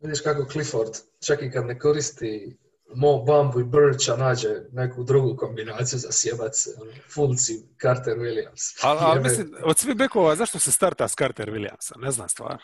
Vidiš 0.00 0.20
kako 0.20 0.44
Clifford, 0.44 0.92
čak 1.26 1.42
i 1.42 1.50
kad 1.50 1.66
ne 1.66 1.78
koristi 1.78 2.56
Mo 2.94 3.18
Bambu 3.18 3.60
i 3.60 3.64
Bircha, 3.64 4.16
nađe 4.16 4.48
neku 4.72 5.04
drugu 5.04 5.36
kombinaciju 5.36 5.98
za 5.98 6.12
sjebac, 6.12 6.68
ono, 6.82 6.92
Fulci, 7.14 7.52
Carter 7.82 8.18
Williams. 8.18 8.78
Ali 8.82 9.00
al, 9.00 9.14
Jebe. 9.16 9.28
mislim, 9.28 9.54
od 9.64 9.78
svih 9.78 9.96
bekova, 9.96 10.36
zašto 10.36 10.58
se 10.58 10.72
starta 10.72 11.08
s 11.08 11.14
Carter 11.14 11.50
Williamsa? 11.50 11.92
Ne 11.96 12.10
znam 12.10 12.28
stvar. 12.28 12.62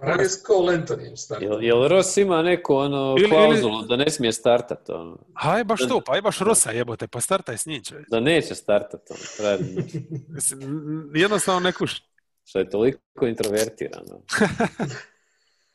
Pa 0.00 0.06
on 0.06 0.20
je 0.20 0.28
s 0.28 0.42
Cole. 0.46 0.82
Jel, 1.40 1.62
jel 1.62 1.88
Ross 1.88 2.16
ima 2.16 2.42
neku 2.42 2.74
ono 2.74 3.14
Ili- 3.18 3.28
klauzulu 3.28 3.82
da 3.82 3.96
ne 3.96 4.10
smije 4.10 4.32
startat, 4.32 4.90
ono, 4.90 5.18
Aj 5.34 5.64
baš 5.64 5.80
to, 5.88 6.00
pa 6.06 6.12
aj 6.12 6.22
baš 6.22 6.38
Rosa 6.38 6.70
jebote, 6.70 7.06
pa 7.06 7.20
startaj 7.20 7.58
s 7.58 7.66
njim 7.66 7.84
čovječ. 7.84 8.06
da 8.10 8.20
neće 8.20 8.54
startat, 8.54 9.00
ono, 9.10 9.18
jednostavno 11.14 11.60
ne 11.60 11.72
kuš. 11.72 12.02
što 12.44 12.58
je 12.58 12.70
toliko 12.70 13.26
introvertirano. 13.26 14.20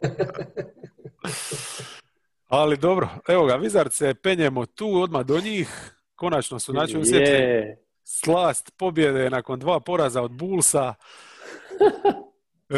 Ali 2.47 2.77
dobro, 2.77 3.09
evo 3.27 3.45
ga, 3.45 3.57
Wizard 3.57 3.89
se 3.91 4.13
penjemo 4.13 4.65
tu, 4.65 5.01
odmah 5.01 5.25
do 5.25 5.39
njih. 5.39 5.91
Konačno 6.15 6.59
su 6.59 6.71
znači 6.71 6.97
osjetili 6.97 7.37
Je, 7.37 7.85
slast 8.03 8.71
pobjede 8.77 9.29
nakon 9.29 9.59
dva 9.59 9.79
poraza 9.79 10.21
od 10.21 10.31
Bullsa. 10.31 10.93
E, 12.69 12.77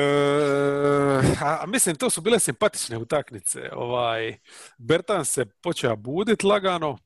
a 1.41 1.59
a 1.61 1.65
mislim, 1.67 1.95
to 1.95 2.09
su 2.09 2.21
bile 2.21 2.39
simpatične 2.39 2.97
utakmice. 2.97 3.69
Ovaj, 3.73 4.37
Bertan 4.77 5.25
se 5.25 5.45
počeo 5.45 5.95
budit 5.95 6.43
lagano, 6.43 6.97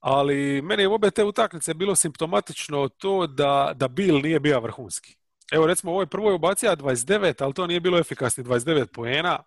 ali 0.00 0.62
meni 0.62 0.82
je 0.82 0.88
u 0.88 0.94
obe 0.94 1.10
te 1.10 1.24
utakmice 1.24 1.74
bilo 1.74 1.94
simptomatično 1.94 2.88
to 2.88 3.26
da, 3.26 3.72
da 3.76 3.88
Bill 3.88 4.20
nije 4.20 4.40
bio 4.40 4.60
vrhunski. 4.60 5.16
Evo 5.52 5.66
recimo 5.66 5.92
u 5.92 5.94
ovoj 5.94 6.06
prvoj 6.06 6.34
ubacija 6.34 6.76
29, 6.76 7.44
ali 7.44 7.54
to 7.54 7.66
nije 7.66 7.80
bilo 7.80 7.98
efikasni 7.98 8.44
29 8.44 8.86
poena 8.86 9.38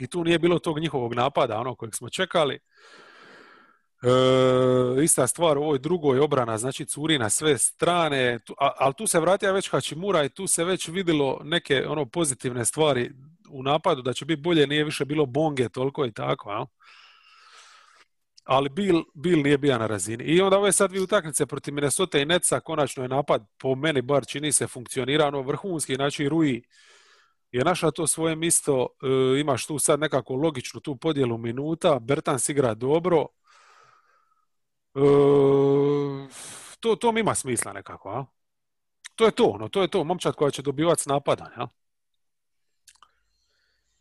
i 0.00 0.06
tu 0.06 0.24
nije 0.24 0.38
bilo 0.38 0.58
tog 0.58 0.78
njihovog 0.78 1.14
napada, 1.14 1.58
ono 1.58 1.74
kojeg 1.74 1.94
smo 1.94 2.08
čekali. 2.08 2.58
E, 4.02 5.04
ista 5.04 5.26
stvar 5.26 5.58
u 5.58 5.62
ovoj 5.62 5.78
drugoj 5.78 6.20
obrana, 6.20 6.58
znači 6.58 6.84
curi 6.86 7.18
na 7.18 7.30
sve 7.30 7.58
strane, 7.58 8.38
tu, 8.38 8.54
a, 8.58 8.70
ali 8.78 8.94
tu 8.94 9.06
se 9.06 9.20
vratio 9.20 9.52
već 9.52 9.70
Hačimura 9.70 10.24
i 10.24 10.28
tu 10.28 10.46
se 10.46 10.64
već 10.64 10.88
vidjelo 10.88 11.40
neke 11.44 11.86
ono 11.86 12.06
pozitivne 12.06 12.64
stvari 12.64 13.10
u 13.50 13.62
napadu 13.62 14.02
da 14.02 14.12
će 14.12 14.24
biti 14.24 14.42
bolje, 14.42 14.66
nije 14.66 14.84
više 14.84 15.04
bilo 15.04 15.26
bonge 15.26 15.68
toliko 15.68 16.06
i 16.06 16.12
tako, 16.12 16.52
jel? 16.52 16.64
Ali 18.44 18.68
Bill, 18.68 19.02
Bill 19.14 19.42
nije 19.42 19.58
bio 19.58 19.78
na 19.78 19.86
razini. 19.86 20.24
I 20.24 20.40
onda 20.40 20.58
ove 20.58 20.72
sad 20.72 20.90
dvije 20.90 21.02
utakmice 21.02 21.46
protiv 21.46 21.74
Minnesota 21.74 22.18
i 22.18 22.24
Netsa, 22.24 22.60
konačno 22.60 23.02
je 23.02 23.08
napad, 23.08 23.46
po 23.58 23.74
meni 23.74 24.02
bar 24.02 24.26
čini 24.26 24.52
se 24.52 24.66
funkcionira 24.66 25.26
ono 25.26 25.42
vrhunski, 25.42 25.94
znači 25.94 26.28
Rui 26.28 26.62
je 27.52 27.64
našao 27.64 27.90
to 27.90 28.06
svoje 28.06 28.36
misto, 28.36 28.88
e, 29.02 29.40
imaš 29.40 29.66
tu 29.66 29.78
sad 29.78 30.00
nekako 30.00 30.34
logičnu 30.34 30.80
tu 30.80 30.96
podjelu 30.96 31.38
minuta, 31.38 31.98
Bertans 31.98 32.48
igra 32.48 32.74
dobro, 32.74 33.26
to, 36.80 36.96
to 36.96 37.12
mi 37.12 37.20
ima 37.20 37.34
smisla 37.34 37.72
nekako, 37.72 38.10
a? 38.10 38.26
To 39.14 39.24
je 39.24 39.30
to, 39.30 39.44
ono, 39.44 39.68
to 39.68 39.82
je 39.82 39.88
to, 39.88 40.04
momčad 40.04 40.34
koja 40.34 40.50
će 40.50 40.62
dobivati 40.62 41.02
s 41.02 41.06
napada, 41.06 41.50
ja? 41.58 41.68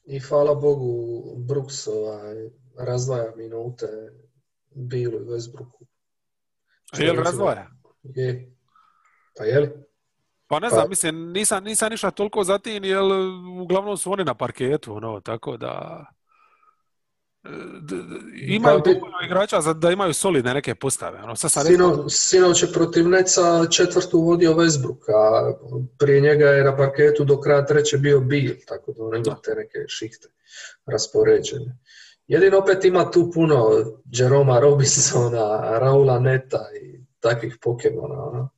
I 0.05 0.19
hvala 0.19 0.55
Bogu, 0.55 1.23
Brooks 1.37 1.87
ovaj, 1.87 2.35
razdvaja 2.77 3.35
minute 3.35 3.87
Billu 4.75 5.15
i 5.15 5.25
Westbrooku. 5.25 5.85
A 6.91 7.03
jel 7.03 7.15
razdvaja? 7.15 7.67
Je. 8.03 8.55
Pa 9.37 9.43
je 9.43 9.59
li? 9.59 9.69
Pa 10.47 10.59
ne 10.59 10.69
Pa- 10.69 10.75
znam, 10.75 10.89
mislim, 10.89 11.31
nisam, 11.31 11.63
nisam 11.63 11.91
ništa 11.91 12.11
toliko 12.11 12.43
za 12.43 12.59
tim, 12.59 12.83
jer 12.83 13.01
uglavnom 13.61 13.97
su 13.97 14.11
oni 14.11 14.23
na 14.23 14.33
parketu, 14.33 14.93
ono, 14.95 15.19
tako 15.19 15.57
da... 15.57 16.05
e, 17.43 17.49
Imaju 18.47 18.79
bi- 18.79 18.93
dovoljno 18.93 19.17
igrača 19.25 19.61
za 19.61 19.73
da 19.73 19.91
imaju 19.91 20.13
solidne 20.13 20.53
neke 20.53 20.75
postave. 20.75 21.23
Ono, 21.23 21.35
sad 21.35 21.51
sam 21.51 21.63
rekao, 21.63 21.87
Sino, 21.89 22.09
sinoć 22.09 22.63
je 22.63 22.71
protiv 22.73 23.07
Neca 23.07 23.41
četvrtu 23.67 24.19
vodio 24.19 24.55
a 25.09 25.53
prije 25.99 26.21
njega 26.21 26.45
je 26.45 26.63
na 26.63 26.77
parketu 26.77 27.23
do 27.23 27.39
kraja 27.39 27.65
treće 27.65 27.97
bio 27.97 28.19
Bill, 28.19 28.55
tako 28.67 28.91
da 28.93 29.03
on 29.03 29.15
ima 29.17 29.35
te 29.35 29.55
neke 29.55 29.77
šihte 29.87 30.27
raspoređene. 30.85 31.77
Jedino 32.27 32.57
opet 32.57 32.85
ima 32.85 33.11
tu 33.11 33.31
puno 33.33 33.69
Jeroma 34.05 34.59
Robinsona, 34.59 35.47
Raula 35.79 36.19
Neta 36.19 36.65
i 36.81 36.99
takvih 37.19 37.57
Pokemona. 37.61 38.23
ono. 38.23 38.49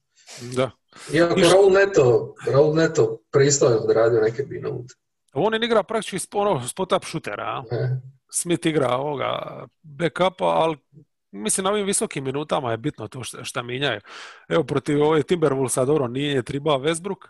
da, 0.55 0.71
Iako 1.13 1.39
I 1.39 1.43
što- 1.43 1.53
Raul 1.53 1.71
Neto, 1.71 2.35
Raul 2.47 2.75
Neto 2.75 3.19
pristojno 3.31 3.77
odradio 3.77 4.21
neke 4.21 4.43
minute. 4.43 4.93
On 5.33 5.53
je 5.53 5.59
igra 5.63 5.83
praktički 5.83 6.17
ono, 6.33 6.59
spot-up 6.67 7.05
šutera, 7.05 7.43
a? 7.43 7.63
Ne. 7.71 8.01
Smith 8.33 8.67
igra 8.67 8.97
ovoga 8.97 9.63
backupa, 9.81 10.45
ali 10.45 10.77
mislim 11.31 11.63
na 11.63 11.71
ovim 11.71 11.85
visokim 11.85 12.23
minutama 12.23 12.71
je 12.71 12.77
bitno 12.77 13.07
to 13.07 13.23
šta, 13.23 13.61
minjaju. 13.63 13.99
Evo, 14.49 14.63
protiv 14.63 15.03
ove 15.03 15.23
Timberwolvesa, 15.23 15.85
dobro, 15.85 16.07
nije 16.07 16.43
triba 16.43 16.71
Westbrook, 16.71 17.27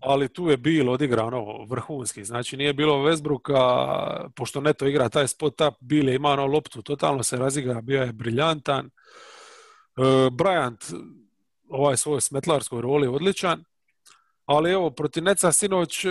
ali 0.00 0.28
tu 0.28 0.48
je 0.48 0.56
Bill 0.56 0.90
odigrao 0.90 1.26
ono 1.26 1.64
vrhunski. 1.64 2.24
Znači, 2.24 2.56
nije 2.56 2.72
bilo 2.72 2.94
Westbrooka, 2.94 4.30
pošto 4.36 4.60
Neto 4.60 4.86
igra 4.86 5.08
taj 5.08 5.28
spot 5.28 5.60
up, 5.60 5.74
Bill 5.80 6.08
je 6.08 6.14
imao 6.14 6.32
ono 6.32 6.46
loptu, 6.46 6.82
totalno 6.82 7.22
se 7.22 7.36
razigra, 7.36 7.80
bio 7.80 8.02
je 8.02 8.12
briljantan. 8.12 8.86
E, 8.86 8.90
Bryant, 10.30 10.94
ovaj 11.68 11.96
svoj 11.96 12.20
smetlarskoj 12.20 12.80
roli 12.80 13.06
odličan. 13.06 13.64
Ali 14.46 14.72
evo, 14.72 14.90
protiv 14.90 15.22
Neca 15.22 15.52
sinoć, 15.52 16.04
e, 16.04 16.08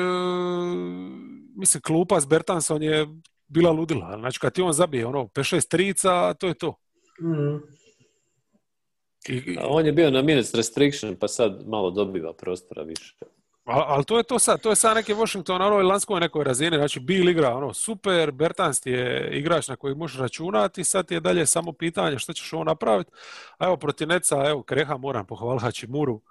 mislim, 1.56 1.82
klupa 1.82 2.20
s 2.20 2.26
Bertanson 2.26 2.84
je 2.84 3.08
bila 3.50 3.72
ludila. 3.72 4.18
Znači, 4.20 4.40
kad 4.40 4.54
ti 4.54 4.62
on 4.62 4.74
zabije 4.74 5.06
ono 5.06 5.24
5-6 5.26 5.68
trica, 5.70 6.34
to 6.34 6.48
je 6.48 6.54
to. 6.54 6.76
Mm. 7.22 7.56
I, 9.28 9.34
i- 9.36 9.58
A 9.60 9.68
On 9.68 9.86
je 9.86 9.92
bio 9.92 10.12
na 10.12 10.22
minutes 10.22 10.54
restriction, 10.54 11.16
pa 11.16 11.28
sad 11.28 11.68
malo 11.68 11.92
dobiva 11.92 12.34
prostora 12.34 12.84
više. 12.84 13.16
Ali, 13.66 13.84
ali 13.88 14.06
to 14.06 14.18
je 14.18 14.24
to 14.24 14.40
sad, 14.40 14.62
to 14.62 14.70
je 14.70 14.76
sad 14.76 14.96
neki 14.96 15.14
Washington 15.14 15.60
na 15.60 15.68
onoj 15.68 15.84
lanskoj 15.84 16.20
nekoj 16.20 16.44
razini, 16.44 16.78
znači 16.78 17.00
Bill 17.00 17.30
igra 17.30 17.56
ono 17.56 17.74
super, 17.74 18.32
Bertans 18.32 18.82
ti 18.82 18.92
je 18.92 19.30
igrač 19.34 19.68
na 19.68 19.76
kojeg 19.76 19.98
možeš 19.98 20.20
računati, 20.20 20.84
sad 20.84 21.08
ti 21.08 21.14
je 21.14 21.20
dalje 21.20 21.46
samo 21.46 21.72
pitanje 21.74 22.20
što 22.20 22.34
ćeš 22.34 22.54
ovo 22.54 22.64
napraviti. 22.64 23.12
A 23.58 23.66
evo 23.66 23.78
protiv 23.78 24.08
Neca, 24.08 24.46
evo 24.50 24.64
Kreha 24.64 24.98
moram 24.98 25.26
pohvaliti 25.26 25.64
Hačimuru, 25.66 26.22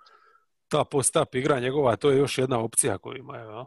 ta 0.69 0.85
post-up 0.85 1.35
igra 1.35 1.61
njegova, 1.61 1.97
to 1.97 2.11
je 2.11 2.19
još 2.19 2.39
jedna 2.39 2.59
opcija 2.61 2.99
koju 2.99 3.17
imaju. 3.19 3.51
jel? 3.51 3.65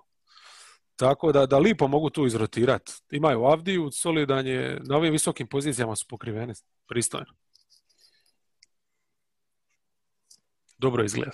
Tako 1.02 1.32
da, 1.32 1.46
da 1.46 1.58
lipo 1.58 1.88
mogu 1.88 2.10
tu 2.10 2.26
izrotirati. 2.26 2.94
Imaju 3.12 3.44
Avdiju, 3.44 3.92
solidan 3.92 4.48
je, 4.48 4.80
na 4.84 4.98
ovim 4.98 5.12
visokim 5.12 5.48
pozicijama 5.48 5.96
su 5.96 6.08
pokriveni, 6.08 6.54
pristojno. 6.88 7.34
Dobro 10.78 11.04
izgleda. 11.04 11.32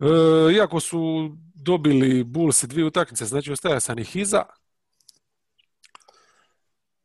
E, 0.00 0.06
iako 0.54 0.80
su 0.80 1.30
dobili 1.54 2.24
Bulls 2.24 2.64
dvije 2.64 2.86
utakmice, 2.86 3.24
znači 3.24 3.52
ostaja 3.52 3.80
sam 3.80 3.98
ih 3.98 4.16
iza. 4.16 4.44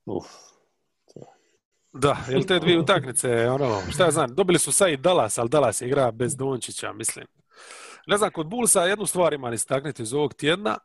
Uf. 0.06 0.26
Da, 1.94 2.18
jel 2.30 2.44
te 2.44 2.60
dvije 2.60 2.80
utakmice, 2.80 3.50
ono, 3.50 3.82
šta 3.92 4.06
ja 4.06 4.12
znam, 4.12 4.36
dobili 4.36 4.60
su 4.60 4.72
sad 4.72 4.90
i 4.90 4.98
Dallas, 4.98 5.38
ali 5.38 5.50
Dallas 5.50 5.82
igra 5.82 6.12
bez 6.12 6.36
Dončića, 6.36 6.94
mislim. 6.94 7.26
Ne 8.08 8.18
znam, 8.18 8.32
kod 8.32 8.48
Bullsa 8.48 8.86
jednu 8.86 9.06
stvar 9.06 9.34
imam 9.34 9.54
istaknuti 9.54 10.04
iz 10.04 10.14
ovog 10.14 10.34
tjedna, 10.34 10.78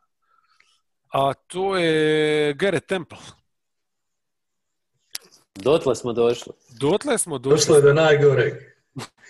a 1.13 1.35
to 1.35 1.77
je 1.77 2.55
Garrett 2.55 2.87
Temple. 2.87 3.19
Dotle 5.55 5.95
smo 5.95 6.13
došli. 6.13 6.53
Dotle 6.81 7.19
smo 7.19 7.39
došli. 7.39 7.57
Došlo 7.57 7.77
je 7.77 7.83
do 7.83 7.93
najgoreg. 7.93 8.53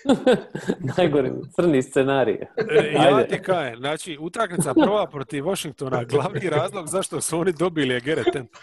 Najgori 0.97 1.31
crni 1.55 1.83
scenarij. 1.83 2.35
E, 2.35 2.91
Ja 2.93 3.27
ti 3.27 3.41
kajem, 3.41 3.77
znači 3.77 4.17
utakmica 4.21 4.73
prva 4.73 5.07
protiv 5.07 5.43
Washingtona, 5.43 6.03
glavni 6.03 6.49
razlog 6.49 6.87
zašto 6.87 7.21
su 7.21 7.39
oni 7.39 7.53
dobili 7.53 7.93
je 7.93 7.99
Garrett 7.99 8.31
Temple. 8.33 8.61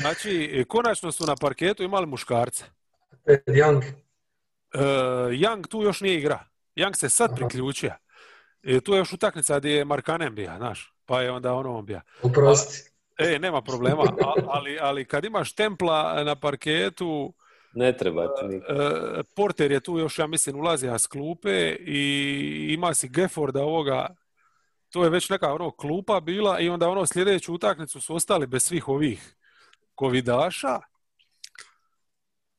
Znači, 0.00 0.64
konačno 0.68 1.12
su 1.12 1.26
na 1.26 1.36
parketu 1.36 1.82
imali 1.82 2.06
muškarce. 2.06 2.64
Ted 3.24 3.42
Young. 3.46 3.82
E, 4.74 4.78
Young 5.32 5.66
tu 5.68 5.82
još 5.82 6.00
nije 6.00 6.18
igra. 6.18 6.44
Young 6.76 6.94
se 6.96 7.08
sad 7.08 7.30
Aha. 7.30 7.36
priključio. 7.36 7.92
E, 8.62 8.80
tu 8.80 8.92
je 8.92 8.98
još 8.98 9.12
utakmica 9.12 9.58
gdje 9.58 9.70
je 9.70 9.84
Markanen 9.84 10.34
bija, 10.34 10.56
znaš, 10.56 10.94
pa 11.06 11.22
je 11.22 11.30
onda 11.30 11.54
ono 11.54 11.78
on 11.78 11.86
bija. 11.86 12.00
Oprosti. 12.22 12.90
E, 13.18 13.38
nema 13.38 13.62
problema, 13.62 14.02
a- 14.02 14.34
ali, 14.48 14.78
ali 14.80 15.04
kad 15.04 15.24
imaš 15.24 15.52
templa 15.54 16.24
na 16.24 16.34
parketu, 16.34 17.34
Ne 17.74 17.96
treba 17.96 18.26
ti 18.34 18.56
e, 18.56 18.60
Porter 19.36 19.72
je 19.72 19.80
tu 19.80 19.98
još, 19.98 20.18
ja 20.18 20.26
mislim, 20.26 20.56
ulazija 20.56 20.98
s 20.98 21.06
klupe 21.06 21.76
i 21.80 22.00
ima 22.70 22.94
si 22.94 23.08
Gefforda 23.08 23.62
ovoga, 23.62 24.08
to 24.90 25.04
je 25.04 25.10
već 25.10 25.30
neka 25.30 25.52
ono 25.54 25.70
klupa 25.70 26.20
bila 26.20 26.60
i 26.60 26.68
onda 26.68 26.88
ono 26.88 27.06
sljedeću 27.06 27.54
utakmicu 27.54 28.00
su 28.00 28.14
ostali 28.14 28.46
bez 28.46 28.62
svih 28.64 28.88
ovih 28.88 29.36
kovidaša 29.94 30.80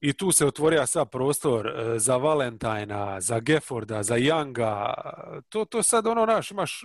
i 0.02 0.14
tu 0.14 0.32
se 0.32 0.46
otvorio 0.46 0.86
sad 0.86 1.10
prostor 1.10 1.68
e, 1.68 2.00
za 2.00 2.18
Valentina, 2.18 3.22
za 3.22 3.40
Gefforda, 3.40 4.04
za 4.04 4.16
Younga. 4.16 4.94
To, 5.50 5.66
to 5.66 5.84
sad 5.84 6.08
ono, 6.08 6.26
naš, 6.26 6.52
imaš 6.52 6.84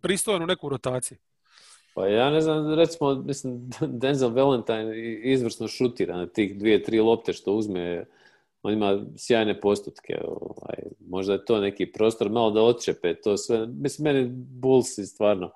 pristojnu 0.00 0.46
neku 0.46 0.68
rotaciju. 0.68 1.18
Pa 1.94 2.06
ja 2.06 2.30
ne 2.30 2.40
znam, 2.40 2.74
recimo, 2.74 3.14
mislim, 3.14 3.70
Denzel 4.00 4.30
Valentine 4.30 4.98
izvrsno 5.22 5.68
šutira 5.68 6.16
na 6.16 6.26
tih 6.26 6.58
dvije, 6.58 6.82
tri 6.82 7.00
lopte 7.00 7.32
što 7.32 7.52
uzme. 7.52 8.06
On 8.62 8.72
ima 8.72 9.04
sjajne 9.16 9.60
postotke. 9.60 10.18
Ovaj, 10.24 10.76
možda 11.08 11.32
je 11.32 11.44
to 11.44 11.60
neki 11.60 11.92
prostor 11.92 12.30
malo 12.30 12.50
da 12.50 12.62
odčepe 12.62 13.14
to 13.14 13.36
sve. 13.36 13.66
Mislim, 13.66 14.04
meni 14.04 14.28
Bullsi 14.32 15.06
stvarno 15.06 15.50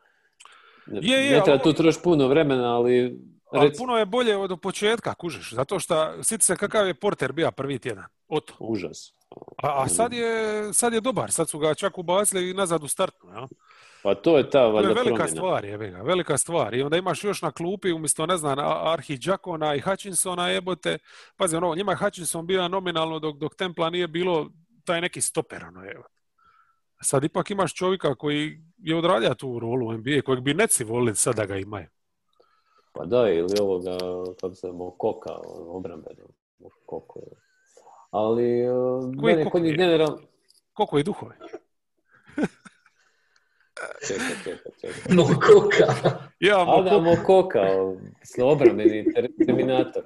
ne, 0.86 1.00
Je, 1.02 1.24
je, 1.24 1.36
ne 1.36 1.44
treba 1.44 1.52
ali 1.52 1.62
tu 1.62 1.72
trošiti 1.72 2.04
puno 2.04 2.28
vremena, 2.28 2.76
ali 2.76 3.18
Ali 3.52 3.68
rec- 3.68 3.78
puno 3.78 3.98
je 3.98 4.06
bolje 4.06 4.36
od 4.36 4.60
početka, 4.60 5.14
kužiš, 5.14 5.52
zato 5.52 5.78
što 5.78 6.22
sjeti 6.22 6.44
se 6.44 6.56
kakav 6.56 6.86
je 6.86 6.94
Porter 6.94 7.32
bio 7.32 7.50
prvi 7.50 7.78
tjedan. 7.78 8.04
Oto. 8.28 8.54
užas. 8.58 9.12
A, 9.62 9.82
a 9.82 9.88
sad, 9.88 10.12
je, 10.12 10.32
sad 10.74 10.92
je 10.94 11.00
dobar, 11.00 11.32
sad 11.32 11.48
su 11.48 11.58
ga 11.58 11.74
čak 11.74 11.98
ubacili 11.98 12.54
nazad 12.54 12.84
u 12.84 12.88
startnu. 12.88 13.30
Ja? 13.30 13.46
Pa 14.02 14.14
to 14.14 14.38
je 14.38 14.44
ta 14.44 14.50
To 14.50 14.66
je 14.66 14.72
valjda 14.72 14.88
velika 14.88 15.02
promjena. 15.04 15.28
stvar, 15.28 15.66
ga, 15.66 16.02
velika 16.02 16.38
stvar. 16.38 16.74
I 16.74 16.82
onda 16.82 16.96
imaš 16.96 17.24
još 17.24 17.42
na 17.42 17.50
klupi 17.50 17.92
umjesto, 17.92 18.26
ne 18.26 18.36
znam, 18.36 18.58
A- 18.58 18.92
Arhi 18.92 19.16
Đakona 19.16 19.74
i 19.74 19.80
Hutchinsona 19.80 20.48
jebote. 20.48 20.98
Pazi, 21.36 21.56
ono, 21.56 21.74
njima 21.74 21.92
je 21.92 21.96
Hutchinson 21.98 22.46
bio 22.46 22.68
nominalno 22.68 23.18
dok, 23.18 23.36
dok 23.36 23.54
Templa 23.54 23.90
nije 23.90 24.08
bilo 24.08 24.50
taj 24.84 25.00
neki 25.00 25.20
stoper, 25.20 25.64
ono, 25.64 25.90
evo. 25.90 26.04
Sad 27.02 27.24
ipak 27.24 27.50
imaš 27.50 27.74
čovjeka 27.74 28.14
koji 28.14 28.60
je 28.78 28.96
odradio 28.96 29.34
tu 29.34 29.58
rolu 29.58 29.86
u 29.86 29.92
NBA, 29.92 30.22
kojeg 30.24 30.40
bi 30.40 30.54
neci 30.54 30.84
volili 30.84 31.16
sad 31.16 31.36
da 31.36 31.46
ga 31.46 31.56
imaju. 31.56 31.86
Pa 32.98 33.04
da, 33.06 33.28
ili 33.28 33.54
ovoga, 33.60 33.98
kako 34.40 34.54
se 34.54 34.60
zove, 34.62 34.90
Koka, 34.98 35.30
obrambeno. 35.68 36.24
Koko. 36.86 37.20
Ali, 38.10 38.68
uh, 38.68 39.02
Koji 39.20 39.44
Kok 39.44 39.52
kod 39.52 39.62
njih 39.62 39.72
je? 39.72 39.76
generalno... 39.76 40.18
Koliko 40.72 40.98
je 40.98 41.04
duhove? 41.04 41.36
Čekaj, 44.08 44.26
čekaj, 44.44 44.72
čekaj. 44.80 45.14
Mokoka. 45.16 45.86
Ja, 46.40 46.64
Adam 46.68 47.04
Mokoka, 47.04 47.60
obrambeni 48.42 49.04
ter- 49.04 49.46
terminator. 49.46 50.02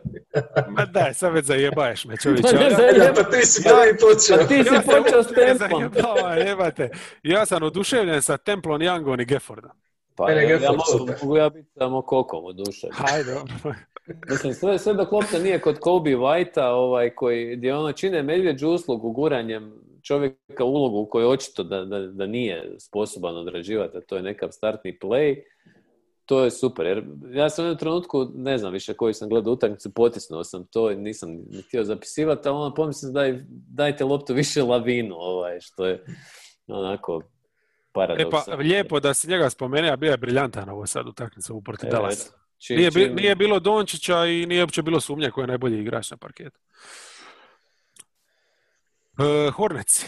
Ma 0.69 0.85
daj, 0.85 1.15
sad 1.15 1.33
već 1.33 1.45
zajebaješ 1.45 2.05
me, 2.05 2.17
čovječe. 2.17 2.43
Pa 2.49 2.63
Ja-. 2.83 3.05
Ja, 3.05 3.13
pa 3.15 3.23
ti 3.23 3.47
si 3.47 3.63
prvi 3.63 3.99
počeo. 3.99 4.37
Pa 4.39 4.45
ti 4.45 4.65
si 4.65 4.75
Ja 4.75 4.81
počeo 4.83 5.23
s 5.23 5.27
templom. 5.59 5.91
zajebavam, 5.93 6.39
jebate. 6.39 6.91
Ja 7.23 7.47
sam 7.47 7.63
oduševljen 7.63 8.23
sa 8.23 8.37
Templom 8.37 8.81
Youngom 8.81 9.23
i 9.23 9.27
Gefforda. 9.27 9.71
Pa 10.17 10.31
ja, 10.31 10.43
ja 10.43 10.73
mogu, 10.73 11.13
mogu 11.23 11.37
ja 11.37 11.49
biti 11.49 11.69
samo 11.79 12.03
kokom 12.03 12.45
u 12.45 12.53
duše. 12.53 12.89
Hajde. 12.93 13.35
Mislim, 14.31 14.55
sve, 14.55 14.79
sve 14.79 14.95
dok 14.95 15.13
lopta 15.13 15.39
nije 15.39 15.61
kod 15.61 15.79
Kobe 15.79 16.11
Whitea, 16.11 16.69
ovaj, 16.69 17.11
koji, 17.11 17.57
gdje 17.57 17.75
ono 17.75 17.93
čine 17.93 18.23
medvjeđu 18.23 18.69
uslugu 18.69 19.13
guranjem 19.13 19.73
čovjeka 20.03 20.65
u 20.65 20.73
ulogu 20.73 21.07
koji 21.11 21.27
očito 21.27 21.63
da, 21.63 21.85
da, 21.85 21.99
da 21.99 22.27
nije 22.27 22.75
sposoban 22.79 23.37
odrađivati, 23.37 23.97
a 23.97 24.01
to 24.01 24.17
je 24.17 24.23
nekav 24.23 24.49
startni 24.51 24.99
play, 25.03 25.43
to 26.27 26.45
je 26.45 26.51
super. 26.51 26.87
Jer 26.87 27.05
ja 27.33 27.51
sam 27.51 27.65
u 27.65 27.67
jednom 27.67 27.79
trenutku, 27.79 28.27
ne 28.35 28.59
znam 28.59 28.73
više 28.73 28.95
koji 28.95 29.15
sam 29.15 29.29
gledao 29.29 29.53
utakmicu, 29.53 29.95
potisnuo 29.95 30.45
sam 30.45 30.67
to 30.67 30.91
i 30.91 30.97
nisam 30.97 31.31
ni 31.31 31.63
htio 31.63 31.85
zapisivati, 31.85 32.49
ali 32.49 32.57
onda 32.57 32.75
pomislim 32.75 33.13
daj, 33.13 33.39
dajte 33.49 34.05
loptu 34.05 34.35
više 34.35 34.63
lavinu, 34.63 35.15
ovaj, 35.19 35.61
što 35.61 35.87
je 35.87 36.05
onako 36.67 37.23
E 38.19 38.31
pa, 38.31 38.45
lijepo 38.55 39.01
da 39.01 39.15
si 39.15 39.29
njega 39.29 39.51
spomene, 39.51 39.91
a 39.91 39.97
bio 39.97 40.11
je 40.11 40.17
briljantan 40.17 40.69
ovo 40.69 40.87
sad 40.87 41.07
utakmica 41.07 41.53
u 41.53 41.63
protiv 41.63 41.89
eto. 41.89 42.25
Čim- 42.59 42.77
Nije, 42.77 42.91
čim- 42.91 43.15
nije 43.15 43.35
bilo 43.37 43.61
Dončića 43.61 44.27
i 44.27 44.47
nije 44.47 44.63
uopće 44.63 44.83
bilo 44.83 45.01
sumnje 45.01 45.31
ko 45.31 45.41
je 45.41 45.47
najbolji 45.47 45.81
igrač 45.81 46.11
na 46.11 46.17
parketu. 46.17 46.59
E, 49.19 49.51
Horneci. 49.51 50.07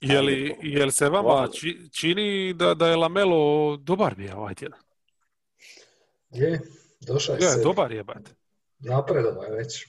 Je 0.00 0.20
li, 0.20 0.56
je 0.62 0.84
li 0.84 0.92
se 0.92 1.08
vama 1.08 1.48
či- 1.48 1.88
čini 1.92 2.54
da, 2.54 2.74
da 2.74 2.88
je 2.88 2.96
Lamelo 2.96 3.76
dobar 3.76 4.14
bio 4.14 4.36
ovaj 4.36 4.54
tjedan? 4.54 4.80
Je, 6.30 6.60
došao 7.00 7.34
je 7.34 7.42
Je, 7.42 7.48
se. 7.48 7.62
dobar 7.62 7.92
je, 7.92 8.04
bate. 8.04 8.30
Napredovao 8.78 9.42
je 9.42 9.56
već. 9.56 9.86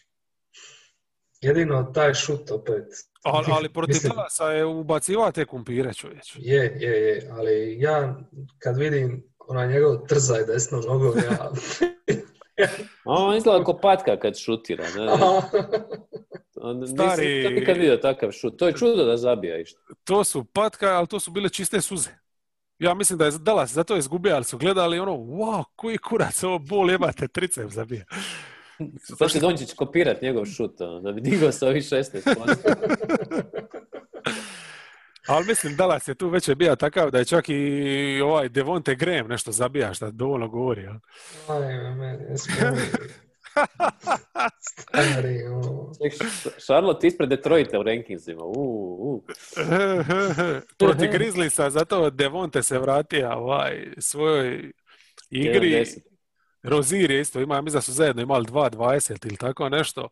Jedino 1.41 1.83
taj 1.93 2.13
šut 2.13 2.51
opet. 2.51 2.85
Ali, 3.23 3.45
ali 3.51 3.69
protiv 3.69 3.93
Mislim- 3.93 4.11
Dallasa 4.15 4.45
je 4.51 4.65
ubacivao 4.65 5.31
te 5.31 5.45
kumpire, 5.45 5.93
čovječ. 5.93 6.35
Je, 6.35 6.77
je, 6.79 6.89
je, 6.89 7.29
ali 7.31 7.77
ja 7.79 8.15
kad 8.59 8.77
vidim 8.77 9.23
onaj 9.39 9.67
njegov 9.67 10.07
trzaj 10.07 10.45
desnom 10.45 10.81
nogom, 10.87 11.17
ja, 11.17 11.51
A 13.05 13.11
on 13.13 13.37
izgleda 13.37 13.63
kao 13.63 13.79
patka 13.79 14.19
kad 14.19 14.37
šutira. 14.37 14.85
Ne, 14.95 15.05
ne. 15.05 15.11
On- 16.61 16.87
Stari- 16.87 17.37
Nisam 17.37 17.53
nikad 17.53 17.77
vidio 17.77 17.97
takav 17.97 18.31
šut. 18.31 18.59
To 18.59 18.67
je 18.67 18.73
čudo 18.73 19.03
da 19.05 19.17
zabija 19.17 19.57
išto. 19.59 19.79
To 20.03 20.23
su 20.23 20.43
patka, 20.43 20.87
ali 20.87 21.07
to 21.07 21.19
su 21.19 21.31
bile 21.31 21.49
čiste 21.49 21.81
suze. 21.81 22.09
Ja 22.79 22.93
mislim 22.93 23.19
da 23.19 23.25
je 23.25 23.31
Dallas 23.39 23.71
zato 23.71 23.93
je 23.93 23.99
izgubio, 23.99 24.35
ali 24.35 24.43
su 24.43 24.57
gledali 24.57 24.99
ono, 24.99 25.11
wow, 25.11 25.63
koji 25.75 25.97
kurac, 25.97 26.43
ovo 26.43 26.59
bol 26.59 26.91
jebate, 26.91 27.27
tricep 27.27 27.69
zabija. 27.69 28.05
Sad 29.17 29.31
će 29.31 29.39
Dončić 29.39 29.73
kopirat 29.73 30.21
njegov 30.21 30.45
šut, 30.45 30.81
ono, 30.81 30.99
da 30.99 31.11
bi 31.11 31.21
digao 31.21 31.51
sa 31.51 31.67
ovih 31.67 31.83
16%. 31.83 32.45
Ali 35.27 35.45
mislim, 35.45 35.75
Dallas 35.75 36.07
je 36.07 36.15
tu 36.15 36.29
već 36.29 36.47
je 36.47 36.55
bio 36.55 36.75
takav 36.75 37.11
da 37.11 37.17
je 37.17 37.25
čak 37.25 37.49
i 37.49 38.21
ovaj 38.23 38.49
Devonte 38.49 38.95
Graham 38.95 39.27
nešto 39.27 39.51
zabija, 39.51 39.93
što 39.93 40.11
dovoljno 40.11 40.47
govori. 40.47 40.87
Ajme. 41.47 42.19
Stari. 44.59 45.39
Ček, 46.01 46.13
Charlotte 46.57 47.07
ispred 47.07 47.29
Detroita 47.29 47.79
u 47.79 47.83
rankingsima. 47.83 48.43
U, 48.43 48.53
u. 48.99 49.23
Proti 50.79 51.07
Grizzliesa, 51.07 51.69
zato 51.69 52.09
Devonte 52.09 52.63
se 52.63 52.79
vratio 52.79 53.31
ovaj, 53.31 53.87
svojoj 53.97 54.71
igri. 55.29 55.71
1-10. 55.71 56.08
Rozir 56.63 57.11
je 57.11 57.21
isto, 57.21 57.39
ima, 57.39 57.61
mislim 57.61 57.77
da 57.77 57.81
su 57.81 57.91
zajedno 57.91 58.21
imali 58.21 58.45
2-20 58.45 59.27
ili 59.27 59.37
tako 59.37 59.69
nešto. 59.69 60.09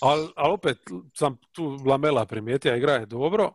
Ali 0.00 0.28
al 0.36 0.52
opet 0.52 0.78
sam 1.14 1.38
tu 1.52 1.78
Lamela 1.86 2.26
primijetio, 2.26 2.76
igra 2.76 2.92
je 2.92 3.06
dobro. 3.06 3.52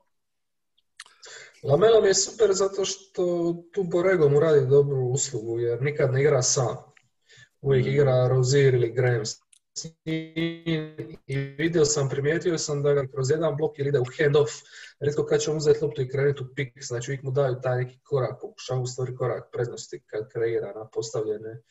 Lamela 1.63 2.01
mi 2.01 2.07
je 2.07 2.13
super 2.13 2.53
zato 2.53 2.85
što 2.85 3.53
tu 3.73 3.83
Borego 3.83 4.29
mu 4.29 4.39
radi 4.39 4.67
dobru 4.67 4.97
uslugu, 4.97 5.59
jer 5.59 5.81
nikad 5.81 6.13
ne 6.13 6.21
igra 6.21 6.41
sam. 6.41 6.77
Uvijek 7.61 7.85
igra 7.85 8.27
Rozier 8.27 8.73
ili 8.73 8.93
Graham. 8.93 9.23
I 10.05 11.35
vidio 11.57 11.85
sam, 11.85 12.09
primijetio 12.09 12.57
sam 12.57 12.83
da 12.83 12.93
ga 12.93 13.07
kroz 13.07 13.31
jedan 13.31 13.55
blok 13.57 13.79
ili 13.79 13.89
ide 13.89 13.99
u 13.99 14.05
hand-off. 14.05 14.51
Rijetko 14.99 15.25
kad 15.25 15.39
će 15.41 15.51
uzeti 15.51 15.83
loptu 15.85 16.01
i 16.01 16.09
krenuti 16.09 16.43
u 16.43 16.47
pik, 16.55 16.73
znači 16.81 17.11
uvijek 17.11 17.23
mu 17.23 17.31
daju 17.31 17.55
taj 17.63 17.77
neki 17.77 17.99
korak, 18.03 18.41
pokušavaju 18.41 18.83
u 18.83 18.87
stvari 18.87 19.15
korak 19.15 19.43
prednosti 19.51 20.03
kad 20.05 20.31
kreira 20.31 20.73
na 20.75 20.87
postavljene, 20.87 21.61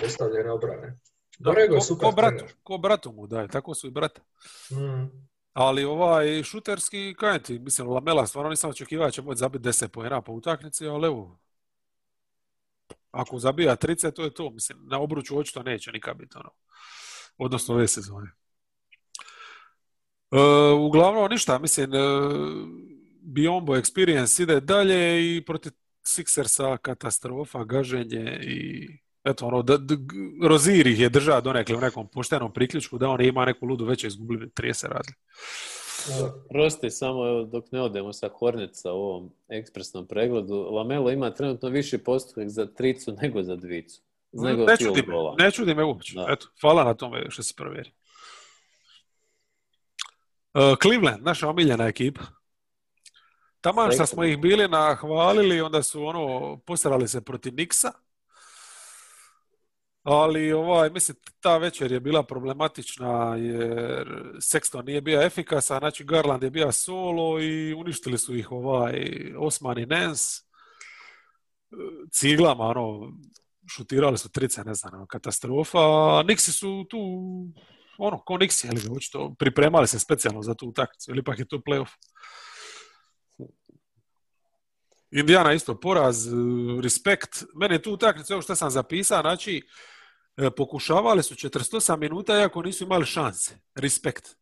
postavljene 0.00 0.50
obrane. 0.50 0.98
Borego 1.38 1.74
je 1.74 1.78
ko, 1.78 1.84
super 1.84 2.08
ko, 2.08 2.12
bratu, 2.12 2.36
trener. 2.36 2.54
ko 2.62 2.78
bratu 2.78 3.12
mu 3.12 3.26
daje, 3.26 3.48
tako 3.48 3.74
su 3.74 3.86
i 3.86 3.90
brata. 3.90 4.20
Mm. 4.70 5.30
Ali 5.52 5.84
ovaj 5.84 6.42
šuterski, 6.42 7.14
kaj 7.18 7.42
ti, 7.42 7.58
mislim, 7.58 7.88
Lamela, 7.88 8.26
stvarno 8.26 8.50
nisam 8.50 8.70
očekivao 8.70 9.06
da 9.06 9.10
će 9.10 9.22
moći 9.22 9.38
zabiti 9.38 9.68
10 9.68 9.88
poena 9.88 10.20
po 10.20 10.32
utakmici, 10.32 10.86
ali 10.86 11.06
evo, 11.06 11.38
ako 13.10 13.38
zabija 13.38 13.76
30, 13.76 14.12
to 14.12 14.22
je 14.22 14.34
to. 14.34 14.50
Mislim, 14.50 14.78
na 14.82 15.00
obruču 15.00 15.38
očito 15.38 15.62
neće 15.62 15.92
nikad 15.92 16.16
biti 16.16 16.36
ono. 16.36 16.50
Odnosno 17.38 17.74
ove 17.74 17.88
sezone. 17.88 18.30
E, 20.30 20.38
uglavnom, 20.78 21.30
ništa, 21.30 21.58
mislim, 21.58 21.94
e, 21.94 21.98
Biombo 23.20 23.76
Experience 23.76 24.42
ide 24.42 24.60
dalje 24.60 25.36
i 25.36 25.44
protiv 25.44 25.72
Sixersa 26.02 26.78
katastrofa, 26.78 27.64
gaženje 27.64 28.40
i 28.42 28.88
eto 29.24 29.46
ono, 29.46 29.62
da, 29.62 29.76
da, 29.76 29.94
Rozir 30.48 30.86
ih 30.86 31.00
je 31.00 31.08
držao 31.08 31.40
donekle 31.40 31.76
u 31.76 31.80
nekom 31.80 32.08
poštenom 32.08 32.52
priključku 32.52 32.98
da 32.98 33.08
on 33.08 33.20
ima 33.20 33.44
neku 33.44 33.66
ludu 33.66 33.84
već 33.84 34.04
izgubili 34.04 34.46
30 34.46 34.88
razlike. 34.88 35.20
Prosti, 36.48 36.90
samo 36.90 37.28
evo, 37.28 37.44
dok 37.44 37.72
ne 37.72 37.80
odemo 37.82 38.12
sa 38.12 38.28
Horneca 38.28 38.92
u 38.92 38.96
ovom 38.96 39.30
ekspresnom 39.48 40.06
pregledu, 40.06 40.54
Lamelo 40.54 41.10
ima 41.10 41.34
trenutno 41.34 41.68
viši 41.68 41.98
postotak 41.98 42.48
za 42.48 42.66
tricu 42.66 43.12
nego 43.22 43.42
za 43.42 43.56
dvicu. 43.56 44.00
Nego 44.32 44.64
Ne 44.64 44.76
čudi 44.76 45.02
me, 45.06 45.14
ne 45.44 45.50
čudi 45.50 45.74
me 45.74 45.84
uopće. 45.84 46.14
Eto, 46.28 46.46
hvala 46.60 46.84
na 46.84 46.94
tome 46.94 47.30
što 47.30 47.42
se 47.42 47.54
provjeri. 47.56 47.90
Uh, 50.54 50.78
Cleveland, 50.82 51.22
naša 51.22 51.48
omiljena 51.48 51.86
ekipa. 51.86 52.20
Taman 53.60 53.92
što 53.92 54.06
smo 54.06 54.24
ih 54.24 54.38
bili 54.38 54.68
nahvalili, 54.68 55.60
onda 55.60 55.82
su 55.82 56.04
ono, 56.04 56.56
postarali 56.66 57.08
se 57.08 57.20
protiv 57.20 57.52
Nixa. 57.52 57.90
Ali 60.02 60.52
ovaj, 60.52 60.90
mislim, 60.90 61.16
ta 61.40 61.56
večer 61.56 61.92
je 61.92 62.00
bila 62.00 62.22
problematična 62.22 63.36
jer 63.36 64.08
Sexton 64.34 64.86
nije 64.86 65.00
bio 65.00 65.22
efikasan, 65.22 65.78
znači 65.78 66.04
Garland 66.04 66.42
je 66.42 66.50
bio 66.50 66.72
solo 66.72 67.40
i 67.40 67.74
uništili 67.74 68.18
su 68.18 68.36
ih 68.36 68.52
ovaj 68.52 68.94
Osman 69.38 69.78
i 69.78 69.86
Nance 69.86 70.50
ciglama, 72.12 72.64
ono, 72.64 73.12
šutirali 73.68 74.18
su 74.18 74.28
trice, 74.32 74.64
ne 74.64 74.74
znam, 74.74 74.94
ono, 74.94 75.06
katastrofa. 75.06 75.78
Nixi 76.24 76.50
su 76.50 76.86
tu, 76.90 76.98
ono, 77.98 78.18
ko 78.18 78.38
jel, 78.40 78.74
ga, 78.74 78.92
očito 78.96 79.34
pripremali 79.38 79.86
se 79.86 79.98
specijalno 79.98 80.42
za 80.42 80.54
tu 80.54 80.68
utakmicu, 80.68 81.10
ili 81.10 81.20
ipak 81.20 81.38
je 81.38 81.48
to 81.48 81.56
playoff. 81.58 81.90
Indiana 85.10 85.52
isto 85.52 85.80
poraz, 85.80 86.26
e, 86.26 86.30
respekt. 86.82 87.44
Meni 87.54 87.74
je 87.74 87.82
tu 87.82 87.92
utakmica, 87.92 88.34
ovo 88.34 88.42
što 88.42 88.54
sam 88.54 88.70
zapisao, 88.70 89.20
znači, 89.20 89.62
e, 90.36 90.50
pokušavali 90.50 91.22
su 91.22 91.34
48 91.34 91.96
minuta 91.96 92.38
iako 92.38 92.62
nisu 92.62 92.84
imali 92.84 93.06
šanse. 93.06 93.58
Respekt. 93.74 94.40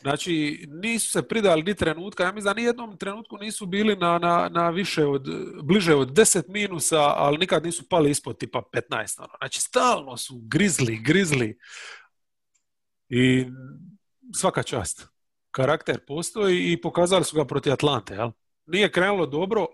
Znači, 0.00 0.64
nisu 0.68 1.10
se 1.10 1.28
pridali 1.28 1.62
ni 1.62 1.74
trenutka, 1.74 2.22
ja 2.22 2.32
mislim 2.32 2.44
da 2.44 2.54
ni 2.54 2.62
jednom 2.62 2.96
trenutku 2.96 3.36
nisu 3.38 3.66
bili 3.66 3.96
na, 3.96 4.18
na, 4.18 4.48
na 4.52 4.70
više 4.70 5.04
od, 5.04 5.28
bliže 5.62 5.94
od 5.94 6.08
10 6.08 6.42
minusa, 6.48 7.00
ali 7.00 7.38
nikad 7.38 7.64
nisu 7.64 7.88
pali 7.88 8.10
ispod 8.10 8.38
tipa 8.38 8.62
15. 8.72 9.18
Ono. 9.18 9.34
Znači, 9.38 9.60
stalno 9.60 10.16
su 10.16 10.40
grizli, 10.42 11.02
grizli 11.04 11.58
i 13.08 13.46
svaka 14.36 14.62
čast. 14.62 15.06
Karakter 15.50 16.00
postoji 16.06 16.72
i 16.72 16.80
pokazali 16.80 17.24
su 17.24 17.36
ga 17.36 17.44
protiv 17.44 17.72
Atlante, 17.72 18.14
jel? 18.14 18.30
Nije 18.70 18.92
krenulo 18.92 19.26
dobro, 19.26 19.66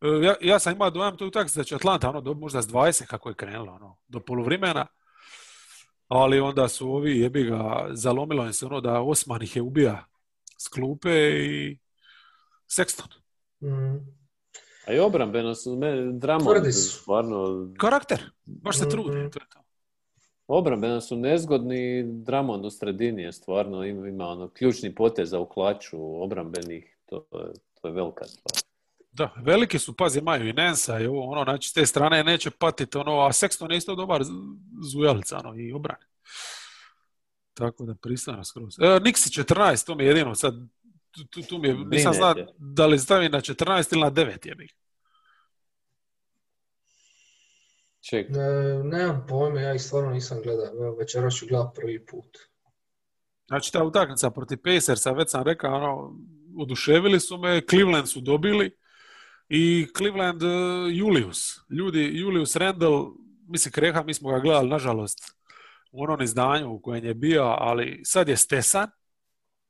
E, 0.00 0.08
ja, 0.24 0.34
ja 0.40 0.58
sam 0.58 0.72
imao 0.72 0.90
dojam 0.90 1.16
tu 1.16 1.26
utakmicu 1.26 1.58
da 1.58 1.64
će 1.64 1.74
Atlanta 1.74 2.08
ono, 2.08 2.20
dobiti 2.20 2.40
možda 2.40 2.62
s 2.62 2.66
20 2.66 3.06
kako 3.06 3.28
je 3.28 3.34
krenulo, 3.34 3.72
ono, 3.72 3.96
do 4.08 4.20
poluvremena, 4.20 4.86
ali 6.08 6.40
onda 6.40 6.68
su 6.68 6.90
ovi 6.90 7.20
jebi 7.20 7.44
ga, 7.44 7.88
zalomilo 7.90 8.46
im 8.46 8.52
se 8.52 8.66
ono 8.66 8.80
da 8.80 9.00
Osman 9.00 9.42
ih 9.42 9.56
je 9.56 9.62
ubija 9.62 10.04
s 10.58 10.68
klupe 10.68 11.10
i 11.30 11.78
Sexton. 12.68 13.08
Mm. 13.62 13.96
A 14.86 14.92
i 14.92 14.98
obrambeno 14.98 15.54
su, 15.54 15.76
me, 15.76 16.12
su. 16.72 16.80
stvarno, 16.92 17.68
Karakter, 17.78 18.22
baš 18.44 18.76
se 18.78 18.82
Mhm. 18.82 18.90
trudi, 18.90 19.10
to 19.12 19.38
je 19.38 19.46
to. 19.48 19.60
obrambeno 20.46 21.00
su 21.00 21.16
nezgodni, 21.16 22.02
Dramond 22.06 22.64
u 22.64 22.70
sredini 22.70 23.22
je 23.22 23.32
stvarno, 23.32 23.84
ima, 23.84 24.08
ima 24.08 24.24
ono, 24.26 24.48
ključni 24.48 24.94
potez 24.94 25.30
za 25.30 25.38
u 25.40 25.48
klaču 25.48 26.22
obrambenih, 26.22 26.98
to, 27.06 27.26
je- 27.32 27.65
to 27.86 27.90
je 27.90 27.94
velika 27.94 28.24
stvar. 28.24 28.62
Da, 29.12 29.34
veliki 29.36 29.78
su, 29.78 29.96
pazi, 29.96 30.18
imaju 30.18 30.48
i 30.48 30.52
Nensa 30.52 31.00
i 31.00 31.06
ovo, 31.06 31.30
ono, 31.30 31.44
znači, 31.44 31.68
s 31.68 31.72
te 31.72 31.86
strane 31.86 32.24
neće 32.24 32.50
patiti, 32.50 32.98
ono, 32.98 33.12
a 33.12 33.32
Sexton 33.32 33.70
je 33.70 33.76
isto 33.76 33.94
dobar 33.94 34.22
zujalica, 34.92 35.38
ono, 35.44 35.60
i 35.60 35.72
obrane. 35.72 36.06
Tako 37.54 37.84
da 37.84 37.94
pristano 37.94 38.44
skroz. 38.44 38.78
E, 38.78 38.84
Nixi 38.84 39.42
14, 39.42 39.86
to 39.86 39.94
mi 39.94 40.04
je 40.04 40.08
jedino 40.08 40.34
sad, 40.34 40.54
tu, 41.10 41.24
tu, 41.24 41.42
tu 41.42 41.58
mi 41.58 41.68
je, 41.68 41.74
nisam 41.74 42.14
zna 42.14 42.34
da 42.58 42.86
li 42.86 42.98
stavi 42.98 43.28
na 43.28 43.40
14 43.40 43.92
ili 43.92 44.02
na 44.02 44.10
9 44.10 44.48
jebi. 44.48 44.68
Ček, 48.00 48.28
Ne, 48.30 48.84
nemam 48.84 49.26
pojma, 49.28 49.60
ja 49.60 49.74
ih 49.74 49.82
stvarno 49.82 50.10
nisam 50.10 50.42
gledao. 50.42 50.66
Evo, 50.66 50.96
večeras 50.96 51.34
ću 51.34 51.46
gledat 51.46 51.74
prvi 51.74 52.06
put. 52.06 52.38
Znači 53.46 53.72
ta 53.72 53.84
utakmica 53.84 54.30
protiv 54.30 54.58
Pacersa, 54.64 55.12
već 55.12 55.30
sam 55.30 55.42
rekao, 55.42 55.74
ono, 55.74 56.16
oduševili 56.56 57.20
su 57.20 57.38
me, 57.38 57.60
Cleveland 57.70 58.08
su 58.08 58.20
dobili 58.20 58.76
i 59.48 59.86
Cleveland 59.96 60.42
uh, 60.42 60.50
Julius. 60.92 61.60
Ljudi, 61.70 62.10
Julius 62.18 62.56
Randle, 62.56 63.02
mislim 63.48 63.72
Kreha, 63.72 64.02
mi 64.02 64.14
smo 64.14 64.30
ga 64.30 64.38
gledali, 64.38 64.68
nažalost, 64.68 65.18
u 65.92 66.02
onom 66.02 66.22
izdanju 66.22 66.70
u 66.70 66.80
kojem 66.80 67.04
je 67.04 67.14
bio, 67.14 67.42
ali 67.42 68.00
sad 68.04 68.28
je 68.28 68.36
stesan, 68.36 68.90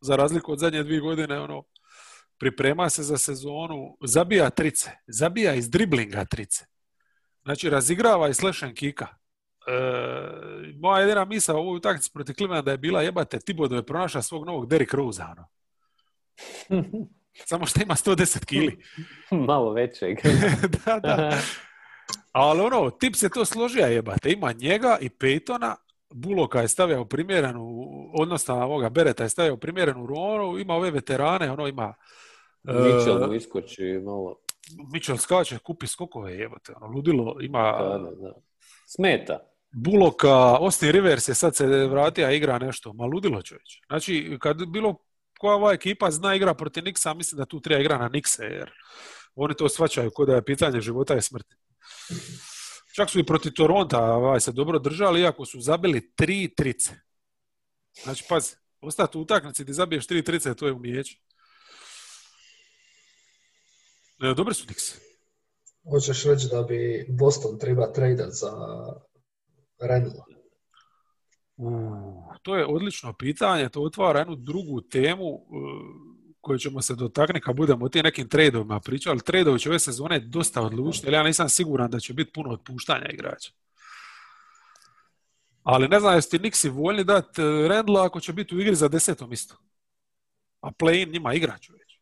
za 0.01 0.17
razliku 0.17 0.53
od 0.53 0.59
zadnje 0.59 0.83
dvije 0.83 1.01
godine, 1.01 1.41
ono, 1.41 1.65
priprema 2.39 2.91
se 2.91 3.03
za 3.03 3.19
sezonu, 3.19 3.97
zabija 4.05 4.51
trice, 4.51 4.91
zabija 5.07 5.55
iz 5.55 5.71
driblinga 5.71 6.25
trice. 6.25 6.65
Znači, 7.45 7.71
razigrava 7.71 8.29
i 8.29 8.33
and 8.63 8.75
kika. 8.75 9.07
E, 9.07 9.73
moja 10.81 11.01
jedina 11.01 11.25
misa 11.25 11.55
u 11.55 11.59
ovoj 11.59 11.77
utakmici 11.77 12.11
protiv 12.13 12.35
Clevelanda 12.35 12.71
je 12.71 12.79
bila 12.79 13.03
jebate, 13.03 13.39
Thibodeau 13.39 13.79
je 13.79 13.87
pronašao 13.87 14.23
svog 14.23 14.47
novog 14.47 14.69
Derrick 14.69 14.95
Rose, 14.95 15.23
ono. 15.23 15.49
Samo 17.49 17.67
što 17.67 17.81
ima 17.83 17.95
110 17.95 18.45
kili. 18.45 18.83
malo 19.49 19.73
većeg. 19.73 20.19
da, 20.85 21.01
da. 21.01 21.39
Ali 22.33 22.61
ono, 22.61 22.91
tip 22.91 23.15
se 23.15 23.29
to 23.29 23.45
složio 23.45 23.87
jebate. 23.87 24.33
Ima 24.33 24.53
njega 24.53 24.99
i 25.01 25.09
Peytona, 25.09 25.75
Buloka 26.15 26.61
je 26.61 26.69
stavio 26.69 27.03
u 27.03 27.07
primjerenu, 27.07 27.83
odnosno 28.15 28.55
ovoga 28.55 28.89
Bereta 28.89 29.23
je 29.23 29.29
stavio 29.29 29.55
u 29.55 29.59
primjerenu 29.59 30.07
ronu, 30.07 30.59
ima 30.59 30.75
ove 30.75 30.91
veterane, 30.91 31.53
ono 31.53 31.67
ima 31.67 31.95
e, 32.69 32.73
Mitchell 32.73 33.27
mu 33.27 33.35
iskoči 33.35 34.01
malo. 34.05 34.37
Mitchell 34.93 35.19
skače, 35.19 35.59
kupi 35.59 35.87
skokove 35.87 36.33
jebote, 36.33 36.73
ono, 36.77 36.87
ludilo, 36.87 37.37
ima 37.41 37.73
Da, 37.73 37.99
da, 37.99 38.11
da. 38.11 38.33
Smeta. 38.87 39.39
Buloka, 39.71 40.57
Austin 40.61 40.91
Rivers 40.91 41.29
je 41.29 41.35
sad 41.35 41.57
se 41.57 41.67
vratio, 41.67 42.27
a 42.27 42.33
igra 42.33 42.59
nešto. 42.59 42.93
Ma 42.93 43.05
ludilo 43.05 43.43
čovječ. 43.43 43.81
Znači, 43.87 44.37
kad 44.41 44.67
bilo 44.67 45.06
koja 45.39 45.55
ova 45.55 45.73
ekipa 45.73 46.11
zna 46.11 46.35
igra 46.35 46.55
protiv 46.55 46.85
Nixa, 46.85 47.15
mislim 47.15 47.39
da 47.39 47.47
tu 47.47 47.61
treba 47.61 47.81
igra 47.81 47.99
na 47.99 48.09
Nixe, 48.09 48.43
jer 48.43 48.71
oni 49.35 49.55
to 49.55 49.69
svačaju 49.69 50.11
kod 50.15 50.29
da 50.29 50.35
je 50.35 50.45
pitanje 50.45 50.81
života 50.81 51.17
i 51.17 51.23
smrti. 51.23 51.57
Čak 52.95 53.11
su 53.11 53.19
i 53.19 53.27
protiv 53.27 53.53
Toronta 53.53 54.01
ovaj, 54.03 54.41
se 54.41 54.53
dobro 54.53 54.79
držali, 54.79 55.21
iako 55.21 55.45
su 55.45 55.61
zabili 55.61 56.15
tri 56.15 56.55
trice. 56.57 56.91
Znači, 58.03 58.25
pazi, 58.29 58.57
ostati 58.81 59.19
u 59.19 59.21
utakmici 59.21 59.63
gdje 59.63 59.75
zabiješ 59.75 60.07
tri 60.07 60.25
trice, 60.25 60.55
to 60.55 60.67
je 60.67 60.73
umijeće. 60.73 61.19
E, 64.23 64.35
dobri 64.35 64.55
su 64.55 64.67
Nix. 64.67 64.99
Hoćeš 65.91 66.25
reći 66.25 66.49
da 66.51 66.63
bi 66.63 67.07
Boston 67.09 67.59
treba 67.59 67.93
tradat 67.93 68.33
za 68.33 68.53
Randall? 71.59 72.26
to 72.43 72.57
je 72.57 72.67
odlično 72.67 73.12
pitanje, 73.12 73.68
to 73.68 73.83
otvara 73.83 74.18
jednu 74.18 74.35
drugu 74.35 74.81
temu 74.81 75.25
uh, 75.25 75.41
koju 76.41 76.59
ćemo 76.59 76.83
se 76.83 76.94
dotaknuti 76.94 77.41
kad 77.41 77.57
budemo 77.57 77.85
o 77.85 77.89
tim 77.89 78.02
nekim 78.02 78.28
tradeovima 78.28 78.81
pričali, 78.81 79.12
ali 79.12 79.25
tradeovi 79.25 79.59
će 79.59 79.68
ove 79.68 79.78
sezone 79.78 80.20
dosta 80.20 80.62
odlučiti, 80.62 81.07
ali 81.07 81.17
ja 81.17 81.23
nisam 81.23 81.49
siguran 81.49 81.91
da 81.91 82.01
će 82.01 82.15
biti 82.15 82.33
puno 82.33 82.51
otpuštanja 82.51 83.07
igrača. 83.12 83.52
Ali 85.62 85.89
ne 85.89 86.01
znam 86.01 86.15
jesi 86.15 86.31
ti 86.31 86.39
Nixi 86.39 86.70
voljni 86.70 87.05
dati 87.05 87.43
uh, 87.43 87.67
Randla 87.67 88.05
ako 88.05 88.20
će 88.20 88.33
biti 88.33 88.57
u 88.57 88.60
igri 88.60 88.75
za 88.75 88.89
desetom 88.89 89.33
isto. 89.33 89.57
A 90.60 90.70
play-in 90.70 91.12
njima 91.12 91.35
igrač 91.35 91.70
već. 91.70 91.99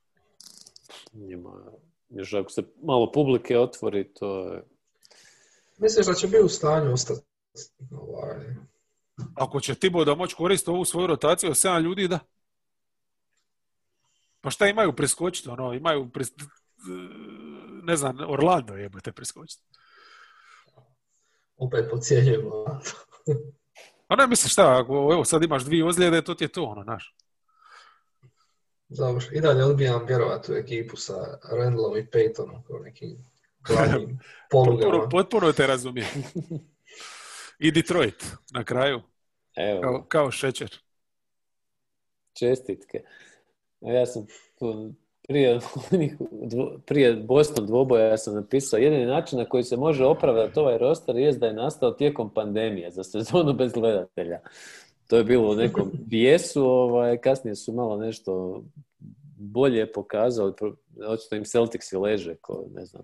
Njima, 1.12 1.50
još 2.08 2.34
ako 2.34 2.50
se 2.50 2.62
malo 2.82 3.12
publike 3.12 3.58
otvori, 3.58 4.14
to 4.14 4.52
je... 4.52 4.64
Misliš 5.78 6.06
da 6.06 6.14
će 6.14 6.26
biti 6.26 6.42
u 6.44 6.48
stanju 6.48 6.92
ostati 6.92 7.20
ovaj, 7.90 8.56
ako 9.34 9.60
će 9.60 9.74
Tibo 9.74 10.04
da 10.04 10.14
moći 10.14 10.36
koristiti 10.36 10.70
ovu 10.70 10.84
svoju 10.84 11.06
rotaciju 11.06 11.50
od 11.50 11.56
7 11.56 11.80
ljudi, 11.82 12.08
da. 12.08 12.18
Pa 14.40 14.50
šta 14.50 14.66
imaju 14.66 14.92
preskočiti? 14.92 15.48
Ono, 15.48 15.72
imaju 15.72 16.10
pres... 16.10 16.28
ne 17.82 17.96
znam, 17.96 18.18
Orlando 18.28 18.74
jebote 18.74 19.12
preskočiti. 19.12 19.62
Opet 21.56 21.90
pocijenjujemo. 21.90 22.50
A 24.08 24.16
ne 24.16 24.26
misliš 24.26 24.52
šta, 24.52 24.80
ako 24.80 24.92
evo, 24.92 25.24
sad 25.24 25.42
imaš 25.42 25.64
dvije 25.64 25.84
ozljede, 25.84 26.22
to 26.22 26.34
ti 26.34 26.44
je 26.44 26.48
to, 26.48 26.64
ono, 26.64 26.84
naš. 26.84 27.14
Dobro, 28.88 29.24
i 29.32 29.40
dalje 29.40 29.64
odbijam 29.64 30.06
vjerovati 30.06 30.52
u 30.52 30.54
ekipu 30.54 30.96
sa 30.96 31.38
Randallom 31.52 31.96
i 31.96 32.06
Peytonom 32.06 32.62
kao 32.66 32.78
nekim 32.78 33.16
glavnim 33.60 34.20
polugama. 34.50 34.80
potpuno, 34.90 35.08
potpuno 35.08 35.52
te 35.52 35.66
razumijem. 35.66 36.08
I 37.64 37.70
Detroit 37.70 38.24
na 38.52 38.64
kraju. 38.64 39.00
Evo, 39.56 39.80
Kao, 39.80 40.04
kao 40.08 40.30
šećer. 40.30 40.78
čestitke. 42.38 43.02
Ja 43.80 44.06
sam 44.06 44.26
tu 44.58 44.92
prije, 45.28 45.60
prije 46.86 47.14
Boston 47.14 47.66
dvoboja 47.66 48.06
ja 48.06 48.18
sam 48.18 48.34
napisao 48.34 48.78
jedini 48.78 49.06
način 49.06 49.38
na 49.38 49.44
koji 49.44 49.64
se 49.64 49.76
može 49.76 50.04
opravdati 50.04 50.58
ovaj 50.58 50.78
roster 50.78 51.16
jest 51.16 51.38
da 51.38 51.46
je 51.46 51.52
nastao 51.52 51.90
tijekom 51.90 52.34
pandemije 52.34 52.90
za 52.90 53.04
sezonu 53.04 53.52
bez 53.52 53.72
gledatelja. 53.72 54.40
To 55.06 55.16
je 55.16 55.24
bilo 55.24 55.50
u 55.50 55.54
nekom 55.54 55.90
bijesu, 56.10 56.64
ovaj, 56.64 57.16
kasnije 57.20 57.54
su 57.54 57.72
malo 57.72 57.96
nešto 57.96 58.62
bolje 59.38 59.92
pokazali, 59.92 60.52
očito 61.08 61.36
im 61.36 61.44
Celticsi 61.44 61.96
leže 61.96 62.34
ko, 62.34 62.64
ne 62.74 62.84
znam, 62.84 63.02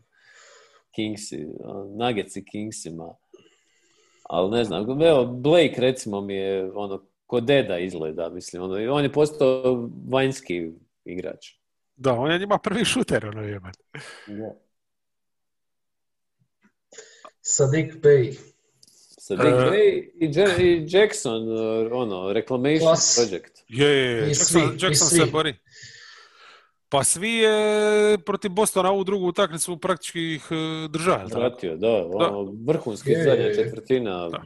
Kingsi, 0.95 1.47
Nuggetsi 1.99 2.45
Kingsima. 2.45 3.15
Ali 4.23 4.51
ne 4.51 4.65
znam, 4.65 5.03
evo, 5.03 5.25
Blake 5.27 5.75
recimo 5.77 6.21
mi 6.21 6.35
je 6.35 6.73
ono, 6.75 7.05
ko 7.27 7.41
deda 7.41 7.79
izgleda, 7.79 8.29
mislim, 8.29 8.63
ono, 8.63 8.95
on 8.95 9.03
je 9.03 9.13
postao 9.13 9.91
vanjski 10.09 10.73
igrač. 11.05 11.47
Da, 11.97 12.13
on 12.13 12.33
je 12.33 12.39
njima 12.39 12.59
prvi 12.59 12.85
šuter, 12.85 13.27
ono 13.27 13.43
jeban. 13.43 13.73
Sadiq 17.43 18.01
Bey. 18.01 18.39
Sadiq 19.21 19.47
E, 19.47 19.71
Bey 19.71 20.11
i, 20.15 20.39
Ja- 20.41 20.57
i 20.57 20.87
Jackson, 20.89 21.49
uh, 21.49 21.93
ono, 21.93 22.33
Reclamation 22.33 22.87
Klas. 22.87 23.17
Project. 23.17 23.63
Je, 23.69 23.87
je, 23.89 24.11
je. 24.17 24.27
Jackson, 24.29 24.77
Jackson 24.81 25.09
se 25.09 25.27
bori. 25.33 25.55
Pa 26.91 27.05
svi 27.05 27.31
je 27.31 28.19
protiv 28.19 28.51
Bostona 28.51 28.91
ovu 28.91 29.05
drugu 29.05 29.27
utakmicu 29.27 29.77
praktički 29.77 30.35
ih 30.35 30.47
e, 30.51 30.89
držao. 30.89 31.21
Vratio, 31.35 31.77
da, 31.77 32.07
ono, 32.13 32.53
vrhunski 32.67 33.11
Je, 33.11 33.25
zadnja 33.25 33.45
je. 33.45 33.55
četvrtina. 33.55 34.29
Da. 34.29 34.43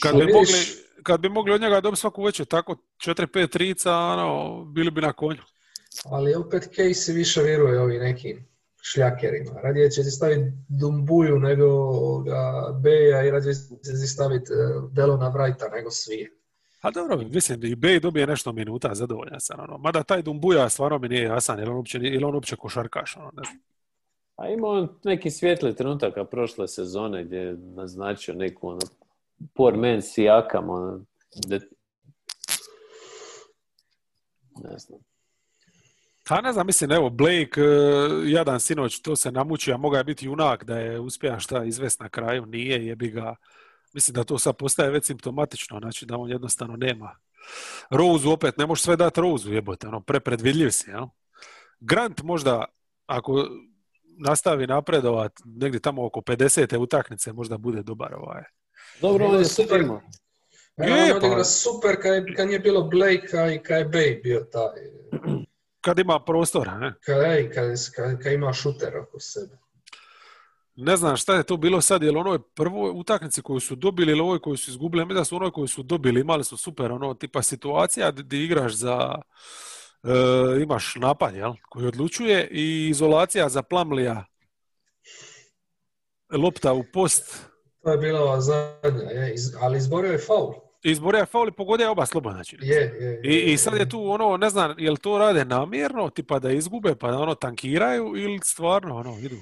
Kad 0.00 0.16
bi, 0.16 0.32
mogli, 0.32 0.58
kad 1.02 1.20
bi 1.20 1.28
mogli 1.28 1.52
od 1.52 1.60
njega 1.60 1.80
dobiti 1.80 2.00
svaku 2.00 2.22
večer 2.24 2.46
tako 2.46 2.76
4-5 3.06 3.48
trica, 3.48 3.96
ono, 3.96 4.64
bili 4.64 4.90
bi 4.90 5.00
na 5.00 5.12
konju. 5.12 5.40
Ali 6.04 6.34
opet 6.34 6.68
Casey 6.76 7.14
više 7.14 7.42
vjeruje 7.42 7.80
ovi 7.80 7.98
nekim 7.98 8.48
šljakerima. 8.82 9.60
Radije 9.62 9.90
će 9.90 10.02
ti 10.02 10.10
staviti 10.10 10.52
Dumbuju 10.68 11.38
nego 11.38 11.66
Beja 12.82 13.24
i 13.26 13.30
radije 13.30 13.54
će 13.54 13.92
ti 14.00 14.06
staviti 14.06 14.52
eh, 14.52 14.56
Delona 14.92 15.32
Wrighta 15.32 15.72
nego 15.72 15.90
svi. 15.90 16.41
A 16.82 16.90
dobro, 16.90 17.16
mislim, 17.16 17.64
i 17.64 17.74
Bej 17.74 18.00
dobije 18.00 18.26
nešto 18.26 18.52
minuta, 18.52 18.94
zadovoljan 18.94 19.40
sam. 19.40 19.60
Ono. 19.60 19.78
Mada 19.78 20.02
taj 20.02 20.22
Dumbuja 20.22 20.68
stvarno 20.68 20.98
mi 20.98 21.08
nije 21.08 21.22
jasan, 21.22 21.58
jer 21.58 21.70
on 21.70 21.76
uopće, 21.76 21.98
jer 22.02 22.24
on 22.24 22.34
uopće 22.34 22.56
košarkaš. 22.56 23.16
Ono, 23.16 23.30
ne 23.36 23.42
znam. 23.44 23.58
A 24.36 24.48
imao 24.48 24.70
on 24.70 24.88
neki 25.04 25.30
svijetli 25.30 25.76
trenutaka 25.76 26.24
prošle 26.24 26.68
sezone 26.68 27.24
gdje 27.24 27.36
je 27.36 27.56
naznačio 27.56 28.34
neku 28.34 28.68
ono, 28.68 28.80
poor 29.54 29.76
man 29.76 30.02
sijakam, 30.02 30.70
ono, 30.70 31.04
de... 31.46 31.60
ne 34.64 34.78
znam. 34.78 35.00
A 36.28 36.40
ne 36.40 36.52
znam, 36.52 36.66
mislim, 36.66 36.92
evo, 36.92 37.10
Blake, 37.10 37.60
e, 37.60 38.30
jadan 38.30 38.60
sinoć, 38.60 39.00
to 39.00 39.16
se 39.16 39.32
namučio, 39.32 39.74
a 39.74 39.78
mogao 39.78 39.98
je 39.98 40.04
biti 40.04 40.26
junak 40.26 40.64
da 40.64 40.78
je 40.78 41.00
uspio 41.00 41.40
šta 41.40 41.64
izvest 41.64 42.00
na 42.00 42.08
kraju, 42.08 42.46
nije, 42.46 42.86
jebi 42.86 43.10
ga. 43.10 43.36
Mislim 43.92 44.14
da 44.14 44.24
to 44.24 44.38
sad 44.38 44.56
postaje 44.56 44.90
već 44.90 45.06
simptomatično, 45.06 45.78
znači 45.80 46.06
da 46.06 46.16
on 46.16 46.30
jednostavno 46.30 46.76
nema. 46.76 47.16
Rose 47.90 48.28
opet, 48.28 48.56
ne 48.56 48.66
možeš 48.66 48.82
sve 48.84 48.96
dati 48.96 49.20
Rose 49.20 49.50
jebote, 49.50 49.88
ono, 49.88 50.00
prepredvidljiv 50.00 50.70
si, 50.70 50.90
jel? 50.90 51.06
Grant 51.80 52.22
možda, 52.22 52.64
ako 53.06 53.48
nastavi 54.18 54.66
napredovat 54.66 55.32
negdje 55.44 55.80
tamo 55.80 56.06
oko 56.06 56.20
50. 56.20 56.76
utakmice, 56.76 57.32
možda 57.32 57.58
bude 57.58 57.82
dobar 57.82 58.14
ovaj. 58.14 58.42
Dobro, 59.00 59.26
on 59.26 59.38
je 59.38 59.44
Super. 59.44 59.80
Je, 59.80 59.84
on 61.04 61.10
pa- 61.10 61.16
odigra 61.16 61.44
super 61.44 62.02
kad, 62.02 62.14
je- 62.14 62.34
kad 62.36 62.46
nije 62.46 62.58
bilo 62.58 62.82
Blakea 62.82 63.52
i 63.52 63.62
kad 63.62 63.78
je 63.78 63.88
Bey 63.88 64.22
bio 64.22 64.40
taj. 64.40 64.82
Kad 65.80 65.98
ima 65.98 66.24
prostora, 66.24 66.78
ne? 66.78 66.94
Kad, 67.00 67.16
kad, 67.54 67.66
kad, 67.96 68.22
kad 68.22 68.32
ima 68.32 68.52
šuter 68.52 68.96
oko 68.98 69.20
sebe. 69.20 69.58
Ne 70.76 70.96
znam 70.96 71.16
šta 71.16 71.34
je 71.34 71.42
to 71.42 71.56
bilo 71.56 71.80
sad, 71.80 72.02
je 72.02 72.10
li 72.10 72.16
onoj 72.18 72.38
prvoj 72.54 72.90
utakmici 72.94 73.42
koju 73.42 73.60
su 73.60 73.74
dobili 73.74 74.12
ili 74.12 74.20
ovoj 74.20 74.38
koju 74.40 74.56
su 74.56 74.70
izgubili, 74.70 75.04
mislim 75.04 75.18
da 75.18 75.24
su 75.24 75.36
onoj 75.36 75.50
koju 75.50 75.66
su 75.68 75.82
dobili, 75.82 76.20
imali 76.20 76.44
su 76.44 76.56
super 76.56 76.92
ono 76.92 77.14
tipa 77.14 77.42
situacija 77.42 78.10
gdje 78.10 78.44
igraš 78.44 78.72
za 78.72 79.18
e, 80.04 80.62
imaš 80.62 80.94
napad, 80.96 81.34
jel, 81.34 81.52
koji 81.68 81.86
odlučuje 81.86 82.48
i 82.50 82.88
izolacija 82.88 83.48
za 83.48 83.62
Plamlija 83.62 84.24
lopta 86.32 86.72
u 86.72 86.84
post 86.92 87.46
To 87.82 87.90
je 87.90 87.98
bila 87.98 88.20
ova 88.20 88.40
zadnja, 88.40 89.10
je, 89.10 89.34
iz- 89.34 89.56
ali 89.60 89.78
izborio 89.78 90.12
je 90.12 90.18
faul. 90.18 90.52
izborio 90.84 91.18
je 91.18 91.26
faul 91.26 91.48
i 91.48 91.52
pogodio 91.52 91.84
je 91.84 91.90
oba 91.90 92.06
slobodna 92.06 92.44
čini. 92.44 92.66
Je, 92.66 92.74
je, 92.80 93.20
I, 93.24 93.52
I 93.52 93.56
sad 93.58 93.74
je 93.74 93.88
tu 93.88 94.10
ono, 94.10 94.36
ne 94.36 94.50
znam, 94.50 94.74
jel 94.78 94.96
to 94.96 95.18
rade 95.18 95.44
namjerno, 95.44 96.10
tipa 96.10 96.38
da 96.38 96.50
izgube 96.50 96.94
pa 96.94 97.10
da 97.10 97.18
ono 97.18 97.34
tankiraju 97.34 98.16
ili 98.16 98.40
stvarno 98.44 98.96
ono 98.96 99.18
idu. 99.18 99.36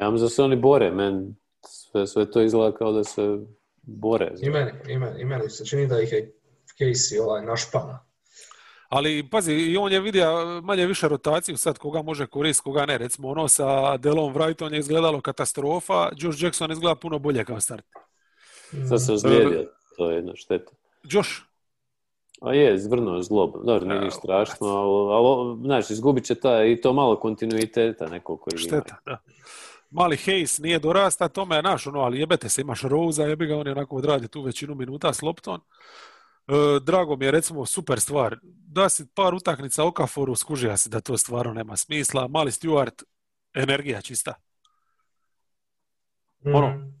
Ja 0.00 0.10
mislim 0.10 0.26
da 0.26 0.30
se 0.30 0.42
oni 0.42 0.56
bore, 0.56 0.90
men 0.90 1.36
sve, 1.66 2.06
sve 2.06 2.30
to 2.30 2.42
izgleda 2.42 2.76
kao 2.76 2.92
da 2.92 3.04
se 3.04 3.38
bore. 3.82 4.32
I 4.42 4.50
meni, 4.50 4.70
i 4.88 4.98
meni, 4.98 5.20
i 5.20 5.24
meni 5.24 5.50
se 5.50 5.66
čini 5.66 5.86
da 5.86 6.00
ih 6.00 6.12
je 6.12 6.34
Casey 6.78 7.22
ovaj 7.22 7.44
našpana. 7.44 8.04
Ali 8.88 9.28
pazi, 9.30 9.52
i 9.52 9.76
on 9.76 9.92
je 9.92 10.00
vidio 10.00 10.60
manje 10.64 10.86
više 10.86 11.08
rotaciju 11.08 11.56
sad 11.56 11.78
koga 11.78 12.02
može 12.02 12.26
koristiti, 12.26 12.64
koga 12.64 12.86
ne. 12.86 12.98
Recimo 12.98 13.28
ono 13.28 13.48
sa 13.48 13.96
Delon 13.96 14.34
Wrightom 14.34 14.72
je 14.72 14.78
izgledalo 14.78 15.20
katastrofa, 15.20 16.08
Josh 16.16 16.42
Jackson 16.42 16.72
izgleda 16.72 16.94
puno 16.94 17.18
bolje 17.18 17.44
kao 17.44 17.60
start. 17.60 17.84
Sad 18.88 19.04
se 19.04 19.12
ozlijedio, 19.12 19.66
to 19.96 20.10
je 20.10 20.16
jedna 20.16 20.32
šteta. 20.36 20.72
Josh, 21.04 21.30
A 22.42 22.54
je, 22.54 22.78
zvrnuo 22.78 23.16
je 23.16 23.22
zlobu. 23.22 23.62
Dobro, 23.64 23.98
nije 23.98 24.10
strašno, 24.10 24.66
ali, 24.66 25.12
ali, 25.14 25.58
znaš, 25.64 25.90
izgubit 25.90 26.24
će 26.24 26.34
ta, 26.34 26.64
i 26.64 26.80
to 26.80 26.92
malo 26.92 27.20
kontinuiteta 27.20 28.08
nekog 28.08 28.40
koji 28.40 28.52
ima. 28.52 28.60
šteta, 28.60 28.96
da. 29.06 29.18
Mali 29.92 30.16
Hayes 30.16 30.62
nije 30.62 30.78
dorasta 30.78 31.28
tome, 31.28 31.56
je 31.56 31.62
naš, 31.62 31.86
ono, 31.86 32.00
ali 32.00 32.20
jebete 32.20 32.48
se, 32.48 32.60
imaš 32.60 32.82
Rosa, 32.82 33.22
jebi 33.22 33.46
ga, 33.46 33.56
on 33.56 33.66
je 33.66 33.72
onako 33.72 33.96
odradio 33.96 34.28
tu 34.28 34.42
većinu 34.42 34.74
minuta 34.74 35.12
s 35.12 35.22
loptom. 35.22 35.60
E, 36.48 36.80
drago 36.80 37.16
mi 37.16 37.24
je, 37.24 37.30
recimo, 37.30 37.66
super 37.66 38.00
stvar. 38.00 38.38
Da 38.42 38.88
si 38.88 39.06
par 39.14 39.34
utakmica 39.34 39.84
Okaforu, 39.84 40.34
skužija 40.34 40.76
si 40.76 40.88
da 40.88 41.00
to 41.00 41.18
stvarno 41.18 41.54
nema 41.54 41.76
smisla. 41.76 42.28
Mali 42.28 42.50
Stewart, 42.50 43.02
energija 43.54 44.00
čista. 44.00 44.34
Mm. 46.44 46.54
ono, 46.54 46.92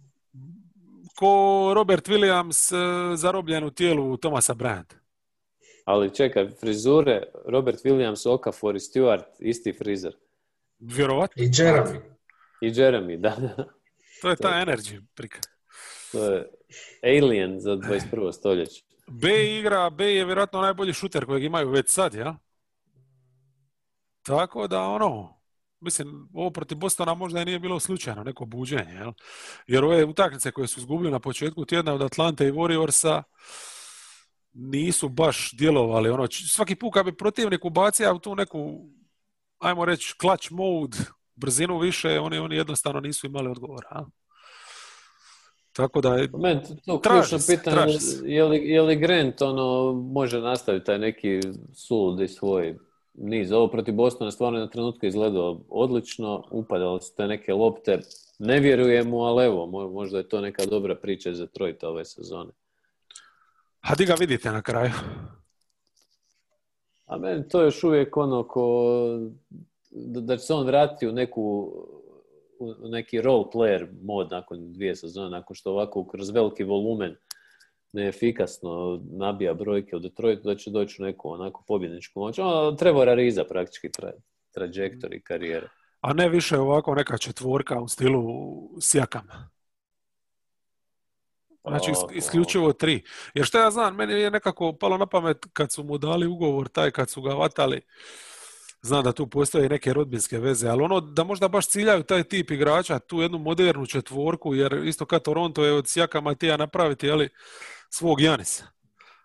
ko 1.16 1.72
Robert 1.74 2.08
Williams 2.08 2.72
e, 2.72 3.16
zarobljen 3.16 3.64
u 3.64 3.70
tijelu 3.70 4.16
Tomasa 4.16 4.54
Bryant. 4.54 4.94
Ali 5.84 6.14
čekaj, 6.14 6.48
frizure, 6.60 7.22
Robert 7.46 7.78
Williams, 7.84 8.28
Okafor 8.28 8.76
i 8.76 8.78
Stewart, 8.78 9.24
isti 9.38 9.72
frizer. 9.72 10.16
Vjerovatno. 10.78 11.42
I 11.42 11.46
Jeremy. 11.46 12.11
I 12.62 12.70
Jeremy, 12.70 13.20
da, 13.20 13.36
da. 13.36 13.64
To 14.22 14.28
je 14.28 14.36
ta 14.36 14.48
energy 14.48 15.02
prika. 15.14 15.40
To 16.12 16.24
je 16.24 16.50
alien 17.02 17.60
za 17.60 17.70
21. 17.70 18.32
stoljeće. 18.32 18.82
B 19.06 19.28
igra, 19.58 19.90
B 19.90 20.14
je 20.14 20.24
vjerojatno 20.24 20.60
najbolji 20.60 20.92
šuter 20.92 21.26
kojeg 21.26 21.44
imaju 21.44 21.70
već 21.70 21.90
sad, 21.90 22.14
ja? 22.14 22.36
Tako 24.22 24.68
da, 24.68 24.80
ono, 24.82 25.40
mislim, 25.80 26.28
ovo 26.34 26.50
protiv 26.50 26.78
Bostona 26.78 27.14
možda 27.14 27.42
i 27.42 27.44
nije 27.44 27.58
bilo 27.58 27.80
slučajno, 27.80 28.24
neko 28.24 28.44
buđenje, 28.44 28.92
jel? 28.92 29.12
Jer 29.66 29.84
ove 29.84 30.04
utakmice 30.04 30.50
koje 30.50 30.68
su 30.68 30.80
izgubili 30.80 31.10
na 31.10 31.18
početku 31.18 31.64
tjedna 31.64 31.94
od 31.94 32.02
Atlante 32.02 32.48
i 32.48 32.52
Warriorsa 32.52 33.22
nisu 34.52 35.08
baš 35.08 35.50
djelovali, 35.52 36.10
ono, 36.10 36.26
svaki 36.30 36.76
put 36.76 36.94
kad 36.94 37.06
bi 37.06 37.16
protivnik 37.16 37.64
ubacio 37.64 38.14
u 38.14 38.18
tu 38.18 38.34
neku, 38.34 38.80
ajmo 39.58 39.84
reći, 39.84 40.14
clutch 40.20 40.52
mode, 40.52 40.98
brzinu 41.42 41.78
više, 41.78 42.20
oni, 42.20 42.38
oni 42.38 42.56
jednostavno 42.56 43.00
nisu 43.00 43.26
imali 43.26 43.48
odgovora, 43.48 43.88
a? 43.90 44.04
Tako 45.72 46.00
da 46.00 46.14
je, 46.14 46.30
to- 46.86 47.00
ključno 47.00 47.38
pitanje, 47.46 47.94
je 48.24 48.44
li, 48.44 48.56
je 48.58 48.82
li 48.82 48.96
Grant 48.96 49.42
ono, 49.42 49.92
može 49.92 50.40
nastaviti 50.40 50.84
taj 50.86 50.98
neki 50.98 51.40
suludi 51.74 52.28
svoj 52.28 52.78
niz. 53.14 53.52
Ovo 53.52 53.68
protiv 53.68 53.94
Bostona 53.94 54.30
stvarno 54.30 54.58
je 54.58 54.64
na 54.64 54.70
trenutku 54.70 55.06
izgledao 55.06 55.60
odlično, 55.68 56.44
upadale 56.50 57.00
su 57.00 57.14
te 57.16 57.26
neke 57.26 57.52
lopte. 57.54 58.00
Ne 58.38 58.60
vjerujem 58.60 59.08
mu, 59.08 59.20
ali 59.20 59.44
evo, 59.44 59.66
mo- 59.66 59.92
možda 59.92 60.18
je 60.18 60.28
to 60.28 60.40
neka 60.40 60.66
dobra 60.66 60.94
priča 60.96 61.34
za 61.34 61.46
Detroit 61.46 61.84
ove 61.84 62.04
sezone. 62.04 62.50
a 63.80 63.94
di 63.94 64.04
ga 64.06 64.14
vidite 64.14 64.50
na 64.52 64.62
kraju? 64.62 64.92
A 67.06 67.18
meni 67.18 67.48
to 67.48 67.60
je 67.60 67.64
još 67.66 67.84
uvijek 67.84 68.16
ono 68.16 68.48
ko 68.48 68.94
da, 69.92 70.20
da 70.20 70.36
će 70.36 70.44
se 70.44 70.54
on 70.54 70.66
vratiti 70.66 71.08
u 71.08 71.12
neku 71.12 71.72
u 72.58 72.88
neki 72.88 73.20
role 73.20 73.44
player 73.54 73.86
mod 74.02 74.30
nakon 74.30 74.72
dvije 74.72 74.96
sezone, 74.96 75.30
nakon 75.30 75.56
što 75.56 75.70
ovako 75.70 76.06
kroz 76.06 76.30
veliki 76.30 76.64
volumen 76.64 77.16
neefikasno 77.92 79.02
nabija 79.10 79.54
brojke 79.54 79.96
u 79.96 79.98
Detroitu, 79.98 80.42
da 80.48 80.54
će 80.54 80.70
doći 80.70 81.02
u 81.02 81.04
neku 81.04 81.30
onako 81.30 81.64
pobjedničku 81.68 82.20
moć. 82.20 82.38
Ono, 82.38 82.72
Trevora 82.72 83.14
Riza 83.14 83.44
praktički 83.44 83.92
tra, 83.92 84.12
trajektori 84.54 85.22
karijere. 85.22 85.68
A 86.00 86.12
ne 86.12 86.28
više 86.28 86.58
ovako 86.58 86.94
neka 86.94 87.18
četvorka 87.18 87.80
u 87.80 87.88
stilu 87.88 88.22
sjakama. 88.80 89.48
Znači 91.64 91.92
isključivo 92.14 92.72
tri. 92.72 93.02
Jer 93.34 93.46
što 93.46 93.58
ja 93.58 93.70
znam, 93.70 93.96
meni 93.96 94.12
je 94.12 94.30
nekako 94.30 94.72
palo 94.72 94.98
na 94.98 95.06
pamet 95.06 95.46
kad 95.52 95.72
su 95.72 95.84
mu 95.84 95.98
dali 95.98 96.26
ugovor 96.26 96.68
taj, 96.68 96.90
kad 96.90 97.10
su 97.10 97.22
ga 97.22 97.34
vatali, 97.34 97.80
znam 98.82 99.04
da 99.04 99.12
tu 99.12 99.26
postoje 99.26 99.68
neke 99.68 99.92
rodbinske 99.92 100.38
veze, 100.38 100.68
ali 100.68 100.82
ono 100.82 101.00
da 101.00 101.24
možda 101.24 101.48
baš 101.48 101.68
ciljaju 101.68 102.02
taj 102.02 102.24
tip 102.24 102.50
igrača, 102.50 102.98
tu 102.98 103.20
jednu 103.20 103.38
modernu 103.38 103.86
četvorku, 103.86 104.54
jer 104.54 104.72
isto 104.84 105.06
kad 105.06 105.22
Toronto 105.22 105.64
je 105.64 105.72
od 105.72 105.88
Sjakama 105.88 106.34
tija 106.34 106.56
napraviti, 106.56 107.06
jeli, 107.06 107.28
svog 107.90 108.20
Janisa. 108.20 108.64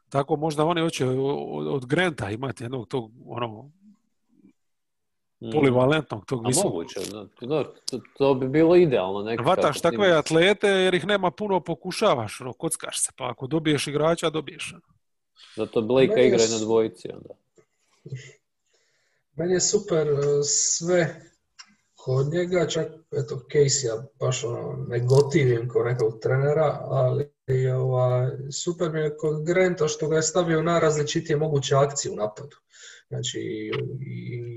Tako 0.09 0.35
možda 0.35 0.65
oni 0.65 0.81
hoće 0.81 1.05
od, 1.05 1.67
od 1.67 1.85
Granta 1.85 2.31
imati 2.31 2.63
jednog 2.63 2.87
tog, 2.87 3.11
ono, 3.27 3.71
Mm. 5.41 5.51
polivalentnog, 5.51 6.25
tog 6.25 6.45
A 6.45 6.47
visokog. 6.47 6.71
moguće, 6.71 6.99
da, 7.11 7.47
da, 7.47 7.63
to, 7.63 7.99
to 8.17 8.33
bi 8.33 8.47
bilo 8.47 8.75
idealno. 8.75 9.23
nekako 9.23 9.49
Vataš 9.49 9.81
takve 9.81 10.11
atlete 10.11 10.67
jer 10.67 10.93
ih 10.93 11.05
nema 11.05 11.31
puno, 11.31 11.59
pokušavaš, 11.59 12.41
ono, 12.41 12.53
kockaš 12.53 13.01
se, 13.01 13.11
pa 13.15 13.29
ako 13.29 13.47
dobiješ 13.47 13.87
igrača, 13.87 14.29
dobiješ. 14.29 14.73
Zato 15.55 15.81
Blake 15.81 16.27
igra 16.27 16.43
na 16.51 16.57
dvojici 16.59 17.09
onda. 17.13 17.29
Meni 19.37 19.53
je 19.53 19.61
super 19.61 20.07
e, 20.07 20.43
sve 20.43 21.21
kod 21.95 22.27
njega, 22.33 22.67
čak 22.67 22.87
eto 23.11 23.41
Casey-a 23.53 24.03
baš 24.19 24.43
ono, 24.43 24.85
ne 24.87 24.99
gotivim 24.99 25.69
kao 25.69 25.83
nekog 25.83 26.19
trenera, 26.21 26.79
ali 26.81 27.31
ovaj, 27.75 28.31
super 28.51 28.91
mi 28.91 28.99
je 28.99 29.17
kod 29.17 29.45
Granta 29.45 29.87
što 29.87 30.07
ga 30.07 30.15
je 30.15 30.23
stavio 30.23 30.61
na 30.61 30.79
različitije 30.79 31.37
moguće 31.37 31.75
akcije 31.75 32.11
u 32.11 32.15
napadu. 32.15 32.57
Znači 33.09 33.39
i, 33.39 33.71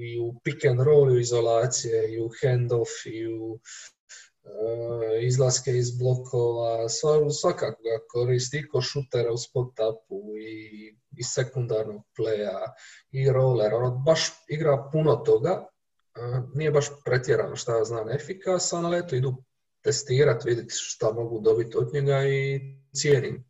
i 0.00 0.20
u 0.20 0.40
pick 0.44 0.64
and 0.64 0.80
roll, 0.80 1.10
i 1.10 1.16
u 1.16 1.20
izolacije, 1.20 2.12
i 2.12 2.20
u 2.20 2.30
handoff, 2.42 2.90
i 3.06 3.26
u 3.26 3.58
izlaske 5.22 5.70
iz 5.70 5.98
blokova, 5.98 6.88
sva- 6.88 7.30
svakako 7.30 7.82
ga 7.82 8.04
koristi 8.08 8.58
i 8.58 8.68
ko 8.68 8.80
šutera 8.80 9.32
u 9.32 9.36
spot-upu 9.36 10.38
i, 10.38 10.88
i 11.16 11.24
sekundarnog 11.24 12.02
playa 12.18 12.58
i 13.10 13.30
roller, 13.30 13.74
ono 13.74 13.90
baš 13.90 14.20
igra 14.48 14.88
puno 14.92 15.16
toga, 15.16 15.50
e, 15.50 16.20
nije 16.54 16.70
baš 16.70 16.86
pretjerano 17.04 17.56
šta 17.56 17.76
ja 17.76 17.84
znam 17.84 18.10
efikasan, 18.10 18.84
ali 18.86 18.98
eto 18.98 19.16
idu 19.16 19.34
testirati, 19.82 20.48
vidjeti 20.48 20.74
šta 20.74 21.12
mogu 21.12 21.40
dobiti 21.40 21.76
od 21.76 21.94
njega 21.94 22.24
i 22.24 22.60
cijenim. 22.94 23.44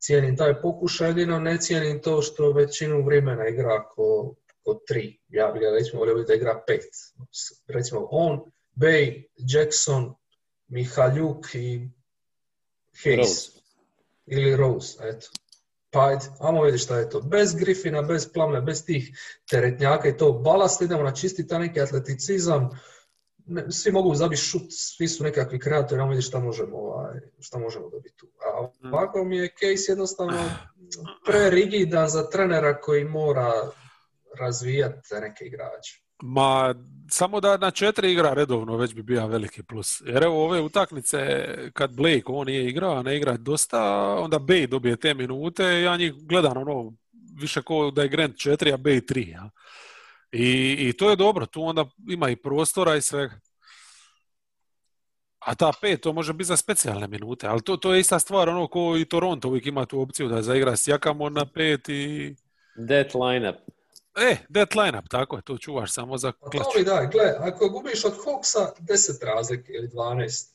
Cijenim 0.00 0.36
taj 0.36 0.60
pokušaj, 0.60 1.08
jedino 1.08 1.38
ne 1.38 1.58
cijenim 1.58 2.02
to 2.02 2.22
što 2.22 2.52
većinu 2.52 3.04
vremena 3.04 3.48
igra 3.48 3.88
ko, 3.88 4.34
ko 4.64 4.80
tri. 4.86 5.20
Ja 5.28 5.52
bih 5.52 5.62
recimo 5.72 6.00
volio 6.00 6.24
da 6.24 6.34
igra 6.34 6.62
pet. 6.66 6.84
Recimo 7.68 8.08
on, 8.10 8.40
Bay, 8.76 9.24
Jackson, 9.36 10.14
Mihaljuk 10.68 11.54
i 11.54 11.90
Hayes. 13.04 13.16
Rose. 13.18 13.50
Ili 14.26 14.56
Rose, 14.56 14.98
eto. 15.02 15.26
Pa 15.90 16.06
ajde, 16.06 16.24
ajmo 16.40 16.62
vidjeti 16.62 16.84
šta 16.84 16.98
je 16.98 17.10
to. 17.10 17.20
Bez 17.20 17.54
Griffina, 17.54 18.02
bez 18.02 18.32
Plamne, 18.32 18.60
bez 18.60 18.84
tih 18.84 19.18
teretnjaka 19.50 20.08
i 20.08 20.16
to 20.16 20.32
balast, 20.32 20.82
idemo 20.82 21.02
na 21.02 21.12
čisti 21.12 21.46
taj 21.46 21.58
neki 21.58 21.80
atleticizam. 21.80 22.70
Ne, 23.46 23.70
svi 23.70 23.92
mogu 23.92 24.14
zabiti 24.14 24.42
šut, 24.42 24.66
svi 24.70 25.08
su 25.08 25.24
nekakvi 25.24 25.58
kreatori, 25.58 26.00
ajmo 26.00 26.10
vidjeti 26.10 26.28
šta 26.28 26.38
možemo, 26.38 26.76
ovaj, 26.76 27.20
šta 27.40 27.58
možemo 27.58 27.90
dobiti 27.90 28.16
tu. 28.16 28.26
A 28.26 28.68
ovako 28.88 29.24
mi 29.24 29.36
je 29.36 29.48
case 29.48 29.92
jednostavno 29.92 30.44
prerigidan 31.26 32.08
za 32.08 32.30
trenera 32.30 32.80
koji 32.80 33.04
mora 33.04 33.52
razvijati 34.40 35.14
neke 35.20 35.44
igrače. 35.44 36.07
Ma, 36.22 36.74
samo 37.10 37.40
da 37.40 37.56
na 37.56 37.70
četiri 37.70 38.12
igra 38.12 38.32
redovno 38.34 38.76
već 38.76 38.94
bi 38.94 39.02
bio 39.02 39.26
veliki 39.26 39.62
plus. 39.62 40.02
Jer 40.06 40.22
evo 40.22 40.44
ove 40.44 40.60
utakmice, 40.60 41.46
kad 41.72 41.96
Blake 41.96 42.22
on 42.26 42.46
nije 42.46 42.68
igrao, 42.68 42.96
a 42.96 43.02
ne 43.02 43.16
igra 43.16 43.36
dosta, 43.36 43.82
onda 44.14 44.38
Bay 44.38 44.66
dobije 44.66 44.96
te 44.96 45.14
minute, 45.14 45.64
ja 45.64 45.96
njih 45.96 46.14
gledam 46.14 46.56
ono, 46.56 46.92
više 47.40 47.62
kao 47.62 47.90
da 47.90 48.02
je 48.02 48.08
Grant 48.08 48.34
4, 48.34 48.74
a 48.74 48.76
Bay 48.76 49.12
3. 49.12 49.28
Ja. 49.28 49.50
I, 50.32 50.76
I 50.88 50.92
to 50.92 51.10
je 51.10 51.16
dobro, 51.16 51.46
tu 51.46 51.62
onda 51.62 51.84
ima 52.08 52.30
i 52.30 52.36
prostora 52.36 52.96
i 52.96 53.02
svega. 53.02 53.40
A 55.38 55.54
ta 55.54 55.72
pet, 55.80 56.00
to 56.00 56.12
može 56.12 56.32
biti 56.32 56.44
za 56.44 56.56
specijalne 56.56 57.08
minute, 57.08 57.46
ali 57.46 57.62
to, 57.62 57.76
to 57.76 57.94
je 57.94 58.00
ista 58.00 58.18
stvar, 58.18 58.48
ono 58.48 58.66
ko 58.66 58.96
i 58.96 59.04
Toronto 59.04 59.48
uvijek 59.48 59.66
ima 59.66 59.86
tu 59.86 60.00
opciju 60.00 60.28
da 60.28 60.42
zaigra 60.42 60.76
s 60.76 60.88
Jakamon 60.88 61.32
na 61.32 61.46
pet 61.46 61.88
i... 61.88 62.34
That 62.88 63.14
lineup. 63.14 63.56
E, 64.16 64.36
that 64.54 64.74
lineup, 64.74 65.08
tako 65.08 65.36
je, 65.36 65.42
to 65.42 65.58
čuvaš 65.58 65.92
samo 65.92 66.18
za 66.18 66.32
Pa 66.32 66.50
klač. 66.50 66.62
to 66.72 66.78
mi 66.78 66.84
daj, 66.84 67.06
gle, 67.06 67.34
ako 67.38 67.68
gubiš 67.68 68.04
od 68.04 68.12
Hawksa 68.12 68.70
10 68.80 69.24
razlike 69.24 69.72
ili 69.72 69.88
12, 69.88 70.48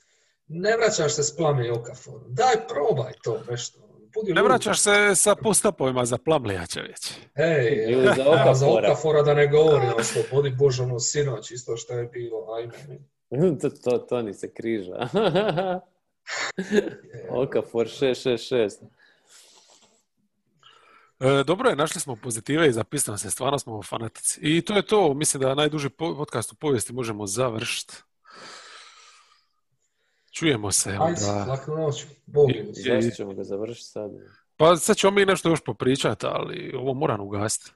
ne 0.47 0.77
vraćaš 0.77 1.15
se 1.15 1.23
s 1.23 1.35
Plame 1.35 1.67
i 1.67 1.71
Okaforom. 1.71 2.23
Daj, 2.27 2.67
probaj 2.67 3.13
to 3.23 3.41
nešto. 3.49 3.79
Budi 4.13 4.33
Ne 4.33 4.43
vraćaš 4.43 4.79
se 4.79 5.15
sa 5.15 5.35
postapovima 5.35 6.05
za 6.05 6.17
Plamlija 6.17 6.67
čovječe. 6.67 7.13
Ej, 7.35 7.85
Ili 7.89 8.05
za 8.15 8.25
a, 8.49 8.55
za 8.55 8.67
Okafora. 8.67 9.21
Da 9.21 9.33
ne 9.33 9.47
govorim 9.47 9.89
o 9.97 10.03
slobodi 10.03 10.49
Bože, 10.49 10.83
ono 10.83 10.99
sinoć, 10.99 11.51
isto 11.51 11.77
što 11.77 11.93
je 11.93 12.05
bilo, 12.05 12.45
ajme. 12.57 12.99
to, 13.61 13.69
to, 13.69 13.97
to 13.97 14.21
ni 14.21 14.33
se 14.33 14.53
križa. 14.53 14.91
Okafor 17.43 17.87
666. 17.87 18.77
E, 21.23 21.43
dobro 21.43 21.69
je, 21.69 21.75
našli 21.75 22.01
smo 22.01 22.15
pozitive 22.15 22.67
i 22.67 22.73
zapisano 22.73 23.17
se, 23.17 23.31
stvarno 23.31 23.59
smo 23.59 23.83
fanatici. 23.83 24.39
I 24.41 24.61
to 24.61 24.75
je 24.75 24.85
to, 24.85 25.13
mislim 25.13 25.41
da 25.41 25.55
najduži 25.55 25.89
po- 25.89 26.15
podcast 26.15 26.51
u 26.51 26.55
povijesti 26.55 26.93
možemo 26.93 27.27
završiti. 27.27 27.93
Čujemo 30.31 30.71
se 30.71 30.89
Ajde, 30.89 31.03
onda. 31.03 31.45
laku 31.45 31.71
noć, 31.71 32.05
Bog 32.25 32.49
I- 32.49 33.15
ćemo 33.15 33.33
ga 33.33 33.43
završiti 33.43 33.87
sad? 33.87 34.11
Pa 34.57 34.75
sad 34.75 34.97
ćemo 34.97 35.11
mi 35.11 35.25
nešto 35.25 35.49
još 35.49 35.61
popričati, 35.61 36.25
ali 36.25 36.73
ovo 36.77 36.93
moram 36.93 37.21
ugasiti. 37.21 37.71